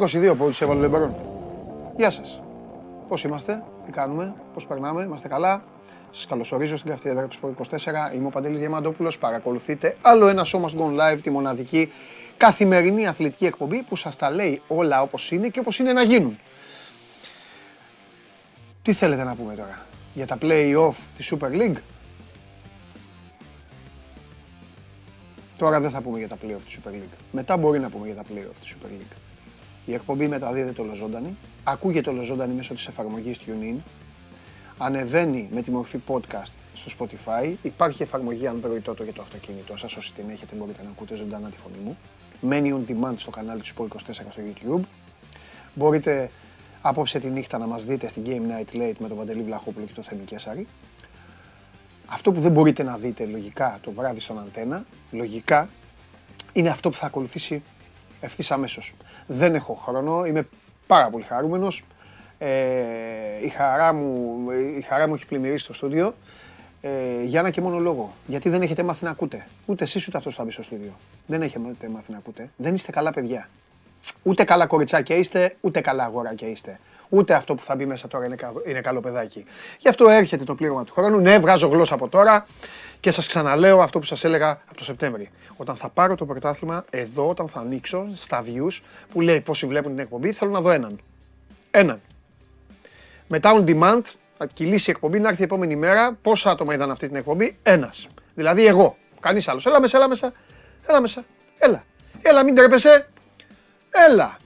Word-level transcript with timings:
Μόνο 0.00 0.32
22 0.32 0.36
που 0.36 0.46
τους 0.46 0.60
έβαλε 0.60 0.78
ο 0.78 0.82
Λεμπρόν. 0.82 1.14
Γεια 1.96 2.10
σας. 2.10 2.40
Πώς 3.08 3.24
είμαστε, 3.24 3.62
τι 3.86 3.92
κάνουμε, 3.92 4.34
πώς 4.54 4.66
περνάμε, 4.66 5.02
είμαστε 5.02 5.28
καλά. 5.28 5.62
Σας 6.10 6.26
καλωσορίζω 6.26 6.76
στην 6.76 6.90
καυτή 6.90 7.14
του 7.40 7.56
24. 7.58 8.14
Είμαι 8.14 8.26
ο 8.26 8.30
Παντελής 8.30 8.58
Διαμαντόπουλος. 8.58 9.18
Παρακολουθείτε 9.18 9.96
άλλο 10.00 10.26
ένα 10.26 10.44
σώμα 10.44 10.68
στον 10.68 10.96
Gone 10.96 11.00
Live, 11.00 11.20
τη 11.22 11.30
μοναδική 11.30 11.92
καθημερινή 12.36 13.06
αθλητική 13.06 13.46
εκπομπή 13.46 13.82
που 13.82 13.96
σας 13.96 14.16
τα 14.16 14.30
λέει 14.30 14.62
όλα 14.68 15.02
όπως 15.02 15.30
είναι 15.30 15.48
και 15.48 15.58
όπως 15.58 15.78
είναι 15.78 15.92
να 15.92 16.02
γίνουν. 16.02 16.38
Τι 18.82 18.92
θέλετε 18.92 19.24
να 19.24 19.34
πούμε 19.34 19.54
τώρα, 19.54 19.86
για 20.14 20.26
τα 20.26 20.38
play-off 20.42 20.94
της 21.16 21.34
Super 21.34 21.50
League; 21.50 21.78
Τώρα 25.56 25.80
δεν 25.80 25.90
θα 25.90 26.00
πούμε 26.00 26.18
για 26.18 26.28
τα 26.28 26.36
play-off 26.42 26.62
της 26.64 26.78
Super 26.78 26.90
League. 26.90 27.16
Μετά 27.32 27.56
μπορεί 27.56 27.78
να 27.78 27.90
πούμε 27.90 28.06
για 28.06 28.14
τα 28.14 28.22
play-off 28.22 28.56
της 28.60 28.74
Super 28.74 28.86
League. 28.86 29.29
Η 29.90 29.94
εκπομπή 29.94 30.28
μεταδίδεται 30.28 30.82
ολοζώντανη. 30.82 31.36
Ακούγεται 31.64 32.10
ολοζώντανη 32.10 32.54
μέσω 32.54 32.74
της 32.74 32.86
εφαρμογής 32.86 33.38
TuneIn. 33.46 33.76
Ανεβαίνει 34.78 35.48
με 35.52 35.62
τη 35.62 35.70
μορφή 35.70 35.98
podcast 36.08 36.52
στο 36.74 36.90
Spotify. 36.98 37.54
Υπάρχει 37.62 38.02
εφαρμογή 38.02 38.50
Android 38.52 38.82
τότε 38.82 39.04
για 39.04 39.12
το 39.12 39.22
αυτοκίνητό 39.22 39.76
σας. 39.76 39.96
Όσοι 39.96 40.12
την 40.12 40.30
έχετε 40.30 40.54
μπορείτε 40.56 40.82
να 40.82 40.90
ακούτε 40.90 41.14
ζωντανά 41.14 41.48
τη 41.48 41.56
φωνή 41.56 41.76
μου. 41.84 41.98
Μένει 42.40 42.74
on 42.78 42.90
demand 42.90 43.14
στο 43.16 43.30
κανάλι 43.30 43.60
του 43.60 43.68
Sport 43.76 43.96
24 43.96 44.10
στο 44.10 44.42
YouTube. 44.52 44.80
Μπορείτε 45.74 46.30
απόψε 46.80 47.18
τη 47.18 47.28
νύχτα 47.28 47.58
να 47.58 47.66
μας 47.66 47.84
δείτε 47.84 48.08
στην 48.08 48.22
Game 48.26 48.30
Night 48.30 48.76
Late 48.76 48.96
με 48.98 49.08
τον 49.08 49.16
Παντελή 49.16 49.42
Βλαχόπουλο 49.42 49.86
και 49.86 49.92
τον 49.94 50.04
Θέμη 50.04 50.24
Κέσαρη. 50.24 50.66
Αυτό 52.06 52.32
που 52.32 52.40
δεν 52.40 52.52
μπορείτε 52.52 52.82
να 52.82 52.96
δείτε 52.96 53.24
λογικά 53.26 53.78
το 53.82 53.92
βράδυ 53.92 54.20
στον 54.20 54.38
αντένα, 54.38 54.84
λογικά, 55.10 55.68
είναι 56.52 56.68
αυτό 56.68 56.90
που 56.90 56.96
θα 56.96 57.06
ακολουθήσει 57.06 57.62
ευθύς 58.20 58.50
αμέσως. 58.50 58.94
Δεν 59.32 59.54
έχω 59.54 59.74
χρόνο, 59.74 60.24
είμαι 60.24 60.48
πάρα 60.86 61.10
πολύ 61.10 61.24
χαρούμενος. 61.24 61.84
Ε, 62.38 62.48
η, 63.42 63.48
χαρά 63.48 63.92
μου, 63.92 64.36
η 64.78 64.80
χαρά 64.80 65.08
μου 65.08 65.14
έχει 65.14 65.26
πλημμυρίσει 65.26 65.64
στο 65.64 65.72
στούντιο. 65.72 66.14
Ε, 66.80 67.22
για 67.22 67.40
ένα 67.40 67.50
και 67.50 67.60
μόνο 67.60 67.78
λόγο. 67.78 68.12
Γιατί 68.26 68.48
δεν 68.48 68.62
έχετε 68.62 68.82
μάθει 68.82 69.04
να 69.04 69.10
ακούτε. 69.10 69.46
Ούτε 69.66 69.84
εσείς 69.84 70.06
ούτε 70.06 70.16
αυτός 70.16 70.34
θα 70.34 70.44
μπει 70.44 70.50
στο 70.50 70.62
στούντιο. 70.62 70.92
Δεν 71.26 71.42
έχετε 71.42 71.88
μάθει 71.88 72.12
να 72.12 72.18
ακούτε. 72.18 72.50
Δεν 72.56 72.74
είστε 72.74 72.92
καλά 72.92 73.12
παιδιά. 73.12 73.48
Ούτε 74.22 74.44
καλά 74.44 74.66
κοριτσάκια 74.66 75.16
είστε, 75.16 75.56
ούτε 75.60 75.80
καλά 75.80 76.04
αγοράκια 76.04 76.48
είστε. 76.48 76.78
Ούτε 77.08 77.34
αυτό 77.34 77.54
που 77.54 77.62
θα 77.62 77.76
μπει 77.76 77.86
μέσα 77.86 78.08
τώρα 78.08 78.24
είναι, 78.24 78.36
είναι 78.66 78.80
καλό 78.80 79.00
παιδάκι. 79.00 79.44
Γι' 79.78 79.88
αυτό 79.88 80.08
έρχεται 80.08 80.44
το 80.44 80.54
πλήρωμα 80.54 80.84
του 80.84 80.92
χρόνου. 80.92 81.18
Ναι, 81.18 81.38
βγάζω 81.38 81.66
γλώσσα 81.68 81.94
από 81.94 82.08
τώρα 82.08 82.46
και 83.00 83.10
σας 83.10 83.26
ξαναλέω 83.26 83.80
αυτό 83.80 83.98
που 83.98 84.04
σας 84.04 84.24
έλεγα 84.24 84.50
από 84.50 84.76
το 84.76 84.84
Σεπτέμβρη. 84.84 85.30
Όταν 85.60 85.76
θα 85.76 85.88
πάρω 85.88 86.14
το 86.14 86.26
πρωτάθλημα, 86.26 86.84
εδώ, 86.90 87.28
όταν 87.28 87.48
θα 87.48 87.60
ανοίξω 87.60 88.08
στα 88.14 88.44
views 88.46 88.80
που 89.12 89.20
λέει 89.20 89.40
πόσοι 89.40 89.66
βλέπουν 89.66 89.90
την 89.90 90.00
εκπομπή, 90.00 90.32
θέλω 90.32 90.50
να 90.50 90.60
δω 90.60 90.70
έναν. 90.70 91.00
Έναν. 91.70 92.00
Μετά 93.28 93.52
on 93.54 93.64
demand, 93.64 94.02
θα 94.38 94.46
κυλήσει 94.46 94.90
η 94.90 94.92
εκπομπή, 94.92 95.18
να 95.18 95.28
έρθει 95.28 95.40
η 95.40 95.44
επόμενη 95.44 95.76
μέρα. 95.76 96.18
Πόσα 96.22 96.50
άτομα 96.50 96.74
είδαν 96.74 96.90
αυτή 96.90 97.06
την 97.06 97.16
εκπομπή, 97.16 97.56
ένας. 97.62 98.08
Δηλαδή 98.34 98.66
εγώ. 98.66 98.96
Κανείς 99.20 99.48
άλλος. 99.48 99.66
Έλα 99.66 99.80
μέσα, 99.80 99.96
έλα 99.96 100.08
μέσα. 100.08 100.32
Έλα 100.86 101.00
μέσα. 101.00 101.24
Έλα. 101.58 101.84
Έλα, 102.22 102.44
μην 102.44 102.54
τρέπεσαι. 102.54 103.08
Έλα. 103.90 104.38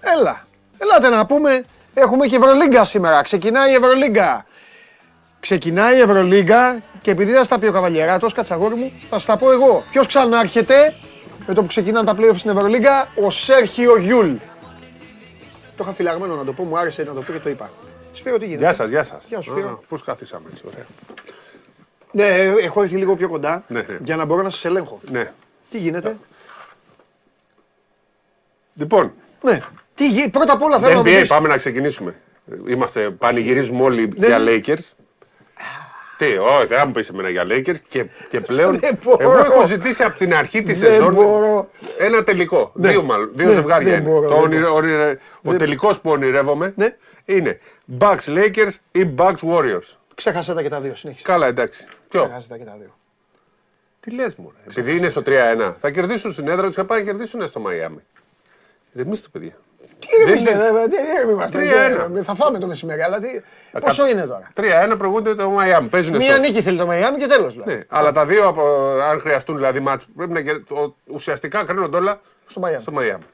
Έλα. 0.00 0.46
Ελάτε 0.78 1.08
να 1.08 1.26
πούμε. 1.26 1.64
Έχουμε 1.94 2.26
και 2.26 2.36
Ευρωλίγκα 2.36 2.84
σήμερα. 2.84 3.22
Ξεκινάει 3.22 3.70
η 3.72 3.74
Ευρωλίγκα. 3.74 4.46
Ξεκινάει 5.48 5.96
η 5.96 6.00
Ευρωλίγκα 6.00 6.82
και 7.02 7.10
επειδή 7.10 7.32
θα 7.32 7.44
στα 7.44 7.58
πει 7.58 7.66
ο 7.66 7.72
Καβαλιεράτος, 7.72 8.32
κατσαγόρι 8.32 8.74
μου, 8.74 8.92
θα 9.10 9.18
στα 9.18 9.36
πω 9.36 9.52
εγώ. 9.52 9.84
Ποιος 9.90 10.06
ξανάρχεται 10.06 10.94
με 11.46 11.54
το 11.54 11.60
που 11.60 11.66
ξεκινάνε 11.66 12.06
τα 12.06 12.16
playoffs 12.18 12.36
στην 12.38 12.50
Ευρωλίγκα, 12.50 13.08
ο 13.24 13.30
Σέρχιο 13.30 13.96
Γιούλ. 13.98 14.32
Το 15.76 15.80
είχα 15.80 15.92
φυλαγμένο 15.92 16.34
να 16.36 16.44
το 16.44 16.52
πω, 16.52 16.64
μου 16.64 16.78
άρεσε 16.78 17.02
να 17.02 17.12
το 17.12 17.20
πω 17.22 17.32
και 17.32 17.38
το 17.38 17.48
είπα. 17.48 17.70
Σπύρο, 18.12 18.38
τι 18.38 18.44
γίνεται. 18.44 18.62
Γεια 18.62 18.72
σας, 18.72 18.90
γεια 18.90 19.02
σας. 19.02 19.26
Γεια 19.28 19.40
σου, 19.40 19.50
Σπύρο. 19.50 19.82
Πώς 19.88 20.02
καθίσαμε 20.02 20.44
έτσι, 20.52 20.64
ωραία. 20.66 20.84
Ναι, 22.10 22.26
έχω 22.62 22.82
έρθει 22.82 22.96
λίγο 22.96 23.16
πιο 23.16 23.28
κοντά 23.28 23.64
Ναι, 23.68 23.84
ναι. 23.88 23.98
για 24.04 24.16
να 24.16 24.24
μπορώ 24.24 24.42
να 24.42 24.50
σας 24.50 24.64
ελέγχω. 24.64 25.00
Ναι. 25.10 25.32
Τι 25.70 25.78
γίνεται; 25.78 26.16
Λοιπόν, 28.74 29.12
Ναι. 29.42 29.60
Τι 29.94 30.08
γι... 30.08 30.28
Πρώτα 30.28 30.52
απ' 30.52 30.62
όλα 30.62 30.78
θέλω 30.78 30.90
να 30.92 30.96
μου 30.98 31.02
NBA 31.04 31.18
πεις- 31.20 31.28
πάμε 31.28 31.48
να 31.48 31.56
ξεκινήσουμε. 31.56 32.14
Είμαστε, 32.68 33.10
πανηγυρίζουμε 33.10 33.82
όλοι 33.82 34.12
Ναι, 34.16 34.26
για 34.26 34.38
ναι. 34.38 34.50
Lakers. 34.56 34.92
Τι, 36.30 36.36
όχι, 36.36 36.66
δεν 36.66 36.78
θα 36.78 36.86
μου 36.86 36.92
πεις 36.92 37.08
εμένα 37.08 37.28
για 37.28 37.44
Lakers 37.48 37.78
και, 37.88 38.06
και 38.30 38.40
πλέον 38.40 38.78
Δεν 38.80 38.98
μπορώ. 39.04 39.16
εγώ 39.22 39.38
έχω 39.38 39.66
ζητήσει 39.66 40.02
από 40.02 40.18
την 40.18 40.34
αρχή 40.34 40.62
της 40.62 40.78
Δεν 40.80 40.90
σεζόν 40.90 41.14
μπορώ. 41.14 41.70
ένα 41.98 42.22
τελικό. 42.22 42.70
Δύο, 42.74 43.02
μάλλον, 43.02 43.30
δύο 43.34 43.46
Ναι, 43.46 43.52
ζευγάρια 43.52 43.90
δεν 43.92 44.00
είναι. 44.00 44.10
μπορώ, 44.10 44.28
Το 44.28 44.34
δεν 44.34 44.42
όνειρο- 44.44 44.74
όνειρο- 44.74 45.16
ο 45.42 45.50
Δεν- 45.50 45.58
τελικός 45.58 46.00
που 46.00 46.10
ονειρεύομαι 46.10 46.72
Ναι. 46.76 46.96
είναι 47.24 47.58
Bucks 47.98 48.24
Lakers 48.26 48.72
ή 48.92 49.10
Bucks 49.16 49.38
Warriors. 49.52 49.96
Ξέχασε 50.14 50.54
τα 50.54 50.62
και 50.62 50.68
τα 50.68 50.80
δύο, 50.80 50.94
συνέχισε. 50.94 51.24
Καλά, 51.24 51.46
εντάξει. 51.46 51.86
Ποιο, 52.08 52.20
Ξέχασε 52.24 52.48
τα 52.48 52.56
και 52.58 52.64
τα 52.64 52.76
δύο. 52.78 52.94
τι 54.00 54.10
λες 54.10 54.34
μου, 54.36 54.52
ρε. 54.56 54.70
επειδή 54.70 54.96
είναι 54.96 55.08
στο 55.08 55.22
3-1, 55.22 55.74
θα 55.78 55.90
κερδίσουν 55.90 56.32
στην 56.32 56.48
έδρα 56.48 56.66
τους 56.66 56.74
και 56.74 56.80
θα 56.80 56.86
πάνε 56.86 57.00
να 57.00 57.06
κερδίσουν 57.06 57.46
στο 57.46 57.60
Μαϊάμι. 57.60 58.00
Ρεμίστε, 58.94 59.28
παιδιά. 59.32 59.52
Τι 60.06 60.16
Δεν 60.16 60.20
ηρεμήστε, 60.26 60.50
είναι. 60.50 60.72
δε- 60.72 60.88
τι 60.88 60.96
ηρεμήμαστε. 61.18 61.58
Τρία-ένα. 61.58 62.10
τι- 62.10 62.22
Θα 62.22 62.34
φάμε 62.34 62.58
το 62.58 62.66
μεσημέρι, 62.66 63.02
αλλά 63.02 63.18
τι... 63.18 63.28
πόσο 63.80 64.06
είναι 64.06 64.22
τώρα; 64.26 64.50
3-1 64.54 64.94
προηγούνται 64.98 65.34
το 65.34 65.50
Μαϊάμι. 65.50 65.88
Παίζουν 65.88 66.16
Μία 66.16 66.32
στο. 66.32 66.40
νίκη 66.40 66.62
θέλει 66.62 66.78
το 66.78 66.86
Μαϊάμι 66.86 67.18
και 67.18 67.26
τέλος. 67.26 67.52
δηλαδή. 67.52 67.74
Ναι, 67.74 67.82
αλλά 67.88 68.12
τα 68.12 68.26
δύο, 68.26 68.46
από, 68.48 68.62
αν 69.10 69.20
χρειαστούν 69.20 69.56
δηλαδή 69.56 69.80
μάτς, 69.80 70.06
πρέπει 70.16 70.32
να 70.32 70.40
κερ- 70.40 70.70
ο- 70.70 70.94
ουσιαστικά 71.06 71.64
κρίνονται 71.64 71.96
όλα 71.96 72.20
Στο 72.46 72.60
Μαϊάμι. 72.60 72.82
στο 72.82 72.92
Μαϊάμι. 72.92 73.24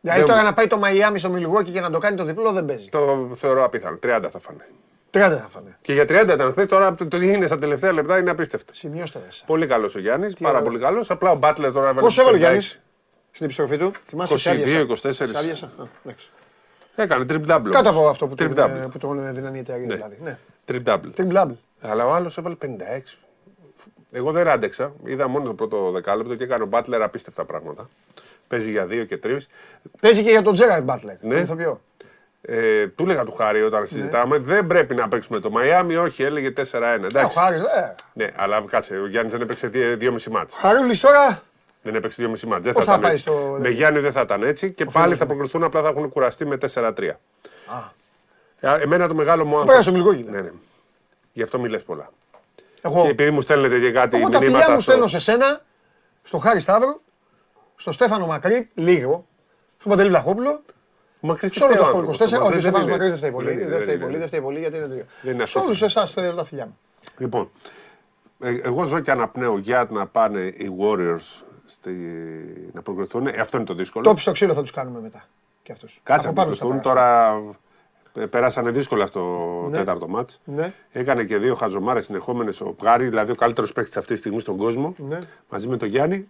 Δηλαδή 0.00 0.20
δεν- 0.20 0.28
τώρα 0.28 0.42
να 0.42 0.52
πάει 0.52 0.66
το 0.66 0.78
Μαϊάμι 0.78 1.18
στο 1.18 1.28
Μιλγόκι 1.30 1.70
και 1.70 1.80
να 1.80 1.90
το 1.90 1.98
κάνει 1.98 2.16
το 2.16 2.24
διπλό 2.24 2.52
δεν 2.52 2.64
παίζει. 2.64 2.88
Το 2.88 3.30
θεωρώ 3.34 3.64
απίθανο. 3.64 3.98
30 4.02 4.28
θα 4.30 4.38
φάνε. 4.38 4.66
30 5.10 5.18
θα 5.42 5.48
φάνε. 5.48 5.76
Και 5.80 5.92
για 5.92 6.04
30 6.04 6.32
ήταν 6.34 6.50
χθες, 6.50 6.66
τώρα 6.66 6.94
το 6.94 7.06
το 7.08 7.18
τι 7.18 7.32
είναι 7.32 7.46
στα 7.46 7.58
τελευταία 7.58 7.92
λεπτά 7.92 8.18
είναι 8.18 8.30
απίστευτο. 8.30 8.74
Σημειώστε 8.74 9.18
ρε. 9.18 9.26
Πολύ 9.46 9.66
καλός 9.66 9.94
ο 9.94 9.98
Γιάννης, 9.98 10.34
πάρα 10.34 10.50
ωραία. 10.54 10.62
πολύ 10.68 10.78
καλός. 10.78 11.10
Απλά 11.10 11.30
ο 11.30 11.34
Μπάτλερ 11.34 11.72
τώρα 11.72 11.84
έβαλε. 11.88 12.00
Πόσο 12.00 12.20
έβαλε 12.22 12.46
ο 12.46 12.50
56. 12.50 12.80
Γιάννης 13.38 13.54
στην 13.56 13.66
επιστροφή 13.66 13.76
του. 13.78 13.92
Θυμάσαι 14.06 14.34
22, 14.34 15.08
σε 15.10 15.24
24. 15.24 15.36
άδειασα. 15.36 15.66
Α, 15.66 15.84
εντάξει. 16.04 16.30
Έκανε 16.94 17.24
τριπ-double. 17.24 17.70
Κάτω 17.70 17.88
από 17.88 18.08
αυτό 18.08 18.26
που 18.26 18.34
Triple 18.34 18.54
τον, 18.54 18.84
double. 18.84 18.90
που 18.90 18.98
τον 18.98 19.34
δίνανε 19.34 19.56
οι 19.56 19.60
εταιρείε 19.60 19.86
δηλαδή. 19.86 20.18
Ναι. 20.22 20.38
Triple-double. 20.68 21.12
Τριμπλάμπλ. 21.14 21.52
Αλλά 21.80 22.06
ο 22.06 22.12
άλλος 22.12 22.38
έβαλε 22.38 22.56
56. 22.64 23.18
Εγώ 24.10 24.32
δεν 24.32 24.48
άντεξα. 24.48 24.92
Είδα 25.04 25.28
μόνο 25.28 25.44
το 25.44 25.54
πρώτο 25.54 25.90
δεκάλεπτο 25.90 26.34
και 26.34 26.44
έκανε 26.44 26.62
ο 26.62 26.66
Μπάτλερ 26.66 27.02
απίστευτα 27.02 27.44
πράγματα. 27.44 27.88
Παίζει 28.48 28.70
για 28.70 28.84
2 28.84 29.04
και 29.06 29.18
3. 29.24 29.36
Παίζει 30.00 30.22
και 30.22 30.30
για 30.30 30.42
τον 30.42 30.54
Τζέραρτ 30.54 30.84
Μπάτλερ. 30.84 31.16
Ναι. 31.20 31.34
τον 31.34 31.42
ηθοποιό. 31.42 31.80
Ε, 32.42 32.86
του 32.88 33.02
έλεγα 33.02 33.24
του 33.24 33.32
Χάρη 33.32 33.62
όταν 33.62 33.86
συζητάμε, 33.86 34.38
δεν 34.38 34.66
πρέπει 34.66 34.94
να 34.94 35.08
παίξουμε 35.08 35.40
το 35.40 35.50
Μαϊάμι, 35.50 35.96
όχι, 35.96 36.22
έλεγε 36.22 36.52
4-1. 36.56 36.62
Ε, 36.72 37.02
Ο 37.02 37.04
Εντάξει. 37.04 37.38
Χάρης, 37.38 37.60
ε. 37.60 37.94
Ναι, 38.12 38.32
αλλά 38.36 38.64
κάτσε, 38.66 38.96
ο 38.96 39.06
Γιάννης 39.06 39.32
δεν 39.32 39.40
έπαιξε 39.40 39.70
2,5 39.72 40.22
μάτς. 40.30 40.54
Χαρούλης 40.54 41.00
τώρα 41.00 41.42
Δεν 41.82 41.94
έπαιξε 41.94 42.22
2,5 42.22 42.40
μάτς. 42.46 42.64
Δεν 42.64 42.72
Πώς 42.72 42.84
θα 42.84 42.92
θα 42.92 42.98
ήταν 42.98 43.00
πάει 43.00 43.10
έτσι. 43.10 43.22
στο- 43.22 43.56
Με 43.60 43.68
Γιάννη 43.68 44.00
δεν 44.00 44.12
θα 44.12 44.20
ήταν 44.20 44.42
έτσι 44.42 44.72
και 44.72 44.84
πάλι 44.84 45.14
θα 45.16 45.26
προκριθούν, 45.26 45.62
απλά 45.64 45.82
θα 45.82 45.88
έχουν 45.88 46.08
κουραστεί 46.08 46.46
με 46.46 46.56
4-3. 46.56 47.20
Ε, 48.60 48.82
Εμένα 48.82 49.08
το 49.08 49.14
μεγάλο 49.14 49.44
μου 49.44 49.54
άγχος... 49.54 49.68
πέρασε 49.70 49.88
ο 49.88 49.92
Μιλγόκι, 49.92 50.22
Ναι, 50.30 50.40
ναι. 50.40 50.50
Γι' 51.32 51.42
αυτό 51.42 51.58
μιλες 51.58 51.82
πολλά. 51.82 52.10
Εγώ, 52.82 53.02
Και 53.02 53.08
επειδή 53.08 53.30
μου 53.30 53.40
στέλνετε 53.40 53.80
και 53.80 53.90
κάτι 53.90 54.16
εγώ 54.16 54.28
τα 54.28 54.38
φιλιά 54.38 54.50
μηνύματα 54.50 54.72
μου 54.74 54.80
στο... 54.80 54.90
στέλνω 54.90 55.06
σε 55.06 55.18
σένα, 55.18 55.60
στο 56.22 56.38
Χάρη 56.38 56.60
Σταύρο, 56.60 57.00
στο 57.76 57.92
Στέφανο 57.92 58.26
Μακρύ, 58.26 58.70
λίγο, 58.74 59.26
στον 59.78 59.90
Παντελή 59.90 60.08
Βλαχόπουλο, 60.08 60.62
Μακρύς 61.20 61.52
σε 61.54 61.64
όλο 61.64 61.76
το 61.76 61.84
άνθρωπος, 61.84 62.14
Σπορ 62.16 62.28
24. 62.28 62.30
Θωμάς, 62.30 62.48
Όχι, 62.48 62.58
ο 62.58 62.60
δεν 62.60 62.60
Στέφανος 62.60 62.86
είναι 62.86 62.96
Μακρύς 62.96 62.98
δεν 62.98 63.08
έτσι. 63.08 63.18
φταίει 63.18 63.30
πολύ. 63.30 63.52
είναι, 63.52 63.66
Δεν 63.66 63.80
φταίει 63.82 63.94
είναι. 63.94 64.04
πολύ, 64.04 64.16
δεν 64.18 64.26
φταίει 64.26 64.40
πολύ 64.40 64.58
γιατί 64.58 64.76
είναι 64.76 64.86
τρία. 64.88 65.04
Δεν 65.22 65.34
είναι 65.34 65.46
Σε 65.46 65.58
όλους 65.58 65.70
ασύστατο. 65.82 66.00
εσάς 66.00 66.12
θέλω 66.12 66.34
τα 66.34 66.44
φιλιά 66.44 66.66
μου. 66.66 66.78
Λοιπόν, 67.18 67.50
ε, 68.40 68.56
εγώ 68.62 68.82
ζω 68.84 69.00
και 69.00 69.10
αναπνέω 69.10 69.58
για 69.58 69.86
να 69.90 70.06
πάνε 70.06 70.40
οι 70.40 70.70
Warriors 70.80 71.42
στη... 71.68 71.92
να 72.72 72.82
προκριθούν. 72.82 73.26
Ε, 73.26 73.30
αυτό 73.40 73.56
είναι 73.56 73.66
το 73.66 73.74
δύσκολο. 73.74 74.04
Τόπι 74.04 74.20
στο 74.20 74.32
ξύλο 74.32 74.54
θα 74.54 74.60
τους 74.62 74.70
κάνουμε 74.70 75.00
μετά. 75.00 75.24
Και 75.62 75.72
αυτούς. 75.72 76.00
Κάτσε 76.02 76.28
Από 76.28 76.36
να 76.36 76.42
πάνω 76.44 76.54
στα 76.56 76.64
προκριθούν. 76.66 76.92
παράστα. 76.92 77.32
Τώρα 78.12 78.24
ε, 78.24 78.26
περάσανε 78.26 78.70
δύσκολα 78.70 79.06
στο 79.06 79.68
τέταρτο 79.72 80.08
μάτς. 80.08 80.40
Ναι. 80.44 80.72
Έκανε 80.92 81.24
και 81.24 81.36
δύο 81.36 81.54
χαζομάρες 81.54 82.04
συνεχόμενες 82.04 82.60
ο 82.60 82.64
Πγάρη, 82.64 83.08
δηλαδή 83.08 83.32
ο 83.32 83.34
καλύτερος 83.34 83.72
παίκτης 83.72 83.96
αυτής 83.96 84.12
τη 84.14 84.18
στιγμή 84.20 84.40
στον 84.40 84.56
κόσμο, 84.56 84.94
Ναι. 84.98 85.18
μαζί 85.50 85.68
με 85.68 85.76
τον 85.76 85.88
Γιάννη. 85.88 86.28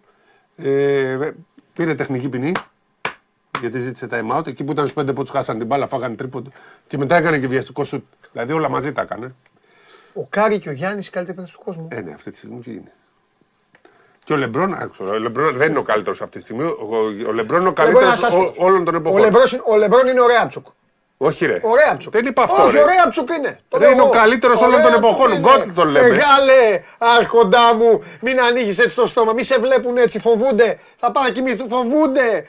Ε, 0.55 1.31
πήρε 1.73 1.95
τεχνική 1.95 2.29
ποινή, 2.29 2.51
γιατί 3.59 3.79
ζήτησε 3.79 4.07
time 4.11 4.37
out. 4.37 4.47
Εκεί 4.47 4.63
που 4.63 4.71
ήταν 4.71 4.83
στους 4.87 4.93
πέντε 4.97 5.13
που 5.13 5.21
τους 5.21 5.29
χάσαν 5.31 5.57
την 5.57 5.67
μπάλα, 5.67 5.87
φάγανε 5.87 6.15
τρίποντο. 6.15 6.49
Και 6.87 6.97
μετά 6.97 7.15
έκανε 7.15 7.39
και 7.39 7.47
βιαστικό 7.47 7.83
σουτ. 7.83 8.03
Δηλαδή 8.31 8.53
όλα 8.53 8.69
μαζί 8.69 8.91
τα 8.91 9.01
έκανε. 9.01 9.33
Ο 10.13 10.25
Κάρη 10.29 10.59
και 10.59 10.69
ο 10.69 10.71
Γιάννης 10.71 11.07
οι 11.07 11.09
καλύτεροι 11.09 11.37
παίκτες 11.37 11.55
του 11.57 11.63
κόσμου. 11.65 11.87
Ε, 11.91 12.01
ναι, 12.01 12.11
αυτή 12.13 12.31
τη 12.31 12.37
στιγμή 12.37 12.59
τι 12.61 12.71
είναι. 12.71 12.91
Και 14.29 14.35
ο 14.35 14.37
Λεμπρόν, 14.37 14.73
άκουσα, 14.73 15.03
ο 15.03 15.17
Λεμπρόν 15.17 15.55
δεν 15.57 15.69
είναι 15.69 15.79
ο 15.79 15.81
καλύτερος 15.81 16.21
αυτή 16.21 16.37
τη 16.37 16.43
στιγμή. 16.43 16.63
Ο, 16.63 16.75
ο 17.29 17.31
Λεμπρόν 17.33 17.59
είναι 17.59 17.69
ο 17.69 17.73
Ο 17.77 17.83
Λεμπρόν 17.83 18.01
καλύτερος 18.01 18.01
είναι 18.01 18.05
ένας 18.05 18.23
άσχετος. 18.23 18.55
όλων 18.57 18.85
των 18.85 18.93
Ο 18.93 18.97
εποχών. 18.97 19.19
Λεμπρός 19.21 19.51
είναι- 19.51 19.61
Ο 19.65 19.75
Λεμπρόν 19.77 20.07
είναι 20.07 20.21
ο 20.21 20.27
Ρέαμτσουκ. 20.27 20.65
Όχι 21.17 21.45
ρε. 21.45 21.59
Ο 21.63 21.75
Ρέαμτσουκ. 21.75 22.13
Δεν 22.13 22.25
είπα 22.25 22.43
αυτό 22.43 22.63
Όχι, 22.63 22.71
ρε. 22.75 22.81
ο 22.81 22.85
Ρέαμτσουκ 22.85 23.29
είναι. 23.37 23.59
Το 23.69 23.77
Ρε, 23.77 23.83
λέω 23.83 23.91
είναι 23.93 24.01
ο 24.01 24.03
εγώ. 24.03 24.13
καλύτερος 24.13 24.61
Ο 24.61 24.65
όλων 24.65 24.81
των 24.81 24.89
Ρέαμτσουκ 24.89 25.11
εποχών. 25.13 25.31
είναι. 25.31 25.39
Γκότ 25.39 25.73
τον 25.75 25.87
λέμε. 25.87 26.07
Μεγάλε, 26.09 26.81
άρχοντά 26.97 27.73
μου, 27.73 28.03
μην 28.21 28.41
ανοίγεις 28.41 28.79
έτσι 28.79 28.95
το 28.95 29.07
στόμα. 29.07 29.33
Μην 29.33 29.43
σε 29.43 29.59
βλέπουν 29.59 29.97
έτσι, 29.97 30.19
φοβούνται. 30.19 30.79
Θα 30.97 31.11
πάνε 31.11 31.27
να 31.27 31.33
κοιμηθούν, 31.33 31.67
φοβούνται. 31.67 32.45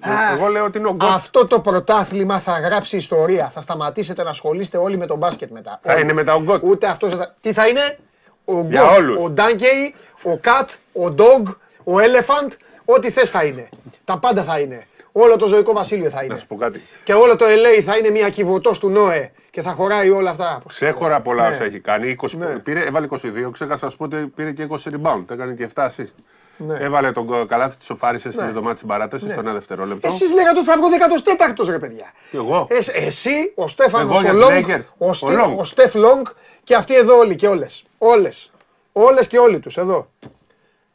Α, 0.00 0.10
Εγώ 0.36 0.46
λέω 0.46 0.64
ότι 0.64 0.78
είναι 0.78 0.88
ο 0.88 0.94
γκολ. 0.94 1.08
Αυτό 1.08 1.46
το 1.46 1.60
πρωτάθλημα 1.60 2.38
θα 2.38 2.52
γράψει 2.58 2.96
ιστορία. 2.96 3.50
Θα 3.54 3.60
σταματήσετε 3.60 4.22
να 4.22 4.30
ασχολείστε 4.30 4.76
όλοι 4.78 4.96
με 4.96 5.06
τον 5.06 5.18
μπάσκετ 5.18 5.50
μετά. 5.50 5.78
Θα 5.82 5.92
Όλοι. 5.92 6.02
είναι 6.02 6.12
μετά 6.12 6.34
ο 6.34 6.40
γκολ. 6.42 6.58
Ούτε 6.62 6.86
αυτός. 6.86 7.14
Θα... 7.14 7.34
Τι 7.40 7.52
θα 7.52 7.66
είναι, 7.68 7.98
ο 8.44 8.60
Για 8.68 8.82
Γκολ, 8.82 9.08
όλους. 9.08 9.24
ο 9.24 9.30
Ντάνκεϊ, 9.30 9.94
ο 10.22 10.36
Κατ, 10.38 10.70
ο 11.04 11.10
Ντόγκ, 11.10 11.46
ο 11.84 11.98
Έλεφαντ, 12.00 12.52
ό,τι 12.84 13.10
θες 13.10 13.30
θα 13.30 13.44
είναι. 13.44 13.68
Τα 14.04 14.18
πάντα 14.18 14.42
θα 14.44 14.58
είναι. 14.58 14.84
Όλο 15.12 15.36
το 15.36 15.46
ζωικό 15.46 15.72
βασίλειο 15.72 16.10
θα 16.10 16.22
είναι. 16.24 16.32
Να 16.34 16.38
σου 16.40 16.46
πω 16.46 16.56
κάτι. 16.56 16.82
Και 17.04 17.14
όλο 17.14 17.36
το 17.36 17.44
LA 17.48 17.80
θα 17.82 17.96
είναι 17.96 18.10
μια 18.10 18.28
κυβωτός 18.30 18.78
του 18.78 18.88
Νόε 18.90 19.30
και 19.50 19.62
θα 19.62 19.70
χωράει 19.72 20.10
όλα 20.10 20.30
αυτά. 20.30 20.62
Ξέχωρα 20.68 21.20
πολλά 21.20 21.42
Ναι. 21.48 21.54
όσα 21.54 21.64
έχει 21.64 21.80
κάνει. 21.80 22.08
20, 22.10 22.36
Ναι. 22.38 22.46
πήρε, 22.58 22.80
έβαλε 22.84 23.06
22. 23.06 23.50
Ξέχασα 23.50 23.84
να 23.84 23.90
σου 23.90 23.96
πω 23.96 24.04
ότι 24.04 24.16
πήρε 24.16 24.52
και 24.52 24.62
20 24.62 24.90
rebound. 24.90 25.24
Έκανε 25.30 25.52
και 25.54 25.68
7 25.74 25.86
assist. 25.86 26.14
Ναι. 26.56 26.76
Έβαλε 26.80 27.12
τον 27.12 27.24
γκολ- 27.24 27.46
καλάθι 27.46 27.76
τη 27.76 27.84
σοφάρισε 27.84 28.30
στην 28.30 28.42
Ναι. 28.42 28.48
εβδομάδα 28.48 28.74
της 28.74 28.84
παράτασης 28.84 29.30
στο 29.30 29.40
ένα 29.40 29.52
δευτερόλεπτο. 29.52 30.08
Εσείς 30.08 30.32
λέγατε 30.34 30.58
ότι 30.58 30.68
θα 30.68 30.76
βγω 30.76 30.88
14ο 30.88 31.70
ρε 31.70 31.78
παιδιά. 31.78 32.12
Και 32.30 32.36
εγώ. 32.36 32.66
Ε, 32.70 33.06
εσύ, 33.06 33.52
ο 33.54 33.68
Στέφανος, 33.68 34.08
Εγώ 34.10 34.18
ο 34.18 34.20
για 34.20 34.30
τους 34.30 34.40
Λόγκ, 34.40 34.66
Lakers. 34.68 34.86
ο, 34.98 35.08
Ο 35.08 35.12
Στι- 35.12 35.30
Λόγκ. 35.30 35.58
ο 35.58 35.64
Στεφ 35.64 35.94
Λόγκ 35.94 36.26
και 36.64 36.74
αυτοί 36.74 36.94
εδώ 36.96 37.16
όλοι 37.18 37.34
και 37.34 37.48
όλες. 37.48 37.82
Όλες. 37.98 38.50
Όλες 38.92 39.26
και 39.26 39.38
όλοι 39.38 39.58
τους 39.58 39.76
εδώ. 39.76 40.08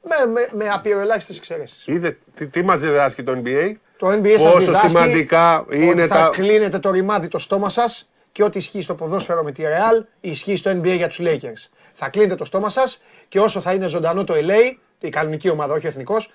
Με, 0.07 0.31
με, 0.31 0.50
με 0.52 0.69
απειροελάχιστες 0.69 1.38
εξαιρέσεις. 1.38 1.84
Είδε 1.88 2.18
τι, 2.34 2.48
τι 2.48 2.62
μας 2.63 2.80
διδάσκει 2.80 3.24
το 3.24 3.42
NBA. 3.46 3.74
Το 3.98 4.07
NBA 4.07 4.34
σας 4.38 4.44
Πόσο 4.44 4.60
διδάσκει 4.60 4.90
σημαντικά 4.90 5.60
ότι 5.60 5.86
είναι 5.86 6.07
θα 6.07 6.16
τα. 6.16 6.30
κλείνετε 6.30 6.80
το 6.80 6.92
ρημάδι 6.92 7.28
το 7.28 7.40
στόμα 7.40 7.69
σας 7.69 8.10
και 8.31 8.44
ό,τι 8.44 8.57
ισχύει 8.57 8.81
στο 8.81 8.96
ποδόσφαιρο 8.96 9.44
με 9.44 9.52
τη 9.52 9.63
Real 9.66 10.06
ισχύει 10.22 10.56
στο 10.56 10.72
NBA 10.72 10.96
για 10.96 11.07
τους 11.07 11.19
Lakers. 11.22 11.69
Θα 11.94 12.10
κλείνετε 12.10 12.36
το 12.36 12.46
στόμα 12.46 12.69
σας 12.69 13.02
και 13.28 13.40
όσο 13.40 13.62
θα 13.62 13.74
είναι 13.74 13.88
ζωντανό 13.88 14.24
το 14.24 14.34
LA, 14.38 14.74
η 15.00 15.10
κανονική 15.10 15.50
ομάδα, 15.50 15.74
όχι 15.74 15.86
ο 15.86 15.90
εθνικός, 15.90 16.31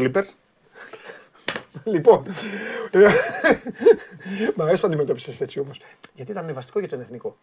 Clippers. 0.00 0.28
Λοιπόν. 1.84 2.22
ε, 2.90 2.98
Μ' 4.56 4.62
αρέσει 4.62 4.80
που 4.80 4.86
αντιμετώπισες 4.86 5.40
έτσι 5.40 5.60
όμως. 5.60 5.80
Γιατί 6.14 6.30
ήταν 6.30 6.44
ανεβαστικό 6.44 6.78
για 6.78 6.88
τον 6.88 7.00
εθνικό. 7.00 7.36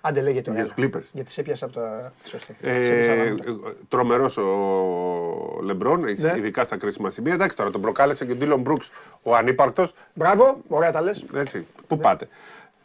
Άντε 0.00 0.20
λέγεται 0.20 0.50
Για 0.52 0.62
τους 0.62 0.72
Clippers. 0.76 1.02
Γιατί 1.12 1.30
σε 1.30 1.42
πιάσα 1.42 1.64
από 1.64 1.74
τα. 1.74 2.12
Σωστή. 2.24 2.56
Σε 2.62 2.70
Ε, 2.70 2.80
πιάσα 2.80 3.12
από 3.32 3.62
τα- 3.62 3.72
Τρομερός 3.88 4.36
ο 4.36 4.46
Λεμπρόν, 5.62 6.00
Ναι. 6.00 6.10
ειδικά 6.36 6.64
στα 6.64 6.76
κρίσιμα 6.76 7.10
σημεία. 7.10 7.32
Εντάξει 7.32 7.56
τώρα 7.56 7.70
τον 7.70 7.80
προκάλεσε 7.80 8.24
και 8.24 8.32
ο 8.32 8.34
Ντίλον 8.34 8.60
Μπρούξ, 8.60 8.90
ο 9.22 9.34
ανύπαρκτος. 9.36 9.94
Μπράβο, 10.14 10.56
ωραία 10.68 10.92
τα 10.92 11.00
λες. 11.00 11.24
Έτσι, 11.34 11.66
πού 11.86 11.96
πάτε. 11.98 12.28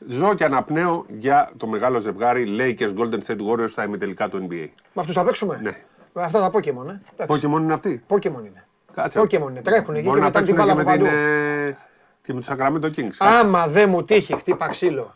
Ζω 0.08 0.34
και 0.34 0.44
αναπνέω 0.44 1.06
για 1.08 1.52
το 1.58 1.68
μεγάλο 1.68 2.00
ζευγάρι 2.00 2.56
Lakers 2.60 2.94
Golden 3.00 3.20
State 3.28 3.38
Warriors 3.52 3.70
στα 3.70 3.84
ημιτελικά 3.84 4.30
του 4.30 4.48
NBA. 4.50 4.68
Με 4.94 5.02
αυτούς 5.02 5.16
θα 5.16 5.24
παίξουμε; 5.24 5.60
Ναι. 5.62 5.72
Με 6.14 6.24
αυτά 6.24 6.40
τα 6.40 6.52
Pokemon, 6.54 6.88
ε. 6.88 7.00
Εντάξει. 7.18 7.48
Pokemon 7.48 7.60
είναι 7.62 7.74
αυτοί; 7.74 8.04
Pokemon 8.08 8.26
είναι. 8.26 8.66
Κάτσε. 8.94 9.20
Pokemon 9.22 9.50
είναι. 9.50 9.62
Τρέχουν 9.62 9.96
εκεί 9.96 10.04
Μπορεί 10.08 10.20
και 10.20 10.24
να 10.24 10.26
μετά 10.32 10.42
την 10.42 10.56
παίξουν 10.56 10.56
μπάλα 10.56 10.74
και 10.74 10.80
από 10.80 10.90
με, 10.90 10.96
την, 10.98 11.04
παντού. 11.06 11.16
ε, 11.18 11.78
και 12.22 12.34
με 12.34 12.40
τους 12.40 12.50
Sacramento 12.50 13.00
Kings. 13.00 13.16
Άμα 13.20 13.68
δεν 13.68 13.90
μου 13.90 14.04
τύχει 14.04 14.36
χτύπα 14.36 14.68
ξύλο 14.68 15.14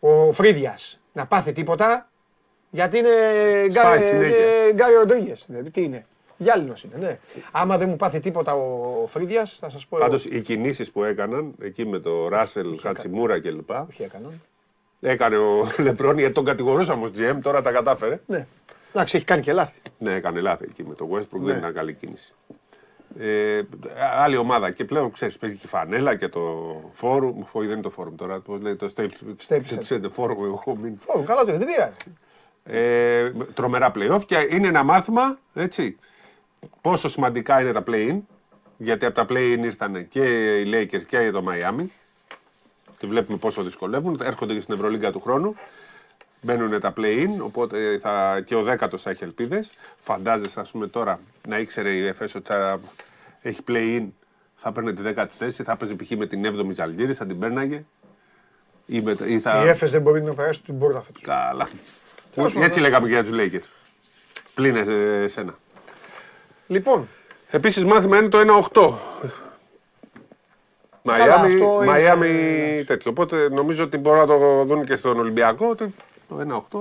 ο 0.00 0.32
Φρίδια 0.32 0.74
να 1.18 1.26
πάθει 1.26 1.52
τίποτα, 1.52 2.08
γιατί 2.70 2.98
είναι 2.98 3.08
Σπάει 3.70 4.02
συνέχεια. 4.02 4.36
Γκάρι 4.72 4.94
Ροντρίγκες. 4.94 5.46
Τι 5.72 5.82
είναι. 5.82 6.06
Γυάλινος 6.36 6.84
είναι, 6.84 6.94
ναι. 7.06 7.18
Άμα 7.52 7.78
δεν 7.78 7.88
μου 7.88 7.96
πάθει 7.96 8.20
τίποτα 8.20 8.54
ο 8.54 9.06
Φρίδια, 9.06 9.44
θα 9.44 9.68
σας 9.68 9.86
πω. 9.86 9.96
εγώ. 9.96 10.04
Πάντως 10.04 10.24
οι 10.24 10.40
κινήσεις 10.40 10.92
που 10.92 11.04
έκαναν 11.04 11.54
εκεί 11.60 11.86
με 11.86 11.98
το 11.98 12.28
Ράσελ, 12.28 12.80
Χατσιμούρα 12.80 13.40
κλπ. 13.40 13.70
Όχι 13.70 14.02
έκαναν. 14.02 14.40
Έκανε 15.00 15.36
ο 15.36 15.64
Λεμπρόν 15.78 16.18
γιατί 16.18 16.34
τον 16.34 16.44
κατηγορούσαμε 16.44 17.04
ως 17.04 17.10
GM, 17.18 17.38
τώρα 17.42 17.62
τα 17.62 17.70
κατάφερε. 17.72 18.20
Ναι. 18.26 18.46
Εντάξει, 18.92 19.16
έχει 19.16 19.24
κάνει 19.24 19.42
και 19.42 19.52
λάθη. 19.52 19.80
Ναι, 19.98 20.14
έκανε 20.14 20.40
λάθη 20.40 20.64
εκεί 20.70 20.84
με 20.84 20.94
το 20.94 21.08
Westbrook, 21.12 21.40
Ναι. 21.40 21.44
δεν 21.44 21.56
ήταν 21.58 21.72
καλή 21.74 21.92
κίνηση. 21.94 22.34
Ε, 23.20 23.62
άλλη 24.16 24.36
ομάδα 24.36 24.70
και 24.70 24.84
πλέον 24.84 25.12
ξέρεις, 25.12 25.38
παίζει 25.38 25.56
και 25.56 25.62
η 25.64 25.68
φανέλα 25.68 26.16
και 26.16 26.28
το 26.28 26.40
φόρουμ. 26.92 27.40
Όχι, 27.52 27.66
δεν 27.66 27.72
είναι 27.74 27.82
το 27.82 27.90
φόρουμ 27.90 28.14
τώρα. 28.14 28.40
Πώς 28.40 28.60
λέει 28.60 28.76
το 28.76 28.88
Staples 28.96 29.46
Staples 29.48 29.88
Center. 29.88 30.10
Φόρουμ, 30.10 30.44
εγώ 30.44 30.76
μην. 30.82 30.98
Ω, 31.06 31.22
καλά 31.22 31.44
το 31.44 31.58
δεν 31.58 31.66
πειράζει. 31.66 31.94
Ε, 32.64 33.30
τρομερά 33.54 33.90
playoff 33.94 34.20
και 34.26 34.46
είναι 34.50 34.66
ένα 34.66 34.82
μάθημα 34.82 35.38
έτσι, 35.54 35.98
πόσο 36.80 37.08
σημαντικά 37.08 37.60
είναι 37.60 37.72
τα 37.72 37.82
play-in. 37.86 38.18
Γιατί 38.76 39.06
από 39.06 39.14
τα 39.14 39.26
play-in 39.28 39.58
ήρθαν 39.62 40.08
και 40.08 40.56
οι 40.60 40.70
Lakers 40.72 41.02
και 41.02 41.30
το 41.30 41.44
Miami. 41.48 41.84
Και 42.98 43.06
βλέπουμε 43.06 43.38
πόσο 43.38 43.62
δυσκολεύουν. 43.62 44.20
Έρχονται 44.22 44.54
και 44.54 44.60
στην 44.60 44.74
Ευρωλίγκα 44.74 45.12
του 45.12 45.20
χρόνου. 45.20 45.56
Μπαίνουν 46.40 46.80
τα 46.80 46.92
play-in, 46.96 47.28
οπότε 47.40 47.98
θα, 47.98 48.40
και 48.44 48.54
ο 48.54 48.62
δέκατος 48.62 49.02
θα 49.02 49.10
έχει 49.10 49.24
ελπίδες. 49.24 49.72
Φαντάζεσαι, 49.96 50.60
ας 50.60 50.70
πούμε, 50.70 50.86
τώρα 50.86 51.20
να 51.48 51.58
ήξερε 51.58 51.90
η 51.90 52.06
ΕΦΕΣ 52.06 52.34
ότι 52.34 52.46
θα 52.46 52.80
έχει 53.40 53.60
play-in, 53.68 54.06
θα 54.54 54.72
παίρνει 54.72 54.92
τη 54.92 55.02
δέκατη 55.02 55.36
θέση, 55.36 55.62
θα 55.62 55.76
παίζει 55.76 55.96
π.χ. 55.96 56.10
με 56.10 56.26
την 56.26 56.46
7η 56.46 56.70
Ζαλγκύρη, 56.70 57.14
θα 57.14 57.26
την 57.26 57.38
παίρναγε. 57.38 57.84
Ή, 58.86 59.00
με, 59.00 59.16
ή 59.26 59.40
θα... 59.40 59.64
Η 59.64 59.68
Έφες 59.68 59.90
δεν 59.90 60.02
μπορεί 60.02 60.22
να 60.22 60.34
περάσει 60.34 60.62
την 60.62 60.78
πόρτα 60.78 61.00
φέτος. 61.00 61.22
Καλά. 61.22 61.68
Τέλος 62.34 62.52
πάντων. 62.52 62.68
Έτσι 62.68 62.80
λέγαμε 62.80 63.06
και 63.06 63.12
για 63.12 63.22
τους 63.22 63.32
Lakers; 63.34 63.68
Πλην 64.54 64.76
ε, 64.76 65.22
εσένα. 65.22 65.58
Λοιπόν, 66.66 67.08
Επίσης 67.50 67.84
μάθημα 67.84 68.16
είναι 68.16 68.28
το 68.28 68.68
1-8. 68.72 68.92
Μαϊάμι, 71.02 71.32
αυτό 71.32 71.74
είναι- 71.74 71.84
Μαϊάμι 71.86 72.84
τέτοιο. 72.86 73.10
Οπότε 73.10 73.48
νομίζω 73.48 73.84
ότι 73.84 73.98
μπορούν 73.98 74.18
να 74.18 74.26
το 74.26 74.64
δουν 74.64 74.84
και 74.84 74.96
στον 74.96 75.18
Ολυμπιακό. 75.18 75.68
Ότι 75.68 75.94
το 76.28 76.64
1-8. 76.70 76.78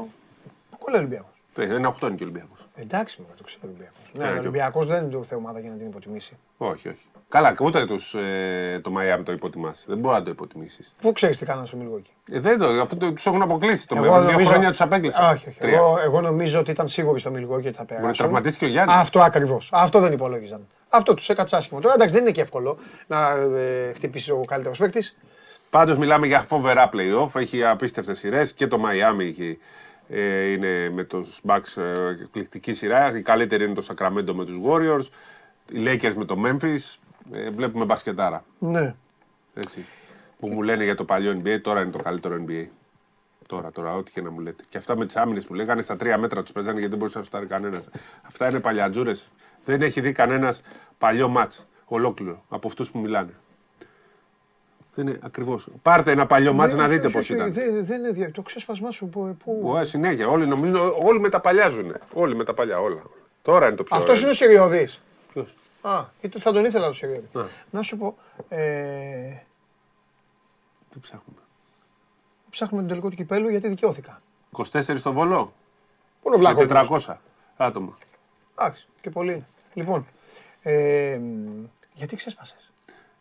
πού 0.79 0.89
λέει 0.91 1.21
Ολυμπιακός. 1.61 1.95
Ε, 2.01 2.05
1-8 2.05 2.07
είναι 2.07 2.15
και 2.17 2.23
ο 2.23 2.27
Ολυμπιακός. 2.27 2.67
Εντάξει, 2.75 3.15
μου 3.21 3.27
το 3.37 3.43
ξέρω 3.43 3.61
Ολυμπιακός. 3.65 3.99
Ναι, 4.13 4.23
Ναι, 4.23 4.29
ο 4.29 4.33
και- 4.33 4.39
Ολυμπιακός 4.39 4.85
δεν 4.87 5.03
είναι 5.03 5.11
το 5.11 5.23
θέμα 5.23 5.41
ομάδα 5.41 5.59
για 5.59 5.69
να 5.69 5.75
την 5.75 5.85
υποτιμήσει. 5.87 6.37
Όχι, 6.57 6.87
όχι. 6.87 7.01
Καλά, 7.29 7.51
και 7.55 7.63
ούτε 7.63 7.85
τους, 7.85 8.13
ε, 8.13 8.79
το 8.83 8.91
Μαϊάμι 8.91 9.23
το 9.23 9.31
υποτιμάς. 9.31 9.85
Δεν 9.87 9.97
μπορεί 9.97 10.15
να 10.15 10.23
το 10.23 10.29
υποτιμήσεις. 10.29 10.95
Πού 11.01 11.11
ξέρεις 11.11 11.37
τι 11.37 11.45
κάνανε 11.45 11.67
στο 11.67 11.77
Μιλγόκι. 11.77 12.11
Ε, 12.31 12.39
δεν 12.39 12.59
το, 12.59 12.65
αφού 12.67 12.97
το, 12.97 13.11
τους 13.13 13.25
έχουν 13.25 13.41
αποκλείσει. 13.41 13.87
Το 13.87 13.95
Εγώ 13.95 14.05
Μαϊάμι. 14.05 14.23
Δύο 14.23 14.31
νομίζω- 14.31 14.49
χρόνια 14.51 14.69
τους 14.69 14.81
απέκλεισαν. 14.81 15.33
Όχι, 15.33 15.47
όχι. 15.49 15.59
Τρία. 15.59 15.77
Εγώ, 15.77 15.99
εγώ 16.03 16.21
νομίζω 16.21 16.59
ότι 16.59 16.71
ήταν 16.71 16.87
σίγουροι 16.87 17.19
στο 17.19 17.31
Μιλγόκι 17.31 17.67
ότι 17.67 17.77
θα 17.77 17.85
περάσουν. 17.85 18.13
τραυματίστηκε 18.13 18.65
ο 18.65 18.67
Γιάννης. 18.67 18.95
Αυτό 18.95 19.19
ακριβώς. 19.21 19.69
Αυτό 19.73 19.99
δεν 19.99 20.11
υπολόγιζαν. 20.13 20.67
Αυτό 20.89 21.13
τους 21.13 21.29
έκατσε 21.29 21.55
άσχημο. 21.55 21.79
Τώρα 21.79 21.93
εντάξει 21.93 22.13
δεν 22.13 22.23
είναι 22.23 22.31
και 22.31 22.41
εύκολο 22.41 22.77
να 23.07 23.29
ε, 23.29 23.91
χτυπήσει 23.95 24.31
ο 24.31 24.43
καλύτερος 24.47 24.77
παίκτης. 24.77 25.17
Πάντως 25.69 25.97
μιλάμε 25.97 26.27
για 26.27 26.39
φοβερά 26.39 26.89
playoff. 26.93 27.35
Έχει 27.35 27.63
απίστευτες 27.65 28.17
σειρές 28.19 28.53
και 28.53 28.67
το 28.67 28.77
Miami 28.85 29.19
έχει, 29.19 29.57
ε, 29.59 29.86
είναι 30.09 30.89
με 30.89 31.03
τους 31.03 31.41
Bucks 31.47 31.81
ε, 31.81 32.09
εκπληκτική 32.21 32.73
σειρά. 32.73 33.17
Η 33.17 33.21
καλύτερη 33.21 33.63
είναι 33.63 33.73
το 33.73 33.87
Sacramento 33.89 34.33
με 34.33 34.45
τους 34.45 34.57
Warriors. 34.67 35.07
Οι 35.71 35.83
Lakers 35.85 36.13
με 36.13 36.25
το 36.25 36.35
Memphis. 36.45 36.95
Ε, 37.31 37.49
βλέπουμε 37.49 37.85
μπασκετάρα. 37.85 38.45
Ναι. 38.59 38.95
Έτσι. 39.53 39.85
Που 40.39 40.49
μου 40.49 40.61
λένε 40.61 40.83
για 40.83 40.95
το 40.95 41.05
παλιό 41.05 41.41
NBA, 41.43 41.61
τώρα 41.61 41.81
είναι 41.81 41.91
το 41.91 41.99
καλύτερο 41.99 42.43
NBA. 42.47 42.65
Τώρα, 43.47 43.71
τώρα, 43.71 43.95
ό,τι 43.95 44.11
και 44.11 44.21
να 44.21 44.31
μου 44.31 44.39
λέτε. 44.39 44.63
Και 44.69 44.77
αυτά 44.77 44.97
με 44.97 45.05
τις 45.05 45.15
άμυνες 45.15 45.45
που 45.45 45.53
λέγανε 45.53 45.81
στα 45.81 45.95
τρία 45.95 46.17
μέτρα 46.17 46.41
τους 46.41 46.51
παίζανε 46.51 46.73
γιατί 46.73 46.89
δεν 46.89 46.99
μπορούσε 46.99 47.17
να 47.17 47.23
σουτάρει 47.23 47.45
κανένας. 47.45 47.89
Αυτά 48.21 48.49
είναι 48.49 48.59
παλιατζούρες. 48.59 49.31
Δεν 49.65 49.81
έχει 49.81 50.01
δει 50.01 50.11
κανένας 50.11 50.61
παλιό 50.97 51.27
ματ 51.27 51.53
ολόκληρο 51.85 52.43
από 52.49 52.67
αυτούς 52.67 52.91
που 52.91 52.99
μιλάνε. 52.99 53.33
Δεν 54.97 55.07
είναι 55.07 55.19
ακριβώς. 55.21 55.67
Πάρτε 55.81 56.11
ένα 56.11 56.25
παλιό 56.25 56.53
μάτς 56.53 56.75
να 56.75 56.87
δείτε 56.87 57.09
πώς 57.09 57.29
ήταν. 57.29 57.53
Δεν 57.53 57.85
δεν 57.85 57.99
είναι 57.99 58.11
δια- 58.11 58.31
το 58.31 58.41
ξέσπασμά 58.41 58.91
σου 58.91 59.07
που. 59.07 59.37
που... 59.43 59.61
Ω, 59.65 59.85
συνέχεια. 59.85 60.27
Όλοι 60.27 60.45
νομίζω, 60.47 60.97
όλοι 61.01 61.19
μεταπαλιάζουν. 61.19 61.95
Όλοι 62.13 62.35
με 62.35 62.43
τα 62.43 62.53
παλιά, 62.53 62.79
όλα. 62.79 63.01
Τώρα 63.41 63.67
είναι 63.67 63.75
το 63.75 63.83
πιο. 63.83 63.95
Αυτός 63.97 64.21
είναι 64.21 64.29
ο 64.29 64.33
Σιριώδη. 64.33 64.87
Ποιος; 65.33 65.55
Α, 65.81 66.05
είτε 66.21 66.39
θα 66.39 66.51
τον 66.51 66.65
ήθελα 66.65 66.87
το 66.87 66.93
Σιριώδη. 66.93 67.27
Α. 67.37 67.41
Να 67.69 67.81
σου 67.81 67.97
πω. 67.97 68.17
Ε, 68.49 69.29
Τι 70.93 70.99
ψάχνουμε; 70.99 71.39
ψάχνουμε 72.49 72.81
τον 72.81 72.89
τελικό 72.89 73.09
του 73.09 73.15
κυπέλου 73.15 73.49
γιατί 73.49 73.67
δικαιώθηκα. 73.67 74.21
24 74.57 74.97
στο 74.97 75.11
βολό. 75.11 75.53
Πού 76.21 76.27
είναι 76.33 76.47
ο 76.47 76.51
Με 76.53 76.65
Βλάχος; 76.65 77.05
400 77.07 77.15
άτομα. 77.57 77.97
Εντάξει, 78.59 78.87
και 79.01 79.09
πολύ 79.09 79.33
είναι. 79.33 79.47
Λοιπόν. 79.73 80.07
Ε, 80.61 81.19
γιατί 81.93 82.15
ξέσπασες; 82.15 82.66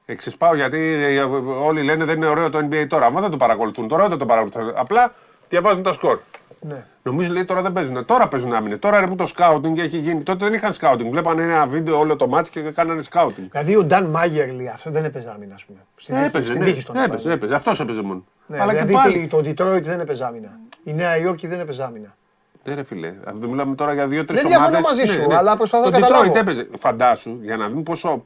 Εξεσπάω 0.08 0.54
γιατί 0.54 0.78
ε, 0.78 1.20
όλοι 1.64 1.82
λένε 1.82 2.04
δεν 2.04 2.16
είναι 2.16 2.26
ωραίο 2.26 2.50
το 2.50 2.58
NBA 2.70 2.86
τώρα. 2.88 3.10
Μα 3.10 3.20
δεν 3.20 3.30
το 3.30 3.36
παρακολουθούν 3.36 3.88
τώρα, 3.88 4.08
δεν 4.08 4.18
το 4.18 4.26
παρακολουθούν. 4.26 4.72
Απλά 4.76 5.14
διαβάζουν 5.48 5.82
τα 5.82 5.92
σκορ. 5.92 6.18
Ναι. 6.60 6.84
Νομίζω 7.02 7.32
λέει 7.32 7.44
τώρα 7.44 7.62
δεν 7.62 7.72
παίζουν. 7.72 8.04
Τώρα 8.04 8.28
παίζουν 8.28 8.52
άμυνε. 8.54 8.76
Τώρα 8.76 8.98
είναι 8.98 9.06
που 9.06 9.14
το 9.14 9.26
σκάουτινγκ 9.26 9.78
έχει 9.78 9.98
γίνει. 9.98 10.22
Τότε 10.22 10.44
δεν 10.44 10.54
είχαν 10.54 10.72
σκάουτινγκ. 10.72 11.10
Βλέπανε 11.10 11.42
ένα 11.42 11.66
βίντεο 11.66 11.98
όλο 11.98 12.16
το 12.16 12.28
μάτς 12.28 12.50
και 12.50 12.60
κάνανε 12.60 13.02
σκάουτινγκ. 13.02 13.48
Δηλαδή 13.50 13.76
ο 13.76 13.82
Νταν 13.84 14.04
Μάγερλι 14.04 14.68
αυτό 14.68 14.90
δεν 14.90 15.04
έπαιζε 15.04 15.30
άμυνα, 15.34 15.54
ας 15.54 15.64
πούμε. 15.64 15.78
Στην 15.96 16.14
τύχη- 16.14 16.28
Έπαιζε, 16.28 16.48
στην 16.48 16.58
ναι. 16.58 16.64
τύχη 16.64 16.80
στον 16.80 16.96
έπαιζε, 16.96 17.32
έπαιζε. 17.32 17.54
Αυτός 17.54 17.80
έπαιζε 17.80 18.02
μόνο. 18.02 18.24
Ναι, 18.46 18.60
Αλλά 18.60 18.72
δηλαδή 18.72 18.92
και 18.92 18.98
πάλι. 18.98 19.26
το 19.28 19.38
Detroit 19.38 19.82
δεν 19.82 20.00
έπαιζε 20.00 20.24
άμυνα. 20.24 20.58
Η 20.84 20.92
Νέα 20.92 21.16
Υόρκη 21.18 21.46
δεν 21.46 21.60
έπαιζε 21.60 21.82
άμυνα. 21.82 22.16
Ναι, 22.64 22.74
ρε 22.74 22.84
φιλέ. 22.84 23.14
Αυτό 23.24 23.48
μιλάμε 23.48 23.74
τώρα 23.74 23.92
για 23.94 24.06
δύο-τρει 24.06 24.36
Δεν 24.36 24.46
ομάδες. 24.46 24.68
διαφωνώ 24.68 24.88
μαζί 24.88 25.04
σου, 25.04 25.36
αλλά 25.36 25.56
προσπαθώ 25.56 25.90
να 25.90 26.00
καταλάβω. 26.00 26.30
Detroit 26.30 26.36
έπαιζε. 26.36 26.68
Φαντάσου 26.78 27.38
για 27.42 27.56
να 27.56 27.68
δούμε 27.68 27.82
πόσο. 27.82 28.24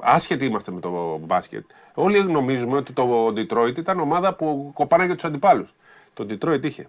Άσχετοι 0.00 0.44
είμαστε 0.44 0.72
με 0.72 0.80
το 0.80 1.18
μπάσκετ. 1.20 1.64
Όλοι 1.94 2.24
νομίζουμε 2.24 2.76
ότι 2.76 2.92
το 2.92 3.26
Detroit 3.26 3.78
ήταν 3.78 4.00
ομάδα 4.00 4.34
που 4.34 4.70
κοπάνε 4.74 5.04
για 5.04 5.14
τους 5.14 5.24
αντιπάλους. 5.24 5.74
Το 6.14 6.26
Detroit 6.28 6.64
είχε 6.64 6.86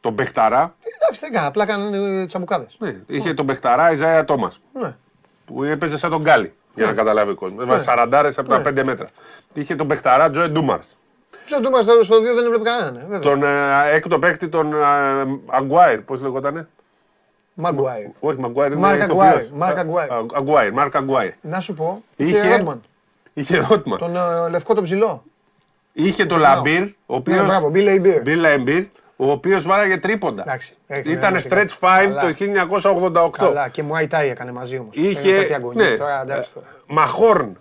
τον 0.00 0.12
Μπεχταρά. 0.12 0.74
Εντάξει, 1.00 1.20
δεν 1.20 1.32
κάνω, 1.32 1.48
απλά 1.48 1.66
κάνανε 1.66 2.26
τσαμπουκάδε. 2.26 2.66
Ναι, 2.78 3.00
είχε 3.06 3.34
τον 3.34 3.44
Μπεχταρά 3.44 3.92
Ιζάια 3.92 4.24
Τόμας. 4.24 4.60
Ναι. 4.72 4.96
Που 5.44 5.62
έπαιζε 5.64 5.96
σαν 5.98 6.10
τον 6.10 6.20
Γκάλι. 6.22 6.52
Για 6.74 6.86
να 6.86 6.92
καταλάβει 6.92 7.30
ο 7.30 7.34
κόσμος. 7.34 7.62
Έβαζε 7.62 7.84
40 7.88 8.32
από 8.36 8.48
τα 8.48 8.62
5 8.64 8.82
μέτρα. 8.84 9.08
Είχε 9.52 9.74
τον 9.74 9.86
Μπεχταρά 9.86 10.30
Τζοε 10.30 10.48
Ντούμαρς. 10.48 10.96
Ποιο 11.44 11.60
του 11.60 11.68
είμαστε 11.68 12.04
στο 12.04 12.16
2 12.16 12.20
δεν 12.34 12.44
έβλεπε 12.44 12.62
κανέναν. 12.64 12.96
ε, 12.96 13.00
Βέβαια. 13.00 13.18
Τον 13.18 13.42
ε, 13.42 13.90
έκτο 13.92 14.18
παίκτη, 14.18 14.48
τον 14.48 14.74
ε, 14.74 14.80
Αγκουάιρ, 15.46 16.00
πώς 16.00 16.20
λεγότανε. 16.20 16.68
Μαγκουάιρ. 17.54 18.06
Όχι, 18.20 18.38
Μαγκουάιρ 18.40 18.70
είναι 18.72 18.80
Μάρκ 18.80 19.02
ηθοποιός. 19.02 19.22
Αγκουάιρ, 19.24 19.52
Μάρκ 19.52 19.78
Αγκουάιρ. 19.78 20.12
Α, 20.12 20.16
Αγκουάιρ, 20.34 20.72
Μάρκ 20.72 20.96
Αγκουάιρ. 20.96 21.32
Να 21.40 21.60
σου 21.60 21.74
πω, 21.74 22.02
Είχε- 22.16 22.36
είχε 22.38 22.56
Ρότμαν. 22.56 22.80
Είχε 23.34 23.56
Ρότμαν. 23.68 23.98
Τον 23.98 24.16
ε, 24.16 24.48
λευκό 24.50 24.74
τον 24.74 24.84
ψηλό. 24.84 25.22
Είχε 25.92 26.26
τον 26.26 26.38
Λαμπύρ, 26.38 26.80
ο 26.82 26.84
Ναι, 26.84 26.92
οποίο. 27.06 27.44
μπράβο, 27.44 27.68
Μπίλε 27.70 27.90
Ιμπίρ. 27.92 28.20
Μπιλ 28.22 28.40
Λαμπύρ, 28.40 28.84
ο 29.16 29.30
οποίος 29.30 29.64
βάραγε 29.66 29.96
τρίποντα. 29.98 30.42
Εντάξει, 30.42 30.76
έκανε 30.86 31.14
Ήταν 31.14 31.34
ένα 31.34 31.42
stretch 31.48 31.78
5 31.80 32.06
Καλά. 32.08 32.20
το 32.20 32.32
1988. 32.32 33.30
Καλά, 33.38 33.68
και 33.68 33.82
μου 33.82 33.96
Αϊτάι 33.96 34.28
έκανε 34.28 34.52
μαζί 34.52 34.78
όμως. 34.78 34.94
Είχε. 34.96 35.36
Κάτι 35.40 35.54
αγωνίες 35.54 35.90
ναι, 35.90 35.96
τώρα, 35.96 36.20
εντάξει 36.22 36.52
τώρα. 36.54 36.66
Μαχόρν. 36.86 37.58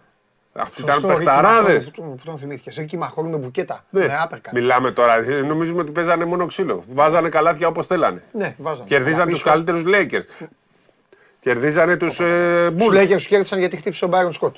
Αυτοί 0.56 0.82
ήταν 0.82 0.94
Σωστό, 0.94 1.08
Ρίκι 1.10 1.24
παιχταράδες. 1.24 1.74
Μαχόρν, 1.74 1.92
Πού 1.92 2.02
τον- 2.02 2.16
πού 2.16 2.22
τον 2.26 2.38
θυμήθηκες. 2.38 2.78
Εκεί 2.78 2.98
μαχόρν 2.98 3.30
με 3.30 3.38
μπουκέτα. 3.38 3.84
Ναι. 3.90 4.06
Με 4.06 4.18
άπερκα. 4.22 4.50
Μιλάμε 4.54 4.92
τώρα. 4.92 5.16
Νομίζουμε 5.48 5.82
ότι 5.82 5.92
παίζανε 5.92 6.26
μόνο 6.26 6.46
ξύλο. 6.46 6.84
Βάζανε 6.90 7.30
καλάθια 7.30 7.68
όπως 7.68 7.86
θέλανε. 7.86 8.24
Ναι, 8.32 8.56
βάζανε. 8.58 8.84
Κερδίζαν 8.88 9.22
Αλλά 9.22 9.32
τους 9.32 9.42
πίσω, 9.42 9.50
καλύτερους 9.54 9.84
Lakers. 9.86 10.48
Κερδίζανε 11.40 11.98
τους 11.98 12.20
ε, 12.20 12.74
Τους 12.78 12.88
Bulls. 12.88 12.98
Lakers 13.04 13.08
τους 13.16 13.28
κέρδισαν 13.28 13.60
γιατί 13.60 13.78
χτύπησε 13.78 14.06
ο 14.06 14.08
Μπάιρον 14.08 14.34
Σκότ. 14.34 14.56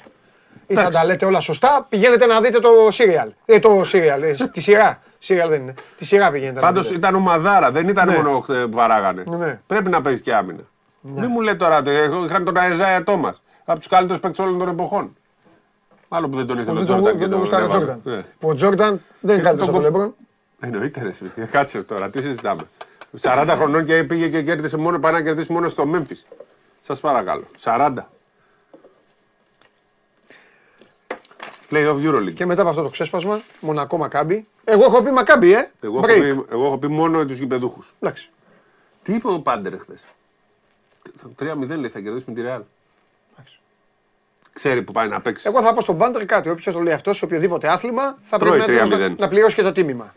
Ή 0.67 0.73
θα 0.73 0.89
τα 0.89 1.05
λέτε 1.05 1.25
όλα 1.25 1.39
σωστά, 1.39 1.85
πηγαίνετε 1.89 2.25
να 2.25 2.41
δείτε 2.41 2.59
το 2.59 2.69
serial. 2.91 3.27
Ε, 3.45 3.59
το 3.59 3.81
serial, 3.81 4.21
ε, 4.21 4.33
τη 4.51 4.61
σειρά. 4.61 5.01
Serial 5.27 5.47
δεν 5.47 5.61
είναι. 5.61 5.73
Τη 5.97 6.05
σειρά 6.05 6.31
πηγαίνετε 6.31 6.59
να 6.59 6.65
Πάντως 6.65 6.83
δείτε. 6.85 6.97
ήταν 6.97 7.15
ομαδάρα, 7.15 7.71
δεν 7.71 7.87
ήταν 7.87 8.07
Ναι. 8.07 8.15
μόνο 8.15 8.45
ε, 8.49 8.53
που 8.53 8.69
βαράγανε. 8.71 9.23
Ναι. 9.29 9.59
Πρέπει 9.67 9.89
να 9.89 10.01
παίζει 10.01 10.21
και 10.21 10.33
άμυνα. 10.35 10.59
Μην 11.01 11.27
μου 11.31 11.41
λέτε 11.41 11.57
τώρα, 11.57 11.81
ε, 11.85 12.09
είχαν 12.25 12.43
τον 12.45 12.57
Αιζάια 12.57 13.03
Τόμα. 13.03 13.33
Από 13.65 13.77
τους 13.79 13.87
καλύτερους 13.87 14.21
παίκτες 14.21 14.45
όλων 14.45 14.59
των 14.59 14.67
εποχών. 14.69 15.15
Άλλο 16.07 16.29
που 16.29 16.37
δεν 16.37 16.45
τον 16.47 16.57
ήθελε 16.57 16.71
ο 16.71 16.83
Δεν 16.83 16.85
τον- 16.85 16.95
Τζόρνταν. 16.95 17.19
δεν 17.19 17.29
τον 17.29 17.39
γουστάρει 17.39 17.63
ο 17.63 17.65
έβαλε. 17.65 17.83
Τζόρνταν. 17.85 18.13
Ναι. 18.15 18.23
Που 18.39 18.49
ο 18.49 18.53
Τζόρνταν 18.53 19.01
δεν 19.19 19.33
είναι 19.35 19.43
καλύτερο 19.43 19.65
τον 19.71 19.75
από 19.75 19.83
τον 19.83 19.91
κο- 19.93 19.99
Λέμπρον. 19.99 20.15
Εννοείται 20.59 21.01
ρε 21.01 21.07
εσύ. 21.09 21.31
Κάτσε 21.51 21.83
τώρα, 21.83 22.09
τι 22.09 22.21
συζητάμε. 22.21 22.61
40 23.21 23.53
χρονών 23.55 23.85
και 23.85 24.03
πήγε 24.03 24.27
και 24.29 24.41
κέρδισε 24.43 24.77
μόνο, 24.77 24.99
πάει 24.99 25.11
να 25.11 25.21
κερδίσει 25.21 25.51
μόνο 25.51 25.69
στο 25.69 25.83
Memphis. 25.93 26.23
Σας 26.79 26.99
παρακαλώ. 26.99 27.43
40. 27.57 27.93
Play 31.69 31.89
of 31.93 31.95
Euroleague. 32.07 32.33
Και 32.33 32.45
μετά 32.45 32.61
από 32.61 32.69
αυτό 32.69 32.81
το 32.81 32.89
ξέσπασμα, 32.89 33.41
Μονακό 33.59 33.97
Μακάμπι. 33.97 34.47
Εγώ 34.63 34.83
έχω 34.83 35.01
πει 35.01 35.11
Μακάμπι, 35.11 35.53
ε. 35.53 35.71
Εγώ 35.81 35.97
έχω, 35.97 36.05
Break. 36.05 36.19
πει, 36.19 36.45
εγώ 36.53 36.65
έχω 36.65 36.77
πει 36.77 36.87
μόνο 36.87 37.25
τους 37.25 37.37
γηπεδούχους. 37.37 37.93
Εντάξει. 37.99 38.29
Τι 39.03 39.13
είπε 39.13 39.27
ο 39.27 39.39
Πάντερ 39.39 39.79
χθες; 39.79 40.03
3-0 41.35 41.75
λέει 41.79 41.89
θα 41.89 41.99
κερδίσουμε 41.99 42.35
τη 42.35 42.41
Real. 42.45 42.61
Ξέρει 44.55 44.81
που 44.81 44.91
πάει 44.91 45.07
να 45.07 45.21
παίξει. 45.21 45.47
Εγώ 45.47 45.61
θα 45.61 45.73
πω 45.73 45.81
στον 45.81 45.97
Πάντερ 45.97 46.25
κάτι. 46.25 46.49
Όποιος 46.49 46.75
το 46.75 46.81
λέει 46.81 46.93
αυτός 46.93 47.17
σε 47.17 47.25
οποιοδήποτε 47.25 47.67
άθλημα 47.67 48.17
θα 48.21 48.37
Τρώει 48.37 48.63
πρέπει 48.63 48.89
να, 48.89 48.95
3-0. 48.95 48.99
να, 48.99 49.09
να 49.17 49.27
πληρώσει 49.27 49.55
και 49.55 49.61
το 49.61 49.71
τίμημα. 49.71 50.15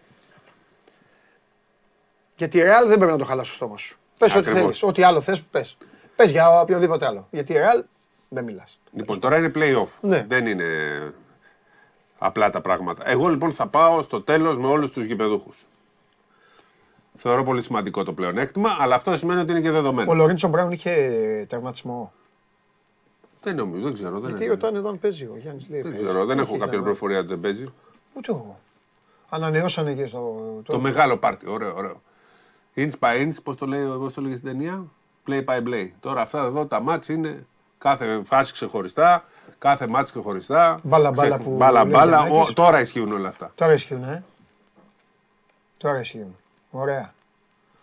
Γιατί 2.36 2.58
η 2.58 2.60
Real 2.64 2.86
δεν 2.86 2.96
πρέπει 2.96 3.12
να 3.12 3.18
το 3.18 3.24
χαλάσει 3.24 3.48
στο 3.48 3.56
στόμα 3.56 3.78
σου. 3.78 3.98
Πες 4.18 4.30
ό,τι 4.34 4.38
Ακριβώς. 4.38 4.60
θέλεις. 4.60 4.82
Ό,τι 4.82 5.02
άλλο 5.02 5.20
θες, 5.20 5.40
πες. 5.40 5.76
Πες 6.16 6.30
για 6.30 6.60
οποιοδήποτε 6.60 7.06
άλλο. 7.06 7.26
Γιατί 7.30 7.52
η 7.52 7.56
Real 7.58 7.84
δεν 8.28 8.44
μιλάς. 8.44 8.80
Λοιπόν, 8.92 9.20
τώρα 9.20 9.36
είναι 9.36 9.50
play-off. 9.54 9.88
Ναι. 10.00 10.24
Δεν 10.28 10.46
είναι 10.46 10.64
απλά 12.18 12.50
τα 12.50 12.60
πράγματα. 12.60 13.08
Εγώ 13.10 13.28
λοιπόν 13.28 13.52
θα 13.52 13.66
πάω 13.66 14.02
στο 14.02 14.22
τέλος 14.22 14.58
με 14.58 14.66
όλους 14.66 14.92
τους 14.92 15.04
γηπεδούχους. 15.04 15.66
Θεωρώ 17.14 17.42
πολύ 17.44 17.62
σημαντικό 17.62 18.02
το 18.02 18.12
πλεονέκτημα, 18.12 18.76
αλλά 18.80 18.94
αυτό 18.94 19.16
σημαίνει 19.16 19.40
ότι 19.40 19.50
είναι 19.50 19.60
και 19.60 19.70
δεδομένο. 19.70 20.10
Ο 20.10 20.14
Λορίντσο 20.14 20.48
Μπράουν 20.48 20.72
είχε 20.72 21.46
τερματισμό. 21.48 22.12
Δεν 23.42 23.54
νομίζω, 23.56 23.84
δεν 23.84 23.92
ξέρω. 23.92 24.20
Δεν, 24.20 24.34
Τι 24.34 24.44
είναι. 24.44 24.52
ρωτάνε 24.52 24.78
εδώ 24.78 24.88
αν 24.88 24.98
παίζει 24.98 25.24
ο 25.24 25.36
Γιάννης 25.40 25.68
λέει. 25.68 25.80
δεν 25.82 25.90
παίζει. 25.90 26.06
ξέρω, 26.06 26.24
δεν 26.24 26.38
έχω 26.38 26.48
Είχε 26.48 26.58
κάποια 26.58 26.70
θέμα. 26.72 26.82
πληροφορία 26.82 27.18
ότι 27.18 27.26
δεν 27.28 27.40
παίζει. 27.40 27.72
Ούτε 28.14 28.32
εγώ. 28.32 28.58
Ανανεώσανε 29.28 29.92
και 29.94 30.06
στο. 30.06 30.42
Το 30.64 30.80
μεγάλο 30.80 31.16
πάρτι, 31.16 31.48
ωραίο, 31.48 31.74
ωραίο. 31.76 32.00
Inch 32.76 32.90
by 33.00 33.22
inch, 33.26 33.34
πώς 33.42 33.56
το, 33.56 33.66
λέει, 33.66 33.84
πώς 33.98 34.14
το 34.14 34.20
λέγεις 34.20 34.38
στην 34.38 34.50
ταινία; 34.50 34.84
Play 35.28 35.44
by 35.44 35.62
play. 35.68 35.90
Τώρα 36.00 36.20
αυτά 36.20 36.44
εδώ 36.44 36.66
τα 36.66 36.80
μάτς 36.80 37.08
είναι 37.08 37.46
κάθε 37.78 38.20
φάση 38.24 38.52
ξεχωριστά, 38.52 39.24
κάθε 39.58 39.86
μάτς 39.86 40.10
ξεχωριστά. 40.10 40.80
Μπάλα, 40.82 41.10
μπάλα 41.10 41.28
Ξεχ- 41.28 41.44
που 41.44 41.56
Μπάλα, 41.56 41.82
λέει 41.84 41.92
μπάλα. 41.92 42.18
Γιαννάκης. 42.26 42.50
Ο- 42.50 42.52
Τώρα 42.52 42.80
ισχύουν 42.80 43.12
όλα 43.12 43.28
αυτά. 43.28 43.52
Τώρα 43.54 43.72
ισχύουν, 43.72 44.02
ε. 44.04 44.24
Τώρα 45.76 46.00
ισχύουν. 46.00 46.36
Ωραία. 46.70 47.12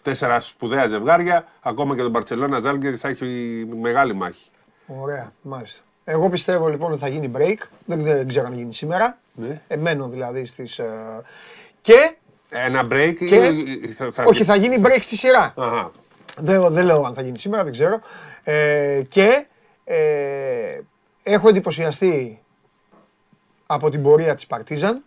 Τέσσερα 0.03 0.39
σπουδαία 0.39 0.85
ζευγάρια. 0.87 1.45
Ακόμα 1.61 1.95
και 1.95 2.01
τον 2.01 2.11
Μπαρσελόνα 2.11 2.59
Ζάλγκερ 2.59 2.93
θα 2.99 3.07
έχει 3.07 3.25
μεγάλη 3.81 4.13
μάχη. 4.13 4.49
Ωραία, 4.87 5.31
μάλιστα. 5.41 5.81
Εγώ 6.03 6.29
πιστεύω 6.29 6.67
λοιπόν 6.67 6.91
ότι 6.91 7.01
θα 7.01 7.07
γίνει 7.07 7.31
break. 7.37 7.57
Δεν, 7.85 8.01
δεν 8.01 8.27
ξέρω 8.27 8.45
αν 8.47 8.53
γίνει 8.53 8.73
σήμερα. 8.73 9.17
Ναι. 9.33 9.61
Εμένω 9.67 10.07
δηλαδή 10.07 10.45
στις... 10.45 10.79
ε, 10.79 11.21
Και, 11.81 12.15
Ένα 12.49 12.85
break. 12.89 13.13
Και- 13.17 13.35
ή- 13.35 13.87
θα, 13.87 14.11
θα... 14.11 14.23
όχι 14.23 14.43
θα 14.43 14.55
γίνει 14.55 14.81
break 14.85 14.97
στη 15.01 15.15
σειρά. 15.15 15.53
Αχα. 15.57 15.91
Δεν, 16.37 16.69
δεν 16.73 16.85
λέω 16.85 17.03
αν 17.05 17.13
θα 17.13 17.21
γίνει 17.21 17.37
σήμερα, 17.37 17.63
δεν 17.63 17.71
ξέρω. 17.71 17.99
Ε, 18.43 19.01
και 19.07 19.45
ε, 19.83 20.79
έχω 21.23 21.49
εντυπωσιαστεί 21.49 22.41
από 23.65 23.89
την 23.89 24.03
πορεία 24.03 24.35
της 24.35 24.47
Παρτίζαν. 24.47 25.03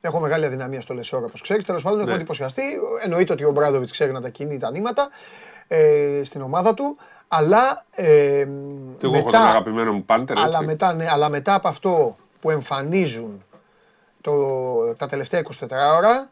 Έχω 0.00 0.20
μεγάλη 0.20 0.44
αδυναμία 0.44 0.80
στο 0.80 0.94
Λεσόρ, 0.94 1.24
όπως 1.28 1.40
ξέρεις. 1.40 1.64
Τέλος 1.64 1.82
πάντων, 1.82 2.00
έχω 2.00 2.08
Ναι. 2.08 2.14
εντυπωσιαστεί. 2.14 2.62
Εννοείται 3.04 3.32
ότι 3.32 3.44
ο 3.44 3.50
Ομπράντοβιτς 3.50 3.90
ξέρει 3.92 4.12
να 4.12 4.20
τα 4.20 4.28
κινεί 4.28 4.58
τα 4.58 4.70
νήματα 4.70 5.08
ε, 5.68 6.20
στην 6.24 6.40
ομάδα 6.42 6.74
του. 6.74 6.96
Αλλά 7.28 7.84
ε, 7.90 8.04
Και 8.98 9.06
εγώ 9.06 9.16
έχω 9.16 9.30
τον 9.30 9.40
αγαπημένο 9.40 9.92
μου 9.92 10.04
Πάντερ. 10.04 10.38
αλλά 10.38 10.48
έτσι. 10.48 10.64
μετά, 10.64 10.94
ναι, 10.94 11.06
αλλά 11.10 11.28
μετά 11.28 11.54
από 11.54 11.68
αυτό 11.68 12.16
που 12.40 12.50
εμφανίζουν 12.50 13.44
το, 14.20 14.32
τα 14.94 15.06
τελευταία 15.06 15.42
24 15.42 15.68
ώρα. 15.96 16.30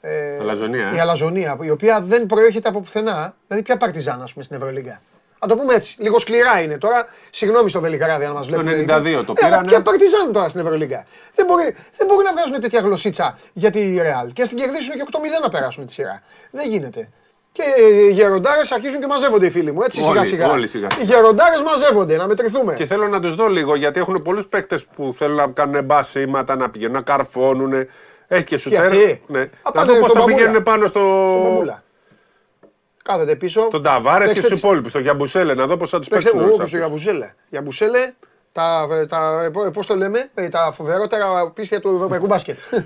Ε, 0.00 0.38
Αλαζονία, 0.40 0.88
ε. 0.88 0.94
Η 0.94 0.98
αλαζονία, 0.98 1.58
η 1.60 1.70
οποία 1.70 2.00
δεν 2.00 2.26
προέρχεται 2.26 2.68
από 2.68 2.80
πουθενά. 2.80 3.34
Δηλαδή, 3.46 3.66
ποια 3.66 3.76
Παρτιζάν, 3.76 4.22
ας 4.22 4.32
πούμε, 4.32 4.44
στην 4.44 4.56
Ευρωλίγκα. 4.56 5.00
Να 5.42 5.48
το 5.48 5.56
πούμε 5.56 5.74
έτσι. 5.74 5.96
Λίγο 5.98 6.18
σκληρά 6.18 6.60
είναι 6.62 6.78
τώρα. 6.78 7.06
Συγγνώμη 7.30 7.70
στο 7.70 7.80
Βελιγράδι 7.80 8.24
αν 8.24 8.32
μας 8.32 8.46
βλέπουν. 8.46 8.66
92 8.68 8.84
το 8.86 8.88
Ε, 8.88 8.96
αλλά 8.96 9.24
πήρανε. 9.26 9.66
Ποια 9.66 9.82
παρτιζάν 9.82 10.32
τώρα 10.32 10.48
στην 10.48 10.60
Ευρωλίγκα. 10.60 11.04
Δεν 11.34 11.46
μπορεί, 11.46 11.76
δεν 11.96 12.06
μπορεί 12.06 12.24
να 12.24 12.32
βγάζουν 12.32 12.60
τέτοια 12.60 12.80
γλωσσίτσα 12.80 13.38
για 13.52 13.70
τη 13.70 13.96
Ρεάλ. 14.02 14.32
Και 14.32 14.42
ας 14.42 14.48
την 14.48 14.58
κερδίσουν 14.58 14.94
και 14.94 15.04
8-0 15.12 15.42
να 15.42 15.48
περάσουν 15.48 15.86
τη 15.86 15.92
σειρά. 15.92 16.22
Δεν 16.50 16.68
γίνεται. 16.68 17.08
Και 17.52 17.62
οι 17.82 18.10
γεροντάρες 18.12 18.70
αρχίζουν 18.72 19.00
και 19.00 19.06
μαζεύονται 19.06 19.46
οι 19.46 19.50
φίλοι 19.50 19.72
μου. 19.72 19.82
Έτσι 19.82 20.00
Όλοι, 20.00 20.08
σιγά 20.10 20.24
σιγά. 20.24 20.50
όλοι 20.50 20.66
σιγά 20.68 20.86
Οι 20.90 20.94
σιγά. 20.94 21.04
γεροντάρες 21.14 21.62
μαζεύονται, 21.62 22.16
να 22.16 22.26
μετρηθούμε. 22.26 22.74
Και 22.74 22.84
θέλω 22.86 23.08
να 23.08 23.20
τους 23.20 23.34
δω 23.34 23.48
λίγο 23.48 23.74
γιατί 23.74 24.00
έχουν 24.00 24.22
πολλούς 24.22 24.46
παίκτες 24.46 24.86
που 24.86 25.12
θέλουν 25.14 25.36
να 25.36 25.46
κάνουν 25.46 25.84
μπασίματα, 25.84 26.56
να 26.56 26.70
πηγαίνουν 26.70 26.94
να 26.94 27.02
καρφώνουν. 27.02 27.72
Έχει 28.28 28.44
και 28.44 28.56
σουτέρ. 28.56 28.80
αυτοί; 28.80 29.22
Ναι. 29.26 29.40
Α, 29.40 29.48
Να 29.64 29.70
πάνε 29.72 29.92
δω 29.92 29.98
πώς 29.98 30.10
στον 30.10 30.20
θα 30.20 30.26
Μπαμπούλα. 30.26 30.36
πηγαίνουν 30.36 30.62
πάνω 30.62 30.86
στο. 30.86 30.98
Στον 31.30 31.42
Μπαμπούλα. 31.42 31.82
Κάθεται 33.04 33.36
πίσω. 33.36 33.68
Τον 33.70 33.82
Ταβάρες 33.82 34.18
και 34.18 34.32
Παίξτε 34.34 34.40
στους 34.40 34.48
τις- 34.50 34.62
υπόλοιπους. 34.62 34.90
Στον 34.90 35.02
Γιαμπουσέλε, 35.02 35.54
να 35.54 35.66
δω 35.66 35.76
πώς 35.76 35.90
θα 35.90 35.98
τους 35.98 36.08
Παίξτε 36.08 36.30
παίξουν 36.30 36.48
εγώ 36.48 36.54
όλους 36.56 36.70
και 36.70 36.76
στο 36.76 36.76
Γιαμπουζέλε. 36.86 37.34
Γιαμπουζέλε, 37.48 38.12
τα, 38.52 38.86
τα, 39.08 39.50
πώς 39.72 39.86
το 39.86 39.96
λέμε, 39.96 40.30
ε, 40.34 40.48
τα 40.48 40.72
φοβερότερα 40.72 41.50
πίστια 41.50 41.80
του 41.80 41.88
ευρωπαϊκού 41.94 42.26
μπάσκετ. 42.26 42.58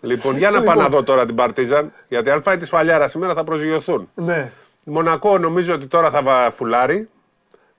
Λοιπόν, 0.00 0.36
για 0.36 0.50
να 0.50 0.58
Λοιπόν. 0.58 0.74
πάω 0.74 0.82
να 0.82 0.88
δω 0.90 1.02
τώρα 1.02 1.24
την 1.24 1.34
Παρτίζαν. 1.34 1.92
Γιατί 2.08 2.30
αν 2.30 2.42
φάει 2.42 2.56
τη 2.56 2.64
σφαλιάρα 2.66 3.08
σήμερα 3.08 3.34
θα 3.34 3.44
προσγειωθούν. 3.44 4.08
ναι. 4.14 4.52
Μονακό 4.84 5.38
νομίζω 5.38 5.74
ότι 5.74 5.86
τώρα 5.86 6.10
θα 6.10 6.22
βα- 6.22 6.50
φουλάρει. 6.50 7.08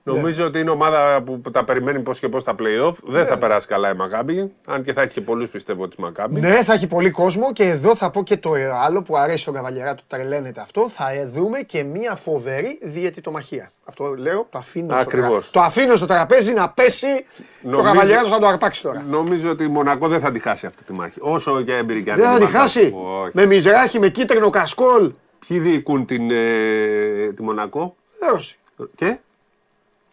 Ναι. 0.08 0.14
Νομίζω 0.14 0.44
ότι 0.44 0.58
είναι 0.60 0.70
ομάδα 0.70 1.22
που 1.22 1.40
τα 1.50 1.64
περιμένει 1.64 1.98
πώς 2.00 2.18
και 2.18 2.28
πώς 2.28 2.44
τα 2.44 2.52
playoff. 2.58 2.92
Δεν 3.04 3.20
Ναι. 3.22 3.26
θα 3.26 3.38
περάσει 3.38 3.66
καλά 3.66 3.90
η 3.90 3.94
Μακάμπη. 3.94 4.52
Αν 4.66 4.82
και 4.82 4.92
θα 4.92 5.02
έχει 5.02 5.12
και 5.12 5.20
πολλούς 5.20 5.48
πιστεύω 5.48 5.88
της 5.88 5.96
Μακάμπη. 5.96 6.40
ναι, 6.40 6.62
θα 6.64 6.72
έχει 6.72 6.86
πολύ 6.86 7.10
κόσμο 7.10 7.52
και 7.52 7.64
εδώ 7.64 7.96
θα 7.96 8.10
πω 8.10 8.22
και 8.22 8.36
το 8.36 8.50
άλλο 8.84 9.02
που 9.02 9.16
αρέσει 9.16 9.38
στον 9.38 9.54
Καβαλιερά 9.54 9.94
του, 9.94 10.02
τρελαίνεται 10.06 10.60
αυτό. 10.60 10.88
Θα 10.88 11.04
δούμε 11.26 11.58
και 11.60 11.82
μία 11.82 12.14
φοβερή 12.14 12.78
διαιτητομαχία. 12.82 13.70
Αυτό 13.84 14.04
λέω, 14.14 14.46
το 14.50 14.58
αφήνω, 14.58 14.86
στο, 14.92 15.00
Ακριβώς. 15.00 15.50
τρα... 15.50 15.60
το 15.60 15.66
αφήνω 15.66 15.96
στο 15.96 16.06
τραπέζι 16.06 16.52
να 16.52 16.68
πέσει 16.70 17.06
το 17.62 17.68
Νομίζω- 17.68 17.92
Καβαλιερά 17.92 18.22
του 18.22 18.28
να 18.30 18.38
το 18.38 18.46
αρπάξει 18.46 18.82
τώρα. 18.82 19.04
Νομίζω 19.10 19.50
ότι 19.50 19.64
η 19.64 19.68
Μονακό 19.68 20.08
δεν 20.08 20.20
θα 20.20 20.30
τη 20.30 20.38
χάσει 20.38 20.66
αυτή 20.66 20.84
τη 20.84 20.92
μάχη. 20.92 21.18
Όσο 21.20 21.62
και 21.62 21.74
εμπειρικά 21.76 22.14
Δεν 22.14 22.24
θα 22.24 22.30
είναι 22.30 22.38
τη 22.38 22.44
η 22.44 22.46
Μακάμπη. 22.46 22.62
χάσει. 22.62 22.94
Όχι. 23.22 23.30
Με 23.32 23.46
μιζράχη, 23.46 23.98
με 23.98 24.08
κίτρινο 24.08 24.50
κασκόλ. 24.50 25.12
Ποιοι 25.48 25.58
διοικούν 25.58 26.06
την, 26.06 26.30
ε, 26.30 26.36
τη 27.36 27.42
Μονακό; 27.42 27.96
Ρώσοι. 28.32 28.58
και; 28.94 29.18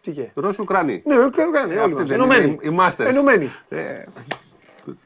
Τι 0.04 0.10
και; 0.10 0.28
Ρώσοι 0.34 0.60
Ουκρανοί. 0.60 1.02
Ναι, 1.04 1.14
κάνει. 1.52 1.78
Αυτοί 1.78 2.02
δεν 2.04 2.20
είναι 2.20 2.34
οι- 2.36 2.58
οι 2.68 2.76
Masters. 2.80 3.06
Ενωμένοι. 3.06 3.50
Ε, 3.68 4.04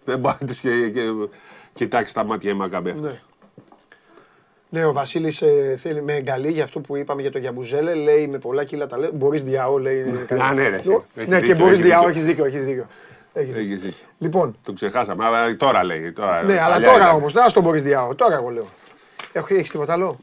δεν 0.05 0.19
μπορεί 0.19 0.37
να 0.41 0.47
του 0.47 1.31
κοιτάξει 1.73 2.15
τα 2.15 2.25
μάτια 2.25 2.51
η 2.51 2.55
Μακάμπη 2.55 2.91
αυτούς. 2.91 3.13
Ναι. 3.13 3.19
Ναι, 4.71 4.85
ο 4.85 4.93
Βασίλης 4.93 5.43
θέλει 5.77 6.03
με 6.03 6.15
εγκαλεί 6.15 6.51
για 6.51 6.65
αυτό 6.65 6.81
που 6.81 6.97
είπαμε 6.97 7.21
για 7.23 7.31
το 7.31 7.39
Γιαμπουζέλε. 7.39 7.95
Λέει 7.95 8.29
με 8.29 8.39
πολλά 8.39 8.65
κιλά 8.65 8.87
τα 8.87 8.99
λέει. 8.99 9.11
Μπορείς 9.15 9.43
διαό, 9.43 9.79
λέει. 9.79 10.27
Α, 10.49 10.53
ναι, 10.55 10.69
ρε, 10.69 10.75
εσύ. 10.77 10.91
Ο- 10.91 11.05
Έχεις 11.15 11.29
Ναι, 11.31 11.41
και 11.41 11.47
δίκιο, 11.47 11.57
μπορείς 11.65 11.79
έχεις 11.79 11.87
διαό, 11.91 12.07
δίκιο. 12.07 12.11
έχεις 12.11 12.25
δίκιο. 12.25 12.45
Έχεις 12.45 12.65
δίκιο. 12.65 12.87
Έχεις 13.33 13.55
δίκιο. 13.55 13.73
Έχεις 13.73 13.83
δίκιο. 13.83 14.07
Λοιπόν, 14.19 14.57
Το 14.65 14.73
ξεχάσαμε. 14.73 15.25
Αλλά 15.25 15.57
τώρα 15.57 15.85
λέει. 15.85 16.13
Τώρα, 16.13 16.43
ναι, 16.43 16.61
αλλά 16.61 16.73
παλιά 16.73 16.89
τώρα 16.89 17.05
ήταν. 17.05 17.15
όμως, 17.17 17.33
δεν 17.33 17.45
ας 17.45 17.53
τον 17.53 17.63
μπορείς 17.63 17.83
διαό. 17.83 18.15
Τώρα 18.15 18.35
εγώ 18.35 18.49
λέω. 18.49 18.67
Έχεις 19.33 19.71
τίποτα 19.71 19.93
άλλο; 19.93 20.19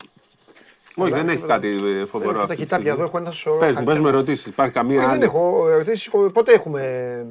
Όχι, 0.97 1.11
δεν 1.11 1.29
έχει 1.29 1.43
κάτι 1.45 1.67
ε, 1.67 2.05
φοβερό. 2.05 2.29
Έχω 2.29 2.37
τα 2.37 2.43
αυτή 2.43 2.55
τη 2.55 2.61
κοιτάπια 2.63 2.67
στιγμή. 2.67 2.89
εδώ, 2.89 3.03
έχω 3.03 3.17
ένα 3.17 3.31
σωρό. 3.31 3.57
Πες 3.57 3.67
μου, 3.67 3.73
χαρτιά. 3.75 3.93
πες 3.93 4.01
μου 4.01 4.07
ερωτήσεις. 4.07 4.45
Υπάρχει 4.45 4.73
καμία 4.73 4.97
Όχι, 4.97 5.05
δεν 5.05 5.15
άλλη; 5.15 5.23
έχω 5.23 5.67
ερωτήσεις. 5.69 6.09
Πότε 6.33 6.53
έχουμε; 6.53 7.25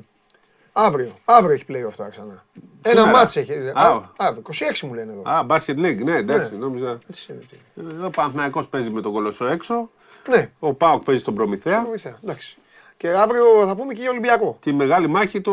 Αύριο. 0.72 1.18
Αύριο 1.24 1.54
έχει 1.54 1.64
play 1.68 1.82
αυτό 1.88 2.06
ξανά. 2.10 2.44
Ένα 2.82 3.00
Σήμερα. 3.00 3.16
μάτς 3.18 3.36
έχει. 3.36 3.52
Α. 3.74 3.86
Α, 3.88 4.02
Αύριο. 4.16 4.42
26 4.42 4.80
μου 4.86 4.94
λένε 4.94 5.12
εδώ. 5.12 5.22
Α, 5.30 5.46
Basket 5.48 5.78
League, 5.78 6.04
ναι, 6.04 6.16
εντάξει, 6.16 6.56
νόμιζα. 6.56 6.98
Τι 7.12 7.18
σημαίνει, 7.18 7.44
τι. 7.44 7.56
Ε, 8.02 8.04
Ο 8.06 8.10
Παναθηναϊκός 8.10 8.68
παίζει 8.68 8.90
με 8.90 9.00
τον 9.00 9.12
Κολοσσό 9.12 9.46
έξω. 9.46 9.90
Ναι, 10.30 10.50
Ο 10.58 10.74
Πάοκ 10.74 11.02
παίζει 11.04 11.20
στον 11.20 11.34
Προμηθέα. 11.34 11.84
βοηθά. 11.84 12.18
Εντάξει. 12.24 12.56
Και 12.96 13.08
αύριο 13.08 13.44
θα 13.66 13.76
πούμε 13.76 13.94
και 13.94 14.00
για 14.00 14.10
Ολυμπιακό. 14.10 14.56
Και 14.60 14.70
η 14.70 14.72
μεγάλη 14.72 15.06
μάχη 15.08 15.40
το. 15.40 15.52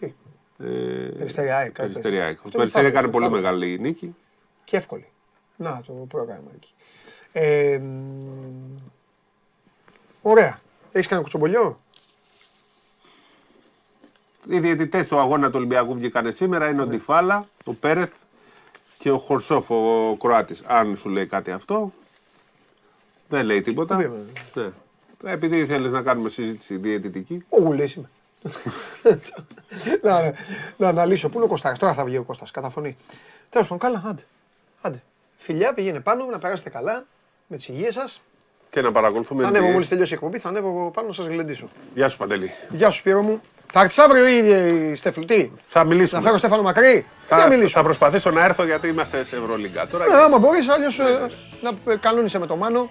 Τι; 0.00 0.06
Ε, 0.58 0.66
Περιστεριά, 1.18 1.56
κάτι 1.62 1.72
Περιστεριά. 1.72 2.20
τέτοιο. 2.24 2.38
Ο 2.38 2.42
Αυτό 2.44 2.58
Περιστεριά 2.58 2.88
είναι 2.88 2.98
έκανε 2.98 3.12
πολύ 3.12 3.24
φάβο. 3.24 3.36
μεγάλη 3.36 3.78
νίκη. 3.80 4.14
Και 4.64 4.76
εύκολη. 4.76 5.06
Να 5.56 5.82
το 5.86 5.92
πρόγραμμα 5.92 6.50
εκεί. 6.54 6.72
Ε, 7.32 7.78
μ, 7.78 8.76
ωραία. 10.22 10.58
Έχεις 10.92 11.08
κάνει 11.08 11.22
κουτσομπολιό; 11.22 11.80
Οι 14.48 14.58
διαιτητές 14.60 15.08
του 15.08 15.18
αγώνα 15.18 15.46
του 15.48 15.56
Ολυμπιακού 15.56 15.94
βγήκαν 15.94 16.32
σήμερα 16.32 16.68
είναι 16.68 16.82
ο 16.82 16.86
Ντιφάλα, 16.86 17.48
ο 17.64 17.74
Πέρεθ 17.74 18.12
και 18.98 19.10
ο 19.10 19.18
Χορσόφ, 19.18 19.70
ο 19.70 20.16
Κροάτης. 20.16 20.62
Αν 20.66 20.96
σου 20.96 21.08
λέει 21.08 21.26
κάτι 21.26 21.50
αυτό, 21.50 21.92
δεν 23.28 23.44
λέει 23.44 23.60
τίποτα. 23.60 23.96
Βέβαια. 23.96 24.20
Ναι. 24.54 24.70
Επειδή 25.32 25.58
ήθελε 25.58 25.88
να 25.88 26.02
κάνουμε 26.02 26.28
συζήτηση 26.28 26.76
διαιτητική. 26.76 27.44
Ο 27.48 27.60
Γουλής 27.60 27.94
είμαι. 27.94 28.10
να, 30.02 30.22
να, 30.22 30.34
να 30.76 30.88
αναλύσω. 30.88 31.28
Πού 31.28 31.36
είναι 31.36 31.44
ο 31.44 31.48
Κωστάκας. 31.48 31.78
Τώρα 31.78 31.94
θα 31.94 32.04
βγει 32.04 32.16
ο 32.16 32.22
Κώστας. 32.22 32.50
Κατά 32.50 32.70
φωνή. 32.70 32.96
Τέλος 33.48 33.68
πάντων, 33.68 33.92
καλά. 33.92 34.10
Άντε. 34.10 34.22
Άντε. 35.44 35.52
Φιλιά, 35.52 35.74
πηγαίνε 35.74 36.00
πάνω, 36.00 36.26
να 36.26 36.38
περάσετε 36.38 36.70
καλά. 36.70 37.04
Με 37.46 37.56
τις 37.56 37.68
υγείες 37.68 37.94
σας. 37.94 38.22
Και 38.70 38.80
να 38.80 38.92
παρακολουθούμε. 38.92 39.42
Θα 39.42 39.50
τη- 39.50 39.56
ανέβω 39.56 39.72
μόλις 39.72 39.88
τελειώσει 39.88 40.12
η 40.12 40.14
εκπομπή, 40.14 40.38
θα 40.38 40.48
ανέβω 40.48 40.90
πάνω 40.90 41.06
να 41.08 41.12
σας 41.14 41.26
γλεντήσω. 41.26 41.68
Γεια 41.94 42.08
σου 42.08 42.16
Παντελή. 42.18 42.50
Γεια 42.70 42.90
σου 42.90 42.98
Σπύρο 42.98 43.22
μου. 43.22 43.40
Θα 43.72 43.80
έρθεις 43.80 43.98
αύριο 43.98 44.26
ή 44.26 44.90
η 44.90 44.94
Στέφλου, 44.94 45.24
τι. 45.24 45.50
Θα 45.64 45.82
Να 45.82 45.88
μιλήσουμε. 45.88 46.22
φέρω 46.22 46.36
Στέφανο 46.36 46.62
Μακρύ; 46.62 47.06
Θα, 47.18 47.38
Θα, 47.38 47.48
μιλήσω; 47.48 47.68
θα 47.68 47.82
προσπαθήσω 47.82 48.30
να 48.30 48.44
έρθω 48.44 48.64
γιατί 48.64 48.88
είμαστε 48.88 49.24
σε 49.24 49.36
Ευρωλίγκα. 49.36 49.86
Τώρα 49.86 50.04
Ε, 50.04 50.22
άμα 50.22 50.38
μπορείς, 50.38 50.68
αλλιώς 50.68 50.98
ε, 50.98 51.26
να 51.62 51.92
ε, 51.92 51.96
κανόνισε 51.96 52.38
με 52.38 52.46
το 52.46 52.56
Μάνο. 52.56 52.90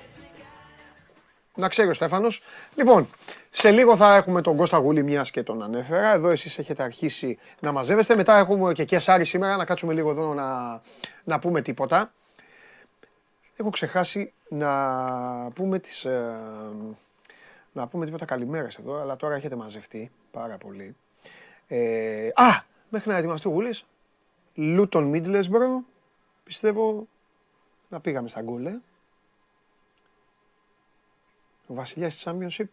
Να 1.56 1.68
ξέρει 1.70 1.90
ο 1.90 1.94
Στέφανος. 1.94 2.42
Λοιπόν, 2.76 3.10
σε 3.50 3.72
λίγο 3.72 3.96
θα 3.96 4.16
έχουμε 4.16 4.42
τον 4.42 4.56
Κώστα 4.58 4.78
Γούλη, 4.78 5.04
μιας 5.04 5.32
και 5.32 5.44
τον 5.44 5.64
ανέφερα. 5.64 6.14
Εδώ 6.14 6.30
εσείς 6.30 6.58
έχετε 6.58 6.84
αρχίσει 6.84 7.38
να 7.60 7.72
μαζεύεστε. 7.72 8.16
Μετά 8.16 8.38
έχουμε 8.38 8.74
και 8.74 8.84
Κεσάρι 8.84 9.26
σήμερα, 9.26 9.58
να 9.58 9.66
κάτσουμε 9.66 9.94
λίγο 9.94 10.10
εδώ 10.10 10.34
να, 10.34 10.82
να 11.24 11.40
πούμε 11.40 11.62
τίποτα. 11.62 12.14
Έχω 13.56 13.70
ξεχάσει 13.70 14.34
να 14.50 15.52
πούμε 15.52 15.80
τις... 15.80 16.06
ε, 16.06 16.40
να 17.74 17.88
πούμε 17.88 18.06
τίποτα 18.06 18.26
καλημέρες 18.26 18.78
εδώ, 18.78 19.02
αλλά 19.02 19.16
τώρα 19.16 19.36
έχετε 19.36 19.56
μαζευτεί 19.56 20.12
πάρα 20.32 20.58
πολύ. 20.58 20.96
Ε, 21.68 22.28
α, 22.34 22.64
μέχρι 22.90 23.10
να 23.10 23.18
ετοιμαστεί 23.18 23.48
ο 23.48 23.52
Γούλης, 23.52 23.86
Λούτον 24.54 25.04
Μίτλεσμπρο, 25.04 25.84
πιστεύω 26.44 27.08
να 27.90 28.00
πήγαμε 28.00 28.30
στα 28.30 28.42
γκολ, 28.42 28.66
ε. 28.66 28.82
Ο 31.68 31.74
βασιλιάς 31.74 32.14
της 32.14 32.28
Championship 32.28 32.68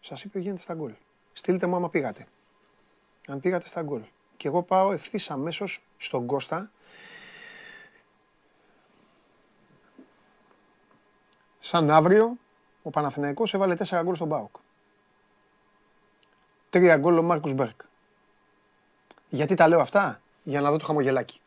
σας 0.00 0.24
είπε 0.24 0.38
γίνεται 0.38 0.62
στα 0.62 0.74
γκολ. 0.74 0.92
Στείλτε 1.32 1.66
μου 1.66 1.76
άμα 1.76 1.90
πήγατε. 1.90 2.26
Αν 3.26 3.40
πήγατε 3.40 3.66
στα 3.66 3.82
γκολ. 3.82 4.02
Και 4.36 4.48
εγώ 4.48 4.62
πάω 4.62 4.92
ευθύς 4.92 5.30
αμέσως 5.30 5.82
στον 5.96 6.26
Κώστα. 6.26 6.70
Σαν 11.66 11.90
αύριο 11.90 12.36
ο 12.82 12.90
Παναθηναϊκός 12.90 13.54
έβαλε 13.54 13.76
4 13.88 14.00
γκολ 14.02 14.14
στον 14.14 14.28
ΠΑΟΚ. 14.28 14.56
3 16.70 16.96
γκολ 16.98 17.18
ο 17.18 17.22
Μάρκους 17.22 17.52
Μπέρκ. 17.54 17.80
Γιατί 19.28 19.54
τα 19.54 19.68
λέω 19.68 19.80
αυτά, 19.80 20.20
για 20.42 20.60
να 20.60 20.70
δω 20.70 20.76
το 20.76 20.84
χαμογελάκι. 20.84 21.40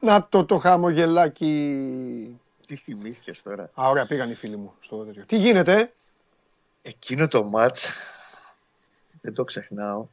Να 0.00 0.26
το 0.28 0.44
το 0.44 0.58
χαμογελάκι. 0.58 2.40
Τι 2.66 2.76
θυμήθηκες 2.76 3.42
τώρα; 3.42 3.70
Α, 3.80 3.88
ωραία, 3.88 4.06
πήγαν 4.06 4.30
οι 4.30 4.34
φίλοι 4.34 4.56
μου 4.56 4.74
στο 4.80 5.04
τέτοιο. 5.04 5.24
Τι 5.26 5.36
γίνεται, 5.36 5.80
ε; 5.80 5.92
Εκείνο 6.88 7.28
το 7.28 7.44
μάτς, 7.44 7.88
δεν 9.20 9.34
το 9.34 9.44
ξεχνάω. 9.44 10.06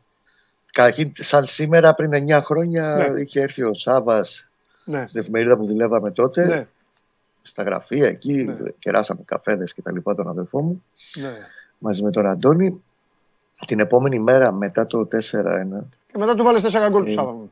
Καταρχήν, 0.71 1.11
σαν 1.15 1.45
σήμερα 1.45 1.93
πριν 1.93 2.13
9 2.13 2.41
χρόνια, 2.43 3.09
Ναι. 3.11 3.19
είχε 3.21 3.39
έρθει 3.39 3.63
ο 3.63 3.73
Σάβας 3.73 4.49
Ναι, 4.85 5.05
στην 5.05 5.21
εφημερίδα 5.21 5.57
που 5.57 5.65
δουλεύαμε 5.65 6.11
τότε, 6.11 6.45
ναι, 6.45 6.67
στα 7.41 7.63
γραφεία 7.63 8.07
εκεί, 8.07 8.43
Ναι. 8.43 8.69
κεράσαμε 8.79 9.21
καφέδες 9.25 9.73
και 9.73 9.81
τα 9.81 9.91
λοιπά 9.91 10.15
τον 10.15 10.27
αδερφό 10.27 10.61
μου, 10.61 10.83
ναι. 11.15 11.31
μαζί 11.77 12.03
με 12.03 12.11
τον 12.11 12.25
Αντώνη. 12.27 12.83
Την 13.67 13.79
επόμενη 13.79 14.19
μέρα 14.19 14.51
μετά 14.51 14.87
το 14.87 15.05
4-1, 15.05 15.87
Και 16.11 16.17
μετά 16.17 16.33
του 16.35 16.43
βάλες 16.43 16.61
4 16.61 16.89
γκολ 16.89 17.03
του 17.03 17.09
Ε. 17.11 17.13
Σάβα 17.13 17.31
μου. 17.31 17.51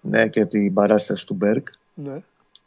ναι, 0.00 0.28
και 0.28 0.44
την 0.44 0.74
παράσταση 0.74 1.26
του 1.26 1.34
Μπέρκ, 1.34 1.68
Ναι. 1.94 2.22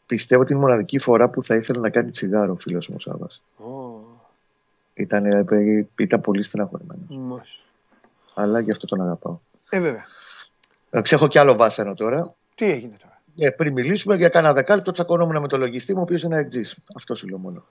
πιστεύω 0.05 0.41
ότι 0.41 0.51
είναι 0.53 0.61
η 0.61 0.65
μοναδική 0.65 0.99
φορά 0.99 1.29
που 1.29 1.43
θα 1.43 1.55
ήθελε 1.55 1.79
να 1.79 1.89
κάνει 1.89 2.09
τσιγάρο 2.09 2.51
ο 2.51 2.55
φίλος 2.55 2.87
μου 2.87 2.95
ο 2.97 3.01
Σάβας. 3.01 3.41
Ω, 3.57 3.86
Ήταν, 4.97 5.25
ε, 5.25 5.45
ήταν 5.97 6.21
πολύ 6.21 6.43
στεναχωρημένος. 6.43 7.05
μάλιστα. 7.09 7.59
Αλλά 8.33 8.59
γι' 8.59 8.71
αυτό 8.71 8.85
τον 8.85 9.01
αγαπάω. 9.01 9.37
Ε, 9.69 9.79
βέβαια. 9.79 10.05
Ε, 10.89 11.01
Ξέχω 11.01 11.27
κι 11.27 11.39
άλλο 11.39 11.55
βάσανο 11.55 11.93
τώρα. 11.93 12.33
Τι 12.55 12.71
έγινε 12.71 12.95
τώρα; 13.01 13.21
Ε, 13.37 13.49
πριν 13.49 13.73
μιλήσουμε 13.73 14.15
για 14.15 14.29
κάνα 14.29 14.53
δεκάλεπτο, 14.53 14.91
τσακωνόμουν 14.91 15.41
με 15.41 15.47
τον 15.47 15.59
λογιστή 15.59 15.93
μου, 15.93 15.99
ο 15.99 16.03
οποίος 16.03 16.23
είναι 16.23 16.37
εκτζή. 16.37 16.61
Αυτός 16.95 17.19
σου 17.19 17.27
λέω 17.27 17.37
μόνος. 17.37 17.63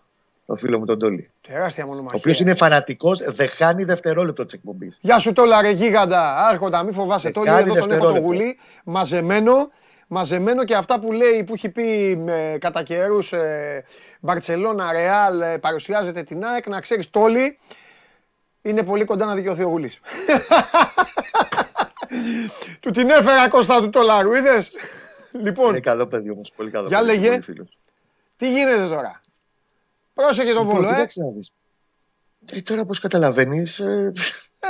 Το 0.47 0.57
φίλος 0.57 0.79
μου 0.81 0.87
τον 0.87 0.99
Τόλι. 0.99 1.31
Τεράστια 1.49 1.85
Ο 1.85 1.87
μονομαχία. 1.87 2.19
οποίος 2.19 2.41
είναι 2.41 2.55
φανατικός, 2.55 3.21
δεν 3.35 3.49
χάνει 3.49 3.85
δευτερόλεπτο 3.85 4.45
της 4.45 4.55
εκπομπής. 4.55 4.99
Γεια 5.03 5.19
σου 5.19 5.33
τόλα 5.33 5.61
ρε 5.63 5.71
γίγαντα. 5.71 6.37
Άρχοντα, 6.49 6.83
μη 6.83 6.93
φοβάσαι. 6.93 7.31
Τόλι 7.31 7.49
Δεκάδι 7.51 7.71
εδώ 7.71 7.81
τον 7.81 7.91
έχω 7.91 8.01
το 8.01 8.13
δευτερόλεπτα. 8.13 8.27
γουλί. 8.45 8.59
Μαζεμένο. 8.85 9.53
Μαζεμένο 10.07 10.65
και 10.65 10.75
αυτά 10.75 10.99
που 10.99 11.13
λέει, 11.13 11.45
που 11.45 11.55
έχει 11.55 11.69
πει 11.69 12.11
ε, 12.27 12.59
κατά 12.59 12.83
καιρούς 12.83 13.33
ε, 13.33 13.85
Μπαρτσελώνα, 14.21 14.93
Ρεάλ, 14.93 15.41
ε, 15.41 15.59
παρουσιάζεται 15.59 16.23
την 16.23 16.45
ΑΕΚ, 16.45 16.67
να 16.67 16.81
ξέρεις 16.81 17.11
Τόλι, 17.11 17.59
είναι 18.63 18.83
πολύ 18.83 19.05
κοντά 19.05 19.25
να 19.25 19.35
δικαιωθεί 19.35 19.63
ο 19.63 19.69
Γουλής. 19.69 20.01
του 22.81 22.91
την 22.91 23.11
έφερα 23.11 23.49
Κώστα 23.49 23.81
του 23.81 23.91
Τόλαρου, 23.91 24.35
είδες; 24.35 24.71
λοιπόν, 25.45 25.69
Είναι 25.69 25.81
καλό 25.81 26.07
παιδί 26.07 26.31
όμως. 26.31 26.53
Πολύ 26.57 26.71
καλό. 26.71 26.89
Για 26.89 26.99
παιδί, 26.99 27.11
λέγε. 27.11 27.29
πολύ 27.29 27.43
φίλος. 27.43 27.79
τι 28.37 28.51
γίνεται 28.51 28.87
τώρα; 28.87 29.21
Πρόσεχε 30.15 30.53
το 30.53 30.61
Λοιπόν, 30.61 30.75
βόλο, 30.75 30.89
ε. 30.89 30.93
κοίταξε 30.93 31.23
να 31.23 31.31
δεις. 31.31 31.53
Ε, 32.51 32.61
τώρα, 32.61 32.81
όπω 32.81 32.95
καταλαβαίνεις, 33.01 33.79
Ε, 33.79 34.13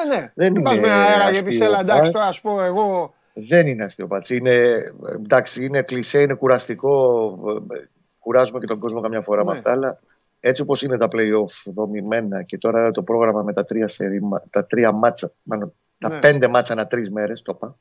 ναι. 0.09 0.33
Δεν 0.35 0.53
Μην 0.53 0.62
πας 0.62 0.77
είναι 0.77 0.87
με 0.87 0.92
αέρα 0.92 1.22
και 1.22 1.29
αστείο, 1.29 1.42
πεις, 1.42 1.61
έλα 1.61 1.81
εντάξει 1.81 2.09
ε. 2.09 2.12
τώρα 2.12 2.27
ας 2.27 2.40
πω 2.40 2.62
εγώ. 2.62 3.14
Δεν 3.38 3.66
είναι 3.66 3.85
αστείοπατση. 3.85 4.37
Είναι, 4.37 4.83
εντάξει, 5.14 5.64
είναι 5.64 5.83
κλισέ, 5.83 6.20
είναι 6.20 6.35
κουραστικό. 6.35 7.31
ε, 7.75 7.88
Κουράζουμε 8.18 8.59
και 8.59 8.66
τον 8.66 8.79
κόσμο 8.79 9.01
καμιά 9.01 9.20
φορά 9.22 9.44
Ναι. 9.44 9.51
με 9.51 9.57
αυτά, 9.57 9.70
αλλά 9.70 9.99
έτσι 10.40 10.62
όπως 10.62 10.83
είναι 10.83 10.96
τα 10.96 11.09
playoff 11.12 11.72
δομημένα 11.75 12.42
και 12.42 12.59
τώρα 12.59 12.90
το 12.90 13.03
πρόγραμμα 13.03 13.42
με 13.42 13.53
τα 13.53 13.64
τρία, 13.64 13.88
σερί, 13.88 14.20
τα 14.51 14.66
τρία 14.66 14.92
μάτσα, 14.92 15.33
μάλλον 15.42 15.72
τα 15.99 16.09
Ναι. 16.09 16.18
πέντε 16.18 16.49
μάτσα 16.49 16.72
ανά 16.72 16.87
τρεις 16.87 17.11
μέρες, 17.11 17.42
το 17.42 17.53
είπα. 17.57 17.77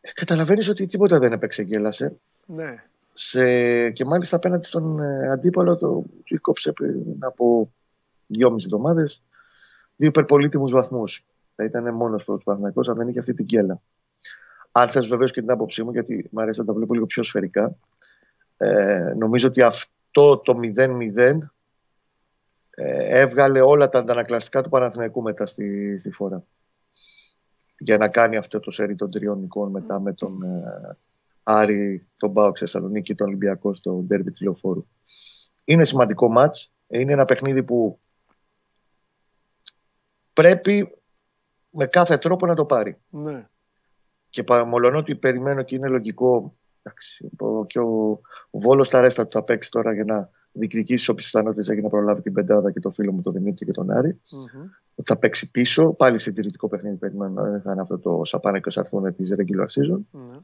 Ε, 0.00 0.10
Καταλαβαίνεις 0.12 0.68
ότι 0.68 0.86
τίποτα 0.86 1.18
δεν 1.18 1.32
έπαιξε 1.32 1.64
και 1.64 1.76
έλασε. 1.76 2.16
Ναι. 2.46 2.82
Σε, 3.12 3.90
και 3.90 4.04
μάλιστα 4.04 4.36
απέναντι 4.36 4.66
στον 4.66 5.00
ε, 5.00 5.28
αντίπαλο 5.32 5.76
το 5.76 6.04
του 6.24 6.40
κόψε 6.40 6.72
πριν 6.72 7.02
από 7.18 7.72
δυόμιση 8.26 8.66
εβδομάδες 8.70 9.22
δύο 9.96 10.08
υπερπολίτημου 10.08 10.68
βαθμούς. 10.68 11.24
Θα 11.54 11.64
ήταν 11.64 11.94
μόνος 11.94 12.24
του 12.24 12.40
Παναγιακό 12.44 12.80
αν 12.90 12.96
δεν 12.96 13.08
είχε 13.08 13.18
αυτή 13.18 13.34
την 13.34 13.46
κέλα. 13.46 13.80
Αν 14.78 14.88
θες 14.88 15.06
βεβαίως 15.06 15.32
και 15.32 15.40
την 15.40 15.50
άποψή 15.50 15.82
μου, 15.82 15.90
γιατί 15.90 16.28
μου 16.30 16.40
αρέσει 16.40 16.60
να 16.60 16.66
τα 16.66 16.72
βλέπω 16.72 16.94
λίγο 16.94 17.06
πιο 17.06 17.22
σφαιρικά, 17.22 17.76
ε, 18.56 19.12
νομίζω 19.16 19.48
ότι 19.48 19.62
αυτό 19.62 20.38
το 20.38 20.58
0-0 20.76 21.38
ε, 22.70 23.20
έβγαλε 23.20 23.60
όλα 23.60 23.88
τα 23.88 23.98
αντανακλαστικά 23.98 24.62
του 24.62 24.68
Παναθηναϊκού 24.68 25.22
μετά 25.22 25.46
στη, 25.46 25.98
στη 25.98 26.10
φορά. 26.10 26.44
Για 27.78 27.96
να 27.96 28.08
κάνει 28.08 28.36
αυτό 28.36 28.60
το 28.60 28.70
σερί 28.70 28.94
των 28.94 29.10
τριών 29.10 29.42
εικόνων 29.42 29.70
μετά 29.70 30.00
με 30.00 30.12
τον 30.12 30.42
ε, 30.42 30.96
Άρη, 31.42 32.06
τον 32.16 32.32
Πάο 32.32 32.56
Θεσσαλονίκη 32.56 33.02
και 33.02 33.14
τον 33.14 33.26
Ολυμπιακό 33.26 33.74
στο 33.74 33.92
ντέρμπι 33.92 34.30
της 34.30 34.40
Λεωφόρου. 34.40 34.86
Είναι 35.64 35.84
σημαντικό 35.84 36.28
μάτς. 36.28 36.72
Είναι 36.86 37.12
ένα 37.12 37.24
παιχνίδι 37.24 37.62
που 37.62 37.98
πρέπει 40.32 40.98
με 41.70 41.86
κάθε 41.86 42.18
τρόπο 42.18 42.46
να 42.46 42.54
το 42.54 42.64
πάρει. 42.64 42.96
Ναι. 43.10 43.46
Και 44.36 44.44
παραμολωνώ 44.44 44.98
ότι 44.98 45.14
περιμένω 45.14 45.62
και 45.62 45.74
είναι 45.74 45.88
λογικό. 45.88 46.54
Εντάξει, 46.82 47.30
και 47.66 47.78
ο, 47.78 48.20
ο 48.50 48.58
Βόλος 48.58 48.88
τα 48.88 49.00
ρέστα 49.00 49.22
του 49.26 49.30
θα 49.32 49.42
παίξει 49.42 49.70
τώρα 49.70 49.92
για 49.92 50.04
να 50.04 50.28
διεκδικήσει 50.52 51.10
όποιε 51.10 51.24
πιθανότητες 51.24 51.68
έχει 51.68 51.82
να 51.82 51.88
προλάβει 51.88 52.22
την 52.22 52.32
πεντάδα 52.32 52.72
και 52.72 52.80
το 52.80 52.90
φίλο 52.90 53.12
μου 53.12 53.22
τον 53.22 53.32
Δημήτρη 53.32 53.66
και 53.66 53.72
τον 53.72 53.90
Άρη. 53.90 54.20
Μμμ. 54.30 54.62
Ότι 54.94 55.12
θα 55.12 55.18
παίξει 55.18 55.50
πίσω. 55.50 55.92
Πάλι 55.92 56.18
συντηρητικό 56.18 56.68
παιχνίδι 56.68 56.96
περιμένω. 56.96 57.42
Δεν 57.42 57.60
θα 57.60 57.72
είναι 57.72 57.80
αυτό 57.80 57.98
το 57.98 58.20
σαπάνε 58.24 58.60
και 58.60 58.72
αρθούν 58.74 59.14
της 59.14 59.34
regular 59.38 59.66
season. 59.66 60.00
Ναι. 60.10 60.38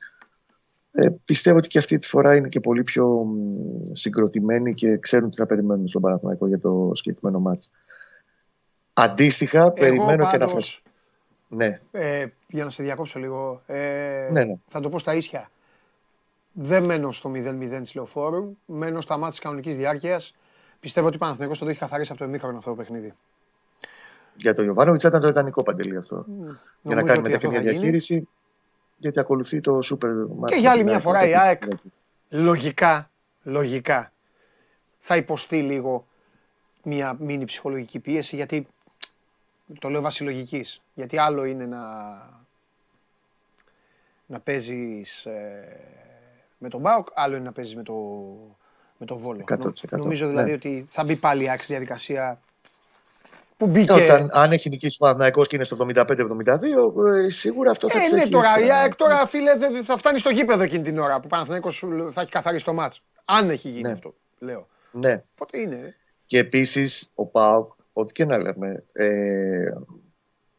Ε, 0.90 1.08
πιστεύω 1.24 1.56
ότι 1.56 1.68
και 1.68 1.78
αυτή 1.78 1.98
τη 1.98 2.08
φορά 2.08 2.34
είναι 2.34 2.48
και 2.48 2.60
πολύ 2.60 2.82
πιο 2.82 3.06
μ, 3.06 3.34
συγκροτημένοι 3.92 4.74
και 4.74 4.98
ξέρουν 4.98 5.30
τι 5.30 5.36
θα 5.36 5.46
περιμένουν 5.46 5.88
στον 5.88 6.02
Παναθηναϊκό 6.02 6.46
για 6.46 6.58
το 6.58 6.90
συγκεκριμένο 6.94 7.40
μάτς. 7.40 7.70
Αντίστοιχα, 8.92 9.72
περιμένω 9.72 10.30
και 10.30 10.38
να 10.38 10.46
πάντως, 10.46 10.52
φας... 10.52 10.81
Ναι, 11.54 11.80
Ε, 11.90 12.26
για 12.48 12.64
να 12.64 12.70
σε 12.70 12.82
διακόψω 12.82 13.18
λίγο. 13.18 13.62
Ε, 13.66 14.28
Ναι, 14.32 14.44
ναι. 14.44 14.54
Θα 14.68 14.80
το 14.80 14.88
πω 14.88 14.98
στα 14.98 15.14
ίσια. 15.14 15.50
Δεν 16.52 16.84
μένω 16.84 17.12
στο 17.12 17.30
0-0 17.34 17.80
της 17.82 17.94
λεωφόρου. 17.94 18.56
Μένω 18.66 19.00
στα 19.00 19.14
μάτια 19.14 19.30
της 19.30 19.38
κανονικής 19.38 19.76
διάρκειας. 19.76 20.34
Πιστεύω 20.80 21.06
ότι 21.06 21.16
ο 21.16 21.18
Παναθηναϊκός 21.18 21.58
το 21.58 21.68
έχει 21.68 21.78
καθαρίσει 21.78 22.10
από 22.12 22.20
το 22.20 22.26
εμίχρονο 22.26 22.58
αυτό 22.58 22.70
το 22.70 22.76
παιχνίδι. 22.76 23.12
για 24.36 24.54
τον 24.54 24.64
Ιωβάνοβιτς 24.66 25.04
ήταν 25.04 25.20
το 25.20 25.28
ιδανικό 25.28 25.62
παντελή 25.62 25.96
αυτό. 25.96 26.24
για 26.28 26.94
να 26.94 27.02
Νομίζω 27.02 27.06
κάνει 27.06 27.18
ότι 27.18 27.34
αυτό 27.34 27.48
μετέπειτα 27.48 27.50
θα 27.52 27.58
γίνει. 27.60 27.70
διαχείριση, 27.72 28.28
γιατί 28.96 29.20
ακολουθεί 29.20 29.60
το 29.60 29.82
σούπερ 29.82 30.10
Και 30.44 30.54
για 30.54 30.70
άλλη 30.70 30.84
μια 30.84 30.98
φορά 30.98 31.28
η 31.28 31.34
ΑΕΚ 31.36 31.62
λογικά, 32.28 33.10
λογικά 33.42 34.12
θα 34.98 35.16
υποστεί 35.16 35.62
λίγο 35.62 36.06
μια 36.82 37.16
μίνι 37.20 37.44
ψυχολογική 37.44 37.98
πίεση 37.98 38.36
γιατί 38.36 38.66
το 39.78 39.88
λέω 39.88 40.00
βάσει 40.00 40.22
λογικής. 40.24 40.80
Γιατί 40.94 41.18
άλλο 41.18 41.44
είναι 41.44 41.66
να, 41.66 41.80
να 44.26 44.40
παίζεις 44.40 45.26
ε, 45.26 45.78
με 46.58 46.68
τον 46.68 46.80
Μπάουκ, 46.80 47.08
άλλο 47.14 47.34
είναι 47.36 47.44
να 47.44 47.52
παίζεις 47.52 47.76
με 47.76 47.82
το, 47.82 47.94
με 48.98 49.06
το 49.06 49.16
Βόλο. 49.18 49.44
100%. 49.52 49.72
Νομίζω 49.90 50.28
δηλαδή 50.28 50.48
Ναι. 50.48 50.54
ότι 50.54 50.86
θα 50.88 51.04
μπει 51.04 51.16
πάλι 51.16 51.42
η 51.44 51.48
ΑΕΚ 51.48 51.62
στη 51.62 51.72
διαδικασία 51.72 52.40
που 53.56 53.66
μπήκε. 53.66 53.92
Όταν, 53.92 54.28
αν 54.32 54.52
έχει 54.52 54.68
νικήσει 54.68 54.96
ο 55.00 55.04
Παναθηναϊκός 55.04 55.48
και 55.48 55.56
είναι 55.56 55.64
στο 55.64 55.76
75-72, 55.76 57.24
ε, 57.26 57.30
σίγουρα 57.30 57.70
αυτό 57.70 57.90
θα 57.90 57.98
Ε, 57.98 58.02
της 58.02 58.12
ναι, 58.12 58.20
έχει 58.20 58.30
τώρα 58.30 58.48
η 58.58 58.60
έξτρα. 58.60 58.76
ΑΕΚ 58.78 58.94
τώρα, 58.96 59.26
φίλε, 59.26 59.56
δεν- 59.56 59.84
θα 59.84 59.96
φτάνει 59.96 60.18
στο 60.18 60.30
γήπεδο 60.30 60.62
εκείνη 60.62 60.82
την 60.82 60.98
ώρα 60.98 61.14
που 61.14 61.22
ο 61.24 61.28
Παναθηναϊκός 61.28 61.74
σου 61.74 62.12
θα 62.12 62.20
έχει 62.20 62.30
καθαρίσει 62.30 62.64
το 62.64 62.72
μάτς. 62.72 63.02
Αν 63.24 63.50
έχει 63.50 63.68
γίνει 63.68 63.82
Ναι. 63.82 63.92
αυτό, 63.92 64.14
λέω. 64.38 64.66
Ναι. 64.90 65.22
Πότε 65.36 65.60
είναι. 65.60 65.96
Και 66.26 66.38
επίσης 66.38 67.10
ο 67.14 67.26
Πάοκ, 67.26 67.72
ό,τι 67.92 68.12
και 68.12 68.24
να 68.24 68.38
λέμε, 68.38 68.84
ε, 68.92 69.64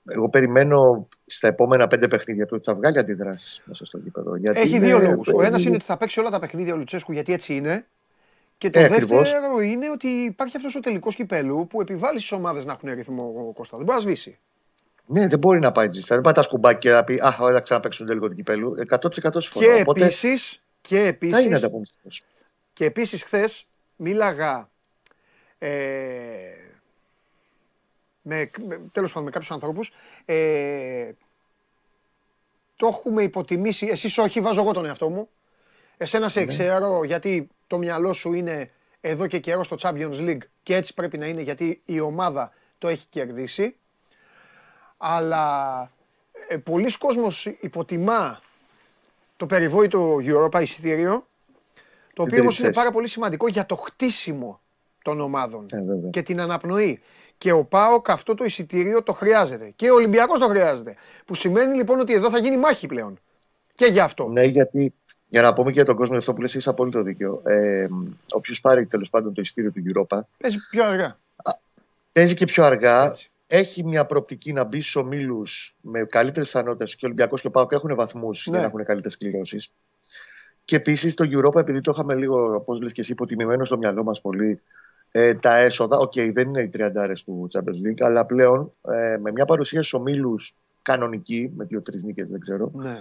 εγώ 0.10 0.30
περιμένω 0.30 1.08
στα 1.26 1.48
επόμενα 1.48 1.88
πέντε 1.88 2.08
παιχνίδια 2.08 2.46
του 2.46 2.54
ότι 2.56 2.63
θα 2.65 2.76
βγάλει 2.76 3.00
αντιδράσεις 3.00 3.62
μέσα 3.65 3.86
στο 3.86 3.98
γήπεδο. 3.98 4.36
Γιατί 4.36 4.60
Έχει 4.60 4.76
είναι- 4.76 4.86
δύο 4.86 5.00
λόγους. 5.00 5.28
Ο 5.28 5.41
ένας 5.41 5.50
είναι- 5.60 5.67
είναι 5.67 5.76
ότι 5.76 5.86
θα 5.86 5.98
παίξει 5.98 6.19
όλα 6.19 6.30
τα 6.30 6.39
παιχνίδια 6.39 6.74
ο 6.74 6.78
Λουτσέσκου 6.78 7.12
γιατί 7.12 7.34
έτσι 7.34 7.56
είναι. 7.56 7.86
Και 8.58 8.69
το 8.69 8.80
Ε, 8.80 8.88
δεύτερο 8.88 9.19
ακριβώς. 9.22 9.72
είναι 9.72 9.89
ότι 9.89 10.08
υπάρχει 10.08 10.58
αυτός 10.58 10.76
ο 10.76 10.80
τελικός 10.80 11.15
κυπέλου 11.15 11.67
που 11.69 11.82
επιβάλλει 11.82 12.17
στις 12.17 12.32
ομάδες 12.32 12.65
να 12.65 12.72
έχουν 12.74 12.93
ρυθμό 12.93 13.34
ο 13.48 13.54
Κώστα. 13.54 13.78
Δεν 13.78 13.86
μπορεί 13.86 13.98
να 13.98 14.04
σβήσει. 14.04 14.38
Ναι, 15.06 15.28
δεν 15.28 15.39
μπορεί 15.39 15.60
να 15.60 15.72
πάει 15.72 15.88
τζίστα. 15.88 16.15
Δεν 16.15 16.24
πάει 16.24 16.34
τα 16.34 16.41
σκουμπάκια 16.43 16.80
και 16.80 16.89
να 16.89 17.04
πει 17.04 17.19
Α, 17.26 17.52
θα 17.54 17.60
ξαναπέξουν 17.60 18.06
τελικό 18.06 18.28
του 18.28 18.36
κυπέλου. 18.36 18.76
100% 18.89 19.41
συμφωνώ. 19.41 19.65
Και 19.65 19.82
Οπότε 19.82 20.00
επίσης. 20.04 20.62
Και 20.82 20.96
θα 20.96 21.00
είναι 21.02 21.08
επίσης, 21.10 21.54
ανταγωνιστικός. 21.58 22.24
και 22.74 22.86
επίσης 22.86 23.24
χθες 23.24 23.65
μίλαγα 23.96 24.69
ε, 25.58 25.69
με, 28.24 28.50
με, 28.68 28.82
τέλος 28.92 29.10
πάντων 29.10 29.24
με 29.24 29.32
κάποιους 29.32 29.52
ανθρώπους 29.52 29.92
ε, 30.26 31.12
το 32.76 32.88
έχουμε 32.88 33.24
υποτιμήσει, 33.24 33.86
εσείς 33.88 34.18
όχι 34.18 34.42
βάζω 34.42 34.62
εγώ 34.62 34.72
τον 34.72 34.86
εαυτό 34.86 35.10
μου 35.10 35.30
εσένα 35.98 36.30
σε 36.30 36.46
ξέρω 36.46 37.04
γιατί 37.04 37.48
το 37.68 37.78
μυαλό 37.78 38.14
σου 38.14 38.34
είναι 38.34 38.72
εδώ 39.02 39.28
και 39.28 39.40
καιρό 39.40 39.64
στο 39.64 39.76
Champions 39.80 40.20
League 40.20 40.38
και 40.64 40.76
έτσι 40.76 40.94
πρέπει 40.94 41.18
να 41.18 41.26
είναι 41.26 41.42
γιατί 41.42 41.82
η 41.86 42.00
ομάδα 42.00 42.52
το 42.78 42.88
έχει 42.88 43.08
κερδίσει 43.10 43.76
αλλά 44.98 45.92
ε, 46.48 46.58
πολλοί 46.58 46.98
κόσμος 46.98 47.46
υποτιμά 47.46 48.42
το 49.38 49.46
περιβόητο 49.46 50.16
Europa 50.22 50.62
εισιτήριο 50.62 51.28
το 52.14 52.22
οποίο 52.24 52.40
όμως 52.42 52.54
είναι 52.54 52.62
περιπτώσει. 52.62 52.72
πάρα 52.72 52.92
πολύ 52.92 53.08
σημαντικό 53.08 53.48
για 53.48 53.66
το 53.66 53.76
χτίσιμο 53.76 54.60
των 55.04 55.20
ομάδων 55.20 55.66
Ε, 55.72 55.82
βέβαια. 55.82 56.10
και 56.10 56.22
την 56.22 56.40
αναπνοή. 56.40 57.02
Και 57.43 57.51
ο 57.51 57.63
ΠΑΟΚ 57.63 58.10
αυτό 58.10 58.34
το 58.34 58.43
εισιτήριο 58.43 59.03
το 59.03 59.13
χρειάζεται. 59.13 59.73
Και 59.75 59.89
ο 59.91 59.93
Ολυμπιακός 59.95 60.39
το 60.39 60.47
χρειάζεται. 60.47 60.95
Που 61.25 61.36
σημαίνει 61.36 61.75
λοιπόν 61.75 61.99
ότι 61.99 62.13
εδώ 62.13 62.29
θα 62.29 62.38
γίνει 62.38 62.58
μάχη 62.58 62.88
πλέον. 62.88 63.19
Και 63.75 63.86
γι' 63.86 63.99
αυτό. 63.99 64.27
Ναι, 64.27 64.43
γιατί 64.43 64.93
για 65.29 65.41
να 65.41 65.53
πούμε 65.53 65.67
και 65.69 65.75
για 65.75 65.86
τον 65.86 65.95
κόσμο 65.95 66.17
αυτό 66.17 66.34
που 66.34 66.41
λες, 66.41 66.53
έχεις 66.53 66.67
απόλυτο 66.67 67.01
δίκιο. 67.01 67.41
Ε, 67.45 67.88
Όποιος 68.34 68.62
πάρει 68.62 68.86
τέλος 68.86 69.10
πάντων 69.10 69.34
το 69.34 69.41
εισιτήριο 69.41 69.72
του 69.71 69.82
Europa, 69.95 70.19
Παίζει 70.38 70.58
πιο 70.69 70.86
αργά. 70.86 71.17
παίζει 72.12 72.34
και 72.34 72.45
πιο 72.45 72.63
αργά. 72.63 73.06
Έτσι. 73.06 73.29
Έχει 73.47 73.84
μια 73.84 74.06
προοπτική 74.06 74.53
να 74.53 74.63
μπει 74.63 74.82
στους 74.82 74.95
ομίλους 74.95 75.75
με 75.82 75.99
καλύτερες 76.03 76.47
πιθανότητες 76.51 76.91
και 76.95 77.06
ο 77.06 77.08
Ολυμπιακός 77.08 77.41
και 77.41 77.47
ο 77.47 77.51
Πάοκ 77.51 77.71
έχουν 77.71 77.95
βαθμούς 77.95 78.45
Ναι. 78.45 78.51
για 78.51 78.62
να 78.62 78.65
έχουν 78.73 78.86
καλύτερες 78.86 79.17
κληρώσεις. 79.17 79.71
Και 80.65 80.75
επίσης 80.75 81.13
το 81.13 81.25
Europa, 81.32 81.60
επειδή 81.60 81.82
το 81.82 81.91
είχαμε 81.93 82.15
λίγο, 82.15 82.56
όπως 82.56 82.82
λες 82.82 82.91
και 82.93 83.01
εσύ, 83.01 83.12
υποτιμημένο 83.12 83.65
στο 83.65 83.77
μυαλό 83.77 84.03
μας 84.03 84.21
πολύ, 84.21 84.62
ε, 85.15 85.34
τα 85.34 85.58
έσοδα. 85.58 85.97
Οκ, 85.97 86.13
δεν 86.13 86.47
είναι 86.47 86.62
οι 86.62 86.69
30 86.78 87.13
του 87.26 87.47
Champions 87.54 87.88
League, 87.88 88.02
αλλά 88.02 88.26
πλέον 88.26 88.71
ε, 88.88 89.17
με 89.17 89.32
μια 89.32 89.45
παρουσία 89.45 89.84
στους 89.84 89.98
ομίλους 90.02 90.36
κανονική, 90.82 91.52
με 91.56 91.65
δύο-τρει 91.65 92.02
νίκες, 92.04 92.30
δεν 92.30 92.39
ξέρω, 92.39 92.71
Ναι. 92.73 92.95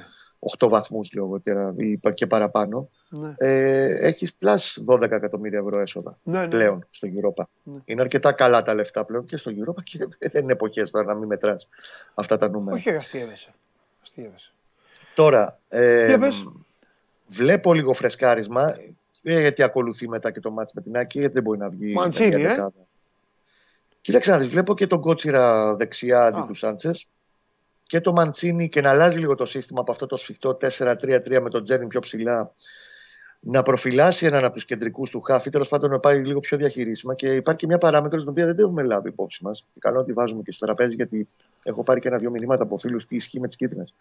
8 0.59 0.69
βαθμούς 0.69 1.13
λέω 1.13 1.25
εγώ 1.25 1.41
τώρα, 1.41 1.75
ή 1.77 1.97
πα- 1.97 2.11
και 2.13 2.27
παραπάνω, 2.27 2.89
Ναι. 3.09 3.35
ε, 3.37 4.07
έχεις 4.07 4.35
πλάς 4.35 4.79
12 4.87 5.11
εκατομμύρια 5.11 5.59
ευρώ 5.59 5.81
έσοδα 5.81 6.19
Ναι, 6.23 6.41
ναι. 6.41 6.49
πλέον 6.49 6.87
στο 6.91 7.09
Europa. 7.09 7.45
Ναι. 7.63 7.79
Είναι 7.85 8.01
αρκετά 8.03 8.33
καλά 8.33 8.63
τα 8.63 8.75
λεφτά 8.75 9.05
πλέον 9.05 9.25
και 9.25 9.37
στο 9.37 9.51
Europa 9.55 9.83
και 9.83 9.99
δεν 10.33 10.43
είναι 10.43 10.53
εποχές 10.53 10.91
τώρα 10.91 11.05
να 11.07 11.15
μην 11.15 11.27
μετράς 11.27 11.69
αυτά 12.15 12.39
τα 12.39 12.49
νούμερα. 12.49 12.77
Όχι, 12.77 12.91
αστείευεσαι. 12.91 13.49
Αστείευεσαι. 14.03 14.51
Τώρα, 15.15 15.59
ε, 15.69 16.07
Για 16.07 16.19
πες. 16.19 16.45
βλέπω 17.27 17.75
λίγο 17.75 17.93
φρεσκάρισμα 17.93 18.77
ε, 19.23 19.41
γιατί 19.41 19.63
ακολουθεί 19.63 20.09
μετά 20.09 20.31
και 20.31 20.41
το 20.41 20.51
μάτς 20.51 20.73
με 20.73 20.81
την 20.81 20.97
Άκη, 20.97 21.19
γιατί 21.19 21.35
δεν 21.35 21.43
μπορεί 21.43 21.59
να 21.59 21.69
βγει. 21.69 21.93
Μαντσίνη, 21.93 22.31
με 22.31 22.37
μια 22.37 22.47
ε. 22.47 22.49
δεκάδα. 22.49 22.87
Κοίταξε 24.01 24.31
να 24.31 24.39
δεις, 24.39 24.49
βλέπω 24.49 24.75
και 24.75 24.87
τον 24.87 25.01
Κότσιρα 25.01 25.77
δεξιά 25.77 26.25
αντί 26.25 26.39
Α. 26.39 26.47
του 26.47 26.55
Σάντσες 26.55 27.09
και 27.87 28.01
το 28.01 28.13
Μαντσίνη 28.13 28.69
και 28.69 28.81
να 28.81 28.91
αλλάζει 28.91 29.19
λίγο 29.19 29.35
το 29.35 29.47
σύστημα 29.47 29.81
από 29.81 29.93
αυτό 29.93 30.07
το 30.07 30.17
σφιχτό 30.17 30.55
4-3-3 30.61 31.41
με 31.43 31.49
τον 31.51 31.63
Τζέριν 31.63 31.89
πιο 31.89 32.01
ψηλά 32.01 32.53
να 33.45 33.63
προφυλάσει 33.63 34.27
έναν 34.27 34.45
από 34.45 34.55
τους 34.55 34.65
κεντρικούς 34.65 35.11
του 35.11 35.21
χάφη, 35.21 35.51
τέλος 35.51 35.69
πάντων 35.69 35.91
να 35.91 35.99
πάει 35.99 36.25
λίγο 36.25 36.41
πιο 36.41 36.57
διαχειρίσιμα. 36.57 37.15
Και 37.15 37.27
υπάρχει 37.27 37.61
και 37.61 37.67
μια 37.67 37.79
παράμετρος 37.79 38.23
την 38.23 38.31
οποία 38.31 38.47
δεν 38.47 38.55
την 38.55 38.65
έχουμε 38.65 38.83
λάβει 38.83 39.09
υπόψη 39.09 39.45
μας. 39.45 39.67
Και 39.73 39.79
καλό 39.81 39.99
να 39.99 40.05
τη 40.05 40.13
βάζουμε 40.13 40.43
και 40.43 40.53
στο 40.53 40.67
τραπέζι, 40.67 40.95
γιατί 40.95 41.29
έχω 41.63 41.83
πάρει 41.83 42.01
και 42.01 42.09
ένα-δύο 42.09 42.31
μηνύματα 42.31 42.63
από 42.63 42.79
φίλους 42.79 43.07
τι 43.07 43.17
ισχύει 43.17 43.41
με 43.41 43.47
τις 43.47 43.57
κίτρινες. 43.57 43.95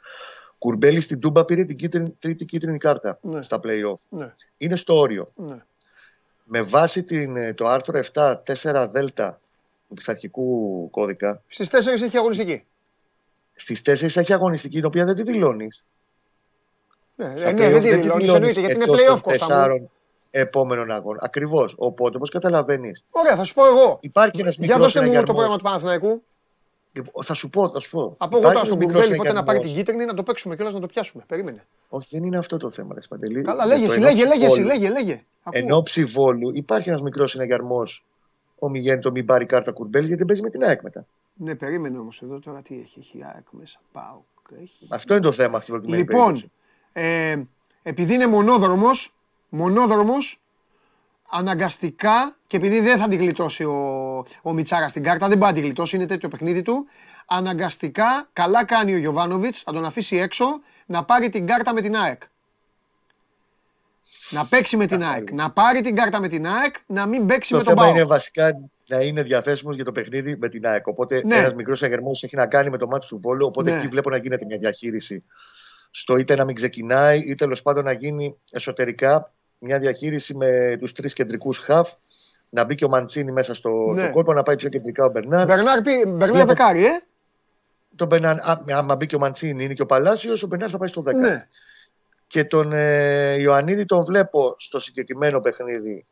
Κουρμπέλη 0.62 1.00
στην 1.00 1.20
Τούμπα 1.20 1.46
πήρε 1.46 1.64
την 1.64 1.76
κίτρινη, 1.76 2.16
τρίτη 2.20 2.46
κίτρινη 2.46 2.78
κάρτα 2.78 3.18
Ναι. 3.22 3.42
στα 3.42 3.60
playoff. 3.64 3.98
Ναι. 4.10 4.34
Είναι 4.58 4.76
στο 4.76 4.98
όριο. 5.00 5.28
Ναι. 5.36 5.56
Με 6.44 6.62
βάση 6.62 7.04
την, 7.04 7.36
ε, 7.38 7.54
το 7.54 7.68
άρθρο 7.68 7.98
7, 8.14 8.42
4 8.46 8.88
Δέλτα 8.92 9.40
του 9.90 9.94
πειθαρχικού 9.94 10.88
κώδικα, 10.90 11.42
Στις 11.48 11.70
4 11.70 12.02
έχει 12.04 12.18
αγωνιστική. 12.18 12.64
στις 13.56 13.82
4 13.82 14.16
έχει 14.20 14.34
αγωνιστική, 14.34 14.76
την 14.76 14.86
οποία 14.86 15.06
δεν 15.06 15.16
τη 15.16 15.24
δηλώνεις. 15.24 15.84
Ναι, 17.16 17.38
Στα 17.38 17.48
ε, 17.48 17.52
ναι, 17.52 17.70
δεν 17.70 17.72
playoff 17.72 17.84
τη 17.84 17.90
δηλώνεις, 17.90 18.02
δηλώνεις 18.02 18.34
εννοείται, 18.34 18.60
γιατί 18.60 18.76
είναι 18.76 18.84
εκτός 18.84 19.00
playoff 19.00 19.06
των 19.08 19.22
Κώστα 19.22 19.46
μου. 19.46 19.50
τεσσάρων 19.50 19.90
επόμενων 20.32 20.92
αγώνων. 20.92 21.20
Ακριβώς. 21.22 21.74
Οπότε, 21.78 22.16
όπως 22.18 22.30
καταλαβαίνεις, 22.30 23.04
Ωραία, 23.12 23.36
θα 23.36 23.44
σου 23.44 23.54
πω 23.54 23.66
εγώ. 23.66 23.98
υπάρχει 24.02 24.42
ένας 24.42 24.56
Για 24.56 24.64
μικρός 24.76 24.94
δώστε 24.94 25.08
μου 25.20 25.26
το 25.26 25.34
πρόγραμμα 25.34 25.58
του 25.58 25.64
Παναθηναϊκού. 25.64 26.24
Θα 27.24 27.34
σου 27.34 27.50
πω, 27.50 27.70
θα 27.70 27.80
σου 27.80 27.90
πω. 27.90 28.16
Από 28.18 28.38
εγώ 28.38 28.38
Υπάρχει 28.38 28.54
τώρα 28.54 28.66
στον 28.66 28.78
μικρός 28.78 28.94
Κουρμπέλη 29.02 29.16
πότε 29.18 29.32
να 29.32 29.44
πάρει 29.44 29.60
την 29.60 29.68
συναγερμός. 29.68 29.78
κίτρινη 29.78 30.06
να 30.06 30.14
το 30.14 30.24
παίξουμε 30.24 30.56
κιόλας 30.56 30.74
να 30.74 30.80
το 30.80 30.88
πιάσουμε. 30.88 31.24
Περίμενε. 31.28 31.66
Όχι, 31.90 32.08
δεν 32.12 32.24
είναι 32.24 32.38
αυτό 32.38 32.58
το 32.58 32.70
θέμα, 32.72 32.94
ρε 32.94 33.02
Σπαντελή. 33.02 33.42
Καλά, 33.42 33.68
Με 33.68 33.74
λέγε 33.74 33.86
το 33.88 33.92
εσύ, 33.94 34.02
εν 34.02 34.08
λέγε, 34.08 34.24
ώψη 34.24 34.28
λέγε 34.34 34.46
εσύ, 34.46 34.56
Βόλου- 34.62 34.72
λέγε, 34.80 34.90
λέγε. 34.90 35.24
Ακούω. 35.44 35.62
Εν 35.64 35.72
ώψη 35.72 36.04
Βόλου 36.04 36.52
υπάρχει 36.56 36.90
ένας 36.90 37.02
μικρός 37.02 37.32
συναγερμός. 37.32 38.06
Ο 38.60 38.70
Μιγέννη 38.70 39.02
το 39.02 39.12
μην 39.12 39.26
πάρει 39.26 39.46
κάρτα 39.46 39.72
κουρμπέλη 39.72 40.08
γιατί 40.08 40.26
παίζει 40.26 40.42
με 40.42 40.50
την 40.50 40.64
ΑΕΚ 40.64 40.82
μετά. 40.82 41.06
Ναι, 41.34 41.56
περίμενε 41.56 41.98
όμως 41.98 42.22
εδώ 42.22 42.40
τώρα 42.40 42.62
τι 42.62 42.80
έχει. 42.80 43.00
Έχει 43.00 43.20
ΑΕΚ 43.24 43.46
μέσα, 43.52 43.80
ΠΑΟΚ, 43.92 44.62
έχει. 44.62 44.88
Αυτό 44.90 45.14
είναι 45.14 45.24
το 45.24 45.32
θέμα 45.32 45.58
αυτή 45.58 45.72
την 45.72 45.74
προκειμένη 45.74 46.02
Λοιπόν, 46.04 46.24
περίπτωση. 46.26 46.52
ε, 46.94 47.42
επειδή 47.84 48.14
είναι 48.14 48.28
μονόδρομος, 48.28 49.14
μονόδρομος, 49.50 50.41
αναγκαστικά 51.32 52.36
και 52.48 52.58
επειδή 52.58 52.80
δεν 52.80 52.98
θα 53.00 53.08
την 53.08 53.20
γλιτώσει 53.20 53.64
ο, 53.64 53.76
ο 54.42 54.54
Μιτσάρα 54.54 54.88
στην 54.88 55.04
κάρτα, 55.04 55.28
δεν 55.28 55.38
πάει 55.38 55.50
να 55.50 55.56
την 55.56 55.64
γλιτώσει, 55.66 55.96
είναι 55.96 56.06
τέτοιο 56.06 56.30
παιχνίδι 56.30 56.62
του, 56.62 56.86
αναγκαστικά 57.28 58.30
καλά 58.34 58.66
κάνει 58.66 58.94
ο 58.94 58.98
Γιωβάνοβιτς, 58.98 59.64
να 59.68 59.74
τον 59.74 59.86
αφήσει 59.86 60.18
έξω, 60.18 60.46
να 60.86 61.04
πάρει 61.04 61.30
την 61.30 61.46
κάρτα 61.48 61.74
με 61.74 61.82
την 61.82 61.96
ΑΕΚ. 61.96 62.22
Να 64.30 64.46
παίξει 64.46 64.78
με 64.78 64.86
την 64.86 65.04
ΑΕΚ. 65.04 65.32
Να 65.32 65.52
πάρει 65.52 65.82
την 65.82 65.96
κάρτα 65.96 66.20
με 66.20 66.28
την 66.28 66.48
ΑΕΚ, 66.48 66.76
να 66.86 67.06
μην 67.06 67.26
παίξει 67.26 67.52
Το 67.52 67.58
με 67.58 67.64
τον 67.64 67.76
θέμα 67.76 67.88
είναι 67.90 68.00
Πάο. 68.00 68.08
βασικά 68.08 68.60
να 68.88 68.98
είναι 69.02 69.24
διαθέσιμος 69.24 69.76
για 69.76 69.84
το 69.86 69.92
παιχνίδι 69.92 70.38
με 70.38 70.50
την 70.50 70.66
ΑΕΚ. 70.68 70.88
Οπότε 70.88 71.22
Ναι. 71.26 71.36
ένας 71.36 71.54
μικρός 71.54 71.84
αγερμός 71.84 72.24
έχει 72.24 72.36
να 72.36 72.48
κάνει 72.48 72.70
με 72.70 72.78
το 72.78 72.88
μάτι 72.88 73.08
του 73.08 73.20
Βόλου. 73.22 73.46
Οπότε 73.46 73.72
Ναι. 73.72 73.78
εκεί 73.78 73.88
βλέπω 73.88 74.10
να 74.10 74.18
γίνεται 74.18 74.46
μια 74.46 74.58
διαχείριση. 74.58 75.26
Στο 75.92 76.18
είτε 76.18 76.36
να 76.36 76.46
μην 76.46 76.56
ξεκινάει, 76.56 77.20
ή 77.20 77.36
τέλος 77.36 77.62
πάντων 77.62 77.84
να 77.84 77.92
γίνει 77.92 78.38
εσωτερικά 78.52 79.32
μια 79.64 79.80
διαχείριση 79.80 80.36
με 80.36 80.78
τους 80.80 80.92
τρεις 80.94 81.14
κεντρικούς 81.14 81.58
χαφ. 81.60 81.90
Να 82.50 82.64
μπει 82.64 82.76
και 82.76 82.86
ο 82.86 82.90
Μαντσίνη 82.90 83.32
μέσα 83.32 83.54
στο, 83.56 83.70
Ναι. 83.96 84.04
στο 84.04 84.12
κόλπο, 84.12 84.34
να 84.34 84.44
πάει 84.44 84.56
πιο 84.56 84.70
κεντρικά 84.70 85.06
ο 85.06 85.10
Μπερνάρ. 85.10 85.46
Μπερνάρ, 85.46 85.82
πει- 85.82 86.06
Μπερνάρ 86.08 86.30
Βλέπω- 86.30 86.46
δεκάρι, 86.46 86.86
ε. 86.86 87.00
Τον 87.96 88.08
Μπερνάρ, 88.08 88.40
α, 88.40 88.64
άμα 88.68 88.96
μπει 88.96 89.06
και 89.06 89.16
ο 89.16 89.20
Μαντσίνη, 89.20 89.64
είναι 89.64 89.74
και 89.74 89.82
ο 89.82 89.86
Παλάσιος, 89.86 90.44
ο 90.44 90.48
Μπερνάρ 90.48 90.70
θα 90.72 90.78
πάει 90.78 90.88
στο 90.88 91.02
10. 91.02 91.14
Ναι. 91.18 91.48
Και 92.28 92.44
τον 92.46 92.72
ε, 92.74 93.34
Ιωαννίδη 93.40 93.86
τον 93.86 94.04
βλέπω 94.06 94.56
στο 94.58 94.80
συγκεκριμένο 94.80 95.40
παιχνίδι 95.40 96.06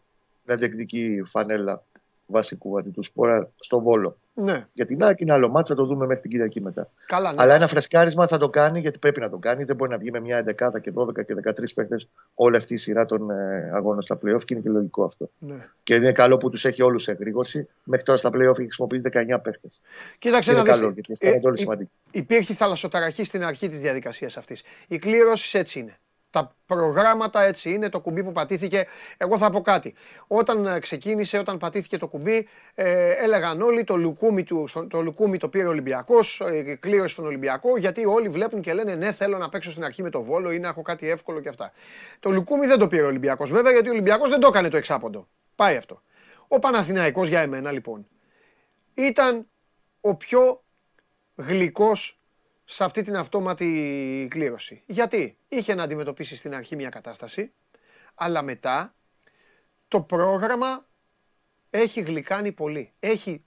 να 0.45 0.55
διεκδικεί 0.55 1.23
φανέλα 1.25 1.83
βασικού 2.25 2.77
αντί 2.79 2.89
του 2.89 3.03
Σπόρα 3.03 3.49
στο 3.59 3.79
Βόλο. 3.79 4.17
Ναι. 4.41 4.65
Για 4.73 4.86
την 4.86 5.04
ΑΕΚ 5.04 5.19
είναι 5.19 5.34
άλλο 5.34 5.49
μάτσα, 5.49 5.75
θα 5.75 5.82
το 5.82 5.88
δούμε 5.88 6.06
μέχρι 6.06 6.21
την 6.21 6.32
Κυριακή 6.32 6.62
μετά. 6.62 6.89
Καλά, 7.06 7.32
ναι. 7.34 7.41
Αλλά 7.41 7.54
ένα 7.54 7.67
φρεσκάρισμα 7.67 8.28
θα 8.28 8.38
το 8.38 8.49
κάνει 8.49 8.80
γιατί 8.80 8.99
πρέπει 8.99 9.19
να 9.19 9.30
το 9.30 9.38
κάνει. 9.38 9.63
Δεν 9.63 9.75
μπορεί 9.75 9.91
να 9.91 9.97
βγει 9.97 10.12
με 10.12 10.19
μια 10.19 10.43
11 10.75 10.82
και 10.82 10.93
12 10.95 11.25
και 11.25 11.36
13 11.45 11.54
παίχτες 11.75 12.08
όλη 12.34 12.58
αυτή 12.58 12.73
η 12.73 12.78
σειρά 12.78 13.06
των 13.06 13.30
ε, 13.30 13.71
αγώνων 13.73 14.02
στα 14.02 14.15
playoff 14.15 14.43
και 14.45 14.54
είναι 14.54 14.63
και 14.63 14.69
λογικό 14.69 15.04
αυτό. 15.04 15.30
ναι. 15.39 15.67
Και 15.84 15.95
είναι 15.95 16.12
καλό 16.12 16.38
που 16.38 16.49
τους 16.49 16.65
έχει 16.65 16.82
όλους 16.82 17.04
σε 17.04 17.12
εγρήγορση. 17.12 17.67
Μέχρι 17.84 18.06
τώρα 18.06 18.17
στα 18.17 18.30
playoff 18.30 18.39
έχει 18.60 18.63
χρησιμοποιήσει 18.63 19.04
19 19.13 19.39
παίχτες. 19.43 19.82
Κοίταξε 20.17 20.52
Είναι 20.52 20.60
να 20.60 20.65
δεις. 20.65 20.73
καλό 20.75 20.89
γιατί 20.89 21.12
αισθάνονται 21.12 21.47
όλοι 21.47 21.56
ε, 21.58 21.62
σημαντικοί. 21.62 21.91
Υπήρχε 22.12 22.54
θαλασσοταραχή 22.54 23.23
στην 23.23 23.43
αρχή 23.43 23.69
της 23.69 23.82
διαδικασίας 23.82 24.38
αυτής. 24.38 24.63
Οι 24.88 24.97
κλήρωση 24.97 25.58
έτσι 25.58 25.80
είναι. 25.80 25.97
Τα 26.31 26.55
προγράμματα 26.65 27.41
έτσι 27.43 27.73
είναι, 27.73 27.89
το 27.89 27.99
κουμπί 27.99 28.23
που 28.23 28.31
πατήθηκε. 28.31 28.85
Εγώ 29.17 29.37
θα 29.37 29.49
πω 29.49 29.61
κάτι. 29.61 29.93
Όταν 30.27 30.65
ε, 30.65 30.79
ξεκίνησε, 30.79 31.37
όταν 31.37 31.57
πατήθηκε 31.57 31.97
το 31.97 32.07
κουμπί, 32.07 32.47
ε, 32.75 33.11
έλεγαν 33.11 33.61
όλοι 33.61 33.83
το 33.83 33.95
λουκούμι, 33.95 34.43
του, 34.43 34.67
στο- 34.67 34.87
το 34.87 35.01
λουκούμι 35.01 35.37
το 35.37 35.49
πήρε 35.49 35.65
ο 35.65 35.69
Ολυμπιακός, 35.69 36.41
ε, 36.41 36.75
κλήρωση 36.75 37.13
στον 37.13 37.25
Ολυμπιακό, 37.25 37.77
γιατί 37.77 38.05
όλοι 38.05 38.29
βλέπουν 38.29 38.61
και 38.61 38.73
λένε 38.73 38.95
ναι 38.95 39.11
θέλω 39.11 39.37
να 39.37 39.49
παίξω 39.49 39.71
στην 39.71 39.83
αρχή 39.83 40.01
με 40.03 40.09
το 40.09 40.23
Βόλο 40.23 40.51
ή 40.51 40.59
να 40.59 40.67
έχω 40.67 40.81
κάτι 40.81 41.09
εύκολο 41.09 41.39
και 41.39 41.49
αυτά. 41.49 41.71
Το 42.19 42.29
λουκούμι 42.31 42.65
δεν 42.65 42.79
το 42.79 42.87
πήρε 42.87 43.03
ο 43.03 43.07
Ολυμπιακός 43.07 43.51
βέβαια, 43.51 43.71
γιατί 43.71 43.87
ο 43.87 43.91
Ολυμπιακός 43.91 44.29
δεν 44.29 44.39
το 44.39 44.47
έκανε 44.47 44.69
το 44.69 44.77
εξάποντο. 44.77 45.27
Πάει 45.55 45.75
αυτό. 45.75 46.01
Ο 46.47 46.59
Παναθηναϊκός 46.59 47.27
για 47.27 47.39
εμένα 47.41 47.71
λοιπόν 47.71 48.07
ήταν 48.93 49.47
ο 50.01 50.15
πιο 50.15 50.63
γλυκός 51.35 52.18
σε 52.71 52.84
αυτή 52.84 53.01
την 53.01 53.15
αυτόματη 53.15 54.27
κλήρωση. 54.29 54.84
Γιατί; 54.86 55.38
Είχε 55.47 55.75
να 55.75 55.84
αντιμετωπίσει 55.84 56.36
στην 56.36 56.53
αρχή 56.55 56.75
μια 56.75 56.89
κατάσταση, 56.89 57.51
αλλά 58.15 58.41
μετά 58.41 58.93
το 59.88 60.01
πρόγραμμα 60.01 60.86
έχει 61.69 62.01
γλυκάνει 62.01 62.51
πολύ. 62.51 62.93
Έχει 62.99 63.43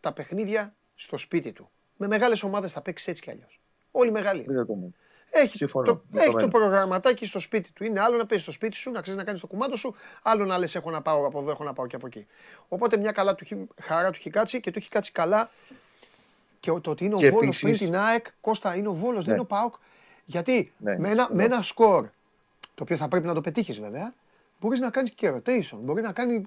τα 0.00 0.12
παιχνίδια 0.12 0.74
στο 0.94 1.16
σπίτι 1.18 1.52
του. 1.52 1.70
Με 1.96 2.06
μεγάλες 2.06 2.42
ομάδες 2.42 2.72
θα 2.72 2.80
παίξει 2.82 3.10
έτσι 3.10 3.22
κι 3.22 3.30
αλλιώς. 3.30 3.60
Όλοι 3.90 4.10
μεγάλοι. 4.10 4.42
Δεν 4.46 4.56
θα 4.56 4.66
το 4.66 4.72
πω. 4.72 4.92
Έχει, 5.30 5.56
Συμφωνώ. 5.56 5.86
το, 5.86 6.02
Με 6.10 6.18
έχει 6.20 6.26
το 6.26 6.32
το 6.32 6.38
μένω. 6.38 6.48
προγραμματάκι 6.50 7.26
στο 7.26 7.38
σπίτι 7.38 7.72
του. 7.72 7.84
Είναι 7.84 8.00
άλλο 8.00 8.16
να 8.16 8.26
παίζεις 8.26 8.42
στο 8.46 8.52
σπίτι 8.52 8.76
σου, 8.76 8.90
να 8.90 9.00
ξέρεις 9.00 9.18
να 9.18 9.24
κάνεις 9.26 9.40
το 9.40 9.46
κουμάντο 9.46 9.76
σου, 9.76 9.94
άλλο 10.22 10.44
να 10.44 10.58
λες: 10.58 10.74
Έχω 10.74 10.90
να 10.90 11.02
πάω 11.02 11.26
από 11.26 11.40
εδώ, 11.40 11.50
έχω 11.50 11.64
να 11.64 11.72
πάω 11.72 11.86
και 11.86 11.96
από 11.96 12.06
εκεί. 12.06 12.26
Οπότε 12.68 12.96
μια 12.96 13.12
καλά 13.12 13.34
του, 13.34 13.44
έχει- 13.44 13.66
χαρά 13.82 14.10
του 14.10 14.16
έχει 14.18 14.30
κάτσει 14.30 14.60
και 14.60 14.70
του 14.70 14.78
έχει 14.78 14.88
κάτσει 14.88 15.12
καλά 15.12 15.50
και 16.62 16.70
το 16.80 16.90
ότι 16.90 17.04
είναι 17.04 17.14
ο 17.14 17.16
Και 17.18 17.30
Βόλος 17.30 17.58
πριν 17.58 17.68
επίσης- 17.70 17.86
την 17.90 17.96
ΑΕΚ, 17.98 18.26
Κώστα 18.40 18.76
είναι 18.76 18.88
ο 18.88 18.92
Βόλος, 18.92 19.24
δεν 19.24 19.26
Ναι. 19.26 19.32
είναι 19.32 19.40
ο 19.50 19.56
ΠΑΟΚ. 19.56 19.74
Γιατί 20.24 20.72
Ναι, 20.78 20.98
με, 20.98 21.08
ένα, 21.08 21.16
συμφωνώ. 21.22 21.36
με 21.36 21.44
ένα 21.44 21.62
σκορ, 21.62 22.04
το 22.74 22.82
οποίο 22.82 22.96
θα 22.96 23.08
πρέπει 23.08 23.26
να 23.26 23.34
το 23.34 23.40
πετύχεις 23.40 23.80
βέβαια, 23.80 24.14
μπορείς 24.60 24.80
να 24.80 24.90
κάνεις 24.90 25.10
και 25.10 25.30
rotation, 25.36 25.78
μπορεί 25.80 26.02
να, 26.02 26.12
κάνει, 26.12 26.38
να 26.38 26.46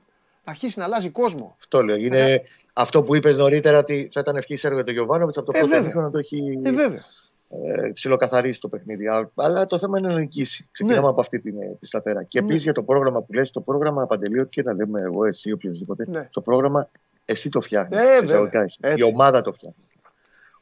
αρχίσει 0.51 0.79
να 0.79 0.85
αλλάζει 0.85 1.09
κόσμο. 1.09 1.55
Αυτό 1.59 1.81
λέω. 1.83 1.95
Είναι 1.95 2.41
αυτό 2.73 3.03
που 3.03 3.15
είπες 3.15 3.37
νωρίτερα 3.37 3.77
ότι 3.79 4.09
θα 4.13 4.19
ήταν 4.19 4.35
ευχή 4.35 4.57
έργο 4.61 4.75
για 4.75 4.83
τον 4.85 4.93
Γιωβάνοβιτς 4.93 5.37
από 5.37 5.45
το 5.45 5.51
Ε, 5.55 5.59
πρώτο 5.59 5.73
βέβαια. 5.73 5.85
μήχρονο 5.87 6.05
να 6.05 6.11
το 6.11 6.17
έχει 6.17 6.59
Ε, 6.63 6.71
βέβαια. 6.71 7.03
ε, 7.49 7.89
ψιλοκαθαρίσει 7.93 8.59
το 8.59 8.67
παιχνίδι. 8.67 9.07
Α- 9.07 9.29
Αλλά 9.35 9.65
το 9.65 9.79
θέμα 9.79 9.97
είναι 9.99 10.07
να 10.07 10.19
νικήσει. 10.19 10.67
Ξεκινάμε 10.71 11.01
Ναι. 11.03 11.09
από 11.09 11.21
αυτή 11.21 11.39
την, 11.39 11.61
ε, 11.61 11.75
τη 11.79 11.85
σταθερά. 11.85 12.23
Και 12.23 12.39
Ναι. 12.39 12.45
επίσης 12.45 12.63
για 12.63 12.73
το 12.73 12.83
πρόγραμμα 12.83 13.21
που 13.21 13.33
λες, 13.33 13.51
το 13.51 13.61
πρόγραμμα 13.61 14.05
παντελείο 14.05 14.43
και 14.43 14.63
να 14.63 14.73
λέμε 14.73 15.01
εγώ, 15.01 15.25
εσύ, 15.25 15.51
οποιοδήποτε. 15.51 16.05
Ναι. 16.07 16.29
Το 16.31 16.41
πρόγραμμα 16.41 16.89
εσύ 17.25 17.49
το 17.49 17.61
φτιάχνεις. 17.61 17.97
Ε, 17.99 18.19
βέβαια. 18.25 18.49
Έτσι. 18.63 18.79
Η 18.95 19.03
ομάδα 19.03 19.41
το 19.41 19.53
φτιάχνει. 19.53 19.83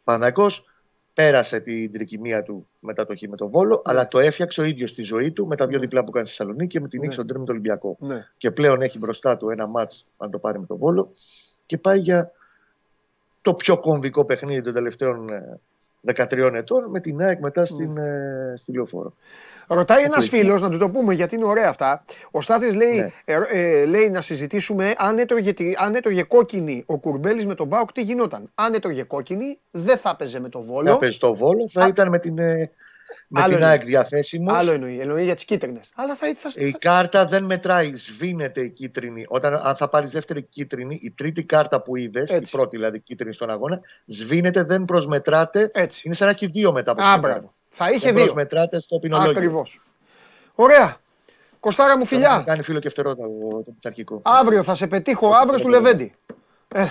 Ο 0.04 0.12
Παναθηναϊκός 0.12 0.66
πέρασε 1.13 1.60
την 1.60 1.92
τρικυμία 1.92 2.44
του 2.44 2.68
μετά 2.80 3.06
το 3.06 3.16
χ 3.16 3.22
με 3.30 3.36
τον 3.36 3.50
Βόλο, 3.50 3.82
αλλά 3.86 4.08
το 4.08 4.20
έφτιαξε 4.20 4.62
ο 4.62 4.63
ίδιος 4.63 4.89
στη 4.89 5.02
ζωή 5.04 5.32
του 5.32 5.48
με 5.48 5.56
τα 5.56 5.68
δύο 5.68 5.80
διπλά 5.80 6.04
που 6.04 6.12
κάνει 6.12 6.28
στη 6.28 6.36
Θεσσαλονίκη 6.36 6.68
και 6.68 6.80
με 6.80 6.88
την 6.88 7.00
νίκη 7.00 7.08
Ναι. 7.08 7.13
στον 7.13 7.28
τρίμηνο 7.28 7.46
του 7.46 7.54
Ολυμπιακό. 7.58 7.98
Ναι. 8.00 8.28
Και 8.38 8.52
πλέον 8.52 8.82
έχει 8.82 8.98
μπροστά 8.98 9.38
του 9.38 9.50
ένα 9.50 9.68
μάτς, 9.68 10.08
αν 10.18 10.32
το 10.32 10.39
πάρει 10.39 10.60
με 10.60 10.66
τον 10.66 10.78
Βόλο, 10.78 11.12
και 11.66 11.78
πάει 11.78 12.00
για 12.00 12.32
το 13.42 13.54
πιο 13.54 13.80
κομβικό 13.80 14.26
παιχνίδι 14.26 14.62
των 14.62 14.74
τελευταίων 14.74 15.30
ε, 15.30 15.60
13 16.13 16.54
ετών 16.54 16.89
με 16.89 17.00
την 17.00 17.22
ΑΕΚ 17.22 17.39
μετά 17.39 17.66
στην, 17.66 17.98
ε, 17.98 18.54
στη 18.56 18.72
Λεωφόρο. 18.74 19.13
Ρωτάει 19.68 20.04
ένας 20.04 20.26
εκεί. 20.26 20.38
φίλος, 20.38 20.62
να 20.62 20.70
του 20.70 20.78
το 20.78 20.89
πούμε 20.89 21.13
γιατί 21.13 21.36
είναι 21.36 21.46
ωραία 21.46 21.70
αυτά. 21.70 22.04
Ο 22.32 22.42
Στάθης 22.42 22.76
λέει, 22.76 22.96
Ναι. 22.96 23.12
ε, 23.26 23.39
ε, 23.52 23.86
λέει 23.86 24.10
να 24.10 24.22
συζητήσουμε 24.22 24.94
αν 24.98 25.18
έτρωγε, 25.18 25.54
τη- 25.54 25.74
αν 25.78 25.96
έτρωγε 25.96 26.24
κόκκινη 26.24 26.84
ο 26.86 26.98
Κουρμπέλης 26.98 27.46
με 27.46 27.56
τον 27.56 27.68
Μπάουκ, 27.68 27.92
τι 27.92 28.02
γινόταν. 28.02 28.52
Αν 28.56 28.74
έτρωγε 28.74 29.04
κόκκινη, 29.04 29.60
δεν 29.72 29.98
θα 29.98 30.10
έπαιζε 30.10 30.39
με 30.39 30.50
τον 30.50 30.62
Βόλο. 30.62 30.92
Θα 30.92 30.98
παίζει 30.98 31.16
στο 31.16 31.36
Βόλο, 31.36 31.70
θα 31.74 31.84
Α. 31.84 31.88
ήταν 31.88 32.10
με 32.10 32.20
την, 32.20 32.38
ε, 32.38 32.72
με 33.28 33.39
Άλλο 33.41 33.47
την 33.54 33.58
εννοεί. 33.58 33.71
ΑΕΚ 33.78 33.86
διαθέσιμο. 33.86 34.54
Άλλο 34.54 34.71
εννοεί, 34.71 34.99
εννοεί 34.99 35.23
για 35.23 35.36
τις 35.36 35.45
κίτρινες. 35.45 35.89
Αλλά 35.95 36.15
θα, 36.15 36.34
θα, 36.36 36.52
Η 36.56 36.71
κάρτα 36.71 37.26
δεν 37.26 37.43
μετράει, 37.43 37.95
σβήνεται 37.95 38.62
η 38.62 38.69
κίτρινη. 38.69 39.26
Όταν 39.28 39.54
αν 39.54 39.76
θα 39.76 39.89
πάρεις 39.89 40.10
δεύτερη 40.10 40.41
κίτρινη, 40.43 40.99
η 41.02 41.12
τρίτη 41.12 41.43
κάρτα 41.43 41.82
που 41.82 41.95
είδες, 41.95 42.30
η 42.30 42.34
Έτσι. 42.34 42.52
πρώτη 42.52 42.76
δηλαδή 42.78 42.99
κίτρινη 42.99 43.34
στον 43.34 43.49
αγώνα, 43.49 43.82
σβήνεται, 44.06 44.63
δεν 44.63 44.86
προσμετράται. 44.86 45.71
Έτσι. 45.73 46.02
Είναι 46.06 46.15
σαν 46.15 46.28
να 46.28 46.34
έχει 46.34 46.45
δύο 46.47 46.71
μετά 46.71 46.91
από 46.91 47.04
Α, 47.04 47.12
την 47.12 47.21
μπράβο. 47.21 47.54
Θα 47.69 47.89
είχε 47.89 48.06
Δεν 48.06 48.15
δύο. 48.15 48.23
προσμετράται 48.23 48.80
στο 48.80 48.99
ποινολόγιο. 48.99 49.32
Ακριβώς. 49.32 49.82
Ωραία. 50.56 50.97
Κοστάρα 51.60 51.97
μου 51.97 52.06
Θα 52.06 52.15
να 52.17 52.21
φιλιά. 52.28 52.43
κάνει 52.45 52.63
φίλο 52.63 52.80
και 52.80 52.89
φτερό 52.89 53.15
το, 53.15 53.23
το 53.65 53.71
πειθαρχικό. 53.71 54.21
Αύριο 54.23 54.63
θα 54.63 54.76
σε 54.76 54.88
πετύχω 54.88 55.28
αύριο 55.34 55.58
στο 55.58 55.67
Λεβέντι. 55.67 56.13
Ε, 56.76 56.86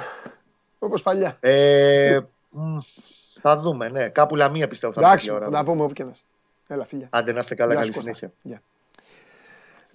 Όπως 0.78 1.02
παλιά. 1.02 1.37
Ε, 1.40 2.18
μ, 2.50 2.76
θα 3.42 3.57
δούμε, 3.57 3.88
ναι. 3.88 4.09
Κάπου 4.09 4.37
λαμία 4.37 4.68
πιστεύω 4.68 4.92
θα 4.92 5.00
Εντάξει, 5.00 5.26
πει 5.26 5.33
η 5.33 5.37
ώρα. 5.37 5.44
θα 5.44 5.50
τα 5.50 5.64
πούμε 5.64 5.83
όπου 5.83 5.92
και 5.92 6.05
να 6.05 6.11
είσαι. 6.11 6.22
Έλα, 6.68 6.85
φιλιά. 6.85 7.09
Άντε 7.11 7.33
να 7.33 7.38
είστε 7.38 7.55
καλά, 7.55 7.72
Γεια 7.72 7.81
καλή 7.81 7.92
σου, 7.92 7.98
Κώστα. 7.98 8.14
συνέχεια. 8.14 8.38
Γεια. 8.42 8.62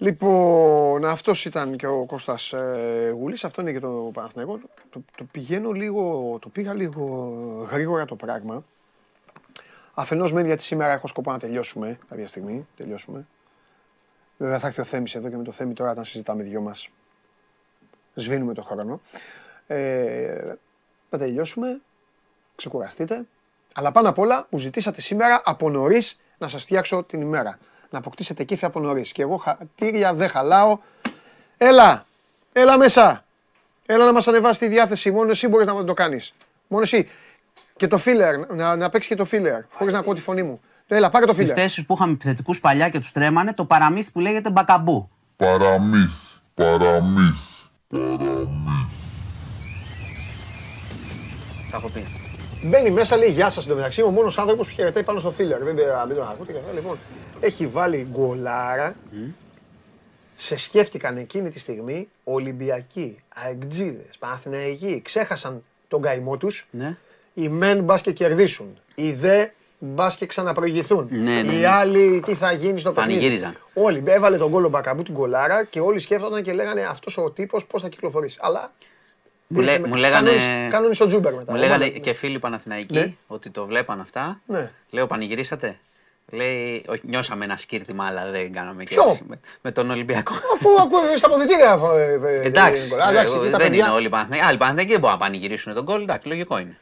Λοιπόν, 0.00 1.04
αυτός 1.04 1.44
ήταν 1.44 1.76
και 1.76 1.86
ο 1.86 2.04
Κώστας 2.06 2.52
ε, 2.52 3.14
Γουλής, 3.16 3.44
αυτό 3.44 3.60
είναι 3.60 3.72
και 3.72 3.80
το 3.80 4.10
Παναθηναϊκό. 4.12 4.60
Το, 4.90 5.02
το 5.16 5.24
πηγαίνω 5.24 5.70
λίγο, 5.72 6.36
το 6.40 6.48
πήγα 6.48 6.74
λίγο 6.74 7.04
γρήγορα 7.70 8.04
το 8.04 8.16
πράγμα. 8.16 8.64
Αφενός 9.94 10.32
μεν 10.32 10.46
γιατί 10.46 10.62
σήμερα 10.62 10.92
έχω 10.92 11.06
σκοπό 11.06 11.32
να 11.32 11.38
τελειώσουμε 11.38 11.98
κάποια 12.08 12.26
στιγμή, 12.28 12.66
τελειώσουμε. 12.76 13.26
Βέβαια 14.38 14.58
θα 14.58 14.66
έρθει 14.66 14.80
ο 14.80 14.84
Θέμης 14.84 15.14
εδώ 15.14 15.28
και 15.28 15.36
με 15.36 15.42
το 15.42 15.52
Θέμη 15.52 15.72
τώρα 15.72 15.90
όταν 15.90 16.04
συζητάμε 16.04 16.42
δυο 16.42 16.60
μας. 16.60 16.88
Σβήνουμε 18.14 18.54
το 18.54 18.62
χρόνο. 18.62 19.00
Ε, 19.66 20.54
θα 21.08 21.18
τελειώσουμε, 21.18 21.80
ξεκουραστείτε. 22.56 23.26
Αλλά 23.74 23.92
πάνω 23.92 24.08
απ' 24.08 24.18
όλα 24.18 24.46
μου 24.50 24.58
ζητήσατε 24.58 25.00
σήμερα 25.00 25.42
από 25.44 25.70
νωρίς 25.70 26.18
να 26.38 26.48
σας 26.48 26.62
φτιάξω 26.62 27.02
την 27.02 27.20
ημέρα. 27.20 27.58
Να 27.90 27.98
αποκτήσετε 27.98 28.44
κέφι 28.44 28.64
από 28.64 28.80
νωρίς. 28.80 29.12
Και 29.12 29.22
εγώ 29.22 29.36
χατήρια 29.36 30.14
δεν 30.14 30.28
χαλάω. 30.28 30.78
Έλα, 31.56 32.06
έλα 32.52 32.78
μέσα. 32.78 33.24
Έλα 33.86 34.04
να 34.04 34.12
μας 34.12 34.28
ανεβάσει 34.28 34.58
τη 34.58 34.68
διάθεση. 34.68 35.10
Μόνο 35.10 35.30
εσύ 35.30 35.48
μπορείς 35.48 35.66
να 35.66 35.84
το 35.84 35.94
κάνεις. 35.94 36.34
Μόνο 36.66 36.82
εσύ. 36.82 37.08
Και 37.76 37.86
το 37.86 38.00
filler, 38.04 38.54
να, 38.54 38.76
να 38.76 38.88
παίξεις 38.88 39.10
και 39.10 39.16
το 39.16 39.26
filler, 39.30 39.64
χωρίς 39.72 39.92
να 39.92 39.98
ακούω 39.98 40.14
τη 40.14 40.20
φωνή 40.20 40.42
μου. 40.42 40.60
Έλα, 40.86 41.10
πάρε 41.10 41.24
το 41.24 41.32
Στις 41.32 41.50
filler. 41.50 41.54
θέσεις 41.54 41.86
που 41.86 41.94
είχαμε 41.94 42.12
επιθετικούς 42.12 42.60
παλιά 42.60 42.88
και 42.88 42.98
τους 42.98 43.12
τρέμανε, 43.12 43.52
το 43.52 43.64
παραμύθι 43.64 44.12
που 44.12 44.20
λέγεται 44.20 44.50
μπακαμπού. 44.50 45.10
Παραμύθι, 45.36 46.34
παραμύθι. 46.54 47.46
Τα 51.70 51.76
έχω 51.76 51.88
πει. 51.88 52.27
Μπαίνει 52.62 52.90
μέσα, 52.90 53.16
λέει 53.16 53.30
Γεια 53.30 53.50
σας. 53.50 53.66
μεταξύ 53.66 54.02
ο 54.02 54.10
μόνος 54.10 54.38
άνθρωπος 54.38 54.68
που 54.68 54.74
χαιρετάει 54.74 55.02
πάνω 55.02 55.18
στο 55.18 55.30
φίλερ. 55.30 55.62
Δεν, 55.62 55.76
δεν 55.76 56.16
τον 56.16 56.28
ακούτε 56.28 56.52
και 56.52 56.58
αυτά. 56.58 56.72
Λοιπόν, 56.72 56.98
έχει 57.40 57.66
βάλει 57.66 58.06
γκολάρα. 58.12 58.94
Σε 60.36 60.56
σκέφτηκαν 60.56 61.16
εκείνη 61.16 61.50
τη 61.50 61.58
στιγμή 61.58 62.08
Ολυμπιακοί, 62.24 63.18
Αεκτζίδες, 63.44 64.16
Παναθηναϊκοί. 64.18 65.00
Ξέχασαν 65.04 65.62
τον 65.88 66.02
καημό 66.02 66.36
τους. 66.36 66.68
Ναι. 66.70 66.96
Οι 67.34 67.48
μεν 67.48 67.82
μπας 67.84 68.02
και 68.02 68.12
κερδίσουν. 68.12 68.78
Οι 68.94 69.12
δε 69.12 69.46
μπας 69.78 70.16
και 70.16 70.26
ξαναπροηγηθούν. 70.26 71.08
Ναι, 71.10 71.42
ναι, 71.42 71.52
Οι 71.52 71.58
ναι. 71.58 71.66
άλλοι 71.66 72.22
τι 72.26 72.34
θα 72.34 72.52
γίνει 72.52 72.80
στο 72.80 72.92
παιχνίδι. 72.92 73.18
Πανηγύριζαν. 73.18 73.56
Όλοι 73.74 74.02
έβαλε 74.06 74.36
τον 74.36 74.50
κόλλο 74.50 74.68
μπακαμπού 74.68 75.02
την 75.02 75.14
κολάρα 75.14 75.64
και 75.64 75.80
όλοι 75.80 75.98
σκέφτονταν 75.98 76.42
και 76.42 76.52
λέγανε 76.52 76.82
αυτός 76.82 77.18
ο 77.18 77.30
τύπος 77.30 77.66
πώς 77.66 77.82
θα 77.82 77.88
κυκλοφορήσει. 77.88 78.36
Αλλά. 78.40 78.72
Μου, 79.48 79.60
λέ- 79.60 79.68
ήρθε 79.70 79.80
με- 79.82 79.88
μου 79.88 79.94
λέγανε, 79.94 80.30
κανόνισε- 80.30 80.70
κανόνισε 80.70 81.02
ο 81.02 81.06
Τζούμπερ 81.06 81.34
μετά. 81.34 81.52
μου 81.52 81.58
λέγανε 81.58 81.84
Ομάδα. 81.84 81.98
και 81.98 82.12
φίλοι 82.12 82.38
Παναθηναϊκοί 82.38 82.94
Ναι. 82.94 83.12
ότι 83.26 83.50
το 83.50 83.66
βλέπαν 83.66 84.00
αυτά. 84.00 84.40
Ναι. 84.46 84.70
Λέω 84.90 85.06
πανηγυρίσατε. 85.06 85.78
Λέει, 86.32 86.84
όχι, 86.88 87.00
νιώσαμε 87.04 87.44
ένα 87.44 87.56
σκύρτημα, 87.56 88.06
αλλά 88.06 88.30
δεν 88.30 88.52
κάναμε 88.52 88.84
και 88.84 88.94
Ποιο; 88.94 89.10
έτσι. 89.10 89.22
Με, 89.28 89.40
με 89.62 89.72
τον 89.72 89.90
Ολυμπιακό. 89.90 90.32
Αφού 90.54 90.68
ακούω 90.80 91.16
στα 91.16 91.26
αποδητήρια. 91.26 91.78
ε, 91.94 92.12
ε, 92.12 92.40
Εντάξει, 92.46 92.88
ε, 92.98 93.02
Α, 93.04 93.08
εντάξει, 93.10 93.34
ε, 93.34 93.36
εκεί 93.40 93.50
τα 93.50 93.58
δεν 93.58 93.68
παιδιά. 93.68 93.84
είναι 93.86 93.94
όλοι 93.94 94.08
Παναθηναϊκοί. 94.08 94.46
Άλλοι 94.46 94.56
Παναθηναϊκοί 94.58 94.90
δεν 94.92 95.00
μπορούν 95.00 95.16
να 95.18 95.24
πανηγυρίσουν 95.24 95.74
τον 95.74 95.84
γκολ. 95.84 96.02
Εντάξει, 96.02 96.28
λογικό 96.28 96.58
είναι. 96.58 96.76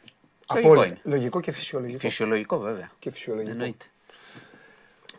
Λογικό 0.53 0.71
Απόλυτα. 0.71 0.85
είναι. 0.85 1.15
Λογικό 1.15 1.39
και 1.39 1.51
φυσιολογικό. 1.51 1.99
Φυσιολογικό 1.99 2.57
βέβαια. 2.59 2.91
Και 2.99 3.11
φυσιολογικό. 3.11 3.51
Εννοείται. 3.51 3.85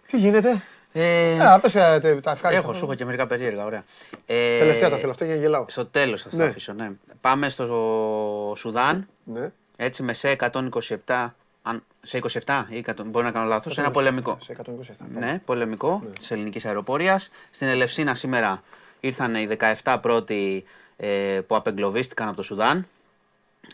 Τι 0.07 0.19
γίνεται; 0.19 0.63
Ε, 0.93 1.41
Α, 1.47 1.61
πες 1.61 1.75
ε, 1.75 1.99
τε- 2.03 2.21
τα 2.23 2.31
ευχάριστα. 2.31 2.65
έχω, 2.65 2.73
σου 2.73 2.85
έχω 2.85 2.95
και 2.95 3.05
μερικά 3.05 3.27
περίεργα, 3.27 3.65
ωραία. 3.65 3.85
Ε, 4.27 4.59
Τελευταία 4.59 4.91
τα 4.91 4.97
θέλω 4.97 5.11
αυτά 5.11 5.25
για 5.25 5.35
να 5.35 5.41
γελάω. 5.41 5.65
Στο 5.69 5.87
τέλος 5.87 6.23
θα 6.23 6.29
τα 6.31 6.37
Ναι. 6.37 6.45
αφήσω, 6.45 6.73
ναι. 6.73 6.91
Πάμε 7.21 7.49
στο 7.49 8.53
Σουδάν, 8.57 9.09
Ναι. 9.25 9.51
έτσι 9.77 10.03
με 10.03 10.13
σε 10.13 10.31
127, 10.31 11.35
αν, 11.63 11.83
σε 12.03 12.17
27 12.17 12.67
ή 12.69 12.77
100, 12.77 13.05
μπορεί 13.07 13.25
να 13.25 13.31
κάνω 13.33 13.47
λάθος, 13.47 13.79
ένα 13.79 13.91
πολεμικό. 13.91 14.39
Σε 14.43 14.53
127. 14.53 15.07
Ναι, 15.15 15.41
πολεμικό 15.45 16.03
τη 16.13 16.19
της 16.19 16.31
ελληνικής 16.31 16.65
αεροπορίας. 16.65 17.31
Στην 17.51 17.69
Ελευσίνα 17.69 18.15
σήμερα 18.15 18.63
ήρθαν 19.01 19.35
οι 19.35 19.47
17 19.83 19.99
πρώτοι 20.03 20.65
ε, 20.97 21.41
που 21.47 21.57
απεγκλωβίστηκαν 21.57 22.29
από 22.29 22.37
το 22.37 22.43
Σουδάν. 22.43 22.87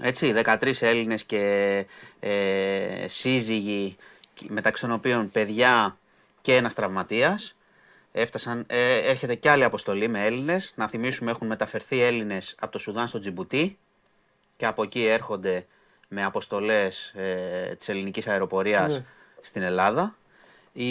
Έτσι, 0.03 0.33
13 0.33 0.83
Έλληνες 0.83 1.24
και 1.24 1.85
ε, 2.20 2.31
σύζυγοι, 3.09 3.96
και- 4.35 4.46
μεταξύ 4.48 4.83
των 4.83 4.92
οποίων 4.92 5.31
παιδιά 5.31 5.96
και 6.45 6.57
ένας 6.57 6.75
τραυματίας. 6.75 7.57
Έφτασαν, 8.13 8.65
ε, 8.67 8.97
έρχεται 8.97 9.35
και 9.35 9.51
άλλη 9.51 9.65
αποστολή 9.65 10.09
με 10.09 10.25
Έλληνες. 10.25 10.73
Να 10.77 10.89
θυμίσουμε 10.89 11.31
έχουν 11.31 11.47
μεταφερθεί 11.47 12.01
Έλληνες 12.03 12.55
από 12.59 12.73
το 12.73 12.79
Σουδάν 12.79 13.09
στο 13.09 13.19
Τζιμπουτί 13.19 13.79
και 14.57 14.67
από 14.67 14.83
εκεί 14.83 15.05
έρχονται 15.05 15.67
με 16.09 16.25
αποστολές 16.25 17.13
ε, 17.17 17.75
της 17.75 17.89
ελληνικής 17.89 18.27
αεροπορίας 18.27 18.93
Ναι. 18.93 19.05
στην 19.41 19.63
Ελλάδα. 19.63 20.17
Η, 20.73 20.89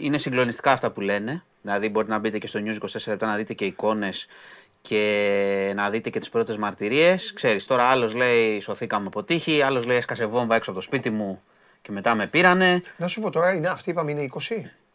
είναι 0.00 0.18
συγκλονιστικά 0.18 0.72
αυτά 0.72 0.90
που 0.90 1.00
λένε. 1.00 1.42
Δηλαδή 1.62 1.88
μπορείτε 1.88 2.12
να 2.12 2.18
μπείτε 2.18 2.38
και 2.38 2.46
στο 2.46 2.60
News 2.64 2.78
24 2.80 3.00
λεπτά 3.06 3.26
να 3.26 3.36
δείτε 3.36 3.54
και 3.54 3.64
εικόνες 3.64 4.26
και 4.80 5.72
να 5.76 5.90
δείτε 5.90 6.10
και 6.10 6.18
τις 6.18 6.28
πρώτες 6.28 6.56
μαρτυρίες. 6.56 7.32
Ξέρεις, 7.32 7.66
τώρα 7.66 7.84
άλλος 7.84 8.14
λέει 8.14 8.60
σωθήκαμε 8.60 9.06
από 9.06 9.24
τύχη, 9.24 9.62
άλλος 9.62 9.84
λέει 9.86 9.96
έσκασε 9.96 10.26
βόμβα 10.26 10.54
έξω 10.54 10.70
από 10.70 10.78
το 10.80 10.84
σπίτι 10.86 11.10
μου 11.10 11.42
και 11.82 11.92
μετά 11.92 12.14
με 12.14 12.26
πήρανε. 12.26 12.82
Να 12.96 13.06
σου 13.08 13.20
πω 13.20 13.30
τώρα, 13.30 13.54
είναι 13.54 13.68
αυτή 13.68 13.90
είπαμε 13.90 14.10
είναι 14.10 14.26
20. 14.32 14.38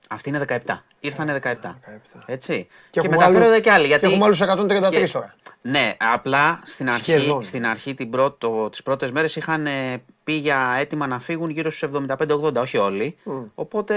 Αυτή 0.09 0.29
είναι 0.29 0.45
17. 0.47 0.57
Ήρθανε 0.99 1.39
17. 1.43 1.47
17. 1.51 2.23
Έτσι. 2.25 2.67
Και 2.89 2.99
έχουμε 2.99 3.15
μεταφέρονται 3.15 3.45
άλλου- 3.51 3.61
και 3.63 3.71
άλλοι. 3.71 3.81
και 3.81 3.87
Γιατί... 3.87 4.05
έχουμε 4.05 4.25
άλλους 4.25 4.41
133 4.41 4.89
και- 4.91 5.09
τώρα. 5.11 5.35
Ναι, 5.61 5.93
απλά 6.13 6.59
στην 6.63 6.89
αρχή, 6.89 7.01
Σχεδόν. 7.11 7.43
στην 7.43 7.65
αρχή 7.65 7.93
την 7.93 8.09
πρώτο, 8.09 8.67
τις 8.71 8.83
πρώτες 8.83 9.11
μέρες 9.11 9.35
είχαν 9.35 9.65
ε, 9.65 10.03
πει 10.23 10.33
για 10.33 10.75
έτοιμα 10.79 11.07
να 11.07 11.19
φύγουν 11.19 11.49
γύρω 11.49 11.69
στους 11.71 11.89
75-80, 12.17 12.55
όχι 12.55 12.77
όλοι. 12.77 13.17
Οπότε, 13.55 13.95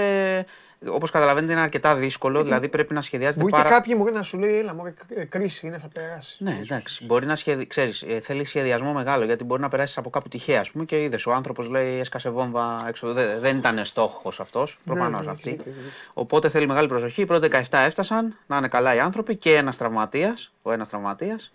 όπως 0.87 1.11
καταλαβαίνετε, 1.11 1.51
είναι 1.51 1.61
αρκετά 1.61 1.95
δύσκολο, 1.95 2.43
δηλαδή 2.43 2.67
πρέπει 2.69 2.93
να 2.93 3.01
σχεδιάζετε 3.01 3.39
Μπορεί 3.39 3.51
πάρα... 3.51 3.63
και 3.63 3.75
κάποιοι 3.75 3.93
μπορεί 3.97 4.13
να 4.13 4.23
σου 4.23 4.37
λέει, 4.37 4.57
έλα 4.57 4.73
μωρέ, 4.73 4.93
ε, 5.09 5.23
κρίση 5.23 5.67
είναι, 5.67 5.77
θα 5.77 5.87
περάσει. 5.93 6.43
Ναι, 6.43 6.59
εντάξει. 6.61 7.05
Μπορεί 7.05 7.25
να 7.25 7.35
σχεδι... 7.35 7.67
ξέρεις, 7.67 8.01
ε, 8.01 8.19
θέλει 8.19 8.45
σχεδιασμό 8.45 8.93
μεγάλο 8.93 9.25
γιατί 9.25 9.43
μπορεί 9.43 9.61
να 9.61 9.69
περάσεις 9.69 9.97
από 9.97 10.09
κάπου 10.09 10.27
τυχαία. 10.27 10.59
Ας 10.59 10.71
πούμε, 10.71 10.85
και 10.85 11.03
είδες 11.03 11.25
ο 11.25 11.33
άνθρωπος 11.33 11.69
λέει 11.69 11.99
έσκασε 11.99 12.29
βόμβα 12.29 12.85
έξω. 12.87 13.13
Δεν, 13.13 13.39
δεν 13.39 13.57
ήταν 13.57 13.85
στόχος 13.85 14.39
αυτός. 14.39 14.79
Προφανώς 14.85 15.25
ναι, 15.25 15.31
αυτή. 15.31 15.49
έχεις 15.49 15.57
δίκιο, 15.57 15.71
έχεις 15.71 15.83
δίκιο. 15.83 16.11
Οπότε 16.13 16.49
θέλει 16.49 16.67
μεγάλη 16.67 16.87
προσοχή. 16.87 17.21
Οι 17.21 17.25
πρώτοι 17.25 17.47
17 17.51 17.61
έφτασαν 17.71 18.37
να 18.47 18.57
είναι 18.57 18.67
καλά 18.67 18.95
οι 18.95 18.99
άνθρωποι 18.99 19.35
και 19.35 19.55
ένας 19.55 19.77
τραυματίας. 19.77 20.53
Ο 20.61 20.71
ένας 20.71 20.89
τραυματίας. 20.89 21.53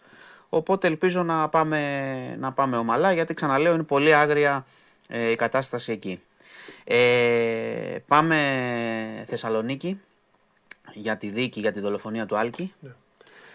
Οπότε 0.49 0.87
ελπίζω 0.87 1.23
να 1.23 1.49
πάμε, 1.49 2.37
να 2.39 2.53
πάμε 2.53 2.77
ομαλά 2.77 3.13
γιατί 3.13 3.35
ξαναλέω 3.35 3.75
είναι 3.75 3.83
πολύ 3.83 4.15
άγρια 4.15 4.67
ε, 5.09 5.31
η 5.31 5.37
κατάσταση 5.37 5.93
εκεί. 5.93 6.21
Ε, 6.85 7.99
πάμε 8.07 9.25
Θεσσαλονίκη 9.27 10.01
για 10.95 11.17
τη 11.17 11.31
δίκη 11.31 11.61
για 11.61 11.73
τη 11.73 11.81
δολοφονία 11.81 12.27
του 12.27 12.37
Άλκη. 12.37 12.73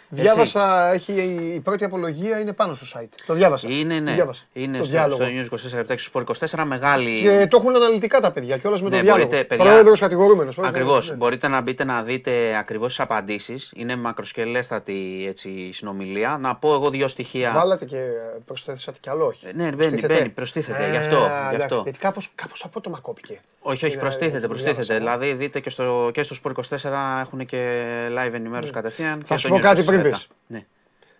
Διάβασα, 0.09 0.91
έχει, 0.93 1.11
η 1.55 1.59
πρώτη 1.59 1.83
απολογία 1.83 2.39
είναι 2.39 2.53
πάνω 2.53 2.73
στο 2.73 2.99
site. 2.99 3.07
Το 3.25 3.33
διάβασα. 3.33 3.67
Είναι, 3.69 3.95
Το 3.95 4.01
ναι. 4.03 4.11
διάβασα. 4.13 4.43
Είναι 4.53 4.77
το 4.77 4.83
στο, 4.83 4.91
διάλογο. 4.93 5.21
στο 5.23 5.57
News 5.57 5.69
24 5.71 5.75
λεπτά 5.75 5.95
και 5.95 6.01
στο 6.01 6.23
Sport 6.27 6.47
24 6.49 6.63
μεγάλη. 6.65 7.21
Και 7.21 7.47
το 7.49 7.57
έχουν 7.57 7.75
αναλυτικά 7.75 8.19
τα 8.19 8.31
παιδιά 8.31 8.57
κιόλα 8.57 8.77
με 8.81 8.89
Ναι, 8.89 8.95
το 8.95 9.01
διάλογο. 9.01 9.25
μπορείτε, 9.27 9.43
παιδιά- 9.43 9.65
Πρόεδρος 9.65 9.99
κατηγορούμενος. 9.99 10.57
Ακριβώς. 10.57 11.09
Ναι. 11.09 11.15
Μπορείτε 11.15 11.47
να 11.47 11.61
μπείτε 11.61 11.83
να 11.83 12.03
δείτε 12.03 12.55
ακριβώς 12.57 12.87
τις 12.87 12.99
απαντήσεις. 12.99 13.71
Είναι 13.75 13.95
μακροσκελέστατη 13.95 15.25
έτσι, 15.27 15.71
συνομιλία. 15.71 16.37
Να 16.41 16.55
πω 16.55 16.73
εγώ 16.73 16.89
δύο 16.89 17.07
στοιχεία. 17.07 17.51
Βάλατε 17.51 17.85
και 17.85 17.97
προσθέσατε 18.45 18.97
κι 19.01 19.09
άλλο, 19.09 19.25
όχι. 19.25 19.45
Ε, 19.47 19.51
ναι, 19.55 19.63
μπαίνει, 19.63 19.75
Προστίθεται. 19.75 20.13
μπαίνει, 20.13 20.29
προστίθεται, 20.29 20.85
Ε, 20.85 20.89
γι' 20.89 20.97
αυτό, 20.97 21.17
γι' 21.17 21.25
εντάξει, 21.47 21.61
αυτό. 21.61 21.81
Γιατί 21.83 21.99
κάπως, 21.99 22.31
κάπως 22.35 22.63
απότομα 22.63 22.99
κόπηκε. 23.01 23.39
Όχι, 23.61 23.85
όχι, 23.85 23.93
Είναι, 23.93 24.01
προστίθεται, 24.01 24.39
το 24.39 24.47
προστίθεται. 24.47 24.81
διάβασα, 24.81 25.17
Δηλαδή 25.17 25.33
δείτε 25.33 25.59
και 25.59 25.69
στο, 25.69 26.09
και 26.13 26.23
στο 26.23 26.35
Sport 26.43 26.51
24 26.79 27.19
έχουν 27.21 27.45
και 27.45 27.85
live 28.17 28.33
ενημέρωση 28.33 28.71
κατευθείαν. 28.71 29.17
Ναι. 29.17 29.23
Θα 29.25 29.33
και 29.35 29.39
σου 29.41 29.47
στο 29.47 29.49
πω 29.49 29.55
News 29.55 29.61
κάτι 29.61 29.81
24 29.81 29.85
πριν 29.85 30.01
λεπτά. 30.01 30.17
πεις. 30.17 30.27
Ναι, 30.47 30.65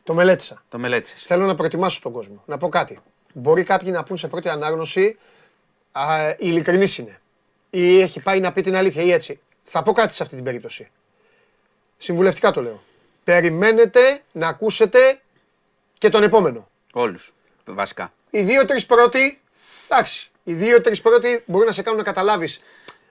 Το 0.04 0.14
μελέτησα. 0.14 0.64
το 0.70 0.78
μελέτησες. 0.80 1.24
Θέλω 1.24 1.46
να 1.46 1.56
προετοιμάσω 1.56 2.00
τον 2.02 2.12
κόσμο. 2.12 2.44
Να 2.46 2.58
πω 2.58 2.70
κάτι. 2.70 3.00
Μπορεί 3.34 3.64
κάποιοι 3.64 3.90
να 3.94 4.04
πούν 4.04 4.18
σε 4.18 4.28
πρώτη 4.28 4.50
ανάγνωση 4.50 5.18
α, 5.92 6.04
ειλικρινής 6.38 6.98
είναι. 6.98 7.20
Ή 7.70 8.02
έχει 8.02 8.20
πάει 8.20 8.40
να 8.40 8.52
πει 8.54 8.62
την 8.62 8.76
αλήθεια 8.76 9.04
ή 9.04 9.12
έτσι. 9.12 9.40
Θα 9.64 9.84
πω 9.84 9.92
κάτι 9.92 10.14
σε 10.14 10.24
αυτή 10.24 10.36
την 10.36 10.44
περίπτωση. 10.44 10.90
Συμβουλευτικά 11.98 12.52
το 12.52 12.62
λέω. 12.62 12.84
Περιμένετε 13.24 14.22
να 14.32 14.48
ακούσετε 14.48 15.20
και 15.98 16.10
τον 16.10 16.24
επόμενο. 16.24 16.70
Όλους. 16.94 17.34
Βασικά. 17.66 18.14
Οι 18.30 18.42
δύο-τρεις 18.42 18.86
πρώτοι, 18.86 19.42
εντάξει, 19.90 20.29
οι 20.44 20.54
δύο-τρει 20.54 20.98
πρώτοι 20.98 21.44
μπορεί 21.46 21.66
να 21.66 21.72
σε 21.72 21.82
κάνουν 21.82 21.98
να 22.00 22.06
καταλάβεις 22.06 22.62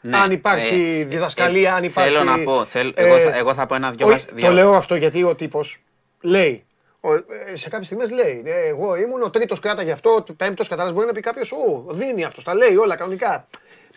Ναι, 0.01 0.17
αν 0.17 0.31
υπάρχει 0.33 0.99
ε, 1.01 1.05
διδασκαλία, 1.05 1.71
ε, 1.71 1.73
αν 1.73 1.85
υπάρχει. 1.85 2.11
θέλω 2.13 2.25
να 2.25 2.43
πω, 2.43 2.65
θέλ- 2.65 2.99
ε, 2.99 3.03
εγώ 3.07 3.19
θα- 3.19 3.37
εγώ 3.37 3.55
θα 3.55 3.67
πω 3.67 3.75
ένα 3.75 3.91
δυο 3.91 4.07
όχι, 4.07 4.15
βασ- 4.15 4.33
δυο- 4.35 4.47
Το 4.47 4.53
λέω 4.53 4.75
αυτό 4.75 4.95
γιατί 4.95 5.23
ο 5.23 5.35
τύπος 5.35 5.79
λέει. 6.21 6.65
ο- 7.01 7.15
ε, 7.15 7.23
σε 7.55 7.69
κάποιες 7.69 7.87
στιγμές 7.87 8.11
λέει. 8.11 8.43
ε, 8.47 8.69
Εγώ 8.69 8.97
ήμουν 8.97 9.23
ο 9.23 9.31
τρίτος 9.31 9.61
κράτα 9.61 9.83
γι' 9.83 9.91
αυτό, 9.91 10.25
ο 10.29 10.33
πέμπτος 10.33 10.69
κατάλαβες. 10.69 10.95
Μπορεί 10.95 11.07
να 11.07 11.13
πει 11.13 11.21
κάποιος, 11.21 11.53
Ω, 11.53 11.85
δίνει 11.89 12.25
αυτός, 12.25 12.45
τα 12.45 12.55
λέει 12.55 12.77
όλα 12.77 12.97
κανονικά. 12.97 13.47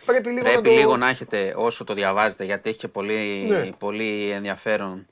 Πρέπει 0.04 0.28
λίγο 0.28 0.42
Πρέπει 0.42 0.56
να 0.56 0.62
το. 0.62 0.70
λίγο 0.70 0.96
να 0.96 1.08
έχετε 1.08 1.52
όσο 1.56 1.84
το 1.84 1.94
διαβάζετε, 1.94 2.44
γιατί 2.44 2.68
έχει 2.68 2.78
και 2.78 2.88
πολύ, 2.88 3.44
Ναι. 3.48 3.68
πολύ 3.78 4.30
ενδιαφέρον 4.30 5.06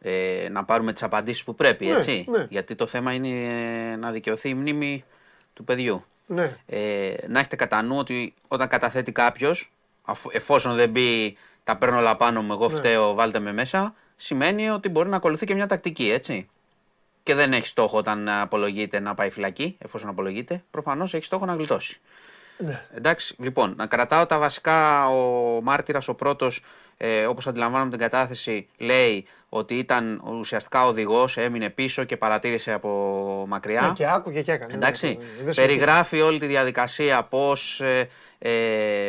ε, 0.00 0.48
να 0.50 0.64
πάρουμε 0.64 0.92
τις 0.92 1.02
απαντήσεις 1.02 1.44
που 1.44 1.54
πρέπει, 1.54 1.86
Ναι, 1.86 1.94
έτσι. 1.96 2.24
ναι. 2.28 2.46
Γιατί 2.50 2.74
το 2.74 2.86
θέμα 2.86 3.12
είναι 3.12 3.28
ε, 3.92 3.96
να 3.96 4.10
δικαιωθεί 4.10 4.48
η 4.48 4.54
μνήμη 4.54 5.04
του 5.54 5.64
παιδιού. 5.64 6.04
Ναι. 6.26 6.56
Ε, 6.66 7.14
να 7.28 7.38
έχετε 7.38 7.56
κατά 7.56 7.82
νου 7.82 7.96
ότι 7.98 8.34
όταν 8.48 8.68
καταθέτει 8.68 9.12
κάποιος, 9.12 9.72
εφόσον 10.32 10.74
δεν 10.74 10.90
μπει 10.90 11.36
τα 11.64 11.76
παίρνω 11.76 11.98
όλα 11.98 12.16
πάνω 12.16 12.40
μου, 12.42 12.46
Ναι. 12.46 12.52
εγώ 12.52 12.68
φταίω, 12.68 13.14
βάλτε 13.14 13.38
με 13.38 13.52
μέσα, 13.52 13.94
σημαίνει 14.16 14.70
ότι 14.70 14.88
μπορεί 14.88 15.08
να 15.08 15.16
ακολουθεί 15.16 15.46
και 15.46 15.54
μια 15.54 15.66
τακτική, 15.66 16.10
έτσι. 16.10 16.48
Και 17.22 17.34
δεν 17.34 17.52
έχει 17.52 17.66
στόχο 17.66 17.98
όταν 17.98 18.28
απολογείται 18.28 19.00
να 19.00 19.14
πάει 19.14 19.30
φυλακή, 19.30 19.76
εφόσον 19.78 20.08
απολογείται. 20.08 20.64
Προφανώς 20.70 21.14
έχει 21.14 21.24
στόχο 21.24 21.44
να 21.44 21.54
γλιτώσει. 21.54 22.00
Ναι. 22.58 22.82
Εντάξει, 22.96 23.34
λοιπόν, 23.38 23.74
να 23.76 23.86
κρατάω 23.86 24.26
τα 24.26 24.38
βασικά. 24.38 25.08
Ο 25.08 25.60
μάρτυρας, 25.62 26.08
ο 26.08 26.14
πρώτος, 26.14 26.62
ε, 26.96 27.26
όπως 27.26 27.46
αντιλαμβάνομαι 27.46 27.90
την 27.90 27.98
κατάθεση, 27.98 28.68
λέει 28.78 29.26
ότι 29.48 29.74
ήταν 29.74 30.22
ουσιαστικά 30.38 30.86
οδηγός, 30.86 31.36
έμεινε 31.36 31.70
πίσω 31.70 32.04
και 32.04 32.16
παρατήρησε 32.16 32.72
από 32.72 32.88
μακριά. 33.48 33.80
Ναι, 33.80 33.92
και 33.92 34.06
άκουγε 34.06 34.42
και 34.42 34.52
έκανε. 34.52 34.74
Εντάξει, 34.74 35.06
Ναι, 35.06 35.12
ναι, 35.12 35.18
ναι. 35.38 35.44
Δεν 35.44 35.52
σε 35.52 35.60
περιγράφει 35.60 36.20
όλη 36.20 36.38
τη 36.38 36.46
διαδικασία 36.46 37.22
πώς 37.22 37.80
ε, 37.80 38.08
ε, 38.38 38.50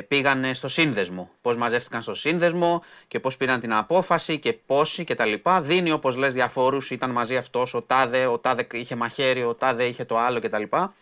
πήγανε 0.07 0.53
στο 0.53 0.67
σύνδεσμο, 0.67 1.29
πώς 1.41 1.57
μαζεύτηκαν 1.57 2.01
στο 2.01 2.13
σύνδεσμο 2.13 2.83
και 3.07 3.19
πώς 3.19 3.37
πήραν 3.37 3.59
την 3.59 3.73
απόφαση 3.73 4.39
και 4.39 4.53
πόσοι 4.53 5.03
και 5.03 5.15
τα 5.15 5.25
λοιπά. 5.25 5.61
Δίνει 5.61 5.91
όπως 5.91 6.15
λες 6.15 6.33
διαφόρους, 6.33 6.91
ήταν 6.91 7.09
μαζί 7.09 7.37
αυτός, 7.37 7.73
ο 7.73 7.81
τάδε, 7.81 8.25
ο 8.25 8.39
τάδε 8.39 8.67
είχε 8.71 8.95
μαχαίρι, 8.95 9.43
ο 9.43 9.55
τάδε 9.55 9.83
είχε 9.83 10.05
το 10.05 10.17
άλλο 10.17 10.39
και 10.39 10.49
τα 10.49 10.59
λοιπά. 10.59 10.93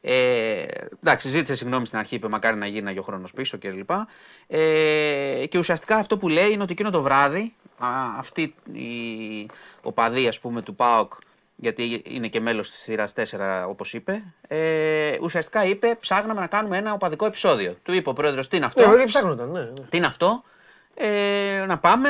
Ε, 0.00 0.64
εντάξει, 1.02 1.28
ζήτησε 1.28 1.54
συγγνώμη 1.54 1.86
στην 1.86 1.98
αρχή, 1.98 2.14
είπε 2.14 2.28
μακάρι 2.28 2.56
να 2.56 2.66
γίναγε 2.66 2.98
ο 2.98 3.02
χρόνος 3.02 3.32
πίσω 3.32 3.58
κλπ. 3.58 3.90
Ε, 4.46 5.46
και 5.48 5.58
ουσιαστικά 5.58 5.96
αυτό 5.96 6.16
που 6.16 6.28
λέει 6.28 6.50
είναι 6.52 6.62
ότι 6.62 6.72
εκείνο 6.72 6.90
το 6.90 7.02
βράδυ, 7.02 7.54
α, 7.78 7.88
αυτή 8.18 8.54
η 8.72 8.90
οπαδή 9.82 10.28
ας 10.28 10.38
πούμε 10.38 10.62
του 10.62 10.74
ΠΑΟΚ, 10.74 11.12
γιατί 11.56 12.02
είναι 12.06 12.28
και 12.28 12.40
μέλος 12.40 12.70
της 12.70 12.80
σειράς 12.80 13.12
4 13.12 13.66
όπως 13.68 13.94
είπε, 13.94 14.22
ε, 14.48 15.16
ουσιαστικά 15.20 15.64
είπε 15.64 15.96
ψάχναμε 16.00 16.40
να 16.40 16.46
κάνουμε 16.46 16.76
ένα 16.76 16.92
οπαδικό 16.92 17.26
επεισόδιο. 17.26 17.76
Του 17.82 17.92
είπε 17.92 18.08
ο 18.08 18.12
πρόεδρος 18.12 18.48
τι 18.48 18.56
είναι 18.56 18.66
αυτό, 18.66 18.86
Ναι, 18.86 18.92
όλοι 18.92 19.04
ψάχνονταν. 19.04 19.50
Ναι, 19.50 19.60
ναι. 19.60 19.86
τι 19.88 19.96
είναι 19.96 20.06
αυτό, 20.06 20.42
ε, 20.94 21.64
να 21.66 21.78
πάμε, 21.78 22.08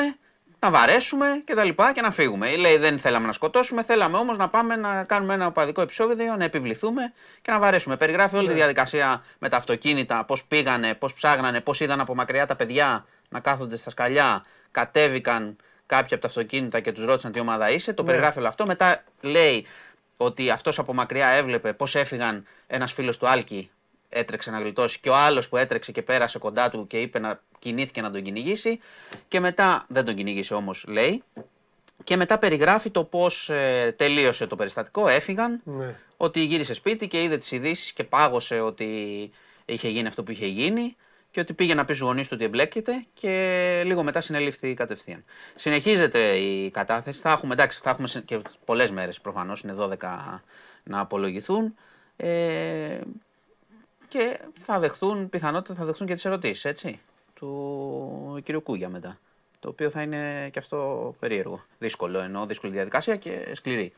να 0.59 0.71
βαρέσουμε 0.71 1.41
και 1.45 1.53
τα 1.53 1.63
λοιπά 1.63 1.93
και 1.93 2.01
να 2.01 2.11
φύγουμε. 2.11 2.55
Λέει 2.55 2.77
δεν 2.77 2.99
θέλαμε 2.99 3.25
να 3.25 3.31
σκοτώσουμε, 3.31 3.83
θέλαμε 3.83 4.17
όμως 4.17 4.37
να 4.37 4.49
πάμε 4.49 4.75
να 4.75 5.03
κάνουμε 5.03 5.33
ένα 5.33 5.45
οπαδικό 5.45 5.81
επεισόδιο, 5.81 6.35
να 6.35 6.43
επιβληθούμε 6.43 7.13
και 7.41 7.51
να 7.51 7.59
βαρέσουμε. 7.59 7.97
Περιγράφει 7.97 8.35
όλη 8.35 8.47
τη 8.47 8.53
διαδικασία 8.53 9.23
με 9.39 9.49
τα 9.49 9.57
αυτοκίνητα, 9.57 10.25
πώς 10.25 10.43
πήγανε, 10.43 10.93
πώς 10.93 11.13
ψάγνανε, 11.13 11.61
πώς 11.61 11.79
είδαν 11.79 11.99
από 11.99 12.15
μακριά 12.15 12.45
τα 12.45 12.55
παιδιά 12.55 13.05
να 13.29 13.39
κάθονται 13.39 13.77
στα 13.77 13.89
σκαλιά, 13.89 14.45
κατέβηκαν 14.71 15.55
κάποιοι 15.85 16.13
από 16.13 16.21
τα 16.21 16.27
αυτοκίνητα 16.27 16.79
και 16.79 16.91
τους 16.91 17.05
ρώτησαν 17.05 17.31
τι 17.31 17.39
ομάδα 17.39 17.69
είσαι, 17.69 17.93
το 17.93 18.03
περιγράφει 18.03 18.39
όλο 18.39 18.47
αυτό. 18.47 18.65
Μετά 18.65 19.03
λέει 19.21 19.65
ότι 20.17 20.49
αυτός 20.49 20.79
από 20.79 20.93
μακριά 20.93 21.27
έβλεπε 21.27 21.73
πώς 21.73 21.95
έφυγαν 21.95 22.45
ένας 22.67 22.93
φίλος 22.93 23.17
του 23.17 23.27
Άλκη 23.27 23.69
έτρεξε 24.09 24.51
να 24.51 24.59
γλιτώσει 24.59 24.99
και 24.99 25.09
ο 25.09 25.15
άλλος 25.15 25.49
που 25.49 25.57
έτρεξε 25.57 25.91
και 25.91 26.01
πέρασε 26.01 26.39
κοντά 26.39 26.69
του 26.69 26.87
και 26.87 27.01
είπε 27.01 27.19
να 27.19 27.39
κινήθηκε 27.59 28.01
να 28.01 28.11
τον 28.11 28.21
κυνηγήσει. 28.21 28.79
Και 29.27 29.39
μετά 29.39 29.85
δεν 29.87 30.05
τον 30.05 30.15
κυνήγησε 30.15 30.53
όμως, 30.53 30.85
λέει. 30.87 31.23
Και 32.03 32.15
μετά 32.17 32.37
περιγράφει 32.37 32.89
το 32.89 33.03
πώς 33.03 33.51
τελείωσε 33.95 34.47
το 34.47 34.55
περιστατικό. 34.55 35.07
Έφυγαν, 35.07 35.61
Ναι. 35.63 35.95
ότι 36.17 36.43
γύρισε 36.43 36.73
σπίτι 36.73 37.07
και 37.07 37.23
είδε 37.23 37.37
τις 37.37 37.51
ειδήσεις 37.51 37.91
και 37.93 38.03
πάγωσε 38.03 38.59
ότι 38.59 38.87
είχε 39.65 39.87
γίνει 39.89 40.07
αυτό 40.07 40.23
που 40.23 40.31
είχε 40.31 40.45
γίνει 40.47 40.95
και 41.31 41.39
ότι 41.39 41.53
πήγε 41.53 41.73
να 41.73 41.85
πει 41.85 41.93
στους 41.93 42.07
γονείς 42.07 42.27
του 42.27 42.33
ότι 42.35 42.43
εμπλέκεται 42.45 43.05
και 43.13 43.81
λίγο 43.85 44.03
μετά 44.03 44.21
συνελήφθη 44.21 44.73
κατευθείαν. 44.73 45.23
Συνεχίζεται 45.55 46.35
η 46.35 46.69
κατάθεση. 46.71 47.21
Θα 47.21 47.31
έχουμε, 47.31 47.53
εντάξει, 47.53 47.79
θα 47.83 47.89
έχουμε 47.89 48.07
συ- 48.07 48.25
και 48.25 48.39
πολλές 48.65 48.91
μέρες 48.91 49.21
προφανώς, 49.21 49.61
είναι 49.61 49.73
12 49.73 50.41
να 50.83 50.99
απολογηθούν. 50.99 51.75
Ε, 52.17 52.99
και 54.07 54.39
θα 54.59 54.79
δεχθούν, 54.79 55.29
πιθανότητα 55.29 55.73
θα 55.73 55.85
δεχθούν 55.85 56.07
και 56.07 56.13
τις 56.13 56.25
ερωτήσεις, 56.25 56.65
έτσι, 56.65 56.99
του 57.39 58.41
κ. 58.45 58.51
Κούγια 58.63 58.89
μετά. 58.89 59.19
Το 59.59 59.69
οποίο 59.69 59.89
θα 59.89 60.01
είναι 60.01 60.49
και 60.51 60.59
αυτό 60.59 61.15
περίεργο. 61.19 61.63
Δύσκολο 61.79 62.19
εννοώ, 62.19 62.45
δύσκολη 62.45 62.73
διαδικασία 62.73 63.15
και 63.15 63.47
σκληρή. 63.53 63.93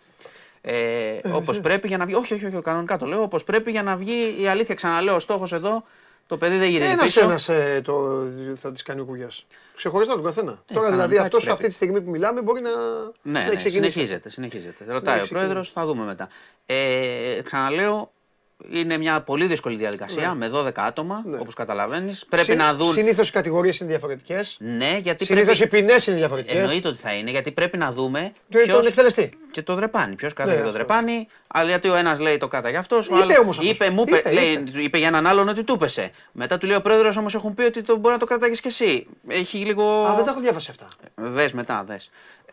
Ε, 0.62 1.20
Όπως 1.32 1.60
πρέπει 1.60 1.88
για 1.88 1.98
να 1.98 2.06
βγει. 2.06 2.16
Όχι, 2.16 2.34
όχι, 2.34 2.46
όχι, 2.46 2.62
κανονικά 2.62 2.98
το 2.98 3.06
λέω. 3.06 3.22
Όπως 3.22 3.44
πρέπει 3.44 3.72
για 3.72 3.84
να 3.84 3.96
βγει 3.96 4.36
η 4.42 4.48
αλήθεια. 4.48 4.76
Ξαναλέω, 4.76 5.16
ο 5.16 5.20
στόχος 5.20 5.54
εδώ 5.54 5.84
το 6.28 6.38
παιδί 6.38 6.58
δεν 6.58 6.70
γυρίζει 6.70 6.90
Ένας 6.92 7.04
πίσω. 7.06 7.22
ένας 7.22 7.50
ε, 7.50 7.82
το, 7.84 8.24
θα 8.56 8.72
της 8.72 8.84
κάνει 8.84 9.02
ο 9.02 9.06
Κουγιά. 9.06 9.30
Ξεχωριστά 9.76 10.14
τον 10.14 10.24
καθένα. 10.24 10.64
Τώρα 10.74 10.90
δηλαδή 10.90 11.16
κανονικά 11.16 11.22
αυτός 11.22 11.34
έτσι 11.40 11.46
πρέπει. 11.46 11.52
αυτή 11.52 11.68
τη 11.68 11.74
στιγμή 11.74 12.02
που 12.02 12.10
μιλάμε 12.10 12.42
μπορεί 12.42 12.62
να, 12.62 12.70
Ναι, 12.70 13.12
να 13.22 13.40
ναι, 13.40 13.46
έχει 13.46 13.56
ξεκινήσει. 13.58 13.92
συνεχίζεται, 13.92 14.30
συνεχίζεται. 14.30 14.86
Ρωτάει 14.88 15.20
ο 15.20 15.22
έχει 15.22 15.30
πρόεδρος, 15.32 15.72
θα 15.72 15.86
δούμε 15.86 16.04
μετά. 16.04 16.30
Ε, 16.66 17.42
ξαναλέω, 17.44 18.12
είναι 18.72 18.98
μια 18.98 19.22
πολύ 19.22 19.46
δύσκολη 19.46 19.76
διαδικασία 19.78 20.34
με 20.34 20.50
12 20.54 20.70
άτομα, 20.76 21.24
Ναι. 21.26 21.38
όπως 21.40 21.54
καταλαβαίνεις. 21.54 22.26
Πρέπει 22.30 22.56
να 22.56 22.74
δουν. 22.76 22.92
Συνήθως 22.94 23.30
οι 23.30 23.32
κατηγορίες 23.32 23.80
είναι 23.80 23.90
διαφορετικές. 23.90 24.58
Ναι, 24.60 25.00
γιατί 25.04 25.26
Συνήθως 25.26 25.60
οι 25.60 25.68
πρέπει. 25.68 25.86
ποινές 25.86 26.08
είναι 26.08 26.18
διαφορετικές. 26.18 26.58
Εννοείται 26.58 26.88
ότι 26.88 26.98
θα 26.98 27.14
είναι, 27.14 27.30
γιατί 27.32 27.52
πρέπει 27.52 27.78
να 27.78 27.92
δούμε. 27.92 28.32
Το- 28.50 28.58
ποιος- 28.58 28.78
τον 28.78 28.86
εκτελεστή. 28.86 29.30
Και 29.52 29.62
το 29.62 29.76
δρεπάνι. 29.76 30.16
Ποιος 30.16 30.34
κάταγε 30.34 30.56
Ναι, 30.58 30.62
το 30.64 30.68
αυτό. 30.70 30.78
δρεπάνι, 30.84 31.28
αλλά 31.48 31.70
γιατί 31.70 31.90
ο 31.90 31.96
ένας 31.96 32.20
λέει 32.20 32.38
το 32.38 32.48
κάταγε 32.48 32.78
αυτός, 32.78 33.10
ο 33.10 33.14
Είπε 33.16 33.24
άλλος 33.24 33.38
όμως 33.38 33.58
αυτός. 33.58 33.74
είπε, 33.74 33.90
μου 33.90 34.04
είπε, 34.08 34.18
Είπε, 34.18 34.32
λέει, 34.32 34.52
είπε. 34.52 34.82
είπε 34.82 34.98
για 34.98 35.08
έναν 35.08 35.28
άλλον 35.28 35.48
ότι 35.50 35.64
του 35.64 35.78
πέσε. 35.78 36.12
Μετά 36.32 36.58
του 36.58 36.68
λέει 36.68 36.76
ο 36.78 36.82
πρόεδρος 36.82 37.18
όμως 37.18 37.36
έχουν 37.36 37.54
πει 37.54 37.64
ότι 37.64 37.82
το 37.82 37.96
μπορεί 37.98 38.14
να 38.14 38.20
το 38.20 38.26
κρατάγεις 38.26 38.62
κι 38.62 38.68
εσύ. 38.68 39.08
Έχει 39.28 39.58
λίγο. 39.58 39.84
Α, 40.06 40.16
δεν 40.16 40.24
τα 40.26 40.32
έχω 40.32 40.40
διαβάσει 40.40 40.68
αυτά. 40.72 40.88
Δες 41.16 41.54
μετά, 41.54 41.84
δες. 41.88 42.10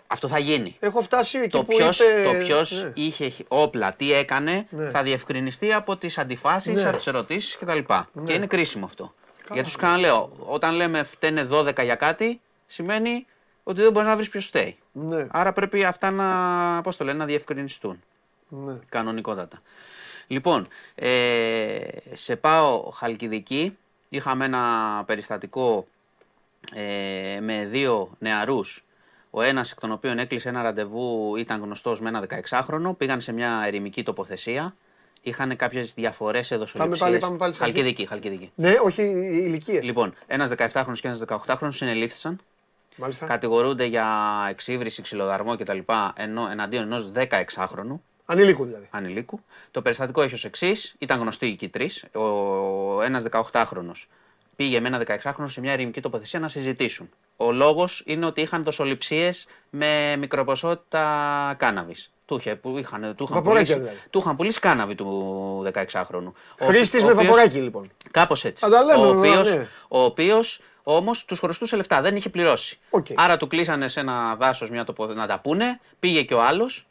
Αυτό 0.06 0.28
θα 0.28 0.38
γίνει. 0.38 0.76
Έχω 0.80 1.00
φτάσει 1.02 1.38
εκεί 1.38 1.48
Το 1.48 1.64
που 1.64 1.76
ποιος, 1.76 2.00
είπε... 2.00 2.22
το 2.24 2.44
ποιος 2.44 2.82
Ναι. 2.82 2.90
είχε 2.94 3.32
όπλα, 3.48 3.92
τι 3.92 4.12
έκανε, 4.12 4.66
Ναι. 4.70 4.88
θα 4.90 5.02
διευκρινιστεί 5.02 5.72
από 5.72 5.96
τις 5.96 6.18
αντιφάσεις, 6.18 6.82
Ναι. 6.82 6.88
από 6.88 6.96
τις 6.96 7.06
ερωτήσεις 7.06 7.56
κτλ. 7.58 7.78
Και 8.24 8.32
είναι 8.32 8.46
κρίσιμο 8.46 8.84
αυτό. 8.84 9.14
Γιατί 9.52 9.70
σου 9.70 9.76
ξαναλέω, 9.76 10.32
όταν 10.46 10.74
λέμε 10.74 11.02
φταίνε 11.02 11.42
12 11.50 11.82
για 11.84 11.94
κάτι, 11.94 12.40
σημαίνει 12.66 13.26
ότι 13.62 13.80
δεν 13.82 13.92
μπορείς 13.92 14.08
να 14.08 14.16
βρεις 14.16 14.28
ποιος 14.28 14.46
φταίει. 14.46 14.76
Ναι, 14.92 15.26
Άρα 15.30 15.52
πρέπει 15.52 15.84
αυτά 15.84 16.10
να, 16.10 16.80
πώς 16.82 16.96
το 16.96 17.04
λένε, 17.04 17.18
να 17.18 17.24
διευκρινιστούν 17.24 18.02
ναι. 18.48 18.72
κανονικότατα. 18.88 19.62
Λοιπόν, 20.26 20.68
ε, 20.94 21.76
σε 22.12 22.36
πάω 22.36 22.90
Χαλκιδική. 22.90 23.76
Είχαμε 24.08 24.44
ένα 24.44 25.02
περιστατικό 25.06 25.86
ε, 26.74 27.40
με 27.40 27.64
δύο 27.66 28.10
νεαρούς. 28.18 28.84
Ο 29.38 29.42
ένας 29.42 29.72
εκ 29.72 29.80
των 29.80 29.92
οποίων 29.92 30.18
έκλεισε 30.18 30.48
ένα 30.48 30.62
ραντεβού, 30.62 31.36
ήταν 31.36 31.60
γνωστός 31.60 32.00
με 32.00 32.08
ένα 32.08 32.20
16χρονο. 32.20 32.96
Πήγαν 32.96 33.20
σε 33.20 33.32
μια 33.32 33.62
ερημική 33.66 34.02
τοποθεσία. 34.02 34.76
Είχαν 35.22 35.56
κάποιες 35.56 35.94
διαφορές 35.94 36.50
εδωσοληψίες. 36.50 36.98
πάλι- 36.98 37.18
πάμε 37.18 37.36
πάλι 37.36 37.52
στην 37.54 37.64
αρχή. 37.64 37.76
Χαλκιδική, 37.76 38.06
Χαλκιδική. 38.06 38.52
Ναι, 38.54 38.74
όχι 38.82 39.02
οι 39.02 39.42
ηλικίες. 39.46 39.84
Λοιπόν, 39.84 40.14
ένας 40.26 40.48
17χρονος 40.48 41.00
και 41.00 41.06
ένας 41.08 41.18
18χρονος 41.18 41.76
συνελήφθησαν. 41.76 42.40
Μάλιστα. 42.96 43.26
Κατηγορούνται 43.26 43.84
για 43.84 44.06
εξύβριση, 44.50 45.02
ξυλοδαρμό 45.02 45.56
κτλ. 45.56 45.78
Ενώ, 46.14 46.48
εναντίον 46.50 46.82
ενός 46.82 47.10
16χρονου 47.14 48.00
Ανήλικου 48.24 48.64
δηλαδή. 48.64 48.88
ανηλίκου. 48.90 49.40
Το 49.70 49.82
περιστατικό 49.82 50.22
έχει 50.22 50.34
ως 50.34 50.44
εξής: 50.44 50.94
ήταν 50.98 51.20
γνωστοί 51.20 51.54
και 51.54 51.64
οι 51.64 51.68
τρεις. 51.68 52.04
Ο 52.14 53.02
ένας 53.02 53.22
18χρονο 53.22 53.90
πήγε 54.56 54.80
με 54.80 54.88
ένα 54.88 55.02
16χρονο 55.06 55.46
σε 55.46 55.60
μια 55.60 55.72
ερημική 55.72 56.00
τοποθεσία 56.00 56.40
να 56.40 56.48
συζητήσουν. 56.48 57.08
Ο 57.36 57.52
λόγος 57.52 58.02
είναι 58.06 58.26
ότι 58.26 58.40
είχαν 58.40 58.62
δοσοληψίες 58.62 59.46
με 59.70 60.16
μικροποσότητα 60.18 61.54
κάναβης. 61.58 62.10
Του, 62.24 62.36
είχε, 62.36 62.54
που 62.54 62.78
είχαν, 62.78 63.14
του, 63.16 63.24
είχαν 63.24 63.36
Βαποράκια 63.36 63.74
πουλήσει, 63.74 63.74
δηλαδή. 63.74 64.08
του 64.10 64.18
είχαν 64.18 64.36
πουλήσει 64.36 64.60
κάναβη 64.60 64.94
του 64.94 65.72
16χρονου. 65.72 66.32
Χρήστης 66.60 67.04
με 67.04 67.12
βαποράκι 67.12 67.58
λοιπόν. 67.58 67.90
Κάπως 68.10 68.44
έτσι. 68.44 68.66
Α, 68.66 68.68
τα 68.68 68.84
λέμε, 68.84 69.06
ο 69.06 69.14
ναι, 69.14 69.28
οποίο 69.28 69.42
ναι. 69.42 69.66
ο 69.88 70.02
οποίος, 70.02 70.60
όμως 70.82 71.24
τους 71.24 71.38
χρωστούσε 71.38 71.76
λεφτά, 71.76 72.00
δεν 72.00 72.16
είχε 72.16 72.28
πληρώσει. 72.28 72.78
Οκ. 72.90 73.06
Άρα 73.14 73.36
του 73.36 73.46
κλείσανε 73.46 73.88
σε 73.88 74.00
ένα 74.00 74.34
δάσος 74.34 74.70
μια 74.70 74.84
τοπο... 74.84 75.06
να 75.06 75.26
τα 75.26 75.38
πούνε, 75.38 75.80
πήγε 76.00 76.22
και 76.22 76.34
ο 76.34 76.42
άλλος. 76.42 76.86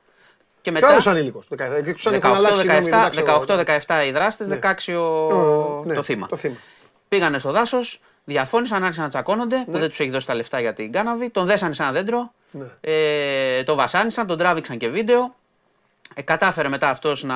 Και 0.62 0.72
Ποιο 0.72 0.82
μετά. 0.82 0.92
άλλος 0.92 1.08
ανήλικο. 1.08 1.44
Του 1.48 2.10
έχουν 2.10 2.36
αλλάξει 2.36 2.66
νόμοι, 2.66 2.80
δεν 2.80 2.92
τα 2.92 3.10
ξέρω. 3.10 3.44
18-17 3.48 4.06
οι 4.06 4.12
δράστες, 4.12 4.48
16 4.88 4.94
ο... 4.94 5.84
Ναι, 5.86 5.94
το 5.94 6.04
θύμα. 6.04 6.28
Το 6.28 6.36
θύμα. 6.36 6.56
Πήγανε 7.08 7.40
στο 7.40 7.52
δάσος, 7.52 8.00
διαφώνησαν, 8.24 8.84
άρχισαν 8.84 9.04
να 9.04 9.10
τσακώνονται, 9.10 9.64
που 9.66 9.72
δεν 9.78 9.90
τους 9.90 10.00
έχει 10.00 10.10
δώσει 10.10 10.28
τα 10.28 10.36
λεφτά 10.36 10.60
για 10.60 10.74
την 10.74 10.92
κάνναβη. 10.92 11.30
Τον 11.30 11.46
δέσανε 11.46 11.74
σε 11.74 11.84
ένα 11.84 11.92
δέντρο, 11.92 12.34
Ναι. 12.52 12.66
ε, 12.82 13.64
το 13.64 13.76
βασάνισαν, 13.76 14.28
τον 14.28 14.38
τράβηξαν 14.38 14.78
και 14.78 14.90
βίντεο. 14.90 15.36
Ε, 16.14 16.22
κατάφερε 16.22 16.68
μετά 16.68 16.90
αυτός 16.90 17.24
να 17.24 17.36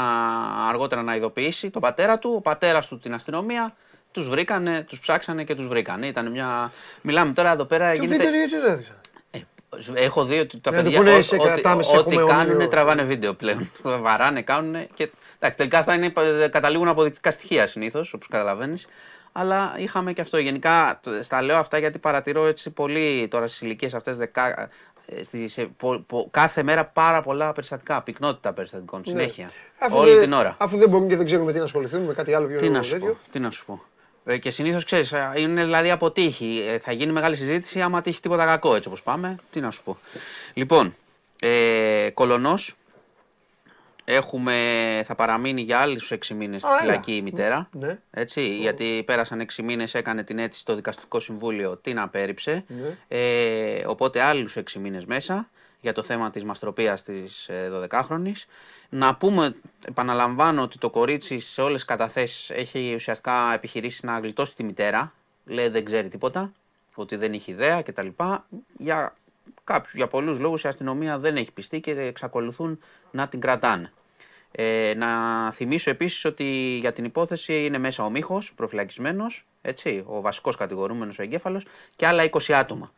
αργότερα 0.69 1.01
να 1.01 1.15
ειδοποιήσει 1.15 1.69
τον 1.69 1.81
πατέρα 1.81 2.19
του, 2.19 2.33
ο 2.37 2.41
πατέρας 2.41 2.87
του 2.87 2.99
την 2.99 3.13
αστυνομία. 3.13 3.75
Τους 4.11 4.29
βρήκανε, 4.29 4.81
τους 4.87 4.99
ψάξανε 4.99 5.43
και 5.43 5.55
τους 5.55 5.67
βρήκανε. 5.67 6.07
Ήταν 6.07 6.31
μια. 6.31 6.71
Μιλάμε 7.01 7.33
τώρα 7.33 7.51
εδώ 7.51 7.65
πέρα. 7.65 7.93
Και 7.93 7.99
γίνεται- 8.01 8.17
βίντεο 8.25 8.39
γιατί 8.39 8.55
δεν 8.55 8.71
έδειξαν. 8.71 8.95
ε, 9.31 10.03
Έχω 10.03 10.23
δει 10.25 10.39
ότι 10.39 10.59
τα 10.59 10.71
Να 10.71 10.77
του 10.77 10.83
παιδιά 10.83 10.97
πούνε, 10.99 11.13
ό- 11.13 11.21
σε 11.21 11.35
ό,τι- 11.35 11.43
κρατάμε, 11.43 11.83
σε 11.83 11.97
ό,τι 11.97 12.15
έχουμε 12.15 12.31
κάνουν 12.31 12.53
όνειρο. 12.53 12.69
τραβάνε 12.69 13.03
βίντεο 13.03 13.33
πλέον. 13.33 13.71
Βαράνε, 14.03 14.41
κάνουν 14.41 14.87
και. 14.93 15.09
Εντάξει, 15.35 15.57
τελικά 15.57 15.79
αυτά 15.79 15.93
είναι, 15.93 16.13
ε, 16.43 16.47
καταλήγουν 16.47 16.87
αποδεικτικά 16.87 17.31
στοιχεία 17.31 17.67
συνήθως, 17.67 18.13
όπως 18.13 18.27
καταλαβαίνεις. 18.27 18.87
Αλλά 19.39 19.73
είχαμε 19.77 20.13
και 20.13 20.21
αυτό. 20.21 20.37
Γενικά 20.37 20.99
τ- 21.03 21.23
στα 21.23 21.41
λέω 21.41 21.57
αυτά 21.57 21.77
γιατί 21.77 21.99
παρατηρώ 21.99 22.45
έτσι 22.45 22.69
πολύ 22.69 23.27
τώρα 23.27 23.47
στις 23.47 23.61
ηλικίες 23.61 23.93
αυτές 23.93 24.17
δεκα... 24.17 24.69
ε, 25.05 25.23
στις, 25.23 25.57
ε, 25.57 25.69
πο- 25.77 26.03
πο- 26.07 26.27
κάθε 26.31 26.63
μέρα 26.63 26.85
πάρα 26.85 27.21
πολλά 27.21 27.51
περιστατικά, 27.53 28.01
πυκνότητα 28.01 28.53
περιστατικών 28.53 29.05
συνέχεια. 29.05 29.43
Ναι. 29.45 29.85
Αφού 29.87 29.97
Όλη 29.97 30.11
δεν- 30.11 30.21
την 30.21 30.33
ώρα. 30.33 30.55
Αφού 30.59 30.77
δεν 30.77 30.89
μπορούν 30.89 31.07
και 31.07 31.15
δεν 31.15 31.25
ξέρουμε 31.25 31.51
τι 31.51 31.57
να 31.57 31.63
ασχοληθούν 31.63 32.01
με 32.01 32.13
κάτι 32.13 32.33
άλλο 32.33 32.47
πιο 32.47 32.57
Τι 32.57 32.69
να 32.69 32.81
σου 32.81 32.91
πω. 32.93 32.99
τέτοιο. 32.99 33.17
Τι 33.31 33.39
να 33.39 33.51
σου 33.51 33.65
πω. 33.65 33.83
Ε, 34.25 34.37
και 34.37 34.51
συνήθως 34.51 34.85
ξέρεις, 34.85 35.13
είναι 35.35 35.63
δηλαδή 35.63 35.91
από 35.91 36.11
τύχη. 36.11 36.63
Ε, 36.69 36.79
θα 36.79 36.91
γίνει 36.91 37.11
μεγάλη 37.11 37.35
συζήτηση 37.35 37.81
άμα 37.81 38.01
τύχει 38.01 38.21
τίποτα 38.21 38.45
κακό 38.45 38.75
έτσι 38.75 38.87
όπως 38.87 39.03
πάμε. 39.03 39.35
Τι 39.51 39.59
να 39.59 39.71
σου 39.71 39.83
πω. 39.83 39.97
Λοιπόν, 40.53 40.95
ε, 41.39 42.09
κολονός. 42.13 42.75
Έχουμε, 44.11 44.53
θα 45.05 45.15
παραμείνει 45.15 45.61
για 45.61 45.79
άλλους 45.79 46.11
6 46.11 46.33
μήνες 46.35 46.61
στη 46.61 46.71
Α, 46.71 46.73
έλα. 46.73 46.81
φυλακή 46.81 47.15
η 47.15 47.21
μητέρα. 47.21 47.69
Ναι. 47.71 47.99
Έτσι, 48.11 48.55
γιατί 48.55 49.03
πέρασαν 49.05 49.39
6 49.39 49.63
μήνες, 49.63 49.93
έκανε 49.95 50.23
την 50.23 50.39
αίτηση 50.39 50.59
στο 50.59 50.75
δικαστικό 50.75 51.19
συμβούλιο, 51.19 51.77
την 51.77 51.99
απέρριψε. 51.99 52.63
Ναι. 52.67 52.97
Ε, 53.07 53.85
οπότε 53.87 54.21
άλλους 54.21 54.57
6 54.57 54.79
μήνες 54.79 55.05
μέσα 55.05 55.49
για 55.81 55.93
το 55.93 56.03
θέμα 56.03 56.29
της 56.29 56.43
μαστροπίας 56.43 57.03
της 57.03 57.47
ε, 57.49 57.71
12χρονης. 57.89 58.45
Να 58.89 59.15
πούμε, 59.15 59.55
επαναλαμβάνω 59.87 60.61
ότι 60.61 60.77
το 60.77 60.89
κορίτσι 60.89 61.39
σε 61.39 61.61
όλες 61.61 61.75
τις 61.75 61.85
καταθέσεις 61.85 62.49
έχει 62.49 62.93
ουσιαστικά 62.95 63.53
επιχειρήσει 63.53 64.05
να 64.05 64.19
γλιτώσει 64.19 64.55
τη 64.55 64.63
μητέρα. 64.63 65.13
Λέει 65.45 65.67
δεν 65.67 65.85
ξέρει 65.85 66.07
τίποτα, 66.07 66.51
ότι 66.95 67.15
δεν 67.15 67.33
έχει 67.33 67.51
ιδέα 67.51 67.81
κτλ. 67.81 68.07
Για, 68.77 69.15
κάποιους, 69.63 69.93
για 69.93 70.07
πολλούς 70.07 70.39
λόγους 70.39 70.63
η 70.63 70.67
αστυνομία 70.67 71.17
δεν 71.17 71.35
έχει 71.35 71.51
πιστεί 71.51 71.79
και 71.79 71.91
εξακολουθούν 71.91 72.79
να 73.11 73.27
την 73.27 73.39
κρατάνε. 73.39 73.91
Ε, 74.51 74.93
να 74.97 75.07
θυμίσω 75.51 75.89
επίσης 75.89 76.25
ότι 76.25 76.43
για 76.81 76.93
την 76.93 77.05
υπόθεση 77.05 77.65
είναι 77.65 77.77
μέσα 77.77 78.03
ο 78.03 78.09
Μίχος, 78.09 78.53
προφυλακισμένος, 78.55 79.45
έτσι, 79.61 80.03
ο 80.05 80.21
βασικός 80.21 80.55
κατηγορούμενος 80.55 81.19
ο 81.19 81.21
εγκέφαλος 81.23 81.65
και 81.95 82.05
άλλα 82.07 82.23
20 82.23 82.53
άτομα 82.53 82.91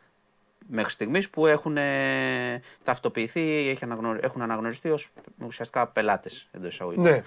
μέχρι 0.68 0.90
στιγμής 0.92 1.30
που 1.30 1.46
έχουν 1.46 1.76
ε, 1.76 2.60
ταυτοποιηθεί, 2.84 3.68
έχει 3.68 3.84
αναγνω- 3.84 4.24
έχουν 4.24 4.42
αναγνωριστεί 4.42 4.90
ως 4.90 5.08
ουσιαστικά 5.46 5.86
πελάτες 5.86 6.46
εντός 6.52 6.72
εισαγωγικών. 6.74 7.04
Ναι. 7.10 7.22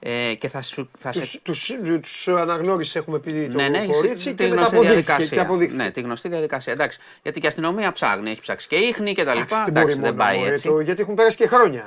Ε, 0.00 0.34
και 0.34 0.48
θα, 0.48 0.62
σου, 0.62 0.90
θα 0.98 1.12
σε... 1.12 1.20
Τους, 1.20 1.40
τους, 1.42 1.72
τους 2.02 2.28
αναγνώρισες, 2.28 2.94
έχουμε 2.96 3.18
πει 3.18 3.48
το 3.48 3.54
Ναι, 3.56 3.68
ναι, 3.68 3.86
κορίτσι 3.86 4.34
τη 4.34 4.34
και 4.34 4.48
μετά 4.48 4.54
γνωστή 4.54 4.74
αποδείχθηκε. 4.76 5.02
διαδικασία. 5.04 5.36
Και 5.36 5.40
αποδείχθηκε. 5.42 5.82
Ναι, 5.82 5.90
τη 5.90 6.00
γνωστή 6.00 6.28
διαδικασία. 6.28 6.72
Εντάξει, 6.72 7.00
γιατί 7.22 7.40
και 7.40 7.46
η 7.46 7.48
αστυνομία 7.48 7.92
ψάχνει, 7.92 8.30
έχει 8.30 8.40
ψάξει 8.40 8.66
και 8.66 8.76
ίχνη 8.76 9.12
και 9.14 9.24
τα 9.24 9.30
Εντάξει, 9.32 9.54
λοιπά. 9.54 9.64
δεν 9.64 9.76
Εντάξει, 9.76 9.96
μπορεί 10.00 10.08
δεν 10.08 10.16
μόνο, 10.16 10.30
πάει 10.30 10.48
ε, 10.50 10.52
έτσι. 10.52 10.68
το- 10.68 10.80
γιατί 10.80 11.00
έχουν 11.02 11.14
πέρασει 11.14 11.36
και 11.36 11.46
χρόνια. 11.46 11.86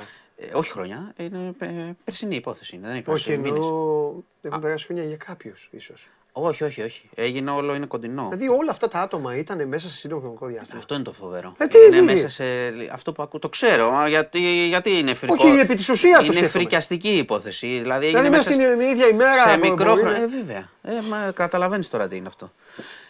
Ε, 0.50 0.56
όχι 0.56 0.70
χρόνια, 0.70 1.12
είναι 1.16 1.54
ε, 1.58 1.66
περσινή 2.04 2.36
υπόθεση. 2.36 2.76
είναι, 2.76 2.86
Δεν 2.86 2.96
έχει 2.96 3.10
Όχι, 3.10 3.24
περάσει 3.26 3.42
μήνες. 3.42 3.58
ενώ 3.64 4.24
έχουν 4.42 4.60
περάσει 4.60 4.84
χρόνια 4.86 5.04
για 5.04 5.16
κάποιους 5.16 5.68
ίσως. 5.70 6.08
Όχι, 6.34 6.64
όχι, 6.64 6.82
όχι. 6.82 7.08
Έγινε 7.14 7.50
όλο, 7.50 7.74
είναι 7.74 7.86
κοντινό. 7.86 8.22
Δηλαδή 8.30 8.48
όλα 8.48 8.70
αυτά 8.70 8.88
τα 8.88 9.00
άτομα 9.00 9.36
ήταν 9.36 9.68
μέσα 9.68 9.88
σε 9.88 9.96
σύντομο 9.96 10.20
χρονικό 10.20 10.46
διάστημα. 10.46 10.78
Αυτό 10.78 10.94
είναι 10.94 11.02
το 11.02 11.12
φοβερό. 11.12 11.54
Ε, 11.58 11.66
τι 11.66 11.78
είναι 11.86 11.96
είναι; 11.96 12.12
μέσα 12.12 12.28
σε. 12.28 12.44
Αυτό 12.92 13.12
που 13.12 13.22
ακούω. 13.22 13.38
Το 13.40 13.48
ξέρω. 13.48 13.92
α, 13.94 14.08
Γιατί, 14.08 14.66
γιατί 14.68 14.90
είναι 14.98 15.14
φρικό. 15.14 15.34
Όχι, 15.38 15.58
επί 15.58 15.74
της 15.74 15.88
ουσίας 15.88 16.18
το 16.18 16.24
Είναι 16.24 16.32
σκέφτομαι. 16.32 16.62
φρικιαστική 16.64 17.08
η 17.08 17.16
υπόθεση. 17.16 17.66
Δηλαδή, 17.66 18.06
έγινε 18.06 18.20
Δηλαδή 18.20 18.36
μέσα 18.36 18.56
μέσα 18.56 18.72
στην 18.72 18.80
ίδια 18.90 19.08
ημέρα. 19.08 19.48
σε 19.50 19.58
μπο- 19.58 19.70
μικρό 19.70 19.88
μπορεί 19.90 20.00
χρόνο. 20.00 20.16
να- 20.16 20.22
Ε, 20.22 20.26
βέβαια. 20.26 20.68
Ε, 20.82 20.92
μα 21.10 21.30
καταλαβαίνεις 21.34 21.88
τώρα 21.88 22.08
τι 22.08 22.16
είναι 22.16 22.28
αυτό. 22.28 22.52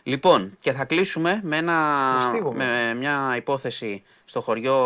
Λοιπόν, 0.02 0.56
και 0.60 0.72
θα 0.72 0.84
κλείσουμε 0.84 1.40
με, 1.42 1.56
ένα, 1.56 1.72
Μαστίγωμα. 2.14 2.64
με 2.64 2.94
μια 2.94 3.34
υπόθεση 3.36 4.02
στο 4.24 4.40
χωριό 4.40 4.76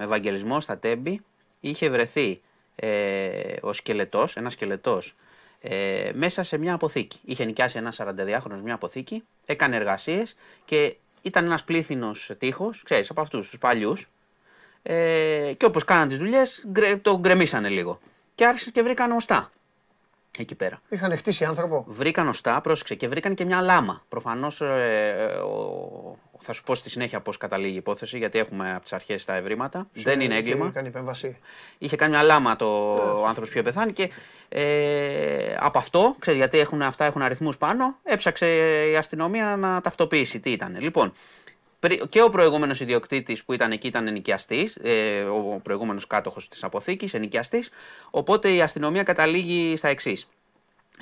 Ευαγγελισμός, 0.00 0.62
στα 0.64 0.78
Τέμπη. 0.78 1.20
Είχε 1.60 1.88
βρεθεί 1.90 2.40
ε, 2.76 3.56
ο 3.60 3.72
σκελετός, 3.72 4.36
ένας 4.36 4.52
σκελετός, 4.52 5.14
ε, 5.60 6.10
μέσα 6.14 6.42
σε 6.42 6.58
μια 6.58 6.74
αποθήκη. 6.74 7.20
Είχε 7.24 7.44
νοικιάσει 7.44 7.78
ένα 7.78 7.92
42χρονος 7.96 8.60
μια 8.64 8.74
αποθήκη, 8.74 9.24
έκανε 9.46 9.76
εργασίες 9.76 10.36
και 10.64 10.96
ήταν 11.22 11.44
ένας 11.44 11.64
πλήθυνος 11.64 12.30
τείχος, 12.38 12.82
ξέρεις, 12.82 13.10
από 13.10 13.20
αυτούς 13.20 13.48
τους 13.48 13.58
παλιούς, 13.58 14.08
ε, 14.82 15.52
και 15.56 15.64
όπως 15.64 15.84
κάναν 15.84 16.08
τις 16.08 16.18
δουλειές, 16.18 16.64
γκρε- 16.68 17.02
το 17.02 17.18
γκρεμίσανε 17.18 17.68
λίγο. 17.68 18.00
Και 18.34 18.46
άρχισε 18.46 18.70
και 18.70 18.82
βρήκαν 18.82 19.12
οστά 19.12 19.50
εκεί 20.38 20.54
πέρα. 20.54 20.80
Είχαν 20.88 21.16
χτίσει 21.16 21.44
άνθρωπο. 21.44 21.84
Βρήκαν 21.88 22.28
οστά, 22.28 22.60
πρόσεξε, 22.60 22.94
και 22.94 23.08
βρήκαν 23.08 23.34
και 23.34 23.44
μια 23.44 23.60
λάμα. 23.60 24.04
Προφανώς 24.08 24.62
θα 26.40 26.52
σου 26.52 26.62
πω 26.62 26.74
στη 26.74 26.90
συνέχεια 26.90 27.20
πώς 27.20 27.36
καταλήγει 27.36 27.72
η 27.72 27.76
υπόθεση, 27.76 28.18
γιατί 28.18 28.38
έχουμε 28.38 28.70
από 28.72 28.82
τις 28.82 28.92
αρχές 28.92 29.24
τα 29.24 29.34
ευρήματα. 29.34 29.88
Δεν 29.92 30.20
είναι 30.20 30.36
έγκλημα. 30.36 30.64
Είχε 30.64 30.74
κάνει 30.74 30.88
επέμβαση. 30.88 31.36
Είχε 31.78 31.96
κάνει 31.96 32.10
μια 32.12 32.22
λάμα 32.22 32.56
το 32.56 32.92
ο 32.92 33.26
άνθρωπος 33.26 33.50
που 33.50 33.58
είχε 33.58 33.62
πεθάνει 33.62 33.92
και 33.92 34.10
ε, 34.48 35.56
από 35.58 35.78
αυτό, 35.78 36.16
ξέρεις 36.18 36.38
γιατί 36.38 36.58
έχουν, 36.58 36.82
αυτά 36.82 37.04
έχουν 37.04 37.22
αριθμούς 37.22 37.56
πάνω, 37.56 37.96
έψαξε 38.02 38.46
η 38.90 38.96
αστυνομία 38.96 39.56
να 39.56 39.80
ταυτοποιήσει 39.80 40.40
τι 40.40 40.50
ήταν. 40.50 40.76
Λοιπόν, 40.80 41.12
πρι- 41.80 42.08
και 42.08 42.22
ο 42.22 42.30
προηγούμενος 42.30 42.80
ιδιοκτήτης 42.80 43.44
που 43.44 43.52
ήταν 43.52 43.72
εκεί 43.72 43.86
ήταν 43.86 44.06
ενοικιαστής, 44.06 44.76
ε, 44.82 45.22
ο 45.22 45.60
προηγούμενος 45.62 46.06
κάτοχος 46.06 46.48
της 46.48 46.64
αποθήκης, 46.64 47.14
ενοικιαστής. 47.14 47.70
Οπότε 48.10 48.52
η 48.52 48.62
αστυνομία 48.62 49.02
καταλήγει 49.02 49.76
στα 49.76 49.88
εξής. 49.88 50.28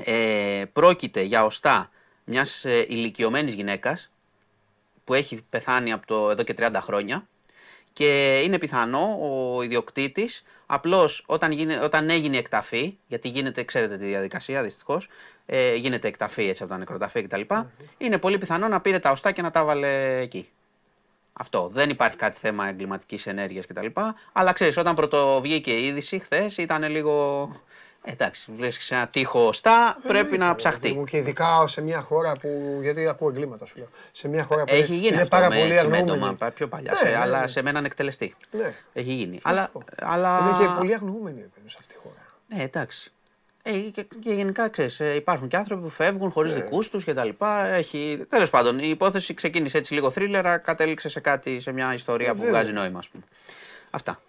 Ε, 0.04 0.62
πρόκειται 0.72 1.22
για 1.22 1.44
οστά 1.44 1.90
μιας 2.24 2.64
ε, 2.64 2.86
ηλικιωμένης 2.88 3.54
γυναίκας 3.54 4.10
που 5.08 5.14
έχει 5.14 5.42
πεθάνει 5.50 5.92
από 5.92 6.06
το 6.06 6.30
εδώ 6.30 6.42
και 6.42 6.54
30 6.58 6.70
χρόνια 6.80 7.28
και 7.92 8.40
είναι 8.44 8.58
πιθανό 8.58 9.18
ο 9.20 9.62
ιδιοκτήτης 9.62 10.42
απλώς 10.66 11.24
όταν, 11.26 11.50
γίνε, 11.52 11.80
όταν 11.82 12.10
έγινε 12.10 12.36
η 12.36 12.38
εκταφή, 12.38 12.98
γιατί 13.06 13.28
γίνεται, 13.28 13.64
ξέρετε 13.64 13.96
τη 13.96 14.06
διαδικασία 14.06 14.62
δυστυχώς, 14.62 15.08
ε, 15.46 15.74
γίνεται 15.74 16.08
εκταφή 16.08 16.48
έτσι 16.48 16.62
από 16.62 16.72
τα 16.72 16.78
νεκροταφεία 16.78 17.22
κτλ. 17.22 17.40
Είναι 17.98 18.18
πολύ 18.18 18.38
πιθανό 18.38 18.68
να 18.68 18.80
πήρε 18.80 18.98
τα 18.98 19.10
οστά 19.10 19.32
και 19.32 19.42
να 19.42 19.50
τα 19.50 19.64
βάλε 19.64 20.18
εκεί. 20.20 20.48
Αυτό. 21.32 21.70
Δεν 21.72 21.90
υπάρχει 21.90 22.16
κάτι 22.16 22.38
θέμα 22.38 22.68
εγκληματικής 22.68 23.26
ενέργειας 23.26 23.66
κτλ. 23.66 23.86
Αλλά 24.32 24.52
ξέρεις, 24.52 24.76
όταν 24.76 24.94
πρωτοβγήκε 24.94 25.70
η 25.70 25.86
είδηση 25.86 26.18
χθες 26.18 26.56
ήταν 26.56 26.90
λίγο. 26.90 27.50
Εντάξει, 28.10 28.52
βρίσκει 28.56 28.94
ένα 28.94 29.08
τείχο 29.08 29.46
οστά, 29.46 29.98
πρέπει 30.06 30.38
να 30.38 30.54
ψαχτεί. 30.54 30.92
Μου 30.92 31.04
Και 31.04 31.16
ειδικά 31.16 31.66
σε 31.68 31.80
μια 31.80 32.00
χώρα 32.00 32.32
που. 32.40 32.78
Γιατί 32.82 33.08
ακούω 33.08 33.28
εγκλήματα 33.28 33.66
σου 33.66 33.74
λέω. 33.78 33.88
Σε 34.12 34.28
μια 34.28 34.44
χώρα 34.44 34.64
που 34.64 34.74
Έχει 34.74 34.94
γίνει 34.94 35.06
είναι 35.06 35.16
αυτό 35.22 35.28
πάρα 35.36 35.48
με 35.48 35.56
πολύ 35.58 35.74
τσιμέντομα, 35.74 36.10
αγνοούμενη. 36.12 36.34
πα- 36.36 36.50
πιο 36.50 36.68
παλιά, 36.68 36.90
Ναι, 36.90 36.96
σε, 36.96 37.04
ναι, 37.08 37.16
αλλά 37.16 37.40
ναι. 37.40 37.46
σε 37.46 37.62
με 37.62 37.70
έναν 37.70 37.84
εκτελεστή. 37.84 38.34
Ναι. 38.50 38.72
Έχει 38.92 39.12
γίνει. 39.12 39.38
Θα 39.42 39.48
Αλλά, 39.48 39.62
σου 39.62 39.70
πω. 39.72 39.82
αλλά... 40.00 40.38
Είναι 40.38 40.66
και 40.66 40.74
πολύ 40.78 40.94
αγνοούμενοι 40.94 41.40
ρε 41.40 41.46
παιδί, 41.54 41.68
σε 41.70 41.76
αυτή 41.80 41.94
τη 41.94 42.00
χώρα. 42.02 42.14
Ναι, 42.48 42.62
εντάξει. 42.62 43.12
Ε, 43.62 43.70
και, 43.72 44.02
και 44.22 44.30
γενικά 44.32 44.68
ξέρεις, 44.68 45.00
ε, 45.00 45.14
υπάρχουν 45.14 45.48
και 45.48 45.56
άνθρωποι 45.56 45.82
που 45.82 45.88
φεύγουν 45.88 46.30
χωρίς 46.30 46.52
Ναι. 46.54 46.60
δικούς 46.62 46.88
τους 46.88 47.04
κτλ. 47.04 47.28
Έχει... 47.64 48.26
Τέλος 48.28 48.50
πάντων, 48.50 48.78
η 48.78 48.88
υπόθεση 48.88 49.34
ξεκίνησε 49.34 49.78
έτσι 49.78 49.94
λίγο 49.94 50.10
θρίλερα, 50.10 50.58
κατέληξε 50.58 51.08
σε 51.08 51.20
κάτι, 51.20 51.60
σε 51.60 51.72
μια 51.72 51.94
ιστορία 51.94 52.32
που 52.32 52.38
βέβαια. 52.38 52.50
βγάζει 52.52 52.72
νόημα, 52.72 52.98
ας 52.98 53.08
πούμε. 53.08 53.24
Αυτά 53.90 54.20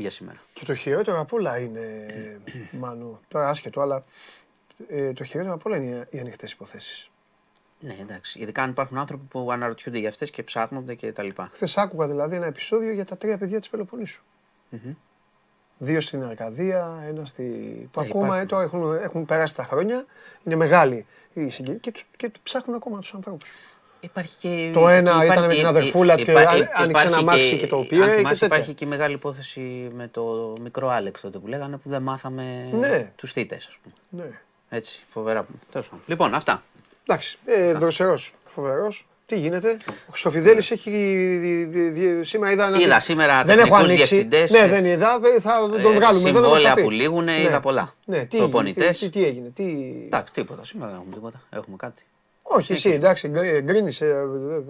για 0.00 0.10
σήμερα. 0.10 0.38
Και 0.52 0.64
το 0.64 0.74
χειρότερο 0.74 1.20
απ' 1.20 1.32
όλα 1.32 1.58
είναι. 1.58 2.06
Μάνου, 2.80 3.20
τώρα 3.28 3.48
άσχετο, 3.48 3.80
αλλά 3.80 4.04
ε, 4.88 5.12
το 5.12 5.24
χειρότερο 5.24 5.54
απ' 5.54 5.66
όλα 5.66 5.76
είναι 5.76 6.06
οι 6.10 6.18
ανοιχτές 6.18 6.52
υποθέσεις. 6.52 7.10
Ναι, 7.80 7.96
εντάξει. 8.00 8.38
Ειδικά 8.40 8.62
αν 8.62 8.70
υπάρχουν 8.70 8.98
άνθρωποι 8.98 9.24
που 9.24 9.52
αναρωτιούνται 9.52 9.98
για 9.98 10.08
αυτές 10.08 10.30
και 10.30 10.42
ψάχνονται 10.42 10.94
κτλ. 10.94 11.28
Χθες 11.50 11.76
άκουγα 11.78 12.08
δηλαδή 12.08 12.36
ένα 12.36 12.46
επεισόδιο 12.46 12.92
για 12.92 13.04
τα 13.04 13.16
τρία 13.16 13.38
παιδιά 13.38 13.58
της 13.60 13.68
Πελοποννήσου. 13.68 14.22
Δύο 15.82 16.00
στην 16.00 16.24
Αρκαδία, 16.24 17.02
ένα 17.06 17.24
στη. 17.26 17.42
που 17.92 18.00
Ε, 18.00 18.04
ακόμα 18.08 18.24
υπάρχουν. 18.26 18.42
ε, 18.42 18.46
τώρα 18.46 18.62
έχουν, 18.62 18.92
έχουν 19.02 19.24
περάσει 19.26 19.54
τα 19.56 19.64
χρόνια. 19.64 20.04
Είναι 20.44 20.54
μεγάλη 20.56 21.06
η 21.32 21.48
συγκίνηση 21.48 21.80
και, 21.80 21.90
τους- 21.90 22.06
και 22.16 22.30
ψάχνουν 22.42 22.76
ακόμα 22.76 22.98
τους 23.00 23.14
ανθρώπους. 23.14 23.50
Υπάρχει 24.00 24.32
και, 24.40 24.70
Το 24.72 24.88
ένα 24.88 25.10
υπάρχει- 25.10 25.32
ήταν 25.32 25.46
με 25.46 25.54
την 25.54 25.66
αδερφούλα 25.66 26.16
του 26.16 26.24
και 26.24 26.30
υπά- 26.30 26.48
άνοιξε 26.48 26.84
υπάρχει 26.88 27.06
ένα 27.06 27.16
αμάξι 27.16 27.56
και 27.58 27.66
το 27.66 27.76
πήρε 27.88 28.02
Αν 28.02 28.08
και 28.08 28.14
θυμάσαι, 28.16 28.38
τέτοια. 28.38 28.46
υπάρχει 28.56 28.72
και 28.74 28.84
η 28.84 28.88
μεγάλη 28.88 29.14
υπόθεση 29.14 29.90
με 29.94 30.08
το 30.08 30.52
μικρό 30.62 30.88
Άλεξ 30.88 31.20
τότε 31.20 31.38
που 31.38 31.46
λέγανε 31.46 31.76
που 31.76 31.88
δεν 31.88 32.02
μάθαμε 32.02 32.68
Ναι. 32.72 33.10
τους 33.16 33.32
θύτες, 33.32 33.66
ας 33.68 33.76
πούμε. 33.82 34.24
Ναι. 34.24 34.38
Έτσι, 34.68 35.00
φοβερά. 35.08 35.46
Τέλος 35.72 35.88
πάντων. 35.88 36.04
Λοιπόν, 36.06 36.34
αυτά. 36.34 36.62
Εντάξει, 37.06 37.38
ε, 37.44 37.72
δροσερός, 37.72 38.32
φοβερός. 38.46 39.04
Τι 39.26 39.38
γίνεται; 39.38 39.76
Ο 39.88 39.92
Χρυστοφιδέλης 40.10 40.70
έχει. 40.70 40.90
δι- 41.40 41.68
δι- 41.70 41.92
δι- 41.92 42.24
Σήμερα 42.24 42.52
είδα. 42.52 42.66
ένα- 42.66 42.78
Είδα 42.80 43.00
σήμερα 43.00 43.44
Δεν 43.44 43.58
έχω 43.58 43.68
τεχνικούς 43.68 43.88
ανοίξει. 43.90 44.08
διευθυντές, 44.14 44.50
Ναι, 44.50 44.58
ε, 44.58 44.68
δεν 44.68 44.84
είδα. 44.84 45.20
ε, 45.36 45.40
Θα 45.40 45.58
τον 45.60 45.74
ε, 45.78 45.82
βγάλουμε. 45.82 45.98
εδώ 45.98 45.98
να 46.00 46.06
μας 46.06 46.22
τα 46.22 46.28
συμβόλαια 46.28 46.74
πει. 46.74 46.82
που 46.82 46.90
λήγουν, 46.90 47.28
είδα 47.28 47.60
πολλά. 47.60 47.94
Ναι, 48.04 48.16
τι, 48.16 48.22
έγινε, 48.36 48.40
Προπονητές. 48.50 48.98
τι, 48.98 49.04
τι, 49.08 49.18
τι 49.18 49.24
έγινε. 49.26 49.48
Τι... 49.54 49.64
Εντάξει, 50.06 50.32
τίποτα. 50.32 50.64
Σήμερα 50.64 50.90
δεν 50.90 50.98
έχουμε 51.00 51.14
τίποτα. 51.14 51.40
Έχουμε 51.50 51.76
κάτι. 51.76 52.02
Όχι, 52.52 52.72
εσύ 52.72 52.88
εντάξει, 52.90 53.28
γκρίνεις 53.60 54.02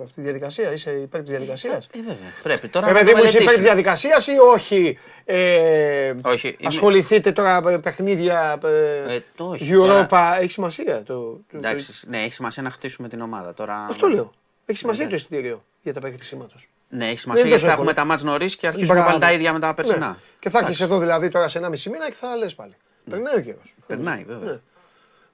αυτή 0.03 0.13
τη 0.15 0.21
διαδικασία. 0.21 0.73
Είσαι 0.73 0.91
υπέρ 0.91 1.21
της 1.21 1.31
διαδικασίας. 1.31 1.87
Ε, 1.87 1.99
βέβαια. 1.99 2.17
Πρέπει 2.43 2.69
τώρα 2.69 2.89
Ε, 2.89 2.93
να 2.93 2.99
παιδί 2.99 3.11
το 3.11 3.17
μου, 3.17 3.23
είσαι 3.25 3.37
υπέρ 3.39 3.55
της 3.55 3.63
μελετήσουμε. 3.65 3.83
διαδικασίας 3.83 4.27
ή 4.27 4.39
όχι. 4.55 4.99
Ε, 5.25 6.15
Όχι, 6.25 6.47
είμαι- 6.49 6.57
Ασχοληθείτε 6.69 7.33
τώρα 7.33 7.63
με 7.63 7.79
παιχνίδια. 7.79 8.59
Ε, 8.65 9.15
Ε, 9.15 9.21
το 9.37 9.45
όχι, 9.45 9.71
Europa. 9.73 10.07
τώρα- 10.09 10.41
Έχει 10.41 10.51
σημασία. 10.53 11.03
Το, 11.03 11.15
το- 11.15 11.57
Εντάξει, 11.57 11.93
ναι, 12.07 12.19
έχει 12.23 12.33
σημασία 12.35 12.63
να 12.63 12.71
χτίσουμε 12.71 13.09
την 13.09 13.21
ομάδα. 13.21 13.55
Τώρα... 13.55 13.87
Αυτό 13.89 14.09
λέω. 14.09 14.33
Έχει 14.67 14.79
σημασία 14.79 15.09
το 15.09 15.15
εισιτήριο 15.15 15.65
για 15.83 15.93
τα 15.93 16.01
παιχνίδια 16.01 16.25
σήματος. 16.25 16.69
Ναι, 16.89 17.05
έχει 17.05 17.09
Δεν 17.09 17.19
σημασία 17.19 17.41
είναι 17.45 17.49
γιατί 17.57 17.63
τόσο 17.63 17.67
θα 17.67 17.73
έχουμε 17.73 17.91
εύκολο. 17.91 18.07
τα 18.07 18.13
μάτς 18.13 18.23
νωρίς 18.23 18.57
και 18.57 18.67
αρχίζουμε 18.67 19.03
πάλι 19.05 19.19
τα 19.21 19.33
ίδια 19.33 19.53
με 19.53 19.59
τα 19.59 19.75
περσινά. 19.75 20.09
Ναι. 20.09 20.15
Και 20.39 20.51
θα 20.51 20.59
έρχεσαι 20.59 20.85
εδώ 20.85 20.99
δηλαδή 20.99 21.29
τώρα 21.29 21.49
σε 21.49 21.59
ένα 21.59 21.69
μισή 21.69 21.91
μήνα 21.91 22.07
και 22.09 22.15
θα 22.15 22.37
λες 22.37 22.55
πάλι. 22.55 22.75
Περνάει 23.11 23.37
ο 23.37 23.41
καιρός. 23.41 23.75
Περνάει, 23.87 24.25
βέβαια. 24.27 24.51
Ναι. 24.53 24.59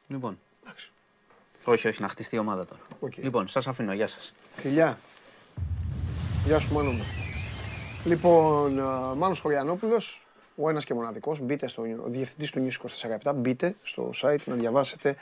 Λοιπόν. 0.06 0.38
Εντάξει. 1.66 1.86
Όχι, 1.86 1.88
όχι, 1.88 2.02
να 2.02 2.08
χτιστεί 2.08 2.36
η 2.36 2.38
ομάδα 2.38 2.64
τώρα. 2.64 2.80
Οκ. 3.00 3.16
Λοιπόν, 3.16 3.48
σας 3.48 3.66
αφήνω. 3.66 3.92
Γεια 3.92 4.06
σας. 4.06 4.32
Φιλιά. 4.56 4.98
Γεια 6.44 6.58
σου 6.58 6.74
Μάνο 6.74 6.90
μου. 6.90 7.04
Λοιπόν, 8.04 8.80
α, 8.80 9.14
Μάνος 9.14 9.40
Χωριανόπουλος, 9.40 10.26
ο 10.56 10.68
ένας 10.68 10.84
και 10.84 10.94
μοναδικός, 10.94 11.40
μπείτε 11.40 11.68
στο, 11.68 11.82
ο 11.82 12.08
διευθυντής 12.08 12.50
του 12.50 12.66
News 12.66 13.30
24 13.30 13.34
μπείτε 13.34 13.74
στο 13.82 14.10
site 14.22 14.44
να 14.44 14.54
διαβάσετε 14.54 15.16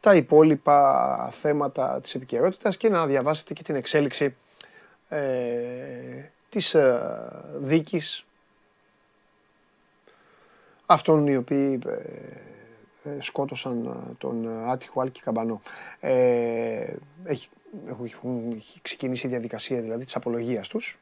τα 0.00 0.14
υπόλοιπα 0.14 1.28
θέματα 1.32 2.00
της 2.00 2.14
επικαιρότητας 2.14 2.76
και 2.76 2.88
να 2.88 3.06
διαβάσετε 3.06 3.54
και 3.54 3.62
την 3.62 3.74
εξέλιξη 3.74 4.34
ε, 5.08 5.20
της 6.48 6.74
ε, 6.74 7.00
δίκης 7.58 8.24
αυτών 10.86 11.26
οι 11.26 11.36
οποίοι 11.36 11.78
ε, 11.86 11.92
ε, 11.92 12.49
σκότωσαν 13.18 13.86
ε, 13.86 14.12
τον 14.18 14.46
ε, 14.46 14.70
άτυχο 14.70 15.00
Άλκη 15.00 15.20
Καμπανό. 15.22 15.60
Ε, 16.00 16.94
έχει, 17.24 17.48
έχουν, 17.88 18.04
έχουν- 18.04 18.52
έχει 18.56 18.80
ξεκινήσει 18.82 19.26
η 19.26 19.30
διαδικασία 19.30 19.80
δηλαδή 19.80 20.04
της 20.04 20.16
απολογίας 20.16 20.68
τους. 20.68 20.98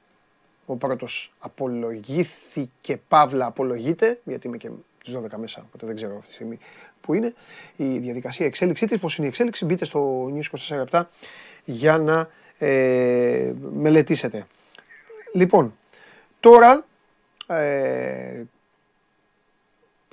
Ο 0.67 0.77
πρώτος 0.77 1.33
απολογήθηκε, 1.39 2.97
παύλα 3.09 3.47
απολογείται, 3.47 4.21
γιατί 4.25 4.47
είμαι 4.47 4.57
και 4.57 4.71
τις 5.05 5.15
12 5.17 5.37
μέσα, 5.37 5.63
οπότε 5.67 5.87
δεν 5.87 5.95
ξέρω 5.95 6.15
αυτή 6.17 6.29
τη 6.29 6.35
στιγμή 6.35 6.59
που 7.01 7.15
είναι. 7.15 7.35
Η 7.77 7.99
διαδικασία 7.99 8.47
εξέλιξή 8.47 8.87
της, 8.87 8.99
πώς 8.99 9.17
είναι 9.17 9.27
η 9.27 9.29
εξέλιξη, 9.29 9.65
μπείτε 9.65 9.85
στο 9.85 10.31
News 10.35 10.77
24 10.91 11.03
για 11.65 11.99
να 11.99 12.29
ε, 12.59 13.53
μελετήσετε. 13.73 14.47
Λοιπόν, 15.33 15.77
τώρα 16.41 16.85
ε, 17.47 18.43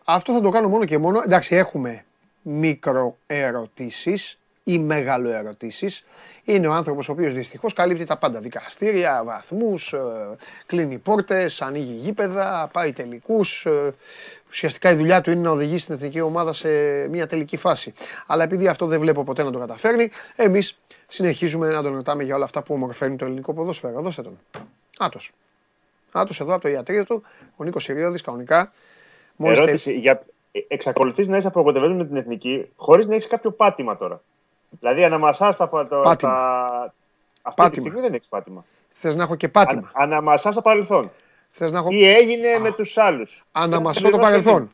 αυτό 0.06 0.34
θα 0.34 0.42
το 0.42 0.50
κάνω 0.50 0.68
μόνο 0.68 0.86
και 0.86 0.98
μόνο. 0.98 1.22
Εντάξει, 1.26 1.56
έχουμε 1.56 2.06
μικροερωτήσεις 2.42 4.38
ή 4.64 4.80
μεγαλοερωτήσεις. 4.80 6.06
Είναι 6.44 6.68
ο 6.68 6.74
άνθρωπος 6.74 7.10
ο 7.10 7.12
οποίος 7.12 7.34
δυστυχώς 7.34 7.74
καλύπτει 7.74 8.04
τα 8.06 8.18
πάντα. 8.18 8.40
Δικαστήρια, 8.40 9.24
βαθμούς, 9.26 9.94
ε, 9.94 10.00
κλείνει 10.66 10.98
πόρτες, 10.98 11.62
ανοίγει 11.62 11.94
γήπεδα, 11.94 12.70
πάει 12.74 12.94
τελικούς. 12.94 13.66
ε, 13.66 13.94
Ουσιαστικά 14.50 14.92
η 14.92 14.96
δουλειά 14.96 15.22
του 15.22 15.32
είναι 15.32 15.42
να 15.42 15.50
οδηγήσει 15.50 15.86
την 15.86 15.96
εθνική 15.96 16.22
ομάδα 16.22 16.54
σε 16.54 16.70
μια 17.08 17.28
τελική 17.28 17.58
φάση. 17.58 17.94
Αλλά 18.28 18.44
επειδή 18.44 18.68
αυτό 18.68 18.86
δεν 18.86 19.00
βλέπω 19.00 19.24
ποτέ 19.24 19.44
να 19.44 19.52
το 19.52 19.60
καταφέρνει, 19.60 20.10
εμείς 20.36 20.78
συνεχίζουμε 21.08 21.68
να 21.70 21.82
τον 21.82 21.94
ρωτάμε 21.94 22.24
για 22.24 22.36
όλα 22.36 22.46
αυτά 22.46 22.64
που 22.64 22.74
ομορφαίνουν 22.74 23.18
το 23.18 23.26
ελληνικό 23.26 23.54
ποδόσφαιρο. 23.54 24.02
Δώστε 24.02 24.22
τον. 24.22 24.40
Άτος. 24.98 25.32
Άτος 26.12 26.40
εδώ 26.40 26.54
από 26.54 26.62
το 26.62 26.68
ιατρείο 26.68 27.06
του, 27.06 27.24
ο 27.56 27.64
Νίκος 27.64 27.84
Συριώδης 27.84 28.22
κανονικά. 28.22 28.72
Μόλις 29.36 29.58
Ερώτηση. 29.58 29.94
Για... 29.94 30.22
Εξακολουθείς 30.68 31.28
να 31.28 31.38
είσαι 31.38 31.48
απογοητευμένος 31.48 31.98
με 31.98 32.06
την 32.06 32.16
εθνική 32.16 32.72
χωρίς 32.76 33.08
να 33.08 33.14
έχεις 33.16 33.28
κάποιο 33.28 33.52
πάτημα 33.52 33.98
τώρα. 33.98 34.22
Δηλαδή 34.70 35.04
αναμασάς 35.04 35.58
τα. 35.58 35.70
τα, 35.70 35.86
Πάτημα. 35.88 36.16
τα... 36.18 36.94
Αυτή 37.42 37.62
Πάτημα. 37.62 37.70
τη 37.70 37.80
στιγμή 37.80 38.02
δεν 38.02 38.14
έχεις 38.14 38.28
πάτημα. 38.28 38.66
Θες 38.92 39.16
να 39.16 39.24
έχω 39.24 39.36
και 39.36 39.50
πάτημα. 39.50 39.92
Αν, 39.94 40.04
αναμασάς 40.12 40.56
το 40.56 40.62
παρελθόν. 40.62 41.12
Θες 41.52 41.72
να 41.72 41.78
έχω. 41.80 41.90
Τι 41.90 42.04
έγινε 42.10 42.58
με 42.60 42.72
τους 42.72 42.98
άλλους; 42.98 43.46
Αναμασώ 43.52 44.10
το 44.10 44.18
παρελθόν. 44.18 44.74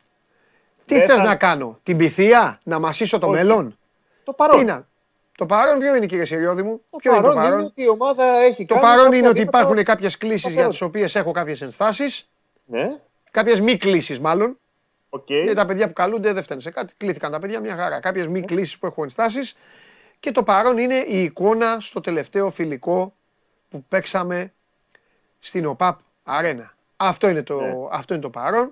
Τι 0.85 0.95
Δεν 0.97 1.07
θες 1.07 1.17
θα- 1.17 1.23
να 1.23 1.35
κάνω, 1.35 1.79
την 1.83 1.97
Πυθία, 1.97 2.59
να 2.63 2.79
μασήσω 2.79 3.19
το 3.19 3.27
Όχι. 3.27 3.35
μέλλον; 3.35 3.77
Το 4.23 4.33
παρόν. 4.33 4.59
Τι 4.59 4.65
να. 4.65 4.87
Το 5.37 5.45
παρόν 5.45 5.79
ποιο 5.79 5.95
είναι, 5.95 6.05
κύριε 6.05 6.25
Σιριώδη 6.25 6.61
μου; 6.63 6.81
Το 6.89 6.97
Ποιο 6.97 7.11
είναι 7.15 7.21
το 7.21 7.27
παρόν 7.27 7.41
είναι 7.43 7.51
παρόν. 7.51 7.65
ότι 7.65 7.81
η 7.81 7.87
ομάδα 7.89 8.23
έχει 8.25 8.65
Το 8.65 8.73
κάνει 8.73 8.85
παρόν 8.85 9.03
κάποια 9.03 9.17
είναι 9.17 9.27
ότι 9.27 9.39
βήματα- 9.39 9.59
υπάρχουν 9.59 9.83
κάποιες 9.83 10.17
κλήσεις 10.17 10.45
για 10.47 10.55
παρόν. 10.55 10.69
τις 10.71 10.81
οποίες 10.81 11.15
έχω 11.15 11.31
κάποιες 11.31 11.61
ενστάσεις. 11.61 12.29
Ναι, 12.65 12.99
Κάποιες 13.31 13.59
μη 13.61 13.77
κλήσεις 13.77 14.19
μάλλον. 14.19 14.57
οκ. 15.09 15.29
Γιατί 15.29 15.53
τα 15.53 15.65
παιδιά 15.65 15.87
που 15.87 15.93
καλούνται 15.93 16.33
δεν 16.33 16.43
φταίνε 16.43 16.61
σε 16.61 16.71
κάτι. 16.71 16.93
Κλήθηκαν 16.97 17.31
τα 17.31 17.39
παιδιά 17.39 17.59
μια 17.59 17.75
χαρά. 17.75 17.99
Κάποιες 17.99 18.27
μη 18.27 18.41
κλήσεις 18.41 18.77
που 18.77 18.85
έχω 18.85 19.03
ενστάσεις. 19.03 19.55
Και 20.19 20.31
το 20.31 20.43
παρόν 20.43 20.77
είναι 20.77 20.95
η 21.07 21.23
εικόνα 21.23 21.77
στο 21.79 22.01
τελευταίο 22.01 22.49
φιλικό 22.49 23.13
που 23.69 23.83
παίξαμε 23.89 24.53
στην 25.39 25.65
ΟΠΑΠ 25.65 25.99
Αρένα. 26.23 26.73
Αυτό 26.97 27.29
είναι 27.29 27.43
το, 27.43 27.61
Ναι. 27.61 27.73
αυτό 27.91 28.13
είναι 28.13 28.23
το 28.23 28.29
παρόν. 28.29 28.71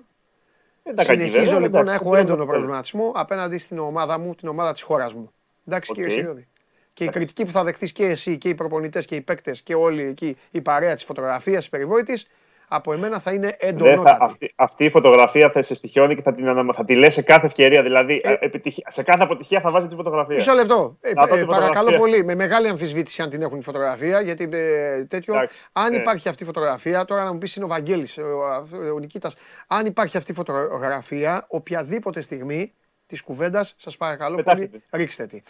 Δεν 0.82 0.94
τα 0.94 1.04
κακεί, 1.04 1.18
Συνεχίζω 1.22 1.44
βέβαια, 1.44 1.58
λοιπόν 1.60 1.84
να 1.84 1.90
εντάξει, 1.92 2.00
έχω 2.04 2.10
δεν 2.10 2.20
έντονο 2.20 2.42
είναι 2.42 2.44
το 2.52 2.56
προβληματισμό 2.58 3.12
απέναντι 3.14 3.58
στην 3.58 3.78
ομάδα 3.78 4.18
μου, 4.18 4.34
την 4.34 4.48
ομάδα 4.48 4.72
της 4.72 4.82
χώρας 4.82 5.14
μου. 5.14 5.32
Εντάξει, 5.66 5.90
Οκ. 5.90 5.96
κύριε 5.96 6.10
Σιριώδη. 6.10 6.48
Και 6.92 7.04
η 7.04 7.08
κριτική 7.08 7.44
που 7.44 7.50
θα 7.50 7.64
δεχθείς 7.64 7.92
και 7.92 8.04
εσύ 8.04 8.38
και 8.38 8.48
οι 8.48 8.54
προπονητές 8.54 9.06
και 9.06 9.14
οι 9.14 9.20
παίκτες 9.20 9.62
και 9.62 9.74
όλοι 9.74 10.02
εκεί 10.02 10.36
η 10.50 10.60
παρέα 10.60 10.94
της 10.94 11.04
φωτογραφίας 11.04 11.58
της 11.58 11.68
περιβόητης 11.68 12.26
από 12.72 12.92
εμένα 12.92 13.18
θα 13.18 13.32
είναι 13.32 13.46
Δεν 13.46 13.56
θα, 13.58 13.66
εντονότατη. 13.66 14.18
αυτή, 14.24 14.52
αυτή 14.56 14.84
η 14.84 14.90
φωτογραφία 14.90 15.50
θα 15.50 15.62
σε 15.62 15.74
στοιχειώνει 15.74 16.14
και 16.14 16.22
θα 16.22 16.32
την, 16.34 16.48
αναμα- 16.48 16.72
θα 16.72 16.84
τη 16.84 16.94
λες 16.94 17.12
σε 17.14 17.22
κάθε 17.22 17.46
ευκαιρία. 17.46 17.82
Δηλαδή, 17.82 18.20
Ε, 18.24 18.36
επιτυχία- 18.40 18.90
σε 18.90 19.02
κάθε 19.02 19.22
αποτυχία 19.22 19.60
θα 19.60 19.70
βάζει 19.70 19.86
τη 19.86 19.94
φωτογραφία. 19.94 20.34
Μισό 20.34 20.52
λεπτό. 20.52 20.96
Ε, 21.00 21.12
Να 21.12 21.26
δω 21.26 21.34
ε, 21.34 21.38
την 21.38 21.46
παρακαλώ 21.46 21.72
φωτογραφία. 21.74 21.98
πολύ, 21.98 22.24
με 22.24 22.34
μεγάλη 22.34 22.68
αμφισβήτηση 22.68 23.22
αν 23.22 23.30
την 23.30 23.42
έχουν 23.42 23.58
τη 23.58 23.64
φωτογραφία, 23.64 24.20
γιατί 24.20 24.48
ε, 24.52 25.04
τέτοιο. 25.04 25.34
Εντάξει, 25.34 25.54
αν 25.72 25.90
ναι. 25.90 25.96
υπάρχει 25.96 26.28
αυτή 26.28 26.42
η 26.42 26.46
φωτογραφία, 26.46 27.04
τώρα 27.04 27.24
να 27.24 27.32
μου 27.32 27.38
πεις 27.38 27.56
είναι 27.56 27.64
ο 27.64 27.68
Βαγγέλης, 27.68 28.18
ο, 28.18 28.22
ο, 28.22 28.94
ο 28.94 28.98
Νικήτας, 28.98 29.34
αν 29.66 29.86
υπάρχει 29.86 30.16
αυτή 30.16 30.30
η 30.32 30.34
φωτογραφία, 30.34 31.44
οποιαδήποτε 31.48 32.20
στιγμή 32.20 32.72
της 33.06 33.22
κουβέντας, 33.22 33.74
σας 33.78 33.96
παρακαλώ 33.96 34.36
Πετάξτε 34.36 34.66
πολύ, 34.66 34.82
ρίξτε 34.92 35.26
τη. 35.26 35.42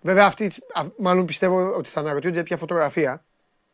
Βέβαια, 0.00 0.26
αυτή, 0.26 0.44
α, 0.72 0.82
μάλλον 0.98 1.24
πιστεύω 1.24 1.74
ότι 1.76 1.88
θα 1.88 2.00
αναρωτιούνται 2.00 2.34
για 2.36 2.44
ποια 2.44 2.56
φωτογραφία. 2.56 3.24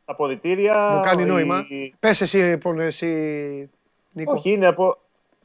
Τα 0.05 0.13
αποδητήρια. 0.13 0.89
Μου 0.97 1.01
κάνει 1.03 1.23
η- 1.23 1.25
νόημα. 1.25 1.67
Πες 2.01 2.21
εσύ, 2.21 2.39
λοιπόν, 2.39 2.81
εσύ, 2.81 3.71
Νίκο. 4.13 4.33
Όχι, 4.33 4.51
είναι, 4.53 4.67
από, 4.67 4.99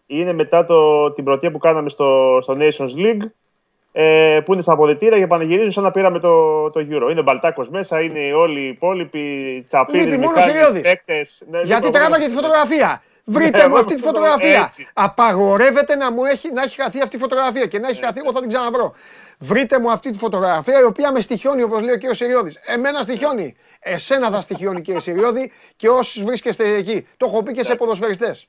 είναι 0.05 0.33
μετά 0.33 0.65
το, 0.65 1.11
την 1.11 1.23
πρωτεία 1.23 1.51
που 1.51 1.57
κάναμε 1.57 1.89
στο, 1.89 2.39
στο 2.41 2.57
Nations 2.59 2.99
League. 3.05 3.29
Ε, 3.91 4.39
που 4.45 4.53
είναι 4.53 4.61
στα 4.61 4.73
αποδητήρια 4.73 5.17
και 5.17 5.27
πανηγυρίζουν 5.27 5.71
σαν 5.71 5.83
να 5.83 5.91
πήραμε 5.91 6.19
το, 6.19 6.69
το 6.69 6.79
Euro. 6.79 7.11
Είναι 7.11 7.19
ο 7.19 7.23
Μπαλτάκος 7.23 7.69
μέσα, 7.69 8.01
είναι 8.01 8.33
όλοι 8.33 8.59
οι 8.59 8.67
υπόλοιποι 8.67 9.65
τσαπίδε. 9.67 10.03
Λείπει 10.03 10.17
μόνος 10.17 10.45
ο 10.45 10.47
Σιριώδης. 10.47 10.81
Ναι, 11.49 11.61
Γιατί 11.61 11.89
τράβαγε 11.89 12.25
τη 12.25 12.31
φωτογραφία. 12.33 13.01
Βρείτε 13.23 13.57
Ναι, 13.57 13.63
μου 13.67 13.69
εγώ 13.69 13.79
αυτή 13.79 13.95
τη 13.95 13.99
αυτό 13.99 14.11
το- 14.11 14.19
φωτογραφία. 14.19 14.63
έτσι. 14.65 14.87
Απαγορεύεται 14.93 15.95
να 15.95 16.11
μου 16.11 16.25
έχει, 16.25 16.51
να 16.53 16.61
έχει 16.61 16.81
χαθεί 16.81 17.01
αυτή 17.01 17.15
η 17.15 17.19
φωτογραφία 17.19 17.65
και 17.65 17.79
να 17.79 17.87
έχει 17.87 18.03
χαθεί, 18.03 18.19
εγώ 18.19 18.31
θα 18.31 18.39
την 18.39 18.47
ξαναβρω. 18.49 18.93
Βρείτε 19.41 19.79
μου 19.79 19.91
αυτή 19.91 20.09
τη 20.09 20.17
φωτογραφία 20.17 20.79
η 20.79 20.83
οποία 20.83 21.11
με 21.11 21.21
στοιχιώνει, 21.21 21.61
όπως 21.61 21.81
λέει 21.81 21.93
ο 21.93 21.97
κύριος 21.97 22.17
Σιριώδη. 22.17 22.53
Εμένα 22.65 23.01
στοιχιώνει. 23.01 23.55
Εσένα 23.79 24.29
θα 24.29 24.41
στοιχιώνει, 24.41 24.81
κύριε 24.81 24.99
Σιριώδη, 24.99 25.51
και 25.75 25.89
όσους 25.89 26.23
βρίσκεστε 26.23 26.75
εκεί. 26.75 27.07
Το 27.17 27.25
έχω 27.25 27.43
πει 27.43 27.51
και 27.51 27.63
σε 27.63 27.75
ποδοσφαιριστές. 27.75 28.47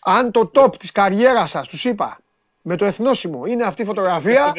Αν 0.00 0.30
το 0.30 0.50
top 0.54 0.76
της 0.78 0.92
καριέρας 0.92 1.50
σας, 1.50 1.68
τους 1.68 1.84
είπα, 1.84 2.18
με 2.62 2.76
το 2.76 2.84
εθνόσημο 2.84 3.46
είναι 3.46 3.64
αυτή 3.64 3.82
η 3.82 3.84
φωτογραφία, 3.84 4.52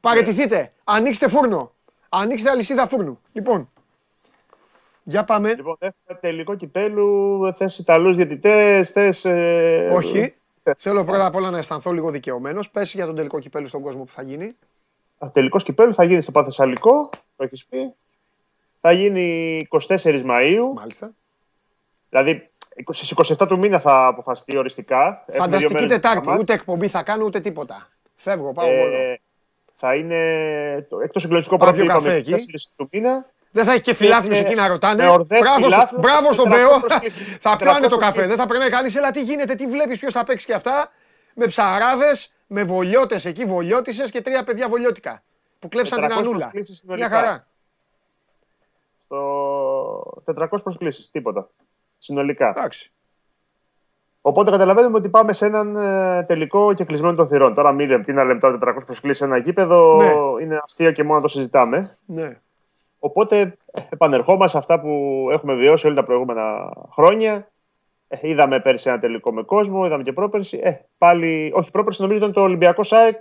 παρετηθείτε. 0.00 0.72
Ανοίξτε 0.84 1.28
φούρνο. 1.28 1.72
Ανοίξτε 2.08 2.50
αλυσίδα 2.50 2.86
φούρνου. 2.86 3.20
Λοιπόν, 3.32 3.70
για 5.02 5.24
πάμε. 5.24 5.54
Λοιπόν, 5.54 5.76
έχουμε 5.78 6.18
τελικό 6.20 6.54
κυπέλου, 6.54 7.40
θες 7.56 7.78
Ιταλούς 7.78 8.16
διαιτητές, 8.16 8.90
θες. 8.90 9.24
Ε, 9.24 9.90
Όχι. 9.92 10.34
Θέλω 10.76 11.04
πρώτα 11.04 11.26
απ' 11.26 11.34
όλα 11.34 11.50
να 11.50 11.58
αισθανθώ 11.58 11.92
λίγο 11.92 12.10
δικαιωμένος. 12.10 12.70
Πες 12.70 12.94
για 12.94 13.06
τον 13.06 13.14
τελικό 13.16 13.38
κυπέλου 13.38 13.66
στον 13.66 13.82
κόσμο 13.82 14.04
που 14.04 14.12
θα 14.12 14.22
γίνει. 14.22 14.54
Τελικός 15.32 15.62
κυπέλου 15.62 15.94
θα 15.94 16.04
γίνει 16.04 16.20
στο 16.20 16.30
Παθεσσαλικό, 16.30 17.08
το 17.36 17.44
έχεις 17.44 17.64
πει. 17.64 17.94
Θα 18.80 18.92
γίνει 18.92 19.66
24 19.70 20.22
Μαου. 20.24 20.72
Μάλιστα. 20.72 21.12
Δηλαδή 22.08 22.48
στις 22.90 23.14
27 23.38 23.46
του 23.48 23.58
μήνα 23.58 23.80
θα 23.80 24.06
αποφασιστεί 24.06 24.56
οριστικά. 24.56 25.06
Έχουμε 25.06 25.24
δύο 25.26 25.40
Φανταστική 25.40 25.72
μέρες 25.72 25.88
Τετάρτη. 25.88 26.16
μπροστά 26.16 26.32
μας. 26.32 26.40
Ούτε 26.40 26.52
εκπομπή 26.52 26.88
θα 26.88 27.02
κάνω 27.02 27.24
ούτε 27.24 27.40
τίποτα. 27.40 27.88
Φεύγω, 28.14 28.52
πάω 28.52 28.66
μόνο. 28.66 28.96
Ε, 28.96 29.20
θα 29.76 29.94
είναι 29.94 30.86
το 30.88 31.00
έκτο 31.00 31.18
συγκλονιστικό 31.18 31.56
Πάω 31.56 31.68
πρώτο 31.68 31.84
πιω 31.84 31.94
καφέ 31.94 32.16
είπαμε, 32.16 32.34
εκεί. 32.36 32.46
4 32.46 32.72
του 32.76 32.88
μήνα. 32.92 33.30
Δεν 33.56 33.64
θα 33.64 33.72
έχει 33.72 33.80
και 33.80 33.94
φιλάθλους 33.94 34.40
με- 34.40 34.44
εκεί 34.46 34.54
να 34.54 34.68
ρωτάνε. 34.68 35.02
με 35.02 35.08
ορδές 35.08 35.40
Μπράβο, 35.40 35.58
στο- 35.58 35.68
φιλάθλους, 35.68 36.00
μπράβο 36.00 36.32
στον 36.32 36.44
400 36.50 36.56
Μπέο. 36.56 36.80
προσκλήσεις. 36.80 37.36
θα 37.40 37.56
πιάνε 37.56 37.86
το 37.86 37.96
400 37.96 37.98
καφέ. 37.98 37.98
προσκλήσεις. 38.12 38.28
Δεν 38.28 38.38
θα 38.38 38.46
πρέπει 38.46 38.64
να 38.64 38.70
κάνει. 38.70 38.92
Έλα, 38.96 39.10
τι 39.10 39.22
γίνεται, 39.22 39.54
τι 39.54 39.66
βλέπεις, 39.66 39.98
ποιος 39.98 40.12
θα 40.12 40.24
παίξει 40.24 40.46
και 40.46 40.54
αυτά. 40.54 40.90
Με 41.34 41.46
ψαράδες, 41.46 42.32
με 42.46 42.64
βολιώτες 42.64 43.24
εκεί, 43.24 43.44
βολιώτησε 43.44 44.04
και 44.04 44.20
τρία 44.20 44.44
παιδιά 44.44 44.68
βολιώτικα. 44.68 45.22
Που 45.58 45.68
κλέψαν 45.68 45.98
την 46.00 46.08
400 46.08 46.18
Ανούλα. 46.18 46.38
προσκλήσεις 46.38 46.82
Μια 46.84 46.96
συνολικά. 46.96 47.16
χαρά. 47.26 47.46
Στο 49.04 50.22
400 50.24 50.62
προσκλήσεις. 50.62 51.08
Τίποτα. 51.12 51.48
Συνολικά. 51.98 52.48
Εντάξει. 52.56 52.90
Οπότε 54.20 54.50
καταλαβαίνουμε 54.50 54.98
ότι 54.98 55.08
πάμε 55.08 55.32
σε 55.32 55.46
έναν 55.46 55.76
ε, 55.76 56.22
τελικό 56.22 56.74
και 56.74 56.84
κλεισμένο 56.84 57.14
των 57.14 57.28
θυρών. 57.28 57.54
Τώρα 57.54 57.72
μην 57.72 57.88
λέμε 57.88 58.04
τι 58.04 58.12
να 58.12 58.24
λέμε 58.24 58.40
τώρα 58.40 58.58
400 58.58 58.84
προσκλήσεις 58.86 59.18
σε 59.18 59.24
ένα 59.24 59.36
γήπεδο. 59.36 59.96
Ναι. 59.96 60.42
Είναι 60.44 60.60
αστείο 60.64 60.92
και 60.92 61.02
μόνο 61.02 61.16
να 61.16 61.22
το 61.22 61.28
συζητάμε. 61.28 61.98
Ναι. 62.06 62.40
Οπότε 63.06 63.40
ε, 63.40 63.80
επανερχόμαστε 63.88 64.48
σε 64.48 64.58
αυτά 64.58 64.80
που 64.80 64.90
έχουμε 65.34 65.54
βιώσει 65.54 65.86
όλα 65.86 65.94
τα 65.94 66.04
προηγούμενα 66.04 66.72
χρόνια. 66.92 67.48
Ε, 68.08 68.18
είδαμε 68.28 68.60
πέρσι 68.60 68.88
ένα 68.88 68.98
τελικό 68.98 69.32
με 69.32 69.42
κόσμο, 69.42 69.86
είδαμε 69.86 70.02
και 70.02 70.12
πρόπερσι. 70.12 70.60
Ε, 70.62 70.72
πάλι, 70.98 71.52
όχι, 71.54 71.70
πρόπερσι 71.70 72.00
νομίζω 72.00 72.18
ήταν 72.18 72.32
το 72.32 72.40
Ολυμπιακό 72.42 72.82
ΣΑΕΚ. 72.82 73.16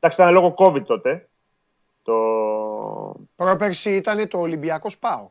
Εντάξει, 0.00 0.20
ήταν 0.22 0.32
λόγω 0.32 0.54
COVID 0.58 0.82
τότε. 0.84 1.28
Το, 2.02 2.14
Πρόπερση 3.36 3.90
ήταν 3.96 4.28
το 4.28 4.38
Ολυμπιακό 4.38 4.88
ΠΑΟΚ. 5.00 5.30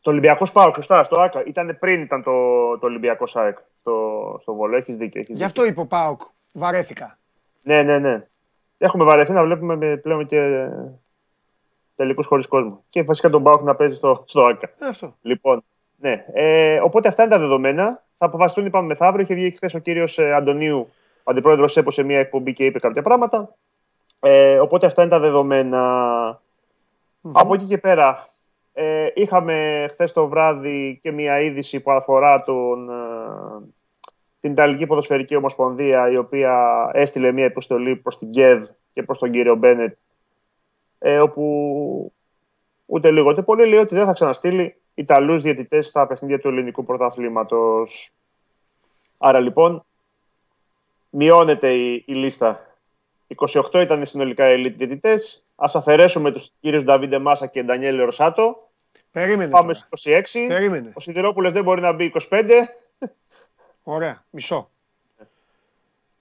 το 0.00 0.10
Ολυμπιακό 0.10 0.44
ΣΠΑΟΚ, 0.44 0.74
σωστά, 0.74 1.04
στο 1.04 1.20
ΆΚΑ. 1.20 1.42
Ήταν 1.46 1.76
πριν 1.80 2.00
ήταν 2.02 2.22
το, 2.22 2.32
το 2.78 2.86
Ολυμπιακό 2.86 3.26
ΣΑΕΚ 3.26 3.58
στο, 3.80 4.38
στο 4.42 4.54
Βόλο. 4.54 4.76
Έχεις 4.76 4.96
δίκιο. 4.96 5.20
Έχεις 5.20 5.36
Γι' 5.36 5.44
δίκιο. 5.44 5.46
αυτό 5.46 5.64
είπε 5.64 5.80
ο 5.80 5.86
ΠΑΟΚ. 5.86 6.20
Βαρέθηκα. 6.52 7.18
Ναι, 7.62 7.82
ναι, 7.82 7.98
ναι. 7.98 8.26
Έχουμε 8.78 9.04
βαρεθεί 9.04 9.32
να 9.32 9.44
βλέπουμε 9.44 9.76
με- 9.76 9.96
πλέον 9.96 10.26
και 10.26 10.68
τελικούς 11.96 12.26
χωρίς 12.26 12.46
κόσμο. 12.46 12.84
Και 12.90 13.04
φυσικά 13.04 13.30
τον 13.30 13.40
Μπάουκ 13.40 13.62
να 13.62 13.74
παίζει 13.74 13.94
στο, 13.94 14.24
στο 14.26 14.42
ΆΚΑ. 14.42 14.70
Ε, 14.78 14.86
αυτό. 14.86 15.14
Λοιπόν, 15.22 15.64
ναι. 15.96 16.24
Ε, 16.32 16.80
οπότε 16.80 17.08
αυτά 17.08 17.22
είναι 17.22 17.32
τα 17.32 17.38
δεδομένα. 17.38 18.02
Θα 18.18 18.26
αποφασιστούν, 18.26 18.66
είπαμε, 18.66 18.86
μεθαύριο. 18.86 19.22
Είχε 19.22 19.34
βγει 19.34 19.50
χθες 19.50 19.74
ο 19.74 19.78
κύριος 19.78 20.18
Αντωνίου, 20.18 20.88
ο 21.18 21.30
αντιπρόεδρος 21.30 21.76
ΕΠΟ, 21.76 21.90
σε 21.90 22.02
μια 22.02 22.18
εκπομπή 22.18 22.52
και 22.52 22.64
είπε 22.64 22.78
κάποια 22.78 23.02
πράγματα. 23.02 23.54
Ε, 24.20 24.58
οπότε 24.58 24.86
αυτά 24.86 25.02
είναι 25.02 25.10
τα 25.10 25.20
δεδομένα. 25.20 25.80
Από 27.32 27.54
εκεί 27.54 27.64
και 27.64 27.78
πέρα, 27.78 28.28
ε, 28.72 29.06
είχαμε 29.14 29.86
χθες 29.90 30.12
το 30.12 30.28
βράδυ 30.28 30.98
και 31.02 31.12
μια 31.12 31.40
είδηση 31.40 31.80
που 31.80 31.90
αφορά 31.90 32.42
τον, 32.42 32.90
ε, 32.90 32.94
την 34.40 34.52
Ιταλική 34.52 34.86
Ποδοσφαιρική 34.86 35.36
Ομοσπονδία, 35.36 36.10
η 36.10 36.16
οποία 36.16 36.90
έστειλε 36.92 37.32
μια 37.32 37.44
υποστολή 37.44 37.96
προς 37.96 38.18
την 38.18 38.30
ΚΕΔ 38.30 38.62
και 38.92 39.02
προς 39.02 39.18
τον 39.18 39.30
κύριο 39.30 39.54
Μπένετ, 39.54 39.96
ε, 41.06 41.18
όπου 41.18 42.12
ούτε 42.86 43.10
λίγο 43.10 43.30
ούτε 43.30 43.42
πολύ 43.42 43.68
λέει 43.68 43.78
ότι 43.78 43.94
δεν 43.94 44.06
θα 44.06 44.12
ξαναστείλει 44.12 44.76
Ιταλούς 44.94 45.42
διαιτητές 45.42 45.86
στα 45.86 46.06
παιχνίδια 46.06 46.38
του 46.38 46.48
ελληνικού 46.48 46.84
πρωταθλήματος. 46.84 48.12
Άρα 49.18 49.40
λοιπόν, 49.40 49.84
μειώνεται 51.10 51.72
η, 51.72 52.04
η 52.06 52.14
λίστα. 52.14 52.74
28 53.36 53.74
ήταν 53.74 54.02
οι 54.02 54.06
συνολικά 54.06 54.52
οι 54.52 54.62
elite 54.62 54.74
διαιτητές. 54.76 55.44
Ας 55.56 55.74
αφαιρέσουμε 55.74 56.32
τους 56.32 56.50
κύριους 56.60 56.84
Νταβίντε 56.84 57.18
Μάσα 57.18 57.46
και 57.46 57.62
Ντανιέλ 57.62 58.04
Ρωσάτο. 58.04 58.70
Περίμενε. 59.10 59.50
Πάμε 59.50 59.72
τώρα. 59.72 59.86
στους 59.90 60.04
26. 60.34 60.46
Περίμενε. 60.48 60.92
Ο 60.94 61.00
Σιδηρόπουλος 61.00 61.52
δεν 61.52 61.62
μπορεί 61.62 61.80
να 61.80 61.92
μπει 61.92 62.12
25. 62.30 62.50
Ωραία. 63.82 64.24
Μισό. 64.30 64.70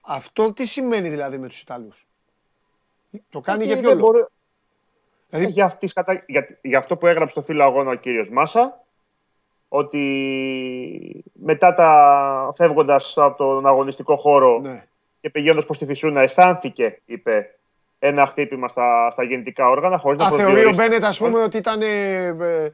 Αυτό 0.01 0.53
τι 0.53 0.65
σημαίνει 0.65 1.09
δηλαδή 1.09 1.37
με 1.37 1.47
τους 1.47 1.61
Ιταλούς; 1.61 2.07
Το 3.29 3.39
κάνει 3.39 3.63
για 3.63 3.73
Ότι 3.73 3.81
ποιο 3.81 3.89
δεν 3.89 3.99
λόγο; 3.99 4.27
Μπορεί- 5.37 5.45
Δηλαδή, 5.45 5.51
για, 5.51 5.65
αυτής 5.65 5.93
κατα... 5.93 6.23
για, 6.27 6.47
για 6.61 6.77
αυτό 6.77 6.97
που 6.97 7.07
έγραψε 7.07 7.29
στο 7.31 7.41
φύλλο 7.41 7.63
αγώνα 7.63 7.91
ο 7.91 7.95
κύριος 7.95 8.29
Μάσα, 8.29 8.83
ότι 9.67 11.23
μετά 11.33 11.73
τα 11.73 12.53
φεύγοντας 12.55 13.13
από 13.17 13.37
τον 13.37 13.65
αγωνιστικό 13.67 14.15
χώρο 14.17 14.59
ναι. 14.59 14.83
και 15.21 15.29
πηγαίνοντας 15.29 15.65
προς 15.65 15.77
τη 15.77 15.85
φυσούνα 15.85 16.21
αισθάνθηκε, 16.21 17.01
είπε, 17.05 17.55
ένα 17.99 18.27
χτύπημα 18.27 18.67
στα, 18.67 19.11
στα 19.11 19.23
γεννητικά 19.23 19.69
όργανα, 19.69 19.97
χωρίς 19.97 20.19
να 20.19 20.25
Α, 20.25 20.27
θεωρεί 20.27 20.43
ο 20.43 20.45
προσδιορίσει. 20.51 20.75
Μπένετ, 20.89 21.03
ας 21.05 21.17
πούμε, 21.17 21.43
ότι 21.43 21.57
ήταν. 21.57 21.81
ε, 21.81 22.25
ε, 22.27 22.69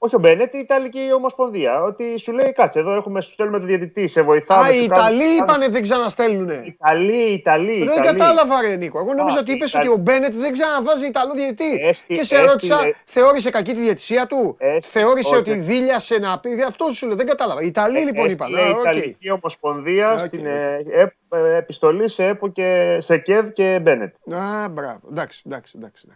Όχι 0.00 0.14
ο 0.14 0.18
Μπένετ, 0.18 0.54
η 0.54 0.58
Ιταλική 0.58 1.12
Ομοσπονδία. 1.14 1.82
Ότι 1.82 2.18
σου 2.18 2.32
λέει 2.32 2.52
κάτσε 2.52 2.78
εδώ, 2.78 2.94
έχουμε, 2.94 3.20
σου 3.20 3.32
στέλνουμε 3.32 3.58
το 3.58 3.64
διαιτητή, 3.66 4.06
σε 4.06 4.22
βοηθάμε. 4.22 4.68
Α, 4.68 4.72
σου 4.72 4.82
οι 4.82 4.86
κάνουμε- 4.86 5.22
Ιταλοί 5.22 5.36
είπανε 5.36 5.68
δεν 5.68 5.82
ξαναστέλνουνε. 5.82 6.62
Ιταλοί, 6.66 7.32
Ιταλοί. 7.32 7.78
Δεν 7.78 7.82
Ιταλοί. 7.82 8.00
κατάλαβα, 8.18 8.60
ρε 8.60 8.76
Νίκο. 8.76 8.98
Εγώ 8.98 9.14
νόμιζα 9.14 9.36
Α, 9.36 9.40
ότι 9.40 9.52
είπες 9.52 9.70
Ιταλοί. 9.70 9.88
ότι 9.88 9.98
ο 9.98 10.00
Μπένετ 10.02 10.32
δεν 10.32 10.52
ξαναβάζει 10.52 11.06
Ιταλό 11.06 11.32
διαιτητή. 11.34 11.78
Έστι- 11.80 12.06
Και 12.06 12.14
σε 12.14 12.20
έστειλε- 12.20 12.44
ρώτησα, 12.46 12.78
θεώρησε 13.04 13.50
κακή 13.50 13.72
τη 13.72 13.80
διαιτησία 13.80 14.26
του; 14.26 14.56
Έστι- 14.58 14.92
Θεώρησε 14.98 15.30
όχι. 15.34 15.38
ότι 15.50 15.54
δείλιασε 15.54 16.18
να 16.18 16.38
πει. 16.40 16.62
Αυτό 16.66 16.90
σου 16.90 17.06
λέω, 17.06 17.16
δεν 17.16 17.26
κατάλαβα. 17.26 17.62
Οι 17.62 17.66
Ιταλοί 17.66 17.98
λοιπόν 18.00 18.28
είπαν. 18.28 18.54
Έστειλε 18.54 18.66
Α, 18.66 18.68
η 18.68 18.72
οκ. 18.72 18.80
Ιταλική 18.80 19.30
Ομοσπονδία 19.30 20.12
Οκ, 20.12 20.18
στην 20.18 20.40
οκ. 20.40 20.46
ε, 20.46 20.78
επ- 21.02 21.34
ε, 21.34 21.56
επιστολή 21.56 22.08
σε 22.08 22.24
ΕΠΟ 22.26 22.48
και 22.48 22.98
σε 23.00 23.18
ΚΕΒ 23.18 23.48
και 23.48 23.78
Μπένετ. 23.82 24.14
Α, 24.34 24.68
μπράβο. 24.68 25.00
Εντάξει, 25.10 25.42
εντάξει, 25.46 25.72
εντάξει. 25.76 26.06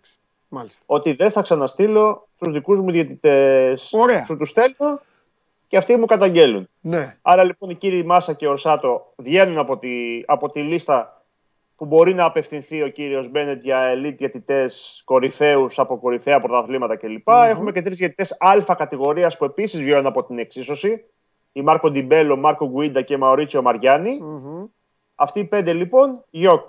Εντάξει. 0.52 0.54
Μάλιστα. 0.54 0.82
Ότι 0.86 1.12
δεν 1.12 1.30
θα 1.30 1.42
ξαναστείλω 1.42 2.28
τους 2.38 2.50
δικούς 2.50 2.80
μου 2.80 2.90
διαιτητές. 2.90 3.90
Ωραία. 3.92 4.24
Σου 4.24 4.36
τους 4.36 4.48
στέλνω 4.48 5.00
και 5.68 5.76
αυτοί 5.76 5.96
μου 5.96 6.06
καταγγέλλουν. 6.06 6.68
Ναι. 6.80 7.16
Άρα 7.22 7.44
λοιπόν 7.44 7.70
οι 7.70 7.74
κύριοι 7.74 8.02
Μάσα 8.02 8.32
και 8.32 8.48
Ορσάτο 8.48 9.12
βγαίνουν 9.16 9.58
από 9.58 9.78
τη, 9.78 10.22
από 10.26 10.50
τη 10.50 10.60
λίστα 10.60 11.22
που 11.76 11.84
μπορεί 11.84 12.14
να 12.14 12.24
απευθυνθεί 12.24 12.82
ο 12.82 12.88
κύριος 12.88 13.30
Μπένετ 13.30 13.62
για 13.62 13.92
elite 13.94 14.14
διαιτητές 14.16 15.02
κορυφαίους 15.04 15.78
από 15.78 15.98
κορυφαία 15.98 16.40
πρωταθλήματα 16.40 16.96
κλπ. 16.96 17.28
Έχουμε 17.28 17.72
και 17.72 17.82
τρεις 17.82 17.96
διαιτητές 17.96 18.36
άλφα 18.38 18.74
κατηγορίας 18.74 19.36
που 19.36 19.44
επίσης 19.44 19.80
βγαίνουν 19.80 20.06
από 20.06 20.24
την 20.24 20.38
εξίσωση. 20.38 21.04
Η 21.52 21.62
Μάρκο 21.62 21.90
Ντιμπέλο, 21.90 22.36
Μάρκο 22.36 22.68
Γκουίντα 22.68 23.02
και 23.02 23.16
Μαωρίτσιο 23.16 23.62
Μαριάννη. 23.62 24.18
Μμμ. 24.20 24.64
Αυτοί 25.14 25.40
οι 25.40 25.44
πέντε 25.44 25.72
λοιπόν, 25.72 26.24
γιοκ. 26.30 26.68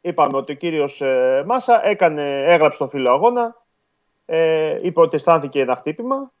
Είπαμε 0.00 0.36
ότι 0.36 0.52
ο 0.52 0.54
κύριος 0.54 1.00
ε, 1.00 1.42
Μάσα 1.46 1.86
έκανε, 1.86 2.44
έγραψε 2.44 2.78
τον 2.78 2.88
φίλο 2.88 3.12
αγώνα, 3.12 3.56
ε, 4.26 4.76
είπε 4.80 5.00
ότι 5.00 5.16
αισθάνθηκε 5.16 5.60
ένα 5.60 5.76
χτύπημα. 5.76 6.32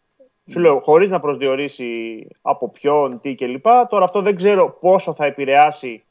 Σου 0.50 0.60
λέω, 0.60 0.80
χωρίς 0.80 1.10
να 1.10 1.20
προσδιορίσει 1.20 2.26
από 2.42 2.68
ποιον, 2.68 3.20
τι 3.20 3.34
κλπ. 3.34 3.66
Τώρα 3.88 4.04
αυτό 4.04 4.22
δεν 4.22 4.36
ξέρω 4.36 4.70
πόσο 4.80 5.14
θα 5.14 5.24
επηρεάσει 5.24 6.04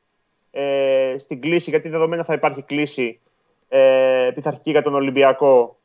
ε, 0.52 1.16
στην 1.18 1.42
κλίση, 1.42 1.70
γιατί 1.70 1.90
δεδομένα 1.90 2.24
θα 2.24 2.34
υπάρχει 2.34 2.62
κλίση 2.62 3.20
ε, 3.68 4.32
πειθαρχική 4.34 4.72
για 4.72 4.82
τον 4.82 4.96
Ολυμπιακό. 4.96 5.78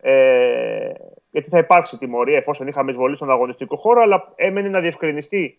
Ε, 0.00 0.90
γιατί 1.30 1.48
θα 1.48 1.58
υπάρξει 1.58 1.98
τιμωρία 1.98 2.36
εφόσον 2.36 2.66
είχαμε 2.66 2.90
εισβολή 2.90 3.16
στον 3.16 3.30
αγωνιστικό 3.30 3.76
χώρο, 3.76 4.00
αλλά 4.02 4.32
έμενε 4.34 4.68
να 4.68 4.80
διευκρινιστεί 4.80 5.58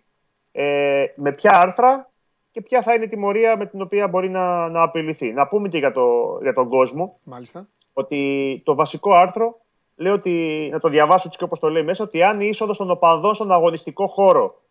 ε, 0.51 1.05
με 1.15 1.31
ποια 1.31 1.51
άρθρα 1.59 2.10
και 2.51 2.61
ποια 2.61 2.81
θα 2.81 2.93
είναι 2.93 3.03
η 3.03 3.07
τιμωρία 3.07 3.57
με 3.57 3.65
την 3.65 3.81
οποία 3.81 4.07
μπορεί 4.07 4.29
να, 4.29 4.69
να 4.69 4.81
απειληθεί. 4.81 5.31
Να 5.31 5.47
πούμε 5.47 5.67
και 5.67 5.77
για, 5.77 5.91
το, 5.91 6.37
για 6.41 6.53
τον 6.53 6.69
κόσμο 6.69 7.19
Μάλιστα. 7.23 7.67
ότι 7.93 8.61
το 8.65 8.75
βασικό 8.75 9.13
άρθρο 9.13 9.59
λέει 9.95 10.13
ότι, 10.13 10.67
να 10.71 10.79
το 10.79 10.89
διαβάσω 10.89 11.23
έτσι 11.25 11.37
και 11.37 11.43
όπως 11.43 11.59
το 11.59 11.69
λέει 11.69 11.83
μέσα, 11.83 12.03
ότι 12.03 12.23
αν 12.23 12.41
η 12.41 12.47
είσοδος 12.49 12.77
των 12.77 12.91
οπαδών 12.91 13.33
στον 13.33 13.51
αγωνιστικό 13.51 14.07
χώρο 14.07 14.61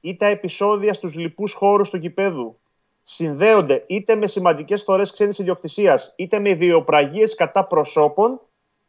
ή 0.00 0.16
τα 0.16 0.26
επεισόδια 0.26 0.94
στους 0.94 1.14
λοιπούς 1.14 1.52
χώρους 1.52 1.90
του 1.90 1.96
γηπέδου 1.96 2.58
συνδέονται 3.02 3.84
είτε 3.86 4.14
με 4.14 4.26
σημαντικές 4.26 4.82
φορές 4.82 5.12
ξένης 5.12 5.38
ιδιοκτησίας 5.38 6.12
είτε 6.16 6.38
με 6.38 6.54
βιοπραγίες 6.54 7.34
κατά 7.34 7.64
προσώπων, 7.64 8.40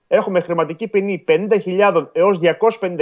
έχουμε 0.08 0.40
χρηματική 0.40 0.88
ποινή 0.88 1.24
50.000 1.28 2.08
έως 2.12 2.40
250.000 2.80 2.98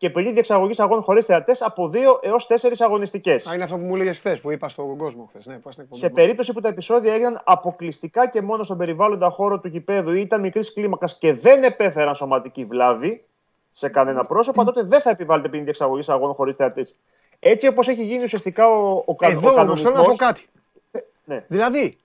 και 0.00 0.10
ποινή 0.10 0.32
διεξαγωγής 0.32 0.80
αγώνων 0.80 1.02
χωρίς 1.02 1.24
θεατές 1.26 1.62
από 1.62 1.90
2 1.94 2.18
έως 2.22 2.46
4 2.46 2.54
αγωνιστικές. 2.78 3.46
Α, 3.46 3.54
είναι 3.54 3.64
αυτό 3.64 3.76
που 3.76 3.82
μου 3.84 3.94
έλεγες 3.94 4.18
χθες 4.18 4.40
που 4.40 4.50
είπα 4.50 4.68
στον 4.68 4.96
κόσμο 4.96 5.26
χθες. 5.28 5.46
Ναι, 5.46 5.58
πας 5.58 5.72
στην 5.72 5.84
εκπομπή 5.84 6.00
Σε 6.00 6.08
μου. 6.08 6.14
περίπτωση 6.14 6.52
που 6.52 6.60
τα 6.60 6.68
επεισόδια 6.68 7.12
έγιναν 7.14 7.40
αποκλειστικά 7.44 8.28
και 8.28 8.42
μόνο 8.42 8.62
στον 8.62 8.76
περιβάλλοντα 8.78 9.30
χώρο 9.30 9.58
του 9.60 9.68
γηπέδου 9.68 10.12
ή 10.12 10.20
ήταν 10.20 10.40
μικρής 10.40 10.72
κλίμακας 10.72 11.18
και 11.18 11.32
δεν 11.34 11.64
επέφεραν 11.64 12.14
σωματική 12.14 12.64
βλάβη 12.64 13.24
σε 13.72 13.88
κανένα 13.88 14.24
πρόσωπο, 14.24 14.64
τότε 14.64 14.82
δεν 14.82 15.00
θα 15.00 15.10
επιβάλλεται 15.10 15.48
ποινή 15.48 15.62
διεξαγωγής 15.62 16.08
αγώνων 16.08 16.34
χωρίς 16.34 16.56
θεατής. 16.56 16.96
Έτσι 17.40 17.66
όπως 17.66 17.88
έχει 17.88 18.04
γίνει 18.04 18.22
ουσιαστικά 18.22 18.66
ο, 18.70 19.02
ο, 19.06 19.14
κα- 19.16 19.26
ο 19.26 19.30
Εδώ 19.30 19.40
όμως 19.40 19.54
κανονισμός- 19.54 19.92
θέλω 19.92 20.02
να 20.04 20.08
πω 20.10 20.16
κάτι. 20.16 20.46
Ναι, 21.24 21.44
Δηλαδή, 21.48 21.98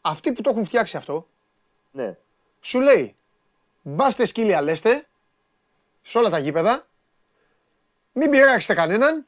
αυτοί 0.00 0.32
που 0.32 0.42
το 0.42 0.50
έχουν 0.50 0.64
φτιάξει 0.64 0.96
αυτό, 0.96 1.26
ναι. 1.90 2.16
σου 2.60 2.80
λέει 2.80 3.14
μπάστε 3.82 4.24
σκύλια 4.24 4.62
λέστε 4.62 5.06
σε 6.02 6.18
όλα 6.18 6.30
τα 6.30 6.38
γήπεδα, 6.38 6.86
μην 8.18 8.30
πειράξετε 8.30 8.74
κανέναν, 8.74 9.26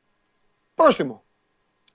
πρόστιμο. 0.74 1.22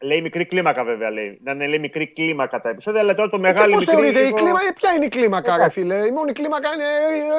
Λέει 0.01 0.21
μικρή 0.21 0.45
κλίμακα 0.45 0.83
βέβαια, 0.83 1.09
λέει. 1.11 1.39
Να 1.43 1.51
είναι 1.51 1.67
λέει, 1.67 1.79
μικρή 1.79 2.07
κλίμακα 2.07 2.61
τα 2.61 2.69
επεισόδια, 2.69 2.99
αλλά 3.01 3.15
τώρα 3.15 3.29
το 3.29 3.35
Και 3.35 3.41
μεγάλο 3.41 3.73
πώς 3.73 3.79
μικρή. 3.85 3.95
θεωρείτε, 3.95 4.19
η 4.19 4.23
λίγο- 4.23 4.35
κλίμα, 4.35 4.59
ε, 4.69 4.71
ποια 4.75 4.91
είναι 4.93 5.05
η 5.05 5.07
κλίμακα, 5.07 5.49
ρε 5.49 5.55
Εντάξει. 5.61 5.79
φίλε; 5.79 5.95
Η 6.05 6.11
μόνη 6.11 6.31
κλίμακα 6.31 6.69
είναι 6.73 6.85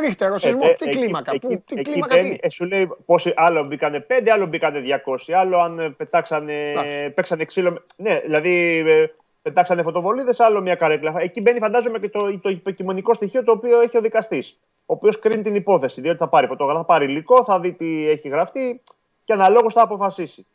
ρίχτερο, 0.06 0.34
Ε, 0.34 0.38
σεισμός. 0.38 0.64
ε, 0.66 0.72
Τι 0.78 0.88
εκεί- 0.88 0.98
κλίμακα, 0.98 1.30
εκεί- 1.34 1.46
πού, 1.46 1.62
τι 1.66 1.74
εκεί 1.78 1.90
κλίμακα, 1.90 2.16
μπαίνει, 2.16 2.28
τι; 2.30 2.38
ε, 2.40 2.48
σου 2.50 2.64
λέει 2.64 2.88
πόσοι 3.06 3.32
άλλο 3.36 3.64
μπήκανε 3.64 4.00
5, 4.00 4.30
άλλο 4.30 4.46
μπήκανε 4.46 4.80
200, 4.80 5.32
άλλο 5.32 5.58
αν 5.58 5.78
ε, 5.78 5.90
πετάξανε, 5.90 6.70
Εντάξει. 6.70 7.10
παίξανε 7.14 7.44
ξύλο. 7.44 7.70
με- 7.70 7.82
Ναι, 7.96 8.20
δηλαδή 8.24 8.84
ε, 8.88 9.06
πετάξανε 9.42 9.82
φωτοβολίδες, 9.82 10.40
άλλο 10.40 10.60
μια 10.60 10.74
καρέκλα. 10.74 11.14
Εκεί 11.18 11.40
μπαίνει, 11.40 11.58
φαντάζομαι, 11.58 11.98
και 11.98 12.08
το, 12.08 12.38
το 12.38 12.48
υποκειμονικό 12.48 13.14
στοιχείο 13.14 13.44
το 13.44 13.52
οποίο 13.52 13.80
έχει 13.80 13.96
ο 13.96 14.00
δικαστής. 14.00 14.58
Ο 14.86 14.92
οποίος 14.94 15.18
κρίνει 15.18 15.42
την 15.42 15.54
υπόθεση. 15.54 16.00
Διότι 16.00 16.18
θα 16.18 16.28
πάρει 16.28 16.46
φωτογραφία, 16.46 16.80
θα 16.80 16.86
πάρει 16.86 17.04
υλικό, 17.04 17.44
θα 17.44 17.60
δει 17.60 17.72
τι 17.72 18.08
έχει 18.08 18.28
γραφτεί 18.28 18.82
και 19.26 19.32
αναλόγως 19.32 19.72
θα 19.72 19.82
αποφασίσει. 19.82 20.46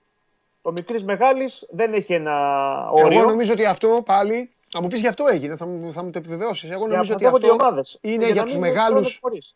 Το 0.61 0.71
μικρής 0.71 1.03
μεγάλης 1.03 1.67
δεν 1.69 1.93
έχει 1.93 2.13
ένα 2.13 2.87
όριο. 2.89 3.19
Εγώ 3.19 3.29
νομίζω 3.29 3.51
ότι 3.53 3.65
αυτό 3.65 4.01
πάλι, 4.05 4.49
να 4.73 4.81
μου 4.81 4.87
πεις 4.87 4.99
γι' 5.01 5.07
αυτό 5.07 5.27
έγινε, 5.27 5.55
θα 5.55 5.65
μου, 5.67 5.91
θα 5.91 6.03
μου 6.03 6.09
το 6.11 6.17
επιβεβαιώσεις. 6.17 6.69
Εγώ 6.69 6.85
Για 6.85 6.95
νομίζω 6.95 7.13
ότι 7.13 7.23
να 7.23 7.29
αυτό 7.29 7.47
οι 7.47 7.49
ομάδες. 7.49 7.97
είναι 8.01 8.25
Και 8.25 8.31
για 8.31 8.41
να 8.41 8.43
τους 8.47 8.51
μην 8.57 8.61
μεγάλους, 8.61 8.91
τρώνε 8.91 9.17
φορείς. 9.21 9.55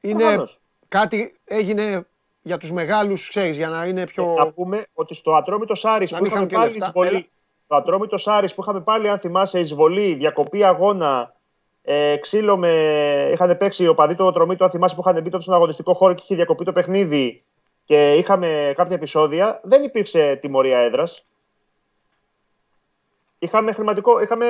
είναι 0.00 0.22
Προφανώς. 0.22 0.60
κάτι 0.88 1.36
έγινε 1.44 2.06
για 2.42 2.58
τους 2.58 2.72
μεγάλους, 2.72 3.28
ξέρεις, 3.28 3.56
για 3.56 3.68
να 3.68 3.84
είναι 3.84 4.04
πιο... 4.06 4.34
Να 4.38 4.50
πούμε 4.52 4.86
ότι 4.94 5.14
στο 5.14 5.34
Ατρόμητο 5.34 5.74
Σάρις 5.74 6.10
Να 6.10 6.16
που 6.18 6.22
μην 6.22 6.32
είχαμε 6.32 6.46
χάνουν 6.48 6.48
και 6.48 6.54
πάλι 6.54 6.78
λεφτά. 6.78 6.86
εισβολή. 6.86 7.16
Έλα. 7.16 7.26
Το 7.66 7.76
Ατρόμητο 7.76 8.16
Σάρις 8.16 8.54
που 8.54 8.62
είχαμε 8.62 8.80
πάλι, 8.80 9.08
αν 9.08 9.18
θυμάσαι, 9.18 9.60
εισβολή, 9.60 10.14
διακοπή 10.14 10.64
αγώνα, 10.64 11.34
ε, 11.82 12.16
ξύλο 12.16 12.56
με. 12.56 12.70
Είχαν 13.32 13.56
παίξει 13.56 13.86
ο 13.86 13.94
παδί 13.94 14.14
του 14.14 14.26
Ατρόμητο, 14.28 14.64
αν 14.64 14.70
θυμάσαι, 14.70 14.94
που 14.94 15.02
είχαν 15.06 15.22
μπει 15.22 15.30
τότε 15.30 15.42
στον 15.42 15.54
αγωνιστικό 15.54 15.94
χώρο 15.94 16.14
και 16.14 16.22
είχε 16.24 16.34
διακοπεί 16.34 16.64
το 16.64 16.72
παιχνίδι 16.72 17.42
και 17.84 18.14
είχαμε 18.14 18.72
κάποια 18.76 18.96
επεισόδια. 18.96 19.60
Δεν 19.62 19.82
υπήρξε 19.82 20.38
τιμωρία 20.40 20.78
έδρας. 20.78 21.24
Είχαμε 23.38 23.72
χρηματικό. 23.72 24.20
Είχαμε 24.20 24.46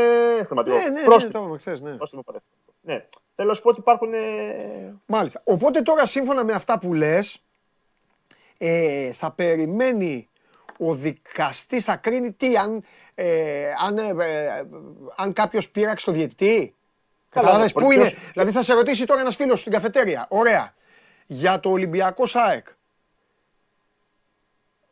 χρηματικό. 0.47 0.77
Ναι, 0.77 0.83
ναι, 0.83 0.89
ναι, 0.89 1.03
πρόστιμο. 1.05 1.33
το 1.33 1.39
είπαμε 1.39 1.59
χθες, 1.59 1.81
ναι. 1.81 1.91
Πρόστιμο 1.97 2.23
παρέφερε. 2.23 2.51
Ναι. 2.81 3.07
Θέλω 3.37 3.49
να 3.49 3.55
σου 3.55 3.63
πω 3.63 3.69
ότι 3.69 3.81
υπάρχουν. 3.81 4.13
ε, 4.15 4.95
Μάλιστα. 5.07 5.41
Οπότε 5.45 5.83
τώρα 5.83 6.07
σύμφωνα 6.07 6.45
με 6.45 6.53
αυτά 6.53 6.79
που 6.79 6.95
λες, 6.95 7.43
ε, 8.59 9.13
θα 9.13 9.31
περιμένει 9.33 10.29
ο 10.79 10.95
δικαστής, 10.95 11.85
θα 11.85 11.97
κρίνει 11.97 12.33
τι, 12.33 12.57
αν, 12.57 12.85
ε, 13.15 13.73
αν, 13.87 13.99
ε, 13.99 14.09
ε, 14.09 14.65
αν 15.17 15.33
κάποιος 15.33 15.71
πείραξε 15.71 16.07
το 16.07 16.13
διαιτητή. 16.13 16.75
Καλά, 17.31 17.47
Καταλάβες 17.47 17.75
ναι, 17.75 17.83
πού 17.83 17.89
ποιος- 17.89 18.11
είναι. 18.11 18.19
Δηλαδή 18.33 18.51
θα 18.51 18.63
σε 18.63 18.75
ρωτήσει 18.75 19.05
τώρα 19.07 19.21
ένας 19.21 19.37
φίλος 19.37 19.61
στην 19.61 19.73
καφετέρια. 19.73 20.27
Ωραία. 20.29 20.75
Για 21.27 21.61
το 21.61 21.71
Ολυμπιακό 21.71 22.27
ΣΑΕΚ. 22.27 22.67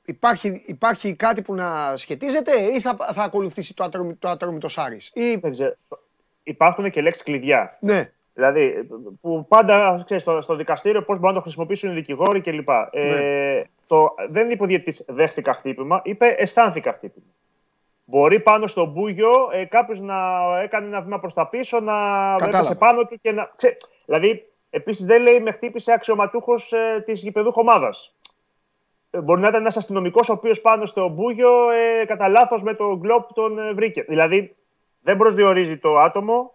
Υπάρχει, 0.04 0.62
υπάρχει 0.66 1.14
κάτι 1.14 1.42
που 1.42 1.54
να 1.54 1.96
σχετίζεται 1.96 2.60
ή 2.60 2.80
θα, 2.80 2.96
θα 3.12 3.22
ακολουθήσει 3.22 3.74
το, 3.74 3.84
ατρόμη, 3.84 4.14
το 4.14 4.28
ατρόμητο 4.28 4.68
Σάρις. 4.68 5.10
Ή, 5.14 5.34
δεν 5.34 5.52
ξέρω. 5.52 5.74
Υπάρχουν 6.42 6.90
και 6.90 7.02
λέξεις 7.02 7.22
κλειδιά. 7.22 7.76
ναι. 7.80 8.12
Δηλαδή, 8.34 8.88
που 9.20 9.46
πάντα 9.48 10.02
ξέρεις, 10.04 10.22
στο, 10.22 10.40
στο 10.40 10.56
δικαστήριο 10.56 11.02
πώς 11.02 11.16
μπορούν 11.16 11.28
να 11.28 11.34
το 11.34 11.40
χρησιμοποιήσουν 11.42 11.90
οι 11.90 11.94
δικηγόροι 11.94 12.40
κλπ. 12.40 12.68
Ναι. 12.68 13.00
Ε, 13.00 13.64
το, 13.86 14.14
δεν 14.28 14.50
είπε 14.50 14.62
ο 14.62 14.66
διαιτητής 14.66 15.04
δέχτηκα 15.08 15.54
χτύπημα, 15.54 16.00
είπε 16.04 16.26
αισθάνθηκα 16.38 16.92
χτύπημα. 16.92 17.26
Μπορεί 18.04 18.40
πάνω 18.40 18.66
στο 18.66 18.84
μπούγιο 18.84 19.30
ε, 19.52 19.64
κάποιος 19.64 20.00
να 20.00 20.16
έκανε 20.62 20.86
ένα 20.86 21.02
βήμα 21.02 21.20
προς 21.20 21.34
τα 21.34 21.48
πίσω, 21.48 21.80
να 21.80 21.92
Κατάλαβα. 21.92 22.56
έπεσε 22.58 22.74
πάνω 22.74 23.04
του 23.06 23.18
και 23.20 23.32
να. 23.32 23.50
Ξέ, 23.56 23.76
δηλαδή, 24.06 24.48
επίσης 24.70 25.06
δεν 25.06 25.22
λέει 25.22 25.40
με 25.40 25.50
χτύπησε 25.50 25.92
αξιωματούχος 25.92 26.72
ε, 26.72 27.02
της 27.06 27.22
γηπεδούχο 27.22 27.60
ομάδα. 27.60 27.90
Ε, 29.14 29.20
μπορεί 29.20 29.40
να 29.40 29.48
ήταν 29.48 29.60
ένας 29.60 29.76
αστυνομικός 29.76 30.28
ο 30.28 30.32
οποίος 30.32 30.60
πάνω 30.60 30.86
στο 30.86 31.08
μπούγιο 31.08 31.70
ε, 31.70 32.04
κατά 32.04 32.28
λάθος 32.28 32.62
με 32.62 32.74
το 32.74 32.96
γκλόπ 32.96 33.32
τον 33.32 33.58
ε, 33.58 33.72
βρήκε. 33.72 34.02
Δηλαδή, 34.02 34.56
δεν 35.02 35.16
προσδιορίζει 35.16 35.78
το 35.78 35.98
άτομο, 35.98 36.54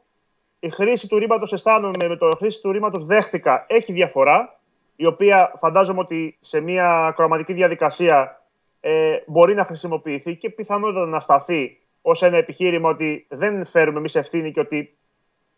η 0.59 0.69
χρήση 0.69 1.07
του 1.07 1.17
ρήματος 1.17 1.53
αισθάνομαι 1.53 2.07
με 2.07 2.17
το 2.17 2.29
χρήση 2.37 2.61
του 2.61 2.71
ρήματος 2.71 3.05
δέχτηκα 3.05 3.65
έχει 3.67 3.93
διαφορά, 3.93 4.59
η 4.95 5.05
οποία 5.05 5.53
φαντάζομαι 5.59 5.99
ότι 5.99 6.37
σε 6.39 6.59
μια 6.59 7.13
κροματική 7.15 7.53
διαδικασία 7.53 8.41
ε, 8.79 9.17
μπορεί 9.25 9.53
να 9.55 9.65
χρησιμοποιηθεί 9.65 10.35
και 10.35 10.49
πιθανότατα 10.49 11.05
να 11.05 11.19
σταθεί 11.19 11.81
ως 12.01 12.23
ένα 12.23 12.37
επιχείρημα 12.37 12.89
ότι 12.89 13.25
δεν 13.29 13.65
φέρουμε 13.65 13.97
εμείς 13.97 14.15
ευθύνη 14.15 14.51
και 14.51 14.59
ότι 14.59 14.97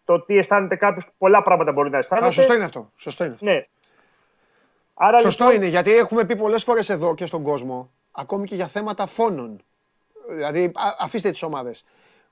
το 0.05 0.19
τι 0.21 0.37
αισθάνεται 0.37 0.75
κάποιος, 0.75 1.07
πολλά 1.17 1.41
πράγματα 1.41 1.71
μπορεί 1.71 1.89
να 1.89 1.97
αισθάνεται. 1.97 2.27
Α, 2.27 2.31
σωστό 2.31 2.53
είναι 2.53 2.63
αυτό. 2.63 2.91
Σωστό 2.95 3.23
είναι 3.23 3.33
αυτό. 3.33 3.45
Ναι. 3.45 3.65
Άρα, 5.01 5.19
Σωστό 5.19 5.43
λοιπόν, 5.43 5.57
είναι, 5.61 5.67
γιατί 5.69 5.91
έχουμε 5.95 6.25
πει 6.25 6.35
πολλές 6.35 6.63
φορές 6.63 6.89
εδώ 6.89 7.15
και 7.15 7.25
στον 7.25 7.43
κόσμο, 7.43 7.91
ακόμη 8.11 8.47
και 8.47 8.55
για 8.55 8.67
θέματα 8.67 9.05
φόνων. 9.05 9.63
Δηλαδή, 10.29 10.63
α- 10.63 10.95
αφήστε 10.99 11.31
τις 11.31 11.41
ομάδες, 11.43 11.83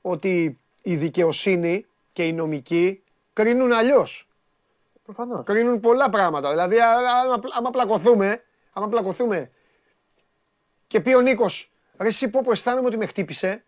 ότι 0.02 0.60
η 0.82 0.96
δικαιοσύνη 0.96 1.86
και 2.14 2.28
οι 2.28 2.34
νομικοί 2.34 3.04
κρίνουν 3.34 3.72
αλλιώς. 3.74 4.28
Προφανώς. 5.04 5.46
κρίνουν 5.46 5.80
πολλά 5.80 6.10
πράγματα. 6.10 6.50
Δηλαδή, 6.50 6.80
α- 6.80 6.98
άμα, 7.24 7.40
άμα 7.50 7.70
πλακωθούμε, 7.70 8.44
άμα 8.74 8.88
πλακωθούμε 8.88 9.52
και 10.88 11.02
πει 11.02 11.14
ο 11.14 11.22
Νίκος, 11.22 11.72
ρε 11.98 12.08
εσύ 12.08 12.30
πω 12.30 12.42
που 12.42 12.52
αισθάνομαι 12.52 12.88
ότι 12.88 12.98
με 12.98 13.06
χτύπησε, 13.06 13.66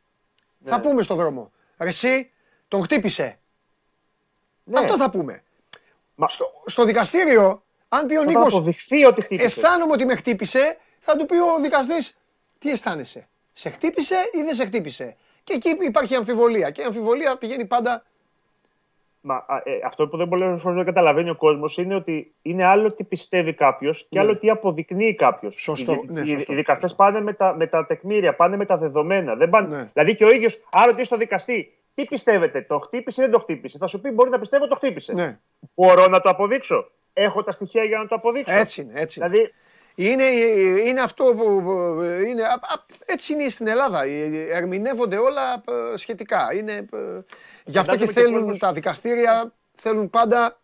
θα 0.64 0.78
Ναι. 0.78 0.84
πούμε 0.84 1.02
στο 1.04 1.16
δρόμο. 1.16 1.52
Ρε 1.78 1.88
εσύ, 1.88 2.32
τον 2.68 2.84
χτύπησε. 2.84 3.40
Ναι. 4.64 4.80
Αυτό 4.80 4.98
θα 4.98 5.10
πούμε. 5.10 5.44
Μα- 6.16 6.28
Στο, 6.28 6.46
στο 6.66 6.84
δικαστήριο, 6.84 7.64
αν 7.90 8.06
πει 8.08 8.16
ο 8.16 8.22
Όταν 8.22 8.34
Νίκος, 8.34 8.54
αποδειχθεί 8.54 9.06
ότι 9.06 9.22
χτύπησε. 9.22 9.46
αισθάνομαι 9.46 9.92
ότι 9.92 10.06
με 10.06 10.16
χτύπησε, 10.16 10.78
θα 11.00 11.16
του 11.18 11.26
πει 11.26 11.36
ο 11.36 11.62
δικαστής, 11.62 12.18
τι 12.60 12.70
αισθάνεσαι. 12.70 13.28
Σε 13.54 13.70
χτύπησε 13.70 14.16
ή 14.34 14.42
δεν 14.42 14.54
σε 14.56 14.66
χτύπησε; 14.66 15.16
Και 15.44 15.54
εκεί 15.54 15.78
υπάρχει 15.86 16.16
αμφιβολία. 16.16 16.70
Και 16.70 16.82
η 16.82 16.84
αμφιβολία 16.84 17.38
πηγαίνει 17.38 17.66
πάντα. 17.66 18.04
Μα, 19.22 19.36
α, 19.36 19.62
ε, 19.64 19.72
αυτό 19.86 20.08
που 20.08 20.18
δεν 20.18 20.28
μπορεί 20.28 20.44
να 20.64 20.84
καταλαβαίνει 20.84 21.30
ο 21.30 21.36
κόσμος 21.36 21.78
είναι 21.78 21.96
ότι 21.96 22.34
είναι 22.42 22.64
άλλο 22.64 22.92
τι 22.92 23.04
πιστεύει 23.04 23.54
κάποιος 23.54 24.06
και 24.10 24.20
Ναι. 24.20 24.24
άλλο 24.26 24.38
τι 24.38 24.50
αποδεικνύει 24.50 25.16
κάποιος. 25.16 25.56
Σωστό, 25.58 25.94
Οι, 25.94 26.06
ναι, 26.12 26.22
οι, 26.22 26.28
σωστό, 26.28 26.54
οι 26.54 26.56
δικαστές 26.56 26.90
σωστό. 26.90 27.04
πάνε 27.04 27.22
με 27.22 27.34
τα, 27.34 27.56
με 27.56 27.68
τα 27.68 27.86
τεκμήρια, 27.86 28.36
πάνε 28.36 28.58
με 28.58 28.66
τα 28.66 28.78
δεδομένα. 28.78 29.36
Δεν 29.36 29.50
πάνε... 29.50 29.76
Ναι. 29.78 29.90
Δηλαδή 29.94 30.16
και 30.16 30.26
ο 30.26 30.32
ίδιος, 30.32 30.60
αν 30.72 30.86
ρωτήσει 30.86 31.10
τον 31.10 31.20
δικαστή, 31.20 31.74
τι 32.00 32.06
πιστεύετε, 32.06 32.62
το 32.62 32.80
χτύπησε 32.80 33.22
ή 33.22 33.24
δεν 33.24 33.34
το 33.34 33.40
χτύπησε; 33.40 33.78
Θα 33.78 33.88
σου 33.88 34.02
πει: 34.02 34.10
Μπορεί 34.10 34.30
να 34.30 34.40
πιστεύω 34.40 34.68
το 34.68 34.76
χτύπησε. 34.76 35.14
Ναι. 35.14 35.40
Μπορώ 35.76 36.08
να 36.08 36.22
το 36.22 36.30
αποδείξω. 36.30 36.92
Έχω 37.14 37.44
τα 37.44 37.52
στοιχεία 37.52 37.84
για 37.84 37.98
να 37.98 38.08
το 38.08 38.16
αποδείξω. 38.16 38.54
Έτσι 38.56 38.82
είναι, 38.82 39.00
έτσι. 39.00 39.20
είναι. 39.20 39.30
Δηλαδή, 39.30 39.54
Είναι, 39.96 40.24
είναι 40.88 41.02
αυτό 41.02 41.24
που. 41.24 41.62
που- 41.64 42.02
Είναι, 42.28 42.44
α- 42.44 42.54
α- 42.54 42.86
έτσι 43.06 43.34
είναι 43.34 43.50
στην 43.50 43.68
Ελλάδα. 43.68 44.04
Ε, 44.04 44.48
Ερμηνεύονται 44.58 45.18
όλα 45.18 45.54
ε, 45.94 45.98
σχετικά. 45.98 46.54
Είναι, 46.54 46.72
ε, 46.72 46.86
γι' 47.66 47.78
αυτό 47.78 47.92
και 47.96 47.98
Φαντάζομαι 48.00 48.06
και 48.06 48.12
θέλουν 48.12 48.34
κόσμος- 48.34 48.58
τα 48.60 48.72
δικαστήρια 48.72 49.54
θέλουν 49.76 50.10
πάντα 50.10 50.60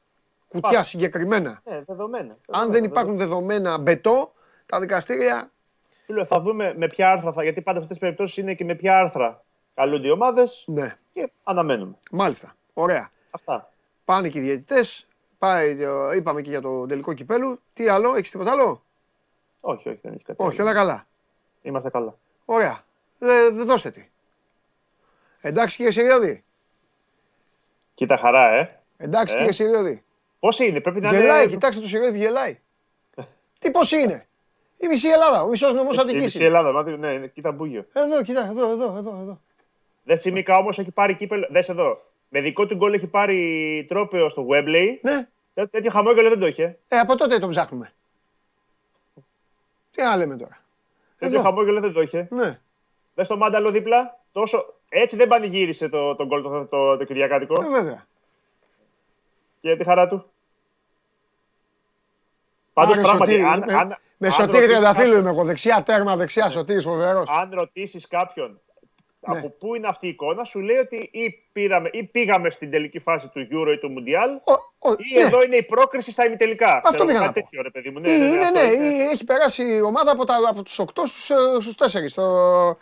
κουτιά 0.47 0.69
Πάντα. 0.69 0.83
συγκεκριμένα. 0.83 1.61
ναι, 1.65 1.81
δεδομένα. 1.85 2.23
Αν 2.27 2.37
δεδομένα, 2.47 2.71
δεν 2.71 2.83
υπάρχουν 2.83 3.17
δεδομένα 3.17 3.77
μπετό, 3.77 4.33
τα 4.65 4.79
δικαστήρια. 4.79 5.51
Φίλε, 6.05 6.25
θα 6.25 6.41
δούμε 6.41 6.73
με 6.77 6.87
ποια 6.87 7.09
άρθρα 7.11 7.31
θα. 7.31 7.43
Γιατί 7.43 7.61
πάντα 7.61 7.77
σε 7.77 7.83
αυτές 7.83 7.97
τις 7.97 8.05
περιπτώσεις 8.07 8.37
είναι 8.37 8.53
και 8.53 8.63
με 8.63 8.75
ποια 8.75 8.99
άρθρα 8.99 9.43
καλούνται 9.73 10.07
οι 10.07 10.11
ομάδες 10.11 10.63
Ναι, 10.67 10.97
και 11.15 11.31
αναμένουμε. 11.43 11.95
μάλιστα. 12.11 12.55
Ωραία. 12.73 13.11
Αυτά. 13.31 13.71
Πάνε 14.05 14.29
και 14.29 14.37
οι 14.39 14.41
διαιτητές. 14.41 15.07
Είπαμε 16.15 16.41
και 16.41 16.49
για 16.49 16.61
το 16.61 16.85
τελικό 16.85 17.13
κυπέλου. 17.13 17.59
Τι 17.73 17.87
άλλο, 17.87 18.15
έχεις 18.15 18.31
τίποτα 18.31 18.51
άλλο; 18.51 18.83
Όχι, 19.61 19.89
όχι, 19.89 19.99
δεν 20.01 20.13
έχει 20.13 20.23
κάτι. 20.23 20.43
Όχι, 20.43 20.61
άλλο. 20.61 20.69
όλα 20.69 20.77
καλά. 20.77 21.07
Είμαστε 21.61 21.89
καλά. 21.89 22.17
Ωραία. 22.45 22.83
Δε, 23.19 23.49
δε 23.49 23.63
δώστε 23.63 23.91
τι. 23.91 24.09
Εντάξει 25.41 25.75
κύριε 25.75 25.91
Συριώδη. 25.91 26.43
Κοίτα 27.93 28.17
χαρά, 28.17 28.53
ε. 28.53 28.79
Εντάξει 28.97 29.33
Ε. 29.35 29.37
κύριε 29.37 29.51
Συριώδη. 29.53 30.03
Πώς 30.39 30.59
είναι, 30.59 30.81
πρέπει 30.81 30.99
να 30.99 31.09
Γελάει, 31.11 31.41
είναι. 31.43 31.51
κοιτάξτε 31.51 31.81
το 31.81 31.87
Συριώδη 31.87 32.11
που 32.11 32.17
γελάει. 32.17 32.59
Τι 33.59 33.71
πώς 33.71 33.91
είναι; 33.91 34.27
Η 34.77 34.87
μισή 34.87 35.07
Ελλάδα, 35.09 35.43
ο 35.43 35.47
μισός 35.47 35.73
νομός 35.73 35.95
Η 35.95 35.99
Αττικής. 35.99 36.21
μισή 36.21 36.37
είναι. 36.37 36.45
Ελλάδα, 36.47 36.71
μάτι, 36.71 36.97
ναι, 36.97 37.07
είναι- 37.07 37.27
κοίτα 37.27 37.51
μπούγιο. 37.51 37.85
Εδώ, 37.93 38.23
κοιτά, 38.23 38.45
εδώ, 38.49 38.69
εδώ, 38.71 38.95
εδώ, 38.97 39.17
εδώ. 39.21 39.41
Δες 40.05 40.19
Τσιμίκα 40.19 40.57
όμως 40.57 40.79
έχει 40.79 40.91
πάρει 40.91 41.15
κύπελο. 41.15 41.47
Δες 41.51 41.69
εδώ. 41.69 42.01
Με 42.29 42.41
δικό 42.41 42.65
του 42.65 42.75
γκολ 42.75 42.93
έχει 42.93 43.07
πάρει 43.07 43.85
τρόπαιο 43.89 44.29
στο 44.29 44.45
Webley. 44.49 44.87
Ναι, 45.01 45.27
Τέ- 45.53 45.69
Τέτοιο 45.71 45.91
χαμόγελο 45.91 46.29
δεν 46.29 46.39
το 46.39 46.47
είχε. 46.47 46.77
ε, 46.87 46.97
από 46.97 47.15
τότε 47.15 47.39
τον 47.39 47.49
ψάχνουμε. 47.49 47.91
Τι 49.91 50.01
να 50.01 50.15
λέμε 50.15 50.35
τώρα. 50.37 50.57
Τέτοιο 51.17 51.35
Εδώ. 51.35 51.43
χαμόγελο 51.43 51.79
δεν 51.79 51.93
το 51.93 52.01
είχε. 52.01 52.27
Ναι, 52.31 52.59
Δες 53.15 53.27
το 53.27 53.37
μάνταλο 53.37 53.71
δίπλα. 53.71 54.19
Τόσο... 54.31 54.73
Έτσι 54.89 55.15
δεν 55.15 55.27
πανηγύρισε 55.27 55.89
το, 55.89 56.15
το 56.15 56.25
γκολ 56.25 56.41
το, 56.41 56.65
το, 56.65 56.97
το 56.97 57.03
Κυριακάτικο. 57.03 57.61
ε, 57.63 57.69
βέβαια. 57.69 58.05
Και 59.61 59.75
τη 59.75 59.83
χαρά 59.83 60.07
του. 60.07 60.29
Πάντως 62.73 62.93
Άρα, 62.97 63.01
πράγματι, 63.01 63.31
Σωτήρη, 63.31 63.47
αν, 63.49 63.63
με, 63.67 63.73
αν, 63.73 63.87
με 64.17 64.27
αν 64.27 64.33
Σωτήρη 64.33 64.51
ρωτήσεις 64.51 64.67
Τριανταφύλλου 64.67 65.05
κάποιον- 65.05 65.21
είμαι 65.21 65.29
εγώ, 65.29 65.43
δεξιά 65.43 65.83
τέρμα, 65.83 66.15
δεξιά 66.15 66.49
Σωτήρης 66.49 66.83
φοβερός. 66.83 67.29
Αν 67.29 67.51
ρωτήσεις 67.53 68.07
κάποιον 68.07 68.59
Ναι. 69.31 69.37
από 69.37 69.49
πού 69.49 69.75
είναι 69.75 69.87
αυτή 69.87 70.05
η 70.05 70.09
εικόνα, 70.09 70.43
σου 70.43 70.59
λέει 70.59 70.77
ότι 70.77 71.09
ή, 71.11 71.43
πήραμε, 71.51 71.89
ή 71.93 72.03
πήγαμε 72.03 72.49
στην 72.49 72.71
τελική 72.71 72.99
φάση 72.99 73.27
του 73.27 73.39
Euro 73.51 73.71
ή 73.73 73.77
του 73.77 73.93
Mundial, 73.97 74.53
Ο- 74.53 74.89
ο- 74.89 74.93
ή 75.11 75.15
ναι. 75.15 75.21
εδώ 75.21 75.43
είναι 75.43 75.55
η 75.55 75.63
πρόκριση 75.63 76.11
στα 76.11 76.25
ημιτελικά. 76.25 76.67
Αυτό 76.75 76.89
Ξέρω, 76.89 77.05
πήγα 77.05 77.19
να 77.19 77.25
κάτι 77.25 77.39
πω. 77.39 77.45
τέτοιο, 77.45 77.61
ρε 77.61 77.69
παιδί 77.69 77.89
μου. 77.89 77.97
Ή 77.97 78.01
Ναι, 78.01 78.11
ναι, 78.11 78.17
ναι, 78.17 78.25
είναι, 78.33 78.45
αυτό 78.45 78.59
ναι, 78.59 78.65
είναι. 78.85 78.85
ή 78.85 78.99
έχει 79.01 79.23
περάσει 79.23 79.63
η 79.75 79.81
ομάδα 79.81 80.11
από, 80.11 80.25
τα, 80.25 80.35
από 80.49 80.63
τους 80.63 80.79
8 80.79 81.05
στους, 81.05 81.29
ε, 81.29 81.35
στους 81.59 81.75
4, 81.75 82.09
στο, 82.09 82.77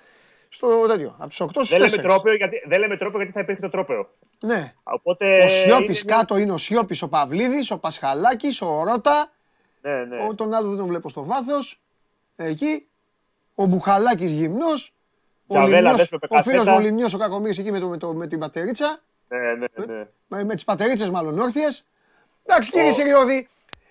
στο 0.50 0.86
τέτοιο, 0.88 1.16
από 1.20 1.30
τους 1.30 1.40
8 1.42 1.48
στους 1.64 1.70
Δεν 1.70 1.80
λέμε, 1.80 1.92
4. 1.98 2.02
τρόπαιο 2.02 2.36
γιατί, 2.36 2.62
δεν 2.66 2.80
λέμε 2.80 2.98
τρόπαιο 2.98 3.18
γιατί 3.18 3.34
θα 3.34 3.40
υπήρχε 3.40 3.62
το 3.62 3.70
τρόπαιο. 3.70 4.10
Ναι. 4.46 4.74
Οπότε, 4.84 5.44
Ο 5.44 5.48
Σιώπης 5.48 6.02
είναι- 6.02 6.14
κάτω 6.16 6.38
είναι 6.38 6.52
ο 6.52 6.58
Σιώπης, 6.58 7.02
ο 7.02 7.08
Παυλίδης, 7.10 7.72
ο 7.72 7.78
Πασχαλάκης, 7.80 8.62
ο 8.62 8.84
Ρότα. 8.84 9.32
Ναι, 9.82 10.04
ναι. 10.06 10.26
Ο, 10.30 10.36
τον 10.36 10.54
άλλο 10.54 10.68
δεν 10.68 10.78
τον 10.78 10.88
βλέπω 10.88 11.10
στο 11.10 11.24
βάθος. 11.26 11.82
Εκεί. 12.36 12.88
Ο 13.56 13.66
Μπουχαλάκης 13.66 14.32
γυμνός. 14.32 14.94
Ο, 15.48 15.54
Τζαβέλα, 15.54 15.78
Λιμνιός, 15.80 15.98
δες 15.98 16.10
με 16.12 16.18
ο 16.22 16.28
φίλος 16.28 16.40
πεκασέτα. 16.44 16.72
μου 16.72 16.78
ο 16.78 16.80
Λιμνιός 16.80 17.14
ο 17.14 17.18
Κακομύρης 17.18 17.58
εκεί 17.58 17.72
με, 17.72 17.80
το, 17.80 17.88
με, 17.88 17.98
το, 17.98 18.14
με 18.14 18.28
την 18.28 18.40
πατερίτσα. 18.40 18.98
ναι, 19.28 19.38
ναι, 19.38 19.94
ναι. 19.96 20.08
Με, 20.28 20.44
με 20.44 20.54
τις 20.54 20.64
πατερίτσες 20.64 21.10
μάλλον 21.10 21.40
όρθιες. 21.40 21.86
Εντάξει 22.46 22.72
κύριε 22.72 22.90
Ο- 22.90 22.94
Συριώδη. 22.94 23.48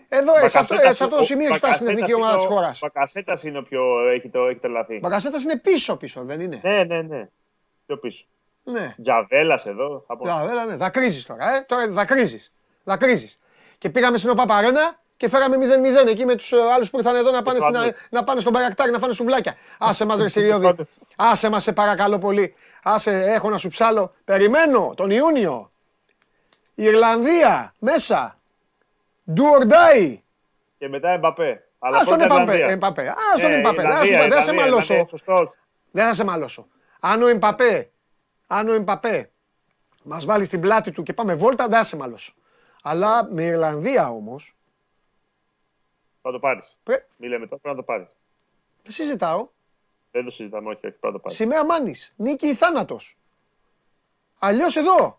Εδώ 0.08 0.32
ε, 0.44 0.48
σε 0.48 0.58
αυτό, 0.58 0.74
Μπακασέτας- 0.74 0.96
σε 0.96 1.04
αυτό 1.04 1.16
το 1.16 1.22
ο- 1.22 1.24
σημείο 1.24 1.46
έχει 1.48 1.56
φτάσει 1.56 1.74
στην 1.74 1.86
Μπακασέτας 1.86 2.10
εθνική 2.10 2.22
ομάδα 2.22 2.36
της 2.36 2.44
είναι 2.44 2.54
ο- 2.54 2.56
χώρας. 2.56 2.78
Μπακασέτας 2.82 3.42
είναι 3.42 3.58
ο 3.58 3.62
πιο 3.62 4.08
έχει, 4.08 4.28
το, 4.28 4.46
έχει 4.46 4.58
τρελαθεί. 4.58 4.98
Μπακασέτας 4.98 5.42
είναι 5.42 5.58
πίσω 5.58 5.96
πίσω, 5.96 6.24
δεν 6.24 6.40
είναι; 6.40 6.60
Ναι, 6.62 6.84
ναι, 6.84 7.02
ναι. 7.02 7.28
Πιο 7.86 7.96
πίσω. 7.98 8.24
Ναι. 8.64 8.94
Τζαβέλας 9.02 9.66
εδώ. 9.66 10.04
Θα 10.06 10.16
πω. 10.16 10.24
Για, 10.24 10.44
Βέβαια, 10.44 10.64
ναι. 10.64 10.76
Δακρύζεις 10.76 11.24
τώρα, 11.26 11.54
ε. 11.56 11.60
Τώρα 11.68 11.88
δακρύζεις. 11.88 12.52
Δακρύζεις. 12.84 13.38
Και 13.78 13.90
πήγαμε 13.90 14.16
στην 14.18 14.30
ΟΠΑΠΑΡΕΝΑ 14.30 15.00
και 15.22 15.28
φέραμε 15.28 15.56
0-0 16.04 16.06
εκεί 16.08 16.24
με 16.24 16.34
τους 16.36 16.52
ε, 16.52 16.56
άλλους 16.74 16.90
που 16.90 16.96
ήρθαν 16.98 17.16
εδώ 17.16 17.30
να 17.30 17.42
πάνε, 17.42 17.58
στην, 17.60 17.72
πάντως. 17.72 17.90
να 18.10 18.24
πάνε 18.24 18.40
στον 18.40 18.52
Παρακτάρι 18.52 18.90
να 18.90 18.98
φάνε 18.98 19.12
σουβλάκια. 19.12 19.54
Άσε 19.78 20.04
μας 20.04 20.20
ρε 20.20 20.28
Συριώδη. 20.28 20.64
πάντως. 20.64 20.86
Άσε 21.16 21.48
μας 21.48 21.62
σε 21.62 21.72
παρακαλώ 21.72 22.18
πολύ. 22.18 22.54
Άσε, 22.82 23.10
έχω 23.32 23.50
να 23.50 23.56
σου 23.58 23.68
ψάλω. 23.68 24.14
Περιμένω 24.24 24.92
τον 24.96 25.10
Ιούνιο. 25.10 25.70
Η 26.74 26.82
Ιρλανδία 26.84 27.74
μέσα. 27.78 28.38
Do 29.36 29.40
or 29.60 29.62
die. 29.70 30.16
Και 30.78 30.88
μετά 30.88 31.10
Εμπαπέ. 31.10 31.68
Αλλά 31.78 31.96
Ας 31.98 32.04
τον 32.04 32.18
πρώτα 32.18 32.34
Εμπαπέ. 32.34 32.42
Ιρλανδία; 32.52 32.68
Εμπαπέ. 32.68 33.08
Ας 33.34 33.40
τον 33.40 33.50
Ε, 33.50 33.54
Εμπαπέ. 33.56 33.82
Δεν 33.82 33.90
θα 33.90 34.04
Ιρλανδία, 34.06 34.20
σου- 34.20 34.28
Δεν 34.28 34.32
θα 34.32 34.40
σε 34.42 34.50
Ιρλανδία, 34.50 34.70
μαλώσω. 34.70 34.92
Ιρλανδία, 34.92 35.18
σωστός. 35.18 35.50
Δεν 35.90 36.06
θα 36.06 36.14
σε 36.14 36.24
μαλώσω. 36.24 36.66
Αν 37.00 37.22
ο 37.22 37.26
Εμπαπέ, 37.26 37.90
αν 38.46 38.68
ο 38.68 38.72
Εμπαπέ 38.72 39.30
μας 40.02 40.24
βάλει 40.24 40.44
στην 40.44 40.60
πλάτη 40.60 40.90
του 40.90 41.02
και 41.02 41.12
πάμε 41.12 41.34
βόλτα, 41.34 41.68
δεν 41.68 41.78
θα 41.78 41.84
σε 41.84 41.96
μαλώσω. 41.96 42.34
Αλλά 42.82 43.28
με 43.30 43.42
Ιρλανδία 43.42 44.08
όμως, 44.10 44.54
Θα 46.22 46.30
το 46.32 46.38
πάρεις. 46.38 46.76
πρέ... 46.82 47.06
Μη 47.16 47.28
λέμε 47.28 47.46
τώρα, 47.46 47.60
πρέπει 47.60 47.76
να 47.76 47.82
το 47.82 47.82
πάρεις. 47.92 48.06
δεν 48.82 48.92
συζητάω, 48.92 49.48
Δεν 50.10 50.24
το 50.24 50.30
συζητάμε, 50.30 50.68
όχι, 50.68 50.76
όχι, 50.76 50.80
πρέπει 50.96 51.06
να 51.06 51.12
το 51.12 51.18
πάρεις. 51.18 51.36
σημαία 51.36 51.64
μάνης, 51.64 52.12
νίκη 52.16 52.46
ή 52.46 52.54
θάνατος. 52.54 53.16
Αλλιώς 54.38 54.76
εδώ. 54.76 55.18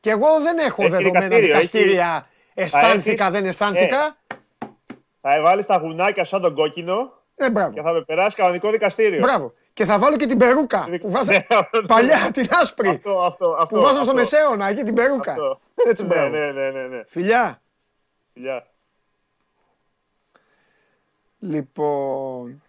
Και 0.00 0.10
εγώ 0.10 0.40
δεν 0.40 0.58
έχω 0.58 0.82
Έχει 0.82 0.90
δεδομένα 0.90 1.18
δικαστήριο, 1.28 1.46
δικαστήρια. 1.46 2.28
Αισθάνθηκα, 2.54 3.24
έρθεις- 3.24 3.30
δεν 3.40 3.44
αισθάνθηκα. 3.48 4.16
Θα 5.20 5.40
βάλει 5.42 5.64
τα 5.64 5.76
γουνάκια 5.76 6.24
σαν 6.24 6.40
τον 6.40 6.54
κόκκινο 6.54 7.18
Ε, 7.36 7.44
και 7.44 7.50
μπράβο. 7.50 7.82
θα 7.82 7.92
με 7.92 8.02
περάσει 8.04 8.36
κανονικό 8.36 8.70
δικαστήριο. 8.70 9.18
Μπράβο. 9.20 9.52
Και 9.72 9.84
θα 9.84 9.98
βάλω 9.98 10.16
και 10.16 10.26
την 10.26 10.38
περούκα 10.38 10.88
που 11.00 11.10
βάζα 11.10 11.32
Ναι, 11.32 11.46
αυτό- 11.48 11.82
παλιά 11.86 12.30
την 12.32 12.46
άσπρη. 12.50 12.88
Αυτό, 12.88 13.18
αυτό, 13.22 13.56
αυτό. 13.58 13.66
Που 13.76 13.80
βάζαν 13.82 13.92
στο 13.92 14.00
αυτό, 14.00 14.14
μεσαίωνα 14.14 14.68
εκεί 14.68 14.82
την 14.82 14.94
περούκα. 14.94 15.30
αυτό. 15.30 15.60
Έτσι, 15.74 16.02
Ναι, 16.02 16.08
μπράβο. 16.08 16.28
ναι, 16.28 16.50
ναι, 16.52 16.70
ναι, 16.70 16.82
ναι. 16.86 17.02
Φιλιά. 17.06 17.60
Φιλιά. 18.32 18.66
Λοιπόν. 21.40 22.62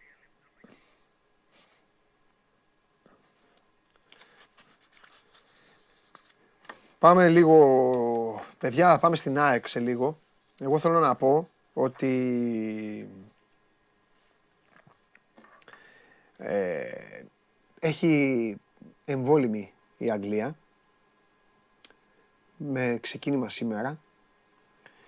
Πάμε 6.99 7.29
λίγο, 7.29 8.43
παιδιά, 8.57 8.97
πάμε 8.99 9.15
στην 9.15 9.39
ΑΕΚ 9.39 9.67
σε 9.67 9.79
λίγο. 9.79 10.19
Εγώ 10.59 10.79
θέλω 10.79 10.99
να 10.99 11.15
πω 11.15 11.49
ότι 11.73 13.09
ε, 16.37 17.23
έχει 17.79 18.55
εμβόλυμη 19.05 19.73
η 19.97 20.11
Αγγλία 20.11 20.55
με 22.57 22.97
ξεκίνημα 23.01 23.49
σήμερα. 23.49 23.99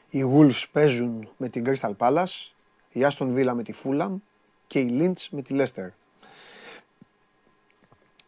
Οι 0.09 0.23
Wolves 0.33 0.65
παίζουν 0.71 1.29
με 1.37 1.49
την 1.49 1.65
Crystal 1.67 1.95
Palace, 1.97 2.52
η 2.93 3.07
Aston 3.09 3.35
Villa 3.35 3.53
με 3.55 3.63
τη 3.63 3.73
Fulham 3.83 4.11
και 4.67 4.79
η 4.79 4.97
Lynch 4.99 5.27
με 5.29 5.41
τη 5.41 5.55
Leicester. 5.57 5.87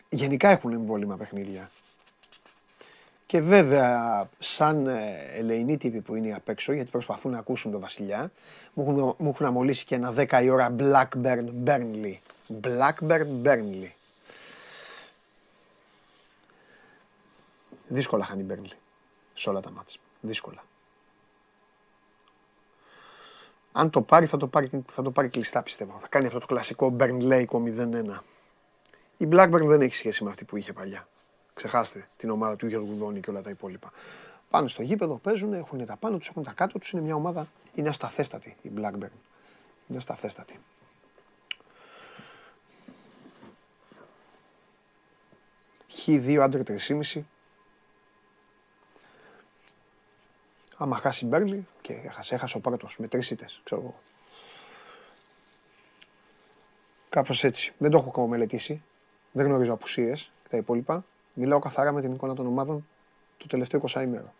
Γενικά 0.09 0.49
έχουν 0.49 0.71
εμβόλυμα 0.71 1.17
παιχνίδια. 1.17 1.69
Και 3.25 3.41
βέβαια, 3.41 4.29
σαν 4.39 4.87
ε, 4.87 5.15
ελεηνοί 5.33 5.77
τύποι 5.77 6.01
που 6.01 6.15
είναι 6.15 6.33
απ' 6.33 6.49
έξω, 6.49 6.73
γιατί 6.73 6.89
προσπαθούν 6.89 7.31
να 7.31 7.37
ακούσουν 7.37 7.71
τον 7.71 7.79
Βασιλιά, 7.79 8.31
μου 8.73 8.83
έχουν, 8.83 9.15
μου 9.17 9.29
έχουν 9.29 9.45
αμολύσει 9.45 9.85
και 9.85 9.95
ένα 9.95 10.13
10 10.17 10.43
η 10.43 10.49
ώρα 10.49 10.75
Blackburn 10.79 11.45
Burnley. 11.65 12.15
Blackburn 12.61 13.27
Burnley. 13.43 13.89
Δύσκολα 17.87 18.25
χάνει 18.25 18.41
η 18.41 18.45
Burnley. 18.49 18.77
Σε 19.33 19.49
όλα 19.49 19.61
τα 19.61 19.71
μάτς. 19.71 19.99
Δύσκολα. 20.21 20.63
Αν 23.77 23.89
το 23.89 24.01
πάρει, 24.01 24.25
θα 24.25 24.37
το 24.37 24.47
πάρει, 24.47 24.83
θα 24.91 25.01
το 25.01 25.11
πάρει 25.11 25.29
κλειστά 25.29 25.63
πιστεύω. 25.63 25.97
Θα 25.99 26.07
κάνει 26.07 26.25
αυτό 26.25 26.39
το 26.39 26.45
κλασικό 26.45 26.95
Burnlake 26.99 27.45
0-1. 27.47 28.19
Η 29.17 29.27
Blackburn 29.31 29.65
δεν 29.65 29.81
έχει 29.81 29.95
σχέση 29.95 30.23
με 30.23 30.29
αυτή 30.29 30.45
που 30.45 30.57
είχε 30.57 30.73
παλιά. 30.73 31.07
Ξεχάστε 31.53 32.07
την 32.17 32.29
ομάδα 32.29 32.55
του 32.55 32.67
Γιώργου 32.67 32.87
Γουδόνη 32.91 33.19
και 33.19 33.29
όλα 33.29 33.41
τα 33.41 33.49
υπόλοιπα. 33.49 33.91
Πάνε 34.49 34.67
στο 34.67 34.81
γήπεδο, 34.81 35.15
παίζουν, 35.15 35.53
έχουν 35.53 35.85
τα 35.85 35.95
πάνω 35.95 36.17
τους, 36.17 36.27
έχουν 36.27 36.43
τα 36.43 36.51
κάτω 36.51 36.79
τους. 36.79 36.91
Είναι 36.91 37.01
μια 37.01 37.15
ομάδα, 37.15 37.47
είναι 37.73 37.89
ασταθέστατη 37.89 38.55
η 38.61 38.71
Blackburn. 38.77 39.15
Είναι 39.87 39.97
ασταθέστατη. 39.97 40.59
Χ2 46.05 46.35
άντρε 46.35 46.63
3,5. 46.67 47.21
Άμα 50.77 50.97
χάσει 50.97 51.25
Μπέρλι 51.25 51.67
και 51.81 51.93
έχασε, 51.93 52.35
έχασε 52.35 52.57
ο 52.57 52.59
πρώτο 52.59 52.87
με 52.97 53.07
τρει 53.07 53.19
ήττε, 53.29 53.45
ξέρω 53.63 53.81
εγώ. 53.81 53.95
Κάπω 57.09 57.33
έτσι. 57.41 57.73
Δεν 57.77 57.91
το 57.91 57.97
έχω 57.97 58.09
ακόμα 58.09 58.27
μελετήσει. 58.27 58.83
Δεν 59.31 59.45
γνωρίζω 59.45 59.73
απουσίε 59.73 60.13
και 60.13 60.49
τα 60.49 60.57
υπόλοιπα. 60.57 61.05
Μιλάω 61.33 61.59
καθαρά 61.59 61.91
με 61.91 62.01
την 62.01 62.13
εικόνα 62.13 62.35
των 62.35 62.47
ομάδων 62.47 62.87
το 63.37 63.47
τελευταίο 63.47 63.81
20 63.87 64.01
ημέρο. 64.01 64.33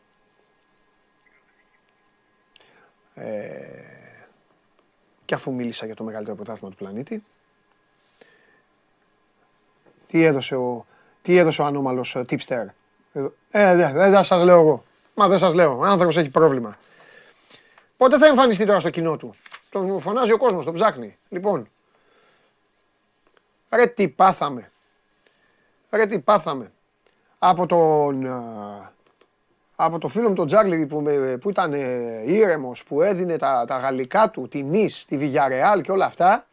Ε, 3.15 3.85
και 5.25 5.33
αφού 5.33 5.53
μίλησα 5.53 5.85
για 5.85 5.95
το 5.95 6.03
μεγαλύτερο 6.03 6.35
πρωτάθλημα 6.35 6.69
του 6.69 6.77
πλανήτη, 6.77 7.23
τι 10.07 10.23
έδωσε 10.23 10.55
ο, 10.55 10.85
τι 11.21 11.37
έδωσε 11.37 11.61
ο 11.61 11.65
ανώμαλος 11.65 12.15
ε, 12.15 12.25
tipster. 12.29 12.65
Ε, 13.51 13.75
δεν 13.75 13.93
δε, 13.93 14.23
σας 14.23 14.43
λέω 14.43 14.59
εγώ. 14.59 14.83
Μα 15.15 15.27
δεν 15.27 15.37
σας 15.37 15.53
λέω. 15.53 15.77
Ο 15.77 15.83
άνθρωπος 15.83 16.17
έχει 16.17 16.29
πρόβλημα. 16.29 16.77
Πότε 17.97 18.17
θα 18.17 18.25
εμφανιστεί 18.25 18.65
τώρα 18.65 18.79
στο 18.79 18.89
κοινό 18.89 19.17
του; 19.17 19.35
Τον 19.69 19.99
φωνάζει 19.99 20.31
ο 20.31 20.37
κόσμος, 20.37 20.65
τον 20.65 20.73
ψάχνει. 20.73 21.17
Λοιπόν, 21.29 21.69
ρε 23.69 23.87
τι 23.87 24.07
πάθαμε. 24.07 24.71
Ρε 25.89 26.05
τι 26.05 26.19
πάθαμε. 26.19 26.71
Από 27.39 27.65
τον, 27.65 28.25
ε, 28.25 28.91
από 29.75 29.97
το 29.97 30.07
φίλο 30.07 30.29
μου 30.29 30.35
τον 30.35 30.47
Τζάρλι 30.47 30.85
που, 30.85 31.03
που 31.41 31.49
ήταν 31.49 31.73
ε, 31.73 32.23
ήρεμος, 32.25 32.83
που 32.83 33.01
έδινε 33.01 33.37
τα, 33.37 33.65
τα 33.67 33.77
γαλλικά 33.77 34.29
του, 34.29 34.47
τη 34.47 34.63
Νης, 34.63 35.05
τη 35.05 35.17
Βιγιαρεάλ 35.17 35.81
και 35.81 35.91
όλα 35.91 36.05
αυτά, 36.05 36.45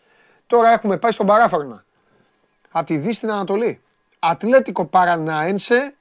τώρα 0.46 0.72
έχουμε 0.72 0.96
πάει 0.96 1.12
στον 1.12 1.26
παράφαρνα. 1.26 1.84
Από 2.70 2.86
τη 2.86 2.96
Δύση 2.96 3.12
στην 3.12 3.30
Ανατολή. 3.30 3.80
Ατλέτικο 4.18 4.84
Παραναένσε, 4.84 5.94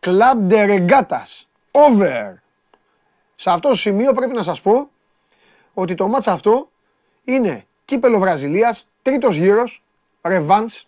Κλαμπ 0.00 0.46
Ντερεγκάτας. 0.46 1.47
Over. 1.70 2.32
Σε 3.34 3.50
αυτό 3.50 3.68
το 3.68 3.74
σημείο 3.74 4.12
πρέπει 4.12 4.34
να 4.34 4.42
σας 4.42 4.60
πω 4.60 4.90
ότι 5.74 5.94
το 5.94 6.08
μάτς 6.08 6.28
αυτό 6.28 6.70
είναι 7.24 7.66
κύπελο 7.84 8.18
Βραζιλίας, 8.18 8.88
τρίτος 9.02 9.36
γύρος, 9.36 9.82
ρεβάνς 10.22 10.86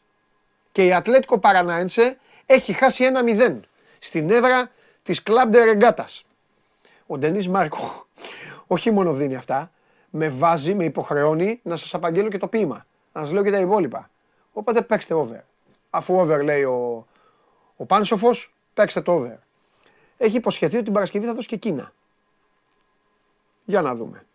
και 0.72 0.85
η 0.85 0.93
Ατλέτικο 0.93 1.39
Παραναένσε 1.39 2.18
έχει 2.47 2.72
χάσει 2.72 3.05
ένα 3.05 3.20
0 3.24 3.61
στην 3.99 4.31
έδρα 4.31 4.70
της 5.03 5.22
Κλαμπ 5.22 5.51
Ντερεγκάτας. 5.51 6.24
Ο 7.07 7.18
Ντενίς 7.18 7.49
Μάρκο 7.49 8.07
όχι 8.66 8.91
μόνο 8.91 9.12
δίνει 9.12 9.37
αυτά, 9.37 9.70
με 10.11 10.28
βάζει, 10.28 10.74
με 10.74 10.85
υποχρεώνει 10.85 11.61
να 11.62 11.76
σας 11.76 11.95
απαγγέλω 11.95 12.28
και 12.28 12.39
το 12.39 12.47
ποίημα. 12.47 12.87
Να 13.12 13.20
σας 13.20 13.33
λέω 13.33 13.43
και 13.43 13.51
τα 13.51 13.59
υπόλοιπα. 13.59 14.11
Οπότε 14.53 14.83
παίξτε 14.83 15.14
over. 15.14 15.41
Αφού 15.91 16.18
over 16.18 16.43
λέει 16.43 16.62
ο, 16.62 17.07
ο 17.76 17.85
Πάνσοφος, 17.85 18.55
παίξτε 18.74 19.01
το 19.01 19.12
over. 19.12 19.37
Έχει 20.23 20.37
υποσχεθεί 20.37 20.75
ότι 20.75 20.85
την 20.85 20.93
Παρασκευή 20.93 21.27
θα 21.27 21.35
δώσει 21.35 21.49
και 21.49 21.57
Κίνα. 21.57 21.93
Για 23.64 23.83
να 23.83 23.95
δούμε. 23.95 24.27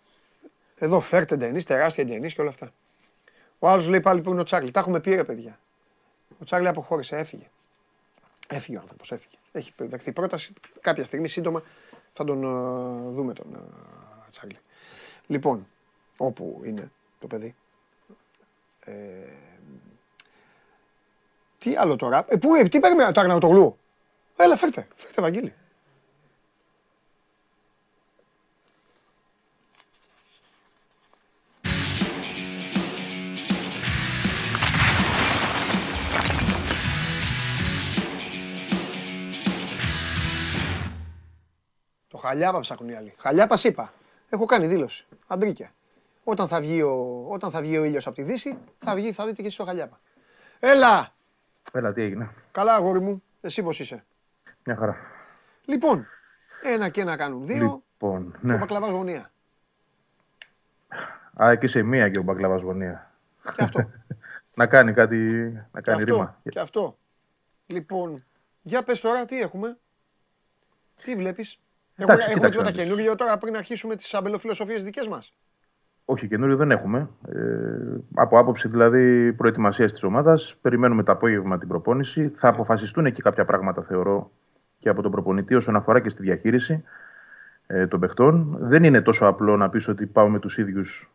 Εδώ 0.78 1.00
φέρτε 1.00 1.38
ταινί, 1.38 1.64
τεράστια 1.64 2.06
ταινί 2.06 2.32
και 2.32 2.42
όλα 2.42 2.50
αυτά. 2.50 2.72
Ο 3.60 3.70
άλλος 3.70 3.88
λέει 3.88 4.00
πάλι 4.00 4.22
που 4.22 4.32
είναι 4.32 4.40
ο 4.40 4.44
Τσάρλι. 4.44 4.72
Τα 4.72 4.80
έχουμε 4.80 5.00
πει 5.00 5.16
ρε 5.16 5.24
παιδιά. 5.24 5.60
Ο 6.40 6.44
Τσάρλι 6.44 6.68
αποχώρησε, 6.68 7.16
έφυγε. 7.16 7.50
Έφυγε 8.48 8.78
ο 8.78 8.80
άνθρωπος, 8.82 9.12
έφυγε. 9.12 9.36
Έχει 9.52 9.74
δεχθεί 9.78 10.12
πρόταση. 10.12 10.54
Κάποια 10.82 11.04
στιγμή 11.04 11.28
σύντομα 11.28 11.64
θα 12.14 12.24
τον 12.24 12.44
ε, 12.44 13.10
δούμε 13.10 13.34
τον 13.34 13.46
uh, 13.56 14.30
Τσάρλι. 14.32 14.58
Λοιπόν, 15.28 15.68
όπου 16.18 16.62
είναι 16.66 16.92
το 17.20 17.28
παιδί. 17.28 17.56
Ε, 18.80 18.94
τι 21.58 21.76
άλλο 21.76 21.96
τώρα. 21.96 22.26
Ε, 22.28 22.36
πού, 22.36 22.56
ε, 22.56 22.64
τι 22.64 22.80
παίρνει 22.80 23.12
το 23.12 23.20
Αγναουτογλου. 23.20 23.78
Έλα, 24.36 24.56
φέρτε. 24.56 24.88
Φέρτε, 24.96 25.22
Βαγγέλη. 25.22 25.54
Χαλιάπα 42.26 42.60
ψάχνουν 42.60 42.90
οι 42.90 42.96
άλλοι. 42.96 43.14
Χαλιάπα 43.18 43.58
είπα. 43.64 43.94
Έχω 44.30 44.46
κάνει 44.46 44.68
δήλωση. 44.68 45.06
Αντρίκια. 45.28 45.70
Όταν 46.24 46.48
θα 46.48 46.60
βγει 46.62 46.82
ο, 46.82 47.26
όταν 47.30 47.52
θα 47.52 47.62
βγει 47.62 47.78
ο 47.78 47.84
ήλιος 47.84 48.08
από 48.08 48.16
τη 48.16 48.22
Δύση, 48.24 48.58
θα, 48.80 48.94
βγει, 48.96 49.12
θα 49.12 49.24
δείτε 49.26 49.42
και 49.42 49.48
εσείς 49.48 49.58
το 49.58 49.66
χαλιάπα. 49.66 50.00
Έλα! 50.60 51.14
Έλα, 51.74 51.94
τι 51.94 52.02
έγινε; 52.02 52.30
Καλά, 52.52 52.74
αγόρι 52.74 53.00
μου. 53.00 53.24
Εσύ 53.42 53.64
πώς 53.64 53.80
είσαι; 53.80 54.06
Μια 54.64 54.76
χαρά. 54.76 54.98
Λοιπόν, 55.66 56.08
ένα 56.64 56.90
και 56.90 57.02
ένα 57.02 57.16
κάνουν 57.16 57.46
δύο. 57.46 57.84
Λοιπόν, 57.92 58.32
Το 58.32 58.38
ναι. 58.42 58.58
μπακλαβάς 58.58 58.90
γωνία. 58.90 59.32
Α, 61.44 61.52
εκεί 61.52 61.68
σε 61.68 61.82
μία 61.82 62.10
και 62.10 62.20
ο 62.20 62.24
Μπαγκλαβάς 62.24 62.62
γωνία. 62.62 63.12
Και 63.56 63.64
αυτό. 63.64 63.90
να 64.56 64.68
κάνει 64.68 64.94
κάτι, 64.94 65.16
να 65.72 65.82
και 65.82 65.92
κάνει 65.92 66.02
αυτό. 66.02 66.14
ρήμα. 66.14 66.42
Και 66.50 66.60
αυτό. 66.60 66.98
Λοιπόν, 67.66 68.24
για 68.62 68.84
πες 68.84 69.02
τώρα 69.02 69.26
τι 69.26 69.40
έχουμε; 69.40 69.78
Τι 71.04 71.16
βλέπεις; 71.16 71.60
Έχουμε, 71.96 72.14
Εντάξει, 72.14 72.32
έχουμε 72.32 72.50
κοίταξε 72.50 72.52
τίποτα 72.52 72.70
να 72.70 72.76
δεις. 72.76 72.84
καινούργιο 72.84 73.16
τώρα 73.16 73.38
πριν 73.38 73.56
αρχίσουμε 73.56 73.96
τις 73.96 74.14
αμπελοφιλοσοφίες 74.14 74.84
δικές 74.84 75.08
μας. 75.08 75.34
Όχι, 76.06 76.28
καινούριο 76.28 76.56
δεν 76.56 76.72
έχουμε. 76.72 77.10
Ε, 77.28 77.38
από 78.14 78.40
άποψη 78.40 78.68
δηλαδή 78.68 79.34
προετοιμασίας 79.34 79.92
της 79.92 80.04
ομάδας, 80.04 80.56
περιμένουμε 80.62 81.04
το 81.04 81.12
απόγευμα 81.12 81.58
την 81.58 81.68
προπόνηση. 81.68 82.30
Θα 82.30 82.48
αποφασιστούν 82.48 83.06
εκεί 83.06 83.22
κάποια 83.22 83.46
πράγματα, 83.46 83.82
θεωρώ, 83.82 84.32
και 84.80 84.90
από 84.90 85.02
τον 85.02 85.12
προπονητή 85.12 85.56
όσον 85.56 85.76
αφορά 85.76 86.00
και 86.00 86.10
στη 86.10 86.22
διαχείριση 86.22 86.84
ε, 87.68 87.88
των 87.88 88.00
παιχτών. 88.00 88.58
Δεν 88.60 88.84
είναι 88.84 89.02
τόσο 89.02 89.26
απλό 89.26 89.58
να 89.58 89.70
πεις 89.70 89.88
ότι 89.88 90.06
πάω 90.06 90.30
με 90.30 90.40
τους 90.40 90.58
ίδιους 90.58 91.12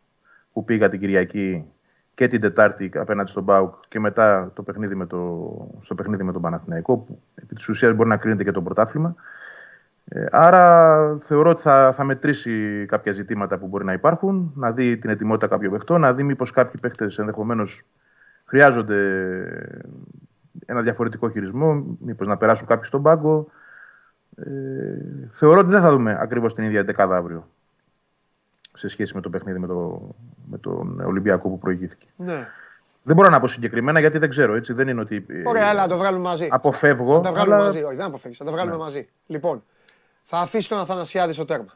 που 0.53 0.65
πήγα 0.65 0.89
την 0.89 0.99
Κυριακή 0.99 1.65
και 2.13 2.27
την 2.27 2.41
Τετάρτη 2.41 2.91
απέναντι 2.95 3.29
στον 3.29 3.43
Μπάουκ 3.43 3.73
και 3.87 3.99
μετά 3.99 4.51
το 4.53 4.63
παιχνίδι 4.63 4.95
με 4.95 5.05
το, 5.05 5.49
στο 5.81 5.95
παιχνίδι 5.95 6.23
με 6.23 6.31
τον 6.31 6.41
Παναθηναϊκό, 6.41 6.97
που 6.97 7.21
επί 7.35 7.55
της 7.55 7.67
ουσίας 7.67 7.93
μπορεί 7.93 8.09
να 8.09 8.17
κρίνεται 8.17 8.43
και 8.43 8.51
το 8.51 8.61
πρωτάθλημα. 8.61 9.15
Ε, 10.13 10.25
άρα 10.31 11.17
θεωρώ 11.21 11.49
ότι 11.49 11.61
θα, 11.61 11.91
θα 11.95 12.03
μετρήσει 12.03 12.85
κάποια 12.87 13.11
ζητήματα 13.11 13.57
που 13.57 13.67
μπορεί 13.67 13.85
να 13.85 13.93
υπάρχουν, 13.93 14.51
να 14.55 14.71
δει 14.71 14.97
την 14.97 15.09
ετοιμότητα 15.09 15.47
κάποιων 15.47 15.71
παιχτών, 15.71 16.01
να 16.01 16.13
δει 16.13 16.23
μήπως 16.23 16.51
κάποιοι 16.51 16.81
παίχτες 16.81 17.17
ενδεχομένως 17.17 17.81
χρειάζονται 18.45 18.97
ένα 20.65 20.81
διαφορετικό 20.81 21.29
χειρισμό, 21.29 21.85
μήπως 21.99 22.27
να 22.27 22.37
περάσουν 22.37 22.67
κάποιοι 22.67 22.83
στον 22.83 23.01
πάγκο. 23.01 23.47
Ε, 24.35 24.49
θεωρώ 25.31 25.59
ότι 25.59 25.69
δεν 25.69 25.81
θα 25.81 25.89
δούμε 25.91 26.17
ακριβώς 26.21 26.53
την 26.55 26.63
ίδια 26.63 26.83
δεκάδα 26.83 27.15
αύριο 27.15 27.47
σε 28.73 28.87
σχέση 28.87 29.15
με 29.15 29.21
το 29.21 29.29
παιχνίδι 29.29 29.59
με, 29.59 29.67
το, 29.67 30.01
με 30.49 30.57
τον 30.57 31.01
Ολυμπιακό 31.05 31.49
που 31.49 31.57
προηγήθηκε. 31.59 32.05
Ναι. 32.15 32.47
Δεν 33.03 33.15
μπορώ 33.15 33.29
να 33.31 33.39
πω 33.39 33.47
συγκεκριμένα 33.47 33.99
γιατί 33.99 34.17
δεν 34.17 34.29
ξέρω. 34.29 34.55
Έτσι. 34.55 34.73
Δεν 34.73 34.87
είναι 34.87 35.01
ότι. 35.01 35.25
ε, 35.29 35.41
Ωραία, 35.49 35.69
έλα, 35.69 35.81
να 35.81 35.87
το 35.87 35.97
βγάλουμε 35.97 36.23
μαζί. 36.23 36.47
Αποφεύγω. 36.51 37.13
Θα 37.15 37.21
τα 37.21 37.31
βγάλουμε 37.31 37.55
αλλά- 37.55 37.63
μαζί. 37.65 37.83
Όχι, 37.83 37.95
δεν 37.95 38.05
αποφεύγεις. 38.05 38.37
Θα 38.39 38.45
τα 38.45 38.51
βγάλουμε 38.51 38.75
Ναι. 38.75 38.81
μαζί. 38.83 39.09
Λοιπόν, 39.27 39.63
θα 40.33 40.39
αφήσει 40.39 40.69
τον 40.69 40.79
Αθανασιάδη 40.79 41.33
στο 41.33 41.45
τέρμα. 41.45 41.73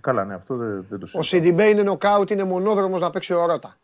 Καλά, 0.00 0.24
ναι, 0.24 0.34
αυτό 0.34 0.56
δεν, 0.56 0.68
δεν 0.88 0.98
το 0.98 1.04
Ο 1.04 1.06
συζητώ. 1.06 1.22
Σιντιμπέ 1.22 1.64
είναι 1.64 1.82
νοκάουτ, 1.82 2.30
είναι 2.30 2.44
μονόδρομος 2.44 3.00
να 3.00 3.10
παίξει 3.10 3.32
ο 3.34 3.46
Ρώτα. 3.46 3.76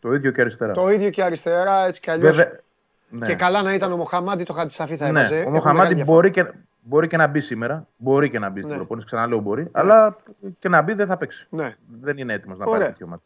Το 0.00 0.12
ίδιο 0.14 0.30
και 0.30 0.40
αριστερά. 0.40 0.72
Το 0.72 0.90
ίδιο 0.90 1.10
και 1.10 1.22
αριστερά, 1.22 1.86
έτσι 1.86 2.00
κι 2.00 2.10
αλλιώς. 2.10 2.36
Βέβαια, 2.36 2.60
ναι. 3.08 3.26
Και 3.26 3.34
καλά 3.34 3.62
να 3.62 3.74
ήταν 3.74 3.92
ο 3.92 3.96
Μοχαμάντι, 3.96 4.44
το 4.44 4.52
Χατζησαφή 4.52 4.96
θα 4.96 5.10
Ναι, 5.10 5.18
έβαζε. 5.20 5.34
ο 5.34 5.38
Έχουν 5.38 5.52
Μοχαμάντι 5.52 5.88
μεγάλη 5.94 6.04
μπορεί 6.04 6.30
και, 6.30 6.46
μπορεί 6.80 7.06
και 7.08 7.16
να 7.16 7.26
μπει 7.26 7.40
σήμερα. 7.40 7.86
Μπορεί 7.96 8.30
και 8.30 8.38
να 8.38 8.48
μπει 8.48 8.58
στην 8.58 8.70
Ναι. 8.70 8.76
προπόνηση. 8.76 9.06
Ξαναλέω 9.06 9.38
μπορεί. 9.38 9.68
Αλλά 9.72 10.16
και 10.58 10.68
να 10.68 10.82
μπει 10.82 10.92
δεν 10.94 11.06
θα 11.06 11.16
παίξει. 11.16 11.46
Ναι. 11.50 11.76
Δεν 12.00 12.18
είναι 12.18 12.32
έτοιμος 12.32 12.58
να 12.58 12.64
Ωραία. 12.64 12.78
πάρει 12.80 12.92
τέτοιο 12.92 13.06
μάτι. 13.06 13.22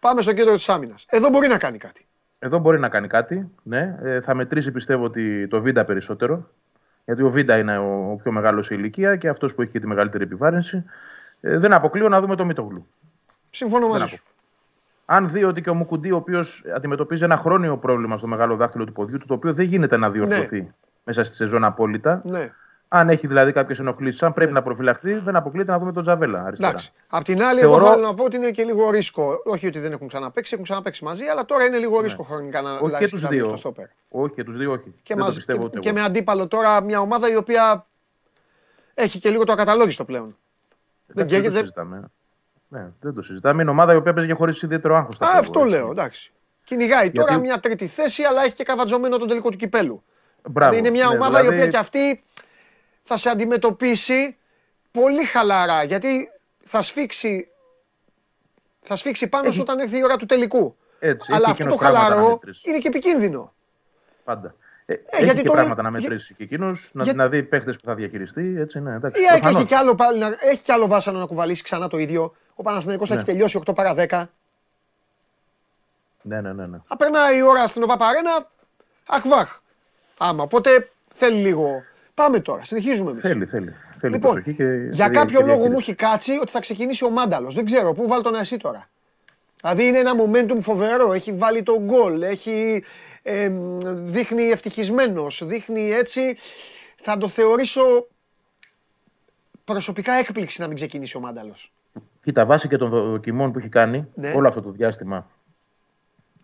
Πάμε 0.00 0.22
στο 0.22 0.32
κέντρο 0.32 0.54
της 0.56 0.68
άμυνας. 0.68 1.06
Εδώ 1.08 1.28
μπορεί 1.28 1.48
να 1.48 1.58
κάνει 1.58 1.78
κάτι. 1.78 2.06
Εδώ 2.38 2.58
μπορεί 2.58 2.78
να 2.78 2.88
κάνει 2.88 3.06
κάτι. 3.06 3.50
Ναι. 3.62 3.98
Ε, 4.02 4.20
θα 4.20 4.34
μετρήσει 4.34 4.70
πιστεύω 4.72 5.04
ότι 5.04 5.48
το 5.48 5.60
Βίντα 5.62 5.84
περισσότερο. 5.84 6.48
Γιατί 7.06 7.22
ο 7.22 7.30
Βίντα 7.30 7.56
είναι 7.56 7.78
ο, 7.78 8.10
ο 8.12 8.16
πιο 8.22 8.32
μεγάλος 8.32 8.66
σε 8.66 8.74
ηλικία 8.74 9.16
και 9.16 9.28
αυτός 9.28 9.54
που 9.54 9.62
έχει 9.62 9.70
και 9.70 9.80
τη 9.80 9.86
μεγαλύτερη 9.86 10.24
επιβάρυνση. 10.24 10.84
Ε, 11.40 11.58
δεν 11.58 11.72
αποκλείω 11.72 12.08
να 12.08 12.20
δούμε 12.20 12.36
το 12.36 12.44
Μητογλου. 12.44 12.86
Συμφωνώ 13.50 13.88
μαζί 13.88 13.98
Δεν 13.98 14.08
σου. 14.08 14.22
Αν 15.04 15.30
δει 15.30 15.44
ότι 15.44 15.60
και 15.62 15.70
ο 15.70 15.74
Μουκουντή, 15.74 16.12
ο 16.12 16.16
οποίος 16.16 16.64
αντιμετωπίζει 16.74 17.24
ένα 17.24 17.36
χρόνιο 17.36 17.76
πρόβλημα 17.76 18.16
στο 18.16 18.26
μεγάλο 18.26 18.56
δάχτυλο 18.56 18.84
του 18.84 18.92
ποδιού 18.92 19.18
του, 19.18 19.26
το 19.26 19.34
οποίο 19.34 19.52
δεν 19.52 19.66
γίνεται 19.66 19.96
να 19.96 20.10
διορθωθεί 20.10 20.72
μέσα 21.04 21.24
στη 21.24 21.34
σεζόν 21.34 21.64
απόλυτα, 21.64 22.20
Ναι. 22.24 22.52
Αν 22.88 23.08
έχει 23.08 23.26
δηλαδή 23.26 23.52
κάποιες 23.52 23.78
ενοχλήσεις, 23.78 24.22
αν 24.22 24.32
πρέπει 24.32 24.52
να 24.52 24.62
προφυλαχθεί, 24.62 25.18
δεν 25.18 25.36
αποκλείεται 25.36 25.70
να 25.70 25.78
δούμε 25.78 25.92
τον 25.92 26.02
Τζαβέλα 26.02 26.38
αριστερά. 26.44 26.68
Ναι. 26.68 26.74
Εντάξει. 26.74 26.92
Απ' 27.08 27.24
την 27.24 27.42
άλλη, 27.42 27.60
Θεωρώ- 27.60 27.76
εγώ 27.76 27.90
θέλω 27.94 28.06
να 28.06 28.14
πω 28.14 28.24
ότι 28.24 28.36
είναι 28.36 28.50
και 28.50 28.64
λίγο 28.64 28.90
ρίσκο. 28.90 29.40
Όχι 29.44 29.66
ότι 29.66 29.78
δεν 29.78 29.92
έχουν 29.92 30.08
ξαναπέξει, 30.08 30.50
έχουν 30.52 30.64
ξαναπέξει 30.64 31.04
μαζί, 31.04 31.24
αλλά 31.24 31.44
τώρα 31.44 31.64
είναι 31.64 31.78
λίγο 31.78 32.00
ρίσκο 32.00 32.22
χρονικά 32.22 32.60
να 32.62 32.68
Ναι. 32.70 32.74
Όχι 32.76 32.82
και 32.90 32.96
αλλάξει 32.96 33.10
τους 33.12 33.22
κάτι 33.22 33.36
στο 33.38 33.46
δύο. 33.46 33.56
στόπερ. 33.56 33.86
Όχι 34.08 34.34
και 34.34 34.44
τους 34.44 34.56
δύο, 34.56 34.72
όχι. 34.72 34.82
Και, 34.84 34.90
δεν 35.06 35.16
το 35.16 35.22
μαζί, 35.24 35.36
πιστεύω 35.36 35.58
και, 35.60 35.64
ούτε 35.66 35.78
και 35.78 35.88
εγώ. 35.88 35.98
με 35.98 36.04
αντίπαλο 36.04 36.46
τώρα 36.48 36.80
μια 36.80 37.00
ομάδα 37.00 37.30
η 37.30 37.36
οποία 37.36 37.86
έχει 38.94 39.18
και 39.18 39.30
λίγο 39.30 39.44
το 39.44 39.52
ακαταλόγιστο 39.52 40.04
πλέον. 40.04 40.26
Δεν 40.26 40.36
Εντάξει, 41.16 41.34
δεν 41.34 41.36
το 41.36 41.42
καίγεται. 41.42 41.58
συζητάμε. 41.60 42.10
Ναι, 42.68 42.86
δεν 43.00 43.14
το 43.14 43.22
συζητάμε. 43.22 43.62
Είναι 43.62 43.70
ομάδα 43.70 43.92
η 43.92 43.96
οποία 43.96 44.12
παίζει 44.14 44.32
χωρίς 44.32 44.62
ιδιαίτερο 44.62 44.96
άγχος. 44.96 45.20
Α, 45.20 45.38
αυτό 45.38 45.64
λέω, 45.64 45.90
εντάξει. 45.90 46.32
Κυνηγάει 46.64 47.10
τώρα 47.10 47.28
Γιατί- 47.28 47.46
μια 47.46 47.60
τρίτη 47.60 47.86
θέση, 47.86 48.22
αλλά 48.22 48.42
έχει 48.42 48.52
και 48.54 48.64
καβατζωμένο 48.64 49.18
τον 49.18 49.28
τελικό 49.28 49.50
του 49.50 49.56
κυπέλου. 49.56 50.02
Μπράβο. 50.50 50.70
Δηλαδή 50.70 50.88
είναι 50.88 50.98
μια 50.98 51.08
Ναι, 51.08 51.14
ομάδα 51.14 51.38
η 51.38 51.40
δηλαδή- 51.40 51.58
οποία 51.58 51.70
και 51.70 51.76
αυτή 51.76 52.22
θα 53.08 53.16
σε 53.16 53.28
αντιμετωπίσει 53.28 54.36
πολύ 54.90 55.24
χαλαρά. 55.24 55.82
Γιατί 55.82 56.30
θα 56.64 56.82
σφίξει, 56.82 57.48
θα 58.80 58.96
σφίξει 58.96 59.26
πάνω 59.28 59.50
σου 59.50 59.60
όταν 59.60 59.78
έρθει 59.78 59.96
η 59.98 60.04
ώρα 60.04 60.16
του 60.16 60.26
τελικού. 60.26 60.76
Έτσι, 60.98 61.32
Αλλά 61.32 61.42
έχει 61.42 61.50
αυτό 61.50 61.64
το 61.64 61.68
εκείνος 61.68 61.76
πράγματα 61.90 62.08
να 62.08 62.14
χαλαρό 62.14 62.30
μετρήσεις. 62.30 62.62
είναι 62.64 62.78
και 62.78 62.88
επικίνδυνο. 62.88 63.52
Πάντα. 64.24 64.54
Ε, 64.86 64.92
έχει 65.10 65.24
γιατί 65.24 65.40
και 65.40 65.46
τώρα- 65.48 65.60
πράγματα 65.62 65.82
να 65.82 65.88
για- 65.90 66.00
μετρήσει 66.00 66.34
και 66.34 66.42
εκείνος, 66.42 66.90
να, 66.92 67.04
για- 67.04 67.14
να 67.14 67.28
δει 67.28 67.42
παίχτες 67.42 67.76
που 67.76 67.82
θα 67.84 67.94
διαχειριστεί. 67.94 68.54
Έτσι, 68.58 68.80
ναι, 68.80 68.92
εντάξει, 68.94 69.20
Η 69.22 69.24
ΑΕΚ 69.24 69.32
προφανώς. 69.40 69.58
έχει 69.60 69.68
κι 69.68 69.74
άλλο, 69.74 69.94
πάλι 69.94 70.18
να- 70.18 70.36
έχει 70.40 70.62
κι 70.62 70.72
άλλο 70.72 70.86
βάσανο 70.86 71.18
να 71.18 71.26
κουβαλήσει 71.26 71.62
ξανά 71.62 71.88
το 71.88 71.98
ίδιο. 71.98 72.34
Ο 72.54 72.62
Παναθηναϊκός 72.62 73.08
θα 73.08 73.14
Ναι. 73.14 73.20
έχει 73.20 73.30
τελειώσει 73.30 73.56
8 73.56 73.72
παρα 73.74 73.94
10. 73.94 74.30
Ναι, 76.22 76.40
ναι, 76.40 76.52
ναι. 76.52 76.66
ναι. 76.66 76.78
Θα 76.86 76.96
περνάει 76.96 77.36
η 77.38 77.42
ώρα 77.42 77.66
στην 77.66 77.82
ΟΠΑΠΑΡΕΝΑ, 77.82 78.50
αχβάχ. 79.06 79.58
Άμα, 80.18 80.42
οπότε 80.42 80.90
θέλει 81.12 81.40
λίγο. 81.40 81.82
Πάμε 82.16 82.40
τώρα, 82.40 82.64
συνεχίζουμε 82.64 83.10
εμείς. 83.10 83.22
Θέλει, 83.22 83.46
θέλει. 83.46 83.74
Θέλει 83.98 84.12
Λοιπόν, 84.12 84.32
προσοχή 84.32 84.54
και 84.56 84.64
για 84.90 85.06
και 85.08 85.12
κάποιο 85.14 85.38
και 85.38 85.44
λόγο 85.44 85.56
μου 85.56 85.62
διαχείριση. 85.62 85.90
έχει 85.90 85.94
κάτσει 85.94 86.38
ότι 86.40 86.50
θα 86.50 86.60
ξεκινήσει 86.60 87.04
ο 87.04 87.10
Μάνταλος. 87.10 87.54
Δεν 87.54 87.64
ξέρω, 87.64 87.92
πού 87.92 88.08
βάλει 88.08 88.22
τον 88.22 88.34
εσύ 88.34 88.56
τώρα. 88.56 88.88
Δηλαδή 89.60 89.86
είναι 89.86 89.98
ένα 89.98 90.12
momentum 90.14 90.58
φοβερό, 90.60 91.12
έχει 91.12 91.32
βάλει 91.32 91.62
τον 91.62 91.84
γκολ, 91.84 92.22
έχει, 92.22 92.84
ε, 93.22 93.48
μ, 93.48 93.78
δείχνει 93.84 94.42
ευτυχισμένος, 94.42 95.42
δείχνει 95.44 95.90
έτσι. 95.90 96.36
Θα 97.02 97.16
το 97.18 97.28
θεωρήσω 97.28 98.06
προσωπικά 99.64 100.12
έκπληξη 100.12 100.60
να 100.60 100.66
μην 100.66 100.76
ξεκινήσει 100.76 101.16
ο 101.16 101.20
Μάνταλος. 101.20 101.72
Κοίτα, 102.22 102.46
βάσει 102.46 102.68
και 102.68 102.76
των 102.76 102.88
δο- 102.90 103.10
δοκιμών 103.10 103.52
που 103.52 103.58
έχει 103.58 103.68
κάνει 103.68 104.06
Ναι. 104.14 104.32
όλο 104.36 104.48
αυτό 104.48 104.62
το 104.62 104.70
διάστημα 104.70 105.30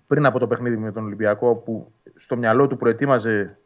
πριν 0.07 0.27
από 0.27 0.39
το 0.39 0.47
παιχνίδι 0.47 0.77
με 0.77 0.93
τον 0.93 1.05
Ολυμπιακό, 1.05 1.57
που 1.57 1.93
στο 2.17 2.37
μυαλό 2.37 2.67
του 2.67 2.77
προετοίμαζε 2.77 3.59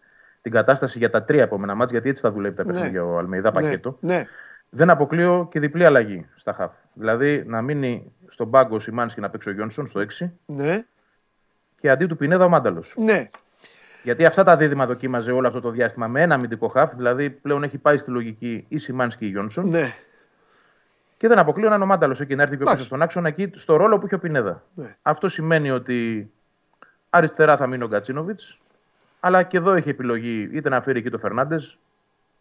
την 0.47 0.55
κατάσταση 0.55 0.99
για 0.99 1.11
τα 1.11 1.23
τρία 1.23 1.43
επόμενα 1.43 1.75
μάτια, 1.75 1.93
γιατί 1.93 2.09
έτσι 2.09 2.23
θα 2.23 2.33
δουλεύει 2.33 2.57
τα 2.57 2.65
Ναι. 2.65 2.73
παιχνίδια 2.73 3.05
ο 3.05 3.19
Αλμεϊδά 3.19 3.53
πακέτο. 3.53 3.97
Ναι, 4.01 4.15
ναι. 4.17 4.27
Δεν 4.71 4.91
αποκλείω 4.91 5.49
και 5.51 5.61
διπλή 5.61 5.85
αλλαγή 5.87 6.27
στα 6.37 6.53
χαφ. 6.53 6.73
Δηλαδή 6.93 7.45
να 7.47 7.63
μείνει 7.63 8.13
στον 8.29 8.51
πάγκο 8.51 8.75
ο 8.77 8.79
Σιμάνσκι 8.79 9.21
να 9.21 9.31
παίξει 9.31 9.49
ο 9.49 9.53
Γιόνσον 9.53 9.87
στο 9.87 10.01
6 10.21 10.31
ναι, 10.47 10.85
και 11.81 11.91
αντί 11.91 12.07
του 12.07 12.17
Πινέδα 12.17 12.45
ο 12.45 12.49
Μάνταλος. 12.49 12.95
ναι. 12.97 13.29
Γιατί 14.03 14.25
αυτά 14.25 14.43
τα 14.45 14.57
δίδυμα 14.57 14.87
δοκίμαζε 14.87 15.33
όλο 15.33 15.47
αυτό 15.49 15.61
το 15.61 15.71
διάστημα 15.71 16.07
με 16.07 16.23
ένα 16.23 16.35
αμυντικό 16.35 16.69
χαφ. 16.69 16.95
Δηλαδή 16.95 17.31
πλέον 17.31 17.63
έχει 17.63 17.79
πάει 17.79 17.97
στη 17.97 18.11
λογική 18.11 18.65
ή 18.69 18.79
Σιμάνσκι 18.79 19.25
ή 19.25 19.29
Γιόνσον. 19.29 19.69
ναι. 19.69 19.93
Και 21.19 21.29
δεν 21.29 21.39
αποκλείω 21.39 21.69
να 21.69 21.75
είναι 21.75 21.85
ο 21.85 21.87
Μάνταλος 21.87 22.21
εκεί 22.21 22.35
να 22.35 22.43
έρθει 22.43 22.55
πιο 22.55 22.63
Εντάξει. 22.63 22.77
πίσω 22.83 22.95
στον 22.95 23.03
άξονα 23.03 23.29
εκεί 23.29 23.51
στο 23.55 23.77
ρόλο 23.77 23.99
που 23.99 24.07
είχε 24.07 24.15
ο 24.15 24.19
Πινέδα. 24.19 24.63
Ναι. 24.75 24.97
Αυτό 25.03 25.29
σημαίνει 25.29 25.71
ότι 25.71 26.31
αριστερά 27.11 27.57
θα 27.57 27.67
μείνει 27.67 27.83
ο 27.83 27.87
Γκατσίνοβιτς, 27.87 28.59
αλλά 29.27 29.43
και 29.43 29.57
εδώ 29.57 29.73
έχει 29.73 29.89
επιλογή 29.89 30.49
είτε 30.53 30.69
να 30.69 30.81
φέρει 30.83 30.99
εκεί 30.99 31.11
το 31.11 31.19
Φερνάντες, 31.19 31.79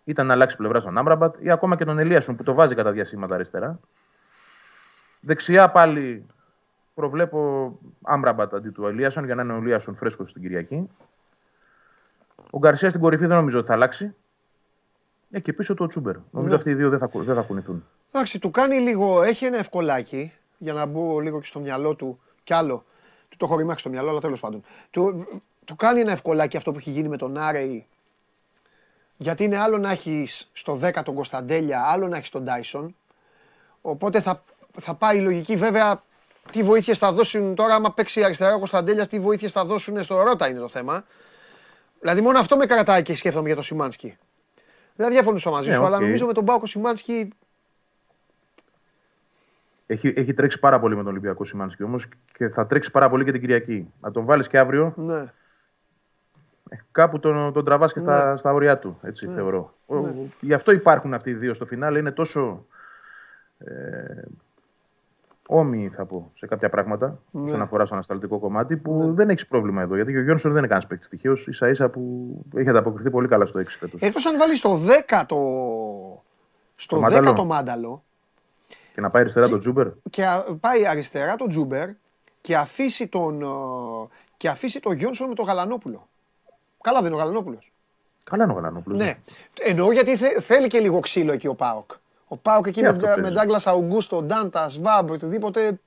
είτε 0.03 0.23
να 0.23 0.33
αλλάξει 0.33 0.55
πλευρά 0.55 0.79
στον 0.79 0.97
Άμραμπατ 0.97 1.35
ή 1.39 1.51
ακόμα 1.51 1.75
και 1.75 1.85
τον 1.85 1.99
Ελίασον 1.99 2.35
που 2.35 2.43
το 2.43 2.53
βάζει 2.53 2.75
κατά 2.75 2.91
διασύματα 2.91 3.35
αριστερά. 3.35 3.79
Δεξιά 5.21 5.71
πάλι 5.71 6.25
προβλέπω 6.93 7.71
Άμραμπατ 8.01 8.53
αντί 8.53 8.69
του 8.69 8.85
Ελίασον 8.87 9.25
για 9.25 9.35
να 9.35 9.41
είναι 9.41 9.53
ο 9.53 9.55
Ελίασον 9.57 9.95
φρέσκος 9.95 10.29
στην 10.29 10.41
Κυριακή. 10.41 10.89
Ο 12.49 12.57
Γκαρσία 12.57 12.89
στην 12.89 13.01
κορυφή 13.01 13.25
δεν 13.25 13.37
νομίζω 13.37 13.57
ότι 13.57 13.67
θα 13.67 13.73
αλλάξει. 13.73 14.15
Ε, 15.31 15.39
και 15.39 15.53
πίσω 15.53 15.73
το 15.73 15.87
Τσούμπερ. 15.87 16.15
Νομίζω 16.31 16.49
Ναι. 16.49 16.55
αυτοί 16.57 16.69
οι 16.69 16.73
δύο 16.73 16.89
δεν 16.89 16.99
θα, 16.99 17.07
κου- 17.07 17.23
δεν 17.23 17.35
θα 17.35 17.41
κουνηθούν. 17.41 17.85
Εντάξει, 18.11 18.39
του 18.39 18.51
κάνει 18.51 18.79
λίγο, 18.79 19.21
έχει 19.23 19.45
ένα 19.45 19.57
ευκολάκι, 19.57 20.31
για 20.57 20.73
να 20.73 20.85
μπω 20.85 21.19
λίγο 21.19 21.39
και 21.39 21.45
στο 21.45 21.59
μυαλό 21.59 21.95
του 21.95 22.19
κι 22.43 22.53
άλλο. 22.53 22.85
Του 23.29 23.37
το 23.37 23.45
έχω 23.45 23.57
ρημάξει 23.57 23.79
το 23.79 23.89
μυαλό, 23.89 24.09
αλλά 24.09 24.19
τέλος 24.19 24.39
πάντων. 24.39 24.63
Του, 24.91 25.25
του 25.65 25.75
κάνει 25.75 25.99
ένα 25.99 26.11
ευκολάκι 26.11 26.57
αυτό 26.57 26.71
που 26.71 26.77
έχει 26.77 26.89
γίνει 26.89 27.07
με 27.07 27.17
τον 27.17 27.37
Άρεϊ. 27.37 27.85
Γιατί 29.17 29.43
είναι 29.43 29.57
άλλο 29.57 29.77
να 29.77 29.91
έχεις 29.91 30.49
στο 30.53 30.79
10 30.83 30.91
τον 31.03 31.13
Κωνσταντέλια, 31.15 31.85
άλλο 31.87 32.07
να 32.07 32.17
έχεις 32.17 32.29
τον 32.29 32.45
Τάισον. 32.45 32.95
Οπότε 33.81 34.19
θα, 34.21 34.43
θα 34.79 34.93
πάει 34.93 35.17
η 35.17 35.21
λογική. 35.21 35.55
Βέβαια, 35.55 36.03
τι 36.51 36.63
βοήθειες 36.63 36.97
θα 36.97 37.11
δώσουν 37.11 37.55
τώρα, 37.55 37.75
άμα 37.75 37.91
παίξει 37.93 38.23
αριστερά 38.23 38.53
ο 38.53 38.57
Κωνσταντέλια, 38.57 39.07
τι 39.07 39.19
βοήθειες 39.19 39.51
θα 39.51 39.65
δώσουν 39.65 40.03
στο 40.03 40.23
Ρότα 40.23 40.47
είναι 40.49 40.59
το 40.59 40.67
θέμα. 40.67 41.05
Δηλαδή, 41.99 42.21
μόνο 42.21 42.39
αυτό 42.39 42.57
με 42.57 42.65
κρατάει 42.65 43.01
και 43.01 43.15
σκέφτομαι 43.15 43.45
για 43.45 43.55
τον 43.55 43.63
Σιμάνσκι. 43.63 44.17
Δεν 44.95 45.09
διαφωνούσα 45.11 45.49
μαζί 45.49 45.69
Ναι, 45.69 45.75
σου, 45.75 45.83
αλλά 45.85 45.95
οκ. 45.95 46.01
νομίζω 46.01 46.25
με 46.25 46.33
τον 46.33 46.45
Πάοκ 46.45 46.61
ο 46.61 46.65
Σιμάνσκι 46.65 47.29
Έχει, 49.87 50.13
έχει 50.15 50.33
τρέξει 50.33 50.59
πάρα 50.59 50.79
πολύ 50.79 50.95
με 50.95 51.01
τον 51.03 51.11
Ολυμπιακό 51.11 51.43
Σιμάνσκι 51.45 51.83
όμως 51.83 52.07
και 52.37 52.49
θα 52.49 52.65
τρέξει 52.67 52.91
πάρα 52.91 53.09
πολύ 53.09 53.23
και 53.25 53.31
την 53.31 53.41
Κυριακή. 53.41 53.93
Να 54.01 54.11
τον 54.11 54.25
βάλεις 54.25 54.47
και 54.47 54.59
αύριο, 54.59 54.93
Ναι. 54.95 55.33
Ε, 56.69 56.75
κάπου 56.91 57.19
τον, 57.19 57.53
τον 57.53 57.65
τραβάς 57.65 57.93
και 57.93 57.99
στα, 57.99 58.31
Ναι. 58.31 58.37
στα 58.37 58.53
ωριά 58.53 58.77
του. 58.79 58.97
Έτσι 59.01 59.27
θεωρώ. 59.27 59.73
Ο- 59.85 59.95
Γι' 60.39 60.53
αυτό 60.53 60.71
υπάρχουν 60.71 61.13
αυτοί 61.13 61.29
οι 61.29 61.33
δύο 61.33 61.53
στο 61.53 61.65
φινάλε. 61.65 61.99
Είναι 61.99 62.11
τόσο. 62.11 62.65
Ε, 63.57 64.21
όμοιοι 65.47 65.89
θα 65.89 66.05
πω 66.05 66.31
σε 66.35 66.45
κάποια 66.47 66.69
πράγματα 66.69 67.19
Ναι. 67.31 67.41
όσον 67.43 67.61
αφορά 67.61 67.85
στο 67.85 67.93
ανασταλτικό 67.93 68.39
κομμάτι 68.39 68.77
που 68.77 69.13
δεν 69.13 69.29
έχεις 69.29 69.47
πρόβλημα 69.47 69.81
εδώ. 69.81 69.95
Γιατί 69.95 70.11
και 70.11 70.17
ο 70.17 70.21
Γιόνσον 70.21 70.51
δεν 70.51 70.59
είναι 70.59 70.67
κανένας 70.67 70.89
παίκτης 70.89 71.09
τυχαίο. 71.09 71.35
σα 71.49 71.69
ίσα 71.69 71.89
που 71.89 72.01
έχει 72.55 72.69
ανταποκριθεί 72.69 73.09
πολύ 73.09 73.27
καλά 73.27 73.45
στο 73.45 73.59
6 73.59 73.77
φέτος. 73.79 74.01
Εκτός 74.01 74.25
αν 74.25 74.37
βάλεις 74.37 74.57
στο 74.59 74.75
10 74.75 75.25
το, 75.27 75.35
στο 76.75 76.95
Το 76.95 77.01
10 77.01 77.09
μάνταλο. 77.09 77.33
το 77.33 77.45
μάνταλο 77.45 78.03
Και 78.93 79.01
να 79.01 79.09
πάει 79.09 79.21
αριστερά 79.21 79.49
τον 79.49 79.59
Τζούμπερ. 79.59 79.87
και 80.09 80.25
α- 80.25 80.43
πάει 80.59 80.87
αριστερά 80.87 81.35
το 81.35 81.47
Τζούμπερ 81.47 81.89
και 82.41 82.57
αφήσει 82.57 83.07
τον, 83.07 83.41
ε, 83.41 83.45
και 84.37 84.49
αφήσει 84.49 84.79
τον 84.79 84.93
Γιόνσον 84.93 85.27
με 85.27 85.33
τον 85.33 85.45
Γαλανόπουλο. 85.45 86.07
Καλά 86.85 86.97
δεν 87.01 87.05
είναι 87.11 87.15
ο 87.15 87.19
Γαλανόπουλος. 87.19 87.71
Καλά 88.23 88.43
είναι 88.43 88.51
ο 88.53 88.55
Γαλανόπουλος. 88.55 88.97
Ναι. 88.99 89.17
Εννοώ 89.59 89.91
γιατί 89.91 90.17
θε- 90.17 90.41
θέλει 90.41 90.67
και 90.67 90.79
λίγο 90.79 90.99
ξύλο 90.99 91.31
εκεί 91.31 91.47
ο 91.47 91.53
Πάοκ. 91.55 91.91
Ο 92.27 92.37
Πάοκ 92.37 92.65
εκεί 92.67 92.75
Και 92.75 92.81
με, 92.81 92.87
αυτό 92.87 93.07
με 93.07 93.13
παίζει; 93.15 93.31
Ντάγκλας 93.31 93.67
Αουγκούστο, 93.67 94.21
Ντάντα, 94.21 94.69
Σβάμπ, 94.69 95.09
οτιδήποτε. 95.09 95.79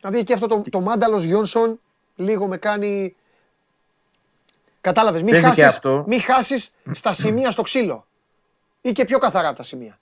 Δηλαδή 0.00 0.18
εκεί 0.18 0.32
αυτό 0.32 0.46
το, 0.46 0.62
το 0.70 0.80
μάνταλος 0.80 1.22
Γιόνσον 1.24 1.80
λίγο 2.16 2.46
με 2.46 2.56
κάνει. 2.56 3.16
Κατάλαβες, 4.80 5.22
μην 5.22 5.30
Παίζει 5.30 5.46
και 5.46 5.62
χάσει 5.62 5.64
αυτό. 5.76 6.04
μη 6.06 6.18
χάσεις 6.18 6.74
στα 6.92 7.12
σημεία 7.12 7.50
στο 7.50 7.62
ξύλο. 7.62 8.06
Ή 8.80 8.92
και 8.92 9.04
πιο 9.04 9.18
καθαρά 9.18 9.48
από 9.48 9.56
τα 9.56 9.62
σημεία. 9.62 9.98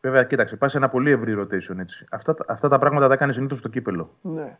Βέβαια, 0.00 0.24
κοίταξε, 0.24 0.56
πας 0.56 0.70
σε 0.70 0.76
ένα 0.76 0.88
πολύ 0.88 1.10
ευρύ 1.10 1.34
rotation 1.38 1.78
έτσι. 1.78 2.06
Αυτά, 2.10 2.34
τα- 2.34 2.44
αυτά 2.48 2.68
τα 2.68 2.78
πράγματα 2.78 3.08
τα 3.08 3.16
κάνεις 3.16 3.34
συνήθως 3.34 3.58
στο 3.58 3.68
κύπελο. 3.68 4.10
Ναι. 4.20 4.58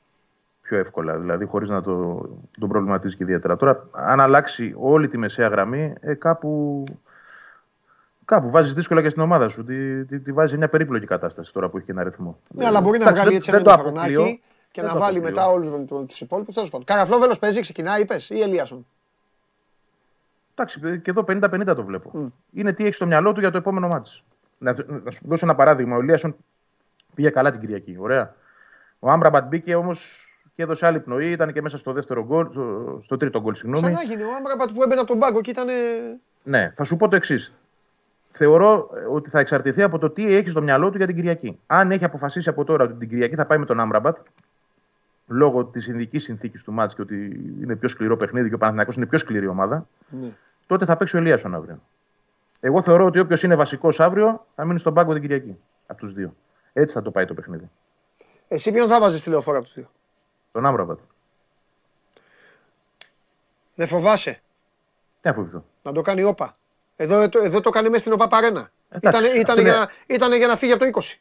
Πιο 0.65 0.79
εύκολα, 0.79 1.17
δηλαδή 1.19 1.45
χωρίς 1.45 1.69
να 1.69 1.81
το, 1.83 2.21
τον 2.61 2.69
προβληματίζεις 2.69 3.17
και 3.17 3.23
ιδιαίτερα. 3.23 3.57
Τώρα, 3.57 3.87
αν 3.93 4.21
αλλάξει 4.21 4.75
όλη 4.79 5.09
τη 5.09 5.19
μεσαία 5.19 5.49
γραμμή, 5.49 5.95
ε, 6.01 6.15
κάπου, 6.15 6.85
κάπου 8.25 8.51
βάζεις 8.51 8.75
δύσκολα 8.75 9.03
και 9.03 9.09
στην 9.09 9.23
ομάδα 9.23 9.49
σου. 9.49 9.65
Τη, 9.65 10.05
τη, 10.05 10.21
τη 10.21 10.33
βάζει 10.33 10.51
σε 10.51 10.57
μια 10.57 10.69
περίπλοκη 10.69 11.07
κατάσταση 11.07 11.53
τώρα 11.53 11.69
που 11.69 11.77
έχει 11.77 11.87
και 11.87 11.93
ένα 11.93 12.03
ρυθμό. 12.03 12.39
Ναι, 12.49 12.67
αλλά 12.67 12.81
μπορεί 12.81 12.99
να 12.99 13.05
Εντάξει, 13.05 13.15
βγάλει 13.23 13.29
δεν- 13.29 13.37
έτσι 13.37 13.51
δεν 13.51 13.61
ένα 13.61 13.77
το 13.77 13.83
χρονάκι 13.83 14.15
αποκλείω. 14.15 14.39
και 14.71 14.81
Δεν 14.81 14.85
να 14.85 14.93
το 14.97 14.99
βάλει 15.01 15.19
αποκλείω. 15.19 15.43
μετά 15.45 15.51
όλους 15.53 16.07
τους 16.09 16.21
υπόλοιπους. 16.21 16.55
Τέλος 16.55 16.71
πάντων. 16.71 16.87
Καραφλόβελος 16.87 17.39
παίζει, 17.39 17.61
ξεκινάει, 17.61 18.01
είπες, 18.01 18.31
ή 18.31 18.41
Ελίασον; 18.41 18.87
Εντάξει, 20.55 20.81
ε, 20.85 20.97
και 20.97 21.11
εδώ 21.11 21.25
50-50 21.25 21.75
το 21.75 21.85
βλέπω. 21.85 22.33
Είναι 22.53 22.73
τι 22.73 22.83
έχεις 22.85 22.97
στο 22.97 23.07
μυαλό 23.07 23.33
του 23.33 23.41
για 23.41 23.51
το 23.51 23.57
επόμενο 23.59 23.89
μάτι. 23.89 24.11
Να, 24.59 24.75
να 25.05 25.11
σου 25.11 25.21
δώσω 25.25 25.45
ένα 25.47 25.55
παράδειγμα. 25.55 25.97
Ο 25.97 26.01
Λίασον 26.01 26.37
πήγε 27.15 27.31
καλά 27.31 27.51
την 27.51 27.61
Κυριακή. 27.61 27.97
Ωραία. 27.99 28.35
Ο 28.99 29.11
Άμπραμπατ 29.11 29.47
μπήκε 29.47 29.75
όμως 29.75 30.24
και 30.57 30.63
έδωσε 30.63 30.87
άλλη 30.87 31.01
πνοή. 31.01 31.31
Ήταν 31.31 31.53
και 31.53 31.63
μέσα 31.63 31.79
στο 31.79 31.93
δεύτερο 31.93 32.25
γκολ, 32.25 32.47
στο, 32.51 32.99
στο 33.03 33.17
τρίτο 33.17 33.41
γκολ, 33.41 33.55
συγγνώμη. 33.55 33.87
Ξανά 33.87 34.01
έγινε 34.03 34.25
ο 34.25 34.35
Άμπραμπατ 34.39 34.71
που 34.75 34.83
έμπαινε 34.83 35.01
από 35.01 35.09
τον 35.09 35.19
πάγκο 35.19 35.41
και 35.41 35.51
ήταν. 35.51 35.67
Ναι, 36.43 36.73
θα 36.77 36.85
σου 36.85 36.97
πω 36.97 37.09
το 37.09 37.17
εξής. 37.17 37.55
Θεωρώ 38.31 38.91
ε, 38.95 39.15
ότι 39.15 39.31
θα 39.31 39.39
εξαρτηθεί 39.39 39.83
από 39.83 39.99
το 39.99 40.11
τι 40.11 40.35
έχει 40.35 40.49
στο 40.49 40.63
μυαλό 40.63 40.91
του 40.91 40.97
για 40.97 41.07
την 41.07 41.17
Κυριακή. 41.17 41.59
Αν 41.67 41.91
έχει 41.91 42.05
αποφασίσει 42.05 42.49
από 42.49 42.65
τώρα 42.65 42.85
ότι 42.85 42.95
την 42.95 43.09
Κυριακή 43.09 43.35
θα 43.35 43.47
πάει 43.47 43.59
με 43.59 43.65
τον 43.67 43.81
Άμραμπατ, 43.81 44.17
λόγω 45.27 45.65
της 45.65 45.87
ειδικής 45.87 46.23
συνθήκης 46.23 46.63
του 46.63 46.73
μάτς 46.73 46.95
και 46.95 47.03
ότι 47.03 47.15
είναι 47.63 47.77
πιο 47.77 47.89
σκληρό 47.89 48.17
παιχνίδι 48.17 48.49
και 48.49 48.55
ο 48.55 48.59
Παναθηναϊκός 48.59 48.97
είναι 48.97 49.07
πιο 49.07 49.19
σκληρή 49.19 49.47
ομάδα, 49.47 49.87
Ναι. 50.09 50.29
τότε 50.67 50.85
θα 50.85 50.97
παίξει 50.97 51.17
ο 51.17 51.19
Ελίασον 51.19 51.55
αύριο. 51.55 51.81
Εγώ 52.61 52.83
θεωρώ 52.83 53.05
ότι 53.05 53.19
όποιος 53.19 53.43
είναι 53.43 53.55
βασικός 53.55 54.01
αύριο 54.01 54.47
θα 54.55 54.65
μείνει 54.65 54.79
στον 54.79 54.95
πάγκο 54.95 55.13
την 55.13 55.23
Κυριακή. 55.23 55.57
Από 55.87 56.01
τους 56.01 56.13
δύο. 56.13 56.35
Έτσι 56.73 56.95
θα 56.95 57.03
το 57.03 57.11
πάει 57.11 57.25
το 57.25 57.35
παιχνίδι. 57.35 57.71
Εσύ 58.49 58.73
ποιον 58.73 58.89
θα 58.89 59.01
βάζεις 59.01 59.23
τηλεοφόρα 59.23 59.57
από 59.57 59.67
τους 59.67 59.75
δύο; 59.75 59.91
Τον 60.55 60.67
Άμραμπατ. 60.67 60.99
Δεν 63.75 63.87
φοβάσαι; 63.87 64.41
Τι 65.21 65.29
να 65.29 65.35
φοβηθώ. 65.35 65.65
να 65.83 65.93
το 65.93 66.03
κάνει 66.03 66.23
όπα. 66.23 66.51
Εδώ, 66.97 67.21
εδώ, 67.21 67.43
εδώ 67.45 67.61
το 67.61 67.69
έκανε 67.69 67.89
μέσα 67.89 68.01
στην 68.01 68.13
ΟΠΑΠΑΡΕΝΑ. 68.13 68.71
Εντάξει, 68.91 69.19
Ήταν, 69.19 69.41
ήταν, 69.41 69.41
αυτό 69.59 69.61
για 69.63 69.71
είναι- 69.77 69.79
να, 70.07 70.15
ήταν 70.15 70.33
για 70.33 70.47
να 70.47 70.57
φύγει 70.57 70.73
από 70.73 70.81
το 70.81 70.87
20. 70.87 71.19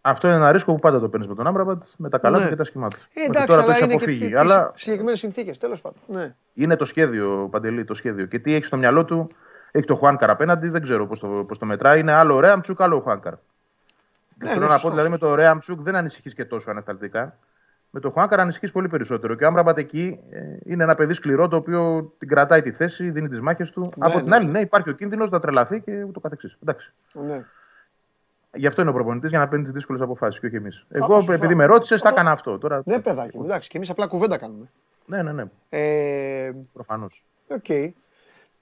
Αυτό 0.00 0.26
είναι 0.26 0.36
ένα 0.36 0.52
ρίσκο 0.52 0.72
που 0.74 0.78
πάντα 0.80 1.00
το 1.00 1.08
παίρνεις 1.08 1.28
με 1.28 1.34
τον 1.34 1.46
Άμπραμπατ, 1.46 1.82
με 1.96 2.08
τα 2.08 2.18
καλά 2.18 2.36
Ναι. 2.38 2.44
του 2.44 2.50
και 2.50 2.56
τα 2.56 2.64
σχημά 2.64 2.88
του. 2.88 2.96
Ε, 2.96 3.06
Μέχρι 3.14 3.24
εντάξει, 3.30 3.46
τώρα 3.46 3.60
το 3.60 3.66
αλλά 3.66 3.74
έχει 3.76 3.84
είναι 3.84 3.94
αποφύγει. 3.94 4.28
και 4.28 4.38
Αλλά 4.38 4.72
συγκεκριμένες 4.76 5.18
συνθήκες. 5.18 5.58
Τέλος 5.58 5.80
πάντων. 5.80 5.98
Ναι. 6.06 6.34
είναι 6.54 6.76
το 6.76 6.84
σχέδιο, 6.84 7.48
Παντελή, 7.50 7.84
το 7.84 7.94
σχέδιο. 7.94 8.26
Και 8.26 8.38
τι 8.38 8.54
έχει 8.54 8.64
στο 8.64 8.76
μυαλό 8.76 9.04
του, 9.04 9.26
έχει 9.70 9.86
το 9.86 9.96
Χουάνκαρ 9.96 10.30
απέναντι, 10.30 10.68
δεν 10.68 10.82
ξέρω 10.82 11.06
πώς 11.06 11.18
το, 11.20 11.28
πώς 11.28 11.58
το 11.58 11.66
μετράει. 11.66 12.00
Είναι 12.00 12.12
άλλο 12.12 12.34
ο 12.34 12.40
Ρέαμτσουκ, 12.40 12.82
άλλο 12.82 12.96
ο 12.96 13.00
Χουάνκαρ. 13.00 13.32
Ναι, 13.32 14.48
Θέλω 14.48 14.60
ναι, 14.60 14.60
να 14.60 14.66
πω 14.66 14.72
σωστός. 14.72 14.90
δηλαδή 14.90 15.08
με 15.10 15.18
το 15.18 15.34
Ρέαμτσουκ 15.34 15.80
δεν 15.80 15.96
ανησυχείς 15.96 16.34
και 16.34 16.44
τόσο 16.44 16.70
ανασταλτικά. 16.70 17.36
Με 17.96 18.00
το 18.00 18.10
Χουάνκαρ 18.10 18.40
ανησυχείς 18.40 18.72
πολύ 18.72 18.88
περισσότερο. 18.88 19.34
Και 19.34 19.44
ο 19.44 19.46
Άμπραμπατ 19.46 19.78
εκεί 19.78 20.20
ε, 20.30 20.38
είναι 20.64 20.82
ένα 20.82 20.94
παιδί 20.94 21.14
σκληρό 21.14 21.48
το 21.48 21.56
οποίο 21.56 22.12
την 22.18 22.28
κρατάει 22.28 22.62
τη 22.62 22.72
θέση, 22.72 23.10
δίνει 23.10 23.28
τις 23.28 23.40
μάχες 23.40 23.70
του. 23.70 23.88
Από 23.98 24.18
την 24.18 24.28
ναι, 24.28 24.34
άλλη, 24.34 24.46
ναι, 24.46 24.60
υπάρχει 24.60 24.90
ο 24.90 24.92
κίνδυνος 24.92 25.30
να 25.30 25.40
τρελαθεί 25.40 25.80
και 25.80 26.02
ούτω 26.02 26.20
καθεξής. 26.20 26.56
Εντάξει. 26.62 26.92
ναι. 27.12 27.44
Γι' 28.54 28.66
αυτό 28.66 28.80
είναι 28.80 28.90
ο 28.90 28.92
προπονητής 28.92 29.30
για 29.30 29.38
να 29.38 29.48
παίρνει 29.48 29.64
τις 29.64 29.72
δύσκολες 29.72 30.00
αποφάσεις 30.00 30.40
και 30.40 30.46
όχι 30.46 30.56
εμείς. 30.56 30.86
Εγώ, 30.88 31.14
σωστά. 31.14 31.32
επειδή 31.32 31.54
με 31.54 31.64
ρώτησες, 31.64 32.00
θα 32.00 32.08
έκανα 32.08 32.30
αυτό. 32.30 32.58
Τώρα, 32.58 32.82
ναι, 32.84 33.00
παιδάκι 33.00 33.38
μου. 33.38 33.44
Εντάξει, 33.44 33.68
και 33.68 33.76
εμείς 33.76 33.90
απλά 33.90 34.06
κουβέντα 34.06 34.38
κάνουμε. 34.38 34.70
ναι, 35.06 35.22
ναι, 35.22 35.32
ναι. 35.32 35.44
Ε, 35.68 36.52
Προφανώς. 36.72 37.24
Οκ. 37.48 37.94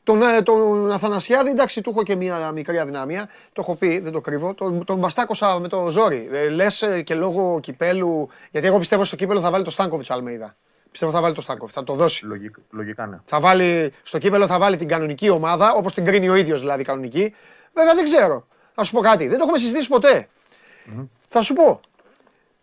Τον, 0.05 0.23
ε, 0.23 0.43
τον 0.43 0.91
Αθανασιάδη, 0.91 1.51
εντάξει, 1.51 1.81
του 1.81 1.91
έχω 1.91 2.03
και 2.03 2.15
μια 2.15 2.53
μικρή 2.53 2.79
αδυναμία. 2.79 3.29
Το 3.53 3.61
έχω 3.61 3.75
πει, 3.75 3.99
δεν 3.99 4.13
το 4.13 4.21
κρύβω. 4.21 4.55
Τον, 4.55 4.85
τον 4.85 4.99
μπαστάκωσα 4.99 5.59
με 5.59 5.69
το 5.69 5.91
ζόρι. 5.91 6.29
Ε, 6.33 6.49
Λες 6.49 6.85
και 7.05 7.15
λόγω 7.15 7.61
κυπέλλου. 7.61 8.29
Γιατί 8.51 8.67
εγώ 8.67 8.79
πιστεύω 8.79 9.05
στο 9.05 9.17
κύπελλο 9.17 9.41
θα 9.41 9.51
βάλει 9.51 9.65
το 9.65 9.71
Στάνκοβιτς 9.71 10.11
Αλμέιδα. 10.11 10.57
Πιστεύω 10.91 11.13
θα 11.13 11.21
βάλει 11.21 11.35
το 11.35 11.41
Στάνκοβιτς, 11.41 11.75
θα 11.75 11.85
το 11.85 11.95
δώσει. 11.95 12.27
Λογικ, 12.27 12.55
λογικά 12.71 13.07
ναι. 13.07 13.21
Θα 13.25 13.41
βάλει, 13.41 13.93
στο 14.03 14.19
κύπελλο 14.19 14.47
θα 14.47 14.59
βάλει 14.59 14.77
την 14.77 14.89
κανονική 14.89 15.29
ομάδα, 15.29 15.73
όπως 15.73 15.95
την 15.95 16.05
κρίνει 16.05 16.29
ο 16.29 16.35
ίδιος 16.35 16.61
δηλαδή 16.61 16.85
κανονική. 16.85 17.35
Βέβαια 17.73 17.95
δεν 17.95 18.05
ξέρω. 18.05 18.47
Θα 18.75 18.85
σου 18.85 18.93
πω 18.93 19.01
κάτι. 19.01 19.27
Δεν 19.27 19.37
το 19.37 19.43
έχουμε 19.43 19.59
συζητήσει 19.59 19.89
ποτέ. 19.89 20.29
Θα 21.29 21.43
σου 21.43 21.55
πω. 21.55 21.81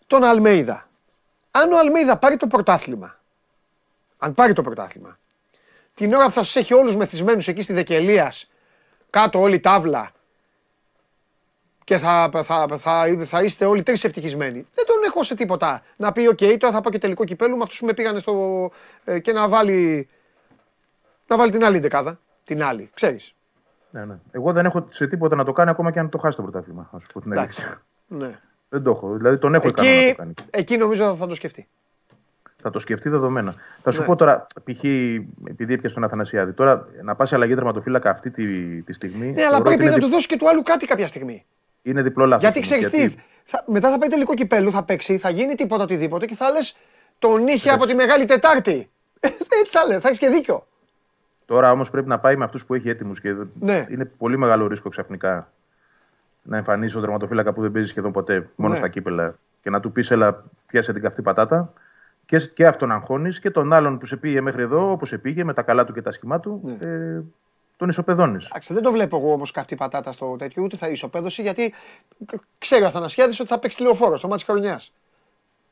Τον 0.07 0.23
Αλμέιδα. 0.23 0.89
Αν 1.51 1.71
ο 1.71 1.77
Αλμέιδα 1.77 2.17
πάρει 2.17 2.37
το 2.37 2.47
πρωτάθλημα. 2.47 3.19
Αν 4.17 4.33
πάρει 4.33 4.53
το 4.53 4.61
πρωτάθλημα. 4.61 5.17
Την 5.99 6.13
ώρα 6.13 6.25
που 6.25 6.31
θα 6.31 6.43
σας 6.43 6.55
έχει 6.55 6.73
όλους 6.73 6.95
μεθυσμένους 6.95 7.47
εκεί 7.47 7.61
στη 7.61 7.73
Δεκελίας, 7.73 8.49
κάτω 9.09 9.39
όλη 9.39 9.59
τάβλα. 9.59 10.11
Και 11.83 11.97
θα, 11.97 12.29
θα, 12.33 12.43
θα, 12.43 12.77
θα, 12.77 13.05
θα 13.25 13.43
είστε 13.43 13.65
όλοι 13.65 13.83
τρεις 13.83 14.03
ευτυχισμένοι. 14.03 14.67
Δεν 14.75 14.85
τον 14.85 14.95
έχω 15.05 15.23
σε 15.23 15.35
τίποτα. 15.35 15.81
Να 15.95 16.11
πει: 16.11 16.27
Οκ, 16.27 16.37
τώρα 16.37 16.73
θα 16.73 16.81
πάω 16.81 16.91
και 16.91 16.97
τελικό 16.97 17.23
κυπέλλου 17.23 17.57
με 17.57 17.63
αυτούς 17.63 17.79
που 17.79 17.85
με 17.85 17.93
πήγανε 17.93 18.19
στο. 18.19 18.71
ε, 19.03 19.19
και 19.19 19.31
να 19.31 19.49
βάλει. 19.49 20.09
Να 21.27 21.37
βάλει 21.37 21.51
την 21.51 21.63
άλλη 21.63 21.79
δεκάδα. 21.79 22.19
Την 22.43 22.63
άλλη, 22.63 22.89
ξέρεις. 22.93 23.33
ναι, 23.91 24.05
ναι. 24.05 24.19
Εγώ 24.31 24.51
δεν 24.51 24.65
έχω 24.65 24.87
σε 24.91 25.07
τίποτα 25.07 25.35
να 25.35 25.43
το 25.43 25.51
κάνει 25.51 25.69
ακόμα 25.69 25.91
και 25.91 25.99
αν 25.99 26.09
το 26.09 26.17
χάσει 26.17 26.35
το 26.35 26.41
πρωτάθλημα. 26.41 26.89
Να 26.93 26.99
σου 26.99 27.07
πω 27.13 27.21
την 27.21 27.31
Εντάξει. 27.31 27.61
αλήθεια. 27.61 27.81
Ναι. 28.07 28.39
Δεν 28.69 28.83
το 28.83 28.89
έχω. 28.91 29.15
Δηλαδή 29.17 29.37
τον 29.37 29.53
έχω 29.53 29.67
ικανό 29.67 29.87
να 29.89 29.95
Εκεί, 29.95 30.09
το 30.09 30.15
κάνει. 30.15 30.33
εκεί 30.49 30.77
νομίζω 30.77 31.15
θα 31.15 31.27
το 31.27 31.35
σκεφτεί. 31.35 31.67
Θα 32.61 32.69
το 32.69 32.79
σκεφτεί 32.79 33.09
δεδομένα. 33.09 33.53
Θα 33.83 33.91
σου 33.91 33.99
Ναι. 33.99 34.05
πω 34.05 34.15
τώρα, 34.15 34.47
π.χ. 34.63 34.83
επειδή 35.49 35.73
έπιασε 35.73 35.95
τον 35.95 36.03
Αθανασιάδη, 36.03 36.51
τώρα 36.51 36.87
να 37.03 37.15
πας 37.15 37.29
σε 37.29 37.35
αλλαγή 37.35 37.55
τερματοφύλακα 37.55 38.09
αυτή 38.09 38.31
τη, 38.31 38.45
τη 38.81 38.93
στιγμή. 38.93 39.25
Ναι, 39.31 39.41
αλλά 39.41 39.49
θεωρώ 39.49 39.61
πρέπει 39.63 39.75
ότι 39.75 39.81
είναι, 39.83 39.89
να 39.89 39.95
δι- 39.95 40.03
του 40.05 40.09
δώσει 40.09 40.27
και 40.27 40.37
του 40.37 40.49
άλλου 40.49 40.61
κάτι 40.61 40.85
κάποια 40.85 41.07
στιγμή. 41.07 41.45
είναι 41.81 42.01
διπλό 42.01 42.25
λάθος. 42.25 42.43
Γιατί 42.43 42.59
ξέρεις 42.61 42.89
τι, 42.89 43.15
θα, 43.43 43.63
μετά 43.67 43.89
θα 43.91 43.97
πάει 43.97 44.09
τελικό 44.09 44.33
κυπέλου, 44.33 44.71
θα 44.71 44.83
παίξει, 44.83 45.17
θα 45.17 45.29
γίνει 45.29 45.55
τίποτα 45.55 45.83
οτιδήποτε 45.83 46.25
και 46.25 46.35
θα 46.35 46.49
λες 46.51 46.77
τον 47.19 47.47
είχε 47.47 47.69
από 47.71 47.85
τη 47.85 47.93
Μεγάλη 47.95 48.25
Τετάρτη. 48.25 48.89
Έτσι 49.59 49.77
θα 49.77 49.85
λες, 49.85 49.99
θα 50.01 50.07
έχεις 50.07 50.19
και 50.19 50.29
δίκιο. 50.29 50.67
Τώρα 51.45 51.71
όμως 51.71 51.89
πρέπει 51.89 52.07
να 52.07 52.19
πάει 52.19 52.35
με 52.35 52.43
αυτούς 52.43 52.65
που 52.65 52.73
έχει 52.73 52.89
έτοιμους 52.89 53.21
και 53.21 53.35
Ναι. 53.59 53.85
είναι 53.89 54.05
πολύ 54.05 54.37
μεγάλο 54.37 54.67
ρίσκο 54.67 54.89
ξαφνικά 54.89 55.51
να 56.41 56.57
εμφανίσει 56.57 56.93
τον 56.93 57.01
τερματοφύλακα 57.01 57.53
που 57.53 57.61
δεν 57.61 57.71
παίζει 57.71 57.89
σχεδόν 57.89 58.11
ποτέ, 58.11 58.49
μόνο 58.55 58.73
Ναι. 58.73 58.79
στα 58.79 58.87
κύπελα 58.87 59.35
και 59.61 59.69
να 59.69 59.79
του 59.79 59.91
πεις, 59.91 60.11
έλα, 60.11 60.43
πιάσε 60.67 60.93
την 60.93 61.01
καυτή 61.01 61.21
πατάτα. 61.21 61.73
Και, 62.29 62.39
και 62.39 62.65
αυτόν 62.67 62.91
αγχώνεις 62.91 63.39
και 63.39 63.49
τον 63.51 63.73
άλλον 63.73 63.97
που 63.97 64.05
σε 64.05 64.15
πήγε 64.15 64.41
μέχρι 64.41 64.61
εδώ, 64.61 64.91
όπως 64.91 65.07
σε 65.09 65.17
πήγε, 65.17 65.43
με 65.43 65.53
τα 65.53 65.61
καλά 65.61 65.85
του 65.85 65.93
και 65.93 66.01
τα 66.01 66.11
σχημά 66.11 66.39
του, 66.39 66.61
Ναι. 66.63 66.89
ε, 66.89 67.21
τον 67.77 67.89
ισοπεδώνεις. 67.89 68.45
Εντάξει, 68.45 68.73
δεν 68.73 68.83
το 68.83 68.91
βλέπω 68.91 69.17
εγώ 69.17 69.31
όμως 69.33 69.51
καυτή 69.51 69.75
πατάτα 69.75 70.11
στο 70.11 70.35
τέτοιο, 70.39 70.63
ούτε 70.63 70.75
θα 70.77 70.87
ισοπαίδωση, 70.89 71.41
γιατί 71.41 71.73
ξέρει 72.57 72.83
ο 72.83 72.85
Αθανασιάδης 72.85 73.39
ότι 73.39 73.49
θα 73.49 73.59
παίξει 73.59 73.77
τηλεοφόρο 73.77 74.17
στο 74.17 74.27
μάτι 74.27 74.43
χρονιά. 74.45 74.79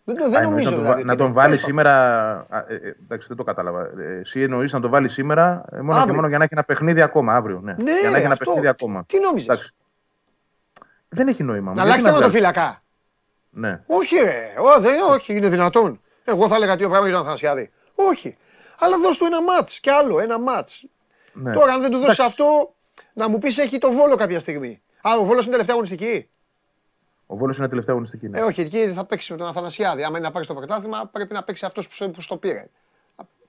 Δεν, 0.03 0.15
το, 0.17 0.29
δεν 0.29 0.41
νομίζω 0.43 0.69
να 0.69 0.75
τον, 0.75 0.79
δηλαδή. 0.81 1.01
βα- 1.01 1.05
να 1.05 1.11
ότι 1.11 1.17
τον 1.21 1.25
είναι. 1.25 1.35
βάλεις 1.35 1.49
Τέλος 1.55 1.61
σήμερα. 1.65 1.93
α, 2.49 2.57
ε, 2.67 2.75
ε, 2.75 2.95
εντάξει, 3.03 3.27
δεν 3.27 3.37
το 3.37 3.43
κατάλαβα. 3.43 3.81
Ε, 3.99 4.19
εσύ 4.19 4.41
εννοείς 4.41 4.73
να 4.73 4.79
τον 4.79 4.89
βάλεις 4.89 5.13
σήμερα 5.13 5.65
ε, 5.71 5.75
μόνο 5.77 5.91
Αύριο. 5.91 6.05
και 6.07 6.13
μόνο 6.15 6.27
για 6.27 6.37
να 6.37 6.43
έχει 6.43 6.53
ένα 6.53 6.63
παιχνίδι 6.63 7.01
ακόμα 7.01 7.35
αύριο. 7.35 7.59
Ναι, 7.63 7.75
Ναι, 7.83 7.99
για 7.99 8.09
να 8.09 8.15
έχει 8.15 8.25
ένα 8.25 8.33
αυτό. 8.33 8.45
παιχνίδι 8.45 8.67
ακόμα. 8.67 9.03
Τι 9.07 9.19
νόμιζες; 9.19 9.47
Εντάξει. 9.49 9.73
Δεν 11.09 11.27
έχει 11.27 11.43
νόημα. 11.43 11.73
Να 11.73 11.81
αλλάξει 11.81 12.05
τερματοφύλακα. 12.05 12.81
Ναι. 13.49 13.81
Όχι, 13.87 14.15
ρε. 14.15 14.53
Ω, 14.59 14.79
δεν, 14.81 14.99
όχι, 15.09 15.35
είναι 15.35 15.49
δυνατόν. 15.49 16.01
Εγώ 16.29 16.47
θα 16.47 16.55
έλεγα 16.55 16.75
δύο 16.75 16.87
πράγματα 16.89 17.07
για 17.07 17.15
τον 17.17 17.25
Αθανασιάδη. 17.25 17.71
Όχι. 17.95 18.37
Αλλά 18.79 18.97
δώσ' 18.97 19.17
του 19.17 19.25
ένα 19.25 19.41
μάτς 19.41 19.79
και 19.79 19.91
άλλο, 19.91 20.19
ένα 20.19 20.39
μάτς. 20.39 20.83
ναι. 21.33 21.53
Τώρα, 21.53 21.73
αν 21.73 21.81
δεν 21.81 21.91
του 21.91 21.97
δώσεις 21.97 22.19
Εντάξει. 22.19 22.41
αυτό, 22.41 22.73
να 23.13 23.27
μου 23.29 23.37
πεις 23.37 23.57
έχει 23.57 23.77
το 23.77 23.91
βόλο 23.91 24.15
κάποια 24.15 24.39
στιγμή. 24.39 24.81
Α, 25.01 25.17
ο 25.19 25.23
βόλος 25.25 25.41
είναι 25.41 25.51
τελευταία 25.51 25.75
αγωνιστική. 25.75 26.29
Ο 27.29 27.35
Βόλος 27.35 27.57
είναι 27.57 27.67
τελευταία 27.67 27.93
αγωνιστική. 27.93 28.29
Ναι. 28.29 28.39
Ε, 28.39 28.41
όχι, 28.43 28.61
εκεί 28.61 28.87
θα 28.87 29.05
παίξει 29.05 29.31
με 29.31 29.37
τον 29.37 29.47
Αθανασιάδη. 29.47 30.03
Άμα 30.03 30.17
είναι 30.17 30.25
να 30.27 30.33
πάρει 30.33 30.45
το 30.45 30.53
πρωτάθλημα, 30.53 31.09
πρέπει 31.11 31.33
να 31.33 31.43
παίξει 31.43 31.65
αυτός 31.65 31.87
που, 31.87 31.93
στο- 31.93 32.09
που 32.09 32.21
στο 32.21 32.37
πήρε. 32.37 32.65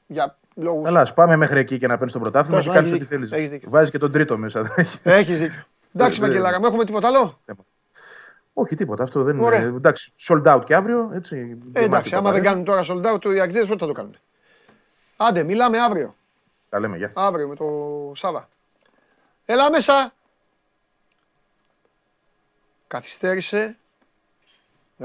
Για 0.06 0.38
λόγου. 0.54 0.82
Καλά, 0.82 1.00
ας 1.00 1.14
πάμε 1.14 1.36
μέχρι 1.36 1.58
εκεί 1.60 1.78
και 1.78 1.86
να 1.86 1.94
παίρνεις 1.94 2.12
το 2.12 2.18
πρωτάθλημα 2.18 2.56
Τόσο, 2.56 2.68
και 2.70 2.74
κάνει 2.76 2.88
έχεις 2.90 3.00
ό,τι 3.02 3.04
δίκιο, 3.16 3.26
έχεις 3.26 3.36
θέλει. 3.36 3.46
δίκιο. 3.58 3.70
Βάζεις 3.70 3.90
και 3.90 3.98
τον 3.98 4.12
τρίτο 4.12 4.36
μέσα. 4.36 4.74
Έχεις 5.02 5.38
δίκιο. 5.40 5.64
Εντάξει, 5.94 6.20
Ε, 6.20 6.24
ε, 6.24 6.26
Βαγγελάρα, 6.28 6.60
μου 6.60 6.66
έχουμε 6.66 6.84
τίποτα 6.84 7.08
άλλο; 7.08 7.40
Όχι, 8.60 8.74
τίποτα. 8.74 9.02
Αυτό 9.02 9.22
δεν 9.22 9.40
Ωραία. 9.40 9.60
είναι. 9.60 9.76
Εντάξει, 9.76 10.12
sold 10.28 10.42
out 10.54 10.62
και 10.64 10.74
αύριο. 10.74 11.10
Έτσι, 11.14 11.36
Ε, 11.36 11.42
γεμάτη 11.44 11.84
εντάξει, 11.84 12.10
το 12.10 12.16
άμα 12.16 12.30
δεν 12.32 12.42
παρέ. 12.42 12.52
κάνουν 12.52 12.64
τώρα 12.64 12.82
sold 12.84 13.14
out, 13.14 13.24
οι 13.34 13.40
Αγγλίδε 13.40 13.66
πότε 13.66 13.78
θα 13.78 13.86
το 13.86 13.92
κάνουν. 13.92 14.16
Άντε, 15.16 15.42
μιλάμε 15.42 15.78
αύριο. 15.78 16.14
Τα 16.68 16.80
λέμε, 16.80 16.96
γεια. 16.96 17.12
Αύριο 17.14 17.48
με 17.48 17.54
το 17.54 17.66
Σάβα. 18.14 18.48
Έλα 19.44 19.70
μέσα. 19.70 20.12
Καθυστέρησε 22.86 23.76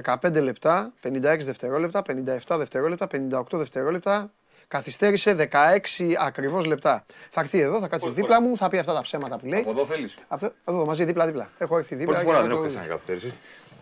15 0.03 0.41
λεπτά, 0.41 0.93
56 1.03 1.45
δευτερόλεπτα, 1.45 2.01
57 2.01 2.57
δευτερόλεπτα, 2.57 3.07
58 3.11 3.43
δευτερόλεπτα. 3.57 4.31
Καθυστέρησε 4.67 5.49
16 5.51 6.15
ακριβώς 6.19 6.65
λεπτά. 6.65 7.05
Θα 7.29 7.41
έρθει 7.41 7.59
εδώ, 7.59 7.79
θα 7.79 7.87
κάτσει 7.87 8.09
δίπλα 8.09 8.41
μου, 8.41 8.57
θα 8.57 8.69
πει 8.69 8.77
αυτά 8.77 8.93
τα 8.93 9.01
ψέματα 9.01 9.37
που 9.37 9.45
λέει. 9.45 9.59
Από 9.59 9.69
εδώ 9.69 9.85
θέλεις; 9.85 10.15
Αυτό, 10.27 10.51
εδώ 10.65 10.85
μαζί 10.85 11.03
δίπλα-δίπλα. 11.05 11.49
Έχω 11.57 11.77
έρθει 11.77 11.95
δίπλα. 11.95 12.13
Πρώτη 12.13 12.29
για 12.29 12.33
φορά 12.33 12.43
να 12.43 12.49
δεν 12.49 12.57
το 12.57 12.63
έχω 12.63 12.65
δεις. 12.65 12.75
κάνει 12.75 12.87
καθυστέρηση. 12.87 13.33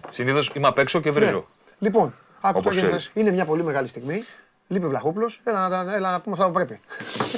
Συνήθως 0.10 0.52
είμαι 0.56 0.68
απ' 0.68 0.78
έξω 0.78 0.99
και 1.02 1.12
βρίζω. 1.12 1.38
Ναι. 1.38 1.44
Λοιπόν, 1.88 2.14
άκου 2.41 2.58
Όπως 2.60 2.64
το 2.64 2.70
γίνεται. 2.80 2.88
ξέρεις. 2.98 3.12
Είναι 3.14 3.32
μια 3.32 3.45
πολύ 3.45 3.64
μεγάλη 3.64 3.88
στιγμή. 3.88 4.24
Λείπει 4.68 4.86
ο 4.86 4.90
Βλαχόπουλος. 4.90 5.41
Έλα, 5.44 5.68
να- 5.84 5.94
έλα 5.95 6.12
να 6.12 6.22
πούμε 6.22 6.36
αυτά 6.36 6.45
που 6.48 6.52
πρέπει. 6.53 6.80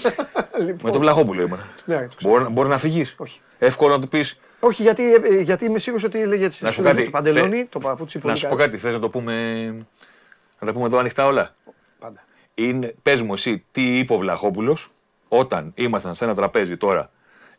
λοιπόν, 0.65 0.79
Με 0.83 0.91
τον 0.91 0.99
Βλαχόπουλο 0.99 1.41
ήμουν. 1.41 1.59
ναι, 1.85 2.07
το 2.07 2.15
ξέρω. 2.15 2.33
Μπορεί, 2.33 2.49
μπορεί 2.51 2.69
να 2.69 2.77
φύγει. 2.77 3.05
Όχι. 3.17 3.41
Εύκολο 3.59 3.93
να 3.95 4.01
του 4.01 4.07
πεις; 4.07 4.39
Όχι, 4.59 4.81
γιατί, 4.81 5.13
ε, 5.13 5.41
γιατί 5.41 5.65
είμαι 5.65 5.79
σίγουρος 5.79 6.03
ότι 6.05 6.21
έλεγε 6.21 6.45
έτσι. 6.45 6.63
Να 6.63 6.69
σου 6.69 6.75
σου 6.75 6.81
πω 6.81 6.87
λέγε 6.87 6.97
κάτι, 6.99 7.11
Το 7.11 7.17
παντελόνι, 7.17 7.57
θε- 7.57 7.69
το 7.69 7.79
παπούτσι 7.79 8.17
Να 8.17 8.23
πολύ 8.23 8.35
σου 8.37 8.43
πω 8.47 8.55
καλό. 8.55 8.63
κάτι. 8.63 8.77
Θες 8.77 8.93
να 8.93 8.99
το 8.99 9.09
πούμε. 9.09 9.65
Να 10.59 10.67
τα 10.67 10.73
πούμε 10.73 10.85
εδώ 10.85 10.97
ανοιχτά 10.97 11.25
όλα; 11.25 11.55
Πάντα. 11.99 12.23
Είναι, 12.55 12.95
πες 13.03 13.21
μου 13.21 13.33
εσύ 13.33 13.65
τι 13.71 13.97
είπε 13.97 14.13
ο 14.13 14.17
Βλαχόπουλος 14.17 14.91
όταν 15.27 15.71
ήμασταν 15.75 16.15
σε 16.15 16.23
ένα 16.23 16.35
τραπέζι 16.35 16.77
τώρα, 16.77 17.11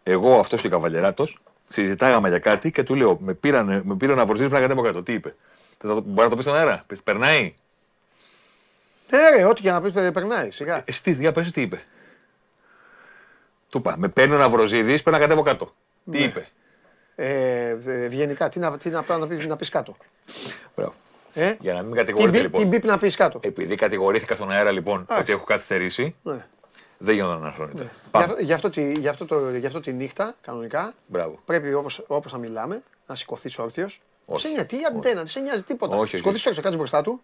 εγώ, 0.02 0.38
αυτός 0.38 0.60
και 0.60 0.66
ο 0.66 0.70
Καβαλιεράτος, 0.70 1.38
συζητάγαμε 1.68 2.28
για 2.28 2.38
κάτι 2.38 2.70
και 2.70 2.82
του 2.82 2.94
λέω, 2.94 3.18
με 3.20 3.34
πήραν, 3.34 3.82
με 3.84 3.96
πήραν 3.96 4.16
να 4.16 4.26
βρω 4.26 4.48
να 4.48 4.60
κατέβω 4.60 4.82
κάτω. 4.82 5.02
Τι 5.02 5.12
είπε. 5.12 5.34
Θα 5.78 5.88
το- 5.88 6.00
Μπορεί 6.00 6.22
να 6.22 6.28
το 6.28 6.34
πεις 6.36 6.44
στον 6.44 6.56
αέρα. 6.56 6.84
Πες, 6.86 7.02
Περνάει. 7.02 7.54
Ναι, 9.10 9.30
ρε, 9.36 9.44
ό,τι 9.44 9.60
και 9.62 9.70
να 9.70 9.80
πεις 9.80 9.92
περνάει. 9.92 10.50
Σιγά. 10.50 10.82
Εσύ 10.86 11.02
τι, 11.02 11.12
για 11.12 11.32
πες 11.32 11.50
τι 11.52 11.60
είπε. 11.60 11.82
Του 13.70 13.78
είπα, 13.78 13.94
με 13.98 14.08
παίρνει 14.08 14.34
ο 14.34 14.38
Ναυροζίδης, 14.38 15.02
πρέπει 15.02 15.16
να 15.16 15.22
κατέβω 15.22 15.42
κάτω. 15.42 15.64
Τι 16.10 16.18
Ναι. 16.18 16.24
είπε. 16.24 16.46
Ε, 17.16 17.68
ε, 17.68 18.04
ευγενικά, 18.04 18.48
τι 18.48 18.58
να, 18.58 18.78
τι 18.78 18.88
να, 18.90 19.04
να, 19.18 19.26
πεις, 19.26 19.46
να 19.46 19.56
πεις 19.56 19.68
κάτω. 19.68 19.96
Μπράβο. 20.76 20.94
Ε; 21.35 21.55
Για 21.61 21.73
να 21.73 21.82
μην 21.82 21.90
Τι, 21.93 21.97
κατηγορείτε 21.98 22.31
μπι- 22.31 22.43
λοιπόν. 22.43 22.61
τι 22.61 22.66
μπιπ 22.66 22.85
να 22.85 22.98
πεις 22.98 23.16
κάτω. 23.16 23.40
Επειδή 23.43 23.74
κατηγορήθηκα 23.74 24.35
στον 24.35 24.51
αέρα 24.51 24.70
λοιπόν 24.70 25.01
Εντάξει. 25.01 25.23
ότι 25.23 25.32
έχω 25.32 25.44
καθυστερήσει, 25.44 26.15
Ναι. 26.23 26.47
δεν 26.98 27.15
γίνονταν 27.15 27.40
να 27.40 27.47
αναφέρεται. 27.47 27.82
Γι' 27.82 27.89
Πάμε. 28.11 28.24
αυτό, 28.24 28.36
γι, 28.43 28.52
αυτό 28.52 28.70
τη, 28.70 28.93
γι, 28.93 29.09
αυτό 29.09 29.24
το, 29.27 29.51
γι' 29.51 29.66
αυτό 29.66 29.81
τη 29.81 29.93
νύχτα, 29.93 30.35
κανονικά, 30.40 30.93
Μπράβο. 31.06 31.39
πρέπει 31.44 31.74
όπως, 31.74 32.05
όπως 32.06 32.32
θα 32.32 32.39
μιλάμε, 32.39 32.82
να 33.06 33.15
σηκωθείς 33.15 33.59
όρθιος. 33.59 34.01
Όχι. 34.27 34.40
Σε 34.47 34.48
νοιάζει, 34.52 34.66
τι 34.66 34.77
αντένα, 34.89 35.15
δεν 35.16 35.27
σε 35.27 35.40
νοιάζει 35.40 35.62
τίποτα. 35.62 35.93
Όχι, 35.94 36.02
όχι. 36.02 36.16
Σηκωθείς 36.16 36.47
όρθιος, 36.47 36.65
κάτσει 36.65 36.78
μπροστά 36.78 37.02
του. 37.02 37.23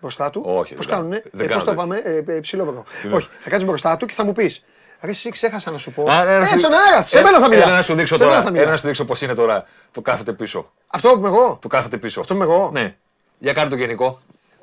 Μπροστά 0.00 0.30
του. 0.30 0.42
Όχι, 0.46 0.74
Πώς 0.74 0.86
δεν 0.86 0.94
κάνω. 0.94 1.08
κάνουνε, 1.08 1.22
Δεν 1.32 1.46
ε, 1.46 1.48
κάνω 1.48 1.64
πώς 1.64 1.64
το 1.74 1.82
τέτοιο. 1.82 1.96
είπαμε, 1.96 2.24
ε, 2.32 2.36
ε, 2.36 2.40
ψηλόβροχο. 2.40 2.84
λέω. 3.04 3.16
Όχι, 3.16 3.28
θα 3.40 3.50
κάτσει 3.50 3.64
μπροστά 3.66 3.96
του 3.96 4.06
και 4.06 4.14
θα 4.14 4.24
μου 4.24 4.32
πεις. 4.32 4.64
Ρε, 5.00 5.10
εσύ 5.10 5.30
ξέχασα 5.30 5.70
να 5.70 5.78
σου 5.78 5.92
πω. 5.92 6.10
Α, 6.10 6.20
ένα 6.22 6.30
Ε, 6.44 6.46
σου- 6.46 6.58
στον 6.58 6.72
αέρα, 6.72 7.04
σε 7.04 7.18
Έλα- 7.18 7.26
μένα 7.30 7.42
θα 7.42 7.48
μιλάς. 7.48 7.64
Έλα 7.66 7.76
να 7.76 7.82
σου 7.82 7.94
δείξω 7.94 8.16
Σε 8.16 8.22
μένα 8.22 8.32
τώρα. 8.34 8.44
θα 8.44 8.50
μιλάς. 8.50 8.64
Έλα 8.64 8.72
να 8.74 8.78
σου 8.80 8.86
δείξω 8.86 9.04
πώς 9.04 9.22
είναι 9.22 9.34
τώρα 9.34 9.66
το 9.90 10.00
κάθεται 10.00 10.32
πίσω. 10.32 10.72
Αυτό 10.86 11.08
που 11.10 11.18
είμαι 11.18 11.28
εγώ. 11.28 11.58
Το 11.62 11.68
κάθεται 11.68 11.96
πίσω. 11.96 12.20
Αυτό 12.20 12.34
είμαι 12.34 12.44
εγώ. 12.44 12.70
Ναι. 12.72 12.96
Για 13.44 13.52
κάνε 13.52 13.70
το 13.70 13.76
γενικό. 13.76 14.20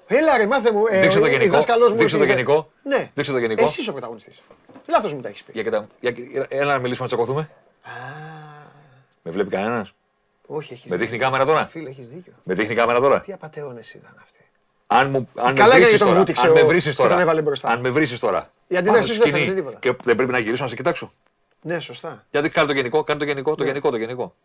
Έλα 0.07 0.37
ρε, 0.37 0.45
μάθε 0.45 0.71
μου. 0.71 0.83
Ε, 0.89 1.01
Δείξε 1.01 1.19
το 1.19 1.25
ε, 1.25 1.29
γενικό. 1.29 1.51
δάσκαλός 1.55 1.91
μου 1.91 1.97
Δείξε 1.97 2.15
είχε- 2.15 2.25
το 2.25 2.31
γενικό. 2.31 2.71
Ναι. 2.83 3.11
Δείξε 3.13 3.31
το 3.31 3.37
γενικό. 3.37 3.63
Εσύ 3.63 3.81
είσαι 3.81 3.89
ο 3.89 3.93
πρωταγωνιστής. 3.93 4.41
Λάθος 4.87 5.13
μου 5.13 5.21
τα 5.21 5.29
έχεις 5.29 5.43
πει. 5.43 5.51
Για, 5.53 5.63
κοιτά, 5.63 5.87
για, 5.99 6.13
έλα 6.49 6.73
να 6.73 6.79
μιλήσουμε 6.79 7.07
να 7.09 7.15
τσακωθούμε. 7.15 7.49
Με 9.21 9.31
βλέπει 9.31 9.49
κανένας; 9.49 9.93
Όχι, 10.47 10.73
έχεις 10.73 10.89
Με 10.91 10.95
δείχνει 10.97 11.11
δίκιο. 11.11 11.25
κάμερα 11.25 11.45
τώρα; 11.45 11.65
Φίλε, 11.65 11.89
έχεις 11.89 12.09
δίκιο. 12.09 12.33
Με 12.43 12.53
δείχνει 12.53 12.73
η 12.73 12.75
κάμερα 12.75 12.99
τώρα; 12.99 13.19
Τι 13.19 13.33
απαταιώνες 13.33 13.93
ήταν 13.93 14.17
αυτοί. 14.21 14.39
Αν, 14.87 15.09
μου, 15.09 15.29
αν 15.35 15.55
Καλά 15.55 15.55
με 15.55 15.61
έκανε 15.63 15.79
βρει 15.83 15.91
και 15.91 15.97
τον 15.97 16.07
τώρα. 16.07 16.19
βούτυξε 16.19 16.45
Αν 16.45 16.51
με 16.51 16.61
ο- 16.61 16.65
βρει 16.65 16.81
και 16.81 16.93
τώρα. 16.93 17.09
τον 17.09 17.19
έβαλε 17.19 17.41
μπροστά. 17.41 17.69
Αν 17.69 17.79
με 17.79 17.89
βρει 17.89 18.07
τώρα. 18.19 18.49
Η 18.67 18.77
αντίδραση 18.77 19.01
πάνω 19.01 19.13
σου 19.13 19.19
δεν 19.19 19.27
σκηνή 19.27 19.39
φαίνεται 19.39 19.55
τίποτα. 19.55 19.77
Και 19.79 19.95
δεν 20.03 20.15
πρέπει 20.15 20.31
να 20.31 20.39
γυρίσω 20.39 20.63
να 20.63 20.69
σε 20.69 20.75
κοιτάξω. 20.75 21.11
Ναι, 21.61 21.79
σωστά. 21.79 22.25
Γιατί 22.31 22.49
κάνε 22.49 22.67
το 22.67 22.73
γενικό, 22.73 23.03
κάνε 23.03 23.19
το 23.19 23.25
γενικό, 23.25 23.55
το 23.55 23.63
γενικό, 23.63 23.89
το 23.91 23.97
γενικό. 23.97 24.35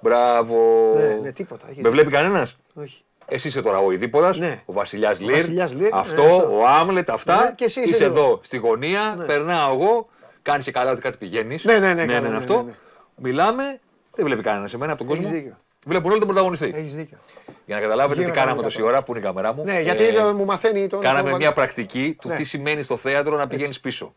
Μπράβο. 0.00 0.56
Ναι, 0.96 1.18
ναι, 1.22 1.32
τίποτα. 1.32 1.66
έχεις 1.70 1.82
Με 1.82 1.88
βλέπει 1.88 2.10
κανένας; 2.10 2.56
Όχι. 2.74 3.04
Εσύ 3.28 3.48
είσαι 3.48 3.62
τώρα 3.62 3.78
ο 3.78 3.90
Ιδίποδας, 3.92 4.38
Ναι. 4.38 4.62
ο 4.64 4.72
Βασιλιάς 4.72 5.20
Λίρ. 5.20 5.34
Βασιλιάς 5.34 5.72
Λίρ, 5.72 5.82
ναι, 5.92 5.98
αυτό, 5.98 6.22
αυτό. 6.22 6.58
ο 6.58 6.66
Άμλετ, 6.66 7.10
αυτά. 7.10 7.44
Ναι, 7.44 7.52
και 7.54 7.64
εσύ 7.64 7.80
είσαι 7.80 7.90
είσαι 7.90 8.04
εδώ. 8.04 8.24
εδώ 8.24 8.38
στη 8.42 8.56
γωνία, 8.56 9.24
περνάω 9.26 9.74
εγώ, 9.74 10.08
κάνεις 10.42 10.64
και 10.64 10.70
καλά 10.72 10.90
ότι 10.90 11.00
κάτι 11.00 11.16
πηγαίνεις. 11.16 11.64
Ναι, 11.64 11.78
ναι, 11.78 11.94
ναι, 11.94 12.04
καλά, 12.06 12.28
ναι, 12.28 12.36
αυτό. 12.36 12.54
ναι, 12.56 12.62
ναι. 12.62 12.74
Μιλάμε, 13.16 13.80
δεν 14.14 14.24
βλέπει 14.24 14.42
κανένας 14.42 14.74
εμένα 14.74 14.92
από 14.92 15.04
τον 15.04 15.12
Έχεις 15.12 15.24
κόσμο. 15.26 15.40
δίκιο. 15.40 15.56
Βλέπουν 15.86 16.10
όλοι 16.10 16.18
τον 16.18 16.28
πρωταγωνιστή. 16.28 16.72
Έχεις 16.74 16.94
δίκιο. 16.96 17.18
Για 17.66 17.74
να 17.76 17.80
καταλάβετε 17.82 18.20
Γύρω 18.20 18.32
τι 18.32 18.38
κάναμε 18.38 18.62
κανονικά 18.62 18.62
τόση 18.62 18.78
τώρα. 18.78 18.90
ώρα, 18.90 19.02
που 19.02 19.10
είναι 19.10 19.20
η 19.20 19.22
κάμερά 19.22 19.52
μου. 19.54 19.64
Ναι, 19.64 19.80
γιατί 19.80 20.04
Ε, 20.04 20.32
μου 20.32 20.44
μαθαίνει 20.44 20.86
το. 20.86 20.98
Κάναμε 20.98 21.30
το- 21.30 21.36
μια 21.36 21.52
πρακτική 21.52 22.16
του 22.20 22.28
Ναι. 22.28 22.36
τι 22.36 22.44
σημαίνει 22.44 22.82
στο 22.82 22.96
θέατρο 22.96 23.36
να 23.36 23.46
πηγαίνεις 23.46 23.80
πίσω. 23.80 24.14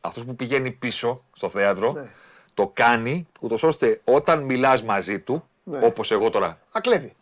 Αυτός 0.00 0.24
που 0.24 0.36
πηγαίνει 0.36 0.70
πίσω 0.70 1.22
στο 1.32 1.48
θέατρο 1.48 1.92
Ναι. 1.92 2.10
το 2.54 2.70
κάνει 2.74 3.26
ούτως 3.40 3.62
ώστε 3.62 4.00
όταν 4.04 4.42
μιλάς 4.42 4.82
μαζί 4.82 5.18
του, 5.20 5.44
Ναι. 5.64 5.78
όπως 5.82 6.10
εγώ 6.10 6.30
τώρα 6.30 6.58
Ακλέβει. 6.72 7.12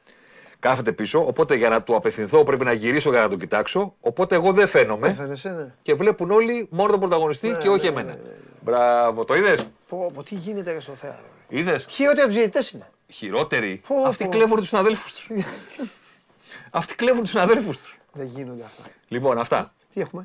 Κάθεται 0.65 0.93
πίσω, 0.93 1.27
οπότε 1.27 1.55
για 1.55 1.69
να 1.69 1.82
του 1.82 1.97
απευθυνθώ 1.97 2.45
πρέπει 2.45 2.65
να 2.65 2.73
γυρίσω 2.73 3.11
για 3.11 3.20
να 3.20 3.28
τον 3.28 3.39
κοιτάξω. 3.39 3.95
Οπότε 4.01 4.35
εγώ 4.35 4.53
δεν 4.53 4.66
φαίνομαι 4.66 5.09
Έφερες, 5.09 5.45
ε, 5.45 5.51
ναι. 5.51 5.74
και 5.82 5.95
βλέπουν 5.95 6.31
όλοι 6.31 6.69
μόνο 6.70 6.91
τον 6.91 7.01
πρωταγωνιστή 7.01 7.49
Ναι, 7.49 7.57
και 7.57 7.69
όχι 7.69 7.82
ναι, 7.82 7.89
εμένα. 7.89 8.09
ναι, 8.09 8.15
ναι, 8.23 8.28
ναι. 8.28 8.35
Μπράβο, 8.61 9.24
το 9.24 9.35
είδες; 9.35 9.69
Πω, 9.89 10.11
πω, 10.15 10.23
τι 10.23 10.35
γίνεται 10.35 10.73
ρε, 10.73 10.81
στο 10.81 10.95
θέατρο. 10.95 11.24
Είδες; 11.49 11.86
Χειρότεροι 11.89 12.20
από 12.20 12.28
τους 12.28 12.36
διαιτητές 12.36 12.70
είναι. 12.70 12.91
Χειρότεροι. 13.09 13.81
Πω, 13.89 13.95
Αυτοί 14.07 14.24
πω. 14.24 14.31
κλέβουν 14.31 14.57
τους 14.57 14.69
συναδέλφους 14.69 15.12
τους. 15.15 15.31
Αυτοί 16.70 16.95
κλέβουν 16.95 17.20
τους 17.20 17.31
συναδέλφους 17.31 17.78
τους. 17.78 17.97
Δεν 18.12 18.27
γίνονται 18.27 18.65
αυτά. 18.65 18.82
Λοιπόν, 19.09 19.39
αυτά. 19.39 19.73
Τι 19.95 20.01
έχουμε; 20.01 20.23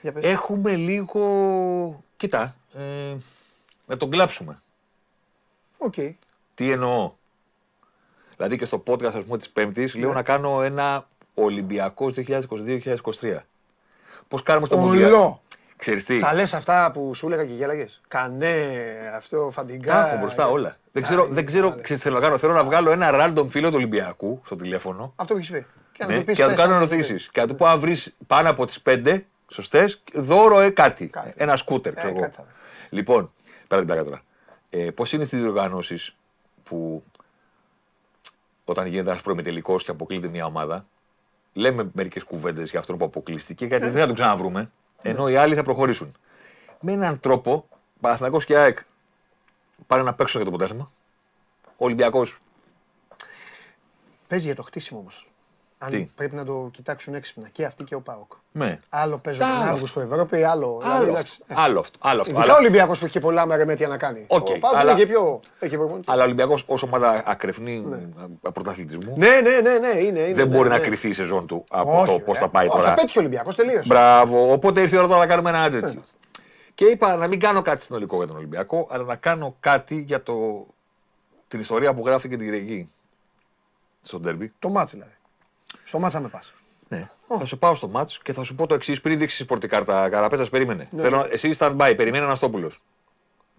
Για 0.00 0.12
πες. 0.12 0.24
Έχουμε 0.24 0.76
λίγο. 0.76 2.04
Κοίτα. 2.16 2.56
Ε, 2.74 3.16
να 3.86 3.96
τον 3.96 4.10
κλάψουμε. 4.10 4.60
Οκ. 5.78 5.94
Τι 6.54 6.70
εννοώ; 6.70 7.12
Δηλαδή 8.40 8.58
και 8.58 8.64
στο 8.64 8.82
podcast 8.86 9.04
ας 9.04 9.24
πούμε, 9.24 9.38
της 9.38 9.50
Πέμπτης 9.50 9.94
Ναι. 9.94 10.00
λέω 10.00 10.12
να 10.12 10.22
κάνω 10.22 10.62
ένα 10.62 11.06
Ολυμπιακός 11.34 12.14
2022-2023. 12.14 13.36
Πώς 14.28 14.42
κάνουμε 14.42 14.66
στο 14.66 14.76
Μουντιάλ; 14.76 15.12
Ολό. 15.12 15.42
Ξέρεις 15.76 16.04
τι; 16.04 16.18
Θα 16.18 16.34
λες 16.34 16.54
αυτά 16.54 16.90
που 16.94 17.14
σου 17.14 17.26
έλεγα 17.26 17.44
και 17.44 17.52
γέλαγες; 17.52 18.00
Κανέ, 18.08 18.54
αυτό, 19.16 19.50
φαντιγκά. 19.52 19.92
Τα 19.92 20.08
έχω 20.10 20.18
μπροστά 20.20 20.48
όλα. 20.48 20.76
Δεν 20.92 21.02
ξέρω, 21.02 21.22
Άι, 21.22 21.30
δεν 21.32 21.46
ξέρω 21.46 21.70
άλλε. 21.72 21.82
ξέρεις 21.82 22.02
τι 22.02 22.08
θέλω 22.08 22.20
να 22.20 22.24
κάνω. 22.26 22.38
Θέλω 22.38 22.52
να 22.52 22.64
βγάλω 22.64 22.90
ένα 22.90 23.10
random 23.12 23.46
φίλο 23.48 23.68
του 23.68 23.74
Ολυμπιακού 23.76 24.40
στο 24.44 24.56
τηλέφωνο 24.56 25.12
Αυτό 25.16 25.32
που 25.34 25.38
έχεις 25.38 25.50
πει. 25.50 25.66
Και 25.92 26.04
να 26.04 26.10
ναι, 26.12 26.18
του 26.18 26.24
πεις, 26.24 26.36
και 26.36 26.42
να 26.42 26.48
του 26.48 26.54
πες, 26.54 26.64
κάνω 26.64 26.74
αν 26.74 26.80
δεν 26.88 26.88
ερωτήσει. 26.98 27.28
Και 27.32 27.40
να 27.40 27.46
του 27.46 27.54
πω 27.54 27.66
αν 27.66 27.78
βρεις 27.80 28.16
πάνω 28.26 28.50
από 28.50 28.66
τις 28.66 28.80
πέντε 28.80 29.26
σωστές, 29.48 30.02
δώρο 30.14 30.60
ε, 30.60 30.70
κάτι. 30.70 31.06
Κάτι. 31.06 31.32
Ένα 31.36 31.56
σκούτερ, 31.56 31.94
ξέρω 31.94 32.08
Ε, 32.08 32.12
εγώ. 32.12 32.20
κάτι 32.20 32.34
θα 32.34 32.42
βρει. 32.42 32.52
Λοιπόν, 32.98 33.32
πέρα 33.68 33.80
την 33.80 33.90
πλάκα 33.90 34.04
τώρα. 34.08 34.22
Ε, 34.70 34.90
Πώς 34.90 35.12
είναι 35.12 35.24
στις 35.24 35.40
διοργανώσεις 35.40 36.16
που 36.64 37.02
όταν 38.70 38.86
γίνεται 38.86 39.10
ένας 39.10 39.22
προημιτελικός 39.22 39.76
και 39.76 39.90
αποκλείεται 39.90 40.28
μια 40.28 40.44
ομάδα, 40.44 40.86
λέμε 41.52 41.90
μερικές 41.92 42.22
κουβέντες 42.24 42.70
για 42.70 42.78
αυτόν 42.78 42.98
που 42.98 43.04
αποκλείστηκε, 43.04 43.66
γιατί 43.66 43.84
Ναι. 43.84 43.90
δεν 43.90 44.00
θα 44.00 44.06
τον 44.06 44.14
ξαναβρούμε, 44.14 44.70
ενώ 45.02 45.28
οι 45.28 45.36
άλλοι 45.36 45.54
θα 45.54 45.62
προχωρήσουν. 45.62 46.16
Με 46.80 46.92
έναν 46.92 47.20
τρόπο, 47.20 47.68
Παναθηναϊκός 48.00 48.44
και 48.44 48.56
ΑΕΚ 48.58 48.78
πάνε 49.86 50.02
να 50.02 50.14
παίξουν 50.14 50.40
για 50.42 50.50
το 50.50 50.56
αποτέλεσμα. 50.56 50.90
Ο 51.66 51.84
Ολυμπιακός. 51.84 52.38
Παίζει 54.28 54.46
για 54.46 54.54
το 54.54 54.62
χτίσιμο 54.62 55.00
όμως. 55.00 55.29
Αν 55.82 55.90
Τι; 55.90 56.08
πρέπει 56.14 56.34
να 56.34 56.44
το 56.44 56.68
κοιτάξουν 56.72 57.14
έξυπνα 57.14 57.48
και 57.48 57.64
αυτοί 57.64 57.84
και 57.84 57.94
ο 57.94 58.00
ΠΑΟΚ. 58.00 58.32
Ναι. 58.52 58.78
Άλλο 58.88 59.18
παίζουν 59.18 59.46
τον 59.46 59.52
Άλλο 59.56 59.70
Αύγουστο 59.70 60.00
Ευρώπη, 60.00 60.42
άλλο. 60.42 60.76
δηλαδή, 60.80 60.96
Άλλο, 60.98 61.08
εντάξει, 61.10 61.38
αυτό. 61.42 61.60
ε. 61.60 61.62
άλλο 61.64 61.80
αυτό. 61.80 61.98
Άλλο 62.02 62.20
αυτό. 62.20 62.32
Ειδικά 62.32 62.44
Αλλά- 62.46 62.54
ο 62.54 62.60
Ολυμπιακός 62.62 62.98
που 62.98 63.04
έχει 63.04 63.12
και 63.14 63.20
πολλά 63.20 63.46
μερεμέτια 63.46 63.88
να 63.88 63.96
κάνει. 63.96 64.24
Οκ, 64.26 64.46
ο 64.48 64.58
ΠΑΟΚ 64.58 64.76
αλλά- 64.76 64.90
είναι 64.92 65.00
και 65.00 65.06
πιο. 65.06 65.40
Έχει 65.58 65.76
προπονητή. 65.76 66.10
Αλλά 66.10 66.22
ο 66.22 66.24
Ολυμπιακός 66.24 66.62
ω 66.66 66.74
ομάδα 66.84 67.22
ακρεφνή 67.26 67.84
πρωταθλητισμού 68.52 69.14
Ναι, 69.16 69.28
ναι, 69.28 69.60
ναι, 69.60 69.78
ναι, 69.78 69.88
είναι. 69.88 70.00
είναι 70.20 70.34
δεν 70.34 70.48
ναι, 70.48 70.56
μπορεί 70.56 70.68
ναι. 70.68 70.74
να 70.74 70.80
κρυθεί 70.80 71.08
η 71.08 71.12
σεζόν 71.12 71.46
του 71.46 71.64
από 71.70 71.90
το 72.06 72.12
Όχι, 72.12 72.20
πώς 72.22 72.34
ρε. 72.34 72.40
θα 72.40 72.48
πάει 72.48 72.66
Όχι, 72.66 72.76
τώρα. 72.76 72.90
Απέτυχε 72.92 73.18
ο 73.18 73.20
Ολυμπιακός, 73.20 73.54
τελείωσε. 73.54 73.82
Μπράβο. 73.86 74.52
Οπότε 74.52 74.80
ήρθε 74.80 74.96
η 74.96 74.98
ώρα 74.98 75.08
τώρα 75.08 75.18
να 75.20 75.26
κάνουμε 75.26 75.50
ένα 75.50 75.70
τέτοιο. 75.70 76.02
Και 76.74 76.84
είπα 76.84 77.16
να 77.16 77.26
μην 77.26 77.40
κάνω 77.40 77.62
κάτι 77.62 77.82
συνολικό 77.82 78.16
για 78.16 78.26
τον 78.26 78.36
Ολυμπιακό, 78.36 78.88
αλλά 78.90 79.04
να 79.04 79.16
κάνω 79.16 79.56
κάτι 79.60 79.94
για 80.00 80.22
το... 80.22 80.66
την 81.48 81.60
ιστορία 81.60 81.94
που 81.94 82.02
γράφτηκε 82.06 82.36
την 82.36 82.44
Κυριακή 82.46 82.90
στο 84.02 84.18
ντέρμπι. 84.20 84.52
Το 84.58 84.68
μάτς 84.68 84.92
δηλαδή. 84.92 85.10
Στο 85.90 85.98
μάτς 85.98 86.14
θα 86.14 86.20
με 86.20 86.28
πας. 86.28 86.52
Ναι. 86.88 87.10
Θα 87.38 87.44
σου 87.44 87.58
πάω 87.58 87.74
στο 87.74 87.88
μάτς 87.88 88.18
και 88.22 88.32
θα 88.32 88.42
σου 88.42 88.54
πω 88.54 88.66
το 88.66 88.74
εξής 88.74 89.00
πριν 89.00 89.18
δείξεις 89.18 89.46
πορτή 89.46 89.68
κάρτα. 89.68 90.08
Καραπέτσας, 90.08 90.48
περίμενε. 90.50 90.88
Ναι. 90.90 91.02
Θέλω, 91.02 91.26
εσύ 91.30 91.54
stand 91.58 91.76
by, 91.76 91.94
περιμένει 91.96 92.24
ένα 92.24 92.34
Στόπουλο. 92.34 92.70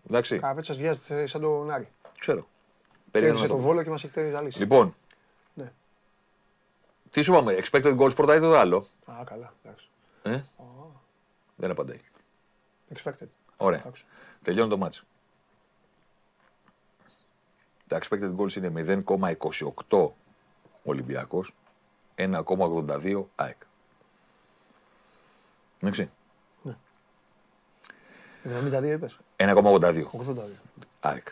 Εντάξει, 0.10 0.40
Καπέτσας 0.40 0.78
βιάζεται 0.78 1.28
σαν 1.28 1.42
τον 1.42 1.72
Άρη. 1.72 1.88
ξέρω. 2.20 2.48
Περιμένει 3.12 3.38
Κέρδισε 3.38 3.48
τον 3.48 3.56
Αναστόπουλος. 3.56 3.62
Βόλο 3.66 3.84
και 3.84 3.90
μας 3.90 4.04
έχει 4.04 4.14
τερζαλίσει. 4.14 4.60
Λοιπόν, 4.60 4.96
Ναι. 5.54 5.72
τι 7.10 7.22
σου 7.22 7.32
είπαμε, 7.32 7.58
expected 7.64 7.98
goals 8.00 8.16
πρώτα 8.16 8.36
ή 8.36 8.40
το 8.40 8.58
άλλο. 8.58 8.88
Α, 9.06 9.24
καλά. 9.26 9.54
εντάξει. 9.64 9.90
Ε; 10.24 10.42
Δεν 11.56 11.72
απαντάει. 11.72 12.00
Expected. 12.96 13.28
Ωραία. 13.58 13.80
Εντάξει. 13.80 14.04
Τελειώνει 14.44 14.70
το 14.70 14.78
μάτς. 14.78 15.04
Τα 17.88 18.00
expected 18.02 18.36
goals 18.38 18.54
είναι 18.56 18.70
0,28 19.90 20.12
Ολυμπιακός, 20.84 21.54
1,82 22.22 23.24
ΑΕΚ. 23.36 23.58
Εντάξει. 25.80 26.10
72 28.44 28.92
είπες. 28.94 29.18
1,82 29.36 30.04
82. 30.12 30.60
ΑΕΚ. 31.00 31.28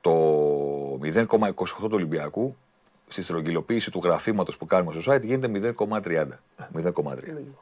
Το 0.00 0.12
0,28 1.02 1.54
του 1.78 1.90
Ολυμπιακού 1.92 2.56
στη 3.08 3.22
στρογγυλοποίηση 3.22 3.90
του 3.90 4.00
γραφήματος 4.04 4.56
που 4.56 4.66
κάνουμε 4.66 5.00
στο 5.00 5.12
site 5.12 5.22
γίνεται 5.24 5.74
0,30. 5.76 6.26
0,3. 6.74 7.54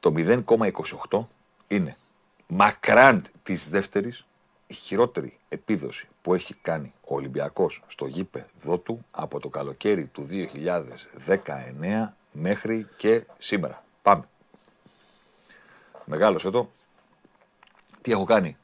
Το 0.00 0.12
0,28 0.16 1.26
είναι 1.68 1.96
μακράν 2.46 3.24
της 3.42 3.68
δεύτερης 3.68 4.26
η 4.70 4.74
χειρότερη 4.74 5.38
επίδοση 5.48 6.08
που 6.22 6.34
έχει 6.34 6.54
κάνει 6.54 6.92
ο 7.00 7.14
Ολυμπιακός 7.14 7.82
στο 7.86 8.06
γήπεδο 8.06 8.78
του 8.78 9.04
από 9.10 9.40
το 9.40 9.48
καλοκαίρι 9.48 10.06
του 10.06 10.28
2019 11.26 12.08
μέχρι 12.32 12.88
και 12.96 13.24
σήμερα. 13.38 13.84
Πάμε. 14.02 14.24
Μεγάλωσε 16.04 16.50
το. 16.50 16.70
Τι 18.02 18.10
έχω 18.10 18.24
κάνει; 18.24 18.56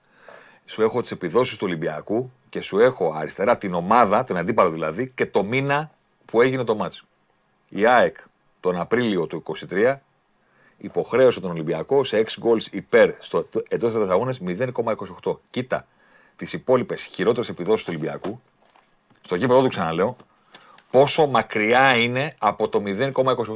Σου 0.64 0.82
έχω 0.82 1.00
τις 1.00 1.10
επιδόσεις 1.10 1.56
του 1.56 1.66
Ολυμπιακού 1.66 2.30
και 2.48 2.60
σου 2.60 2.78
έχω 2.78 3.12
αριστερά 3.12 3.58
την 3.58 3.74
ομάδα, 3.74 4.24
την 4.24 4.36
αντίπαλο 4.36 4.70
δηλαδή, 4.70 5.10
και 5.10 5.26
το 5.26 5.44
μήνα 5.44 5.90
που 6.24 6.40
έγινε 6.40 6.64
το 6.64 6.74
μάτς. 6.74 7.02
Η 7.68 7.86
ΑΕΚ 7.86 8.16
τον 8.60 8.80
Απρίλιο 8.80 9.26
του 9.26 9.42
23 9.70 9.96
υποχρέωσε 10.78 11.40
τον 11.40 11.50
Ολυμπιακό 11.50 12.04
σε 12.04 12.24
6 12.26 12.42
goals 12.42 12.66
υπέρ 12.70 13.14
στο 13.18 13.46
εντός 13.68 13.94
της 13.94 14.08
αγώνες 14.08 14.40
0,28. 14.44 15.36
Κοίτα 15.50 15.86
τις 16.36 16.52
υπόλοιπες 16.52 17.02
χειρότερες 17.02 17.48
επιδόσεις 17.48 17.84
του 17.84 17.92
Ολυμπιακού, 17.96 18.40
στο 19.22 19.34
γήπεδο 19.34 19.62
του 19.62 19.68
ξαναλέω, 19.68 20.16
πόσο 20.90 21.26
μακριά 21.26 21.96
είναι 21.96 22.34
από 22.38 22.68
το 22.68 22.82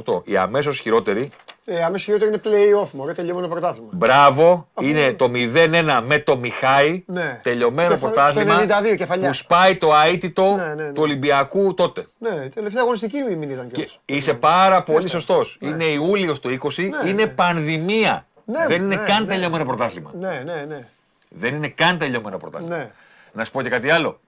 0,28. 0.05 0.21
Η 0.25 0.37
αμέσως 0.37 0.79
χειρότερη, 0.79 1.29
Ε, 1.65 1.83
αμέσως 1.83 2.03
χειρότερο 2.05 2.29
είναι 2.31 2.41
play-off, 2.45 2.89
μωρέ, 2.91 3.13
τελειωμένο 3.13 3.47
πρωτάθλημα. 3.47 3.87
μπράβο, 3.91 4.67
Αφού- 4.73 4.89
είναι 4.89 5.13
το 5.13 5.29
0-1 5.29 6.01
με 6.05 6.19
το 6.19 6.37
Μιχάη, 6.37 7.03
Ναι. 7.05 7.39
τελειωμένο 7.43 7.89
Κεφα- 7.89 8.05
πρωτάθλημα, 8.05 8.53
στο 8.53 8.61
92 8.61 8.95
κεφαλιά. 8.95 9.27
που 9.27 9.33
σπάει 9.33 9.75
το 9.77 9.89
αίτητο 10.05 10.55
Ναι, 10.55 10.65
ναι, 10.65 10.73
ναι. 10.83 10.91
του 10.91 11.01
Ολυμπιακού 11.01 11.73
τότε. 11.73 12.07
Ναι, 12.19 12.29
τελευταία 12.53 12.81
αγωνιστική 12.81 13.21
μην 13.21 13.41
ήταν 13.49 13.67
Και 13.67 13.73
κιόλας. 13.73 13.99
είσαι 14.05 14.33
πάρα 14.33 14.83
πολύ 14.83 14.97
Μάλιστα. 14.97 15.17
σωστός. 15.19 15.57
Ναι. 15.61 15.69
Είναι 15.69 15.83
Ιούλιος 15.85 16.39
του 16.39 16.49
20, 16.49 16.83
Ναι, 17.03 17.09
είναι 17.09 17.23
ναι. 17.23 17.27
πανδημία. 17.31 18.25
Ναι, 18.45 18.65
Δεν 18.67 18.83
είναι 18.83 18.95
ναι, 18.95 19.03
καν 19.05 19.21
ναι. 19.25 19.27
τελειωμένο 19.33 19.65
πρωτάθλημα. 19.65 20.11
Ναι, 20.13 20.41
ναι, 20.45 20.65
ναι. 20.67 20.87
Δεν 21.33 21.55
είναι 21.55 21.67
καν 21.69 21.97
τελειωμένο 21.97 22.37
πρωτάθλημα. 22.37 22.77
ναι. 22.77 22.91
Να 23.33 23.45
σου 23.45 23.51
πω 23.51 23.61
και 23.61 23.69
κάτι 23.69 23.89
άλλο. 23.89 24.19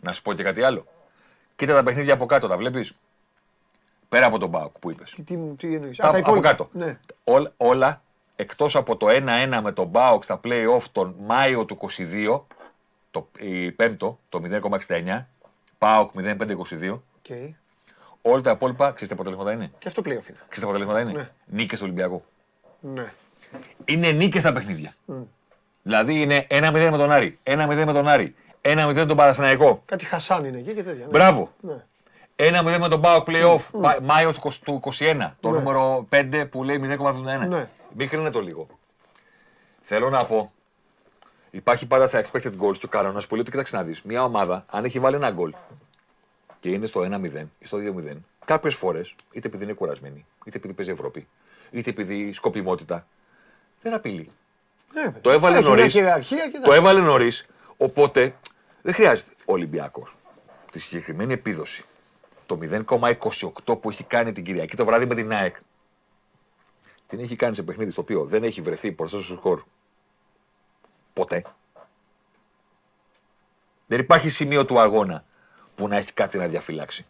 Να 0.00 0.12
σου 0.12 0.22
πω 0.22 0.32
και 0.32 0.42
κάτι 0.42 0.62
άλλο. 0.62 0.86
Κοίτα 1.56 1.74
τα 1.74 1.82
παιχνίδια 1.82 2.14
από 2.14 2.26
κάτω, 2.26 2.48
τα 2.48 2.56
βλέπεις; 2.56 2.94
Πέρα 4.08 4.26
από 4.26 4.38
τον 4.38 4.48
ΠΑΟΚ 4.48 4.78
που 4.78 4.90
είπες. 4.90 5.10
Τι, 5.10 5.22
τι, 5.22 5.36
τι 5.56 5.74
εννοείς; 5.74 5.96
Τα- 5.96 6.08
Α, 6.08 6.10
τα 6.10 6.18
από 6.18 6.26
υπόλοιπα. 6.28 6.48
κάτω. 6.48 6.68
Ναι. 6.72 6.98
Όλα, 7.24 7.52
όλα 7.56 8.02
εκτός 8.36 8.76
από 8.76 8.96
το 8.96 9.06
1-1 9.08 9.60
με 9.62 9.72
τον 9.72 9.86
ΠΑΟΚ 9.86 10.24
στα 10.24 10.40
play-off 10.44 10.82
τον 10.92 11.14
Μάιο 11.18 11.64
του 11.64 11.74
22, 11.74 12.40
το 13.10 13.28
η 13.38 13.70
πέμπτο, 13.72 14.18
το 14.28 14.40
0,69, 14.88 15.26
ΠΑΟΚ 15.78 16.10
0,522, 16.16 16.92
Οκ. 16.92 17.54
όλα 18.22 18.40
τα 18.42 18.50
υπόλοιπα, 18.50 18.84
ξέρετε 18.84 19.06
τι 19.06 19.12
αποτελέσματα 19.12 19.52
είναι; 19.52 19.70
Και 19.78 19.88
αυτό 19.88 20.02
play-off 20.04 20.08
είναι. 20.08 20.20
Ξέρετε 20.22 20.48
τι 20.56 20.62
αποτελέσματα 20.62 21.00
είναι; 21.00 21.12
Ναι. 21.12 21.28
Νίκες 21.46 21.78
του 21.78 21.84
Ολυμπιακού. 21.84 22.24
Ναι. 22.80 23.12
Είναι 23.84 24.10
νίκες 24.10 24.42
τα 24.42 24.52
παιχνίδια. 24.52 24.94
Δηλαδή 25.90 26.20
είναι 26.20 26.46
1-0 26.50 26.88
με 26.90 26.96
τον 26.96 27.12
Άρη, 27.12 27.38
1-0 27.42 27.84
με 27.86 27.92
τον 27.92 28.08
Άρη, 28.08 28.34
1-0 28.62 28.92
με 28.94 29.06
τον 29.06 29.16
Παναθηναϊκό. 29.16 29.82
Κάτι 29.84 30.04
Χασάν 30.04 30.44
είναι 30.44 30.58
εκεί 30.58 30.74
και 30.74 30.82
τέτοια. 30.82 31.04
ναι. 31.04 31.10
Μπράβο. 31.10 31.52
Ναι. 31.60 31.84
1-0 32.36 32.78
με 32.78 32.88
τον 32.88 33.00
Πάοκ 33.00 33.26
Playoff, 33.30 33.60
Πα- 33.80 33.98
Μάιος 34.02 34.34
του 34.34 34.40
20 34.40 34.60
του 34.64 34.80
21, 34.98 35.36
το 35.40 35.50
Ναι. 35.50 35.58
νούμερο 35.58 36.06
5 36.10 36.46
που 36.50 36.64
λέει 36.64 36.78
0,71. 36.78 37.46
Ναι. 37.48 37.68
Μην 37.96 38.08
κρίνετε 38.08 38.30
το 38.30 38.40
λίγο. 38.40 38.66
Θέλω 39.82 40.10
να 40.10 40.24
πω, 40.24 40.52
υπάρχει 41.50 41.86
πάντα 41.86 42.06
στα 42.06 42.22
expected 42.24 42.52
goals 42.60 42.76
και 42.78 42.86
ο 42.86 42.88
κανόνας 42.88 43.26
που 43.26 43.32
λέει 43.34 43.42
ότι 43.42 43.50
κοιτάξτε 43.50 43.76
να 43.76 43.82
δεις. 43.82 44.02
Μια 44.02 44.24
ομάδα, 44.24 44.64
αν 44.70 44.84
έχει 44.84 44.98
βάλει 44.98 45.16
ένα 45.16 45.30
γκολ 45.30 45.54
και 46.60 46.70
είναι 46.70 46.86
στο 46.86 47.00
1-0 47.00 47.48
ή 47.58 47.66
στο 47.66 47.78
2-0, 47.78 48.16
κάποιες 48.44 48.74
φορές, 48.74 49.14
είτε 49.32 49.46
επειδή 49.48 49.64
είναι 49.64 49.72
κουρασμένη, 49.72 50.26
είτε 50.44 50.56
επειδή 50.56 50.72
παίζει 50.74 50.90
Ευρώπη, 50.92 51.28
είτε 51.70 51.90
επειδή 51.90 52.32
σκοπιμότητα, 52.32 53.06
δεν 53.82 53.94
απειλεί. 53.94 54.30
Ναι, 54.94 55.02
ρε 55.02 55.08
παιδί. 55.08 55.20
Το 55.20 55.30
έβαλε 55.30 55.56
Έχει 55.56 55.64
μια 55.66 55.76
νωρίς. 55.76 55.92
κυριαρχία 55.92 56.50
και 56.50 56.58
Το 56.64 56.72
έβαλε 56.72 57.00
νωρίς. 57.00 57.46
Οπότε 57.76 58.34
δεν 58.82 58.94
χρειάζεται 58.94 59.30
ο 59.38 59.52
Ολυμπιακός. 59.52 60.16
Τη 60.72 60.78
συγκεκριμένη 60.78 61.32
επίδοση. 61.32 61.84
Το 62.46 62.58
0,28 62.62 63.80
που 63.80 63.90
έχει 63.90 64.04
κάνει 64.04 64.32
την 64.32 64.44
Κυριακή 64.44 64.76
το 64.76 64.84
βράδυ 64.84 65.06
με 65.06 65.14
την 65.14 65.32
ΑΕΚ. 65.32 65.56
Την 67.06 67.20
έχει 67.20 67.36
κάνει 67.36 67.54
σε 67.54 67.62
παιχνίδι 67.62 67.90
στο 67.90 68.00
οποίο 68.00 68.24
δεν 68.24 68.42
έχει 68.44 68.60
βρεθεί 68.60 68.90
μπροστά 68.90 69.20
στο 69.20 69.34
σκορ. 69.34 69.62
Ποτέ. 71.12 71.42
Δεν 73.86 73.98
υπάρχει 74.00 74.28
σημείο 74.28 74.64
του 74.64 74.80
αγώνα 74.80 75.24
που 75.74 75.88
να 75.88 75.96
έχει 75.96 76.12
κάτι 76.12 76.38
να 76.38 76.46
διαφυλάξει. 76.48 77.06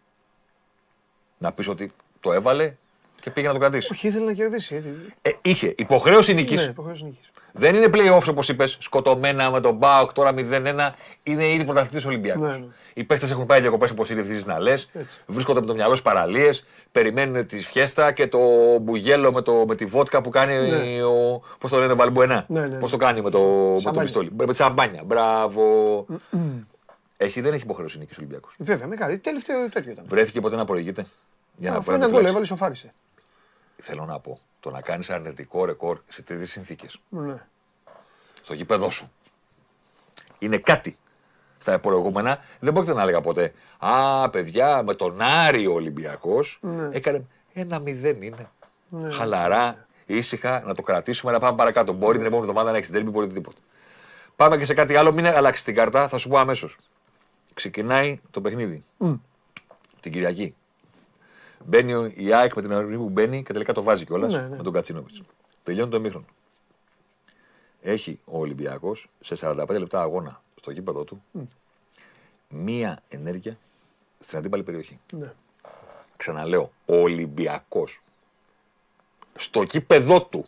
Να 1.39 1.52
πεις 1.52 1.69
ότι 1.69 1.90
το 2.20 2.32
έβαλε 2.32 2.74
και 3.20 3.31
πήγε 3.31 3.47
να 3.47 3.52
το 3.52 3.59
κρατήσει. 3.59 3.93
Όχι, 3.93 4.07
ήθελε 4.07 4.24
να 4.24 4.32
κερδίσει. 4.32 4.74
έτσι. 4.74 4.90
Ε, 5.23 5.31
είχε 5.43 5.74
υποχρέωση 5.77 6.35
νίκης. 6.35 6.62
Ναι, 6.62 6.69
υποχρέωση 6.69 7.05
νίκης. 7.05 7.30
Δεν 7.52 7.74
είναι 7.74 7.86
playoffs 7.93 8.27
όπως 8.28 8.48
είπες, 8.48 8.77
σκοτωμένα 8.81 9.51
με 9.51 9.60
τον 9.60 9.74
Μπάουκ 9.74 10.12
τώρα 10.12 10.35
0-1. 10.36 10.90
Είναι 11.22 11.48
ήδη 11.51 11.64
πρωταθλητής 11.64 12.05
Ολυμπιακό. 12.06 12.40
Ναι, 12.47 12.56
ναι. 12.56 12.64
Οι 12.94 13.05
παίχτε 13.05 13.27
έχουν 13.31 13.47
πάει 13.47 13.60
διακοπές 13.60 13.90
όπως 13.90 14.10
ήδη 14.10 14.20
ευθύνει 14.20 14.43
να 14.47 14.59
λε. 14.60 14.74
Βρίσκονται 15.27 15.60
με 15.60 15.66
το 15.66 15.74
μυαλό 15.74 15.90
στις 15.90 16.02
παραλίες. 16.02 16.64
Περιμένουν 16.93 17.47
τη 17.47 17.60
φιέστα 17.60 18.12
και 18.12 18.27
το 18.28 18.39
μπουγέλο 18.78 19.32
με, 19.32 19.43
το, 19.43 19.64
με 19.68 19.74
τη 19.74 19.85
βότκα 19.85 20.20
που 20.22 20.31
κάνει 20.31 20.68
Ναι. 20.70 21.02
ο. 21.05 21.43
Πώς 21.59 21.70
το 21.70 21.78
λένε, 21.78 21.93
Βαλμπουενά. 21.93 22.44
Ναι, 22.48 22.66
ναι. 22.66 22.77
Πώς 22.78 22.90
το 22.90 22.97
κάνει 22.97 23.20
με 23.20 23.31
το, 23.31 23.39
με 23.39 23.74
το 23.74 23.81
Σαμπάνια. 23.81 24.02
πιστόλι. 24.02 24.31
Με 24.36 24.47
τη 24.47 24.55
σαμπάνια. 24.55 25.02
Μπράβο. 25.06 26.06
έχει, 27.16 27.40
δεν 27.40 27.52
έχει 27.52 27.62
υποχρέωση 27.62 27.98
νίκη 27.98 28.14
Ολυμπιακό. 28.18 28.48
Βέβαια, 28.59 28.86
με 28.86 28.97
κάτι. 28.97 29.18
Τελευταίο 29.18 29.68
τέτοιο 29.68 29.90
ήταν. 29.93 30.05
Βρέθηκε 30.09 30.40
ποτέ 30.40 30.56
να 30.56 30.64
προηγείται; 30.64 31.06
Για 31.56 31.70
να 31.70 31.77
Αφού 31.77 31.85
μπορεί 31.90 31.98
να 31.98 32.05
ένα 32.05 32.12
το 32.14 32.20
γκολ 32.20 32.27
φυλάξει. 32.27 32.31
έβαλε, 32.31 32.47
σοφάρισε. 32.47 32.93
Θέλω 33.81 34.05
να 34.05 34.19
πω. 34.19 34.40
Το 34.61 34.70
να 34.70 34.81
κάνεις 34.81 35.11
αρνητικό 35.11 35.65
ρεκόρ 35.65 36.01
σε 36.09 36.23
τέτοιες 36.23 36.51
συνθήκες 36.51 36.98
Ναι. 37.09 37.47
στο 38.43 38.55
γήπεδό 38.55 38.90
σου. 38.90 39.11
Είναι 40.39 40.59
κάτι. 40.59 40.97
Στα 41.59 41.78
προηγούμενα 41.78 42.39
δεν 42.61 42.73
πρόκειται 42.73 42.94
να 42.94 43.02
έλεγα 43.02 43.20
ποτέ. 43.20 43.52
Α, 43.78 44.31
παιδιά, 44.31 44.82
με 44.82 44.94
τον 44.94 45.20
Άρη 45.20 45.66
ο 45.66 45.73
Ολυμπιακός 45.73 46.59
Ναι. 46.62 46.89
έκανε 46.93 47.24
ένα 47.52 47.78
μηδέν 47.78 48.23
είναι. 48.23 48.51
Χαλαρά, 49.12 49.86
ήσυχα, 50.07 50.62
να 50.66 50.74
το 50.74 50.82
κρατήσουμε, 50.82 51.32
να 51.32 51.39
πάμε 51.39 51.57
παρακάτω. 51.57 51.93
Μπορεί 51.93 52.16
την 52.19 52.27
επόμενη 52.27 52.48
εβδομάδα 52.48 52.70
να 52.70 52.77
έχεις 52.77 52.90
τέρμι, 52.90 53.11
μπορεί 53.11 53.24
οτιδήποτε. 53.24 53.61
Πάμε 54.36 54.57
και 54.57 54.65
σε 54.65 54.74
κάτι 54.74 54.97
άλλο, 54.97 55.12
μην 55.12 55.27
αλλάξεις 55.27 55.65
την 55.65 55.74
κάρτα, 55.74 56.09
θα 56.09 56.19
σου 56.19 56.28
πω 56.28 56.39
αμέσως. 56.39 56.77
Ξεκινάει 57.55 58.20
το 58.31 58.40
παιχνίδι. 58.40 58.85
Την 60.01 60.12
Κυριακή. 60.12 60.55
Μπαίνει 61.64 61.94
ο- 61.94 62.12
η 62.14 62.32
ΑΕΚ 62.32 62.54
με 62.54 62.62
την 62.62 62.72
ορμή 62.72 62.96
που 62.96 63.08
μπαίνει 63.08 63.42
και 63.42 63.52
τελικά 63.52 63.72
το 63.72 63.82
βάζει 63.82 64.04
κιόλας 64.04 64.32
Ναι, 64.32 64.40
ναι. 64.40 64.56
με 64.56 64.62
τον 64.62 64.72
Κατσίνοβιτς. 64.72 65.22
Τελειώνει 65.62 65.90
το 65.90 65.96
εμίχρονο. 65.96 66.24
Έχει 67.82 68.20
ο 68.24 68.38
Ολυμπιακός 68.38 69.08
σε 69.20 69.34
45 69.36 69.78
λεπτά 69.78 70.00
αγώνα 70.00 70.42
στο 70.56 70.70
γήπεδο 70.70 71.04
του 71.04 71.22
μία 72.48 73.02
ενέργεια 73.08 73.58
στην 74.20 74.38
αντίπαλη 74.38 74.62
περιοχή. 74.62 74.98
Ναι. 75.12 75.32
Ξαναλέω, 76.16 76.72
ο 76.86 76.96
Ολυμπιακός 76.96 78.02
στο 79.36 79.62
γήπεδο 79.62 80.22
του 80.22 80.46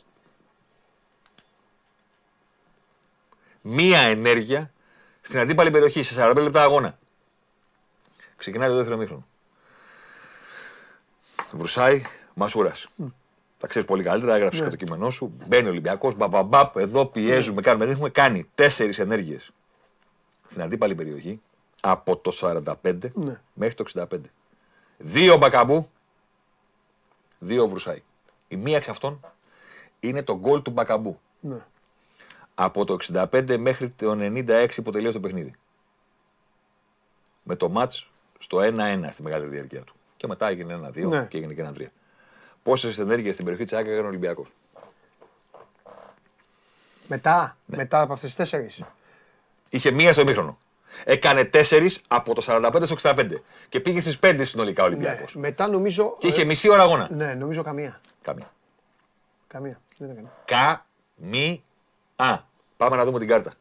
μία 3.63 3.99
ενέργεια 4.01 4.73
στην 5.21 5.39
αντίπαλη 5.39 5.71
περιοχή 5.71 6.03
σε 6.03 6.15
45 6.15 6.43
λεπτά 6.43 6.63
αγώνα. 6.63 6.99
Ξεκινάει 8.37 8.69
το 8.69 8.75
δεύτερο 8.77 8.97
μήχρονο. 8.97 9.27
Βρουσάει 11.53 12.03
Μασούρας. 12.35 12.89
Τα 13.59 13.67
ξέρεις 13.67 13.89
πολύ 13.89 14.03
καλύτερα, 14.03 14.35
έγραψες 14.35 14.63
και 14.63 14.69
το 14.69 14.77
κείμενό 14.77 15.11
σου. 15.11 15.33
Μπαίνει 15.47 15.67
ο 15.67 15.71
Ολυμπιακός, 15.71 16.15
μπαμπαμπαπ, 16.15 16.77
εδώ 16.77 17.07
πιέζουμε, 17.07 17.61
κάνουμε. 17.63 17.85
Έχουμε 17.91 18.11
κάνει 18.11 18.49
τέσσερις 18.55 18.99
ενέργειες 18.99 19.53
στην 20.51 20.63
αντίπαλη 20.63 20.95
περιοχή 20.95 21.41
από 21.81 22.17
το 22.17 22.33
45 22.33 23.11
Ναι. 23.15 23.41
μέχρι 23.55 23.75
το 23.75 23.83
65. 23.83 24.31
Δύο 24.99 25.37
μπακαμπού, 25.37 25.89
δύο 27.39 27.69
βρουσάει. 27.69 28.03
Η 28.49 28.57
μία 28.57 28.77
εξ 28.77 28.89
αυτών 28.89 29.21
είναι 30.01 30.23
το 30.23 30.39
γκολ 30.39 30.63
του 30.63 30.71
μπακαμπού. 30.71 31.19
Ναι. 31.41 31.57
Από 32.55 32.85
το 32.85 32.97
65 33.13 33.57
μέχρι 33.59 33.91
το 33.91 34.17
96 34.21 34.83
που 34.85 34.91
τελείωσε 34.91 35.19
το 35.19 35.21
παιχνίδι. 35.21 35.55
Με 37.43 37.57
το 37.57 37.69
μάτς 37.69 38.11
στο 38.39 38.59
1-1 38.59 39.09
στη 39.13 39.23
μεγάλη 39.23 39.47
διάρκεια 39.47 39.81
του. 39.81 39.95
Και 40.23 40.29
μετά 40.29 40.49
έγινε 40.49 40.73
ένα 40.73 40.91
2 40.91 41.09
Ναι. 41.09 41.27
και 41.29 41.37
έγινε 41.37 41.55
και 41.55 41.61
ένα 41.61 41.73
3. 41.79 41.87
Πόσες 42.63 42.99
ενέργειες 42.99 43.33
στην 43.35 43.45
περιοχή 43.45 43.65
της 43.67 43.79
ΑΕΚ 43.79 43.87
έκανε 43.87 44.05
ο 44.05 44.09
Ολυμπιακός; 44.09 44.49
Μετά, 47.07 47.57
Ναι. 47.67 47.77
μετά 47.77 48.01
από 48.01 48.13
αυτές 48.13 48.29
τις 48.29 48.39
τέσσερις. 48.39 48.83
Είχε 49.71 49.91
μία 49.91 50.13
στο 50.13 50.21
ημίχρονο. 50.21 50.57
Έκανε 51.05 51.45
τέσσερις 51.45 52.01
από 52.09 52.35
το 52.35 52.41
45 52.43 52.87
στο 52.87 52.95
65. 52.95 53.43
Και 53.69 53.81
πήγε 53.81 54.01
στις 54.01 54.19
5 54.19 54.45
συνολικά 54.45 54.83
ο 54.83 54.87
Ολυμπιακός. 54.87 55.35
Ναι. 55.35 55.41
Μετά 55.41 55.69
νομίζω. 55.69 56.17
Και 56.19 56.27
είχε 56.27 56.43
ε, 56.43 56.45
μισή 56.45 56.69
ώρα 56.69 56.83
αγώνα. 56.83 57.09
Ναι, 57.13 57.35
νομίζω 57.35 57.63
καμία. 57.63 58.01
Καμία. 58.23 58.53
Καμία. 59.47 59.81
Δεν 59.97 60.11
έκανε. 60.11 60.31
Καμία. 60.45 61.61
Πάμε 62.77 62.97
να 62.97 63.05
δούμε 63.05 63.19
την 63.19 63.29
κάρτα. 63.29 63.53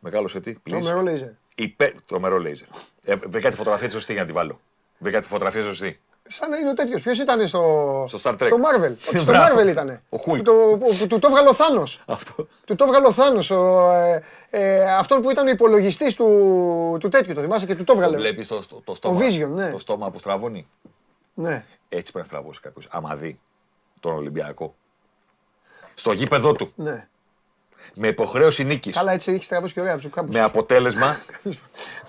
Μεγάλο 0.00 0.28
σε 0.28 0.40
τι, 0.40 0.54
please. 0.66 1.30
Τρομερό 1.54 1.68
λέιζερ. 1.68 1.88
Υπέ... 1.90 1.94
Τρομερό 2.06 2.38
λέιζερ. 2.38 2.68
Ε, 3.04 3.14
βρήκα 3.16 3.50
τη 3.50 3.56
φωτογραφία 3.56 3.86
της 3.86 3.96
σωστή 3.96 4.12
για 4.12 4.20
να 4.22 4.26
τη 4.26 4.32
βάλω. 4.34 4.60
Βρήκα 4.98 5.20
τη 5.20 5.28
φωτογραφία 5.28 5.62
σωστή. 5.62 6.00
Σαν 6.26 6.50
να 6.50 6.56
είναι 6.56 6.68
ο 6.70 6.74
τέτοιος. 6.74 7.00
Ποιος 7.02 7.18
ήταν 7.18 7.48
στο. 7.48 8.06
Στο 8.08 8.18
Star 8.22 8.32
Trek. 8.32 8.46
Στο 8.46 8.56
Marvel. 8.56 8.92
Όχι, 9.08 9.18
στο 9.18 9.24
Μπράβο. 9.32 9.60
Marvel 9.60 9.68
ήταν. 9.68 10.00
Ο 10.08 10.16
Hulk. 10.26 10.36
Που 10.36 10.42
το, 10.42 10.52
που, 10.52 10.96
που 10.96 11.06
του 11.06 11.18
το 11.18 11.26
έβγαλε 11.26 11.48
ο 11.48 11.54
Θάνος. 11.54 12.02
Αυτό. 12.06 12.48
Του 12.64 12.74
το 12.74 12.84
έβγαλε 12.84 13.06
ο 13.06 13.12
Θάνος, 13.12 13.50
ο, 13.50 13.90
ε, 13.90 14.22
ε, 14.50 14.92
αυτόν 14.94 15.20
που 15.20 15.30
ήταν 15.30 15.46
ο 15.46 15.50
υπολογιστής 15.50 16.14
του, 16.14 16.96
του 17.00 17.08
τέτοιου, 17.08 17.34
το 17.34 17.40
θυμάσαι 17.40 17.66
και 17.66 17.74
του 17.74 17.84
το 17.84 17.92
έβγαλε. 17.92 18.16
Βλέπεις 18.16 18.48
το, 18.48 18.66
το, 18.68 18.80
το 18.84 18.94
στόμα. 18.94 19.20
Vision, 19.20 19.48
ναι. 19.48 19.70
Το 19.70 19.78
στόμα 19.78 20.10
που 20.10 20.18
στραβώνει; 20.18 20.66
Ναι. 21.34 21.64
Έτσι 21.88 22.12
πρέπει 22.12 22.28
να 22.30 22.38
στραβώσει 22.38 22.60
κάποιος. 22.60 22.86
Άμα 22.90 23.16
δει 23.16 23.40
τον 24.00 24.12
Ολυμπιακό. 24.14 24.74
Στο 25.94 26.12
γήπεδο 26.12 26.52
του. 26.52 26.72
ναι. 26.74 27.08
Με 27.94 28.08
υποχρέωση 28.08 28.64
νίκης. 28.64 28.94
Καλά, 28.94 29.12
έτσι 29.12 29.32
έχεις 29.32 29.48
τραβώσει 29.48 29.72
και 29.74 29.80
ωραία 29.80 29.94
από 29.94 30.08
κάπου. 30.08 30.32
Με 30.32 30.40
αποτέλεσμα 30.40 31.16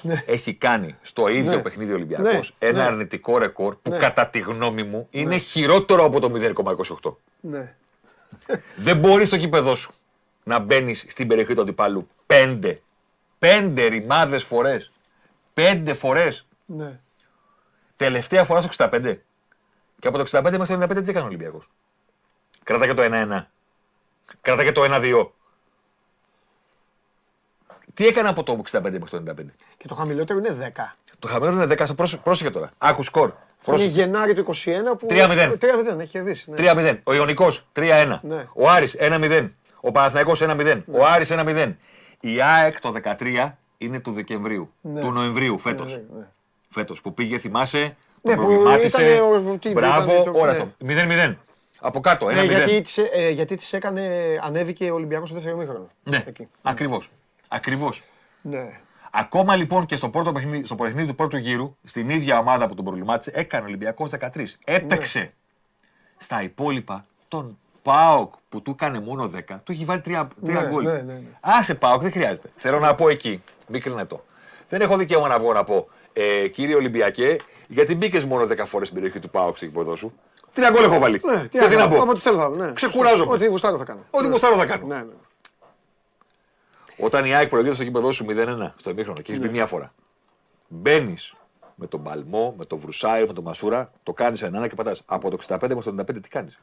Ναι. 0.02 0.24
έχει 0.26 0.54
κάνει 0.54 0.96
στο 1.02 1.28
ίδιο 1.28 1.56
Ναι. 1.56 1.62
παιχνίδι 1.62 1.92
ο 1.92 1.96
Ολυμπιακός 1.96 2.56
Ναι. 2.60 2.68
ένα 2.70 2.78
Ναι. 2.80 2.86
αρνητικό 2.86 3.38
ρεκόρ 3.38 3.76
που 3.76 3.90
Ναι. 3.90 3.98
κατά 3.98 4.28
τη 4.28 4.40
γνώμη 4.40 4.84
μου 4.84 5.08
είναι 5.10 5.38
χειρότερο 5.38 6.04
από 6.04 6.20
το 6.20 6.30
0,28. 6.30 7.18
Ναι. 7.40 7.76
Δεν 8.76 8.98
μπορείς 8.98 9.28
στο 9.28 9.36
γήπεδό 9.36 9.76
σου 9.76 9.94
να 10.44 10.60
μπαίνεις 10.60 11.06
στην 11.08 11.28
περιοχή 11.28 11.54
του 11.54 11.62
αντιπάλου 11.62 12.08
πέντε, 12.26 12.82
πέντε 13.40 13.86
ρημάδες 13.86 14.44
φορές. 14.44 14.92
Πέντε 15.54 15.94
φορές. 15.94 16.48
ναι. 16.66 17.00
Τελευταία 17.96 18.44
φορά 18.44 18.60
στο 18.62 18.68
65. 18.68 19.22
Και 20.00 20.08
από 20.08 20.18
το 20.18 20.24
65 20.24 20.58
μέχρι 20.58 20.78
το 20.78 20.82
95 20.82 21.02
τι 21.04 21.10
έκανε 21.10 21.24
ο 21.26 21.28
Ολυμπιακός; 21.28 21.70
Κράτα 22.64 22.88
και 22.88 22.94
το 22.94 23.02
1-1. 23.02 23.52
Κράτα 24.42 24.64
και 24.64 24.72
το 24.72 24.84
1-2. 24.84 25.34
Τι 27.96 28.08
έκανε 28.08 28.30
από 28.30 28.44
το 28.44 28.62
65 28.72 28.82
μέχρι 28.82 29.10
το 29.10 29.24
95. 29.32 29.36
Και 29.78 29.88
το 29.88 29.96
χαμηλότερο 29.96 30.40
είναι 30.40 30.72
10. 30.76 30.82
Το 31.20 31.28
χαμένο 31.28 31.64
είναι 31.64 31.74
10. 31.74 31.82
στο 31.86 31.94
πρόσεχε, 31.94 32.22
πρόσεχε 32.24 32.50
τώρα. 32.50 32.72
Άκου 32.78 33.04
σκορ. 33.04 33.24
Είναι 33.28 33.36
Πρόσεχε. 33.66 33.90
Γενάρη 33.90 34.34
του 34.34 34.46
21 34.46 34.98
που. 35.00 35.08
3-0. 35.10 35.58
3-0, 35.60 36.00
έχει 36.00 36.10
κερδίσει. 36.12 36.50
Ναι. 36.52 36.56
3-0. 36.60 36.98
Ο 37.04 37.14
Ιωνικός 37.14 37.66
3-1. 37.74 38.20
Ναι. 38.22 38.46
Ο 38.54 38.70
Άρης 38.70 38.96
1-0. 39.00 39.50
Ο 39.80 39.92
Παναθηναϊκός 39.92 40.42
1-0. 40.44 40.82
Ο 40.92 41.06
Άρης 41.06 41.30
1-0. 41.32 41.74
Η 42.20 42.42
ΑΕΚ 42.42 42.80
το 42.80 42.92
13 42.92 43.58
είναι 43.78 44.00
του 44.00 44.12
Δεκεμβρίου. 44.12 44.72
Ναι. 44.82 45.00
Του 45.02 45.12
Νοεμβρίου 45.12 45.58
φέτος. 45.58 45.92
Ναι, 45.94 46.02
ναι. 46.20 46.26
Φέτος 46.70 47.02
που 47.02 47.14
πήγε, 47.14 47.38
θυμάσαι, 47.38 47.78
Ναι, 47.78 47.96
τον 48.22 48.36
που 48.36 48.42
προβλημάτισε. 48.52 49.04
ήταν 49.14 49.48
ο- 49.48 49.58
τι, 49.58 49.70
Μπράβο, 49.70 50.12
ήταν 50.12 50.24
το- 50.34 50.40
όλα 50.40 50.52
ναι. 50.52 50.58
αυτό. 50.58 50.70
0-0. 50.86 51.36
Από 51.80 52.00
κάτω, 52.00 52.28
1-0. 52.28 52.36
Ναι, 52.36 52.44
γιατί 52.44 52.82
της, 52.82 52.98
ε, 52.98 53.30
γιατί 53.30 53.56
της 53.56 53.74
έκανε, 53.74 54.10
ανέβηκε 54.44 54.92
ο 54.92 54.94
Ολυμπιακός 54.94 55.28
στο 55.30 55.38
δεύτερο 55.38 55.58
μήχρονο. 55.58 55.88
Ναι, 56.04 56.24
Εκεί. 56.28 56.48
ακριβώς. 56.62 57.12
Ακριβώς. 57.56 58.02
Ναι. 58.42 58.80
Ακόμα 59.12 59.56
λοιπόν 59.56 59.86
και 59.86 59.96
στο, 59.96 60.10
πρώτο 60.10 60.32
παιχνίδι, 60.32 60.66
στο 60.66 60.76
παιχνίδι 60.76 61.08
του 61.08 61.16
πρώτου 61.16 61.38
γύρου, 61.38 61.76
στην 61.84 62.10
ίδια 62.10 62.38
ομάδα 62.40 62.68
που 62.68 62.76
τον 62.76 62.86
προβλημάτισε, 62.86 63.32
έκανε 63.34 63.64
ο 63.64 63.68
Ολυμπιακός 63.68 64.12
13. 64.20 64.46
Έπαιξε 64.64 65.20
Ναι. 65.20 65.32
στα 66.18 66.44
υπόλοιπα 66.44 67.02
τον 67.28 67.58
Πάοκ 67.82 68.34
που 68.50 68.62
του 68.62 68.72
έκανε 68.72 69.00
μόνο 69.00 69.32
10, 69.36 69.40
του 69.64 69.72
έχει 69.72 69.86
βάλει 69.86 70.02
3, 70.06 70.28
Ναι, 70.40 70.68
γκολ. 70.68 70.84
ναι, 70.84 70.92
ναι, 70.94 71.02
ναι. 71.02 71.22
Άσε 71.40 71.76
Πάοκ, 71.76 72.02
δεν 72.02 72.12
χρειάζεται. 72.12 72.50
Θέλω 72.56 72.80
να 72.80 72.96
πω 72.96 73.10
εκεί, 73.10 73.44
μην 73.68 74.08
το. 74.08 74.24
Δεν 74.70 74.82
έχω 74.82 74.98
δικαίωμα 74.98 75.28
να 75.28 75.40
βγω 75.40 75.54
να 75.54 75.64
πω, 75.64 75.88
ε, 76.14 76.48
κύριε 76.48 76.76
Ολυμπιακέ, 76.76 77.36
γιατί 77.68 77.96
μπήκες 77.96 78.24
μόνο 78.26 78.46
10 78.46 78.66
φορές 78.66 78.88
στην 78.88 79.00
περιοχή 79.00 79.20
του 79.20 79.30
Πάοκ 79.30 79.56
στην 79.56 79.68
εκπομπή 79.68 79.98
σου. 79.98 80.14
Τρία 80.54 80.70
γκολ 80.70 80.84
έχω 80.84 81.00
βάλει. 81.00 81.22
Ναι, 81.26 81.42
τι 81.42 81.48
Και 81.48 81.60
να 81.60 81.68
τι 81.68 81.76
να 81.76 81.82
κάνω, 81.82 81.96
πω. 81.96 82.02
από 82.02 82.12
ό,τι 82.12 82.20
θέλω 82.20 82.38
θα 82.38 82.50
ναι. 82.50 82.74
Ξεκουράζομαι. 82.74 83.32
Ό,τι 83.34 83.46
γουστάρω 83.46 83.78
θα 83.78 83.84
κάνω. 83.84 84.06
Ό,τι 84.10 84.28
γουστάρω 84.28 84.56
θα 84.56 84.66
κάνω. 84.66 85.06
Ναι, 86.98 87.04
ναι. 87.04 87.06
Όταν 87.06 87.26
η 87.26 87.34
ΑΕΚ 87.36 87.50
προηγείται 87.50 87.76
στο 87.76 87.84
κήπεδο 87.84 88.12
σου 88.12 88.26
0-1 88.30 88.72
στο 88.76 88.90
ημίχρονο 88.90 89.22
και 89.22 89.32
έχεις 89.32 89.42
Ναι. 89.44 89.48
μπει 89.48 89.54
μία 89.54 89.66
φορά. 89.66 89.94
Μπαίνεις 90.68 91.34
με 91.76 91.88
τον 91.88 92.04
Παλμό, 92.04 92.54
με 92.58 92.66
τον 92.66 92.80
Βρουσάιο, 92.80 93.28
με 93.28 93.34
τον 93.34 93.44
Μασούρα, 93.44 93.92
το 94.04 94.14
κάνεις 94.14 94.42
ένα 94.42 94.68
και 94.68 94.76
πατάς. 94.76 95.02
Από 95.06 95.30
το 95.30 95.36
65 95.36 95.58
μέχρι 95.76 95.84
το 95.84 95.92
95 95.92 96.22
τι 96.22 96.30
κάνεις. 96.30 96.60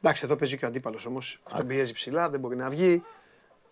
Εντάξει, 0.00 0.22
εδώ 0.24 0.36
παίζει 0.36 0.56
και 0.58 0.64
ο 0.64 0.68
αντίπαλος 0.68 1.06
όμως. 1.06 1.40
Τον 1.56 1.66
πιέζει 1.66 1.92
ψηλά, 1.92 2.28
δεν 2.30 2.40
μπορεί 2.40 2.56
να 2.56 2.68
βγει. 2.70 3.02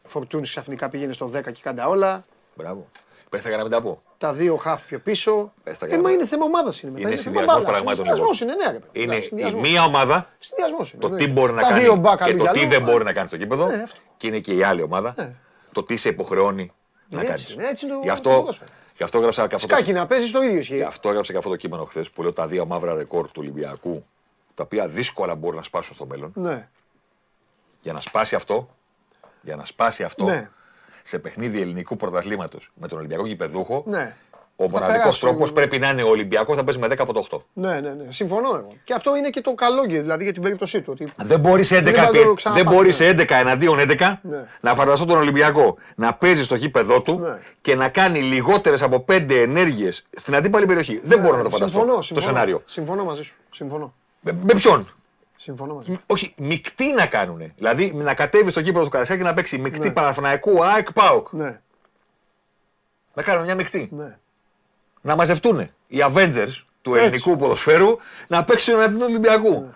Φορτούνης 0.04 0.50
ξαφνικά 0.50 0.88
πήγαινε 0.88 1.12
στο 1.12 1.26
10 1.26 1.52
και 1.52 1.60
κάντα 1.62 1.88
όλα. 1.88 2.24
Μπράβο. 2.54 2.88
Πες 3.30 3.42
τα 3.42 3.48
για 3.48 3.56
να 3.58 3.62
μην 3.64 3.72
τα 3.72 3.80
πω. 3.82 4.02
Τα 4.18 4.32
δύο 4.32 4.56
χαφ 4.56 4.82
πιο 4.86 4.98
πίσω. 4.98 5.52
Πες 5.62 5.78
τα 5.78 5.86
Ε, 5.86 5.88
καλά. 5.88 6.02
μα 6.02 6.10
είναι 6.10 6.26
θέμα 6.26 6.44
ομάδας 6.44 6.82
είναι 6.82 6.92
μετά. 6.92 7.08
Είναι 7.08 7.16
θέμα 7.16 7.22
συνδυασμός 7.36 7.54
μπάλας. 7.64 7.70
πραγμάτων, 7.70 8.04
Συνδυασμός 8.04 8.40
λοιπόν. 8.40 8.54
είναι, 8.56 8.64
ναι, 8.66 8.72
ρε 8.72 8.78
παιδί. 8.78 9.00
Είναι 9.02 9.04
Εντάξει, 9.12 9.24
η 9.24 9.28
συνδυασμός. 9.28 9.68
μία 9.70 9.84
ομάδα 9.84 10.26
Συνδυασμός 10.38 10.92
είναι, 10.92 11.02
το 11.02 11.08
ναι. 11.08 11.16
τι 11.16 11.26
μπορεί 11.28 11.52
να 11.52 11.60
Τα 11.62 11.68
κάνει 11.68 11.80
δύο 11.80 11.94
μπακ 11.96 12.18
και 12.18 12.24
αλλού 12.24 12.36
το 12.36 12.42
για 12.42 12.52
τι 12.52 12.58
αλλού, 12.60 12.68
δεν 12.68 12.82
ναι. 12.82 12.90
μπορεί 12.90 13.04
να 13.04 13.12
κάνει 13.12 13.26
στο 13.28 13.36
κήπεδο. 13.36 13.66
Ναι, 13.66 13.82
αυτό. 13.82 14.00
Και 14.16 14.26
είναι 14.26 14.38
και 14.38 14.52
η 14.54 14.62
άλλη 14.62 14.82
ομάδα. 14.82 15.14
Ναι. 15.76 15.82
Το 15.82 15.82
τι 15.82 15.96
σε 15.96 16.08
υποχρεώνει 16.08 16.72
να 17.08 17.20
Έτσι 17.20 17.26
κάνεις. 17.32 17.50
είναι, 17.50 17.68
έτσι 17.68 17.84
είναι 17.86 17.94
το- 17.94 18.00
Γι' 18.00 18.06
το 18.06 18.12
αυτό, 18.12 18.30
ποδόσφαιρο. 18.30 18.70
γι' 18.96 19.02
αυτό 19.02 19.18
έγραψα 19.18 19.46
και 19.48 19.54
αυτό 19.54 19.66
το 19.66 19.74
Σκάκι 19.74 19.92
να 19.92 20.06
παίζεις 20.06 20.30
το 20.30 20.42
ίδιο 20.42 20.58
ισχύει. 20.58 20.74
Γι' 20.76 20.82
αυτό 20.82 21.08
έγραψα 21.08 21.32
και 21.32 21.38
αυτό 21.38 21.50
το 21.50 21.56
κείμενο 21.56 21.84
χθες 21.84 22.10
που 22.10 22.22
λέω 22.22 22.32
τα 22.32 22.46
δύο 22.46 22.66
μαύρα 22.66 22.94
ρεκόρ 22.94 23.26
του 23.26 23.32
Ολυμπιακού, 23.38 24.06
τα 24.54 24.62
οποία 24.62 24.88
δύσκολα 24.88 25.34
μπορούν 25.34 25.56
να 25.56 25.62
σπάσουν 25.62 25.94
στο 25.94 26.06
μέλλον. 26.06 26.32
Ναι. 26.34 26.68
Για 27.80 27.92
να 27.92 28.00
σπάσει 28.00 28.34
αυτό, 28.34 28.68
για 29.42 29.56
να 29.56 29.64
σπάσει 29.64 30.02
αυτό 30.02 30.24
Ναι. 30.24 30.50
σε 31.02 31.18
παιχνίδι 31.18 31.60
ελληνικού 31.60 31.96
πρωταθλήματος 31.96 32.70
με 32.74 32.88
τον 32.88 32.98
Ολυμπιακό 32.98 33.26
γηπεδούχο, 33.26 33.82
Ναι. 33.86 34.16
Ο 34.56 34.64
Θα 34.64 34.70
μοναδικός 34.70 35.00
περάσει 35.00 35.20
τρόπος 35.20 35.48
το- 35.48 35.54
πρέπει 35.54 35.78
να 35.78 35.88
είναι 35.88 36.02
ο 36.02 36.08
Ολυμπιακός 36.08 36.56
να 36.56 36.64
παίζει 36.64 36.80
με 36.80 36.86
10 36.86 36.94
από 36.98 37.12
το 37.12 37.18
8. 37.30 37.42
Ναι, 37.52 37.80
ναι, 37.80 37.90
ναι. 37.92 38.04
Συμφωνώ 38.08 38.48
εγώ. 38.56 38.72
Και 38.84 38.94
αυτό 38.94 39.16
είναι 39.16 39.30
και 39.30 39.40
το 39.40 39.54
καλό 39.54 39.82
δηλαδή 39.82 40.24
για 40.24 40.32
την 40.32 40.42
περίπτωσή 40.42 40.80
του. 40.82 40.90
Ότι... 40.92 41.12
Δεν 41.24 41.40
μπορεί 41.40 41.64
σε 41.64 41.78
11, 41.78 41.82
Δεν 41.82 41.94
θα 41.94 42.06
το 42.06 42.12
πι- 42.12 42.34
ξαναπάθει, 42.34 42.64
δεν 42.64 42.74
μπορείς 42.74 42.98
ναι. 43.00 43.06
σε 43.06 43.12
11 43.12 43.30
εναντίον 43.30 43.78
11 43.78 44.18
Ναι. 44.22 44.46
να 44.60 44.74
φανταστώ 44.74 45.04
τον 45.04 45.18
Ολυμπιακό 45.18 45.76
να 45.96 46.14
παίζει 46.14 46.44
στο 46.44 46.54
γήπεδό 46.54 47.00
του 47.02 47.18
Ναι. 47.18 47.38
και 47.60 47.74
να 47.74 47.88
κάνει 47.88 48.20
λιγότερες 48.22 48.82
από 48.82 49.04
5 49.08 49.34
ενέργειες 49.36 50.06
στην 50.16 50.34
αντίπαλη 50.34 50.66
περιοχή. 50.66 51.00
Δεν 51.04 51.20
μπορώ 51.20 51.36
να 51.36 51.42
το 51.42 51.50
φανταστώ 51.50 51.78
Συμφωνώ, 51.78 51.96
το 51.96 52.02
συμφωνώ. 52.02 52.26
σενάριο. 52.26 52.62
Συμφωνώ 52.64 53.04
μαζί 53.04 53.22
σου. 53.22 53.36
Συμφωνώ. 53.50 53.94
Με, 54.20 54.32
με 54.42 54.54
ποιον; 54.54 54.88
Συμφωνώ 55.36 55.74
μαζί 55.74 55.92
σου. 55.92 55.98
Όχι, 56.06 56.34
μεικτή 56.36 56.92
να 56.92 57.06
κάνουν. 57.06 57.52
Δηλαδή 57.56 57.92
να 57.94 58.14
κατέβει 58.14 58.50
στο 58.50 58.62
κήπεδο 58.62 58.84
του 58.84 58.90
Καρασιά 58.90 59.16
και 59.16 59.22
να 59.22 59.34
παίξει 59.34 59.58
μεικτή 59.58 59.86
Ναι. 59.86 59.92
Παναθηναϊκού 59.92 60.64
ΑΕΚ 60.64 60.92
ΠΑΟΚ. 60.92 61.32
Ναι, 61.32 61.60
Να 63.14 63.22
κάνουν 63.22 63.44
μια 63.44 63.54
μεικτή. 63.54 63.88
ναι. 63.92 64.18
Να 65.04 65.16
μαζευτούν 65.16 65.60
οι 65.86 65.98
Avengers 66.12 66.62
του 66.82 66.94
ελληνικού 66.94 67.36
ποδοσφαίρου 67.36 67.96
να 68.28 68.44
παίξουν 68.44 68.74
εναντίον 68.74 68.98
του 68.98 69.06
Ολυμπιακού. 69.08 69.50
Ναι. 69.50 69.66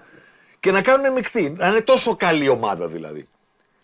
Και 0.61 0.73
να 0.73 0.83
κάνουν 0.83 1.13
μεικτή. 1.13 1.55
Να 1.57 1.69
είναι 1.69 1.81
τόσο 1.81 2.17
καλή 2.17 2.49
ομάδα 2.49 2.89
δηλαδή. 2.89 3.29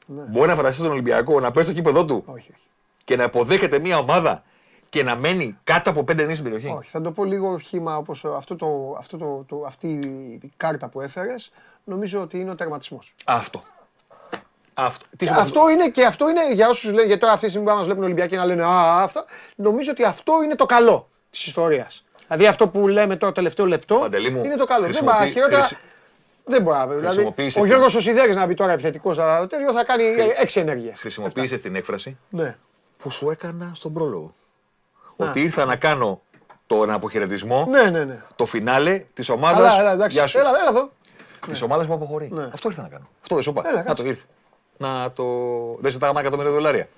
Μπορεί 0.07 0.49
να 0.49 0.55
φανταστείς 0.55 0.83
τον 0.83 0.91
Ολυμπιακό 0.91 1.41
να 1.41 1.51
παίζει 1.51 1.71
στο 1.71 1.79
κήπεδο 1.79 2.05
του 2.05 2.23
Όχι, 2.27 2.51
όχι. 2.55 2.69
και 3.05 3.17
να 3.17 3.23
υποδέχεται 3.23 3.79
μια 3.79 3.99
ομάδα 3.99 4.43
και 4.89 5.03
να 5.03 5.17
μένει 5.17 5.59
κάτω 5.65 5.91
από 5.91 6.05
πέντε 6.05 6.23
νήσεις 6.23 6.39
στην 6.39 6.51
περιοχή. 6.51 6.77
Όχι, 6.79 6.91
θα 6.91 7.01
το 7.01 7.11
πω 7.11 7.25
λίγο 7.25 7.59
χήμα 7.59 7.97
όπως 7.97 8.25
αυτό 8.25 8.57
το, 8.57 8.95
αυτό 8.99 9.17
το, 9.17 9.45
το, 9.49 9.65
αυτή 9.67 9.89
η 10.43 10.53
κάρτα 10.57 10.89
που 10.89 11.01
έφερες. 11.01 11.51
Νομίζω 11.85 12.21
ότι 12.21 12.39
είναι 12.39 12.51
ο 12.51 12.55
τερματισμός. 12.55 13.15
Αυτό. 13.25 13.63
Αυτό. 14.75 15.07
Τι 15.17 15.27
σου 15.27 15.35
πω, 15.35 15.41
Αυτό 15.41 15.69
είναι 15.71 15.89
και 15.91 16.05
αυτό 16.05 16.29
είναι 16.29 16.53
για 16.53 16.69
όσους 16.69 16.91
λένε, 16.91 17.07
γιατί 17.07 17.21
τώρα 17.21 17.33
αυτή 17.33 17.45
τη 17.45 17.51
στιγμή 17.51 17.69
που 17.69 17.77
μας 17.77 17.85
βλέπουν 17.85 18.05
Ολυμπιακοί 18.05 18.37
να 18.37 18.45
λένε 18.45 18.63
Α, 18.65 19.03
αυτά. 19.03 19.25
Νομίζω 19.57 19.91
ότι 19.91 20.05
αυτό 20.05 20.43
είναι 20.45 20.55
το 20.55 20.67
καλό 20.67 21.09
της 21.35 21.47
ιστορίας. 21.47 22.05
Δηλαδή 22.27 22.47
αυτό 22.47 22.69
που 22.69 22.89
λέμε 22.89 23.17
τώρα 23.17 23.33
τελευταίο 23.33 23.67
λεπτό 23.67 23.97
Παντελή 23.99 24.31
μου, 24.31 24.45
είναι 24.45 24.57
το 24.57 24.65
καλό. 24.65 24.81
Δεν 24.81 24.89
χρησιμοποιεί- 24.91 25.19
πάει 25.21 25.31
χειρότερα. 25.31 25.63
χρησι- 25.63 25.83
Δεν 26.45 26.63
μπορεί 26.63 26.77
να 26.77 26.87
δηλαδή, 26.87 27.07
Χρησιμοποίησες 27.07 27.57
Ο 27.57 27.61
την- 27.61 27.69
Γιώργος 27.71 27.95
Οσιδέρη 27.95 28.35
να 28.35 28.47
μπει 28.47 28.55
τώρα 28.55 28.73
επιθετικός 28.73 29.15
στο 29.17 29.47
τέτοιο 29.49 29.73
θα 29.73 29.85
κάνει 29.85 30.05
έξι 30.41 30.61
ενέργειες. 30.61 31.01
Χρησιμοποίησες 31.01 31.61
την 31.61 31.75
έκφραση 31.77 32.19
Ναι. 32.31 32.57
που 32.99 33.11
σου 33.11 33.31
έκανα 33.31 33.71
στον 33.75 33.93
πρόλογο. 33.93 34.33
Ότι 35.17 35.43
ήρθα 35.43 35.65
να 35.65 35.77
κάνω 35.77 36.21
τον 36.67 36.91
αποχαιρετισμό, 36.91 37.67
Ναι, 37.71 37.83
ναι, 37.83 38.05
ναι. 38.05 38.23
το 38.37 38.47
φινάλε 38.47 39.03
της 39.15 39.31
Αλλά, 39.31 39.39
ομάδας. 39.39 39.79
έλα, 39.79 39.93
εντάξει. 39.93 40.19
Έλα, 40.19 40.49
έλα 40.49 40.69
εδώ. 40.69 40.91
Της 41.47 41.63
ομάδας 41.63 41.87
που 41.87 41.93
αποχωρεί. 41.93 42.31
Ναι. 42.33 42.49
Αυτό 42.53 42.69
ήρθα 42.69 42.83
να 42.83 42.89
κάνω. 42.89 43.09
Αυτό 43.23 43.35
δεν 43.35 43.45
σου 43.45 43.51
είπα. 43.51 43.63
Έλα, 43.67 43.77
να 43.77 43.83
κάτσε. 43.83 44.03
το 44.03 44.09
ήρθε. 44.09 44.25
Να 44.77 45.13
το. 45.13 45.25
Δεν 45.81 45.93
σε 45.93 45.99
τα 45.99 46.07
γάμα 46.07 46.21
εκατομμύρια 46.21 46.53
δολάρια. 46.53 46.89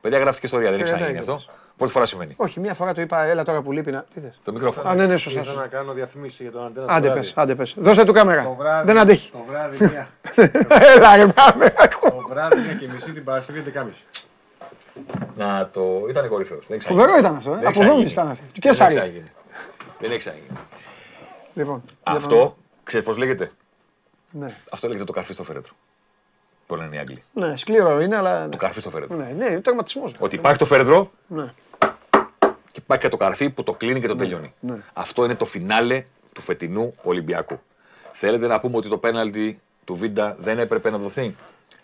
Παιδιά, 0.00 0.18
γράφτηκε 0.18 0.46
ιστορία, 0.46 0.70
δεν 0.70 0.80
έχει 0.80 0.88
Χαιρετάει 0.88 1.12
ξαναγίνει 1.14 1.36
αυτό. 1.36 1.52
Κιόλας. 1.76 1.76
Πρώτη 1.76 1.92
φορά 1.92 2.06
συμβαίνει. 2.06 2.34
Όχι, 2.36 2.60
μία 2.60 2.74
φορά 2.74 2.94
το 2.94 3.00
είπα, 3.00 3.24
έλα 3.24 3.44
τώρα 3.44 3.62
που 3.62 3.72
λείπει 3.72 3.90
να. 3.90 4.04
Τι 4.14 4.20
θες; 4.20 4.38
Το 4.44 4.52
μικρόφωνο. 4.52 4.88
Α, 4.88 4.94
ναι, 4.94 5.06
ναι, 5.06 5.16
σωστά. 5.16 5.38
Ήρθα 5.38 5.50
σωστά. 5.52 5.64
να 5.64 5.68
κάνω 5.68 5.92
διαφημίσει 5.92 6.42
για 6.42 6.52
τον 6.52 6.64
αντένα. 6.64 6.92
Άντε 6.92 7.08
το 7.08 7.14
πες, 7.14 7.32
βράδυ. 7.32 7.52
άντε 7.52 7.54
πες. 7.54 7.74
Δώστε 7.78 8.04
του 8.04 8.12
κάμερα. 8.12 8.42
Το 8.44 8.54
βράδυ, 8.54 8.86
Δεν 8.86 8.98
αντέχει. 8.98 9.30
Το 9.30 9.44
βράδυ, 9.48 9.84
μία, 9.84 10.08
Έλα 10.96 11.16
ρε 11.16 11.26
πάμε. 11.26 11.74
το 12.00 12.24
βράδυ, 12.28 12.60
μία 12.60 12.74
και 12.74 12.88
μισή 12.92 13.12
την 13.12 13.24
Παρασκευή 13.24 13.64
11.30. 13.74 13.84
Να 15.34 15.68
το. 15.72 16.06
ήταν 16.08 16.28
κορυφαίος. 16.28 16.66
Φοβερό 16.80 17.16
ήταν 17.18 17.34
αυτό, 17.36 17.52
ε. 17.54 17.66
Αποδόμηση 17.66 18.12
ήταν 18.12 18.28
αυτή. 18.28 18.44
Και 18.52 18.60
Δεν 18.62 18.74
σάρι. 18.74 18.94
έχει 18.94 19.00
ξαναγίνει. 19.02 19.30
Δεν 20.00 20.10
έχει 20.10 20.18
ξαναγίνει. 20.18 20.48
Λοιπόν. 21.54 21.82
Αυτό, 22.02 22.56
ξέρεις 22.84 23.06
πώς 23.06 23.16
λέγεται; 23.16 23.50
Ναι. 24.30 24.56
Αυτό 24.70 24.86
λέγεται 24.86 25.04
το 25.04 25.12
καρφί 25.12 25.32
στο 25.32 25.44
φέρετρο. 25.44 25.72
Το 26.66 26.76
λένε 26.76 26.96
οι 26.96 26.98
Άγγλοι. 26.98 27.22
Ναι, 27.32 27.56
σκληρό 27.56 28.00
είναι, 28.00 28.16
αλλά. 28.16 28.48
Το 28.48 28.56
καρφί 28.56 28.80
στο 28.80 28.90
φέρετρο. 28.90 29.16
Ναι, 29.16 29.24
ναι, 29.36 29.46
είναι 29.46 29.60
τερματισμό. 29.60 30.12
Ότι 30.18 30.36
υπάρχει 30.36 30.58
το 30.58 30.64
φέρετρο 30.66 31.10
Ναι. 31.26 31.46
και 32.72 32.80
υπάρχει 32.84 33.02
και 33.04 33.08
το 33.10 33.16
καρφί 33.16 33.50
που 33.50 33.62
το 33.62 33.72
κλείνει 33.72 34.00
και 34.00 34.08
το 34.08 34.16
τελειώνει. 34.16 34.54
ναι. 34.60 34.76
Αυτό 34.92 35.24
είναι 35.24 35.34
το 35.34 35.44
φινάλε 35.46 36.04
του 36.32 36.40
φετινού 36.42 36.94
Ολυμπιακού. 37.02 37.60
Θέλετε 38.12 38.46
να 38.46 38.60
πούμε 38.60 38.76
ότι 38.76 38.88
το 38.88 38.98
πέναλτι 38.98 39.60
του 39.84 39.94
Βίντα 39.96 40.36
δεν 40.38 40.58
έπρεπε 40.58 40.90
να 40.90 40.98
δοθεί; 40.98 41.34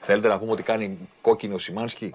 Θέλετε 0.01 0.29
να 0.29 0.39
πούμε 0.39 0.53
ότι 0.53 0.63
κάνει 0.63 1.09
κόκκινο 1.23 1.55
ο 1.55 1.59
Σιμάνσκι; 1.59 2.15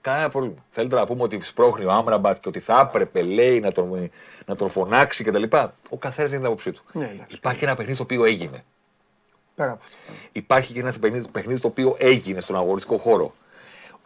Κανένα 0.00 0.28
πρόβλημα. 0.28 0.64
Θέλετε 0.70 0.94
να 0.96 1.06
πούμε 1.06 1.22
ότι 1.22 1.40
σπρώχνει 1.42 1.84
ο 1.84 1.90
Άμραμπατ 1.92 2.36
και 2.40 2.48
ότι 2.48 2.60
θα 2.60 2.88
έπρεπε, 2.88 3.22
λέει, 3.22 3.60
να 3.60 3.72
τον, 3.72 4.10
να 4.46 4.56
τον 4.56 4.70
φωνάξει 4.70 5.24
κτλ. 5.24 5.42
Ο 5.88 5.96
καθένας 5.98 6.30
έχει 6.30 6.36
την 6.36 6.46
άποψή 6.46 6.72
του. 6.72 6.82
Ναι, 6.92 7.10
εντάξει. 7.14 7.36
Υπάρχει 7.36 7.64
ένα 7.64 7.74
παιχνίδι 7.76 7.96
το 7.96 8.02
οποίο 8.02 8.24
έγινε. 8.24 8.64
Πέρα 9.60 9.72
από 9.72 9.80
αυτό. 9.84 9.96
Υπάρχει 10.32 10.72
και 10.72 10.80
ένας 10.80 10.98
παιχνίδι, 10.98 11.28
παιχνίδι 11.32 11.60
το 11.60 11.68
οποίο 11.68 11.96
έγινε 11.98 12.40
στον 12.40 12.56
αγωνιστικό 12.56 12.96
χώρο. 12.96 13.34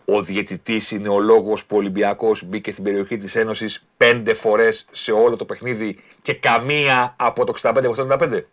Ο 0.04 0.22
διαιτητής 0.22 0.90
είναι 0.90 1.08
ο 1.08 1.18
λόγος 1.20 1.64
που 1.64 1.76
ο 1.76 1.78
Ολυμπιακός 1.78 2.44
μπήκε 2.44 2.70
στην 2.70 2.84
περιοχή 2.84 3.18
της 3.18 3.36
Ένωσης 3.36 3.84
πέντε 3.96 4.34
φορές 4.34 4.86
σε 4.92 5.12
όλο 5.12 5.36
το 5.36 5.44
παιχνίδι 5.44 5.98
και 6.22 6.34
καμία 6.34 7.14
από 7.18 7.44
το 7.44 7.54
65 7.62 7.72
μέχρι 7.74 7.94
το 7.94 8.06
95. 8.20 8.32
Ε. 8.32 8.44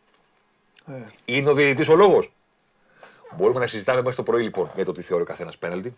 Είναι 1.25 1.49
ο 1.49 1.53
διαιτητής 1.53 1.89
ο 1.89 1.95
λόγος. 1.95 2.31
Μπορούμε 3.37 3.59
να 3.59 3.67
συζητάμε 3.67 4.01
μέχρι 4.01 4.15
το 4.15 4.23
πρωί 4.23 4.43
λοιπόν 4.43 4.71
για 4.75 4.85
το 4.85 4.91
τι 4.91 5.01
θεωρεί 5.01 5.23
ο 5.23 5.25
καθένας 5.25 5.57
πέναλτι. 5.57 5.95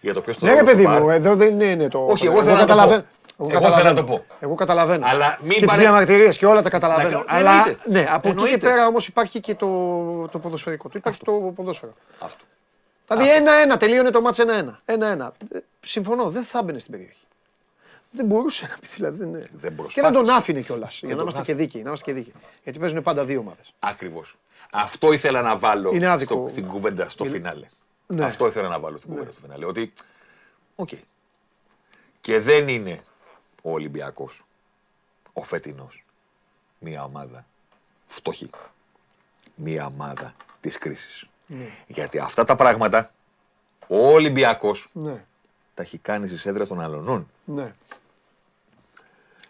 Για 0.00 0.14
το 0.14 0.20
ποιος 0.20 0.38
το 0.38 0.46
Ναι, 0.46 0.52
ρε 0.52 0.60
δώσε 0.60 0.72
παιδί 0.72 0.82
στο 0.82 0.92
μου, 0.92 1.06
VAR. 1.06 1.10
εδώ 1.10 1.36
δεν 1.36 1.60
είναι 1.60 1.88
το. 1.88 2.06
Όχι, 2.06 2.26
εγώ 2.26 2.38
θέλω 2.42 2.52
να 2.52 2.60
το 2.60 2.66
καταλαβαίνω. 2.66 3.04
Πω. 3.36 3.46
Εγώ 3.50 3.70
θέλω 3.70 3.84
να 3.88 3.94
το 3.94 4.04
πω. 4.04 4.24
Εγώ 4.40 4.54
καταλαβαίνω. 4.54 5.06
Αλλά 5.08 5.38
μην 5.40 5.50
και 5.50 5.56
τις 5.58 5.66
παρε- 5.66 5.80
διαμαρτυρίες 5.82 6.38
και 6.38 6.46
όλα 6.46 6.62
τα 6.62 6.70
καταλαβαίνω. 6.70 7.18
Να- 7.18 7.24
Αλλά 7.36 7.50
εννοείται. 7.50 7.78
ναι, 7.90 8.00
από 8.00 8.14
εκεί 8.14 8.22
και 8.22 8.28
Εννοείται. 8.28 8.58
πέρα 8.68 8.86
όμως 8.86 9.06
υπάρχει 9.06 9.40
και 9.40 9.54
το, 9.54 9.66
το 10.28 10.38
ποδοσφαιρικό. 10.38 10.88
του. 10.88 10.96
Υπάρχει 10.98 11.20
το 11.24 11.32
ποδόσφαιρο. 11.32 11.92
Αυτό. 12.18 12.44
Δηλαδή 13.08 13.30
ένα-ένα, 13.34 13.76
τελείωνε 13.76 14.10
το 14.10 14.20
ματς 14.20 14.38
ένα-ένα. 14.38 14.80
Ένα-ένα. 14.84 15.32
Ε, 15.52 15.58
Συμφωνώ, 15.80 16.30
δεν 16.30 16.44
θα 16.44 16.58
έμπαινε 16.58 16.78
στην 16.78 16.92
περιοχή. 16.92 17.20
Δεν 18.10 18.26
μπορούσε 18.26 18.66
να 18.70 18.76
πει 18.80 18.86
δηλαδή. 18.86 19.18
Δεν, 19.18 19.32
Δεν 19.32 19.42
και 19.42 19.48
δεν 19.56 19.74
προσπάθησε. 19.74 20.12
τον 20.12 20.30
άφηνε 20.30 20.60
κιόλας. 20.60 20.98
Για 20.98 21.08
να 21.08 21.14
τον 21.14 21.22
είμαστε 21.22 21.42
και 21.42 21.50
άφηνε. 21.52 21.58
δίκαιοι. 21.66 21.82
Να 21.82 21.88
είμαστε 21.88 22.04
και 22.12 22.18
δίκαιοι. 22.18 22.32
Γιατί 22.64 22.78
παίζουν 22.78 23.02
πάντα 23.02 23.24
δύο 23.24 23.38
ομάδες. 23.40 23.72
Ακριβώς. 23.78 24.34
Αυτό 24.72 25.12
ήθελα 25.12 25.42
να 25.42 25.56
βάλω 25.56 25.90
Είναι 25.94 26.06
άδικο. 26.08 26.34
στο, 26.34 26.46
στην 26.50 26.66
κουβέντα 26.66 27.08
στο 27.08 27.24
Είναι- 27.24 27.34
φινάλε. 27.36 27.66
Ναι. 28.06 28.24
Αυτό 28.24 28.46
ήθελα 28.46 28.68
να 28.68 28.78
βάλω 28.78 28.96
στην 28.96 29.10
κουβέντα 29.10 29.30
στο 29.30 29.40
φινάλε. 29.40 29.66
Ότι. 29.66 29.92
Οκ. 30.74 30.88
Και 32.20 32.40
δεν 32.40 32.68
είναι 32.68 33.00
ο 33.66 33.72
Ολυμπιακός, 33.72 34.44
ο 35.32 35.42
φετινός, 35.42 36.04
μία 36.78 37.04
ομάδα 37.04 37.44
φτωχή. 38.06 38.50
Μία 39.54 39.86
ομάδα 39.86 40.34
της 40.60 40.78
κρίσης. 40.78 41.24
Γιατί 41.86 42.18
αυτά 42.18 42.44
τα 42.44 42.56
πράγματα 42.56 43.10
ο 43.88 44.12
Ολυμπιακός 44.12 44.88
Ναι. 44.92 45.24
τα 45.74 45.82
έχει 45.82 45.98
κάνει 45.98 46.28
στι 46.28 46.48
έδρε 46.48 46.66
των 46.66 46.80
αλωνών. 46.80 47.30
ναι. 47.44 47.74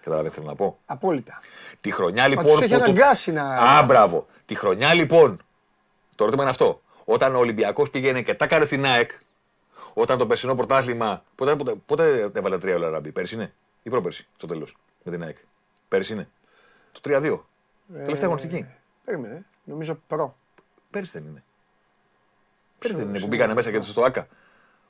Καταλαβαίνετε 0.01 0.29
τι 0.29 0.41
θέλω 0.41 0.47
να 0.47 0.55
πω; 0.57 0.79
Απόλυτα. 0.87 1.39
Τη 1.81 1.91
χρονιά 1.91 2.23
Μα 2.23 2.29
λοιπόν. 2.29 2.45
τους 2.47 2.61
έχει 2.61 2.73
που 2.73 2.79
του- 2.79 2.83
αναγκάσει 2.85 3.33
να. 3.33 3.43
Α, 3.57 3.83
μπράβο. 3.83 4.27
Τη 4.47 4.55
χρονιά 4.55 4.95
λοιπόν. 4.95 5.37
Το 6.15 6.23
ερώτημα 6.23 6.43
είναι 6.43 6.51
αυτό. 6.51 6.81
Όταν 7.05 7.35
ο 7.35 7.39
Ολυμπιακός 7.39 7.91
πήγαινε 7.91 8.23
και 8.23 8.35
τα 8.35 8.45
έκανε 8.45 8.65
στην 8.65 8.85
ΑΕΚ, 8.87 9.11
όταν 9.95 10.19
το 10.19 10.27
περσινό 10.27 10.55
πρωτάθλημα. 10.55 11.23
Πότε, 11.35 11.57
πότε, 11.57 11.75
πότε 11.87 12.31
έβαλε 12.35 12.59
τρία 12.59 12.77
όλα 12.77 12.89
ράμπι, 12.91 13.11
πέρσι 13.13 13.35
είναι; 13.35 13.53
Ή 13.87 13.91
πρόπερσι 13.91 14.27
στο 14.37 14.47
τέλος 14.47 14.77
με 15.03 15.13
την 15.13 15.23
ΑΕΚ. 15.23 15.37
Πέρσι 15.89 16.13
είναι. 16.13 16.29
Το 16.93 17.01
3-2. 17.05 17.41
Ε, 17.95 17.99
Τελευταία 18.03 18.25
αγωνιστική. 18.27 18.67
Περίμενε. 19.05 19.47
Νομίζω 19.65 19.95
προ. 20.07 20.37
Πέρσι 20.91 21.11
δεν 21.19 21.29
είναι. 21.29 21.45
Πέρυσι 22.79 22.99
δεν 22.99 23.09
είναι 23.09 23.21
που 23.21 23.27
μπήκανε 23.27 23.55
μέσα 23.55 23.71
και 23.71 23.81
στο 23.81 24.05
ΑΚΑ. 24.05 24.29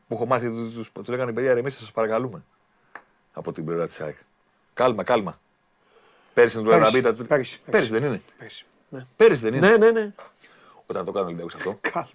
Που 0.09 0.14
έχω 0.14 0.27
μάθει, 0.27 0.47
του, 0.48 0.73
τους, 0.73 0.93
τους 0.93 1.09
λέγανε 1.09 1.32
παιδιά, 1.32 1.51
εμείς 1.51 1.74
σας 1.77 1.93
παρακαλούμε. 1.93 2.44
Από 3.32 3.52
την 3.52 3.64
πλευρά 3.64 3.86
της 3.86 4.01
ΑΕΚ. 4.01 4.16
Κάλμα, 4.74 5.05
κάλμα. 5.05 5.40
Πέρυσι 6.35 6.59
είναι 6.59 6.64
του 6.64 6.70
Πέρυσι, 6.78 6.97
Αραμπίτα. 6.98 7.24
πέρυσι, 7.24 7.60
Πέρυσι 7.70 7.90
δεν 7.90 8.05
είναι. 8.05 8.23
Πέρυσι. 8.39 8.64
Ναι. 8.89 9.06
Πέρυσι 9.16 9.43
δεν 9.43 9.55
είναι. 9.55 9.68
Ναι, 9.68 9.77
ναι, 9.77 9.90
ναι. 9.90 10.12
Όταν 10.86 11.05
το 11.05 11.12
κάνω 11.12 11.24
ο 11.24 11.27
Ολυμπιακός 11.27 11.55
αυτό. 11.55 11.78
Κάλμα. 11.81 12.10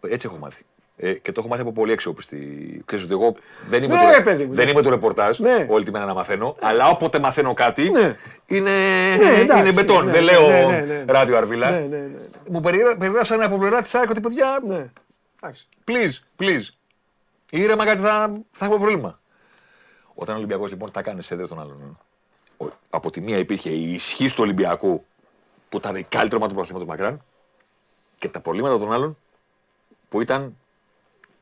Έτσι 0.00 0.26
έχω 0.26 0.36
μάθει. 0.36 0.64
Ε, 1.00 1.12
και 1.12 1.32
το 1.32 1.40
έχω 1.40 1.48
μάθει 1.48 1.62
από 1.62 1.72
πολύ 1.72 1.92
αξιόπιστη. 1.92 2.36
Ξέρεις 2.84 3.04
ότι 3.04 3.12
εγώ 3.14 3.34
δεν 3.68 3.82
είμαι, 3.82 3.94
Ναι, 3.94 4.00
το, 4.02 4.10
ρε, 4.10 4.22
παιδί 4.22 4.44
μου, 4.44 4.54
δεν 4.54 4.64
ναι. 4.64 4.70
είμαι 4.70 4.82
το 4.82 4.90
ρεπορτάζ 4.90 5.38
Ναι. 5.38 5.66
όλη 5.68 5.84
τη 5.84 5.90
μέρα 5.90 6.04
να 6.04 6.14
μαθαίνω, 6.14 6.56
αλλά 6.60 6.88
όποτε 6.88 7.18
μαθαίνω 7.18 7.54
κάτι 7.54 7.90
Ναι. 7.90 8.16
είναι, 8.46 8.70
εντάξει, 9.14 9.60
είναι 9.62 9.72
μπετόν. 9.72 10.04
ναι, 10.04 10.10
δεν 10.10 10.24
ναι, 10.24 10.30
λέω 10.32 10.48
ναι, 10.48 10.62
ναι, 10.62 10.80
ναι. 10.80 11.04
ράδιο 11.12 11.36
Αρβίλα. 11.36 11.70
Ναι, 11.70 11.78
ναι, 11.80 11.96
ναι. 11.96 12.18
Μου 12.48 12.60
περιγρα- 12.60 12.96
περιγράψανε 12.96 13.44
από 13.44 13.58
πλευρά 13.58 13.82
της 13.82 13.94
ΑΕΚ 13.94 14.10
ότι 14.10 14.20
παιδιά, 14.20 14.60
Ναι. 14.66 14.90
Εντάξει. 15.42 15.66
please, 15.86 16.42
please. 16.42 16.62
Ήρεμα 17.50 17.84
κάτι 17.84 18.00
θα, 18.00 18.32
θα 18.52 18.64
έχουμε 18.64 18.80
πρόβλημα. 18.80 19.18
Όταν 20.14 20.34
ο 20.34 20.38
Ολυμπιακός 20.38 20.70
λοιπόν 20.70 20.90
τα 20.90 21.02
κάνει 21.02 21.22
σε 21.22 21.34
έδρε 21.34 21.46
των 21.46 21.60
άλλων. 21.60 21.96
ε, 22.58 22.64
ο- 22.64 22.72
Από 22.90 23.10
τη 23.10 23.20
μία 23.20 23.38
υπήρχε 23.38 23.70
η 23.70 23.92
ισχύ 23.92 24.26
του 24.28 24.36
Ολυμπιακού 24.38 25.04
που 25.68 25.76
ήταν 25.76 26.06
καλύτερο 26.08 26.40
μάτι 26.40 26.54
του 26.54 26.58
πρωταθλήματο 26.60 26.86
μακράν 26.90 27.22
και 28.18 28.28
τα 28.28 28.40
προβλήματα 28.40 28.78
των 28.78 28.92
άλλων 28.92 29.16
που 30.08 30.20
ήταν 30.20 30.56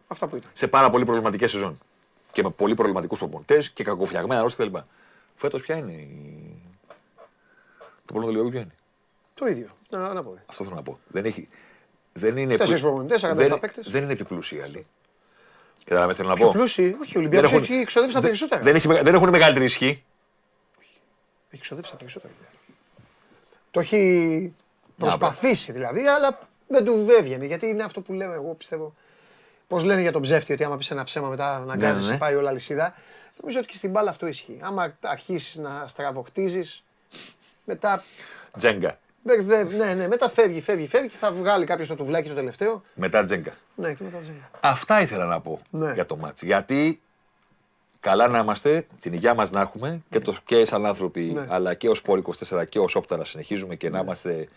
Αυτά 0.08 0.26
που 0.26 0.36
ήταν. 0.36 0.50
σε 0.52 0.66
πάρα 0.66 0.90
πολύ 0.90 1.04
προβληματικές 1.04 1.50
σεζόν. 1.50 1.78
Και 2.32 2.42
με 2.42 2.50
πολύ 2.50 2.74
προβληματικούς 2.74 3.18
προπονητές 3.18 3.70
και 3.70 3.84
κακοφτιαγμένα 3.84 4.40
ρόστα 4.42 4.64
κτλ. 4.66 4.76
Φέτος 5.36 5.62
ποια 5.62 5.76
είναι 5.76 5.92
η. 5.92 6.08
Το 7.78 8.12
πρόβλημα 8.12 8.32
του 8.32 8.38
Ολυμπιακού 8.40 8.50
ποιο 8.50 8.60
είναι; 8.60 8.74
Το 9.34 9.46
ίδιο. 9.46 9.76
Να, 9.90 10.12
να 10.12 10.22
πω. 10.22 10.38
Αυτό 10.46 10.64
θέλω 10.64 10.76
να 10.76 10.82
πω. 10.82 10.98
Δεν, 11.08 11.24
έχει, 11.24 11.48
δεν 12.12 12.36
είναι. 12.36 12.56
Τέσσερις 12.56 12.80
πλου- 12.80 12.92
προπονητές, 12.94 13.24
47 13.24 13.34
δεν, 13.34 13.58
παίκτες. 13.58 13.90
δεν 13.90 14.02
είναι 14.02 14.12
επιπλούσιοι 14.12 14.60
άλλοι. 14.60 14.86
Κατάλαβες 15.84 16.14
τι 16.16 16.20
θέλω 16.22 16.32
να 16.32 16.38
Πιο 16.38 16.46
πω; 16.46 16.52
πλούσιοι; 16.52 16.96
Όχι, 17.00 17.16
ο 17.16 17.20
Ολυμπιακός 17.20 17.50
Δεν 17.50 17.58
έχει 17.62 17.70
έχουν- 17.70 17.82
εξοδέψει 17.82 18.14
τα 18.14 18.20
δεν- 18.20 18.30
περισσότερα. 18.30 18.62
Δεν, 18.62 18.74
έχει, 18.74 18.88
μεγα- 18.88 19.02
δεν 19.02 19.14
έχουν 19.14 19.28
μεγαλύτερη 19.28 19.64
ισχύ. 19.64 20.04
Έχει 21.50 21.62
ξοδέψει 21.62 21.90
τα 21.90 21.96
περισσότερα. 21.96 22.32
Το 23.70 23.80
έχει 23.80 24.54
προσπαθήσει 24.98 25.72
δηλαδή, 25.72 26.06
αλλά 26.06 26.48
δεν 26.68 26.84
του 26.84 27.06
έβγαινε. 27.18 27.46
Γιατί 27.46 27.66
είναι 27.66 27.82
αυτό 27.82 28.00
που 28.00 28.12
λέμε, 28.12 28.34
εγώ 28.34 28.54
πιστεύω. 28.54 28.94
Πώς 29.68 29.84
λένε 29.84 30.00
για 30.00 30.12
τον 30.12 30.22
ψεύτη, 30.22 30.52
ότι 30.52 30.64
άμα 30.64 30.76
πεις 30.76 30.90
ένα 30.90 31.04
ψέμα 31.04 31.28
μετά 31.28 31.58
να 31.58 31.76
Ναι, 31.76 31.86
γκάζει, 31.86 32.10
ναι. 32.10 32.18
πάει 32.18 32.34
όλα 32.34 32.52
λυσίδα. 32.52 32.94
Νομίζω 33.40 33.58
ότι 33.58 33.68
και 33.68 33.74
στην 33.76 33.90
μπάλα 33.90 34.10
αυτό 34.10 34.26
ισχύει. 34.26 34.58
Άμα 34.62 34.96
αρχίσεις 35.02 35.56
να 35.56 35.84
στραβοκτίζεις, 35.86 36.82
μετά. 37.64 38.04
Τζέγκα. 38.56 38.98
μπερδεύει- 39.22 39.76
Ναι, 39.78 39.94
ναι, 39.94 40.08
μετά 40.08 40.28
φεύγει, 40.30 40.60
φεύγει, 40.60 40.86
φεύγει 40.86 41.08
και 41.08 41.16
θα 41.16 41.32
βγάλει 41.32 41.64
κάποιος 41.64 41.88
το 41.88 41.94
τουβλάκι 41.94 42.28
το 42.28 42.34
τελευταίο. 42.34 42.82
Μετά 42.94 43.24
Τζέγκα. 43.24 43.52
Ναι, 43.74 43.92
και 43.94 44.04
μετά 44.04 44.20
ζέγγα. 44.20 44.50
Αυτά 44.60 45.00
ήθελα 45.00 45.24
να 45.24 45.40
πω 45.40 45.60
Ναι. 45.70 45.92
για 45.92 46.06
το 46.06 46.16
μάτς. 46.16 46.42
Γιατί 46.42 47.00
καλά 48.00 48.28
να 48.28 48.38
είμαστε, 48.38 48.86
την 49.00 49.12
υγεία 49.12 49.34
μας 49.34 49.50
να 49.50 49.60
έχουμε 49.60 50.00
και, 50.10 50.18
το, 50.20 50.34
και 50.44 50.64
σαν 50.64 50.86
άνθρωποι, 50.86 51.20
Ναι. 51.20 51.46
αλλά 51.48 51.74
και 51.74 51.88
ως 51.88 52.02
Πόρ 52.02 52.18
24 52.18 52.64
και 52.64 52.78
ως 52.78 52.94
Όπτα 52.94 53.16
να 53.16 53.24
συνεχίζουμε 53.24 53.74
και 53.74 53.90
να 53.90 53.98
είμαστε 53.98 54.48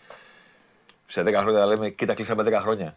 σε 1.06 1.22
10 1.22 1.40
χρόνια 1.40 1.58
να 1.60 1.66
λέμε 1.66 1.88
κοίτα 1.88 2.14
κλείσαμε 2.14 2.42
10 2.42 2.58
χρόνια. 2.60 2.96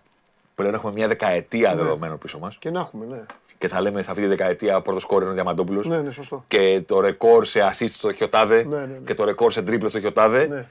Πλέον 0.55 0.73
έχουμε 0.73 0.91
μια 0.93 1.07
δεκαετία 1.07 1.75
δεδομένο 1.75 2.17
πίσω 2.17 2.39
μας 2.39 2.55
Και 2.59 2.69
να 2.69 2.79
έχουμε, 2.79 3.05
ναι. 3.05 3.21
και 3.57 3.67
θα 3.67 3.81
λέμε 3.81 4.01
σε 4.01 4.09
αυτή 4.09 4.21
τη 4.23 4.27
δεκαετία 4.29 4.81
πρώτος 4.81 5.01
σκόρ 5.01 5.21
είναι 5.21 5.31
ο 5.31 5.33
Διαμαντόπουλος 5.33 5.87
Ναι, 5.87 5.99
ναι, 6.01 6.11
σωστό. 6.11 6.43
και 6.47 6.81
το 6.85 6.99
ρεκόρ 6.99 7.45
σε 7.45 7.59
assist 7.71 7.87
στο 7.89 8.09
έχει 8.09 8.23
ο 8.23 8.27
Τάδε 8.27 8.63
Ναι, 8.63 8.75
ναι, 8.77 8.85
ναι. 8.85 8.97
και 9.05 9.13
το 9.13 9.23
ρεκόρ 9.23 9.51
σε 9.51 9.61
τρίπλε 9.61 9.89
στο 9.89 9.97
έχει 9.97 10.07
ο 10.07 10.11
Τάδε. 10.13 10.45
Ναι. 10.47 10.65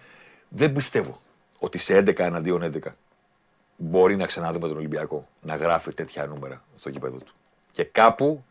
Δεν 0.49 0.73
πιστεύω 0.73 1.21
ότι 1.59 1.79
σε 1.79 1.99
11 1.99 2.19
εναντίον 2.19 2.73
11 2.85 2.89
μπορεί 3.77 4.17
να 4.17 4.27
ξαναδούμε 4.27 4.69
τον 4.69 4.77
Ολυμπιακό 4.77 5.27
να 5.41 5.55
γράφει 5.57 5.93
τέτοια 5.95 6.27
νούμερα 6.27 6.63
στο 6.77 6.89
γήπεδο 6.91 7.17
του. 7.17 7.33
Και 7.73 7.85
κάπου 7.85 8.45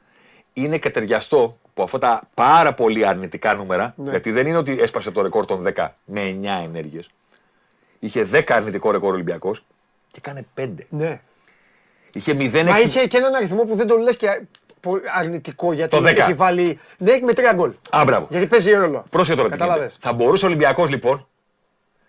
είναι 0.53 0.77
και 0.77 0.89
ταιριαστό 0.89 1.57
που 1.73 1.83
αυτά 1.83 1.99
τα 1.99 2.21
πάρα 2.33 2.73
πολύ 2.73 3.05
αρνητικά 3.07 3.53
νούμερα, 3.53 3.93
Ναι. 3.97 4.09
γιατί 4.09 4.31
δεν 4.31 4.47
είναι 4.47 4.57
ότι 4.57 4.79
έσπασε 4.81 5.11
το 5.11 5.21
ρεκόρ 5.21 5.45
των 5.45 5.63
10 5.75 5.87
με 6.05 6.21
9 6.41 6.61
ενέργειες. 6.63 7.09
Είχε 7.99 8.27
10 8.31 8.43
αρνητικό 8.47 8.91
ρεκόρ 8.91 9.09
ο 9.09 9.13
Ολυμπιακός 9.13 9.63
και 10.11 10.17
έκανε 10.25 10.45
5. 10.57 10.69
ναι. 10.89 11.21
Είχε 12.13 12.31
0 12.33 12.63
Μα 12.69 12.79
είχε 12.79 13.07
και 13.07 13.17
έναν 13.17 13.35
αριθμό 13.35 13.63
που 13.63 13.75
δεν 13.75 13.87
τον 13.87 14.01
λες 14.01 14.17
και 14.17 14.27
πο- 14.79 14.99
αρνητικό 15.15 15.73
γιατί 15.73 15.97
Το 15.97 16.03
10. 16.03 16.05
έχει 16.05 16.33
βάλει. 16.33 16.79
Ναι, 16.97 17.19
με 17.23 17.33
τρία 17.33 17.53
γκολ. 17.53 17.73
Α, 17.89 18.03
μπράβο. 18.05 18.27
Γιατί 18.29 18.47
παίζει 18.47 18.71
ρόλο. 18.71 19.05
Πρόσεχε 19.09 19.35
τώρα 19.37 19.49
τι 19.49 19.55
γίνεται. 19.55 19.69
Κατάλαβες. 19.69 19.97
Θα 19.99 20.13
μπορούσε 20.13 20.45
ο 20.45 20.47
Ολυμπιακός 20.47 20.89
λοιπόν 20.89 21.27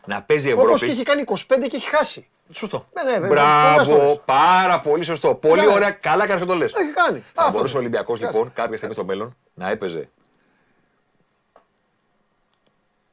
να 0.06 0.22
παίζει 0.22 0.52
Όπως 0.52 0.62
Ευρώπη. 0.64 0.86
και 0.86 0.92
έχει 0.92 1.02
κάνει 1.02 1.24
25 1.26 1.68
και 1.68 1.76
έχει 1.76 1.88
χάσει. 1.88 2.26
Σωστό. 2.52 2.86
Ναι, 2.92 3.10
ναι, 3.10 3.18
βέβαια, 3.18 3.28
πολλές 3.28 3.86
Μπράβο, 3.86 4.00
φορές. 4.00 4.20
πάρα 4.24 4.80
πολύ 4.80 5.04
σωστό. 5.04 5.34
Πολύ 5.34 5.60
Καλά. 5.60 5.72
ωραία, 5.72 5.90
καλά 5.90 6.26
κάνει 6.26 6.40
και 6.40 6.46
το 6.46 6.54
λες. 6.54 6.72
Έχει 6.74 6.92
κάνει. 6.92 7.24
Θα 7.32 7.40
Αυτό. 7.42 7.52
μπορούσε 7.52 7.76
ο 7.76 7.78
Ολυμπιακός 7.78 8.20
Κάτσε. 8.20 8.36
λοιπόν 8.36 8.52
κάποια 8.54 8.76
στιγμή 8.76 8.94
στο 8.94 9.04
μέλλον 9.04 9.36
να 9.54 9.70
έπαιζε 9.70 10.08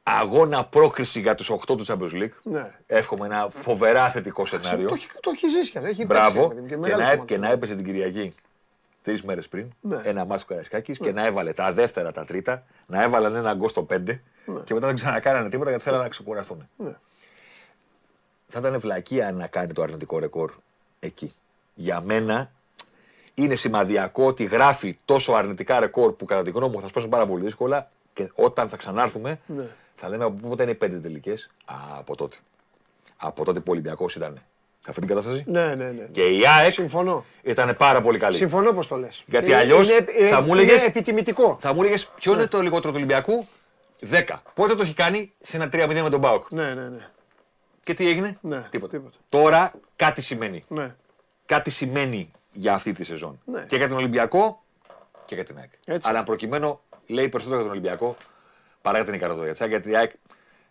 αγώνα 0.02 0.64
πρόκριση 0.64 1.20
για 1.20 1.34
τους 1.34 1.50
8 1.50 1.58
του 1.66 1.84
Champions 1.86 2.12
League. 2.22 2.30
Ναι. 2.42 2.74
Εύχομαι 2.86 3.26
ένα 3.26 3.48
φοβερά 3.60 4.10
θετικό 4.10 4.46
σενάριο. 4.46 4.88
Το 4.88 4.94
έχει, 4.94 5.08
το 5.20 5.30
έχει 5.34 5.48
ζήσει 5.48 5.78
αυτό. 5.78 5.88
Έχει 5.90 6.04
Μπράβο. 6.06 6.48
παίξει, 6.48 6.64
Και, 6.68 6.76
μεγάλες 6.76 7.06
να, 7.06 7.12
ομάδες. 7.12 7.26
και 7.34 7.38
να 7.38 7.50
έπαιζε 7.50 7.74
την 7.74 7.84
Κυριακή 7.84 8.34
τρεις 9.02 9.22
μέρες 9.22 9.48
πριν 9.48 9.66
Ναι. 9.80 10.00
ένα 10.04 10.24
μάτσο 10.24 10.44
Καραϊσκάκης 10.48 10.98
και 10.98 11.12
να 11.12 11.26
έβαλε 11.26 11.52
τα 11.52 11.72
δεύτερα, 11.72 12.12
τα 12.12 12.24
τρίτα, 12.24 12.62
να 12.86 13.02
έβαλαν 13.02 13.34
ένα 13.34 13.54
γκολ 13.54 13.68
στο 13.68 13.82
5 13.90 14.20
και 14.64 14.74
μετά 14.74 14.86
δεν 14.86 14.94
ξανακάνανε 14.94 15.48
τίποτα 15.48 15.68
γιατί 15.70 15.84
θέλανε 15.84 16.02
να 16.02 16.08
ξεκουραστούν. 16.08 16.68
Ναι. 16.76 16.96
Θα 18.48 18.58
ήταν 18.58 18.80
βλακεία 18.80 19.32
να 19.32 19.46
κάνει 19.46 19.72
το 19.72 19.82
αρνητικό 19.82 20.18
ρεκόρ 20.18 20.52
εκεί. 21.00 21.34
Για 21.74 22.00
μένα 22.00 22.50
είναι 23.34 23.54
σημαδιακό 23.54 24.26
ότι 24.26 24.44
γράφει 24.44 24.98
τόσο 25.04 25.32
αρνητικά 25.32 25.80
ρεκόρ 25.80 26.12
που 26.12 26.24
κατά 26.24 26.42
τη 26.42 26.50
γνώμη 26.50 26.74
μου 26.74 26.80
θα 26.80 26.88
σπάσουν 26.88 27.08
πάρα 27.10 27.26
πολύ 27.26 27.44
δύσκολα 27.44 27.90
και 28.14 28.30
όταν 28.34 28.68
θα 28.68 28.76
ξανάρθουμε 28.76 29.40
Ναι. 29.46 29.64
Θα 30.00 30.08
λέμε 30.08 30.24
από 30.24 30.48
πότε 30.48 30.62
είναι 30.62 30.72
οι 30.72 30.74
πέντε 30.74 30.98
τελικές. 30.98 31.50
Α, 31.64 31.74
από 31.98 32.16
τότε. 32.16 32.36
Από 33.16 33.44
τότε 33.44 33.58
που 33.58 33.64
ο 33.68 33.72
Ολυμπιακός 33.72 34.14
ήταν 34.14 34.34
σε 34.80 34.86
αυτή 34.90 35.00
την 35.00 35.08
κατάσταση. 35.08 35.44
Ναι, 35.46 35.74
ναι, 35.74 35.90
ναι. 35.90 36.04
Και 36.12 36.26
η 36.26 36.46
ΑΕΚ 36.46 36.72
Συμφωνώ. 36.72 37.24
ήταν 37.42 37.76
πάρα 37.76 38.00
πολύ 38.00 38.18
καλή. 38.18 38.36
Συμφωνώ 38.36 38.72
πώ 38.72 38.86
το 38.86 38.96
λες. 38.96 39.22
Γιατί 39.26 39.52
αλλιώς 39.52 39.88
θα 40.30 40.40
μου 40.40 40.52
έλεγες- 40.54 40.80
Είναι 40.80 40.84
επιτιμητικό. 40.88 41.58
Θα 41.60 41.72
μου 41.74 41.80
έλεγες 41.80 42.06
ποιο 42.06 42.32
είναι 42.32 42.46
το 42.46 42.60
λιγότερο 42.60 42.88
του 42.90 42.96
Ολυμπιακού; 42.96 43.46
10. 44.00 44.42
Πότε 44.54 44.74
το 44.74 44.82
έχει 44.82 44.94
κάνει 44.94 45.32
σε 45.40 45.56
ένα 45.56 45.68
3-0 45.68 46.02
με 46.02 46.10
τον 46.10 46.20
Μπάουκ; 46.20 46.50
Ναι, 46.50 46.74
ναι, 46.74 46.88
ναι. 46.88 47.08
Και 47.84 47.94
τι 47.94 48.08
έγινε; 48.08 48.38
Ναι, 48.40 48.66
τίποτα. 48.70 48.96
τίποτα. 48.96 49.16
Τώρα 49.28 49.72
κάτι 49.96 50.20
σημαίνει. 50.22 50.64
ναι. 50.68 50.94
Κάτι 51.46 51.70
σημαίνει 51.70 52.30
για 52.52 52.74
αυτή 52.74 52.92
τη 52.92 53.04
σεζόν. 53.04 53.40
Ναι. 53.44 53.64
Και 53.68 53.76
για 53.76 53.88
τον 53.88 53.96
Ολυμπιακό 53.96 54.62
και 55.24 55.34
για 55.34 55.44
την 55.44 55.58
ΑΕΚ. 55.58 55.70
Έτσι. 55.84 56.08
Αλλά 56.08 56.22
προκειμένου 56.22 56.80
λέει 57.06 57.28
περισσότερο 57.28 57.60
για 57.60 57.70
τον 57.70 57.78
Ολυμπιακό 57.78 58.16
παρά 58.82 58.96
για 58.96 59.06
την 59.06 59.14
ικανότητα 59.14 59.44
για 59.44 59.54
την 59.54 59.62
ΑΕΚ. 59.64 59.70
Γιατί 59.70 59.90
η 59.90 59.96
ΑΕΚ 59.96 60.10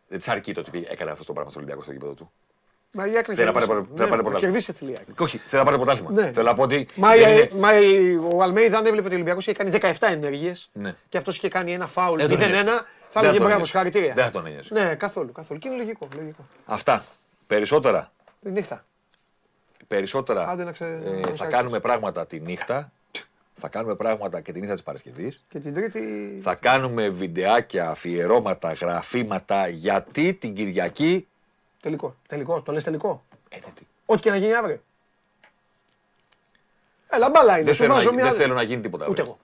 δεν 0.07 0.17
της 0.17 0.27
αρκεί 0.27 0.53
το 0.53 0.59
ότι 0.67 0.87
έκανε 0.89 1.11
αυτό 1.11 1.23
το 1.23 1.33
πράγμα 1.33 1.51
στον 1.51 1.61
Ολυμπιακό 1.63 1.83
στο 1.85 1.93
γήπεδο 1.93 2.13
του. 2.13 2.31
Μα 2.91 3.07
η 3.07 3.17
Άκρη 3.17 3.35
Θέλει 3.35 3.47
να 3.47 3.53
πάρει 3.53 3.65
κερδίσει. 3.65 3.87
πρωτά- 3.87 3.97
θέλει 3.97 4.09
να 4.09 4.15
πάρει 4.15 4.21
Ναι, 4.21 4.21
πρωτάθλημα. 4.29 4.39
Κερδίσει 4.39 4.73
τη 4.73 5.01
Άκρη. 5.01 5.13
Και 5.13 5.23
όχι, 5.23 5.37
θέλει 5.37 5.63
να 5.63 5.69
πάρει 5.69 5.77
το 5.77 5.83
πρωτάθλημα. 5.83 6.21
Ναι. 6.21 6.31
Θέλω 6.33 6.47
να 6.47 6.53
πω 6.53 6.61
ότι. 6.63 6.85
Μα, 6.95 7.09
δεν 7.15 7.19
η- 7.19 7.31
είναι- 7.51 7.59
μα 7.59 7.79
η- 7.79 8.15
ο 8.33 8.41
Αλμέιδα 8.41 8.77
αν 8.77 8.85
έβλεπε 8.85 9.05
ότι 9.05 9.11
ο 9.11 9.15
Ολυμπιακός 9.15 9.47
είχε 9.47 9.55
κάνει 9.57 9.69
17 9.69 10.07
ενέργειες 10.07 10.69
Ναι. 10.73 10.95
και 11.09 11.17
αυτός 11.17 11.37
είχε 11.37 11.47
κάνει 11.49 11.73
ένα 11.73 11.87
φάουλ 11.87 12.17
Δεν 12.17 12.29
τον 12.29 12.37
0-1, 12.37 12.43
ένοιαζε. 12.59 12.65
θα 13.09 13.21
Δεν 13.21 13.23
έλεγε 13.23 13.37
τον 13.37 13.47
μπράβο, 13.47 13.47
ένοιαζε. 13.47 13.65
συγχαρητήρια. 13.65 14.13
Δεν 14.13 14.23
θα 14.25 14.31
τον 14.31 14.45
ένοιαζε. 14.45 14.69
Ναι, 14.73 14.95
καθόλου, 14.95 15.31
καθόλου. 15.31 15.59
Και 15.59 15.67
είναι 15.67 15.77
λογικό. 15.77 16.07
λογικό. 16.15 16.47
Αυτά. 16.65 17.05
Περισσότερα 17.47 18.11
Τη 18.43 18.51
νύχτα. 18.51 18.85
περισσότερα 19.87 20.47
Άντε 20.47 20.63
να 20.63 20.71
ξε- 20.71 20.87
ε, 21.05 21.09
να 21.09 21.15
θα 21.15 21.19
ξεχάσεις. 21.21 21.53
κάνουμε 21.53 21.79
πράγματα 21.79 22.27
τη 22.27 22.39
νύχτα. 22.39 22.91
Θα 23.59 23.67
κάνουμε 23.67 23.95
πράγματα 23.95 24.41
και 24.41 24.51
τη 24.51 24.59
νύχτα 24.59 24.73
της 24.73 24.83
Παρασκευής. 24.83 25.43
Και 25.49 25.59
την 25.59 25.73
Τρίτη. 25.73 26.39
Θα 26.43 26.55
κάνουμε 26.55 27.09
βιντεάκια, 27.09 27.89
αφιερώματα, 27.89 28.73
γραφήματα 28.73 29.67
γιατί 29.67 30.33
την 30.33 30.53
Κυριακή. 30.53 31.27
Τελικό. 31.81 32.15
Τελικό. 32.27 32.61
Το 32.61 32.71
λες 32.71 32.83
τελικό; 32.83 33.23
Ε, 33.49 33.55
ναι, 33.55 33.71
τι. 33.73 33.83
Ό,τι 34.05 34.21
και 34.21 34.29
να 34.29 34.35
γίνει 34.35 34.53
αύριο. 34.55 34.81
Έλα, 37.09 37.29
μπάλα 37.29 37.53
είναι. 37.55 37.63
Δεν, 37.63 37.73
Σου 37.73 37.79
θέλω 37.81 37.89
να, 37.93 37.97
βάζω 37.99 38.09
δεν 38.11 38.23
μια. 38.23 38.31
θέλω 38.33 38.53
να 38.53 38.61
γίνει 38.61 38.81
τίποτα. 38.81 39.05
Ούτε 39.09 39.21
αύριο. 39.21 39.25
εγώ. 39.25 39.39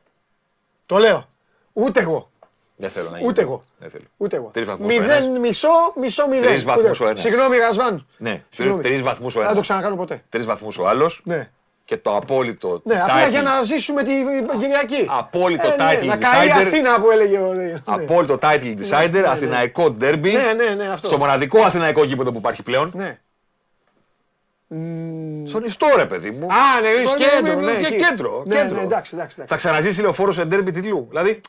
Το 0.86 0.98
λέω. 0.98 1.30
Ούτε 1.74 2.00
εγώ. 2.00 2.30
Δεν 2.76 2.90
θέλω 2.90 3.10
να 3.10 3.18
γίνει. 3.18 3.30
Ούτε 3.30 3.42
τίποτα. 3.42 3.62
εγώ. 3.62 3.64
Δεν 3.80 3.90
θέλω. 3.90 4.04
Ούτε 4.18 4.36
εγώ. 4.36 4.50
Τρεις 4.54 4.66
βαθμούς 4.66 4.90
ο 4.90 4.94
ένας. 5.02 5.26
Μηδέν, 5.26 5.40
μισό, 5.40 5.70
μισό, 6.00 6.28
μηδέν. 6.28 6.48
Τρεις 6.50 6.64
βαθμούς 6.64 6.90
Ούτε- 6.92 7.04
ο 7.04 7.08
ένας. 7.08 7.22
Συγγνώμη, 7.22 7.58
Ρασβάν. 7.58 8.08
Ναι, 8.18 8.44
Συγγνώμη. 8.50 8.82
τρεις 8.82 9.02
βαθμούς 9.02 9.36
ο 9.36 9.40
Δεν 9.40 9.48
θα 9.48 9.48
το 9.48 9.52
ένας. 9.58 9.68
ξανακάνω 9.68 9.96
ποτέ. 9.96 10.24
Τρεις 10.30 10.46
βαθμούς 10.46 10.78
ο 10.78 10.88
άλλος. 10.88 11.22
Ναι. 11.24 11.50
Και 11.86 11.98
το 11.98 12.16
απόλυτο. 12.16 12.82
Ναι, 12.84 13.02
απλά 13.02 13.28
title- 13.28 13.30
για 13.30 13.42
να 13.42 13.62
ζήσουμε 13.62 14.04
την 14.04 14.28
Κυριακή. 14.60 15.08
Απόλυτο 15.10 15.68
Ε, 15.68 15.70
ναι, 15.70 15.76
title 16.00 16.06
Να 16.06 16.18
καεί 16.18 16.48
η 16.48 16.52
decider. 16.56 16.68
Αθήνα 16.68 17.00
που 17.02 17.12
έλεγε 17.12 17.38
ο. 17.38 17.54
ναι. 17.54 17.74
Απόλυτο 17.86 18.38
title 18.42 18.76
decider, 18.78 19.10
ναι, 19.12 19.20
ναι. 19.20 19.28
αθηναϊκό 19.28 19.92
ντέρμπι. 19.92 20.32
Ναι, 20.32 20.54
ναι, 20.54 20.70
ναι, 20.70 20.88
αυτό. 20.90 21.08
Στο 21.08 21.18
μοναδικό 21.18 21.62
αθηναϊκό 21.62 22.04
γήπεδο 22.04 22.32
που 22.32 22.38
υπάρχει 22.38 22.64
πλέον. 22.64 22.92
Ναι. 22.96 23.20
Στον 25.48 25.64
ιστό, 25.64 25.88
ρε 25.96 26.06
παιδί 26.06 26.32
μου. 26.32 26.46
Α, 26.48 26.82
ναι, 26.82 26.88
είσαι 26.88 27.04
Το- 27.04 27.16
κέντρο. 27.18 27.60
ναι, 27.60 27.72
ναι, 27.72 27.80
και 27.80 27.86
εκεί. 27.94 27.96
κέντρο. 28.06 28.44
Ναι, 28.46 28.56
κέντρο. 28.56 28.76
ναι, 28.78 28.84
εντάξει, 28.84 29.16
εντάξει. 29.16 29.36
Θα 29.36 29.44
εντάξει. 29.44 29.68
ξαναζήσει 29.68 30.02
λεωφόρο 30.02 30.32
σε 30.32 30.46
ντέρμπι 30.46 30.72
τίτλου. 30.72 31.06
Δηλαδή. 31.10 31.42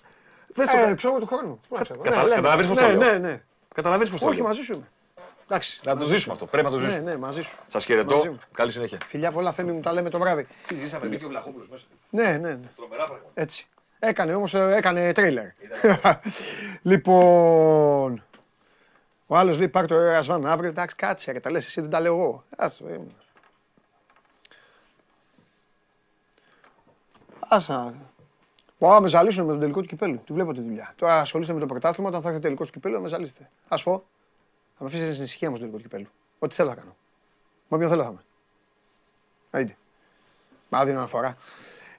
Δεν 0.47 0.67
στο 0.67 0.77
Ε, 0.91 0.95
ξέρω 0.95 1.13
εγώ 1.13 1.23
του 1.27 1.35
χρόνου. 1.35 1.61
Πού 1.69 1.77
να 1.77 1.83
ξέρω. 1.83 2.01
Καταλα- 2.01 2.23
Ναι, 2.23 2.29
λέμε. 2.29 2.41
καταλαβαίνεις 2.41 2.69
πώς 2.71 2.79
το 2.83 2.87
Ναι, 2.91 2.95
λέω. 3.05 3.13
ναι, 3.13 3.19
ναι. 3.29 3.43
Καταλαβαίνεις 3.75 4.11
πώς 4.13 4.21
το 4.21 4.27
Όχι, 4.27 4.37
λέω. 4.37 4.47
μαζί 4.47 4.61
σου 4.61 4.73
είμαι. 4.73 4.89
Εντάξει. 5.49 5.81
Να 5.85 5.97
το 5.97 6.05
ζήσουμε 6.05 6.33
αυτό. 6.33 6.47
Πρέπει 6.47 6.65
να 6.67 6.71
το 6.73 6.79
Ναι, 6.79 6.89
ζήσουμε. 6.89 7.11
ναι, 7.11 7.17
μαζί 7.17 7.43
σου. 7.43 7.51
Σας 7.51 7.65
Μαζί 7.73 7.87
χαιρετώ. 7.87 8.17
μου. 8.17 8.39
Καλή 8.53 8.71
συνέχεια. 8.73 8.99
Φιλιά 9.07 9.33
πολλά, 9.33 9.53
Θέμη 9.53 9.73
μου, 9.73 9.81
τα 9.81 9.93
λέμε 9.93 10.11
το 10.11 10.19
βράδυ. 10.19 10.47
Ζήσαμε 10.75 11.07
δίκιο 11.07 11.29
Βλαχόπουλος 11.29 11.69
μέσα. 11.69 11.85
Ναι, 12.11 12.23
ναι, 12.23 12.49
ναι. 12.55 12.69
Τρομερά 12.77 13.05
πράγματα. 13.05 13.31
Έτσι. 13.35 13.67
Έκανε 13.99 14.35
όμως, 14.35 14.55
ε, 14.55 14.75
έκανε 14.77 15.13
τρέιλερ. 15.13 15.47
λοιπόν, 16.83 18.23
ο 19.27 19.37
άλλος 19.37 19.59
λέει 19.59 19.69
πάρ' 19.69 19.87
το 19.87 19.95
Ερασβάν 19.95 20.47
αύριο, 20.47 20.69
εντάξει 20.71 20.97
κάτσε 20.97 21.33
ρε, 21.33 21.41
τα 21.41 21.51
λες 21.51 21.67
εσύ 21.67 21.81
δεν 21.81 21.91
τα 21.91 22.01
λέω 22.01 22.15
εγώ. 22.15 22.45
Άστο, 22.57 22.89
ε. 22.89 23.01
Άσα. 27.49 27.95
Wow, 28.79 28.99
με 29.03 29.09
ζαλίσουν 29.09 29.45
με 29.45 29.51
τον 29.51 29.61
τελικό 29.61 29.81
του 29.81 29.87
κυπέλου. 29.87 30.21
Τη 30.27 30.33
βλέπω 30.33 30.53
τη 30.53 30.61
δουλειά. 30.61 30.95
Τώρα 30.97 31.21
ασχολείστε 31.21 31.53
με 31.53 31.61
το 31.61 31.67
πρωτάθλημα, 31.67 32.09
όταν 32.09 32.21
θα 32.21 32.27
έρθει 32.29 32.41
ο 32.41 32.43
τελικός 32.43 32.67
του 32.67 32.73
κυπέλου, 32.73 32.95
θα 32.95 33.01
με 33.01 33.09
ζαλίσετε. 33.09 33.51
Α 33.69 33.83
πω. 33.83 34.05
Θα 34.79 34.85
με 34.85 34.87
αφήσετε 34.87 35.13
στην 35.13 35.25
ησυχία 35.25 35.51
μου 35.51 35.57
στο 35.57 35.65
τελικό 35.65 35.83
του 35.83 35.89
κυπέλου. 35.89 36.09
Ό,τι 36.39 36.55
θέλω 36.55 36.69
θα 36.69 36.75
κάνω. 36.75 36.97
Με 37.69 37.77
όποιον 37.77 37.91
θέλω 37.91 38.03
θα 38.03 38.09
είμαι. 38.09 38.25
Άιντε. 39.51 39.77
Μα 40.69 40.85
δίνω 40.85 40.99
αναφορά. 40.99 41.37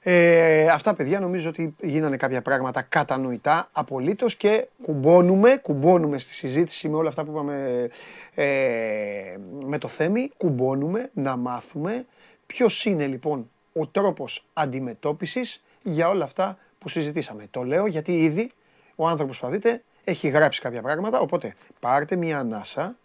Ε, 0.02 0.68
αυτά 0.68 0.94
παιδιά 0.94 1.20
νομίζω 1.20 1.48
ότι 1.48 1.74
γίνανε 1.80 2.16
κάποια 2.16 2.42
πράγματα 2.42 2.82
κατανοητά 2.82 3.68
απολύτως 3.72 4.36
και 4.36 4.68
κουμπώνουμε, 4.82 5.56
κουμπώνουμε 5.56 6.18
στη 6.18 6.32
συζήτηση 6.32 6.88
με 6.88 6.96
όλα 6.96 7.08
αυτά 7.08 7.24
που 7.24 7.30
είπαμε 7.30 7.88
ε, 8.34 9.36
με 9.64 9.78
το 9.78 9.88
Θέμη, 9.88 10.30
κουμπώνουμε 10.36 11.10
να 11.14 11.36
μάθουμε 11.36 12.06
ποιος 12.46 12.84
είναι 12.84 13.06
λοιπόν 13.06 13.50
ο 13.72 13.86
τρόπος 13.86 14.44
αντιμετώπισης 14.52 15.62
για 15.82 16.08
όλα 16.08 16.24
αυτά 16.24 16.58
που 16.78 16.88
συζητήσαμε. 16.88 17.46
Το 17.50 17.62
λέω 17.62 17.86
γιατί 17.86 18.18
ήδη 18.18 18.52
ο 18.96 19.06
άνθρωπος 19.08 19.38
που 19.38 19.44
θα 19.44 19.50
δείτε 19.50 19.82
έχει 20.08 20.28
γράψει 20.28 20.60
κάποια 20.60 20.82
πράγματα, 20.82 21.20
οπότε 21.20 21.54
πάρτε 21.80 22.16
μια 22.16 22.38
ανάσα 22.38 22.96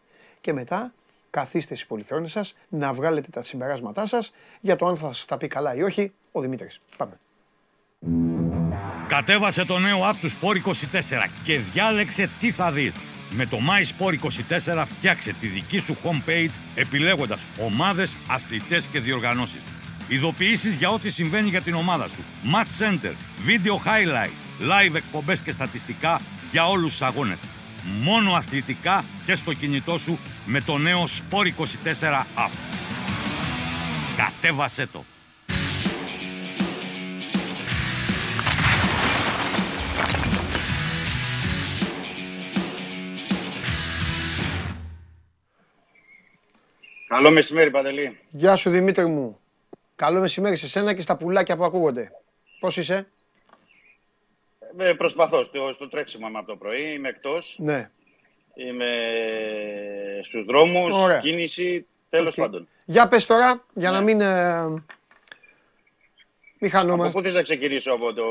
και 0.41 0.53
μετά 0.53 0.93
καθίστε 1.30 1.75
στις 1.75 1.88
πολυθρόνες 1.88 2.31
σας 2.31 2.55
να 2.69 2.93
βγάλετε 2.93 3.27
τα 3.31 3.41
συμπεράσματά 3.41 4.05
σας 4.05 4.34
για 4.59 4.75
το 4.75 4.85
αν 4.85 4.97
θα 4.97 5.07
σας 5.07 5.25
τα 5.25 5.38
πει 5.38 5.47
καλά 5.47 5.75
ή 5.75 5.84
όχι 5.84 6.13
ο 6.31 6.41
Δημήτρης. 6.41 6.80
Πάμε. 6.97 7.19
Κατέβασε 9.07 9.65
το 9.65 9.80
νέο 9.80 10.09
app 10.09 10.15
του 10.21 10.30
Sport 10.30 10.69
24 10.69 11.30
και 11.43 11.59
διάλεξε 11.59 12.30
τι 12.39 12.51
θα 12.51 12.71
δεις. 12.71 12.95
Με 13.30 13.45
το 13.45 13.57
My 13.57 14.05
Sport 14.05 14.13
24 14.73 14.84
φτιάξε 14.85 15.34
τη 15.39 15.47
δική 15.47 15.80
σου 15.80 15.97
homepage 16.03 16.51
επιλέγοντας 16.75 17.41
ομάδες, 17.61 18.17
αθλητές 18.30 18.85
και 18.85 18.99
διοργανώσεις. 18.99 19.61
Ειδοποιήσεις 20.07 20.75
για 20.75 20.89
ό,τι 20.89 21.09
συμβαίνει 21.09 21.49
για 21.49 21.61
την 21.61 21.73
ομάδα 21.73 22.07
σου. 22.07 22.23
Match 22.53 22.84
Center, 22.84 23.13
Video 23.47 23.75
Highlight, 23.88 24.34
Live 24.61 24.95
εκπομπές 24.95 25.41
και 25.41 25.51
στατιστικά 25.51 26.19
για 26.53 26.69
όλους 26.69 26.91
τους 26.91 27.01
αγώνες. 27.01 27.39
Μόνο 28.03 28.34
αθλητικά 28.34 29.03
και 29.25 29.35
στο 29.35 29.53
κινητό 29.53 29.97
σου 29.97 30.19
με 30.45 30.61
το 30.61 30.77
νέο 30.77 31.03
Sport 31.03 31.45
24 31.45 32.25
app. 32.35 32.51
Κατέβασέ 34.17 34.88
το. 34.88 35.03
Καλό 47.07 47.31
μεσημέρι, 47.31 47.71
Παντελή. 47.71 48.19
Γεια 48.31 48.55
σου 48.55 48.69
Δημήτρη 48.69 49.05
μου. 49.05 49.39
Καλό 49.95 50.19
μεσημέρι 50.19 50.55
σε 50.55 50.67
σένα 50.67 50.93
και 50.93 51.01
στα 51.01 51.17
πουλάκια 51.17 51.57
που 51.57 51.63
ακούγονται. 51.63 52.11
Πώς 52.59 52.77
είσαι; 52.77 53.07
Ε, 54.77 54.93
προσπαθώ 54.93 55.45
στο, 55.45 55.71
στο 55.73 55.89
τρέξιμο 55.89 56.27
είμαι 56.27 56.37
από 56.37 56.47
το 56.47 56.55
πρωί, 56.55 56.93
είμαι 56.93 57.09
εκτός, 57.09 57.55
Ναι. 57.59 57.89
είμαι 58.53 58.85
στους 60.23 60.43
δρόμους, 60.43 60.95
Ωραία. 60.95 61.17
κίνηση, 61.19 61.85
τέλος 62.09 62.37
Οκ. 62.37 62.43
πάντων. 62.43 62.67
Για 62.85 63.07
πες 63.07 63.25
τώρα, 63.25 63.63
για 63.73 63.91
να 63.91 64.01
μην... 64.01 64.21
Ε, 64.21 64.67
μη 66.59 66.69
Από 66.69 66.77
χανόμαστε. 66.77 67.11
πού 67.19 67.25
θες 67.25 67.33
να 67.33 67.41
ξεκινήσω, 67.41 67.91
από, 67.93 68.13
το, 68.13 68.23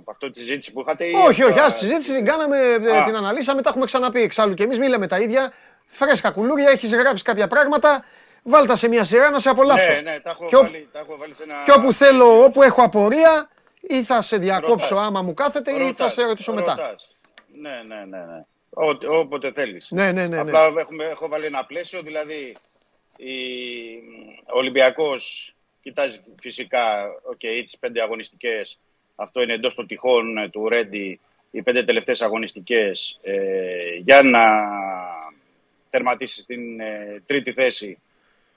από 0.00 0.10
αυτό 0.10 0.30
τη 0.30 0.38
συζήτηση 0.38 0.72
που 0.72 0.80
είχατε 0.80 1.04
ή 1.04 1.12
Όχι, 1.14 1.42
από 1.42 1.50
όχι, 1.50 1.60
τα- 1.60 1.66
ας 1.66 1.76
συζήτηση 1.78 2.14
την 2.14 2.24
κάναμε, 2.24 2.56
ε, 2.58 2.96
Α. 2.98 3.04
την 3.04 3.16
αναλύσαμε, 3.16 3.62
τα 3.62 3.68
έχουμε 3.68 3.84
ξαναπεί 3.84 4.20
εξάλλου 4.22 4.54
και 4.54 4.62
εμείς 4.62 4.78
μη 4.78 4.88
λέμε 4.88 5.06
τα 5.06 5.18
ίδια. 5.20 5.52
Φρέσκα 5.86 6.30
κουλούρια, 6.30 6.70
έχεις 6.70 6.94
γράψει 6.94 7.22
κάποια 7.24 7.46
πράγματα, 7.46 8.04
βάλτα 8.42 8.76
σε 8.76 8.88
μια 8.88 9.04
σειρά 9.04 9.30
να 9.30 9.38
σε 9.38 9.48
απολαύσω. 9.48 9.92
Ναι, 9.92 10.00
ναι, 10.10 10.20
τα 10.20 10.30
έχω, 10.30 10.46
Και 10.48 10.56
ό- 10.56 10.62
βάλει, 10.62 10.88
τα 10.92 10.98
έχω 10.98 11.16
βάλει 11.16 11.34
σε 11.34 11.42
ένα... 11.42 11.54
Και 11.64 11.72
όπου 11.72 11.92
θέλω, 11.92 12.44
όπου 12.44 12.62
έχω 12.62 12.82
απορία, 12.82 13.48
ή 13.80 14.02
θα 14.02 14.22
σε 14.22 14.36
διακόψω 14.36 14.88
Ρωτάς. 14.88 15.06
άμα 15.06 15.22
μου 15.22 15.34
κάθεται 15.34 15.70
ή 15.70 15.74
θα 15.74 15.84
Ρωτάς, 15.84 16.12
σε 16.12 16.24
ρωτήσω 16.24 16.52
μετά. 16.52 16.74
ρωτάς. 16.74 17.16
Ναι, 17.60 17.82
ναι, 17.86 18.04
ναι, 18.04 18.24
ναι. 18.24 18.44
Ό, 18.70 19.18
όποτε 19.18 19.52
θέλεις. 19.52 19.90
Ναι, 19.90 20.12
ναι, 20.12 20.26
ναι, 20.26 20.42
ναι. 20.42 20.58
Απλά 20.58 20.80
έχουμε, 20.80 21.04
έχω 21.04 21.28
βάλει 21.28 21.44
ένα 21.44 21.64
πλαίσιο, 21.64 22.02
δηλαδή 22.02 22.56
η, 23.16 23.32
ο 24.54 24.58
Ολυμπιακός 24.58 25.54
κοιτάζει 25.82 26.20
φυσικά 26.40 27.06
okay, 27.32 27.62
τις 27.64 27.78
πέντε 27.78 28.02
αγωνιστικές, 28.02 28.78
αυτό 29.16 29.42
είναι 29.42 29.52
εντός 29.52 29.74
των 29.74 29.86
τυχών 29.86 30.36
ε, 30.36 30.48
του 30.48 30.68
Ρέντι, 30.68 31.20
οι 31.50 31.62
πέντε 31.62 31.82
τελευταίες 31.82 32.22
αγωνιστικές 32.22 33.18
ε, 33.22 33.94
για 34.04 34.22
να 34.22 34.40
τερματίσεις 35.90 36.42
στην 36.42 36.80
ε, 36.80 37.22
τρίτη 37.26 37.52
θέση 37.52 37.98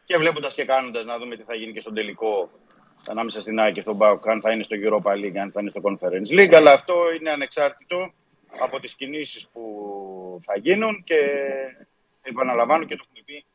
και 0.05 0.17
βλέποντας 0.17 0.53
και 0.53 0.65
κάνοντας 0.65 1.05
να 1.05 1.17
δούμε 1.17 1.35
τι 1.35 1.43
θα 1.43 1.55
γίνει 1.55 1.73
και 1.73 1.79
στον 1.79 1.93
τελικό 1.93 2.49
ανάμεσα 3.07 3.41
στην 3.41 3.59
ΑΕΚ 3.59 3.73
και 3.73 3.81
στον 3.81 3.97
ΠΑΟΚ, 3.97 4.27
αν 4.27 4.41
θα 4.41 4.51
είναι 4.51 4.63
στο 4.63 4.75
Europa 4.83 5.11
League, 5.11 5.37
αν 5.41 5.51
θα 5.51 5.61
είναι 5.61 5.69
στο 5.69 5.81
Conference 5.83 6.39
League, 6.39 6.53
αλλά 6.53 6.71
αυτό 6.71 6.95
είναι 7.19 7.29
ανεξάρτητο 7.29 8.13
από 8.59 8.79
τις 8.79 8.95
κινήσεις 8.95 9.47
που 9.53 9.63
θα 10.41 10.57
γίνουν 10.57 11.03
και 11.03 11.19
επαναλαμβάνω 12.21 12.83
και 12.85 12.95
το 12.95 13.03
έχουμε 13.05 13.23
πει, 13.25 13.45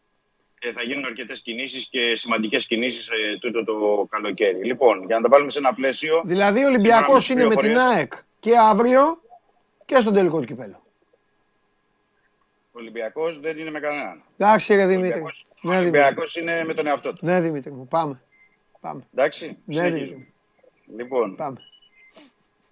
ε, 0.61 0.73
θα 0.73 0.83
γίνουν 0.83 1.05
αρκετές 1.05 1.41
κινήσεις 1.41 1.87
και 1.91 2.17
σημαντικές 2.17 2.67
κινήσεις 2.67 3.09
ε, 3.09 3.39
τούτο 3.41 3.65
το 3.65 4.07
καλοκαίρι. 4.11 4.65
Λοιπόν, 4.65 5.05
για 5.07 5.17
να 5.17 5.23
τα 5.23 5.29
βάλουμε 5.29 5.51
σε 5.51 5.59
ένα 5.59 5.75
πλαίσιο... 5.75 6.23
Δηλαδή 6.25 6.59
ο 6.65 6.71
σύμφωνα 6.71 6.77
Ολυμπιακός 6.79 7.17
τις 7.19 7.29
είναι 7.29 7.45
με 7.45 7.49
την 7.51 7.59
πληροφορίες, 7.59 7.97
ΑΕΚ 7.97 8.13
και 8.41 8.59
αύριο 8.59 9.21
και 9.85 9.97
στον 10.01 10.15
τελικό 10.15 10.39
του 10.41 10.45
κυπέλου. 10.47 10.77
Ο 12.73 12.81
Ολυμπιακός 12.81 13.41
δεν 13.41 13.59
είναι 13.59 13.71
με 13.71 13.81
κανέναν. 13.81 14.23
Εντάξει 14.37 14.75
ρε 14.75 14.87
Δημήτρη. 14.87 15.07
Ολυμπιακός- 15.09 15.47
Ο 15.51 15.69
Ναι, 15.69 15.79
Δημήτρη. 15.79 16.01
Ολυμπιακός 16.01 16.37
είναι 16.37 16.65
με 16.65 16.75
τον 16.75 16.87
εαυτό 16.87 17.13
του. 17.13 17.19
Ναι, 17.27 17.41
Δημήτρη 17.41 17.73
μου, 17.73 17.87
πάμε. 17.89 18.23
Πάμε. 18.81 19.07
Εντάξει, 19.15 19.57
Ναι, 19.65 19.75
συνεχίζουμε. 19.75 20.07
Δημήτρη. 20.07 20.33
Λοιπόν, 20.97 21.37
Πάμε. 21.37 21.61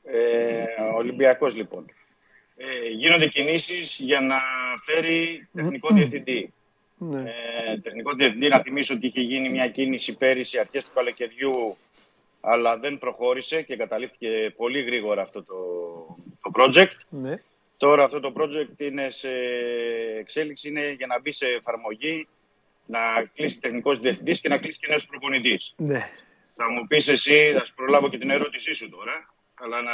Ε, 0.02 0.82
ο 0.92 0.96
Ολυμπιακός 0.96 1.54
λοιπόν. 1.54 1.86
Ε, 2.56 2.88
γίνονται 2.88 3.26
κινήσεις 3.26 3.98
για 3.98 4.20
να 4.20 4.40
φέρει 4.82 5.48
τεχνικό 5.52 5.94
διευθυντή. 5.94 6.52
Ναι. 6.98 7.20
Ε, 7.20 7.78
τεχνικό 7.82 8.12
διευθυντή, 8.14 8.48
να 8.48 8.60
θυμίσω 8.60 8.94
ότι 8.94 9.06
είχε 9.06 9.20
γίνει 9.20 9.48
μια 9.48 9.68
κίνηση 9.68 10.16
πέρυσι 10.16 10.58
αρχές 10.58 10.84
του 10.84 10.90
καλοκαιριού 10.94 11.76
αλλά 12.48 12.78
δεν 12.78 12.98
προχώρησε 12.98 13.62
και 13.62 13.76
καταλήφθηκε 13.76 14.54
πολύ 14.56 14.82
γρήγορα 14.82 15.22
αυτό 15.22 15.42
το, 15.42 15.54
το 16.42 16.50
project. 16.54 16.96
Ναι. 17.10 17.34
Τώρα 17.76 18.04
αυτό 18.04 18.20
το 18.20 18.32
project 18.36 18.80
είναι 18.80 19.10
σε 19.10 19.28
εξέλιξη, 20.18 20.68
είναι 20.68 20.90
για 20.90 21.06
να 21.06 21.20
μπει 21.20 21.32
σε 21.32 21.46
εφαρμογή, 21.46 22.28
να 22.86 22.98
κλείσει 23.34 23.58
τεχνικός 23.60 23.98
διευθυντής 23.98 24.40
και 24.40 24.48
να 24.48 24.58
κλείσει 24.58 24.78
και 24.78 24.86
νέος 24.88 25.06
προπονητής. 25.06 25.74
Ναι. 25.76 26.10
Θα 26.54 26.70
μου 26.70 26.86
πεις 26.86 27.08
εσύ, 27.08 27.52
θα 27.58 27.66
σου 27.66 27.74
προλάβω 27.74 28.08
και 28.08 28.18
την 28.18 28.30
ερώτησή 28.30 28.74
σου 28.74 28.88
τώρα, 28.88 29.34
αλλά 29.54 29.82
να, 29.82 29.92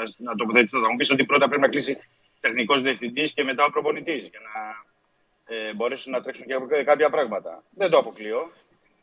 να, 0.00 0.02
να 0.18 0.34
τοποθετηθώ. 0.34 0.80
Θα 0.80 0.90
μου 0.90 0.96
πεις 0.96 1.10
ότι 1.10 1.24
πρώτα 1.24 1.46
πρέπει 1.46 1.62
να 1.62 1.68
κλείσει 1.68 1.98
τεχνικός 2.40 2.82
διευθυντής 2.82 3.32
και 3.32 3.44
μετά 3.44 3.64
ο 3.64 3.70
προπονητής 3.70 4.28
για 4.28 4.40
να 4.40 4.84
ε, 5.56 5.74
μπορέσουν 5.74 6.12
να 6.12 6.20
τρέξουν 6.20 6.46
και 6.46 6.82
κάποια 6.84 7.10
πράγματα. 7.10 7.62
Δεν 7.70 7.90
το 7.90 7.98
αποκλείω. 7.98 8.52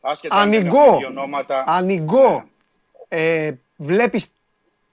Άσχετα 0.00 0.34
αν 0.36 0.50
δεν 0.50 0.60
Ανοιγώ. 0.60 0.80
έχουμε 0.82 0.96
δύο 0.98 1.08
ονόματα. 1.08 1.64
Ανοιγώ. 1.66 2.48
Ε, 3.08 3.52
βλέπεις 3.76 4.30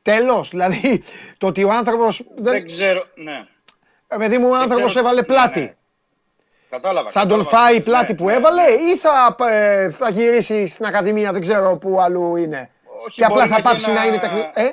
τέλος, 0.02 0.50
δηλαδή 0.50 1.04
το 1.38 1.48
ότι 1.48 1.64
ο 1.64 1.72
άνθρωπος... 1.72 2.24
Δεν 2.36 2.44
Δεν... 2.54 2.66
ξέρω, 2.66 3.04
ναι. 3.16 3.48
Ε, 4.08 4.18
παιδί 4.18 4.38
μου, 4.38 4.50
ο 4.50 4.56
άνθρωπος 4.56 4.86
ξέρω- 4.86 5.06
έβαλε 5.06 5.20
ναι, 5.20 5.26
πλάτη. 5.28 5.60
ναι. 5.60 5.76
Κατάλαβα. 6.76 7.10
Θα 7.10 7.20
τον 7.20 7.30
κατάλαβα. 7.30 7.50
φάει 7.50 7.74
η 7.74 7.78
Ναι, 7.78 7.84
πλάτη 7.84 8.16
που 8.16 8.26
ναι, 8.26 8.34
έβαλε 8.34 8.62
ναι. 8.64 8.72
ή 8.72 8.98
θα, 8.98 9.36
ε, 9.50 9.90
θα 9.90 10.10
γυρίσει 10.10 10.68
στην 10.68 10.86
Ακαδημία, 10.86 11.32
δεν 11.32 11.42
ξέρω 11.42 11.78
πού 11.78 12.02
αλλού 12.02 12.36
είναι. 12.36 12.70
Όχι, 13.08 13.16
και 13.16 13.24
απλά 13.26 13.36
μπορεί 13.38 13.50
θα 13.50 13.56
να 13.58 13.62
πάψει 13.64 13.86
και 13.86 13.92
να 13.92 14.00
ένα- 14.02 14.08
είναι 14.08 14.18
τεχνικό. 14.18 14.50
Ε, 14.54 14.64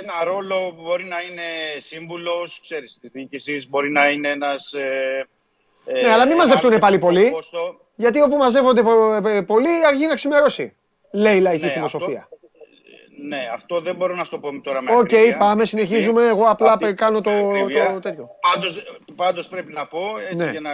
Ένα 0.00 0.24
ρόλο 0.24 0.72
που 0.76 0.82
μπορεί 0.82 1.04
να 1.04 1.16
είναι 1.20 1.42
σύμβουλος, 1.80 2.60
ξέρεις, 2.62 2.98
της 3.00 3.10
διοίκησης, 3.12 3.68
μπορεί 3.68 3.90
να 3.90 4.08
είναι 4.08 4.28
ένας... 4.28 4.72
Ε, 4.72 5.26
ε, 5.84 6.00
Ναι, 6.02 6.12
αλλά 6.12 6.26
μην 6.26 6.36
μαζευτούν 6.36 6.78
πάλι 6.78 6.98
πολύ. 6.98 7.30
πόστο. 7.30 7.80
γιατί 7.94 8.20
όπου 8.20 8.36
μαζεύονται 8.36 8.82
πο- 8.82 9.28
ε, 9.28 9.40
πολλοί 9.42 9.68
αργεί 9.86 10.06
να 10.06 10.14
ξημερώσει. 10.14 10.76
Λέει 11.10 11.36
η 11.36 11.40
λαϊκή 11.40 11.64
Ναι, 11.64 11.70
φιλοσοφία. 11.70 12.28
Ναι, 13.28 13.50
αυτό 13.54 13.80
δεν 13.80 13.94
μπορώ 13.96 14.14
να 14.14 14.24
σου 14.24 14.30
το 14.30 14.38
πω 14.38 14.60
τώρα 14.60 14.82
με 14.82 14.90
Οκ, 14.92 14.98
ακρίβεια. 15.00 15.36
πάμε, 15.36 15.64
συνεχίζουμε. 15.64 16.26
Εγώ 16.26 16.44
απλά 16.44 16.72
Αυτή- 16.72 16.94
κάνω 16.94 17.20
το, 17.20 17.30
με 17.30 17.60
ακρίβεια. 17.60 17.92
το 17.92 18.00
τέτοιο. 18.00 18.28
Πάντως, 18.40 18.82
πάντως 19.16 19.48
πρέπει 19.48 19.72
να 19.72 19.86
πω, 19.86 20.18
έτσι 20.20 20.34
Ναι. 20.36 20.50
για 20.50 20.60
να 20.60 20.70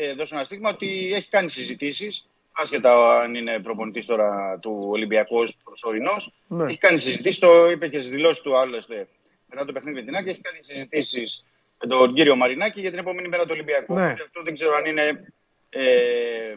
ε, 0.00 0.12
δώσω 0.12 0.34
ένα 0.34 0.44
στίγμα, 0.44 0.70
ότι 0.70 1.10
έχει 1.14 1.28
κάνει 1.28 1.48
συζητήσεις, 1.48 2.26
άσχετα 2.52 3.20
αν 3.20 3.34
είναι 3.34 3.60
προπονητής 3.62 4.06
τώρα 4.06 4.58
του 4.62 4.86
Ολυμπιακού 4.90 5.36
ως 5.38 5.56
προσωρινός, 5.64 6.32
Ναι. 6.46 6.64
έχει 6.64 6.78
κάνει 6.78 6.98
συζητήσεις, 6.98 7.38
το 7.38 7.70
είπε 7.70 7.88
και 7.88 7.98
στις 8.00 8.10
δηλώσεις 8.10 8.40
του 8.42 8.56
άλλωστε 8.56 9.08
μετά 9.46 9.64
το 9.64 9.72
παιχνίδι 9.72 9.96
με 9.98 10.02
την 10.04 10.16
Άκη, 10.16 10.28
έχει 10.28 10.40
κάνει 10.40 10.58
συζητήσεις 10.60 11.44
με 11.82 11.88
τον 11.88 12.14
κύριο 12.14 12.36
Μαρινάκη 12.36 12.80
για 12.80 12.90
την 12.90 12.98
επόμενη 12.98 13.28
μέρα 13.28 13.42
του 13.42 13.50
Ολυμπιακού. 13.52 13.94
Ναι. 13.94 14.14
Και 14.14 14.22
Αυτό 14.22 14.42
δεν 14.42 14.54
ξέρω 14.54 14.74
αν 14.74 14.84
είναι 14.84 15.32
ε, 15.70 15.80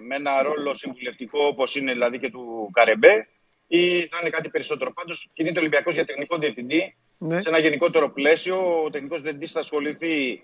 με 0.08 0.16
ένα 0.16 0.44
ρόλο 0.44 0.76
συμβουλευτικό 0.76 1.44
όπως 1.46 1.76
είναι 1.76 1.92
δηλαδή 1.92 2.20
και 2.20 2.30
του 2.30 2.70
Καρεμπέ 2.74 3.28
ή 3.68 4.08
θα 4.08 4.18
είναι 4.22 4.30
κάτι 4.30 4.50
περισσότερο. 4.50 4.94
Πάντως 4.94 5.30
κινείται 5.34 5.58
ο 5.58 5.62
Ολυμπιακός 5.62 5.94
για 5.94 6.06
τεχνικό 6.06 6.38
διευθυντή 6.38 6.96
Ναι. 7.18 7.42
σε 7.42 7.50
ένα 7.50 7.60
γενικότερο 7.60 8.10
πλαίσιο. 8.12 8.84
Ο 8.84 8.90
τεχνικός 8.90 9.22
διευθυντής 9.22 9.52
θα 9.52 9.60
ασχοληθεί 9.60 10.42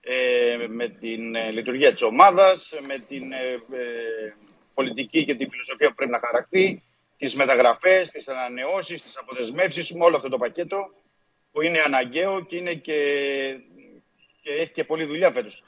ε, 0.00 0.66
με 0.68 0.88
την 0.88 1.34
ε, 1.34 1.50
λειτουργία 1.50 1.92
της 1.92 2.02
ομάδας, 2.02 2.72
με 2.86 2.98
την 3.08 3.32
ε, 3.32 3.52
ε, 3.52 4.34
πολιτική 4.74 5.24
και 5.24 5.34
τη 5.34 5.48
φιλοσοφία 5.48 5.88
που 5.88 5.94
πρέπει 5.94 6.10
να 6.10 6.20
χαρακτεί, 6.24 6.82
τις 7.16 7.34
μεταγραφές, 7.34 8.10
τις 8.10 8.28
ανανεώσεις, 8.28 9.02
τις 9.02 9.16
αποδεσμεύσεις, 9.16 9.92
με 9.92 10.04
όλο 10.04 10.16
αυτό 10.16 10.28
το 10.28 10.36
πακέτο 10.36 10.94
που 11.52 11.62
είναι 11.62 11.80
αναγκαίο 11.80 12.44
και, 12.44 12.56
είναι 12.56 12.74
και, 12.74 12.98
και 14.42 14.50
έχει 14.50 14.72
και 14.72 14.84
πολλή 14.84 15.04
δουλειά 15.04 15.30
φέτος. 15.30 15.62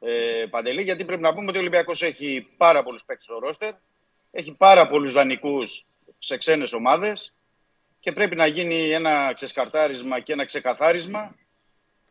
Ε, 0.00 0.46
Παντελή, 0.50 0.82
γιατί 0.82 1.04
πρέπει 1.04 1.22
να 1.22 1.34
πούμε 1.34 1.46
ότι 1.48 1.56
ο 1.56 1.60
Ολυμπιακός 1.60 2.02
έχει 2.02 2.46
πάρα 2.56 2.82
πολλούς 2.82 3.04
παίκτες 3.04 3.24
στο 3.24 3.38
ρόστερ, 3.38 3.72
έχει 4.30 4.52
πάρα 4.52 4.86
πολλούς 4.86 5.12
δανεικούς 5.12 5.84
σε 6.20 6.36
ξένες 6.36 6.72
ομάδες 6.72 7.34
και 8.00 8.12
πρέπει 8.12 8.36
να 8.36 8.46
γίνει 8.46 8.90
ένα 8.90 9.32
ξεσκαρτάρισμα 9.34 10.20
και 10.20 10.32
ένα 10.32 10.44
ξεκαθάρισμα 10.44 11.34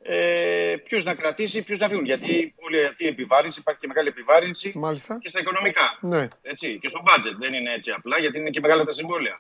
ε, 0.01 0.75
ποιου 0.83 1.01
να 1.03 1.15
κρατήσει, 1.15 1.63
ποιου 1.63 1.77
να 1.79 1.87
φύγουν. 1.87 2.05
Γιατί 2.05 2.53
όλη 2.57 2.85
αυτή 2.85 3.03
η 3.03 3.07
επιβάρυνση, 3.07 3.59
υπάρχει 3.59 3.79
και 3.79 3.87
μεγάλη 3.87 4.07
επιβάρυνση 4.07 4.71
Μάλιστα. 4.75 5.17
και 5.21 5.29
στα 5.29 5.39
οικονομικά. 5.39 5.97
Ναι. 6.01 6.27
Έτσι, 6.41 6.79
και 6.79 6.87
στο 6.87 7.03
budget. 7.05 7.35
Δεν 7.39 7.53
είναι 7.53 7.73
έτσι 7.73 7.91
απλά, 7.91 8.19
γιατί 8.19 8.37
είναι 8.37 8.49
και 8.49 8.59
μεγάλα 8.59 8.83
τα 8.83 8.91
συμβόλαια 8.91 9.39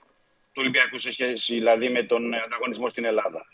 του 0.51 0.61
Ολυμπιακού 0.61 0.99
σε 0.99 1.11
σχέση 1.11 1.53
δηλαδή, 1.53 1.89
με 1.89 2.03
τον 2.03 2.33
ανταγωνισμό 2.33 2.89
στην 2.89 3.05
Ελλάδα. 3.05 3.45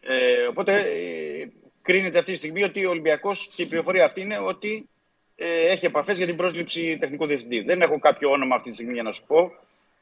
Ε, 0.00 0.46
οπότε 0.46 0.74
ε, 0.74 1.50
κρίνεται 1.82 2.18
αυτή 2.18 2.32
τη 2.32 2.38
στιγμή 2.38 2.62
ότι 2.62 2.84
ο 2.84 2.90
Ολυμπιακός 2.90 3.50
και 3.54 3.62
η 3.62 3.66
πληροφορία 3.66 4.04
αυτή 4.04 4.20
είναι 4.20 4.38
ότι 4.38 4.88
ε, 5.36 5.68
έχει 5.68 5.86
επαφές 5.86 6.16
για 6.16 6.26
την 6.26 6.36
πρόσληψη 6.36 6.96
τεχνικού 7.00 7.26
διευθυντή. 7.26 7.60
Δεν 7.60 7.80
έχω 7.80 7.98
κάποιο 7.98 8.30
όνομα 8.30 8.54
αυτή 8.56 8.68
τη 8.68 8.74
στιγμή 8.74 8.92
για 8.92 9.02
να 9.02 9.12
σου 9.12 9.24
πω 9.26 9.52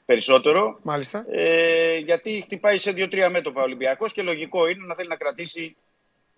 περισσότερο. 0.06 0.78
Μάλιστα. 0.82 1.26
Ε, 1.30 1.96
γιατί 1.96 2.42
χτυπάει 2.44 2.78
σε 2.78 2.92
δύο-τρία 2.92 3.30
μέτωπα 3.30 3.60
ο 3.60 3.64
Ολυμπιακός 3.64 4.12
και 4.12 4.22
λογικό 4.22 4.68
είναι 4.68 4.86
να 4.86 4.94
θέλει 4.94 5.08
να 5.08 5.16
κρατήσει 5.16 5.76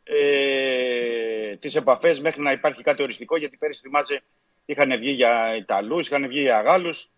ε, 0.05 1.57
τις 1.57 1.74
επαφές 1.74 2.20
μέχρι 2.20 2.43
να 2.43 2.53
υπάρχει 2.53 2.82
κάτι 2.82 3.03
οριστικό 3.03 3.36
γιατί 3.36 3.57
πέρυσι 3.57 3.81
θυμάσαι 3.81 4.23
είχαν 4.65 4.99
βγει 4.99 5.11
για 5.11 5.57
Ιταλούς, 5.57 6.07
είχαν 6.07 6.28
βγει 6.28 6.40
για 6.40 6.61
Γάλλους 6.61 7.09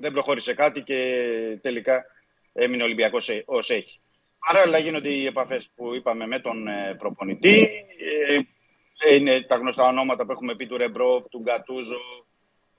δεν 0.00 0.12
προχώρησε 0.12 0.54
κάτι 0.54 0.82
και 0.82 1.24
τελικά 1.62 2.04
έμεινε 2.52 2.82
ο 2.82 2.84
Ολυμπιακός 2.84 3.28
ε- 3.28 3.42
ως 3.46 3.70
έχει. 3.70 4.00
Παράλληλα 4.46 4.78
γίνονται 4.78 5.08
οι 5.08 5.26
επαφές 5.26 5.70
που 5.74 5.94
είπαμε 5.94 6.26
με 6.26 6.38
τον 6.38 6.68
ε, 6.68 6.94
προπονητή. 6.98 7.68
Ε, 8.26 8.38
είναι 9.14 9.40
τα 9.40 9.56
γνωστά 9.56 9.88
ονόματα 9.88 10.26
που 10.26 10.32
έχουμε 10.32 10.56
πει 10.56 10.66
του 10.66 10.76
Ρεμπρόφ, 10.76 11.26
του 11.26 11.40
Γκατούζο, 11.40 12.26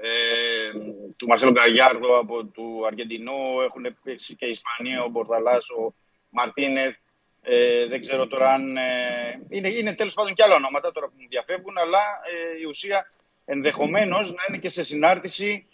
ε, 0.01 0.71
του 1.17 1.27
Μαρσέλο 1.27 1.51
Γκαριάρδο 1.51 2.17
από 2.17 2.45
του 2.45 2.83
Αργεντινό. 2.87 3.61
Έχουν 3.63 3.97
παίξει 4.03 4.35
και 4.35 4.45
οι 4.45 4.49
Ισπανοί, 4.49 4.97
ο 4.97 5.07
Μπορδαλάς, 5.09 5.69
ο 5.69 5.93
Μαρτίνεθ. 6.29 6.97
Ε, 7.41 7.87
δεν 7.87 8.01
ξέρω 8.01 8.27
τώρα 8.27 8.53
αν. 8.53 8.77
Ε, 8.77 9.45
είναι, 9.49 9.67
είναι 9.67 9.95
τέλος 9.95 10.13
πάντων 10.13 10.33
και 10.33 10.43
άλλα 10.43 10.55
ονόματα 10.55 10.91
τώρα 10.91 11.07
που 11.07 11.13
μου 11.17 11.27
διαφεύγουν, 11.29 11.77
αλλά 11.77 11.99
ε, 11.99 12.59
η 12.61 12.65
ουσία 12.65 13.11
ενδεχομένως 13.45 14.31
να 14.31 14.43
είναι 14.47 14.57
και 14.57 14.69
σε 14.69 14.83
συνάρτηση 14.83 15.67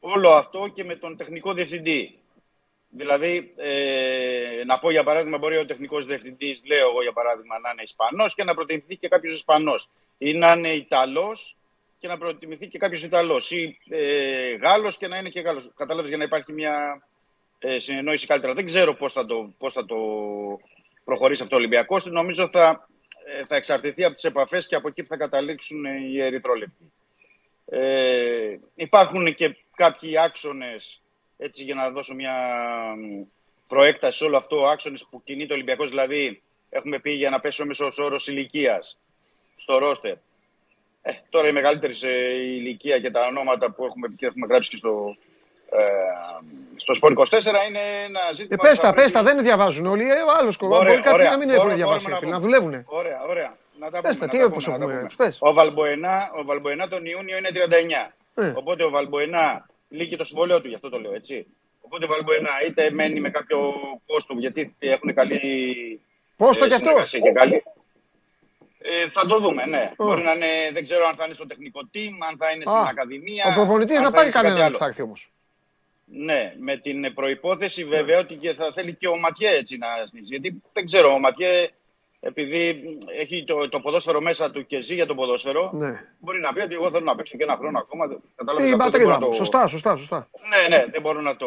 όλο 0.00 0.30
αυτό 0.30 0.68
και 0.74 0.84
με 0.84 0.94
τον 0.94 1.16
τεχνικό 1.16 1.52
διευθυντή. 1.52 2.18
Δηλαδή, 2.88 3.52
ε, 3.56 4.62
να 4.66 4.78
πω 4.78 4.90
για 4.90 5.04
παράδειγμα, 5.04 5.38
μπορεί 5.38 5.56
ο 5.56 5.66
τεχνικός 5.66 6.06
διευθυντής, 6.06 6.62
λέω 6.64 6.88
εγώ 6.88 7.02
για 7.02 7.12
παράδειγμα, 7.12 7.58
να 7.60 7.70
είναι 7.70 7.82
Ισπανός 7.82 8.34
και 8.34 8.44
να 8.44 8.54
προτιμηθεί 8.54 8.96
και 8.96 9.08
κάποιος 9.08 9.34
Ισπανός. 9.34 9.90
Ή 10.18 10.32
να 10.32 10.52
είναι 10.52 10.68
Ιταλός 10.68 11.56
και 11.98 12.08
να 12.08 12.18
προτιμηθεί 12.18 12.66
και 12.66 12.78
κάποιος 12.78 13.02
Ιταλός. 13.02 13.50
Ή 13.50 13.78
ε, 13.88 14.54
Γάλλος 14.54 14.96
και 14.96 15.08
να 15.08 15.18
είναι 15.18 15.28
και 15.28 15.40
Γάλλος. 15.40 15.72
Κατάλαβες 15.76 16.08
για 16.08 16.18
να 16.18 16.24
υπάρχει 16.24 16.52
μια 16.52 17.06
ε, 17.58 17.78
συνεννόηση 17.78 18.26
καλύτερα. 18.26 18.54
Δεν 18.54 18.64
ξέρω 18.64 18.94
πώς 18.94 19.12
θα, 19.12 19.26
το, 19.26 19.54
πώς 19.58 19.72
θα 19.72 19.84
το 19.84 19.96
προχωρήσει 21.04 21.42
αυτό 21.42 21.54
ο 21.56 21.58
Ολυμπιακός. 21.58 22.04
Νομίζω 22.04 22.48
θα, 22.48 22.88
ε, 23.24 23.44
θα 23.44 23.56
εξαρτηθεί 23.56 24.04
από 24.04 24.14
τις 24.14 24.24
επαφές 24.24 24.66
και 24.66 24.74
από 24.74 24.88
εκεί 24.88 25.02
που 25.02 25.08
θα 25.08 25.16
καταλήξουν 25.16 25.84
ε, 25.84 26.00
οι 26.10 26.22
ερυθρόλεπτοι. 26.22 26.92
Ε, 27.68 28.58
υπάρχουν 28.74 29.34
και 29.34 29.56
κάποιοι 29.76 30.18
άξονες, 30.18 31.02
έτσι 31.36 31.64
για 31.64 31.74
να 31.74 31.90
δώσω 31.90 32.14
μια 32.14 32.34
μ, 32.96 33.22
προέκταση 33.66 34.18
σε 34.18 34.24
όλο 34.24 34.36
αυτό, 34.36 34.66
άξονες 34.66 35.06
που 35.10 35.22
κινείται 35.22 35.52
ο 35.52 35.54
Ολυμπιακός, 35.54 35.88
δηλαδή 35.88 36.42
έχουμε 36.70 36.98
πει 36.98 37.10
για 37.10 37.30
να 37.30 37.40
πέσει 37.40 37.62
ο 37.62 37.66
μέσος 37.66 37.98
όρος 37.98 38.28
ηλικίας 38.28 38.98
στο 39.56 39.78
ρόστερ. 39.78 40.16
Ε, 41.08 41.12
τώρα 41.30 41.48
η 41.48 41.52
μεγαλύτερη 41.52 41.94
σε 41.94 42.08
ηλικία 42.58 42.98
και 43.00 43.10
τα 43.10 43.26
ονόματα 43.26 43.70
που 43.70 43.84
έχουμε, 43.84 44.08
πει 44.08 44.14
και 44.16 44.26
έχουμε 44.26 44.46
γράψει 44.46 44.70
και 44.70 44.76
στο, 44.76 45.16
ε, 45.70 45.82
στο 46.76 46.94
Σπορ 46.94 47.12
24 47.16 47.22
είναι 47.68 47.80
ένα 48.06 48.20
ζήτημα... 48.32 48.48
Ε, 48.50 48.56
που 48.56 48.62
πες 48.62 48.78
θα 48.80 48.86
τα, 48.86 48.94
πες 48.94 49.12
τα, 49.12 49.20
πρέπει- 49.22 49.34
δεν 49.36 49.44
διαβάζουν 49.44 49.86
όλοι. 49.86 50.02
Ε, 50.10 50.14
άλλος 50.38 50.56
κομμάτι. 50.56 50.80
Ωραία, 50.80 50.90
Μπορεί 50.92 51.02
κάποιοι 51.04 51.18
ωραία. 51.20 51.30
να 51.30 51.36
μην 51.38 51.46
Μπορούμε- 51.46 51.66
έχουν 51.66 51.76
διαβάσει, 51.76 52.04
μπορούμε 52.08 52.18
φίλε, 52.20 52.30
να 52.30 52.36
να 52.38 52.42
πούμε. 52.44 52.56
δουλεύουνε. 52.58 52.84
Ωραία, 53.00 53.20
ωραία. 53.28 53.56
Να 53.80 53.90
τα 53.90 54.00
Πες 54.00 54.12
πούμε, 54.16 54.26
τα, 54.26 54.32
τι 54.32 54.36
να 54.36 54.42
τα 54.42 54.48
όπως 54.48 54.64
πούμε, 54.64 54.76
να 54.78 54.86
τα 54.86 54.92
έχουμε, 54.92 55.08
πούμε. 55.08 55.26
πες. 55.28 55.36
Ο 55.40 55.52
Βαλμποενά, 55.52 56.30
ο 56.38 56.44
Βαλμποενά 56.44 56.88
τον 56.88 57.04
Ιούνιο 57.04 57.36
είναι 57.36 57.50
39. 57.52 58.12
Ε. 58.34 58.52
Οπότε 58.56 58.84
ο 58.84 58.90
Βαλμποενά 58.90 59.66
λύγει 59.88 60.16
το 60.16 60.24
συμβόλαιο 60.24 60.60
του, 60.60 60.68
γι' 60.68 60.74
αυτό 60.74 60.88
το 60.88 60.98
λέω 61.00 61.14
έτσι. 61.14 61.46
Οπότε 61.80 62.04
ο 62.04 62.08
Βαλμποενά 62.08 62.50
είτε 62.66 62.90
μένει 62.92 63.20
με 63.20 63.30
κάποιο 63.30 63.58
πόστο, 64.06 64.34
γιατί 64.38 64.74
έχουν 64.78 65.14
καλή 65.14 65.40
Πόστο 66.36 66.64
ε, 66.64 66.68
κι 66.68 66.74
αυτό; 66.74 66.86
συνεργασία 66.86 67.20
και 67.20 67.30
καλή. 67.32 67.62
Ε, 68.88 69.08
θα 69.10 69.26
το 69.26 69.38
δούμε, 69.40 69.66
ναι. 69.66 69.78
Α. 69.78 70.04
Μπορεί 70.04 70.22
να 70.22 70.32
είναι, 70.32 70.46
δεν 70.72 70.82
ξέρω 70.82 71.06
αν 71.06 71.14
θα 71.14 71.24
είναι 71.24 71.34
στο 71.34 71.46
τεχνικό 71.46 71.80
team, 71.94 72.12
αν 72.30 72.36
θα 72.38 72.50
είναι 72.50 72.64
Α, 72.70 72.74
στην 72.76 72.88
ακαδημία. 72.88 73.44
Ο 73.50 73.54
προπονητής 73.54 73.96
αν 73.96 74.02
να 74.02 74.08
θα 74.08 74.14
πάρει 74.14 74.26
είναι 74.26 74.32
σε 74.36 74.38
κάτι 74.38 74.46
κανέναν 74.48 74.62
άλλο. 74.66 74.72
που 74.72 74.78
θα 74.82 74.86
έρθει 74.86 75.02
όμως. 75.02 75.30
Ναι, 76.04 76.54
με 76.60 76.76
την 76.76 77.14
προπόθεση 77.14 77.84
βέβαια 77.84 78.18
ότι 78.18 78.34
και 78.34 78.54
θα 78.54 78.72
θέλει 78.74 78.94
και 78.94 79.08
ο 79.08 79.16
Ματιέ 79.18 79.50
έτσι 79.50 79.76
να 79.76 79.86
σνίσει. 80.06 80.26
Γιατί 80.26 80.62
δεν 80.72 80.84
ξέρω, 80.86 81.12
ο 81.12 81.18
Ματιέ 81.18 81.68
επειδή 82.20 82.82
έχει 83.16 83.44
το, 83.44 83.68
το 83.68 83.80
ποδόσφαιρο 83.80 84.20
μέσα 84.20 84.50
του 84.50 84.66
και 84.66 84.80
ζει 84.80 84.94
για 84.94 85.06
το 85.06 85.14
ποδόσφαιρο, 85.14 85.70
Ναι. 85.74 86.00
μπορεί 86.18 86.40
να 86.40 86.52
πει 86.52 86.60
ότι 86.60 86.74
εγώ 86.74 86.90
θέλω 86.90 87.04
να 87.04 87.14
παίξω 87.14 87.36
και 87.36 87.42
ένα 87.44 87.56
χρόνο 87.56 87.78
ακόμα. 87.78 88.04
Κατάλαβες, 88.06 88.24
Στην 88.34 88.50
αυτό 88.54 88.62
δεν 88.68 88.76
πατρίδα 88.76 89.04
μπορώ 89.04 89.18
να 89.18 89.24
μου. 89.24 89.30
το- 89.30 89.36
Σωστά, 89.36 89.66
σωστά, 89.66 89.96
σωστά. 89.96 90.28
Ναι, 90.68 90.76
ναι, 90.76 90.84
δεν 90.90 91.00
μπορώ 91.02 91.20
να 91.20 91.36
το. 91.36 91.46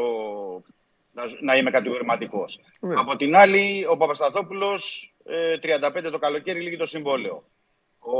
να, 1.13 1.23
να 1.41 1.55
είμαι 1.55 1.69
κατηγορηματικός. 1.71 2.59
Ναι. 2.79 2.95
Από 2.97 3.15
την 3.15 3.35
άλλη, 3.35 3.85
ο 3.89 3.97
Παπασταθόπουλος 3.97 5.08
35 5.25 6.09
το 6.11 6.17
καλοκαίρι 6.17 6.59
λύγει 6.59 6.77
το 6.77 6.85
συμβόλαιο. 6.85 7.43
Ο 7.99 8.19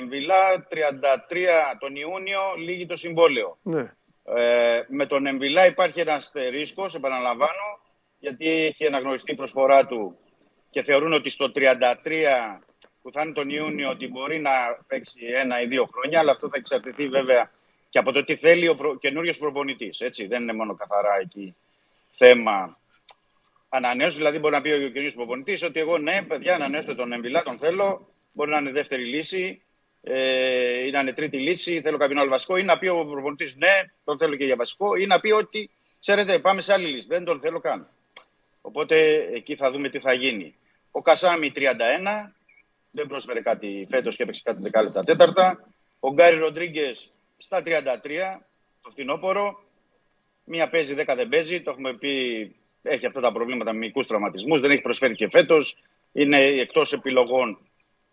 Εμβιλά 0.00 0.66
33 0.70 0.76
τον 1.78 1.96
Ιούνιο 1.96 2.40
λύγει 2.56 2.86
το 2.86 2.96
συμβόλαιο. 2.96 3.58
Ναι. 3.62 3.92
Ε, 4.24 4.82
με 4.88 5.06
τον 5.06 5.26
Εμβιλά 5.26 5.66
υπάρχει 5.66 6.00
ένα 6.00 6.14
αστερίσκος, 6.14 6.94
επαναλαμβάνω, 6.94 7.80
γιατί 8.18 8.48
έχει 8.48 8.86
αναγνωριστεί 8.86 9.32
η 9.32 9.34
προσφορά 9.34 9.86
του 9.86 10.18
και 10.70 10.82
θεωρούν 10.82 11.12
ότι 11.12 11.30
στο 11.30 11.50
33 11.54 11.70
που 13.02 13.12
θα 13.12 13.22
είναι 13.22 13.32
τον 13.32 13.50
Ιούνιο 13.50 13.90
ότι 13.90 14.08
μπορεί 14.08 14.40
να 14.40 14.50
παίξει 14.86 15.20
ένα 15.34 15.60
ή 15.60 15.66
δύο 15.66 15.88
χρόνια, 15.92 16.18
αλλά 16.18 16.30
αυτό 16.30 16.48
θα 16.48 16.56
εξαρτηθεί 16.56 17.08
βέβαια 17.08 17.50
και 17.88 17.98
από 17.98 18.12
το 18.12 18.24
τι 18.24 18.36
θέλει 18.36 18.68
ο 18.68 18.74
προ... 18.74 18.98
καινούριος 18.98 19.38
προπονητής. 19.38 20.02
Δεν 20.28 20.42
είναι 20.42 20.52
μόνο 20.52 20.74
καθαρά 20.74 21.18
εκεί 21.20 21.56
θέμα 22.06 22.78
ανανέωσης. 23.68 24.16
Δηλαδή, 24.16 24.38
μπορεί 24.38 24.54
να 24.54 24.60
πει 24.60 24.70
ο 24.70 24.78
καινούριο 24.78 25.12
προπονητής 25.14 25.62
ότι 25.62 25.80
εγώ 25.80 25.98
ναι, 25.98 26.22
παιδιά, 26.22 26.54
ανανέωστε 26.54 26.94
τον 26.94 27.12
Εμβιλά, 27.12 27.42
τον 27.42 27.58
θέλω. 27.58 28.08
Μπορεί 28.32 28.50
να 28.50 28.58
είναι 28.58 28.72
δεύτερη 28.72 29.04
λύση 29.04 29.62
ε, 30.00 30.86
ή 30.86 30.90
να 30.90 31.00
είναι 31.00 31.12
τρίτη 31.12 31.38
λύση, 31.38 31.80
θέλω 31.80 31.98
κάποιον 31.98 32.18
άλλο 32.18 32.30
βασικό. 32.30 32.56
Ή 32.56 32.62
να 32.62 32.78
πει 32.78 32.88
ο 32.88 33.04
προπονητής 33.04 33.56
ναι, 33.56 33.72
τον 34.04 34.18
θέλω 34.18 34.36
και 34.36 34.44
για 34.44 34.56
βασικό. 34.56 34.94
Ή 34.94 35.06
να 35.06 35.20
πει 35.20 35.30
ότι 35.30 35.70
ξέρετε, 36.00 36.38
πάμε 36.38 36.60
σε 36.62 36.72
άλλη 36.72 36.86
λύση. 36.86 37.06
Δεν 37.08 37.24
τον 37.24 37.40
θέλω 37.40 37.60
καν. 37.60 37.88
Οπότε 38.60 39.28
εκεί 39.34 39.56
θα 39.56 39.70
δούμε 39.70 39.88
τι 39.88 39.98
θα 39.98 40.12
γίνει. 40.12 40.54
Ο 40.90 41.00
Κασάμι 41.00 41.52
31, 41.56 41.60
δεν 42.90 43.06
πρόσφερε 43.06 43.40
κάτι 43.40 43.86
φέτος 43.90 44.16
και 44.16 44.22
έπαιξε 44.22 44.42
κάτι 44.44 44.62
δεκάλεπτα 44.62 45.04
τέταρτα. 45.04 45.68
Ο 46.00 46.12
Γκάρι 46.12 46.36
Ροντρίγκες 46.36 47.12
στα 47.38 47.62
33, 47.66 47.70
το 48.82 48.90
φθινόπωρο. 48.90 49.62
Μία 50.50 50.68
παίζει, 50.68 50.94
δέκα 50.94 51.14
δεν 51.14 51.28
παίζει. 51.28 51.62
Το 51.62 51.70
έχουμε 51.70 51.96
πει, 51.96 52.12
έχει 52.82 53.06
αυτά 53.06 53.20
τα 53.20 53.32
προβλήματα 53.32 53.72
με 53.72 53.78
μικρού 53.78 54.02
τραυματισμούς. 54.02 54.60
Δεν 54.60 54.70
έχει 54.70 54.80
προσφέρει 54.80 55.14
και 55.14 55.28
φέτος. 55.30 55.76
Είναι 56.12 56.36
εκτός 56.44 56.92
επιλογών 56.92 57.58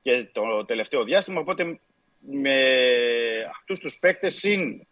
και 0.01 0.27
το 0.31 0.65
τελευταίο 0.65 1.03
διάστημα. 1.03 1.39
Οπότε 1.39 1.79
με 2.21 2.69
αυτούς 3.49 3.79
τους 3.79 3.97
παίκτες 3.99 4.35
συν 4.35 4.87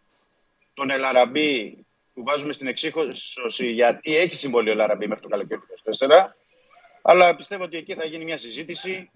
τον 0.74 0.90
Ελαραμπή 0.90 1.84
που 2.14 2.22
βάζουμε 2.24 2.52
στην 2.52 2.66
εξίσωση 2.66 3.70
γιατί 3.70 4.16
έχει 4.16 4.34
συμβολή 4.34 4.68
ο 4.68 4.72
Ελαραμπή 4.72 5.06
μέχρι 5.06 5.22
το 5.22 5.28
καλοκαίρι 5.28 5.60
του 5.60 5.96
24. 5.98 6.08
Αλλά 7.02 7.36
πιστεύω 7.36 7.64
ότι 7.64 7.76
εκεί 7.76 7.94
θα 7.94 8.04
γίνει 8.04 8.24
μια 8.24 8.38
συζήτηση 8.38 9.10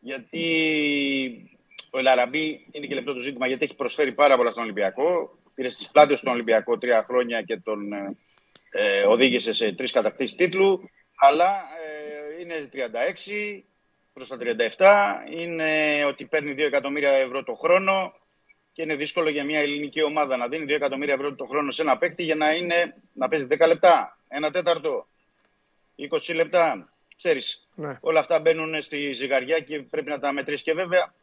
γιατί 0.00 1.60
ο 1.90 1.98
Ελαραμπή 1.98 2.66
είναι 2.70 2.86
και 2.86 2.94
λεπτό 2.94 3.14
το 3.14 3.20
ζήτημα 3.20 3.46
γιατί 3.46 3.64
έχει 3.64 3.74
προσφέρει 3.74 4.12
πάρα 4.12 4.36
πολλά 4.36 4.50
στον 4.50 4.62
Ολυμπιακό. 4.62 5.38
Πήρε 5.58 5.70
στις 5.70 5.88
πλάτες 5.90 6.18
στον 6.18 6.32
Ολυμπιακό 6.32 6.78
τρία 6.78 7.02
χρόνια 7.02 7.42
και 7.42 7.56
τον 7.56 7.92
ε, 8.70 9.02
οδήγησε 9.06 9.52
σε 9.52 9.72
τρεις 9.72 9.92
κατακτήσεις 9.92 10.36
τίτλου. 10.36 10.90
Αλλά 11.16 11.62
ε, 12.36 12.40
είναι 12.42 12.68
36, 12.72 13.62
προς 14.12 14.28
τα 14.28 14.36
37 14.40 15.40
είναι 15.40 16.04
ότι 16.04 16.24
παίρνει 16.24 16.52
2 16.52 16.58
εκατομμύρια 16.58 17.10
ευρώ 17.10 17.42
το 17.42 17.54
χρόνο 17.54 18.14
και 18.72 18.82
είναι 18.82 18.96
δύσκολο 18.96 19.30
για 19.30 19.44
μια 19.44 19.60
ελληνική 19.60 20.02
ομάδα 20.02 20.36
να 20.36 20.48
δίνει 20.48 20.64
2 20.68 20.70
εκατομμύρια 20.70 21.14
ευρώ 21.14 21.34
το 21.34 21.44
χρόνο 21.44 21.70
σε 21.70 21.82
ένα 21.82 21.98
παίκτη 21.98 22.22
για 22.22 22.34
να, 22.34 22.50
είναι, 22.50 22.94
να 23.12 23.28
παίζει 23.28 23.46
10 23.50 23.66
λεπτά, 23.66 24.18
ένα 24.28 24.50
τέταρτο, 24.50 25.06
20 26.10 26.34
λεπτά. 26.34 26.92
Ξέρεις, 27.16 27.68
Ναι. 27.74 27.98
όλα 28.00 28.20
αυτά 28.20 28.40
μπαίνουν 28.40 28.82
στη 28.82 29.12
ζυγαριά 29.12 29.60
και 29.60 29.78
πρέπει 29.82 30.10
να 30.10 30.18
τα 30.18 30.32
μετρήσεις. 30.32 30.62
Και 30.62 30.72
βέβαια, 30.72 31.14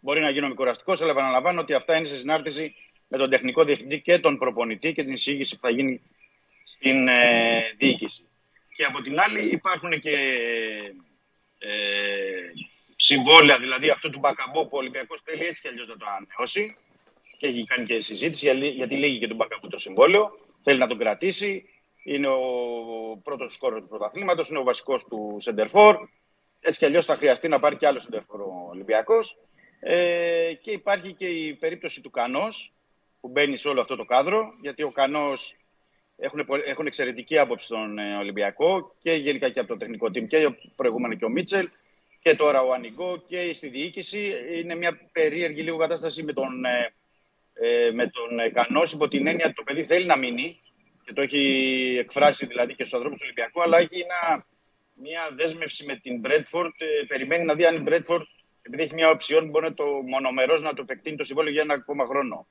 μπορεί 0.00 0.20
να 0.20 0.30
γίνομαι 0.30 0.54
κουραστικό, 0.54 0.92
αλλά 1.00 1.10
επαναλαμβάνω 1.10 1.60
ότι 1.60 1.74
αυτά 1.74 1.96
είναι 1.96 2.06
σε 2.06 2.16
συνάρτηση 2.16 2.74
με 3.08 3.18
τον 3.18 3.30
τεχνικό 3.30 3.64
διευθυντή 3.64 4.00
και 4.00 4.18
τον 4.18 4.38
προπονητή 4.38 4.92
και 4.92 5.02
την 5.02 5.12
εισήγηση 5.12 5.54
που 5.54 5.60
θα 5.62 5.70
γίνει 5.70 6.00
στην 6.64 7.08
ε, 7.08 7.60
διοίκηση. 7.78 8.28
Και 8.76 8.84
από 8.84 9.02
την 9.02 9.20
άλλη 9.20 9.50
υπάρχουν 9.50 9.90
και 10.00 10.16
ε, 11.58 11.68
συμβόλαια, 12.96 13.58
δηλαδή 13.58 13.90
αυτό 13.90 14.10
του 14.10 14.18
Μπακαμπό 14.18 14.62
που 14.62 14.70
ο 14.72 14.78
Ολυμπιακός 14.78 15.20
θέλει 15.24 15.44
έτσι 15.44 15.62
κι 15.62 15.68
αλλιώς 15.68 15.88
να 15.88 15.96
το 15.96 16.06
ανανεώσει 16.06 16.76
και 17.38 17.46
έχει 17.46 17.64
κάνει 17.64 17.86
και 17.86 18.00
συζήτηση 18.00 18.44
γιατί- 18.44 18.68
γιατί 18.68 18.96
λύγει 18.96 19.18
και 19.18 19.26
τον 19.26 19.36
Μπακαμπού 19.36 19.68
το 19.68 19.78
συμβόλαιο, 19.78 20.38
θέλει 20.62 20.78
να 20.78 20.86
τον 20.86 20.98
κρατήσει, 20.98 21.68
είναι 22.04 22.28
ο 22.28 23.20
πρώτος 23.22 23.52
σκόρος 23.52 23.82
του 23.82 23.88
πρωταθλήματος, 23.88 24.48
είναι 24.48 24.58
ο 24.58 24.62
βασικός 24.62 25.04
του 25.04 25.36
Σεντερφόρ, 25.40 26.08
έτσι 26.60 26.78
κι 26.78 26.84
αλλιώς 26.84 27.04
θα 27.04 27.16
χρειαστεί 27.16 27.48
να 27.48 27.60
πάρει 27.60 27.76
και 27.76 27.86
άλλο 27.86 28.00
Σεντερφόρ 28.00 28.40
ο 28.40 28.68
Ολυμπιακός. 28.70 29.36
Ε, 29.80 30.52
και 30.62 30.70
υπάρχει 30.70 31.12
και 31.12 31.26
η 31.26 31.54
περίπτωση 31.54 32.00
του 32.00 32.10
Κανός 32.10 32.72
που 33.26 33.32
μπαίνει 33.32 33.56
σε 33.56 33.68
όλο 33.68 33.80
αυτό 33.80 33.96
το 33.96 34.04
κάδρο, 34.04 34.54
γιατί 34.60 34.82
ο 34.82 34.90
Κανός 34.90 35.56
έχουν, 36.16 36.44
πο- 36.44 36.62
έχουν 36.64 36.86
εξαιρετική 36.86 37.38
άποψη 37.38 37.66
στον 37.66 37.98
ε, 37.98 38.16
Ολυμπιακό 38.16 38.94
και 39.00 39.12
γενικά 39.12 39.48
και 39.48 39.58
από 39.58 39.68
το 39.68 39.76
τεχνικό 39.76 40.06
team 40.06 40.26
και 40.26 40.48
προηγούμενο 40.76 41.14
και 41.14 41.24
ο 41.24 41.28
Μίτσελ 41.28 41.68
και 42.20 42.36
τώρα 42.36 42.62
ο 42.62 42.72
Ανιγκό 42.72 43.24
και 43.28 43.54
στη 43.54 43.68
διοίκηση. 43.68 44.32
Είναι 44.60 44.74
μια 44.74 45.00
περίεργη 45.12 45.62
λίγο 45.62 45.76
κατάσταση 45.76 46.22
με 46.22 46.32
τον, 46.32 46.64
ε, 46.64 46.94
ε, 47.52 47.90
με 47.90 48.06
τον 48.06 48.38
ε, 48.38 48.50
Κανός 48.50 48.92
υπό 48.92 49.08
την 49.08 49.26
έννοια 49.26 49.44
ότι 49.46 49.54
το 49.54 49.62
παιδί 49.62 49.84
θέλει 49.84 50.04
να 50.06 50.18
μείνει 50.18 50.60
και 51.04 51.12
το 51.12 51.20
έχει 51.22 51.42
εκφράσει 51.98 52.46
δηλαδή 52.46 52.74
και 52.74 52.84
στους 52.84 52.94
ανθρώπους 52.94 53.18
του 53.18 53.24
Ολυμπιακού 53.26 53.62
αλλά 53.62 53.78
έχει 53.78 54.00
ένα, 54.00 54.46
μια 54.94 55.30
δέσμευση 55.36 55.84
με 55.84 55.94
την 55.96 56.18
Μπρέτφορντ. 56.18 56.72
περιμένει 57.06 57.44
να 57.44 57.54
δει 57.54 57.64
αν 57.66 57.74
η 57.76 57.80
Μπρέτφορντ 57.80 58.24
επειδή 58.62 58.82
έχει 58.82 58.94
μια 58.94 59.10
οψιόν 59.10 59.48
μπορεί 59.48 59.64
να 59.64 59.74
το 59.74 59.84
μονομερός 59.84 60.62
να 60.62 60.74
το 60.74 60.82
επεκτείνει 60.82 61.16
το 61.16 61.24
συμβόλαιο 61.24 61.52
για 61.52 61.62
ένα 61.62 61.74
ακόμα 61.74 62.06
χρόνο 62.06 62.46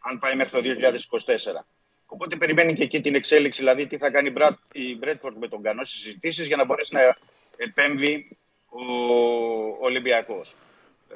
αν 0.00 0.18
πάει 0.18 0.34
μέχρι 0.34 0.62
το 0.62 0.90
2024. 1.26 1.64
Οπότε 2.06 2.36
περιμένει 2.36 2.74
και 2.74 2.82
εκεί 2.82 3.00
την 3.00 3.14
εξέλιξη, 3.14 3.58
δηλαδή 3.58 3.86
τι 3.86 3.96
θα 3.96 4.10
κάνει 4.10 4.28
η 4.28 4.32
Μπρα- 4.34 4.60
η 4.72 4.96
Μπρέτφορντ 4.96 5.36
με 5.36 5.48
τον 5.48 5.62
Κανό 5.62 5.84
στις 5.84 6.00
συζητήσεις 6.00 6.46
για 6.46 6.56
να 6.56 6.64
μπορέσει 6.64 6.94
να 6.94 7.16
επέμβει 7.56 8.36
ο 8.68 8.84
Ολυμπιακός. 9.80 10.54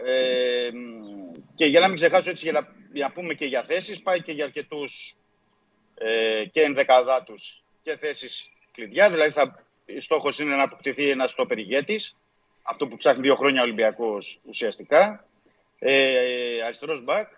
Ε, 0.04 0.68
μ, 0.72 1.32
και 1.54 1.64
για 1.64 1.80
να 1.80 1.86
μην 1.86 1.96
ξεχάσω 1.96 2.30
έτσι, 2.30 2.44
για 2.44 2.52
να, 2.52 2.68
για 2.92 3.06
να 3.06 3.12
πούμε 3.12 3.34
και 3.34 3.44
για 3.44 3.64
θέσεις, 3.64 4.02
πάει 4.02 4.22
και 4.22 4.32
για 4.32 4.44
αρκετούς 4.44 5.16
ε, 5.94 6.44
και 6.52 6.60
ενδεκαδάτους 6.60 7.62
και 7.82 7.96
θέσεις 7.96 8.50
κλειδιά. 8.72 9.10
Δηλαδή, 9.10 9.32
θα, 9.32 9.64
στόχος 9.98 10.38
είναι 10.38 10.56
να 10.56 10.62
αποκτηθεί 10.62 11.08
ένας 11.08 11.30
στόπερ 11.30 11.58
ηγέτης, 11.58 12.16
αυτό 12.62 12.86
που 12.86 12.96
ψάχνει 12.96 13.22
δύο 13.22 13.34
χρόνια 13.34 13.60
ο 13.60 13.64
Ολυμπιακός 13.64 14.40
ουσιαστικά. 14.44 15.26
Ε, 15.78 16.62
αριστερός 16.62 17.04
μπακ, 17.04 17.28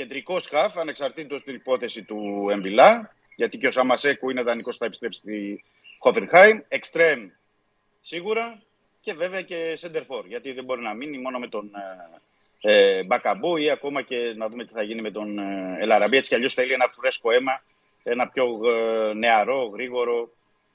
κεντρικό 0.00 0.40
χαφ, 0.48 0.76
ανεξαρτήτως 0.78 1.42
την 1.42 1.54
υπόθεση 1.54 2.02
του 2.02 2.48
Εμπιλά, 2.50 3.14
γιατί 3.36 3.58
και 3.58 3.66
ο 3.66 3.70
Σαμασέκου 3.70 4.30
είναι 4.30 4.42
δανεικός, 4.42 4.76
θα 4.76 4.84
επιστρέψει 4.84 5.18
στη 5.18 5.64
Χόφενχάιμ. 5.98 6.58
Εξτρέμ 6.68 7.28
σίγουρα 8.00 8.62
και 9.00 9.12
βέβαια 9.14 9.42
και 9.42 9.74
Σέντερφορ, 9.76 10.26
γιατί 10.26 10.52
δεν 10.52 10.64
μπορεί 10.64 10.82
να 10.82 10.94
μείνει 10.94 11.18
μόνο 11.18 11.38
με 11.38 11.48
τον 11.48 11.70
ε, 12.60 12.98
ε, 12.98 13.02
Μπακαμπού 13.02 13.56
ή 13.56 13.70
ακόμα 13.70 14.02
και 14.02 14.16
να 14.36 14.48
δούμε 14.48 14.64
τι 14.64 14.72
θα 14.72 14.82
γίνει 14.82 15.00
με 15.00 15.10
τον 15.10 15.38
ε, 15.38 15.76
Ελαραμπή. 15.80 16.16
Έτσι 16.16 16.28
κι 16.28 16.34
αλλιώς 16.34 16.54
θέλει 16.54 16.72
ένα 16.72 16.90
φρέσκο 16.92 17.30
αίμα, 17.30 17.62
ένα 18.02 18.28
πιο 18.28 18.60
ε, 18.64 19.12
νεαρό, 19.14 19.70
γρήγορο, 19.72 20.30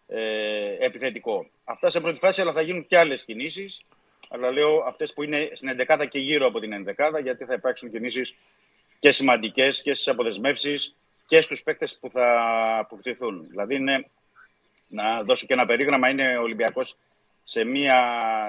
ε, 0.08 0.86
επιθετικό. 0.86 1.48
Αυτά 1.64 1.90
σε 1.90 2.02
πρώτη 2.02 2.20
φάση, 2.20 2.42
αλλά 2.42 2.54
θα 2.54 2.62
γίνουν 2.62 2.88
και 2.88 2.98
άλλες 2.98 3.24
κινήσεις. 3.24 3.82
Αλλά 4.30 4.52
λέω 4.52 4.84
αυτές 4.86 5.14
που 5.14 5.24
είναι 5.24 5.50
στην 5.54 5.70
11 5.88 6.08
και 6.10 6.20
γύρω 6.20 6.48
από 6.48 6.60
την 6.60 6.72
11 6.74 7.22
γιατί 7.24 7.46
θα 7.46 7.54
υπάρξουν 7.54 7.92
κινήσεις 7.92 8.36
και 9.06 9.12
σημαντικές 9.12 9.82
και 9.82 9.94
στις 9.94 10.08
αποδεσμεύσεις 10.08 10.96
και 11.26 11.42
στους 11.42 11.64
παίκτες 11.64 11.98
που 12.00 12.10
θα 12.10 12.28
αποκτηθούν. 12.78 13.48
Δηλαδή 13.50 13.76
είναι, 13.76 14.10
να 14.88 15.24
δώσω 15.24 15.46
και 15.46 15.54
ένα 15.54 15.66
περίγραμμα, 15.66 16.10
είναι 16.10 16.38
ο 16.38 16.42
Ολυμπιακός 16.42 16.98
σε 17.44 17.64
μια, 17.64 18.00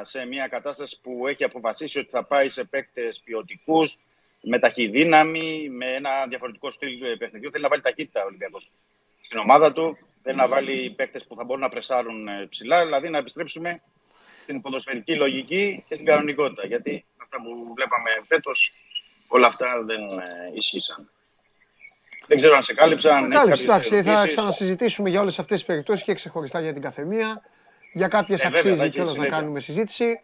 σε 0.05 0.27
μια 0.27 0.47
κατάσταση 0.47 1.01
που 1.01 1.27
έχει 1.27 1.45
αποφασίσει 1.45 1.99
ότι 1.99 2.09
θα 2.11 2.25
πάει 2.25 2.49
σε 2.49 2.65
παίκτες 2.65 3.21
ποιοτικούς, 3.25 3.99
με 4.43 4.59
ταχυδύναμη, 4.59 5.69
με 5.71 5.95
ένα 5.95 6.27
διαφορετικό 6.29 6.71
στυλ 6.71 7.03
ε, 7.03 7.17
παιχνιδιού. 7.17 7.51
Θέλει 7.51 7.63
να 7.63 7.69
βάλει 7.69 7.83
ταχύτητα 7.83 8.23
ο 8.23 8.27
Ολυμπιακός 8.27 8.71
στην 9.21 9.39
ομάδα 9.39 9.73
του. 9.73 9.99
Θέλει 10.23 10.37
να 10.37 10.49
βάλει 10.49 10.91
παίκτες 10.97 11.27
που 11.27 11.35
θα 11.35 11.45
μπορούν 11.45 11.63
να 11.63 11.69
πρεσάρουν 11.69 12.29
ε, 12.29 12.47
ψηλά, 12.49 12.85
δηλαδή 12.85 13.09
να 13.09 13.19
επιστρέψουμε 13.19 13.83
στην 14.43 14.61
ποδοσφαιρική 14.61 15.15
λογική 15.15 15.85
και 15.89 15.95
στην 15.95 16.07
κανονικότητα. 16.07 16.67
Γιατί 16.67 17.05
αυτά 17.17 17.37
που 17.43 17.75
βλέπαμε 17.75 18.11
φέτος, 18.27 18.73
όλα 19.29 19.47
αυτά 19.47 19.67
δεν 19.87 20.01
ε, 20.01 20.53
ισχύσαν. 20.55 21.11
Δεν 22.27 22.37
ξέρω 22.37 22.57
αν 22.57 22.63
σε 22.63 22.75
κάλυψα. 22.75 23.15
αν 23.15 23.25
έχεις 23.25 23.37
Κάλυψε, 23.39 23.67
κάποιες 23.67 23.91
εντάξει, 23.91 24.03
θα 24.09 24.13
ερωτήσεις. 24.13 24.37
ξανασυζητήσουμε 24.37 25.09
για 25.11 25.21
όλες 25.21 25.39
αυτές 25.39 25.57
τις 25.59 25.67
περιπτώσεις 25.67 26.03
και 26.05 26.15
ξεχωριστά 26.15 26.61
για 26.61 26.73
την 26.73 26.83
καθεμία. 26.83 27.43
Για 27.93 28.09
κάποιες 28.09 28.41
Ε, 28.41 28.45
βέβαια, 28.45 28.61
θα 28.63 28.69
αξίζει 28.69 28.83
έχει 28.83 28.91
κιόλας 28.91 29.09
να 29.09 29.15
συνέχεια. 29.15 29.37
κάνουμε 29.39 29.61
συζήτηση. 29.61 30.21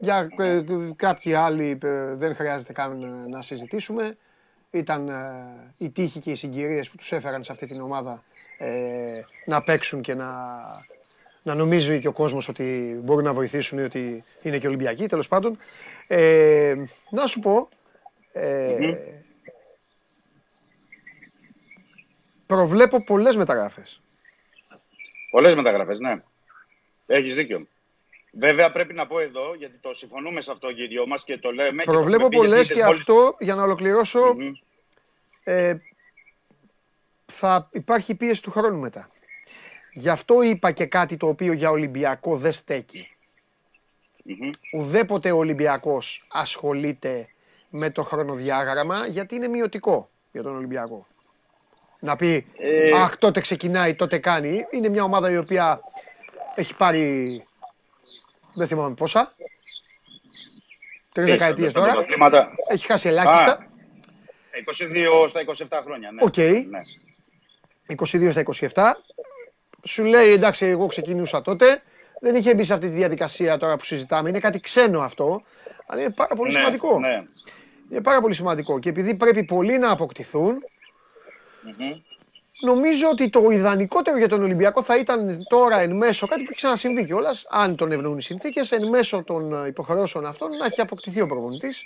Για 0.00 0.28
ε, 0.38 0.60
κάποιοι 0.96 1.34
άλλοι 1.34 1.78
ε, 1.82 2.14
δεν 2.14 2.34
χρειάζεται 2.34 2.72
καν 2.72 3.02
ε, 3.02 3.28
να 3.28 3.42
συζητήσουμε. 3.42 4.16
Ήταν 4.70 5.08
ε, 5.08 5.74
η 5.76 5.90
τύχη 5.90 6.20
και 6.20 6.30
οι 6.30 6.34
συγκυρίες 6.34 6.90
που 6.90 6.96
τους 6.96 7.12
έφεραν 7.12 7.44
σε 7.44 7.52
αυτή 7.52 7.66
την 7.66 7.80
ομάδα 7.80 8.22
ε, 8.58 9.20
να 9.44 9.62
παίξουν 9.62 10.00
και 10.00 10.14
να, 10.14 10.28
να 11.42 11.54
νομίζει 11.54 11.98
και 12.00 12.08
ο 12.08 12.12
κόσμος 12.12 12.48
ότι 12.48 12.98
μπορεί 13.02 13.24
να 13.24 13.32
βοηθήσουν 13.32 13.78
ή 13.78 13.82
ότι 13.82 14.24
είναι 14.42 14.58
και 14.58 14.66
Ολυμπιακοί, 14.66 15.06
τέλος 15.06 15.28
πάντων. 15.28 15.56
Ε, 16.06 16.74
να 17.10 17.26
σου 17.26 17.40
πω, 17.40 17.68
ε, 18.32 18.94
προβλέπω 22.46 23.02
πολλές 23.04 23.36
μεταγραφές. 23.36 24.00
Πολλές 25.30 25.54
μεταγραφές, 25.54 25.98
ναι. 25.98 26.22
Έχεις 27.06 27.34
δίκιο. 27.34 27.66
Βέβαια 28.32 28.72
πρέπει 28.72 28.94
να 28.94 29.06
πω 29.06 29.18
εδώ, 29.18 29.54
γιατί 29.54 29.78
το 29.78 29.94
συμφωνούμε 29.94 30.40
σε 30.40 30.50
αυτό 30.50 30.72
και 30.72 30.82
οι 30.82 30.86
δυο 30.86 31.06
μας 31.06 31.24
και 31.24 31.38
το 31.38 31.50
λέμε. 31.52 31.82
και 31.82 31.84
το 31.84 31.92
Προβλέπω 31.92 32.24
έχουμε 32.26 32.28
πει, 32.28 32.36
γιατί 32.36 32.48
πολλές 32.48 32.64
είδες 32.68 32.76
και 32.78 32.84
μόλις- 32.84 32.98
αυτό, 33.00 33.36
για 33.40 33.54
να 33.54 33.62
ολοκληρώσω, 33.62 34.34
Μμμ. 34.34 34.52
ε, 35.44 35.74
θα 37.26 37.68
υπάρχει 37.72 38.14
πίεση 38.14 38.42
του 38.42 38.50
χρόνου 38.50 38.78
μετά. 38.78 39.10
Γι' 39.92 40.08
αυτό 40.08 40.42
είπα 40.42 40.72
και 40.72 40.86
κάτι 40.86 41.16
το 41.16 41.26
οποίο 41.26 41.52
για 41.52 41.70
Ολυμπιακό 41.70 42.36
δεν 42.36 42.52
στέκει. 42.52 43.08
Μμμ. 44.24 44.50
Ουδέποτε 44.72 45.30
ο 45.30 45.36
Ολυμπιακός 45.36 46.26
ασχολείται 46.28 47.28
με 47.70 47.90
το 47.90 48.02
χρονοδιάγραμμα 48.02 49.06
γιατί 49.06 49.34
είναι 49.34 49.48
μειωτικό 49.48 50.10
για 50.32 50.42
τον 50.42 50.56
Ολυμπιακό. 50.56 51.06
Να 52.00 52.16
πει, 52.16 52.46
Ε, 52.58 53.00
αχ 53.00 53.16
τότε 53.16 53.40
ξεκινάει, 53.40 53.94
τότε 53.94 54.18
κάνει. 54.18 54.66
Είναι 54.70 54.88
μια 54.88 55.02
ομάδα 55.04 55.30
η 55.30 55.36
οποία 55.36 55.80
έχει 56.54 56.76
πάρει, 56.76 57.44
δεν 58.54 58.66
θυμάμαι 58.66 58.94
πόσα, 58.94 59.34
τρεις 61.12 61.26
πίσω, 61.26 61.38
δεκαετίες 61.38 61.72
τα 61.72 61.80
τώρα. 61.80 61.92
πρωταθλήματα. 61.92 62.50
Έχει 62.68 62.86
χάσει 62.86 63.08
ελάχιστα. 63.08 63.52
Α, 63.52 63.58
22 65.24 65.28
στα 65.28 65.40
27 65.40 65.80
χρόνια, 65.84 66.10
ναι. 66.10 66.22
Οκ. 66.22 66.36
ναι. 66.36 66.78
22 67.96 68.30
στα 68.30 68.42
27. 68.72 68.92
Σου 69.84 70.04
λέει 70.04 70.32
εντάξει, 70.32 70.66
εγώ 70.66 70.86
ξεκινούσα 70.86 71.42
τότε. 71.42 71.82
Δεν 72.20 72.34
είχε 72.34 72.54
μπει 72.54 72.62
σε 72.64 72.72
αυτή 72.74 72.88
τη 72.88 72.94
διαδικασία 72.94 73.56
τώρα 73.58 73.76
που 73.76 73.84
συζητάμε. 73.84 74.28
Είναι 74.28 74.38
κάτι 74.38 74.60
ξένο 74.60 75.00
αυτό. 75.00 75.42
Αλλά 75.86 76.00
είναι 76.00 76.10
πάρα 76.12 76.34
πολύ 76.34 76.52
Ναι, 76.52 76.58
σημαντικό. 76.58 76.98
Ναι. 76.98 77.22
Είναι 77.90 78.00
πάρα 78.02 78.20
πολύ 78.20 78.34
σημαντικό. 78.34 78.78
Και 78.78 78.88
επειδή 78.88 79.14
πρέπει 79.14 79.44
πολλοί 79.44 79.78
να 79.78 79.90
αποκτηθούν, 79.90 80.64
Μμμ. 81.62 81.90
νομίζω 82.60 83.08
ότι 83.08 83.30
το 83.30 83.50
ιδανικότερο 83.50 84.18
για 84.18 84.28
τον 84.28 84.42
Ολυμπιακό 84.42 84.82
θα 84.82 84.96
ήταν 84.98 85.44
τώρα 85.48 85.80
εν 85.80 85.96
μέσω, 85.96 86.26
κάτι 86.26 86.40
που 86.42 86.46
έχει 86.48 86.56
ξανασυμβεί 86.56 87.04
κιόλας, 87.04 87.46
αν 87.50 87.76
τον 87.76 87.92
ευνοούν 87.92 88.18
οι 88.18 88.22
συνθήκες, 88.22 88.72
εν 88.72 88.88
μέσω 88.88 89.22
των 89.22 89.64
ε, 89.64 89.66
υποχρεώσεων 89.66 90.26
αυτών 90.26 90.50
να 90.56 90.66
έχει 90.66 90.80
αποκτηθεί 90.80 91.20
ο 91.20 91.26
προπονητής. 91.26 91.82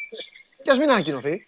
Και 0.63 0.71
ας 0.71 0.79
μην 0.79 0.91
ανακοινωθεί. 0.91 1.47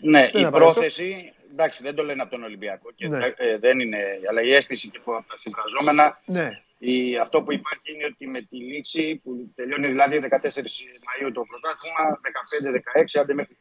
Ναι, 0.00 0.18
Δεν 0.20 0.26
η 0.28 0.30
είναι 0.34 0.46
απαραίτητο. 0.46 0.72
πρόθεση, 0.74 1.32
εντάξει 1.52 1.82
δεν 1.82 1.94
το 1.94 2.02
λένε 2.04 2.22
από 2.22 2.30
τον 2.30 2.42
Ολυμπιακό 2.42 2.90
και 2.94 3.08
Ναι. 3.08 3.18
ε, 3.36 3.58
δεν 3.58 3.78
είναι, 3.78 3.98
αλλά 4.28 4.42
η 4.42 4.52
αίσθηση 4.54 4.88
και 4.88 4.98
από 5.00 5.12
τα 5.28 5.38
συμφραζόμενα 5.38 6.20
Ναι. 6.24 6.62
Η, 6.78 7.18
αυτό 7.18 7.42
που 7.42 7.52
υπάρχει 7.52 7.92
είναι 7.94 8.04
ότι 8.04 8.26
με 8.26 8.40
τη 8.40 8.56
λήξη 8.56 9.20
που 9.24 9.52
τελειώνει 9.54 9.86
δηλαδή 9.86 10.20
14 10.30 10.36
Μαΐου 11.06 11.30
το 11.34 11.42
πρωτάθλημα, 11.50 12.20
15-16, 13.14 13.20
άντε 13.20 13.34
μέχρι 13.34 13.56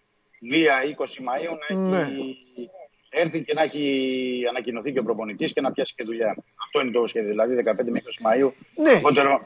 2-20 0.52 1.20
Μαΐου 1.28 1.58
να 1.70 1.76
Ναι. 1.76 1.98
έχει 2.02 2.70
έρθει 3.10 3.44
και 3.44 3.54
να 3.54 3.62
έχει 3.64 4.44
ανακοινωθεί 4.50 4.92
και 4.94 5.00
ο 5.00 5.04
προπονητής 5.04 5.54
και 5.54 5.62
να 5.62 5.72
πιάσει 5.72 5.94
και 5.96 6.04
δουλειά. 6.04 6.36
Αυτό 6.66 6.82
είναι 6.82 6.92
το 6.92 7.08
σχέδιο, 7.08 7.30
δηλαδή 7.30 7.56
15 7.56 7.90
με 7.92 8.00
20 8.00 8.22
Μαΐου, 8.28 8.52
Ναι. 8.76 8.94
λιγότερο 8.94 9.44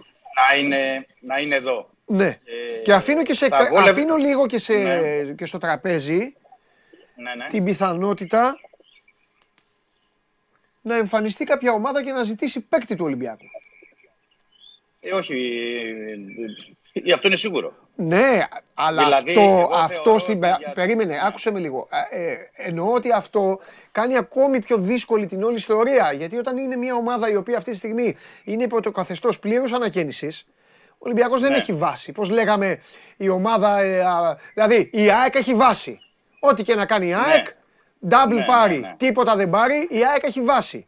να 0.52 0.58
είναι, 0.60 1.06
να 1.20 1.40
είναι 1.40 1.56
εδώ. 1.56 1.90
Ναι. 2.06 2.26
Ε, 2.28 2.82
Και 2.84 2.94
αφήνω, 2.94 3.24
και 3.24 3.34
σε, 3.34 3.48
θα 3.48 3.68
βόλευε- 3.70 3.90
αφήνω 3.92 4.16
λίγο 4.16 4.48
και, 4.48 4.58
σε, 4.60 4.74
Ναι. 4.74 5.34
και 5.34 5.46
στο 5.46 5.58
τραπέζι 5.58 6.18
Ναι, 7.16 7.36
ναι. 7.36 7.48
την 7.50 7.64
πιθανότητα 7.64 8.60
να 10.82 10.96
εμφανιστεί 10.96 11.44
κάποια 11.44 11.72
ομάδα 11.72 12.04
και 12.04 12.12
να 12.12 12.24
ζητήσει 12.24 12.62
παίκτη 12.62 12.96
του 12.96 13.06
Ολυμπιακού. 13.06 13.46
Ε, 15.00 15.14
όχι. 15.14 15.62
Ε, 17.06 17.10
ε, 17.10 17.14
αυτό 17.14 17.28
είναι 17.28 17.38
σίγουρο. 17.38 17.74
Ναι, 17.96 18.40
αλλά 18.74 19.04
Δηλαδή, 19.04 19.30
αυτό, 19.30 19.42
εγώ 19.42 19.70
αυτό 19.74 20.02
θεωρώ 20.04 20.20
στην. 20.20 20.38
ότι 20.44 20.48
για- 20.60 20.72
Περίμενε, 20.74 21.20
άκουσε 21.24 21.52
με 21.52 21.60
λίγο. 21.60 21.88
Ε, 22.10 22.32
ε, 22.32 22.38
εννοώ 22.54 22.92
ότι 22.94 23.12
αυτό 23.12 23.60
κάνει 23.92 24.18
ακόμη 24.18 24.60
πιο 24.60 24.78
δύσκολη 24.78 25.26
την 25.26 25.44
όλη 25.44 25.56
ιστορία. 25.56 26.12
Γιατί 26.14 26.38
όταν 26.38 26.58
είναι 26.58 26.76
μια 26.76 26.96
ομάδα 26.96 27.30
η 27.30 27.36
οποία 27.36 27.58
αυτή 27.58 27.72
τη 27.72 27.78
στιγμή 27.78 28.16
είναι 28.44 28.64
υπό 28.64 28.82
το 28.82 28.92
καθεστώς 28.92 29.40
πλήρους 29.40 29.74
ανακαίνιση, 29.74 30.28
ο 30.92 30.96
Ολυμπιακός 31.00 31.42
δεν 31.42 31.52
Ναι. 31.52 31.58
έχει 31.58 31.74
βάση. 31.74 32.12
Πώς 32.12 32.30
λέγαμε, 32.30 32.80
η 33.18 33.30
ομάδα. 33.30 33.80
ε, 33.80 34.00
α, 34.02 34.38
δηλαδή, 34.54 34.90
η 34.94 35.12
ΑΕΚ 35.12 35.36
έχει 35.36 35.54
βάση. 35.56 36.00
Ό,τι 36.40 36.64
και 36.64 36.76
να 36.76 36.86
κάνει 36.86 37.08
η 37.08 37.14
ΑΕΚ, 37.14 37.48
double 38.10 38.34
Ναι, 38.34 38.46
πάρει, 38.46 38.78
ναι, 38.80 38.88
ναι. 38.88 38.94
τίποτα 38.98 39.36
δεν 39.36 39.50
πάρει, 39.50 39.88
η 39.92 40.06
ΑΕΚ 40.06 40.24
έχει 40.24 40.42
βάση. 40.42 40.88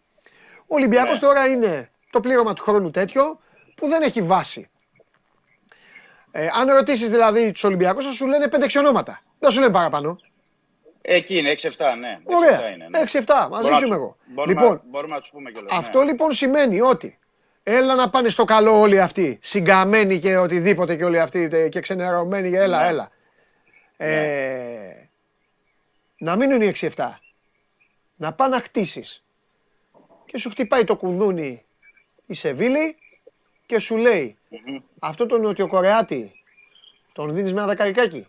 Ο 0.62 0.76
Ολυμπιακός 0.76 1.20
Ναι. 1.22 1.28
τώρα 1.28 1.48
είναι 1.48 1.90
το 2.10 2.20
πλήρωμα 2.20 2.54
του 2.54 2.62
χρόνου 2.64 2.92
τέτοιο 2.92 3.40
που 3.76 3.88
δεν 3.88 4.02
έχει 4.02 4.22
βάση. 4.22 4.70
Ε, 6.32 6.48
αν 6.54 6.70
ρωτήσεις 6.70 7.10
δηλαδή 7.10 7.52
τους 7.52 7.64
Ολυμπιακούς, 7.64 8.06
θα 8.06 8.12
σου 8.12 8.28
λένε 8.28 8.48
5-6 8.52 8.80
ονόματα. 8.80 9.22
Δεν 9.40 9.52
σου 9.52 9.60
λένε 9.60 9.72
παραπάνω. 9.74 10.20
Εκεί 11.02 11.38
είναι 11.38 11.52
6-7, 11.52 11.96
ναι. 12.00 12.20
6-7 12.24 12.36
Ωραία. 12.36 12.70
είναι, 12.70 12.88
ναι. 12.90 13.00
6-7, 13.00 13.48
μαζί 13.50 13.50
Μπορούμε 13.50 13.62
σου 13.64 13.70
να 13.72 13.78
είμαι 13.78 13.80
τους- 13.86 13.92
εγώ. 13.96 14.18
Μπορούμε, 14.26 14.62
Λοιπόν, 14.62 14.82
μπορούμε 14.86 15.14
να 15.14 15.20
τους 15.20 15.30
πούμε 15.30 15.52
κιόλας. 15.52 15.78
αυτό 15.78 16.00
ναι. 16.00 16.06
λοιπόν 16.06 16.32
σημαίνει 16.34 16.82
ότι 16.82 17.20
έλα 17.64 17.96
να 17.96 18.10
πάνε 18.10 18.30
στο 18.30 18.44
καλό 18.46 18.80
όλοι 18.80 19.02
αυτοί, 19.02 19.40
συγκαμμένοι 19.42 20.20
και 20.20 20.38
οτιδήποτε 20.38 20.96
και 20.96 21.04
όλοι 21.04 21.20
αυτοί 21.20 21.48
τε- 21.48 21.70
και 21.70 21.80
ξενερωμένοι, 21.80 22.50
έλα, 22.50 22.82
Ναι. 22.82 22.88
έλα. 22.88 23.10
Ε, 23.98 25.10
να 26.18 26.36
μείνουν 26.36 26.62
οι 26.62 26.68
6-7. 26.68 27.20
Να 28.16 28.34
πάνε 28.34 28.56
να 28.56 28.62
χτίσεις. 28.62 29.24
Και 30.26 30.38
σου 30.38 30.50
χτυπάει 30.50 30.84
το 30.84 30.96
κουδούνι 30.96 31.66
η 32.26 32.34
Σεβίλη 32.34 32.98
και 33.66 33.80
σου 33.80 33.98
λέει 33.98 34.24
Μμμ. 34.24 34.39
Αυτό 35.00 35.26
τον 35.26 35.42
Νοτιοκορεάτη 35.42 36.32
τον 37.14 37.34
δίνεις 37.34 37.54
με 37.54 37.60
ένα 37.60 37.68
δεκαρικάκι. 37.68 38.26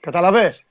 Καταλαβες; 0.00 0.64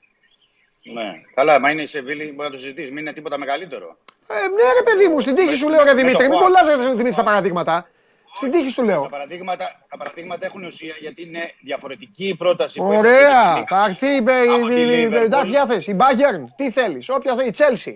Ναι. 0.94 1.12
Καλά, 1.34 1.60
μα 1.60 1.70
είναι 1.70 1.82
η 1.82 1.86
Σεβίλη, 1.86 2.24
μπορεί 2.24 2.48
να 2.48 2.50
το 2.50 2.56
συζητήσεις. 2.58 2.90
Μην 2.90 2.98
είναι 2.98 3.12
τίποτα 3.12 3.38
μεγαλύτερο. 3.38 3.96
Ε, 4.26 4.34
ναι 4.34 4.72
ρε 4.78 4.82
παιδί 4.84 5.08
μου, 5.08 5.20
στην 5.20 5.34
τύχη 5.34 5.54
σου 5.54 5.68
λέω 5.68 5.78
ρε 5.78 5.84
με 5.84 5.90
το 5.90 5.96
Δημήτρη, 5.96 6.28
μην 6.28 6.38
Χουάν. 6.38 6.42
κολλάς 6.52 6.66
ρε 6.66 6.76
Δημήτρη 6.88 7.12
στα 7.12 7.22
παραδείγματα. 7.22 7.88
Στην 8.34 8.50
τύχη 8.50 8.68
σου 8.68 8.80
Τα 8.80 8.86
λέω. 8.86 9.08
παραδείγματα, 9.10 9.84
τα 9.88 9.96
παραδείγματα 9.96 10.46
έχουν 10.46 10.64
ουσία 10.64 10.94
γιατί 11.00 11.22
είναι 11.22 11.52
διαφορετική 11.60 12.28
η 12.28 12.36
πρόταση. 12.36 12.78
που 12.78 12.86
έχει 12.90 12.98
Ωραία, 12.98 13.40
αυτή 13.40 13.60
τη 13.60 13.66
θα 13.66 13.84
έρθει 13.84 14.06
η- 14.06 14.16
Από 14.18 14.68
τη 14.68 14.74
η- 14.74 14.80
η- 14.80 15.02
η- 15.02 15.06
Liverpool. 15.08 15.12
εντάξει, 15.24 15.50
ποια 15.50 15.66
θες, 15.66 15.86
η 15.86 15.96
Bayern, 16.00 16.44
τι 16.56 16.70
θέλεις, 16.70 17.08
όποια 17.08 17.36
θέλει, 17.36 17.48
η 17.48 17.52
Chelsea. 17.56 17.94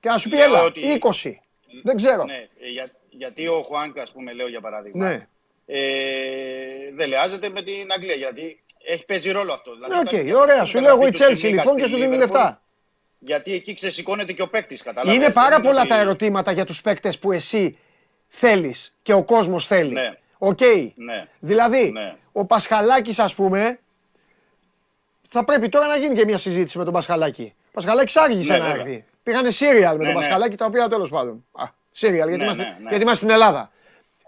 Και 0.00 0.08
να 0.08 0.16
σου 0.18 0.28
πει 0.28 0.36
Λέω 0.36 0.44
έλα, 0.44 0.62
ότι- 0.62 0.80
20. 0.80 1.40
Δεν 1.82 1.96
ξέρω. 1.96 2.24
Ναι, 2.24 2.34
ε, 2.60 2.68
για, 2.70 2.90
γιατί 3.10 3.46
ο 3.46 3.62
Χουάνκα, 3.62 4.02
ας 4.02 4.12
πούμε, 4.12 4.32
λέω 4.32 4.48
για 4.48 4.60
παράδειγμα, 4.60 5.08
Ναι. 5.08 5.26
Ε, 5.72 6.94
δεν 6.94 7.08
λεάζεται 7.08 7.48
με 7.48 7.62
την 7.62 7.86
Αγγλία. 7.94 8.14
Γιατί 8.14 8.62
έχει 8.86 9.04
παίζει 9.04 9.30
ρόλο 9.30 9.52
αυτό. 9.52 9.74
Δηλαδή, 9.74 9.92
Ναι, 9.94 9.98
οκ, 10.00 10.06
όταν- 10.06 10.42
ωραία, 10.42 10.54
όταν 10.54 10.66
σου 10.66 10.80
λέω 10.80 10.94
εγώ 10.94 11.06
η 11.06 11.10
γραφεί 11.10 11.10
τους 11.18 11.26
Chelsea 11.26 11.32
Τσιμίκα 11.34 11.62
λοιπόν 11.62 11.76
και 11.76 11.82
στη 11.82 11.90
σου 11.92 11.96
δίνει 12.00 12.14
Liverpool, 12.14 12.18
λεφτά. 12.18 12.62
Γιατί 13.18 13.52
εκεί 13.52 13.74
ξεσηκώνεται 13.74 14.32
και 14.32 14.42
ο 14.42 14.48
παίκτης, 14.48 14.82
κατάλαβε. 14.82 15.16
Είναι 15.16 15.30
πάρα 15.30 15.60
πολλά 15.60 15.84
τα 15.86 15.98
ερωτήματα 15.98 16.52
για 16.52 16.64
τους 16.64 16.80
παίκτες 16.80 17.18
που 17.18 17.32
εσύ 17.32 17.78
θέλεις 18.28 18.94
και 19.02 19.12
ο 19.12 19.24
κόσμος 19.24 19.66
θέλει. 19.66 19.92
Ναι. 19.92 20.18
Οκ. 20.38 20.58
Ναι. 20.94 21.28
Δηλαδή, 21.38 21.90
Ναι. 21.90 22.16
ο 22.32 22.44
Πασχαλάκης 22.46 23.18
ας 23.18 23.34
πούμε, 23.34 23.78
θα 25.28 25.44
πρέπει 25.44 25.68
τώρα 25.68 25.86
να 25.86 25.96
γίνει 25.96 26.14
και 26.14 26.24
μια 26.24 26.38
συζήτηση 26.38 26.78
με 26.78 26.84
τον 26.84 26.92
Πασχαλάκη. 26.92 27.54
Ο 27.56 27.70
Πασχαλάκης 27.72 28.16
άργησε 28.16 28.52
Ναι, 28.52 28.58
να 28.58 28.64
βέβαια. 28.64 28.80
έρθει. 28.80 29.04
Πήγανε 29.22 29.50
σύριαλ 29.50 29.96
με 29.96 29.98
Ναι, 29.98 30.04
τον 30.04 30.08
ναι. 30.08 30.14
Πασχαλάκη, 30.20 30.56
τα 30.56 30.64
οποία 30.64 30.88
τέλος 30.88 31.08
πάντων. 31.10 31.44
Α, 31.52 31.64
σύριαλ, 31.92 32.28
γιατί, 32.28 32.36
Ναι, 32.36 32.42
είμαστε, 32.44 32.62
ναι, 32.62 32.68
ναι. 32.70 32.88
γιατί 32.88 33.02
είμαστε 33.02 33.24
στην 33.24 33.30
Ελλάδα. 33.30 33.70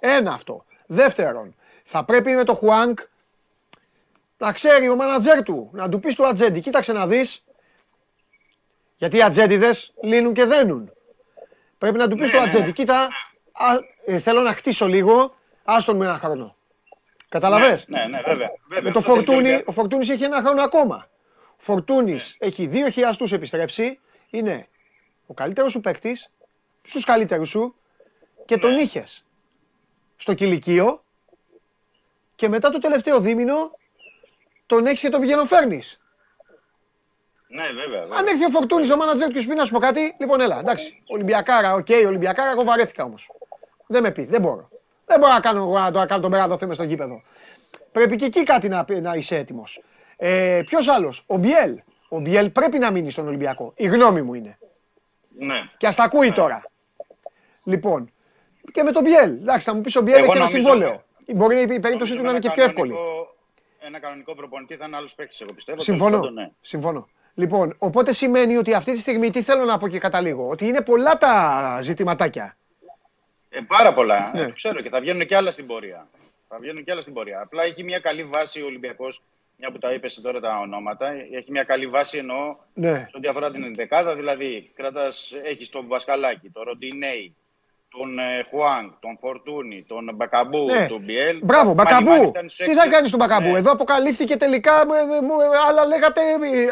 Ένα 0.01 0.33
αυτό. 0.33 0.65
Δεύτερον, 0.87 1.55
θα 1.85 2.05
πρέπει 2.05 2.31
με 2.35 2.45
το 2.45 2.55
Χουάνκ 2.55 2.99
να 4.39 4.53
ξέρει 4.53 4.89
ο 4.89 4.97
μάνατζέρ 4.97 5.43
του, 5.43 5.71
να 5.73 5.89
του 5.89 6.01
πεις 6.01 6.15
του 6.15 6.27
ατζέντη, 6.27 6.61
κοίταξε 6.61 6.93
να 6.93 7.07
δεις, 7.07 7.45
γιατί 8.97 9.17
οι 9.17 9.23
ατζέντιδες 9.23 9.93
λύνουν 10.03 10.33
και 10.33 10.45
δένουν. 10.45 10.93
Πρέπει 11.79 11.99
να 11.99 12.09
του 12.09 12.15
πεις 12.17 12.23
Ναι, 12.25 12.29
στο 12.33 12.39
ναι, 12.39 12.45
ατζέντη, 12.45 12.67
ναι. 12.67 12.73
κοίτα, 12.73 13.09
α, 13.53 13.67
ε, 14.05 14.19
θέλω 14.19 14.41
να 14.41 14.53
χτίσω 14.53 14.87
λίγο, 14.89 15.35
άστον 15.65 15.97
με 15.97 16.05
ένα 16.05 16.19
χρόνο. 16.19 16.57
Καταλαβες; 17.29 17.85
Ναι, 17.89 18.05
ναι, 18.07 18.21
βέβαια. 18.27 18.51
βέβαια. 18.69 18.83
Με 18.83 18.91
το 18.91 18.99
Αυτό 18.99 19.13
θέλει 19.13 19.25
και 19.25 19.31
ο 19.31 19.33
Φορτούνι, 19.33 19.37
Ολυμπιακός. 19.39 19.67
ο 19.67 19.73
Φορτούνης 19.73 20.09
έχει 20.11 20.25
ένα 20.25 20.41
χρόνο 20.41 20.63
ακόμα. 20.63 21.09
Ο 21.51 21.55
Φορτούνης 21.57 22.37
Ναι. 22.41 22.47
έχει 22.47 22.67
δύο 22.67 22.89
χιλιαστούς 22.91 23.33
επιστρέψει, 23.33 24.01
είναι 24.31 24.67
ο 25.27 25.35
καλύτερος 25.35 25.73
σου 25.73 25.81
παίκτης, 25.81 26.31
στους 26.83 27.05
καλύτερους 27.05 27.49
σου 27.49 27.75
και 28.45 28.57
τον 28.59 28.73
Ναι. 28.75 28.81
είχες 28.81 29.25
στο 30.23 30.35
κηλικείο 30.35 31.05
και 32.35 32.49
μετά 32.49 32.71
το 32.71 32.79
τελευταίο 32.79 33.21
δίμηνο 33.21 33.79
τον 34.67 34.87
έχεις 34.87 35.01
και 35.01 35.09
τον 35.09 35.21
πηγαίνω 35.21 35.45
φέρνεις. 35.45 36.01
Ναι, 37.49 37.67
βέβαια. 37.67 38.01
βέβαια. 38.01 38.19
Αν 38.19 38.27
έρθει 38.27 38.45
ο 38.45 38.51
Φορτούνης 38.51 38.91
ο 38.91 38.97
μάνατζερ 38.97 39.31
και 39.31 39.41
σου 39.41 39.49
πει 39.49 39.55
να 39.55 39.65
σου 39.65 39.73
πω 39.73 39.79
κάτι, 39.79 40.17
λοιπόν 40.19 40.41
έλα, 40.41 40.59
εντάξει, 40.59 41.03
Ολυμπιακάρα, 41.07 41.75
οκ, 41.75 41.87
Ολυμπιακάρα, 42.07 42.51
εγώ 42.51 42.65
βαρέθηκα 42.65 43.05
όμως. 43.05 43.31
Δεν 43.87 44.03
με 44.03 44.11
πει, 44.11 44.25
δεν 44.25 44.41
μπορώ. 44.41 44.69
Δεν 45.07 45.19
μπορώ 45.19 45.33
να 45.33 45.41
κάνω, 45.41 45.61
εγώ 45.61 45.79
να 45.79 45.91
το 45.91 46.05
κάνω 46.07 46.23
τον 46.23 46.31
πέρα 46.31 46.59
θέμε 46.59 46.75
στο 46.75 46.83
γήπεδο. 46.83 47.23
Πρέπει 47.93 48.17
και 48.17 48.25
εκεί 48.25 48.43
κάτι 48.43 48.69
να, 48.69 48.85
να 49.01 49.15
είσαι 49.15 49.37
έτοιμος. 49.37 49.83
Ε, 50.17 50.63
Ποιος 50.67 50.89
άλλος, 50.89 51.25
ο 51.27 51.37
Μπιέλ. 51.37 51.81
Ο 52.09 52.21
Μπιέλ 52.21 52.51
πρέπει 52.51 52.79
να 52.79 52.91
μείνει 52.91 53.11
στον 53.11 53.27
Ολυμπιακό. 53.27 53.73
Η 53.77 53.87
γνώμη 53.87 54.23
μου 54.23 54.35
είναι. 54.35 54.59
Ναι. 55.39 55.71
Και 55.77 55.87
ας 55.87 55.97
τα 55.97 56.03
ακούει 56.03 56.33
τώρα. 56.33 56.65
Λοιπόν, 57.65 58.13
και 58.73 58.83
με 58.83 58.91
τον 58.93 59.03
Μπιέλ. 59.03 59.31
Εντάξει, 59.33 59.69
θα 59.69 59.75
μου 59.75 59.81
πεις 59.81 59.97
ο 59.97 60.01
Μπιέλ 60.03 60.17
Εγώ 60.23 60.25
έχει 60.33 60.37
ένα 60.37 60.45
νομίζω- 60.51 60.69
συμβόλαιο. 60.71 61.05
Μπορεί 61.35 61.61
η 61.61 61.67
περίπτωση 61.67 61.91
Νομίζω 61.93 62.15
του 62.15 62.21
με 62.23 62.23
να 62.23 62.29
είναι 62.29 62.39
ένα 62.39 62.39
και 62.39 62.51
πιο 62.55 62.63
εύκολη. 62.65 62.91
κανονικό- 62.93 63.35
Ένα 63.81 63.99
κανονικό 63.99 64.35
προπονητή 64.35 64.77
θα 64.77 64.85
είναι 64.87 64.97
άλλος 64.97 65.15
παίκτης, 65.15 65.41
εγώ 65.41 65.53
πιστεύω. 65.53 65.81
Συμφωνώ. 65.81 66.11
Τέλος 66.11 66.27
πάντων, 66.27 66.35
ναι. 66.43 66.51
Συμφωνώ. 66.61 67.09
Λοιπόν, 67.35 67.75
οπότε 67.79 68.13
σημαίνει 68.13 68.57
ότι 68.57 68.75
αυτή 68.75 68.93
τη 68.93 68.99
στιγμή 68.99 69.31
τι 69.31 69.43
θέλω 69.43 69.65
να 69.65 69.79
πω 69.79 69.89
και 69.89 69.99
καταλήγω. 69.99 70.49
Ότι 70.49 70.67
είναι 70.67 70.81
πολλά 70.83 71.19
τα 71.19 71.79
ζητηματάκια. 71.83 72.57
Ε, 73.49 73.61
πάρα 73.67 73.95
πολλά. 73.95 74.31
Ναι. 74.35 74.41
Ε, 74.41 74.47
το 74.47 74.53
ξέρω 74.53 74.81
και 74.81 74.89
θα 74.89 75.01
βγαίνουν 75.01 75.27
και 75.27 75.37
άλλα 75.37 75.51
στην 75.51 75.67
πορεία. 75.67 76.09
Θα 76.49 76.59
βγαίνουν 76.61 76.85
και 76.85 76.91
άλλα 76.93 77.01
στην 77.01 77.13
πορεία. 77.13 77.41
Απλά 77.41 77.63
έχει 77.63 77.85
μια 77.85 77.99
καλή 77.99 78.25
βάση 78.25 78.63
ο 78.63 78.67
Ολυμπιακός, 78.67 79.23
μια 79.57 79.71
που 79.73 79.79
τα 79.79 79.93
είπες 79.93 80.21
τώρα 80.23 80.41
τα 80.41 80.59
ονόματα. 80.59 81.11
Έχει 81.33 81.51
μια 81.51 81.63
καλή 81.65 81.87
βάση 81.87 82.19
εννοώ 82.19 82.57
Ναι. 82.75 82.97
σε 82.99 83.17
ό,τι 83.17 83.29
αφορά 83.29 83.51
την 83.51 83.75
δεκάδα. 83.75 84.15
Δηλαδή, 84.17 84.71
κράτας, 84.75 85.33
έχεις 85.43 85.69
τον 85.69 85.87
Βασκαλάκη, 85.87 86.49
τον 86.51 86.63
Ροντινέη, 86.63 87.35
τον 87.99 88.19
ε, 88.19 88.45
Χουάνγκ, 88.51 88.91
τον 89.01 89.19
Φορτούνη, 89.21 89.85
τον 89.89 90.11
Μπακαμπού, 90.15 90.65
Ναι. 90.65 90.87
τον 90.87 91.01
Μπιέλ. 91.05 91.39
Μπράβο, 91.43 91.75
Μάνι 91.75 91.91
Μάνι 91.93 92.05
Μπακαμπού. 92.05 92.29
ήταν 92.29 92.45
στους 92.49 92.57
Τι 92.57 92.71
έξι. 92.71 92.77
θα 92.77 92.89
κάνεις 92.89 93.09
στον 93.09 93.21
Μπακαμπού; 93.21 93.51
Ναι. 93.53 93.59
Εδώ 93.59 93.71
αποκαλύφθηκε 93.73 94.37
τελικά. 94.37 94.73
ε, 94.73 95.17
ε, 95.17 95.21
μου, 95.21 95.41
ε, 95.41 95.47
Άλλα 95.69 95.85
λέγατε, 95.85 96.21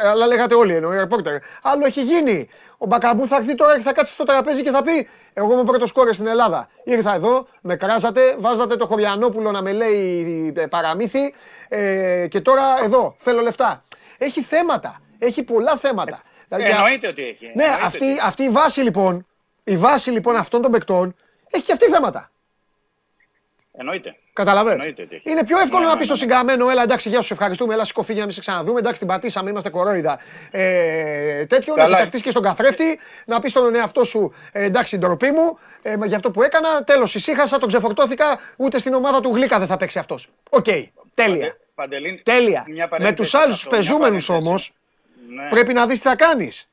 ε, 0.04 0.08
άλλα 0.08 0.26
λέγατε 0.26 0.54
όλοι 0.54 0.74
εννοώ, 0.74 0.92
οι 0.94 0.96
ρεπόρτερ. 0.96 1.34
Άλλο 1.62 1.86
έχει 1.86 2.02
γίνει. 2.02 2.48
Ο 2.78 2.86
Μπακαμπού 2.86 3.26
θα 3.26 3.36
έρθει 3.36 3.54
τώρα 3.54 3.74
και 3.76 3.80
θα 3.82 3.92
κάτσει 3.92 4.12
στο 4.12 4.24
τραπέζι 4.24 4.62
και 4.62 4.70
θα 4.70 4.82
πει: 4.82 5.08
Εγώ 5.32 5.52
είμαι 5.52 5.64
πρώτος 5.64 5.92
κόρες 5.92 6.14
στην 6.16 6.26
Ελλάδα. 6.28 6.68
Ήρθα 6.84 7.14
εδώ, 7.14 7.46
με 7.60 7.76
κράζατε, 7.76 8.34
βάζατε 8.38 8.76
το 8.76 8.86
Χωριανόπουλο 8.86 9.50
να 9.50 9.62
με 9.62 9.72
λέει 9.72 10.52
ε, 10.56 10.66
παραμύθι 10.66 11.34
ε, 11.68 12.26
και 12.30 12.40
τώρα 12.40 12.62
εδώ 12.84 13.14
θέλω 13.18 13.40
λεφτά. 13.40 13.84
Έχει 14.18 14.42
θέματα. 14.42 15.00
Έχει 15.18 15.42
πολλά 15.42 15.76
θέματα. 15.76 16.22
Δηλαδή, 16.48 16.70
Ε, 16.70 16.74
εννοείται 16.74 17.08
ότι 17.08 17.22
έχει. 17.22 17.52
ναι, 17.54 17.62
Εννοείται 17.64 17.84
αυτή, 17.86 18.04
ότι 18.04 18.10
έχει. 18.10 18.20
αυτή 18.22 18.42
η 18.42 18.50
βάση 18.50 18.80
λοιπόν, 18.80 19.26
η 19.64 19.76
βάση 19.76 20.10
λοιπόν 20.10 20.36
αυτών 20.36 20.62
των 20.62 20.70
παικτών 20.70 21.14
έχει 21.50 21.64
και 21.64 21.72
αυτή 21.72 21.84
θέματα. 21.84 22.28
Εννοείται. 23.72 24.16
Καταλαβες; 24.32 24.72
Εννοείται 24.72 25.02
ότι 25.02 25.14
έχει. 25.14 25.30
Είναι 25.30 25.44
πιο 25.44 25.58
εύκολο 25.58 25.80
Ναι, 25.82 25.86
να 25.88 25.92
ναι, 25.92 25.98
πεις 25.98 26.06
στο 26.06 26.14
ναι, 26.16 26.24
ναι. 26.24 26.32
συγκαμένο, 26.40 26.70
έλα 26.70 26.82
εντάξει, 26.82 27.08
γεια 27.08 27.20
σου, 27.20 27.32
ευχαριστούμε, 27.32 27.74
έλα 27.74 27.84
σήκω 27.84 27.99
φύγε 27.99 28.18
να 28.18 28.24
μην 28.24 28.34
σε 28.34 28.40
ξαναδούμε. 28.40 28.78
Εντάξει, 28.78 28.98
την 28.98 29.08
πατήσαμε, 29.08 29.50
είμαστε 29.50 29.70
κορόιδα. 29.70 30.18
Ε, 30.50 31.44
τέτοιο, 31.46 31.74
να 31.74 31.82
Καλά. 31.82 31.96
κοιταχτεί 31.96 32.20
και 32.20 32.30
στον 32.30 32.42
καθρέφτη, 32.42 32.98
να 33.26 33.38
πεις 33.40 33.50
στον 33.50 33.74
εαυτό 33.74 34.04
σου, 34.04 34.32
ε, 34.52 34.64
εντάξει, 34.64 34.98
ντροπή 34.98 35.30
μου, 35.30 35.58
ε, 35.82 35.94
για 36.06 36.16
αυτό 36.16 36.30
που 36.30 36.42
έκανα. 36.42 36.84
Τέλος, 36.84 37.14
ησύχασα, 37.14 37.58
τον 37.58 37.68
ξεφορτώθηκα, 37.68 38.38
ούτε 38.56 38.78
στην 38.78 38.94
ομάδα 38.94 39.20
του 39.20 39.34
γλύκα 39.34 39.58
δεν 39.58 39.66
θα 39.66 39.76
παίξει 39.76 39.98
αυτός. 39.98 40.28
Οκ, 40.50 40.64
τέλεια. 41.14 41.56
Παντελή, 41.74 42.20
Τέλεια. 42.24 42.64
μια 42.68 42.82
Με 42.84 42.88
παρένθεση 42.88 43.30
του 43.32 43.38
άλλους 43.38 43.56
σε 43.58 43.62
αυτό, 43.66 43.70
μια 43.70 43.78
πεζούμενους 43.78 44.26
παρένθεση. 44.26 44.48
όμως, 44.48 44.72
Ναι. 45.28 45.48
πρέπει 45.48 45.72
να 45.72 45.86
δεις 45.86 46.00
τι 46.00 46.08
θα 46.08 46.16
κάνεις. 46.16 46.68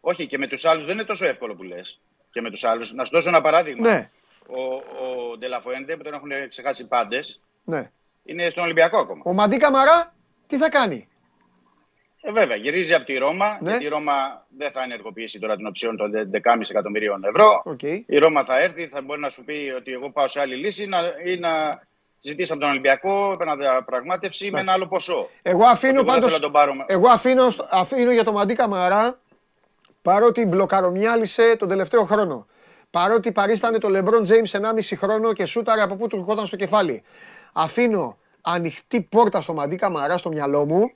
Όχι, 0.00 0.26
και 0.26 0.38
με 0.38 0.46
τους 0.46 0.64
άλλους 0.64 0.84
δεν 0.84 0.94
είναι 0.94 1.04
τόσο 1.04 1.24
εύκολο 1.26 1.54
που 1.54 1.62
λες. 1.62 2.00
Και 2.30 2.40
με 2.40 2.50
τους 2.50 2.64
άλλους. 2.64 2.92
Να 2.92 3.04
σου 3.04 3.10
δώσω 3.14 3.28
ένα 3.28 3.40
παράδειγμα. 3.40 3.90
Ναι, 3.90 4.10
Ο, 4.46 4.62
ο 5.32 5.36
Ντελαφουέντε 5.38 5.96
που 5.96 6.02
τον 6.02 6.12
έχουν 6.14 6.30
ξεχάσει 6.48 6.86
πάντες 6.86 7.40
ναι. 7.64 7.90
είναι 8.24 8.50
στον 8.50 8.64
Ολυμπιακό 8.64 8.98
ακόμα. 8.98 9.22
Ο 9.24 9.32
Μαντί 9.32 9.56
Καμαρά 9.56 10.12
τι 10.46 10.56
θα 10.56 10.68
κάνει; 10.68 11.08
Ε, 12.20 12.32
βέβαια, 12.32 12.56
γυρίζει 12.56 12.94
από 12.94 13.04
τη 13.04 13.14
Ρώμα. 13.18 13.58
Ναι. 13.60 13.70
Γιατί 13.70 13.84
η 13.84 13.88
Ρώμα 13.88 14.46
δεν 14.56 14.70
θα 14.70 14.82
ενεργοποιήσει 14.82 15.38
τώρα 15.38 15.56
την 15.56 15.66
οψιόν 15.66 15.96
των 15.96 16.12
11,5 16.14 16.70
εκατομμυρίων 16.70 17.24
ευρώ. 17.24 17.62
Οκ. 17.64 17.82
Η 18.06 18.18
Ρώμα 18.18 18.44
θα 18.44 18.60
έρθει, 18.60 18.86
θα 18.86 19.02
μπορεί 19.02 19.20
να 19.20 19.28
σου 19.28 19.44
πει 19.44 19.72
ότι 19.76 19.92
εγώ 19.92 20.10
πάω 20.10 20.28
σε 20.28 20.40
άλλη 20.40 20.54
λύση 20.56 20.86
να, 20.86 20.98
ή 21.26 21.36
να 21.38 21.82
ζητήσει 22.20 22.52
από 22.52 22.60
τον 22.60 22.70
Ολυμπιακό 22.70 23.30
επαναδιαπραγμάτευση 23.34 24.50
με 24.50 24.60
ένα 24.60 24.72
άλλο 24.72 24.86
ποσό. 24.88 25.28
Εγώ 25.42 25.64
αφήνω 25.66 25.92
Εγώ 25.92 26.02
δεν 26.04 26.14
πάντως, 26.14 26.24
θέλω 26.32 26.34
να 26.36 26.40
τον 26.42 26.52
πάρουμε. 26.52 26.84
εγώ 26.88 27.08
αφήνω, 27.08 27.50
στο- 27.50 27.66
αφήνω 27.70 28.10
για 28.12 28.24
το 28.24 28.32
Μαντί 28.32 28.54
Καμαρά, 28.54 29.18
παρότι 30.02 30.46
μπλοκαρομιάλισε 30.46 31.56
τον 31.58 31.68
τελευταίο 31.68 32.04
χρόνο. 32.04 32.46
Παρότι 32.90 33.32
παρίστανε 33.32 33.78
το 33.78 33.88
LeBron 33.92 34.26
James 34.28 34.60
1,5 34.60 34.96
χρόνο 34.96 35.32
και 35.32 35.44
σούταρε 35.44 35.82
από 35.82 35.96
πού 35.96 36.06
του 36.06 36.16
ερχόταν 36.16 36.46
στο 36.46 36.56
κεφάλι. 36.56 37.02
Αφήνω 37.52 38.18
ανοιχτή 38.40 39.00
πόρτα 39.00 39.40
στο 39.40 39.52
Μαντί 39.54 39.76
Καμαρά 39.76 40.18
στο 40.18 40.28
μυαλό 40.28 40.64
μου, 40.64 40.90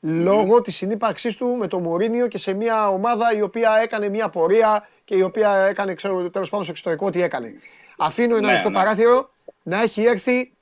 λόγω 0.00 0.60
της 0.60 0.76
συνύπαρξής 0.76 1.36
του 1.36 1.46
με 1.46 1.66
το 1.66 1.78
Μωρίνιο 1.80 2.26
και 2.26 2.38
σε 2.38 2.52
μια 2.52 2.88
ομάδα 2.88 3.32
η 3.36 3.42
οποία 3.42 3.70
έκανε 3.82 4.08
μια 4.08 4.28
πορεία 4.28 4.88
και 5.04 5.16
η 5.16 5.22
οποία 5.22 5.56
έκανε, 5.56 5.94
ξέρω, 5.94 6.30
τέλος 6.30 6.48
πάντων 6.48 6.64
στο 6.64 6.72
εξωτερικό 6.72 7.10
τι 7.10 7.22
έκανε. 7.22 7.54
Αφήνω 7.98 8.36
ένα 8.36 8.46
Ναι, 8.46 8.52
ανοιχτό 8.52 8.68
ναι. 8.68 8.74
παράθυρο 8.74 9.30
να 9.62 9.82
έχει 9.82 10.02
έρθει 10.04 10.52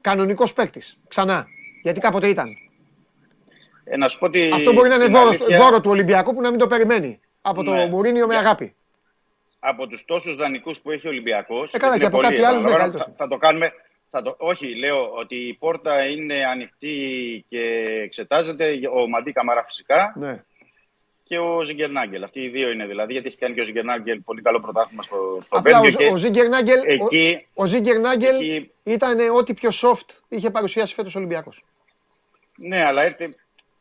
κανονικός 0.00 0.52
παίκτης. 0.52 0.98
Ξανά. 1.08 1.46
Γιατί 1.82 2.00
κάποτε 2.00 2.28
ήταν. 2.28 2.56
Ε, 3.90 3.96
να 3.96 4.08
σου 4.08 4.18
πω 4.18 4.26
ότι 4.26 4.50
Αυτό 4.54 4.72
μπορεί 4.72 4.88
να 4.88 4.94
είναι 4.94 5.04
την 5.04 5.12
δώρο, 5.12 5.28
αλήθεια, 5.28 5.58
δώρο 5.58 5.80
του 5.80 5.90
Ολυμπιακού 5.90 6.34
που 6.34 6.40
να 6.40 6.50
μην 6.50 6.58
το 6.58 6.66
περιμένει. 6.66 7.20
Από 7.42 7.62
το 7.62 7.72
Ναι. 7.74 7.86
Μουρίνιο 7.86 8.26
με 8.26 8.32
Για- 8.32 8.42
αγάπη. 8.42 8.74
από 9.58 9.86
τους 9.86 10.04
τόσους 10.04 10.34
δανεικούς 10.36 10.80
που 10.80 10.90
έχει 10.90 11.06
ο 11.06 11.10
Ολυμπιακός... 11.10 11.74
Ε, 11.74 11.78
καλά, 11.78 11.96
γιατί 11.96 12.10
και 12.10 12.16
είναι 12.16 12.26
από 12.26 12.34
κάτι 12.34 12.34
πολλοί, 12.34 12.46
άλλους, 12.46 12.62
ναι, 12.64 12.68
επαναλαμβάνω, 12.70 12.98
καλύτερος. 12.98 13.16
θα, 13.18 13.24
θα 13.24 13.28
το 13.30 13.46
κάνουμε... 13.46 13.72
Θα 14.10 14.22
το, 14.22 14.34
όχι, 14.38 14.74
λέω 14.78 15.10
ότι 15.18 15.34
η 15.36 15.54
πόρτα 15.54 16.06
είναι 16.06 16.44
ανοιχτή 16.44 16.96
και 17.48 17.84
εξετάζεται 18.02 18.72
ο 18.94 19.08
Μαντί 19.08 19.32
Καμαρά 19.32 19.64
φυσικά 19.64 20.14
Ναι. 20.18 20.42
και 21.24 21.38
ο 21.38 21.62
Ζιγκερνάγκελ. 21.62 22.22
Αυτοί 22.22 22.40
οι 22.40 22.48
δύο 22.48 22.70
είναι 22.70 22.86
δηλαδή, 22.86 23.12
γιατί 23.12 23.28
έχει 23.28 23.36
κάνει 23.36 23.54
και 23.54 23.60
ο 23.60 23.64
Ζιγκερνάγκελ 23.64 24.20
πολύ 24.20 24.42
καλό 24.42 24.60
πρωτάθλημα 24.60 25.02
στο, 25.02 25.38
στο 25.44 25.58
Απλά 25.58 25.78
ο, 25.78 25.80
Βέλγιο. 25.82 25.98
και 25.98 26.06
ο 26.12 26.16
Ζίγκερνάγκελ, 26.16 26.80
εκεί- 26.86 27.46
ο, 27.54 27.62
ο 27.62 27.66
Ζίγκερνάγκελ 27.66 28.36
εκεί- 28.40 28.70
ήταν 28.82 29.18
ό,τι 29.36 29.54
πιο 29.54 29.70
soft 29.72 30.18
είχε 30.28 30.50
παρουσιάσει 30.50 30.94
φέτος 30.94 31.14
ο 31.14 31.18
Ολυμπιακός. 31.18 31.64
Ναι, 32.56 32.84
αλλά 32.84 33.04
ήρθε, 33.04 33.34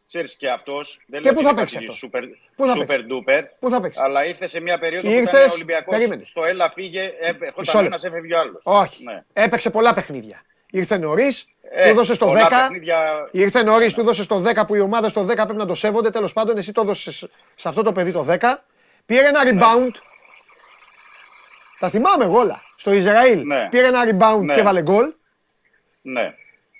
ξέρεις 0.08 0.36
και 0.36 0.50
αυτός, 0.50 1.00
δεν 1.08 1.22
Και 1.22 1.26
λέω 1.32 1.34
πού 1.34 1.38
ότι 1.40 1.44
θα 1.48 1.50
είναι 1.52 1.60
παίξει 1.60 1.76
κάτι 1.76 1.88
αυτό; 1.88 2.08
super, 2.08 2.22
Πού 2.56 2.66
θα 2.66 2.74
super 2.74 2.88
παίξει; 2.88 3.06
duper, 3.10 3.42
Πού 3.60 3.70
θα 3.70 3.82
παίξει; 3.82 4.00
αλλά 4.04 4.26
ήρθε 4.26 4.48
σε 4.48 4.62
μια 4.62 4.80
περίοδο 4.80 5.08
που 5.08 5.14
Ήρθες, 5.14 5.30
ήταν 5.30 5.50
ο 5.50 5.54
Ολυμπιακός 5.54 5.96
περίμενε. 5.98 6.24
στο 6.26 6.44
έλα 6.44 6.70
φύγε, 6.72 7.02
ε, 7.02 7.28
ερχόταν 7.28 7.54
Μισό 7.58 7.80
ένας, 7.80 7.92
λεπτό. 8.04 8.08
έφευγε 8.18 8.34
ο 8.36 8.40
άλλος. 8.40 8.62
Όχι. 8.64 9.04
Ναι. 9.04 9.24
Έπαιξε 9.34 9.70
πολλά 9.70 9.94
παιχνίδια. 9.94 10.42
Ήρθε 10.72 10.98
νωρίς, 10.98 11.46
Ε, 11.72 11.90
του 11.90 11.96
δώσε 11.96 12.18
το 12.18 12.26
10. 12.26 12.34
πολλά 12.34 12.48
παιχνίδια- 12.48 13.30
Ήρθε 13.32 13.64
νωρίς, 13.64 13.94
του 13.94 14.04
δώσε 14.04 14.26
το 14.28 14.40
10 14.40 14.66
που 14.66 14.76
οι 14.76 14.80
ομάδες 14.80 15.14
το 15.14 15.24
10 15.24 15.44
πρέπει 15.44 15.60
να 15.60 15.66
το 15.66 15.74
σέβονται. 15.76 16.10
Τέλος 16.10 16.34
πάντων, 16.34 16.58
εσύ 16.58 16.72
το 16.72 16.82
έδωσες 16.82 17.26
σε 17.56 17.68
αυτό 17.68 17.84
το 17.84 17.92
παιδί 17.92 18.12
το 18.12 18.24
10. 18.24 18.64
Πήρε 19.06 19.28
ένα 19.28 19.44
Ναι. 19.44 19.50
rebound. 19.62 19.92
Τα 21.80 21.90
θυμάμαι 21.90 22.24
εγώ 22.24 22.40
όλα. 22.40 22.62
Στο 22.76 22.92
Ισραήλ 22.94 23.42
Ναι. 23.46 23.68
πήρε 23.70 23.88
ένα 23.88 24.04
rebound 24.04 24.42
Ναι. 24.42 24.54
και 24.54 24.60
έβαλε 24.60 24.82
γκολ. 24.82 25.14
Ναι. 26.02 26.34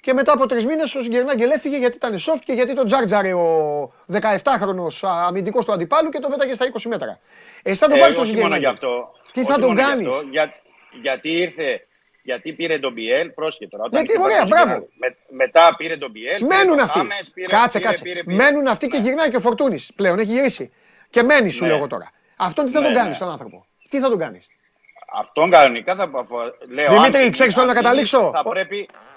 Και 0.08 0.14
μετά 0.14 0.34
από 0.34 0.46
τρεις 0.48 0.66
μήνες 0.66 0.96
ο 0.96 1.02
Σιγκερνάγκελ 1.02 1.50
έφυγε 1.52 1.78
γιατί 1.78 1.96
ήταν 1.96 2.16
soft 2.16 2.40
και 2.46 2.54
γιατί 2.54 2.74
τον 2.76 2.86
τζάρτζαρε 2.86 3.34
ο 3.34 3.92
17χρονο 4.14 4.88
αμυντικός 5.02 5.66
του 5.66 5.72
αντιπάλου 5.72 6.10
και 6.10 6.20
τον 6.20 6.32
πέταγε 6.32 6.54
στα 6.54 6.66
20 6.74 6.82
μέτρα. 6.90 7.20
Εσύ 7.64 7.76
θα 7.80 7.88
τον 7.88 7.98
Ε, 7.98 8.00
πάρεις 8.00 8.16
στο 8.16 8.24
όχι 8.24 8.36
μόνο 8.36 8.48
γι' 8.48 8.54
Σιγκερνάγκελ. 8.54 8.90
αυτό. 8.90 9.12
Τι 9.32 9.40
Όχι 9.40 9.50
θα 9.52 9.54
τον 9.60 9.68
μόνο 9.70 9.80
γι' 9.82 9.88
κάνεις; 9.88 10.08
αυτό, 10.08 10.28
Για, 10.32 10.54
γιατί 11.02 11.30
ήρθε, 11.32 11.88
γιατί 12.24 12.54
πήρε 12.54 12.80
τον 12.80 12.94
Μπιέλ, 12.94 13.30
πρόσχε 13.30 13.68
τώρα. 13.68 13.84
όταν 13.84 14.00
Γιατί, 14.06 14.12
ήρθε 14.18 14.24
ωραία, 14.24 14.42
ο 14.44 14.48
μπράβο. 14.48 14.64
Ζιγκερνάγκελ. 14.74 15.18
Με, 15.30 15.36
μετά 15.44 15.76
πήρε 15.78 15.98
τον 15.98 16.12
Μπιέλ. 16.12 16.38
πήρε 16.38 16.56
Μένουν 16.56 16.76
τον 16.76 16.80
αυτοί. 16.86 16.98
Χάμες, 16.98 17.32
πήρε- 17.34 17.50
Κάτσε, 17.50 17.78
πήρε- 17.78 17.90
κάτσε. 17.90 18.04
πήρε- 18.04 18.24
πήρε. 18.24 18.36
Μένουν 18.36 18.68
αυτοί 18.68 18.88
και 18.88 18.98
γυρνάει 18.98 19.30
και 19.30 19.36
ο 19.36 19.40
Φορτούνης 19.40 19.92
πλέον. 19.96 20.20
Έχει 20.20 20.32
γυρίσει. 20.32 20.72
Και 21.10 21.24
μένει, 21.24 21.50
σου 21.50 21.62
Ναι. 21.64 21.68
λέω 21.70 21.78
εγώ 21.78 21.88
τώρα. 21.88 22.12
Αυτόν 22.38 22.66
τι 22.66 22.72
θα 22.72 22.80
Ναι, 22.80 22.86
τον 22.86 22.96
κάνεις 22.96 23.14
ναι. 23.14 23.20
τον 23.24 23.32
άνθρωπο; 23.32 23.66
Τι 23.90 24.00
θα 24.00 24.10
τον 24.10 24.20
κάνεις; 24.20 24.48
Αυτόν 25.20 25.50
κανονικά 25.50 25.96
θα 25.96 26.10
λέω. 26.70 26.92
Δημήτρη, 26.92 27.22
αν- 27.24 27.32
ξέρεις 27.32 27.54
τι 27.54 27.60
θέλω 27.60 27.72
να 27.72 27.78
αν 27.78 27.84
καταλήξω; 27.84 28.30
Θα 28.34 28.42
Ο- 28.46 28.50
πρέπει, 28.50 28.76
θέλει- 28.76 28.90
θα 28.90 29.17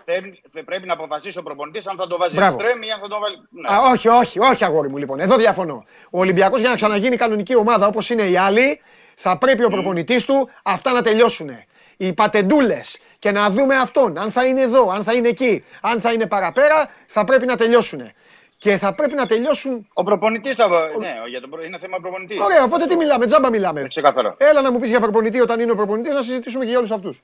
πρέπει 0.64 0.86
να 0.86 0.92
αποφασίσει 0.92 1.38
ο 1.38 1.42
προπονητής 1.42 1.86
αν 1.86 1.96
θα 1.96 2.06
το 2.06 2.18
βάζει 2.18 2.34
Μπράβο. 2.34 2.56
εξτρέμ 2.60 2.82
ή 2.82 2.90
αν 2.90 3.00
θα 3.00 3.08
το 3.08 3.18
βάλει. 3.20 3.36
Ναι. 3.50 3.68
Α, 3.68 3.90
όχι, 3.92 4.08
όχι, 4.08 4.38
όχι, 4.40 4.64
αγόρι 4.64 4.88
μου 4.88 4.96
λοιπόν. 4.96 5.20
Εδώ 5.20 5.36
διαφωνώ. 5.36 5.84
Ο 6.10 6.18
Ολυμπιακός 6.18 6.60
για 6.60 6.68
να 6.68 6.74
ξαναγίνει 6.74 7.16
κανονική 7.16 7.54
ομάδα 7.56 7.86
όπως 7.86 8.10
είναι 8.10 8.22
οι 8.22 8.36
άλλοι, 8.36 8.80
θα 9.14 9.38
πρέπει 9.38 9.64
ο 9.64 9.68
προπονητής 9.68 10.24
του 10.24 10.48
αυτά 10.62 10.92
να 10.92 11.02
τελειώσουν. 11.02 11.50
Οι 11.96 12.12
πατεντούλες 12.12 12.98
και 13.18 13.30
να 13.30 13.50
δούμε 13.50 13.76
αυτόν. 13.76 14.18
Αν 14.18 14.30
θα 14.30 14.44
είναι 14.46 14.60
εδώ, 14.60 14.90
αν 14.90 15.04
θα 15.04 15.12
είναι 15.12 15.28
εκεί, 15.28 15.64
αν 15.80 16.00
θα 16.00 16.12
είναι 16.12 16.26
παραπέρα, 16.26 16.90
θα 17.06 17.24
πρέπει 17.24 17.46
να 17.46 17.56
τελειώσουν. 17.56 18.10
Και 18.58 18.76
θα 18.76 18.94
πρέπει 18.94 19.14
να 19.14 19.26
τελειώσουν. 19.26 19.88
Ο 19.94 20.02
προπονητής 20.04 20.54
θα. 20.56 20.68
Ναι, 20.98 21.14
για 21.28 21.40
τον 21.40 21.50
προ- 21.50 21.64
είναι 21.64 21.78
θέμα 21.80 21.98
προπονητής. 22.00 22.40
Ωραία, 22.40 22.64
οπότε 22.64 22.86
τι 22.86 22.96
μιλάμε, 22.96 23.26
τζάμπα 23.26 23.50
μιλάμε. 23.50 23.82
Ξεκάθαρα. 23.88 24.34
Έλα 24.38 24.60
να 24.60 24.72
μου 24.72 24.78
πεις 24.78 24.90
για 24.90 25.00
προπονητή 25.00 25.40
όταν 25.40 25.60
είναι 25.60 25.72
ο 25.72 25.74
προπονητής 25.74 26.14
να 26.14 26.22
συζητήσουμε 26.22 26.64
και 26.64 26.70
για 26.70 26.78
όλους 26.78 26.90
αυτούς. 26.90 27.22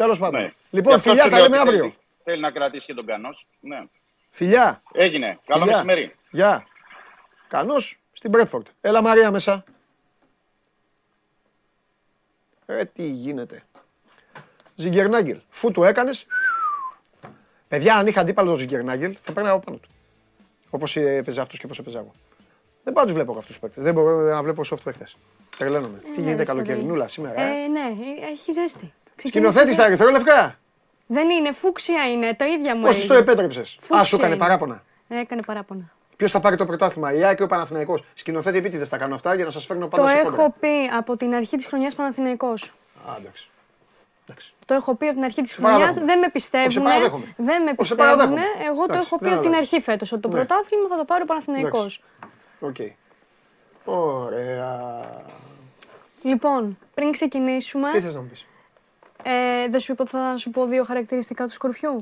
Τέλος 0.00 0.18
πάντων. 0.18 0.40
Ναι. 0.40 0.46
Γι' 0.46 0.76
Λοιπόν, 0.76 0.94
αυτό 0.94 1.08
φιλιά, 1.08 1.24
σου 1.24 1.30
τα 1.30 1.36
λέω 1.36 1.44
λέμε 1.44 1.58
ότι 1.58 1.68
αύριο. 1.68 1.82
Θέλει, 1.82 1.96
θέλει 2.24 2.40
να 2.40 2.50
κρατήσει 2.50 2.86
και 2.86 2.94
τον 2.94 3.06
Κανός. 3.06 3.46
Ναι. 3.60 3.82
Φιλιά. 4.30 4.82
Έγινε. 4.92 5.38
Καλό 5.46 5.62
Φιλιά. 5.62 5.76
μεσημέρι. 5.76 6.14
Γεια. 6.30 6.66
Κανός 7.48 7.98
στην 8.12 8.30
Μπρέτφορντ. 8.30 8.66
Έλα 8.80 9.02
Μαρία 9.02 9.30
μέσα. 9.30 9.64
Ε, 12.66 12.84
τι 12.84 13.02
γίνεται. 13.08 13.62
Ζιγκερνάγκελ. 14.74 15.40
Φου 15.50 15.70
του 15.70 15.82
έκανες. 15.84 16.26
Παιδιά, 17.68 17.96
αν 17.96 18.06
είχα 18.06 18.20
αντίπαλο 18.20 18.48
τον 18.50 18.58
Ζιγκερνάγκελ, 18.58 19.16
θα 19.20 19.32
παίρναγα 19.32 19.54
από 19.54 19.64
πάνω 19.64 19.76
του. 19.78 19.88
Όπως 20.70 20.96
έπαιζε 20.96 21.40
αυτό 21.40 21.56
και 21.56 21.66
όπω 21.66 21.74
έπαιζα 21.78 21.98
εγώ. 21.98 22.12
Δεν 22.84 22.92
πάω 22.92 23.04
να 23.04 23.10
τους 23.10 23.18
βλέπω 23.18 23.32
αυτούς 23.32 23.46
τους 23.46 23.58
παίκτες. 23.58 23.82
Δεν 23.82 23.94
μπορώ 23.94 24.20
να 24.20 24.42
βλέπω 24.42 24.62
soft 24.70 24.82
παίκτε. 24.84 25.06
Τρελαίνομαι. 25.56 25.98
Τι 25.98 26.08
ναι, 26.08 26.14
γίνεται 26.14 26.36
ρε, 26.36 26.44
σπουδαίοι. 26.44 26.64
καλοκαιρινούλα 26.64 27.08
σήμερα. 27.08 27.40
Ε; 27.40 27.64
Ε, 27.64 27.68
ναι, 27.68 27.80
ε, 27.80 28.30
έχει 28.32 28.52
ζέστη. 28.52 28.92
Σκηνοθέτης 29.28 29.74
στα 29.74 29.82
ζέστη. 29.86 30.02
ερυθρόλευκα. 30.04 30.58
Δεν 31.06 31.30
είναι, 31.30 31.52
φούξια 31.52 32.10
είναι, 32.10 32.34
το 32.34 32.44
ίδια 32.44 32.76
μου 32.76 32.82
Πώ 32.82 32.88
τη 32.88 32.94
το 32.94 33.00
έγινε. 33.02 33.18
επέτρεψες. 33.18 33.70
Α, 33.78 33.80
Φούξια 33.80 34.04
σου 34.04 34.14
έκανε 34.16 34.34
είναι. 34.34 34.42
παράπονα. 34.42 34.82
Έκανε 35.08 35.42
παράπονα. 35.42 35.92
Ποιος 36.16 36.30
θα 36.30 36.40
πάρει 36.40 36.56
το 36.56 36.64
πρωτάθλημα, 36.66 37.12
η 37.14 37.24
ΑΕΚ 37.24 37.38
ή 37.38 37.42
ο 37.42 37.46
Παναθηναϊκός; 37.46 38.04
Σκηνοθέτη 38.14 38.58
επίτηδες 38.58 38.88
τα 38.88 38.96
κάνω 38.96 39.14
αυτά 39.14 39.34
για 39.34 39.44
να 39.44 39.50
σας 39.50 39.66
φέρνω 39.66 39.82
Το 39.88 39.96
πάντα 39.96 40.08
σε 40.08 40.16
κόντρα. 40.22 40.42
έχω 40.42 40.54
πει 40.60 40.68
από 40.96 41.16
την 41.16 41.34
αρχή 41.34 41.56
της 41.56 41.66
χρονιάς 41.66 41.94
Παναθηναϊκός. 41.94 42.74
Α, 43.08 43.16
εντάξει. 43.20 43.48
Το 44.66 44.74
έχω 44.74 44.94
πει 44.94 45.06
από 45.06 45.14
την 45.14 45.24
αρχή 45.24 45.42
της 45.42 45.50
Σε 45.50 45.56
χρονιάς. 45.56 45.78
παραδέχομαι. 45.78 46.06
Δεν 46.06 46.18
με 46.18 46.26
Όχι, 46.26 46.40
σε 46.40 46.48
πιστεύουν. 46.58 46.82
παραδέχομαι. 46.82 47.34
Δεν 47.36 47.62
με 47.62 47.70
Όχι, 47.78 47.88
σε 47.88 47.94
πιστεύουν. 47.94 48.04
παραδέχομαι. 48.16 48.40
Εγώ 48.66 48.76
το 48.86 48.92
Εντάξει, 48.92 49.02
έχω 49.06 49.18
πει 49.18 49.24
δεν 49.24 49.32
από 49.32 49.42
την 49.42 49.52
αλλάζει. 49.54 49.68
αρχή 49.74 49.80
φέτος 49.84 50.12
ότι 50.12 50.20
το 50.22 50.28
Ναι. 50.28 50.34
πρωτάθλημα 50.34 50.88
θα 50.88 50.96
το 50.96 51.04
πάρει 51.04 51.22
ο 51.22 51.26
Παναθηναϊκός. 51.26 52.02
Οκ. 52.60 52.76
Ωραία. 53.84 55.22
Λοιπόν, 56.22 56.78
πριν 56.94 57.12
ξεκινήσουμε. 57.12 57.90
Τι 57.90 58.00
θες 58.00 58.14
να 58.14 58.20
μου 58.20 58.26
πεις; 58.28 58.46
Ε, 59.22 59.68
δεν 59.68 59.80
σου 59.80 59.92
είπα 59.92 60.02
ότι 60.02 60.10
θα 60.12 60.36
σου 60.36 60.50
πω 60.50 60.66
δύο 60.66 60.84
χαρακτηριστικά 60.84 61.44
του 61.46 61.52
σκορπιού. 61.52 62.00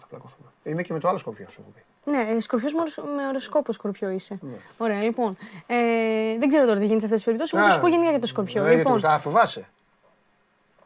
Θα 0.00 0.06
πλακωθούμε. 0.08 0.48
Είμαι 0.62 0.82
και 0.82 0.92
με 0.92 0.98
το 0.98 1.08
άλλο 1.08 1.18
σκορπιό 1.18 1.46
σου 1.50 1.60
έχω 1.60 1.70
πει. 1.74 1.82
Ναι, 2.10 2.30
ε, 2.36 2.40
σκορπιός 2.40 2.72
με 2.72 2.80
ορος- 2.80 3.02
με 3.16 3.26
οροσκόπο 3.28 3.72
σκορπιό 3.72 4.08
είσαι. 4.10 4.38
Ναι. 4.40 4.56
Ωραία, 4.76 5.02
λοιπόν. 5.02 5.36
Ε, 5.66 5.76
δεν 6.38 6.48
ξέρω 6.48 6.66
τώρα 6.66 6.78
τι 6.78 6.84
γίνεται 6.86 6.98
σε 7.00 7.04
αυτές 7.04 7.22
τις 7.22 7.24
περιπτώσεις. 7.24 7.54
Εγώ 7.58 7.66
θα 7.66 7.70
σου 7.74 7.80
πω 7.80 7.88
γενικά 7.88 8.10
για 8.10 8.20
το 8.20 8.26
σκορπιό. 8.26 8.62
Ναι, 8.62 8.74
λοιπόν, 8.74 8.96
γιατί, 8.98 9.14
α, 9.14 9.18
φοβάσαι. 9.18 9.68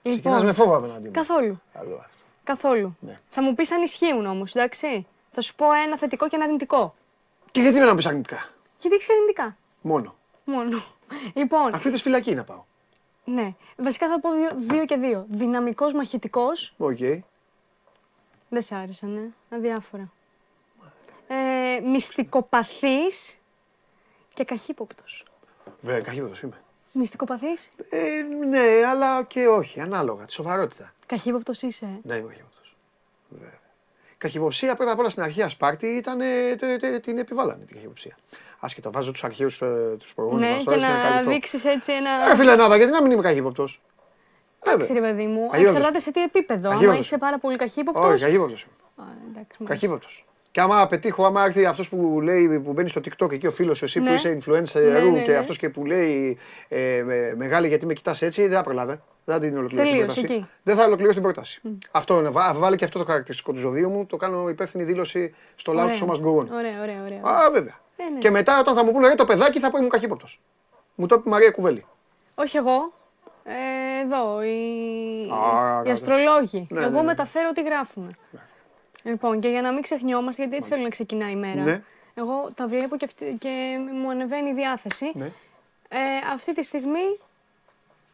λοιπόν, 0.03 0.13
Ξεκινάς 0.21 0.45
με 0.45 0.53
φόβο 0.53 0.77
απέναντί 0.77 1.05
μου. 1.07 1.11
Καθόλου. 1.13 1.61
Καλό 1.73 1.95
αυτό. 1.95 2.09
Καθόλου. 2.45 2.97
Ναι. 3.01 3.15
Θα 3.29 3.43
μου 3.43 3.55
πεις 3.55 3.73
αν 3.73 3.83
ισχύουν 3.83 4.27
όμως, 4.27 4.55
εντάξει. 4.55 5.07
Θα 5.33 5.41
σου 5.41 5.55
πω 5.55 5.73
ένα 5.73 5.99
θετικό 5.99 6.29
και 6.29 6.37
ένα 6.37 6.45
αρνητικό. 6.45 6.95
Και 7.51 7.61
γιατί 7.61 7.79
με 7.79 7.85
να 7.85 7.91
μου 7.91 7.97
πεις 7.97 8.07
αρνητικά; 8.07 8.49
Γιατί 8.81 8.97
έχεις 8.97 9.11
αρνητικά; 9.11 9.57
Μόνο. 9.81 10.15
Μόνο. 10.45 10.83
Λοιπόν, 11.35 11.75
Αφού 11.75 11.89
είπες 11.89 12.03
φυλακή 12.03 12.35
να 12.35 12.45
πάω. 12.45 12.63
Ναι. 13.25 13.55
Βασικά 13.77 14.09
θα 14.09 14.21
πω 14.21 14.33
δύο, 14.33 14.51
δύο 14.55 14.85
και 14.85 14.97
δύο. 14.97 15.27
Δυναμικός 15.29 15.93
μαχητικός. 15.93 16.75
Οκ. 16.79 16.99
Δεν 18.49 18.63
σ' 18.63 18.73
άρεσαν, 18.73 19.17
ε. 19.17 19.57
Αδιάφορα. 19.57 20.13
Ε, 21.29 21.81
μυστικοπαθής 21.81 23.39
και 24.35 24.45
καχύποπτος. 24.45 25.25
Βέβαια, 25.81 26.01
καχύποπτος 26.01 26.43
είμαι. 26.43 26.57
Μυστικοπαθής, 26.93 27.71
Ε, 27.91 28.21
ναι, 28.49 28.85
αλλά 28.87 29.23
και 29.25 29.47
όχι. 29.49 29.81
Ανάλογα. 29.81 30.25
Τη 30.25 30.33
σοβαρότητα. 30.33 30.93
καχύποπτος 31.07 31.63
είσαι. 31.63 31.85
ε. 31.85 31.89
Ναι, 32.03 32.15
είμαι 32.15 32.29
καχύποπτος. 32.29 32.77
Βέβαια. 33.29 33.59
Η 34.13 34.15
καχυποψία 34.19 34.75
πρώτα 34.77 34.93
απ' 34.93 34.99
όλα 34.99 35.09
στην 35.09 35.23
αρχαία 35.23 35.49
Σπάρτη 35.49 35.87
ήταν. 35.87 36.21
ε, 36.21 36.57
τε- 36.57 36.81
τε- 36.81 37.03
την 37.03 37.19
επιβάλανε 37.19 37.65
την 37.65 37.75
καχυποψία. 37.77 38.17
Άσχετο, 38.65 38.91
βάζω 38.93 39.11
τους 39.13 39.25
αρχαίους 39.25 39.63
τους 39.99 40.15
προηγούμενους 40.15 40.47
Ναι, 40.49 40.55
μας 40.55 40.65
και 40.65 40.71
τώρα 40.71 40.87
ώστε 40.87 41.03
να 41.03 41.09
καλυφθώ. 41.11 41.31
δείξεις 41.31 41.65
έτσι 41.65 41.93
ένα. 41.93 42.11
Ε, 42.33 42.37
φιλενάδα, 42.37 42.77
γιατί 42.77 42.93
να 42.93 43.03
μην 43.03 43.11
είμαι 43.11 43.23
καχύποπτος. 43.23 43.81
Εντάξει, 44.67 44.93
ρε 44.93 45.01
παιδί 45.01 45.27
μου. 45.27 45.41
Καχύποπτος. 45.41 45.63
Εξαρτάται 45.63 45.99
σε 45.99 46.11
τι 46.13 46.23
επίπεδο. 46.23 46.61
Άμα 46.67 46.71
Καχύποπτος. 46.75 47.05
είσαι 47.07 47.19
πάρα 47.19 47.39
πολύ 47.39 47.57
καχύποπτος. 47.57 48.05
Όχι, 48.13 48.23
καχύποπτος. 48.25 48.67
Εντάξει, 48.99 49.57
μάλιστα. 49.59 49.65
Καχύποπτος. 49.65 50.25
Και 50.51 50.61
άμα 50.61 50.87
πετύχω, 50.87 51.25
άμα 51.27 51.45
έρθει 51.45 51.65
αυτός 51.67 51.89
που 51.89 52.21
λέει 52.23 52.61
που 52.65 52.73
μπαίνει 52.73 52.89
στο 52.89 53.01
TikTok 53.05 53.33
εκεί 53.33 53.47
ο 53.47 53.51
φίλος 53.51 53.79
σου, 53.79 53.85
εσύ 53.85 54.01
Ναι. 54.01 54.09
που 54.09 54.15
είσαι 54.15 54.39
influencer 54.41 54.81
Ναι, 54.83 55.01
ναι, 55.11 55.23
και 55.23 55.31
ναι. 55.31 55.37
αυτός 55.37 55.59
και 55.59 55.69
που 55.69 55.85
λέει 55.87 56.39
ε, 56.69 57.03
με- 57.05 57.35
μεγάλη 57.37 57.69
γιατί 57.69 57.87
με 57.87 57.93
κοιτάς 57.93 58.23
έτσι, 58.23 58.47
δεν 58.47 58.57
θα 58.57 58.63
προλάβει. 58.63 59.01
Δεν 59.25 59.35
θα 59.35 59.41
την 59.41 59.57
ολοκληρώσει 59.59 59.91
την 59.91 59.99
Τελείωσε 60.01 60.21
πρόταση. 60.21 60.35
εκεί. 60.41 60.49
Δεν 60.63 60.77
θα 60.77 60.85
ολοκληρώσει 60.85 61.15
την 61.15 61.23
πρόταση. 61.25 61.61
Αυτό 61.91 62.19
είναι. 62.19 62.31
Βά- 62.31 62.57
Βάλει 62.59 62.77
και 62.77 62.85
αυτό 62.85 62.99
το 62.99 63.05
χαρακτηριστικό 63.05 63.53
του 63.53 63.59
ζωδίου 63.59 63.89
μου. 63.91 64.07
Το 64.07 64.17
κάνω 64.17 64.49
υπεύθυνη 64.49 64.85
δήλωση 64.85 65.35
στο 65.55 65.73
λαό 65.73 65.87
του 65.89 65.99
Ωραία. 66.03 66.15
Show 66.15 66.17
Must 66.17 66.25
Go 66.27 66.41
On. 66.41 66.47
Ωραία, 66.53 66.81
ωραία, 66.83 67.03
ωραία. 67.05 67.21
Α, 67.23 67.51
βέβαια. 67.51 67.81
Ε, 67.97 68.05
ναι. 68.05 68.19
Και 68.19 68.31
μετά 68.31 68.59
όταν 68.59 68.75
θα 68.75 68.85
μου 68.85 68.93
πούνε 68.93 69.09
ρε 69.09 69.15
το 69.15 69.25
παιδάκι 69.25 69.59
θα 69.61 69.71
πω 69.71 69.77
ήμουν 69.79 69.91
καχύποπτος. 69.91 70.41
Μου 70.95 71.07
το 71.07 71.15
είπε 71.15 71.29
η 71.29 71.33
Μαρία 71.33 71.51
Κουβέλη. 71.51 71.87
Όχι 72.35 72.57
εγώ. 72.57 72.93
Ε, 73.45 74.01
εδώ, 74.05 74.43
οι, 74.43 74.49
Α, 74.49 75.81
οι 75.81 75.83
καλά. 75.83 75.93
αστρολόγοι. 75.93 76.67
Ναι, 76.71 76.81
Εγώ 76.81 76.91
ναι, 76.91 76.97
ναι. 76.97 77.03
μεταφέρω 77.03 77.53
τι 77.53 77.63
γράφουμε. 77.63 78.11
Λοιπόν, 79.03 79.41
και 79.41 79.49
για 79.49 79.63
να 79.63 79.73
μην 79.73 79.83
ξεχνιόμαστε, 79.83 80.43
γιατί 80.43 80.57
έτσι 80.57 80.69
θέλω 80.69 80.83
να 80.83 80.89
ξεκινάει 80.89 81.33
η 81.33 81.37
μέρα. 81.37 81.63
Ναι. 81.63 81.83
Εγώ 82.15 82.49
τα 82.55 82.67
βλέπω 82.67 82.97
και, 82.97 83.05
αυτή, 83.05 83.37
και 83.39 83.79
μου 83.93 84.11
ανεβαίνει 84.11 84.51
η 84.51 84.55
διάθεση. 84.55 85.11
Ναι. 85.15 85.33
Ε, 85.89 85.99
αυτή 86.33 86.55
τη 86.55 86.63
στιγμή 86.63 87.19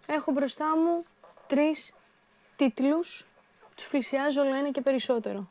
έχω 0.07 0.33
μπροστά 0.33 0.65
μου 0.77 1.05
τρεις 1.47 1.93
τίτλους. 2.57 3.27
Τους 3.75 3.89
πλησιάζω 3.89 4.41
όλο 4.41 4.55
ένα 4.55 4.71
και 4.71 4.81
περισσότερο. 4.81 5.49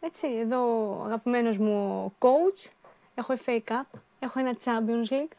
Έτσι, 0.00 0.28
εδώ 0.40 0.88
ο 1.00 1.04
αγαπημένος 1.04 1.58
μου 1.58 2.04
ο 2.04 2.26
coach, 2.26 2.70
έχω 3.20 3.34
FA 3.46 3.72
Cup, 3.72 3.98
έχω 4.18 4.38
ένα 4.38 4.56
Champions 4.64 5.12
League 5.12 5.34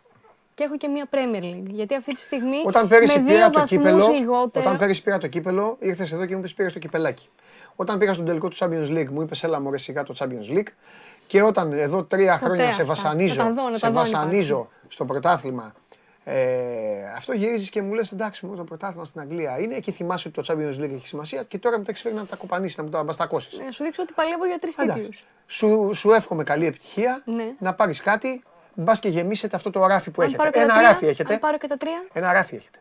και 0.55 0.63
έχω 0.63 0.77
και 0.77 0.87
μια 0.87 1.07
Premier 1.11 1.43
League. 1.43 1.69
Γιατί 1.69 1.95
αυτή 1.95 2.13
τη 2.13 2.21
στιγμή 2.21 2.57
Όταν 2.65 2.87
πέρυσι 2.87 3.19
με 3.19 3.25
πήρα 3.25 3.37
δύο 3.37 3.49
το 3.49 3.59
βαθμούς 3.59 3.69
κύπελο, 3.69 4.07
λιγότερα... 4.07 4.65
όταν 4.65 4.77
πέρυσι 4.77 5.03
πήρα 5.03 5.17
το 5.17 5.27
κύπελο, 5.27 5.77
ήρθες 5.79 6.11
εδώ 6.11 6.25
και 6.25 6.33
μου 6.33 6.39
είπες 6.39 6.53
πήρες 6.53 6.73
το 6.73 6.79
κυπελάκι. 6.79 7.29
Όταν 7.75 7.97
πήγα 7.97 8.13
στον 8.13 8.25
τελικό 8.25 8.47
του 8.47 8.55
Champions 8.59 8.87
League, 8.87 9.09
μου 9.09 9.21
είπες 9.21 9.43
έλα 9.43 9.59
μωρέ 9.59 9.77
σιγά 9.77 10.03
το 10.03 10.13
Champions 10.17 10.57
League. 10.57 10.67
Και 11.27 11.41
όταν 11.41 11.71
εδώ 11.71 12.03
τρία 12.03 12.37
χρόνια 12.37 12.63
σε 12.63 12.69
αυτά. 12.69 12.85
βασανίζω, 12.85 13.43
Να 13.43 13.47
τα 13.47 13.61
δω, 13.61 13.69
να 13.69 13.75
σε 13.75 13.81
τα 13.81 13.91
δω 13.91 13.99
αν 13.99 14.05
βασανίζω 14.05 14.69
στο 14.87 15.05
πρωτάθλημα, 15.05 15.73
ε, 16.33 17.11
αυτό 17.15 17.33
γυρίζεις 17.33 17.69
και 17.69 17.81
μου 17.81 17.93
λες: 17.93 18.11
Εντάξει, 18.11 18.45
μου 18.45 18.55
το 18.55 18.63
πρωτάθλημα 18.63 19.05
στην 19.05 19.21
Αγγλία 19.21 19.59
είναι. 19.59 19.75
Εκεί 19.75 19.91
θυμάσαι 19.91 20.27
ότι 20.27 20.41
το 20.41 20.53
Champions 20.53 20.83
League 20.83 20.93
έχει 20.93 21.07
σημασία 21.07 21.43
και 21.43 21.57
τώρα 21.57 21.77
μου 21.77 21.83
τα 21.83 21.91
έχει 21.91 22.01
φέρει 22.01 22.15
να 22.15 22.25
τα 22.25 22.35
κοπανίσεις, 22.35 22.77
να 22.77 22.83
μου 22.83 22.89
τα 22.89 23.03
μπαστακώσει. 23.03 23.63
Να 23.65 23.71
σου 23.71 23.83
δείξω 23.83 24.01
ότι 24.01 24.13
παλεύω 24.13 24.45
για 24.45 24.59
τρεις 24.59 24.75
τίτλους. 24.75 25.23
Σου, 25.47 25.89
σου 25.93 26.11
εύχομαι 26.11 26.43
καλή 26.43 26.65
επιτυχία, 26.65 27.21
Ναι. 27.25 27.53
να 27.59 27.73
πάρεις 27.73 28.01
κάτι, 28.01 28.43
μπας 28.73 28.99
και 28.99 29.09
γεμίσετε 29.09 29.55
αυτό 29.55 29.69
το 29.69 29.85
ράφι 29.87 30.11
που 30.11 30.21
Αν 30.21 30.27
έχετε. 30.27 30.43
πάρω 30.43 30.51
και 30.51 30.57
τα 30.59 30.63
Ένα 30.63 30.73
τρία, 30.73 30.87
ράφι 30.89 31.05
έχετε. 31.05 31.33
Αν 31.33 31.39
πάρω 31.39 31.57
και 31.57 31.67
τα 31.67 31.77
τρία. 31.77 32.05
Ένα 32.13 32.33
ράφι 32.33 32.55
έχετε. 32.55 32.79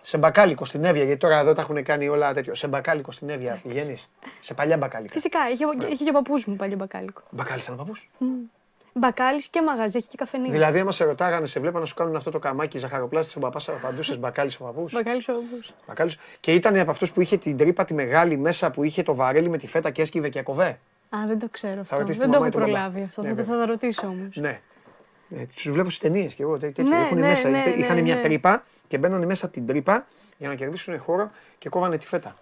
Σε 0.00 0.18
μπακάλικο 0.18 0.64
στην 0.64 0.84
Εύβοια, 0.84 1.04
γιατί 1.04 1.20
τώρα 1.20 1.38
εδώ 1.38 1.52
τα 1.52 1.60
έχουν 1.60 1.82
κάνει 1.82 2.08
όλα 2.08 2.34
τέτοιο. 2.34 2.54
Σε 2.54 2.66
μπακάλικο 2.68 3.10
στην 3.10 3.28
Εύβοια 3.28 3.60
πηγαίνεις. 3.62 4.10
Σε 4.40 4.54
παλιά 4.54 4.76
μπακάλικα. 4.76 5.12
Φυσικά, 5.12 5.38
είχε, 5.52 5.64
είχε 5.92 6.04
και 6.04 6.10
ο 6.10 6.12
παππούς 6.12 6.44
μου 6.44 6.56
παλιό 6.56 6.76
μπακάλικο. 6.76 7.22
Μπακάλι 7.30 7.60
σαν 7.60 7.76
παππούς; 7.76 8.10
Μπακάλις 8.98 9.48
και 9.48 9.62
μαγαζί, 9.62 9.98
έχει 9.98 10.08
και 10.08 10.16
καφενείο. 10.16 10.50
Δηλαδή, 10.52 10.78
άμα 10.80 10.92
σε 10.92 11.04
ρωτάγανε, 11.04 11.46
σε 11.46 11.60
βλέπανε 11.60 11.80
να 11.80 11.86
σου 11.86 11.94
κάνουν 11.94 12.16
αυτό 12.16 12.30
το 12.30 12.38
καμάκι 12.38 12.78
ζαχαροπλάστη 12.78 13.30
στον 13.30 13.42
παπά, 13.42 13.60
απαντούσες 13.68 14.18
μπακάλι 14.18 14.52
ο 14.60 14.64
παππούς. 14.64 14.92
Μπακάλις 14.92 15.28
ο 15.28 15.32
παππούς. 15.32 15.72
Μπακάλις. 15.86 16.16
Και 16.40 16.52
ήταν 16.54 16.76
από 16.78 16.90
αυτούς 16.90 17.12
που 17.12 17.20
είχε 17.20 17.36
την 17.36 17.56
τρύπα 17.56 17.84
τη 17.84 17.94
μεγάλη 17.94 18.36
μέσα 18.38 18.70
που 18.70 18.82
είχε 18.84 19.02
το 19.02 19.14
βαρέλι 19.14 19.48
με 19.48 19.58
τη 19.58 19.66
φέτα 19.66 19.90
και 19.90 20.02
έσκυβε 20.02 20.28
και 20.28 20.42
κοβέ. 20.42 20.68
Α, 21.08 21.18
δεν 21.26 21.38
το 21.38 21.48
ξέρω 21.50 21.80
αυτό. 21.80 21.96
ρωτήσεις 21.96 22.18
Δεν 22.20 22.30
τη 22.30 22.36
το 22.36 22.40
μαμά 22.42 22.50
έχω 22.54 22.58
ή 22.58 22.62
τον 22.62 22.70
μπαμπά. 22.72 22.88
προλάβει 22.90 23.06
αυτό. 23.08 23.22
Ναι, 23.22 23.28
θα, 23.28 23.34
το- 23.34 23.42
θα 23.42 23.48
βέβαια. 23.50 23.66
τα 23.66 23.72
ρωτήσω 23.72 24.06
όμως. 24.06 24.36
Ναι. 24.36 24.60
Ε, 25.30 25.44
τους 25.54 25.70
βλέπω 25.70 25.88
στις 25.90 25.98
ταινίες 26.02 26.34
και 26.34 26.42
εγώ. 26.42 26.58
τέ- 26.58 26.74
τέτοιο. 26.74 26.90
Ναι, 26.90 27.04
Έχουν 27.04 27.18
ναι, 27.18 27.26
μέσα, 27.26 27.48
ναι, 27.48 27.62
είχαν 27.76 27.94
ναι, 27.96 28.02
μια 28.02 28.14
ναι. 28.14 28.20
τρύπα 28.22 28.62
και 28.88 28.98
μπαίνουν 28.98 29.24
μέσα 29.26 29.44
από 29.44 29.54
την 29.54 29.66
τρύπα 29.66 30.06
για 30.38 30.48
να 30.48 30.54
κερδίσουν 30.54 30.98
χώρο 30.98 31.30
και 31.58 31.68
κόβανε 31.68 31.98
τη 31.98 32.06
φέτα. 32.06 32.36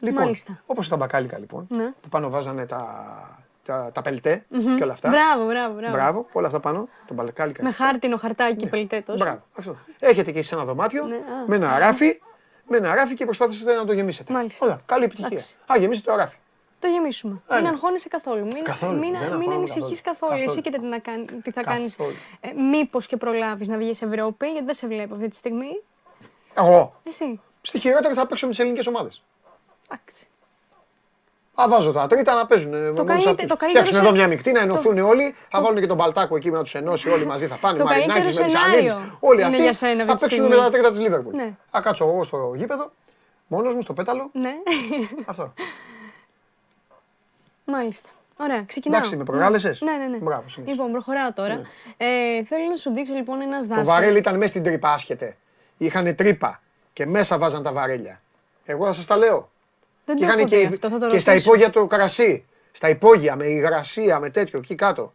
Λοιπόν, 0.00 0.22
Μάλιστα. 0.22 0.62
όπως 0.66 0.88
τα 0.88 0.96
μπακάλικα 0.96 1.38
λοιπόν, 1.38 1.66
Ναι. 1.70 1.92
που 2.00 2.08
πάνω 2.08 2.30
βάζανε 2.30 2.66
τα, 2.66 3.47
τα, 3.68 3.90
τα 3.94 4.02
πελτέ 4.02 4.44
Μμμ. 4.48 4.76
και 4.76 4.82
όλα 4.82 4.92
αυτά. 4.92 5.08
Μπράβο, 5.08 5.46
μπράβο, 5.46 5.74
μπράβο. 5.74 5.92
Μπράβο, 5.92 6.26
όλα 6.32 6.46
αυτά 6.46 6.60
πάνω, 6.60 6.88
τον 7.06 7.16
μπακάλικα. 7.16 7.62
Με 7.62 7.70
χάρτινο 7.72 8.16
χαρτάκι 8.16 8.66
πελτέτο. 8.66 9.14
Μπράβο, 9.14 9.42
αυτό. 9.58 9.76
Έχετε 9.98 10.30
και 10.32 10.38
εσείς 10.38 10.52
ένα 10.52 10.64
δωμάτιο 10.64 11.04
Ναι, 11.04 11.14
α. 11.14 11.18
με 11.46 11.56
ένα 11.56 11.78
ράφι, 11.78 12.20
με 12.68 12.76
ένα 12.76 12.94
ράφι 12.94 13.14
και 13.14 13.24
προσπάθησατε 13.24 13.74
να 13.74 13.84
το 13.84 13.92
γεμίσετε. 13.92 14.32
Μάλιστα. 14.32 14.64
Ωραία, 14.66 14.80
καλή 14.86 15.04
επιτυχία. 15.04 15.28
Εντάξει. 15.30 15.56
Α, 15.72 15.76
γεμίσετε 15.78 16.10
το 16.10 16.16
ράφι. 16.16 16.36
Το 16.80 16.86
γεμίσουμε. 16.88 17.42
Α, 17.46 17.54
μην 17.54 17.62
ναι. 17.64 17.68
αγχώνεσαι 17.68 18.08
καθόλου. 18.08 18.44
Μην, 18.44 18.64
Καθόλου, 18.64 18.98
μην, 18.98 19.12
δεν 19.12 19.20
μην 19.20 19.28
αγχώνομαι 19.32 19.54
ανησυχείς 19.54 20.00
καθόλου. 20.00 20.30
καθόλου. 20.30 20.32
Εσύ 20.34 20.44
Καθόλου. 20.44 20.62
και 20.62 20.70
τι, 20.70 20.86
να 20.86 20.98
κάνει, 20.98 21.24
τι 21.42 21.50
θα 21.50 21.62
κάνεις. 21.62 21.96
Καθόλου. 21.96 22.16
Ε, 22.40 22.52
Μήπως 22.52 23.06
και 23.06 23.16
προλάβεις 23.16 23.68
να 23.68 23.76
βγεις 23.76 24.02
Ευρώπη, 24.02 24.46
γιατί 24.46 24.64
δεν 24.64 24.74
σε 24.74 24.86
βλέπω 24.86 25.14
αυτή 25.14 25.28
τη 25.28 25.36
στιγμή. 25.36 25.82
Εγώ. 26.54 27.00
Εσύ. 27.04 27.40
Στη 27.62 27.78
χειρότερη 27.78 28.14
θα 28.14 28.26
παίξω 28.26 28.44
με 28.46 28.50
τις 28.50 28.60
ελληνικές 28.60 28.86
ομάδες. 28.86 29.22
Εντάξει. 29.90 30.26
Α, 31.62 31.68
βάζω 31.68 31.92
τα 31.92 32.06
τρίτα 32.06 32.34
να 32.34 32.46
παίζουν. 32.46 32.74
ε, 32.74 32.76
μόνος 32.78 32.94
καλύτερο- 33.06 33.30
αυτούς. 33.30 33.46
το 33.48 33.56
καλύτερο 33.56 33.68
Φτιάξουν 33.68 33.94
σε- 33.94 34.00
εδώ 34.02 34.10
μια 34.12 34.28
μεικτή 34.28 34.52
να 34.52 34.60
ενωθούν 34.60 34.98
όλοι. 34.98 35.34
Θα 35.50 35.60
βάλουν 35.62 35.80
και 35.80 35.86
τον 35.86 35.96
Μπαλτάκο 35.96 36.36
εκεί 36.36 36.50
να 36.50 36.62
τους 36.62 36.74
ενώσει 36.74 37.08
όλοι 37.10 37.26
μαζί. 37.26 37.46
Θα 37.46 37.56
πάνε. 37.56 37.78
Το 37.78 37.84
Μαρινάκης 37.84 38.14
με 38.14 38.20
καλύτερο 38.20 38.44
τι 38.44 38.50
σενάριο 38.50 38.92
Ανίδη. 38.94 39.16
Όλοι 39.20 39.38
είναι 39.38 39.48
αυτοί 39.48 39.62
για 39.62 39.72
σένα 39.72 39.92
αυτή 39.92 40.06
θα 40.10 40.14
τη 40.14 40.20
παίξουν 40.20 40.30
στιγμή. 40.44 40.48
με 40.48 40.56
τα 40.62 40.70
τρίτα 40.70 40.90
της 40.90 41.00
Λίβερπουλ. 41.00 41.34
Ναι. 41.36 41.56
Θα 41.70 41.80
κάτσω 41.80 42.04
εγώ 42.08 42.22
στο 42.24 42.52
γήπεδο, 42.56 42.90
μόνος 43.46 43.74
μου 43.74 43.80
στο 43.82 43.92
πέταλο. 43.92 44.30
Ναι. 44.32 44.52
Αυτό. 45.26 45.52
Μάλιστα. 47.64 48.08
Ωραία, 48.40 48.62
ξεκινάω. 48.66 48.98
Εντάξει, 48.98 49.16
με 49.16 49.24
προκάλεσες; 49.24 49.80
Ναι, 49.80 49.92
ναι, 49.92 50.06
ναι. 50.06 50.16
Μπράβο, 50.18 50.48
συνέχισε. 50.48 50.76
Λοιπόν, 50.76 50.92
προχωράω 50.92 51.32
τώρα. 51.32 51.60
Ε, 51.96 52.44
θέλω 52.44 52.68
να 52.68 52.76
σου 52.76 52.92
δείξω 52.94 53.12
λοιπόν 53.14 53.40
ένας 53.40 53.60
Το 53.62 53.74
δάσκαλος. 53.74 53.86
βαρέλι 53.88 54.18
ήταν 54.18 54.36
μέσα 54.36 54.48
στην 54.48 54.62
τρύπα, 54.62 54.92
άσχετε. 54.92 55.36
Είχαν 55.78 56.14
τρύπα 56.14 56.60
και 56.92 57.06
μέσα 57.06 57.38
βάζαν 57.38 57.62
τα 57.62 57.72
βαρέλια. 57.72 58.20
Εγώ 58.64 58.86
θα 58.86 58.92
σας 58.92 59.06
τα 59.06 59.16
λέω. 59.16 59.50
Δεν 60.14 60.16
και 60.16 60.22
το 60.22 60.28
είχαν 60.28 60.38
έχω 60.38 60.48
και, 60.48 60.56
δει 60.56 60.64
αυτό, 60.74 60.88
θα 60.88 60.98
το 60.98 61.06
και 61.06 61.20
στα 61.20 61.32
ρωτήσω. 61.32 61.50
υπόγεια 61.50 61.70
το 61.70 61.86
κρασί. 61.86 62.46
Στα 62.72 62.88
υπόγεια 62.88 63.36
με 63.36 63.46
υγρασία, 63.46 64.18
με 64.20 64.30
τέτοιο 64.30 64.58
εκεί 64.58 64.74
κάτω. 64.74 65.12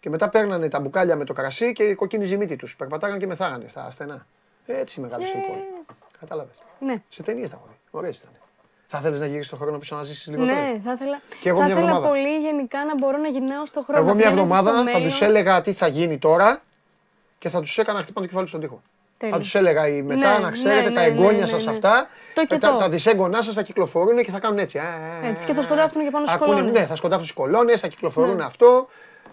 Και 0.00 0.10
μετά 0.10 0.28
παίρνανε 0.28 0.68
τα 0.68 0.80
μπουκάλια 0.80 1.16
με 1.16 1.24
το 1.24 1.32
κρασί 1.32 1.72
και 1.72 1.82
η 1.82 1.94
κοκκίνη 1.94 2.24
ζημίτη 2.24 2.56
τους. 2.56 2.76
Περπατάγανε 2.76 3.18
και 3.18 3.26
μεθάγανε 3.26 3.68
στα 3.68 3.90
στενά. 3.90 4.26
Έτσι 4.66 5.00
μεγάλωσε 5.00 5.32
η 5.36 5.40
Ε. 5.40 5.46
πόλη. 5.48 5.62
Κατάλαβες. 6.20 6.54
Ναι. 6.80 7.02
Σε 7.08 7.22
ταινίες 7.22 7.50
τα 7.50 7.56
έχω 7.56 7.66
δει. 7.68 7.76
Ωραίες 7.90 8.18
ήταν. 8.18 8.30
Θα 8.86 9.00
θέλεις 9.00 9.20
να 9.20 9.26
γυρίσεις 9.26 9.50
το 9.50 9.56
χρόνο 9.56 9.78
πίσω 9.78 9.96
να 9.96 10.02
ζήσεις 10.02 10.26
λίγο 10.26 10.44
τώρα. 10.44 10.54
Ναι, 10.70 10.80
θα 10.84 10.92
ήθελα, 10.92 11.20
Και 11.40 11.48
εγώ 11.48 11.58
θα 11.58 11.64
μια 11.64 11.74
ήθελα 11.74 11.88
εβδομάδα. 11.88 12.08
πολύ 12.14 12.36
γενικά 12.38 12.84
να 12.84 12.94
μπορώ 12.94 13.18
να 13.18 13.28
γυρνάω 13.28 13.66
στο 13.66 13.82
χρόνο. 13.82 14.00
Εγώ 14.00 14.08
να 14.08 14.14
μια 14.14 14.28
πηγαίνω 14.30 14.46
στο 14.46 14.54
εβδομάδα 14.56 14.78
θα 14.90 14.98
μέλλον. 14.98 15.18
του 15.18 15.24
έλεγα 15.24 15.60
τι 15.60 15.72
θα 15.72 15.86
γίνει 15.86 16.18
τώρα 16.18 16.62
και 17.38 17.48
θα 17.48 17.60
τους 17.60 17.78
έκανα 17.78 17.98
να 17.98 18.04
χτυπάνε 18.04 18.26
το 18.26 18.32
κεφάλι 18.32 18.50
τους 18.50 18.58
στον 18.58 18.60
τοίχο. 18.60 18.82
Τέλεια. 19.22 19.36
Θα 19.36 19.40
τους 19.42 19.54
έλεγα 19.54 19.88
«Η 19.88 20.02
μετά 20.02 20.32
Ναι, 20.38 20.44
να 20.44 20.50
ξέρετε 20.50 20.88
ναι, 20.88 20.94
τα 20.94 21.00
ναι, 21.00 21.06
εγγόνια 21.06 21.40
ναι, 21.40 21.46
σας 21.46 21.64
ναι. 21.64 21.70
αυτά, 21.70 22.06
Το 22.34 22.46
και 22.46 22.58
τα, 22.58 22.72
το. 22.72 22.78
τα 22.78 22.88
δυσέγγονά 22.88 23.42
σας 23.42 23.54
θα 23.54 23.62
κυκλοφορούν 23.62 24.22
και 24.22 24.30
θα 24.30 24.38
κάνουν 24.40 24.58
έτσι. 24.58 24.78
Α, 24.78 24.82
α, 24.82 25.24
α, 25.24 25.26
Έτσι, 25.26 25.46
και 25.46 25.52
θα 25.52 25.62
σκοντάφτουν 25.62 26.02
και 26.04 26.10
πάνω 26.10 26.24
στους 26.26 26.36
Ακούνε- 26.36 26.54
κολόνες. 26.58 26.80
Ναι, 26.80 26.86
θα 26.86 26.96
σκοντάφτουν 26.96 27.26
στις 27.26 27.36
κολόνες, 27.38 27.80
θα 27.80 27.88
κυκλοφορούν 27.88 28.36
Ναι. 28.36 28.44
αυτό, 28.44 28.88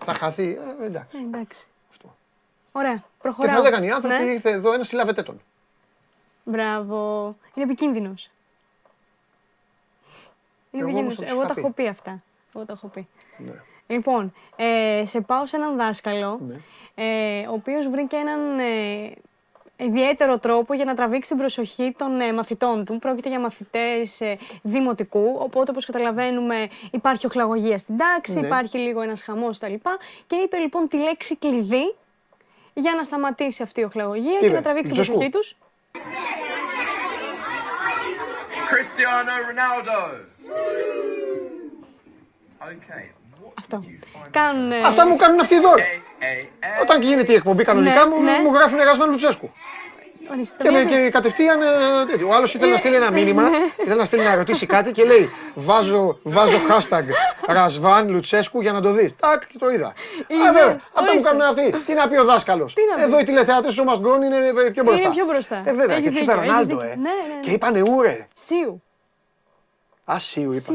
θα 0.05 0.13
χαθεί. 0.13 0.57
Ε, 0.81 0.85
εντάξει. 0.85 1.17
Ε, 1.17 1.23
εντάξει. 1.23 1.65
Ωραία, 2.71 2.95
Και 2.95 3.01
προχωράω. 3.21 3.55
θα 3.55 3.61
λέγανε 3.61 3.85
οι 3.85 3.89
άνθρωποι, 3.89 4.23
Ναι. 4.23 4.31
ήρθε 4.31 4.49
εδώ 4.49 4.73
ένας 4.73 4.87
συλλαβετέ 4.87 5.21
τον. 5.23 5.41
Μπράβο. 6.43 7.35
Είναι 7.53 7.65
επικίνδυνος. 7.65 8.29
Είναι 10.71 10.89
Εγώ 10.89 10.97
όμως 10.97 11.13
επικίνδυνος. 11.13 11.15
θα 11.15 11.21
τους 11.23 11.31
Εγώ 11.31 11.39
είχα 11.39 11.47
τα 11.47 11.53
πει. 11.53 11.59
έχω 11.59 11.71
πει 11.71 11.87
αυτά. 11.87 12.21
Εγώ 12.55 12.65
τα 12.65 12.73
έχω 12.73 12.87
πει. 12.87 13.07
Ναι. 13.37 13.51
Λοιπόν, 13.87 14.33
ε, 14.55 15.03
σε 15.05 15.21
πάω 15.21 15.45
σε 15.45 15.55
έναν 15.55 15.75
δάσκαλο, 15.77 16.39
Ναι. 16.45 16.55
ε, 16.95 17.47
ο 17.47 17.53
οποίος 17.53 17.87
βρήκε 17.89 18.15
έναν 18.15 18.59
ε, 18.59 19.11
ιδιαίτερο 19.79 20.39
τρόπο 20.39 20.73
για 20.73 20.85
να 20.85 20.93
τραβήξει 20.95 21.29
την 21.29 21.37
προσοχή 21.37 21.93
των 21.97 22.19
ε, 22.21 22.33
μαθητών 22.33 22.85
του. 22.85 22.99
Πρόκειται 22.99 23.29
για 23.29 23.39
μαθητές 23.39 24.21
ε, 24.21 24.37
δημοτικού, 24.61 25.37
οπότε 25.39 25.71
όπως 25.71 25.85
καταλαβαίνουμε 25.85 26.67
υπάρχει 26.91 27.25
οχλαγωγία 27.25 27.77
στην 27.77 27.97
τάξη, 27.97 28.39
Ναι. 28.39 28.45
υπάρχει 28.45 28.77
λίγο 28.77 29.01
ένας 29.01 29.21
χαμός 29.23 29.57
κτλ. 29.59 29.73
Και 30.27 30.35
είπε 30.35 30.57
λοιπόν 30.57 30.87
τη 30.87 30.97
λέξη 30.97 31.35
κλειδί 31.37 31.95
για 32.73 32.93
να 32.95 33.03
σταματήσει 33.03 33.63
αυτή 33.63 33.79
η 33.79 33.83
οχλαγωγία 33.83 34.31
Τι 34.33 34.39
και 34.39 34.45
είπε, 34.45 34.55
να 34.55 34.61
τραβήξει 34.61 34.91
την 34.91 34.97
Λουτσέσκου; 34.97 35.17
προσοχή 35.17 35.31
τους. 35.37 35.55
Cristiano 38.71 39.33
Ronaldo. 39.47 39.99
Okay. 42.71 43.18
Αυτό. 43.59 43.83
Κάνουν, 44.31 44.71
ε, 44.71 44.77
Αυτά 44.85 45.07
μου 45.07 45.15
κάνουν 45.15 45.39
αυτοί 45.39 45.55
οι 45.55 45.59
δώροι. 45.59 45.81
ε, 46.19 46.81
Όταν 46.81 47.01
γίνεται 47.01 47.31
η 47.31 47.35
εκπομπή 47.35 47.63
κανονικά 47.63 48.03
Ναι, 48.05 48.15
μου, 48.15 48.21
ναι. 48.23 48.39
μου 48.43 48.53
γράφουν 48.53 48.79
εργασμένο 48.79 49.11
Λουτσέσκου. 49.11 49.51
ορίστε, 50.31 50.63
Και, 50.63 50.69
με, 50.69 50.77
βλέπεις. 50.83 50.95
και 51.03 51.09
κατευθείαν 51.09 51.61
ε, 51.61 51.65
τέτοιο. 52.11 52.27
Ο 52.27 52.33
άλλος 52.33 52.53
ήθελε 52.53 52.71
να 52.71 52.77
στείλει 52.77 52.95
ένα 52.95 53.11
μήνυμα, 53.11 53.43
Ναι. 53.49 53.57
ήθελε 53.77 53.95
να 53.95 54.05
στείλει 54.05 54.23
να 54.23 54.35
ρωτήσει 54.35 54.65
κάτι 54.65 54.91
και 54.91 55.03
λέει 55.03 55.29
Βάζω, 55.53 56.19
βάζω 56.23 56.57
hashtag 56.69 57.03
Ρασβάν 57.47 58.09
Λουτσέσκου 58.09 58.61
για 58.61 58.71
να 58.71 58.81
το 58.81 58.91
δεις. 58.91 59.15
Τάκ 59.15 59.47
και 59.47 59.57
το 59.57 59.69
είδα. 59.69 59.93
Είδες, 60.27 60.47
Α, 60.47 60.51
βέβαια, 60.53 60.75
αυτά 60.75 61.01
μου 61.01 61.07
ορίστε. 61.09 61.27
κάνουν 61.29 61.41
αυτοί. 61.41 61.71
Τι 61.85 61.93
να 61.93 62.07
πει 62.07 62.17
ο 62.17 62.23
δάσκαλος; 62.25 62.73
Τι 62.73 62.81
να 62.89 62.95
πει; 62.95 63.01
Εδώ 63.01 63.19
οι 63.19 63.23
τηλεθεατές 63.23 63.75
του 63.75 63.85
Must 63.87 63.97
Gone 64.01 64.23
είναι 64.23 64.69
πιο 64.71 64.83
μπροστά. 64.83 65.03
Είναι 65.05 65.13
πιο 65.13 65.25
μπροστά. 65.25 65.61
Ε, 65.65 65.73
βέβαια, 65.73 65.95
Έχεις 65.95 66.11
και 66.11 66.19
του 66.19 66.25
δίκιο, 66.25 66.33
είπε 66.33 66.41
έχεις 66.41 66.47
Ρονάλντο, 66.49 66.75
δίκιο. 66.75 66.89
ε. 66.91 66.95
Ναι, 66.95 67.01
ναι, 67.09 67.33
ναι. 67.35 67.39
Και 67.41 67.51
είπανε 67.51 67.81
ούρε. 67.81 68.27
Σίου. 68.33 68.83
Α, 70.11 70.19
Σίου 70.19 70.51
είπα. 70.53 70.73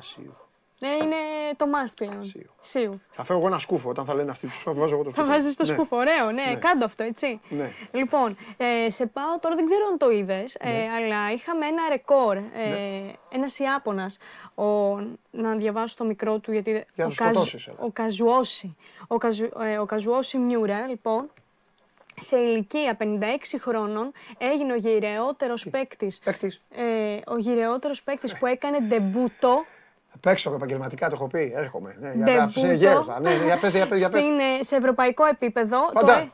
Σίου. 0.00 0.36
Ε, 0.82 0.86
Σίου. 0.86 0.96
Ναι, 0.98 1.04
είναι 1.04 1.16
το 1.56 1.66
must 1.74 1.92
πλέον. 1.96 2.32
Σίου. 2.60 3.00
Θα 3.10 3.24
φέρω 3.24 3.38
εγώ 3.38 3.48
ένα 3.48 3.58
σκούφο 3.58 3.88
όταν 3.88 4.04
θα 4.04 4.14
λένε 4.14 4.30
αυτοί 4.30 4.46
του 4.46 4.52
σκούφο. 4.52 4.80
Βάζω 4.80 4.94
εγώ 4.94 5.04
το 5.04 5.10
Θα 5.10 5.16
σκούφο. 5.16 5.30
βάζεις 5.32 5.56
το 5.56 5.64
Ναι. 5.66 5.72
σκούφο. 5.72 5.96
Ωραίο, 5.96 6.30
ναι, 6.30 6.44
Ναι. 6.44 6.54
κάντο 6.56 6.84
αυτό, 6.84 7.02
έτσι. 7.02 7.40
Ναι. 7.48 7.70
Λοιπόν, 7.92 8.36
ε, 8.56 8.90
σε 8.90 9.06
πάω 9.06 9.38
τώρα, 9.40 9.54
δεν 9.54 9.64
ξέρω 9.64 9.86
αν 9.90 9.98
το 9.98 10.10
είδες, 10.10 10.56
αλλά 10.96 11.32
είχαμε 11.32 11.66
ένα 11.66 11.82
ρεκόρ. 11.88 12.36
Ε, 12.36 12.40
Ναι. 12.68 13.12
Ένας 13.32 13.58
Ιάπωνας. 13.58 14.18
Να 15.30 15.54
διαβάσω 15.56 15.94
το 15.96 16.04
μικρό 16.04 16.38
του, 16.38 16.52
γιατί. 16.52 16.70
Για 16.70 16.84
να 16.94 17.04
ο 17.04 17.08
τους 17.08 17.16
Καζ- 17.16 17.32
σκοτώσεις, 17.34 17.66
έλα. 17.66 17.76
Ο 17.80 17.90
Καζουόση. 17.90 18.76
Ο, 19.08 19.16
Καζου, 19.18 19.48
ε, 19.60 19.78
ο 19.78 19.84
Καζουόση 19.84 20.38
Μιούρα, 20.38 20.86
λοιπόν, 20.86 21.30
σε 22.16 22.36
ηλικία 22.38 22.94
56 22.96 23.58
χρόνων 23.58 24.12
έγινε 24.38 24.72
ο 24.72 24.76
γυραιότερος 24.76 25.68
παίκτης. 25.70 26.20
Ε, 26.70 27.18
ο 27.26 27.36
γυραιότερος 27.36 28.02
παίκτης 28.02 28.38
που 28.38 28.46
έκανε 28.46 28.80
ντεμπούτο 28.80 29.64
Θα 29.64 29.79
παίξω 30.20 30.52
επαγγελματικά, 30.54 31.08
το 31.08 31.14
έχω 31.14 31.26
πει. 31.26 31.52
Έρχομαι. 31.56 31.96
Ναι, 32.00 32.12
για 32.14 32.24
Ντεμπούτο. 32.24 32.42
αυτός 32.44 32.62
είναι 32.62 32.74
γέρος. 32.74 33.06
Ναι, 33.06 33.36
ναι, 33.36 33.44
για 33.44 33.58
πες, 33.58 33.74
για 33.74 33.86
πες, 33.86 33.98
για 33.98 34.10
πες. 34.10 34.22
στην, 34.22 34.38
ε, 34.38 34.62
σε 34.62 34.76
ευρωπαϊκό 34.76 35.24
επίπεδο. 35.24 35.90
Πάντα. 35.92 36.14
Το, 36.14 36.18
ε- 36.20 36.28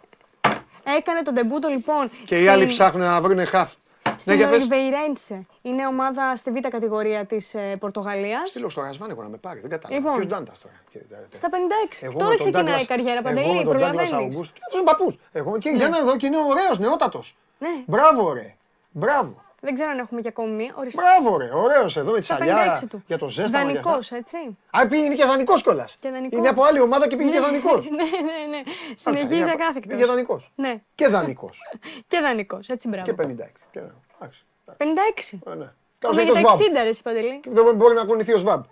Έκανε 0.96 1.22
τον 1.22 1.34
τεμπούτο 1.34 1.68
λοιπόν. 1.68 2.10
Και 2.26 2.38
οι 2.38 2.48
άλλοι 2.48 2.66
ψάχνουν 2.66 3.06
να 3.06 3.20
βρουν 3.20 3.46
χαφ. 3.46 3.72
Ναι, 4.08 4.14
Στην 4.18 4.34
για 4.34 4.48
πες. 4.48 4.56
Ολιβεϊρέντσε. 4.58 5.46
Είναι 5.62 5.86
ομάδα 5.86 6.36
στη 6.36 6.50
β' 6.50 6.68
κατηγορία 6.68 7.24
της 7.24 7.54
Πορτογαλίας. 7.78 8.50
Στείλω 8.50 8.68
στο 8.68 8.80
Ρασβάνικο 8.80 9.22
να 9.22 9.28
με 9.28 9.36
πάρει. 9.36 9.60
Δεν 9.60 9.70
κατάλαβα. 9.70 10.00
Λοιπόν. 10.00 10.14
Ποιος 10.20 10.26
Ντάντας 10.38 10.58
τώρα; 10.60 10.74
Και- 10.90 10.98
τε- 10.98 11.34
Στα 11.36 11.48
56. 11.50 12.02
Εγώ 12.06 12.12
Τώρα 12.12 12.30
με 12.30 12.36
τον 12.36 12.50
ξεκινάει 12.50 12.78
Douglas- 12.78 12.82
η 12.82 12.86
καριέρα, 12.86 13.12
Εγώ 13.12 13.22
Παντελή. 13.22 13.46
με 13.54 13.62
τον 13.62 13.72
Douglas 13.72 13.78
Προλαβαίνεις. 13.78 14.36
Augusto. 14.36 14.52
Αυτός 14.64 14.74
είναι 14.74 14.82
παππούς. 14.84 15.18
Εγώ 15.32 15.58
και 15.58 15.68
για 15.70 15.88
να 15.88 16.00
δω 16.02 16.16
και 16.16 16.26
είναι 16.26 16.36
ωραίος, 16.36 16.78
νεότατος. 16.78 17.36
Ναι. 17.58 17.68
Μπράβο 17.86 18.32
ρε. 18.32 18.54
Μπράβο. 18.90 19.44
Δεν 19.66 19.74
ξέρω 19.74 19.90
αν 19.90 19.98
έχουμε 19.98 20.20
και 20.20 20.28
ακόμη 20.28 20.52
μία. 20.52 20.72
Οριστικά. 20.76 21.04
Μπράβο 21.20 21.36
ρε. 21.38 21.48
Ωραίος 21.54 21.96
εδώ 21.96 22.12
με 22.12 22.18
τη 22.18 22.24
Στα 22.24 22.36
σαλιάρα. 22.36 22.78
56 22.82 22.86
του. 22.88 23.02
Για 23.06 23.18
το 23.18 23.28
ζέσταμα. 23.28 23.64
για 23.64 23.72
αυτά. 23.80 23.82
Δανεικός, 23.90 24.12
έτσι. 24.12 24.36
Α, 24.70 24.86
πήγαινε 24.88 25.14
και 25.14 25.24
δανεικός 25.24 25.62
κιόλας. 25.62 25.96
Και 26.00 26.10
δανεικός. 26.10 26.38
Είναι 26.38 26.48
από 26.48 26.64
άλλη 26.64 26.80
ομάδα 26.80 27.08
και 27.08 27.16
πήγε 27.16 27.30
και 27.30 27.40
δανεικός. 27.40 27.88
ναι, 27.98 28.02
ναι, 28.02 28.56
ναι. 28.56 28.62
Συνεχίζει 28.94 29.34
είναι- 29.34 29.50
ακάθεκτος. 29.50 29.94
πήγε 29.94 30.06
δανεικός. 30.06 30.52
Ναι. 30.54 30.80
Και 30.94 31.08
δανεικός. 31.08 31.60
Και 32.08 32.20
δανεικός, 32.20 32.68
έτσι 32.68 32.88
μπράβο. 32.88 33.04
Και 33.04 33.12
56. 33.12 33.52
Και- 33.70 33.80
εντάξει. 34.20 34.44
56. 34.76 35.40
Ε, 35.46 35.54
ναι. 35.54 35.54
Πάμε 35.54 35.72
Κάπως 35.98 36.16
για 36.16 36.24
είναι 36.24 36.32
τα 36.32 36.40
το 36.40 36.48
ΣΒΑΜ. 36.48 36.58
60 36.58 36.82
ρε, 36.82 36.88
εσύ, 36.88 37.02
Παντελή. 37.02 37.40
Δεν 37.48 37.74
μπορεί 37.74 37.94
να 37.94 38.04
κουνηθεί 38.04 38.32
ο 38.32 38.38
ΣΒΑΜ. 38.38 38.62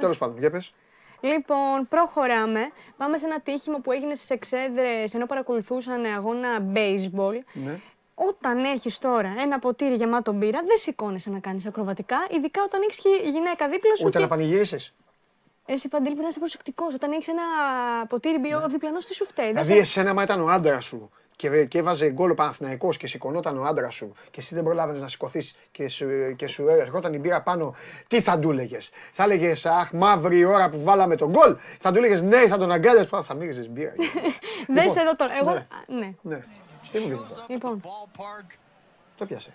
Τέλος 0.00 0.18
πάντων, 0.18 0.38
για 0.38 0.50
πες. 0.50 0.72
Λοιπόν, 1.22 1.88
προχωράμε. 1.88 2.60
Πάμε 2.96 3.16
σε 3.18 3.26
ένα 3.26 3.40
τύχημα 3.40 3.78
που 3.78 3.92
έγινε 3.92 4.14
στις 4.14 4.30
εξέδρες 4.30 5.14
ενώ 5.14 5.26
παρακολουθούσαν 5.26 6.04
αγώνα 6.04 6.48
baseball. 6.74 7.38
Ναι. 7.52 7.80
Όταν 8.28 8.64
έχεις 8.64 8.98
τώρα 8.98 9.34
ένα 9.38 9.58
ποτήρι 9.58 9.94
γεμάτο 9.94 10.32
μπύρα, 10.32 10.58
δεν 10.66 10.76
σηκώνεσαι 10.76 11.30
να 11.30 11.38
κάνεις 11.38 11.66
ακροβατικά, 11.66 12.16
ειδικά 12.30 12.62
όταν 12.64 12.80
έχεις 12.82 13.00
και 13.00 13.08
γυναίκα 13.22 13.68
δίπλα 13.68 13.96
σου. 13.96 14.02
Ούτε 14.06 14.16
και... 14.16 14.22
να 14.22 14.28
πανηγύρισεις. 14.28 14.94
Εσύ 15.66 15.88
παντελή 15.88 16.08
πρέπει 16.08 16.22
να 16.22 16.28
είσαι 16.28 16.38
προσεκτικός. 16.38 16.94
Όταν 16.94 17.12
έχεις 17.12 17.28
ένα 17.28 17.42
ποτήρι 18.08 18.38
μπύρα, 18.38 18.62
ο 18.64 18.68
διπλανό 18.68 18.98
τι 18.98 19.14
σου 19.14 19.24
φταίει; 19.24 19.44
Δεν 19.44 19.62
Δηλαδή, 19.62 19.72
σε- 19.72 19.78
εσένα, 19.80 20.14
μα 20.14 20.22
ήταν 20.22 20.40
ο 20.40 20.48
άντρας 20.48 20.84
σου 20.84 21.10
και, 21.36 21.64
και 21.64 21.78
έβαζε 21.78 22.10
γκολ 22.10 22.30
ο 22.30 22.34
Παναθηναϊκός 22.34 22.96
και 22.96 23.06
σηκωνόταν 23.06 23.58
ο 23.58 23.64
άντρας 23.64 23.94
σου 23.94 24.12
και 24.30 24.40
εσύ 24.40 24.54
δεν 24.54 24.64
προλάβαινες 24.64 25.00
να 25.00 25.08
σηκωθείς 25.08 25.54
και 25.70 25.88
σου, 25.88 26.06
και 26.36 26.46
σου 26.46 26.68
έρχονταν 26.68 27.14
η 27.14 27.18
μπύρα 27.18 27.42
πάνω, 27.42 27.74
τι 28.08 28.20
θα 28.20 28.38
του 28.38 28.50
έλεγες; 28.50 28.90
Θα 29.12 29.22
έλεγες 29.22 29.66
Αχ, 29.66 29.92
μαύρη 29.92 30.38
η 30.38 30.44
ώρα 30.44 30.68
που 30.68 30.82
βάλαμε 30.82 31.16
τον 31.16 31.30
γκολ. 31.30 31.56
Θα 31.78 31.92
του 31.92 31.98
έλεγες 31.98 32.22
Ναι, 32.22 32.46
θα 32.46 32.58
τον 32.58 32.72
αγκάλιασες. 32.72 33.10
Θα 33.26 33.34
μύριζες 33.34 33.68
μπύρα. 33.68 33.92
Δεν 34.66 34.76
Λοιπόν, 34.76 34.90
σε 34.90 35.00
εδώ 35.00 35.16
τώρα. 35.16 35.32
Εγώ. 35.40 35.66
ναι. 36.22 36.44
Α, 36.94 36.98
Ναι. 36.98 36.98
ναι. 36.98 37.08
Τι 37.08 37.10
μου 37.10 37.16
δίνει 37.16 37.28
τώρα. 37.28 37.44
Λοιπόν. 37.48 37.82
Το 39.18 39.26
πιάσε. 39.26 39.52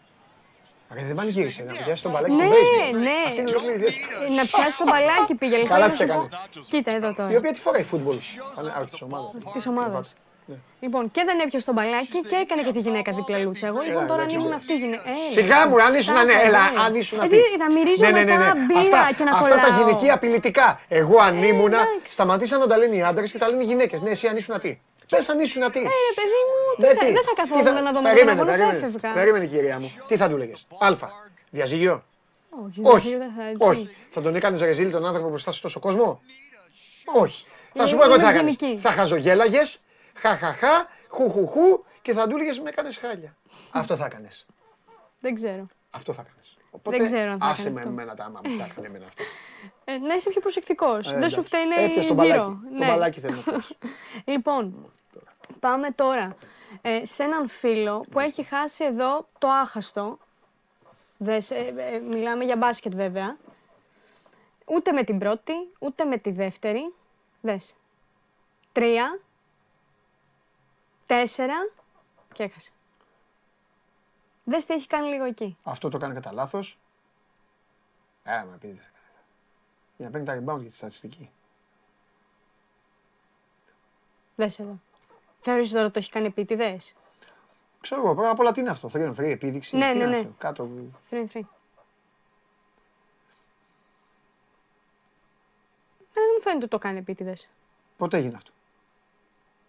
Ρε, 0.94 1.03
δεν 1.03 1.16
πανηγύρισε 1.16 1.64
να 1.64 1.74
πιάσει 1.74 2.02
τον 2.02 2.12
μπαλάκι 2.12 2.34
Ναι, 2.34 2.44
του 2.45 2.52
baseball. 2.52 2.94
ναι. 2.99 3.10
Αυτή 3.28 3.40
είναι 3.40 3.49
ολόκληρη 3.49 3.78
διέτηση. 3.78 4.07
Ε, 4.30 4.34
Να 4.34 4.44
πιάσει 4.45 4.78
το 4.78 4.84
μπαλάκι 4.90 5.36
πήγε. 5.36 5.56
λοιπόν, 5.56 5.70
Καλά 5.70 5.84
να 5.84 5.90
της 5.90 5.98
σου 5.99 6.06
πω- 6.06 6.14
έκανες. 6.14 6.68
Κοίτα 6.70 6.91
εδώ 6.95 7.10
Η 7.10 7.14
τώρα. 7.14 7.30
οποία 7.38 7.52
τι 7.52 7.60
φοράει 7.60 7.84
φούτμπολ. 7.84 8.16
Α, 8.16 8.80
όχι, 8.82 8.90
της 8.90 9.02
ομάδας. 9.02 9.32
Της 9.53 9.68
ομάδας. 9.68 10.16
Ναι. 10.48 10.56
Λοιπόν, 10.80 11.12
και 11.12 11.24
δεν 11.26 11.40
έπιασε 11.40 11.66
το 11.66 11.74
μπαλάκι 11.74 12.20
και 12.30 12.36
έκανε 12.36 12.62
και 12.64 12.72
τη 12.72 12.80
γυναίκα 12.80 13.12
δίπλα 13.14 13.38
λούτσα. 13.38 13.68
Εγώ 13.68 13.80
λοιπόν 13.82 13.98
Έλα, 13.98 14.06
τώρα 14.12 14.22
αν 14.22 14.28
εντάξει, 14.28 14.36
ήμουν 14.36 14.49
ναι. 14.49 14.56
αυτή 14.56 14.74
η 14.74 14.78
γυναίκα. 14.78 15.10
Ε, 15.10 15.32
Σιγά 15.32 15.68
μου, 15.68 15.82
αν 15.84 15.94
ήσουν 15.95 16.14
τα 16.16 16.24
ναι, 16.24 16.32
έφαγα, 16.32 16.48
έλα, 16.48 16.60
ε. 16.60 16.84
αν 16.86 16.95
ήσουν 16.95 17.20
Ε, 17.20 17.28
τι. 17.28 17.30
τι, 17.30 17.57
Θα 17.64 17.72
μυρίζω 17.72 18.03
μετά 18.12 18.53
μπύρα 18.68 18.99
Αυτά, 18.99 19.14
και 19.18 19.24
να 19.24 19.32
αυτά 19.32 19.48
κολλάω. 19.49 19.70
τα 19.70 19.78
γυναικεία 19.78 20.14
απειλητικά. 20.14 20.80
Εγώ 20.88 21.20
αν 21.20 21.44
ήμουν, 21.44 21.74
εντάξει. 21.74 21.88
σταματήσαν 22.03 22.60
να 22.60 22.68
τα 22.68 22.78
λένε 22.78 22.95
οι 22.95 23.03
άντρες 23.03 23.32
και 23.32 23.38
τα 23.38 23.48
λένε 23.49 23.64
οι 23.64 23.66
γυναίκες. 23.66 24.02
Ναι, 24.02 24.10
εσύ 24.10 24.28
αν 24.28 24.38
ήσουν 24.38 24.60
τι. 24.60 24.80
Πες 25.10 25.30
αν 25.30 25.40
ήσουν 25.40 25.72
τι. 25.72 25.80
Ε, 25.80 25.82
ρε 25.82 26.14
παιδί 26.15 26.41
μου, 26.49 26.76
τι 26.76 26.82
Ναι, 26.82 26.88
θα- 26.88 27.06
τι; 27.06 27.11
δεν 27.11 27.23
θα 27.23 27.30
Τι 27.34 27.36
καθόμουν 27.36 27.64
να 27.65 27.72
δω 27.73 27.82
με 27.82 27.91
τον 27.91 28.03
Περίμενε, 28.03 28.32
αγώνα, 28.32 28.52
θα 28.52 28.57
περίμενε. 28.57 28.77
έφευγα. 28.88 29.14
Περίμενε, 29.14 29.45
κυρία 29.45 29.80
μου. 29.80 29.91
Τι 30.07 30.18
θα 30.18 30.30
του 30.30 30.38
λέγες; 30.38 30.68
Α. 30.80 30.94
Διαζύγιο; 31.49 32.03
Όχι, 32.49 32.82
Όχι. 32.84 33.18
δεν 33.18 33.32
θα- 33.38 33.65
Όχι. 33.65 33.90
Θα 34.10 34.22
τον 34.22 34.36
έκανες 34.36 34.61
ρεζίλ 34.61 34.91
τον 34.91 35.06
άνθρωπο 35.06 35.30
μπροστά 35.30 35.52
σε 35.52 35.61
τόσο 35.61 35.80
κόσμο; 35.80 36.22
Όχι. 37.15 37.45
Θα 37.73 37.84
Ε, 37.84 37.88
σου 37.88 37.95
πω 37.98 38.03
εγώ 38.03 38.14
τι 38.14 38.19
είμαι 38.22 38.32
θα 38.32 38.38
κάνεις. 38.38 38.53
ευγενική. 38.53 38.82
Θα 38.82 38.91
χαζογέλαγες, 38.91 39.80
χαχαχά, 40.14 40.88
χουχουχού 41.07 41.84
και 42.02 42.14
θα 42.14 42.27
του 42.27 42.36
έλεγε 42.38 42.61
με 42.61 42.69
έκανες 42.69 42.98
χάλια. 42.98 43.36
Αυτό 43.72 43.95
θα 43.95 44.06
έκανε. 44.06 44.27
Δεν 45.19 45.36
ξέρω. 45.36 45.65
Αυτό 45.90 46.14
θα 46.14 46.22
έκανε. 46.22 46.40
Οπότε 46.72 46.98
Δεν 46.98 47.06
ξέρω 47.06 47.32
αν 47.32 47.40
θα 47.40 47.45
άσε 47.45 47.61
έκανε 47.61 47.73
με 47.73 47.80
αυτό. 47.80 47.91
εμένα 47.91 48.15
τα 48.15 48.23
άμα 48.23 48.41
μου 48.44 48.57
τα 48.57 48.68
έκανε 48.72 48.88
εμένα 48.88 49.06
αυτό. 49.06 49.23
Ε, 49.86 49.98
να 49.98 50.14
είσαι 50.14 50.30
πιο 50.30 50.41
προσεκτικός. 50.41 51.11
Ε, 51.11 51.18
δεν 51.18 51.30
σου 51.30 51.40
εντάξει. 51.40 51.41
φταίνει 51.41 51.84
Έπιασε 51.84 52.07
το 52.07 52.14
γύρω. 52.14 52.26
μπαλάκι. 52.36 52.49
Το 52.49 52.77
Ναι. 52.77 52.86
μπαλάκι 52.86 53.19
θέλω 53.19 53.36
να 53.36 53.41
πιάσει. 53.52 53.77
Λοιπόν, 54.26 54.91
πάμε 55.59 55.91
τώρα 55.91 56.35
ε, 56.81 57.05
σε 57.05 57.23
έναν 57.23 57.47
φίλο 57.47 58.05
που 58.11 58.19
έχει 58.19 58.43
χάσει 58.43 58.84
εδώ 58.84 59.27
το 59.38 59.47
άχαστο. 59.47 60.17
Δες, 61.17 61.51
ε, 61.51 61.73
ε, 61.77 61.99
μιλάμε 61.99 62.43
για 62.43 62.57
μπάσκετ 62.57 62.95
βέβαια. 62.95 63.38
Ούτε 64.65 64.91
με 64.91 65.03
την 65.03 65.19
πρώτη, 65.19 65.53
ούτε 65.80 66.05
με 66.05 66.17
τη 66.17 66.31
δεύτερη. 66.31 66.93
Δες. 67.41 67.76
Τρία, 68.72 69.19
τέσσερα 71.05 71.69
και 72.34 72.43
έχασε. 72.43 72.72
Δες 74.43 74.65
τι 74.65 74.73
έχει 74.73 74.88
κάνει 74.88 75.07
λίγο 75.07 75.23
εκεί. 75.23 75.57
Αυτό 75.63 75.89
το 75.89 75.97
κάνει 75.97 76.13
κατά 76.13 76.31
λάθος. 76.31 76.77
Ε, 78.23 78.43
μα 78.43 78.57
πει 78.57 78.67
δεν 78.67 78.77
θα 78.77 78.89
κάνει. 78.93 79.26
Για 79.97 80.05
να 80.05 80.11
παίρνει 80.11 80.26
τα 80.26 80.53
rebound 80.53 80.59
για 80.61 80.69
τη 80.69 80.76
στατιστική. 80.76 81.30
Δες 84.35 84.59
εδώ. 84.59 84.80
Θεωρείς 85.47 85.72
τώρα 85.72 85.84
ότι 85.84 85.93
το 85.93 85.99
έχει 85.99 86.11
κάνει 86.11 86.26
επίτηδες; 86.26 86.93
Ξέρω 87.81 88.01
εγώ, 88.01 88.13
πρώτα 88.15 88.30
απ' 88.30 88.39
όλα 88.39 88.51
τι 88.51 88.59
είναι 88.59 88.69
αυτό. 88.69 88.89
3 88.93 88.95
on 88.95 89.09
3, 89.15 89.19
επίδειξη. 89.19 89.77
Ναι, 89.77 89.91
τι 89.91 89.97
ναι, 89.97 90.03
είναι 90.03 90.11
ναι. 90.13 90.17
αυτό, 90.17 90.34
Κάτω. 90.38 90.69
3-3. 91.09 91.27
δεν 96.13 96.23
μου 96.35 96.41
φαίνεται 96.41 96.57
ότι 96.63 96.67
το 96.67 96.77
κάνει 96.77 96.97
επίτηδες. 96.97 97.49
Πότε 97.97 98.17
έγινε 98.17 98.35
αυτό; 98.35 98.51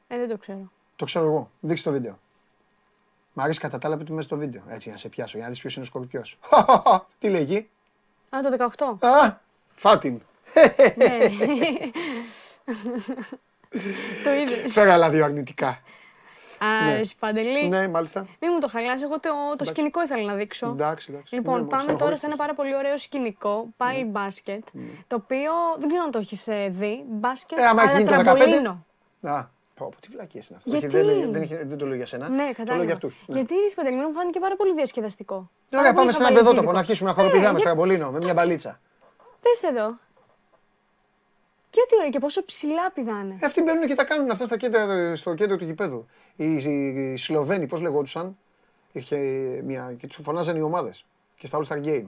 Ε, 0.08 0.18
δεν 0.18 0.28
το 0.28 0.38
ξέρω. 0.38 0.70
Το 0.96 1.04
ξέρω 1.04 1.26
εγώ. 1.26 1.50
Δείξε 1.60 1.82
το 1.84 1.90
βίντεο. 1.90 2.18
Μ' 3.32 3.40
αρέσει 3.40 3.60
κατά 3.60 3.78
τα 3.78 3.86
άλλα 3.86 3.96
που 3.96 4.04
του 4.04 4.14
μέσα 4.14 4.28
το 4.28 4.36
βίντεο. 4.36 4.62
Έτσι, 4.66 4.82
για 4.82 4.92
να 4.92 4.98
σε 4.98 5.08
πιάσω, 5.08 5.36
για 5.36 5.46
να 5.46 5.52
δεις 5.52 5.60
ποιος 5.60 5.74
είναι 5.74 5.84
ο 5.84 5.88
σκορπιός. 5.88 6.38
Τι 7.18 7.28
λέει 7.30 7.42
εκεί; 7.42 7.68
Α, 8.30 8.40
το 8.42 8.72
18. 8.98 9.06
Α, 9.08 9.36
φάτιν. 9.74 10.20
ναι. 10.96 11.18
το 14.24 14.32
είδες. 14.32 14.72
Φέρα 14.72 14.92
άλλα 14.92 15.10
δύο 15.10 15.24
αρνητικά. 15.24 15.68
Α, 16.58 16.84
Ναι. 16.84 16.98
εσύ, 16.98 17.16
Παντελή. 17.18 17.68
Ναι, 17.68 17.88
μάλιστα. 17.88 18.20
Μην 18.40 18.50
μου 18.54 18.58
το 18.60 18.68
χαλάσει, 18.68 19.02
εγώ 19.04 19.20
το, 19.20 19.30
το 19.58 19.64
σκηνικό 19.64 20.02
ήθελα 20.02 20.22
να 20.22 20.34
δείξω. 20.34 20.66
Εντάξει, 20.66 21.06
εντάξει. 21.12 21.34
Λοιπόν, 21.34 21.54
Ναι, 21.54 21.60
μου 21.60 21.66
πάμε 21.66 21.82
τώρα 21.82 21.94
στεναχωρήθηκες. 22.16 22.20
σε 22.20 22.26
ένα 22.26 22.36
πάρα 22.36 22.54
πολύ 22.54 22.76
ωραίο 22.76 22.98
σκηνικό, 22.98 23.66
πάλι 23.76 24.04
μπάσκετ, 24.04 24.64
το 25.06 25.16
οποίο 25.16 25.52
δεν 25.78 25.88
ξέρω 25.88 26.02
αν 26.04 26.10
το 26.10 26.18
έχεις 26.18 26.48
δει. 26.68 27.04
Μπάσκετ, 27.08 27.58
Ε, 27.58 27.66
άμα 27.66 27.82
έχει 27.82 27.90
αλλά 27.90 27.98
γίνει 27.98 28.10
το 28.10 28.16
15. 28.16 28.22
τραμπολίνο. 28.24 28.70
Α, 29.22 29.44
πω, 29.74 29.88
πω, 29.88 30.00
τι 30.00 30.08
βλακίες 30.10 30.48
είναι 30.48 30.58
αυτό. 30.58 30.70
Γιατί; 30.78 30.86
Όχι, 30.96 30.96
Δεν, 31.20 31.32
δεν, 31.32 31.42
έχει- 31.42 31.64
δεν 31.64 31.78
το 31.78 31.86
λέω 31.86 31.96
για 31.96 32.06
σένα. 32.06 32.28
Ναι, 32.28 32.36
το 32.36 32.42
λέω 32.44 32.52
κατάλαβα. 32.54 32.84
για 32.84 32.92
αυτούς. 32.94 33.20
Γιατί 33.26 33.54
η 33.54 33.74
Παντελή 33.74 33.96
μου 33.96 34.12
φάνηκε 34.12 34.38
πάρα 34.40 34.56
πολύ 34.56 34.72
διασκεδαστικό. 34.74 35.34
Ωραία, 35.34 35.50
Πάρα 35.70 35.82
πάμε 35.82 35.94
πολύ 36.00 36.12
σε 36.12 36.18
ένα 36.18 36.26
χαβαλιτζίδικο. 36.26 36.50
παιδότοπο 36.50 36.72
να 36.72 36.78
αρχίσουμε 36.78 37.08
να 37.10 37.14
χοροπηδάμε 37.16 37.46
Ναι, 37.52 37.58
στο 37.58 37.62
για- 37.62 37.66
τραμπολίνο 37.70 38.10
με 38.10 38.18
μια 38.22 38.32
μπαλίτσα. 38.34 38.80
Δες 39.42 39.62
εδώ. 39.70 39.98
Και 41.76 41.86
τι 41.88 41.96
ωραία, 41.98 42.10
και 42.10 42.18
πόσο 42.18 42.44
ψηλά 42.44 42.90
πηδάνε. 42.90 43.36
Ε, 43.40 43.46
αυτοί 43.46 43.62
μπαίνουν 43.62 43.86
και 43.86 43.94
τα 43.94 44.04
κάνουν 44.04 44.30
αυτά 44.30 44.44
στα 44.44 44.56
κέντρα, 44.56 45.16
στο 45.16 45.34
κέντρο 45.34 45.56
του 45.56 45.64
γηπέδου. 45.64 46.06
Οι, 46.36 46.54
οι, 46.54 47.12
οι 47.12 47.16
Σλοβαίνοι, 47.16 47.66
πώς 47.66 47.80
λεγόντουσαν, 47.80 48.36
είχε 48.92 49.16
μια, 49.64 49.94
και 49.98 50.06
τους 50.06 50.18
φωνάζαν 50.22 50.56
οι 50.56 50.60
ομάδες. 50.60 51.04
Και 51.36 51.46
στα 51.46 51.58
All 51.62 51.66
Star 51.72 51.84
Game. 51.86 52.04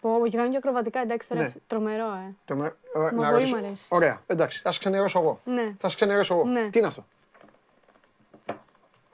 Πω, 0.00 0.20
και 0.30 0.36
κάνουν 0.36 0.50
και 0.50 0.56
ακροβατικά, 0.56 1.00
εντάξει 1.00 1.28
τώρα, 1.28 1.40
Ναι. 1.42 1.52
τρομερό, 1.66 2.04
ε. 2.04 2.34
Το, 2.44 2.56
με- 2.56 2.76
ε, 2.94 2.98
Μα 2.98 3.10
να 3.10 3.10
πολύ 3.10 3.32
ρωτήσω- 3.32 3.56
μ' 3.56 3.64
αρέσει. 3.64 3.86
Ωραία, 3.88 4.22
εντάξει, 4.26 4.60
θα 4.60 4.72
σε 4.72 4.78
ξενερώσω 4.78 5.18
εγώ. 5.20 5.40
Ναι. 5.44 5.74
Θα 5.78 5.88
σε 5.88 5.96
ξενερώσω 5.96 6.34
εγώ. 6.34 6.44
Ναι. 6.44 6.68
Τι 6.70 6.78
είναι 6.78 6.86
αυτό; 6.86 7.06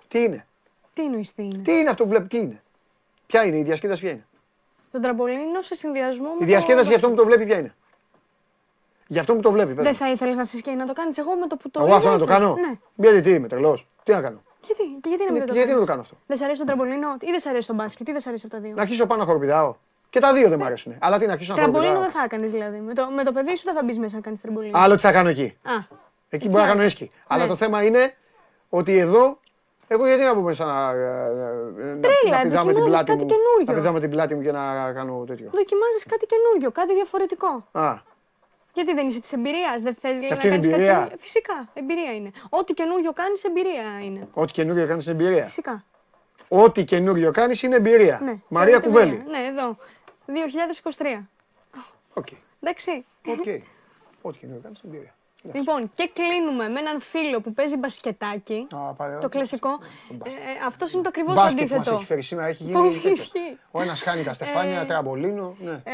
Τι 0.09 0.23
είναι; 0.23 0.47
Τι 0.93 1.05
εννοείς 1.05 1.35
τι 1.35 1.43
είναι; 1.43 1.59
Τι 1.63 1.73
είναι 1.73 1.91
αυτό 1.91 2.03
που 2.03 2.09
βλέπει, 2.09 2.27
τι 2.29 2.39
είναι; 2.39 2.63
Ποια 3.27 3.45
είναι 3.45 3.59
η 3.59 3.63
διασκέδαση, 3.63 4.01
ποια 4.01 4.11
είναι; 4.11 4.27
Το 4.93 5.01
τραμπολίνο 5.01 5.61
σε 5.61 5.75
συνδυασμό 5.75 6.29
με 6.29 6.37
Η 6.41 6.45
διασκέδαση 6.45 6.83
το... 6.83 6.89
για 6.89 6.97
αυτό 6.97 7.09
που 7.09 7.15
το 7.15 7.25
βλέπει, 7.25 7.45
ποια 7.45 7.59
είναι; 7.59 7.75
Για 9.07 9.21
αυτό 9.21 9.35
που 9.35 9.41
το 9.41 9.51
βλέπει, 9.51 9.75
πες 9.75 9.85
Δεν 9.85 9.93
μου. 9.93 9.99
θα 9.99 10.11
ήθελες 10.11 10.37
να, 10.37 10.45
συσκε... 10.45 10.71
να 10.71 10.87
το 10.87 10.93
κάνεις 10.93 11.19
εγώ 11.19 11.35
με 11.41 11.47
το 11.47 11.57
που 11.57 11.71
το 11.71 11.79
Εγώ 11.81 11.89
είδα, 11.89 11.97
αυτό 11.97 12.11
να 12.11 12.19
το 12.19 12.25
ήθελα. 12.25 12.39
κάνω. 12.39 12.55
Ναι. 12.55 12.73
Γιατί 12.95 13.21
τι 13.21 13.31
είμαι, 13.31 13.49
τρελός. 13.49 13.89
Τι 14.03 14.13
να 14.13 14.21
κάνω; 14.21 14.43
Γιατί, 14.67 14.83
και 15.01 15.09
γιατί 15.09 15.25
να 15.25 15.33
μην 15.33 15.41
Ναι, 15.41 15.47
το 15.47 15.53
γιατί 15.53 15.69
να 15.69 15.75
κάνεις; 15.75 15.87
το 15.87 15.91
κάνω 15.93 16.01
αυτό; 16.01 16.17
Δεν 16.27 16.37
σ' 16.37 16.43
αρέσει 16.43 16.61
το 16.61 16.67
τραμπολίνο 16.67 17.09
ή 17.21 17.27
δεν 17.31 17.39
σ' 17.41 17.47
αρέσει 17.47 17.67
το 17.67 17.75
μπάσκετ, 17.75 18.07
τι 18.07 18.13
δεν 18.13 18.21
σ' 18.21 18.27
αρέσει 18.27 18.47
από 18.47 18.55
τα 18.55 18.61
δύο; 18.61 18.73
Να 18.75 18.83
αρχίσω 18.83 19.07
πάνω 19.07 19.21
να 19.21 19.27
χοροπηδάω. 19.27 19.75
Και 20.11 20.21
τα 20.21 20.33
δύο 20.33 20.49
δεν 20.49 20.59
μ' 20.59 20.63
αρέσουν. 20.65 20.95
Αλλά 20.99 21.19
τι 21.19 21.27
να 21.27 21.33
αρχίσω 21.33 21.53
να 21.53 21.59
Τραμπολίνο 21.59 21.93
χοροπηδάω; 21.95 22.13
δεν 22.13 22.21
θα 22.21 22.35
έκανες 22.35 22.51
δηλαδή. 22.53 22.79
Με 22.81 22.95
το, 22.95 23.07
με 23.17 23.25
το 23.25 23.33
παιδί 23.33 23.57
σου 23.57 23.63
δεν 23.65 23.75
θα 23.75 23.83
μπεις 23.85 23.99
μέσα 23.99 24.15
να 24.17 24.21
κάνεις 24.21 24.41
τραμπολίνο. 24.41 24.79
Άλλο 24.79 24.95
τι 24.95 25.01
θα 25.01 25.13
κάνω 25.13 25.29
εκεί. 25.29 25.57
Α, 25.63 25.73
Εκεί 26.29 26.49
μπορώ 26.49 26.63
να 26.63 26.69
κάνω 26.69 26.83
έσκι. 26.83 27.11
Αλλά 27.27 27.43
Ναι. 27.43 27.49
το 27.49 27.57
θέμα 27.57 27.83
είναι 27.83 28.15
ότι 28.69 28.99
εδώ. 28.99 29.39
Εγώ 29.89 30.07
γιατί 30.07 30.23
να 30.23 30.35
μπω 30.35 30.41
μέσα 30.41 30.65
να, 30.65 30.91
ε, 30.91 30.95
ε, 30.95 31.85
να, 31.85 32.01
Τρέλα, 32.01 32.37
να 32.37 32.43
πηδάμε 32.43 32.73
την 32.73 32.83
δοκιμάζεις 32.83 32.89
πλάτη 32.91 33.05
κάτι 33.11 33.23
μου. 33.23 33.27
καινούριο. 33.27 33.65
Να 33.67 33.75
πηδάμε 33.75 34.01
την 34.01 34.11
πλάτη 34.11 34.35
μου 34.35 34.43
και 34.43 34.53
να 34.53 34.93
κάνω 34.93 35.25
τέτοιο. 35.27 35.51
δοκιμάζεις 35.53 36.07
κάτι 36.07 36.27
καινούριο, 36.27 36.71
κάτι 36.71 36.95
διαφορετικό. 36.95 37.67
Α, 37.73 37.95
Γιατί 38.77 38.95
δεν 38.95 39.09
είσαι 39.09 39.21
της 39.21 39.33
εμπειρίας, 39.33 39.83
δεν 39.83 39.95
θες 39.95 40.19
δηλαδή, 40.19 40.29
να 40.29 40.35
αυτή 40.35 40.47
είναι 40.47 40.57
κάνεις 40.57 40.73
εμπειρία. 40.73 41.07
κάτι. 41.09 41.17
Φυσικά, 41.21 41.69
εμπειρία 41.75 42.15
είναι. 42.15 42.31
Ό,τι 42.49 42.75
καινούριο 42.75 43.13
κάνεις, 43.13 43.45
εμπειρία 43.45 44.01
είναι. 44.05 44.29
ό,τι 44.33 44.53
καινούριο 44.53 44.87
κάνεις 44.87 45.07
είναι 45.07 45.23
εμπειρία. 45.23 45.45
Φυσικά. 45.45 45.85
Ό,τι 46.49 46.85
καινούριο 46.85 47.31
κάνεις 47.31 47.63
είναι 47.63 47.77
εμπειρία. 47.77 48.21
Ναι. 48.23 48.39
Μαρία 48.49 48.81
Θέλετε 48.81 48.87
Κουβέλη. 48.89 49.25
μία. 49.29 49.39
Ναι, 49.39 49.47
εδώ. 49.47 49.77
2023. 50.27 51.29
Οκ. 52.15 52.27
Εντάξει. 52.61 53.05
Οκ. 53.27 53.45
Ό,τι 54.23 54.39
καινούριο 54.39 54.63
κάνεις 54.63 54.81
είναι 54.81 54.93
εμπειρία. 54.95 55.15
Λοιπόν, 55.53 55.91
και 55.95 56.11
κλείνουμε 56.13 56.69
με 56.69 56.79
έναν 56.81 57.01
φίλο 57.01 57.41
που 57.41 57.53
παίζει 57.55 57.77
μπασκετάκι. 57.77 58.67
Α, 58.75 58.93
πάρε, 58.95 59.19
Το 59.19 59.29
κλασικό. 59.29 59.69
μπάσκετ. 60.11 60.39
Ε, 60.43 60.67
αυτός 60.67 60.93
είναι 60.93 61.03
το 61.03 61.09
ακριβώς 61.09 61.35
Μπάσκετ 61.35 61.61
μας 61.61 61.71
αντίθετο. 61.73 61.97
έχει 61.97 62.05
φέρει 62.05 62.23
σήμερα, 62.23 62.49
έχει 62.49 62.73
Πολύ 62.73 62.89
γίνει 62.89 63.01
τέτοιο. 63.01 63.13
ισχύει. 63.13 63.59
Ο 63.71 63.83
ένας 63.83 64.03
χάνει 64.03 64.23
τα 64.23 64.33
στεφάνια, 64.33 64.81
Ε, 64.81 64.85
τραμπολίνο, 64.85 65.57
ναι. 65.61 65.73
Ε, 65.85 65.93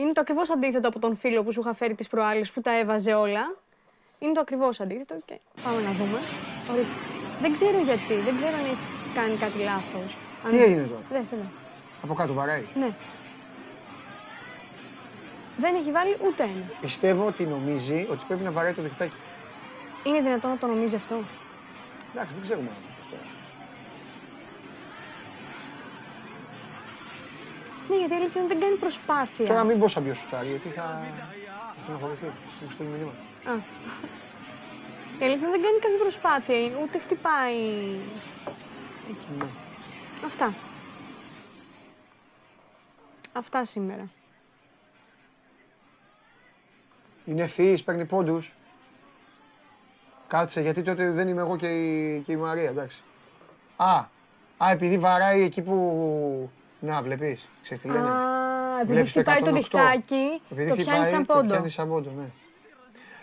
είναι 0.00 0.12
το 0.12 0.20
ακριβώς 0.20 0.50
αντίθετο 0.50 0.88
από 0.88 0.98
τον 0.98 1.16
φίλο 1.16 1.42
που 1.42 1.52
σου 1.52 1.60
είχα 1.60 1.74
φέρει 1.74 1.94
τις 1.94 2.08
προάλλες 2.08 2.50
που 2.50 2.60
τα 2.60 2.78
έβαζε 2.78 3.14
όλα. 3.14 3.54
Είναι 4.18 4.32
το 4.32 4.40
ακριβώς 4.40 4.80
αντίθετο 4.80 5.14
και 5.24 5.34
πάμε 5.64 5.80
να 5.82 5.90
δούμε. 5.90 6.18
Ορίστε. 6.72 6.96
Δεν 7.40 7.52
ξέρω 7.52 7.78
γιατί, 7.78 8.14
δεν 8.14 8.36
ξέρω 8.36 8.52
αν 8.56 8.64
έχει 8.64 9.14
κάνει 9.14 9.36
κάτι 9.36 9.58
λάθος. 9.58 10.16
Τι 10.50 10.62
έγινε 10.62 10.82
τώρα; 10.82 11.00
Δες 11.10 11.32
εδώ. 11.32 11.42
Από 12.02 12.14
κάτω 12.14 12.32
βαράει. 12.32 12.66
Ναι. 12.78 12.90
Δεν 15.60 15.74
έχει 15.74 15.90
βάλει 15.92 16.16
ούτε 16.26 16.42
ένα. 16.42 16.64
Πιστεύω 16.80 17.26
ότι 17.26 17.44
νομίζει 17.44 18.06
ότι 18.10 18.24
πρέπει 18.26 18.42
να 18.42 18.50
βαράει 18.50 18.72
το 18.72 18.82
διχτάκι. 18.82 19.16
Είναι 20.04 20.20
δυνατόν 20.20 20.50
να 20.50 20.58
το 20.58 20.66
νομίζει 20.66 20.96
αυτό; 20.96 21.16
Εντάξει, 22.12 22.34
δεν 22.34 22.42
ξέρουμε 22.42 22.68
άνθρωπος 22.76 23.06
τώρα. 23.10 23.22
Ναι, 27.88 27.96
γιατί 27.96 28.12
η 28.12 28.16
αλήθεια 28.16 28.40
είναι 28.40 28.50
ότι 28.50 28.58
δεν 28.58 28.62
κάνει 28.64 28.76
προσπάθεια. 28.76 29.46
Τώρα 29.46 29.64
μην 29.64 29.78
πω 29.78 29.88
σαν 29.88 30.04
ποιο 30.04 30.14
σουτάρει, 30.14 30.48
γιατί 30.48 30.68
θα, 30.68 31.02
θα 31.76 31.80
στεναχωρηθεί. 31.82 32.24
Θα 32.24 32.32
μου 32.64 32.70
στείλει 32.70 32.88
μηνύματα. 32.88 33.18
Α. 33.50 33.54
Η 35.20 35.24
αλήθεια 35.24 35.46
είναι 35.46 35.56
ότι 35.56 35.60
δεν 35.60 35.62
κάνει 35.66 35.78
καμία 35.78 35.98
προσπάθεια, 35.98 36.56
ούτε 36.82 36.98
χτυπάει. 36.98 37.60
Ναι. 39.38 39.44
Αυτά. 40.24 40.54
Αυτά 43.32 43.64
σήμερα. 43.64 44.08
Είναι 47.28 47.42
ευθύης, 47.42 47.82
παίρνει 47.82 48.04
πόντους. 48.04 48.54
Κάτσε, 50.28 50.60
γιατί 50.60 50.82
τότε 50.82 51.10
δεν 51.10 51.28
είμαι 51.28 51.40
εγώ 51.40 51.56
και 51.56 51.66
η, 51.66 52.20
και 52.26 52.32
η 52.32 52.36
Μαρία, 52.36 52.68
εντάξει. 52.68 53.02
Α, 53.76 53.94
α, 54.56 54.70
επειδή 54.70 54.98
βαράει 54.98 55.42
εκεί 55.42 55.62
που... 55.62 56.50
Να, 56.80 57.02
βλέπεις, 57.02 57.48
ξέρεις 57.62 57.82
τι 57.82 57.88
λένε. 57.88 58.08
Α, 58.08 58.12
επειδή 58.80 58.92
Βλέπεις 58.92 59.12
το 59.12 59.20
χτυπάει 59.20 59.42
το 59.42 59.50
108. 59.50 59.54
διχτάκι, 59.54 60.40
Επειδή 60.50 60.68
το 60.68 60.74
πιάνει 60.74 60.90
χτυπάει, 60.90 61.10
σαν 61.12 61.26
Το 61.26 61.34
πόντο. 61.34 61.52
πιάνει 61.52 61.68
σαν 61.68 61.88
πόντο, 61.88 62.10
ναι. 62.16 62.24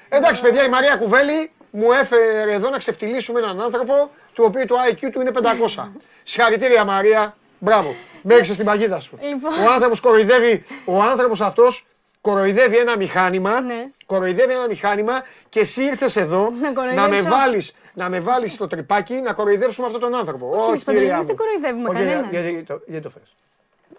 Εντάξει, 0.10 0.42
παιδιά, 0.42 0.64
η 0.64 0.70
Μαρία 0.70 0.96
Κουβέλη 0.98 1.52
μου 1.72 1.92
έφερε 1.92 2.52
εδώ 2.54 2.70
να 2.70 2.78
ξεφτυλίσουμε 2.78 3.40
έναν 3.40 3.62
άνθρωπο 3.62 4.12
του 4.34 4.44
οποίου 4.48 4.66
το 4.66 4.76
IQ 4.92 5.10
του 5.12 5.22
είναι 5.22 5.32
500. 5.76 5.88
Συγχαρητήρια, 6.24 6.84
Μαρία. 6.84 7.38
Μπράβο. 7.60 7.96
Μέριξε 8.22 8.54
στην 8.54 8.66
παγίδα 8.66 9.00
σου. 9.00 9.18
Λοιπόν. 9.22 9.52
Ο 9.54 9.72
άνθρωπος 9.74 10.00
κοροϊδεύει, 10.00 10.64
ο 10.86 11.02
άνθρωπος 11.02 11.42
αυτός 11.42 11.86
κοροϊδεύει 12.22 12.78
ένα 12.78 12.98
μηχάνημα, 12.98 13.62
Ναι. 13.62 13.90
Κοροϊδεύει 14.06 14.54
ένα 14.54 14.68
μηχάνημα 14.68 15.24
και 15.50 15.60
εσύ 15.60 15.84
ήρθες 15.84 16.16
εδώ 16.16 16.50
Να 16.50 16.60
να 16.60 16.68
με 16.68 16.74
κοροϊδέψω. 16.74 17.30
βάλεις, 17.30 17.74
να 17.94 18.10
με 18.10 18.20
βάλεις 18.20 18.52
στο 18.54 18.68
τρυπάκι 18.68 19.14
να 19.14 19.34
κοροϊδέψουμε 19.34 19.86
αυτόν 19.86 20.02
τον 20.02 20.16
άνθρωπο. 20.16 20.50
Όχι, 20.50 20.70
Όχι, 20.70 20.80
Σπαντελή, 20.80 21.04
κυρία 21.04 21.14
εμείς 21.16 21.26
μου. 21.28 21.36
δεν 21.36 21.46
κοροϊδεύουμε 21.46 21.90
Όχι, 21.90 21.98
κανέναν. 21.98 22.30
γιατί- 22.32 22.50
Γιατί 22.50 22.66
το- 22.66 22.82
γιατί 22.86 23.04
το 23.04 23.10
φέρες; 23.10 23.36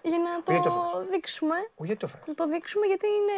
Για 0.01 0.17
να 0.17 0.43
το, 0.43 0.51
Γιατί 0.51 0.67
το 0.67 0.91
φέρες; 0.93 1.07
δείξουμε. 1.09 1.55
Όχι, 1.55 1.69
γιατί 1.89 1.99
το 1.99 2.07
φέρες; 2.07 2.27
Να 2.27 2.33
το 2.33 2.47
δείξουμε 2.47 2.85
γιατί 2.85 3.07
είναι... 3.07 3.37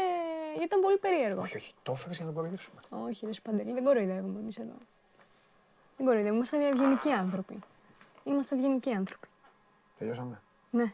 γιατί 0.51 0.65
ήταν 0.65 0.79
πολύ 0.81 0.97
περίεργο. 0.97 1.41
Όχι, 1.41 1.55
όχι, 1.55 1.73
το 1.83 1.91
έφερες 1.91 2.17
για 2.17 2.25
να 2.25 2.31
κοροϊδέψουμε. 2.31 2.79
Όχι, 3.07 3.25
ρε 3.25 3.33
Σπαντελή, 3.33 3.71
δεν 3.73 3.83
κοροϊδεύουμε 3.83 4.39
εμείς 4.39 4.57
εδώ. 4.57 4.75
Δεν 5.97 6.05
κοροϊδεύουμε. 6.05 6.35
Είμαστε 6.35 6.67
ευγενικοί 6.67 7.11
άνθρωποι. 7.11 7.59
Είμαστε 8.23 8.55
ευγενικοί 8.55 8.91
άνθρωποι. 8.93 9.27
Τελειώσαμε; 9.97 10.41
Ναι. 10.69 10.93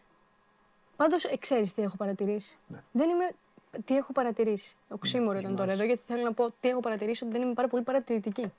Πάντως, 0.95 1.27
ξέρεις 1.39 1.73
τι 1.73 1.81
έχω 1.81 1.95
παρατηρήσει; 1.97 2.57
Ναι. 2.67 2.83
Δεν 2.91 3.09
είμαι. 3.09 3.29
Τι 3.85 3.95
έχω 3.95 4.11
παρατηρήσει. 4.13 4.75
Οξύμορο 4.89 5.37
ήταν 5.39 5.55
τώρα 5.55 5.71
εδώ, 5.71 5.83
γιατί 5.83 6.01
θέλω 6.07 6.21
να 6.23 6.33
πω 6.33 6.51
τι 6.59 6.69
έχω 6.69 6.79
παρατηρήσει 6.79 7.23
ότι 7.23 7.33
δεν 7.33 7.41
είμαι 7.41 7.53
πάρα 7.53 7.67
πολύ 7.67 7.83
παρατηρητική. 7.83 8.51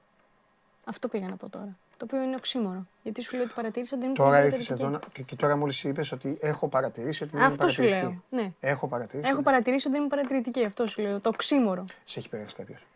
Αυτό 0.85 1.09
πήγα 1.09 1.29
να 1.29 1.37
πω 1.37 1.49
τώρα. 1.51 1.77
Το 1.97 2.05
οποίο 2.05 2.23
είναι 2.23 2.37
οξύμορο. 2.37 2.87
Γιατί 3.03 3.23
σου 3.23 3.35
λέω 3.37 3.45
ότι 3.45 3.53
παρατήρησα 3.55 3.91
ότι 3.97 4.01
δεν 4.07 4.15
είμαι 4.15 4.19
Τώρα 4.25 4.37
πολύ 4.37 4.47
ήρθες 4.51 4.71
εδώ 4.71 4.85
παρατηρητική. 4.85 5.19
να- 5.19 5.25
και, 5.25 5.35
και 5.35 5.37
τώρα 5.43 5.57
μόλις 5.57 5.85
είπες 5.85 6.13
ότι 6.13 6.39
έχω 6.41 6.69
παρατηρήσει 6.69 7.23
ότι 7.23 7.33
δεν 7.33 7.41
είμαι 7.41 7.53
Αυτό 7.53 7.69
σου 7.69 7.83
παρατηρητική. 7.83 8.23
λέω. 8.31 8.43
Ναι. 8.43 8.53
Έχω 8.61 8.87
παρατηρήσει. 8.89 9.29
Έχω 9.29 9.37
ότι- 9.37 9.45
παρατηρήσει 9.45 9.87
ότι 9.89 9.97
δεν 9.97 10.07
είμαι 10.07 10.17
παρατηρητική. 10.17 10.65
Αυτό 10.65 10.87
σου 10.87 11.01
λέω. 11.03 11.21
Το 11.21 11.29
οξύμορο. 11.29 11.85
Σε 12.05 12.19
έχει 12.19 12.29
περάσει 12.29 12.55
κάποιος. 12.55 12.87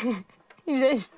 Η 0.64 0.74
ζέστη. 0.74 1.16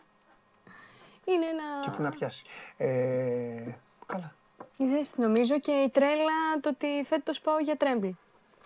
Είναι 1.25 1.47
ένα. 1.47 1.63
Και 1.83 1.91
πού 1.91 2.03
να 2.03 2.11
πιάσει. 2.11 2.45
Ε, 2.77 3.73
καλά. 4.07 4.33
Η 4.77 4.87
ζέστη 4.87 5.21
νομίζω 5.21 5.59
και 5.61 5.73
η 5.73 5.89
τρέλα 5.91 6.61
το 6.61 6.69
ότι 6.69 6.87
φέτος 7.07 7.41
πάω 7.41 7.59
για 7.59 7.77
τρέμπλ. 7.77 8.09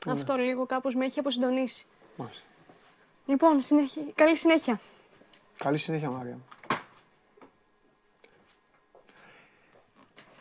Ναι. 0.07 0.13
Αυτό 0.13 0.35
λίγο 0.35 0.67
κάπως 0.67 0.95
με 0.95 1.05
έχει 1.05 1.19
αποσυντονίσει. 1.19 1.87
Μάλιστα. 2.17 2.43
Λοιπόν, 3.27 3.61
συνέχεια. 3.61 4.03
καλή 4.15 4.37
συνέχεια. 4.37 4.81
Καλή 5.57 5.79
συνέχεια, 5.79 6.11
Μάρια. 6.11 6.33
μου. 6.33 6.45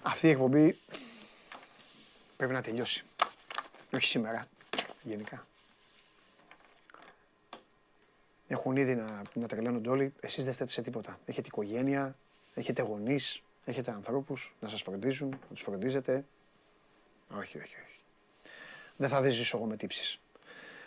Αυτή 0.04 0.28
η 0.28 0.30
εκπομπή 0.30 0.78
πρέπει 2.38 2.54
να 2.54 2.62
τελειώσει. 2.62 3.04
Όχι 3.94 4.06
σήμερα, 4.06 4.46
γενικά. 5.04 5.46
Έχουν 8.48 8.76
ήδη 8.76 8.96
να, 8.96 9.22
να 9.34 9.48
τρελαίνονται 9.48 9.90
όλοι. 9.90 10.14
Εσείς 10.20 10.46
δεν 10.46 10.54
φταίτε 10.54 10.72
σε 10.72 10.82
τίποτα. 10.82 11.20
Έχετε 11.26 11.48
οικογένεια, 11.48 12.16
έχετε 12.54 12.82
γονείς, 12.82 13.42
έχετε 13.66 13.92
ανθρώπους 13.92 14.56
να 14.60 14.68
σας 14.70 14.82
φροντίζουν, 14.82 15.30
να 15.30 15.54
τους 15.56 15.62
φροντίζετε. 15.62 16.26
Όχι, 17.30 17.58
όχι, 17.58 17.76
όχι. 17.86 18.01
Δεν 19.02 19.10
θα 19.10 19.22
δεν 19.22 19.32
ζήσω 19.32 19.58
εγώ 19.58 19.66
με 19.66 19.76
τύψεις. 19.76 20.20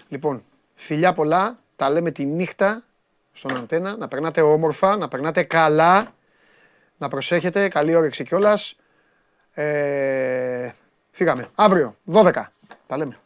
Λοιπόν, 0.09 0.45
φιλιά 0.75 1.13
πολλά, 1.13 1.59
τα 1.77 1.91
λέμε 1.91 2.11
τη 2.11 2.25
νύχτα 2.25 2.85
στον 3.33 3.57
αντένα, 3.57 3.97
να 3.97 4.09
περνάτε 4.09 4.41
όμορφα, 4.41 4.97
να 4.97 5.09
περνάτε 5.09 5.43
καλά, 5.43 6.15
να 6.99 7.09
προσέχετε, 7.09 7.69
καλή 7.69 7.95
όρεξη 7.95 8.25
κιόλας. 8.25 8.77
Ε, 9.53 10.71
φύγαμε. 11.11 11.49
Αύριο, 11.55 11.97
12. 12.05 12.53
Τα 12.87 12.97
λέμε. 12.97 13.19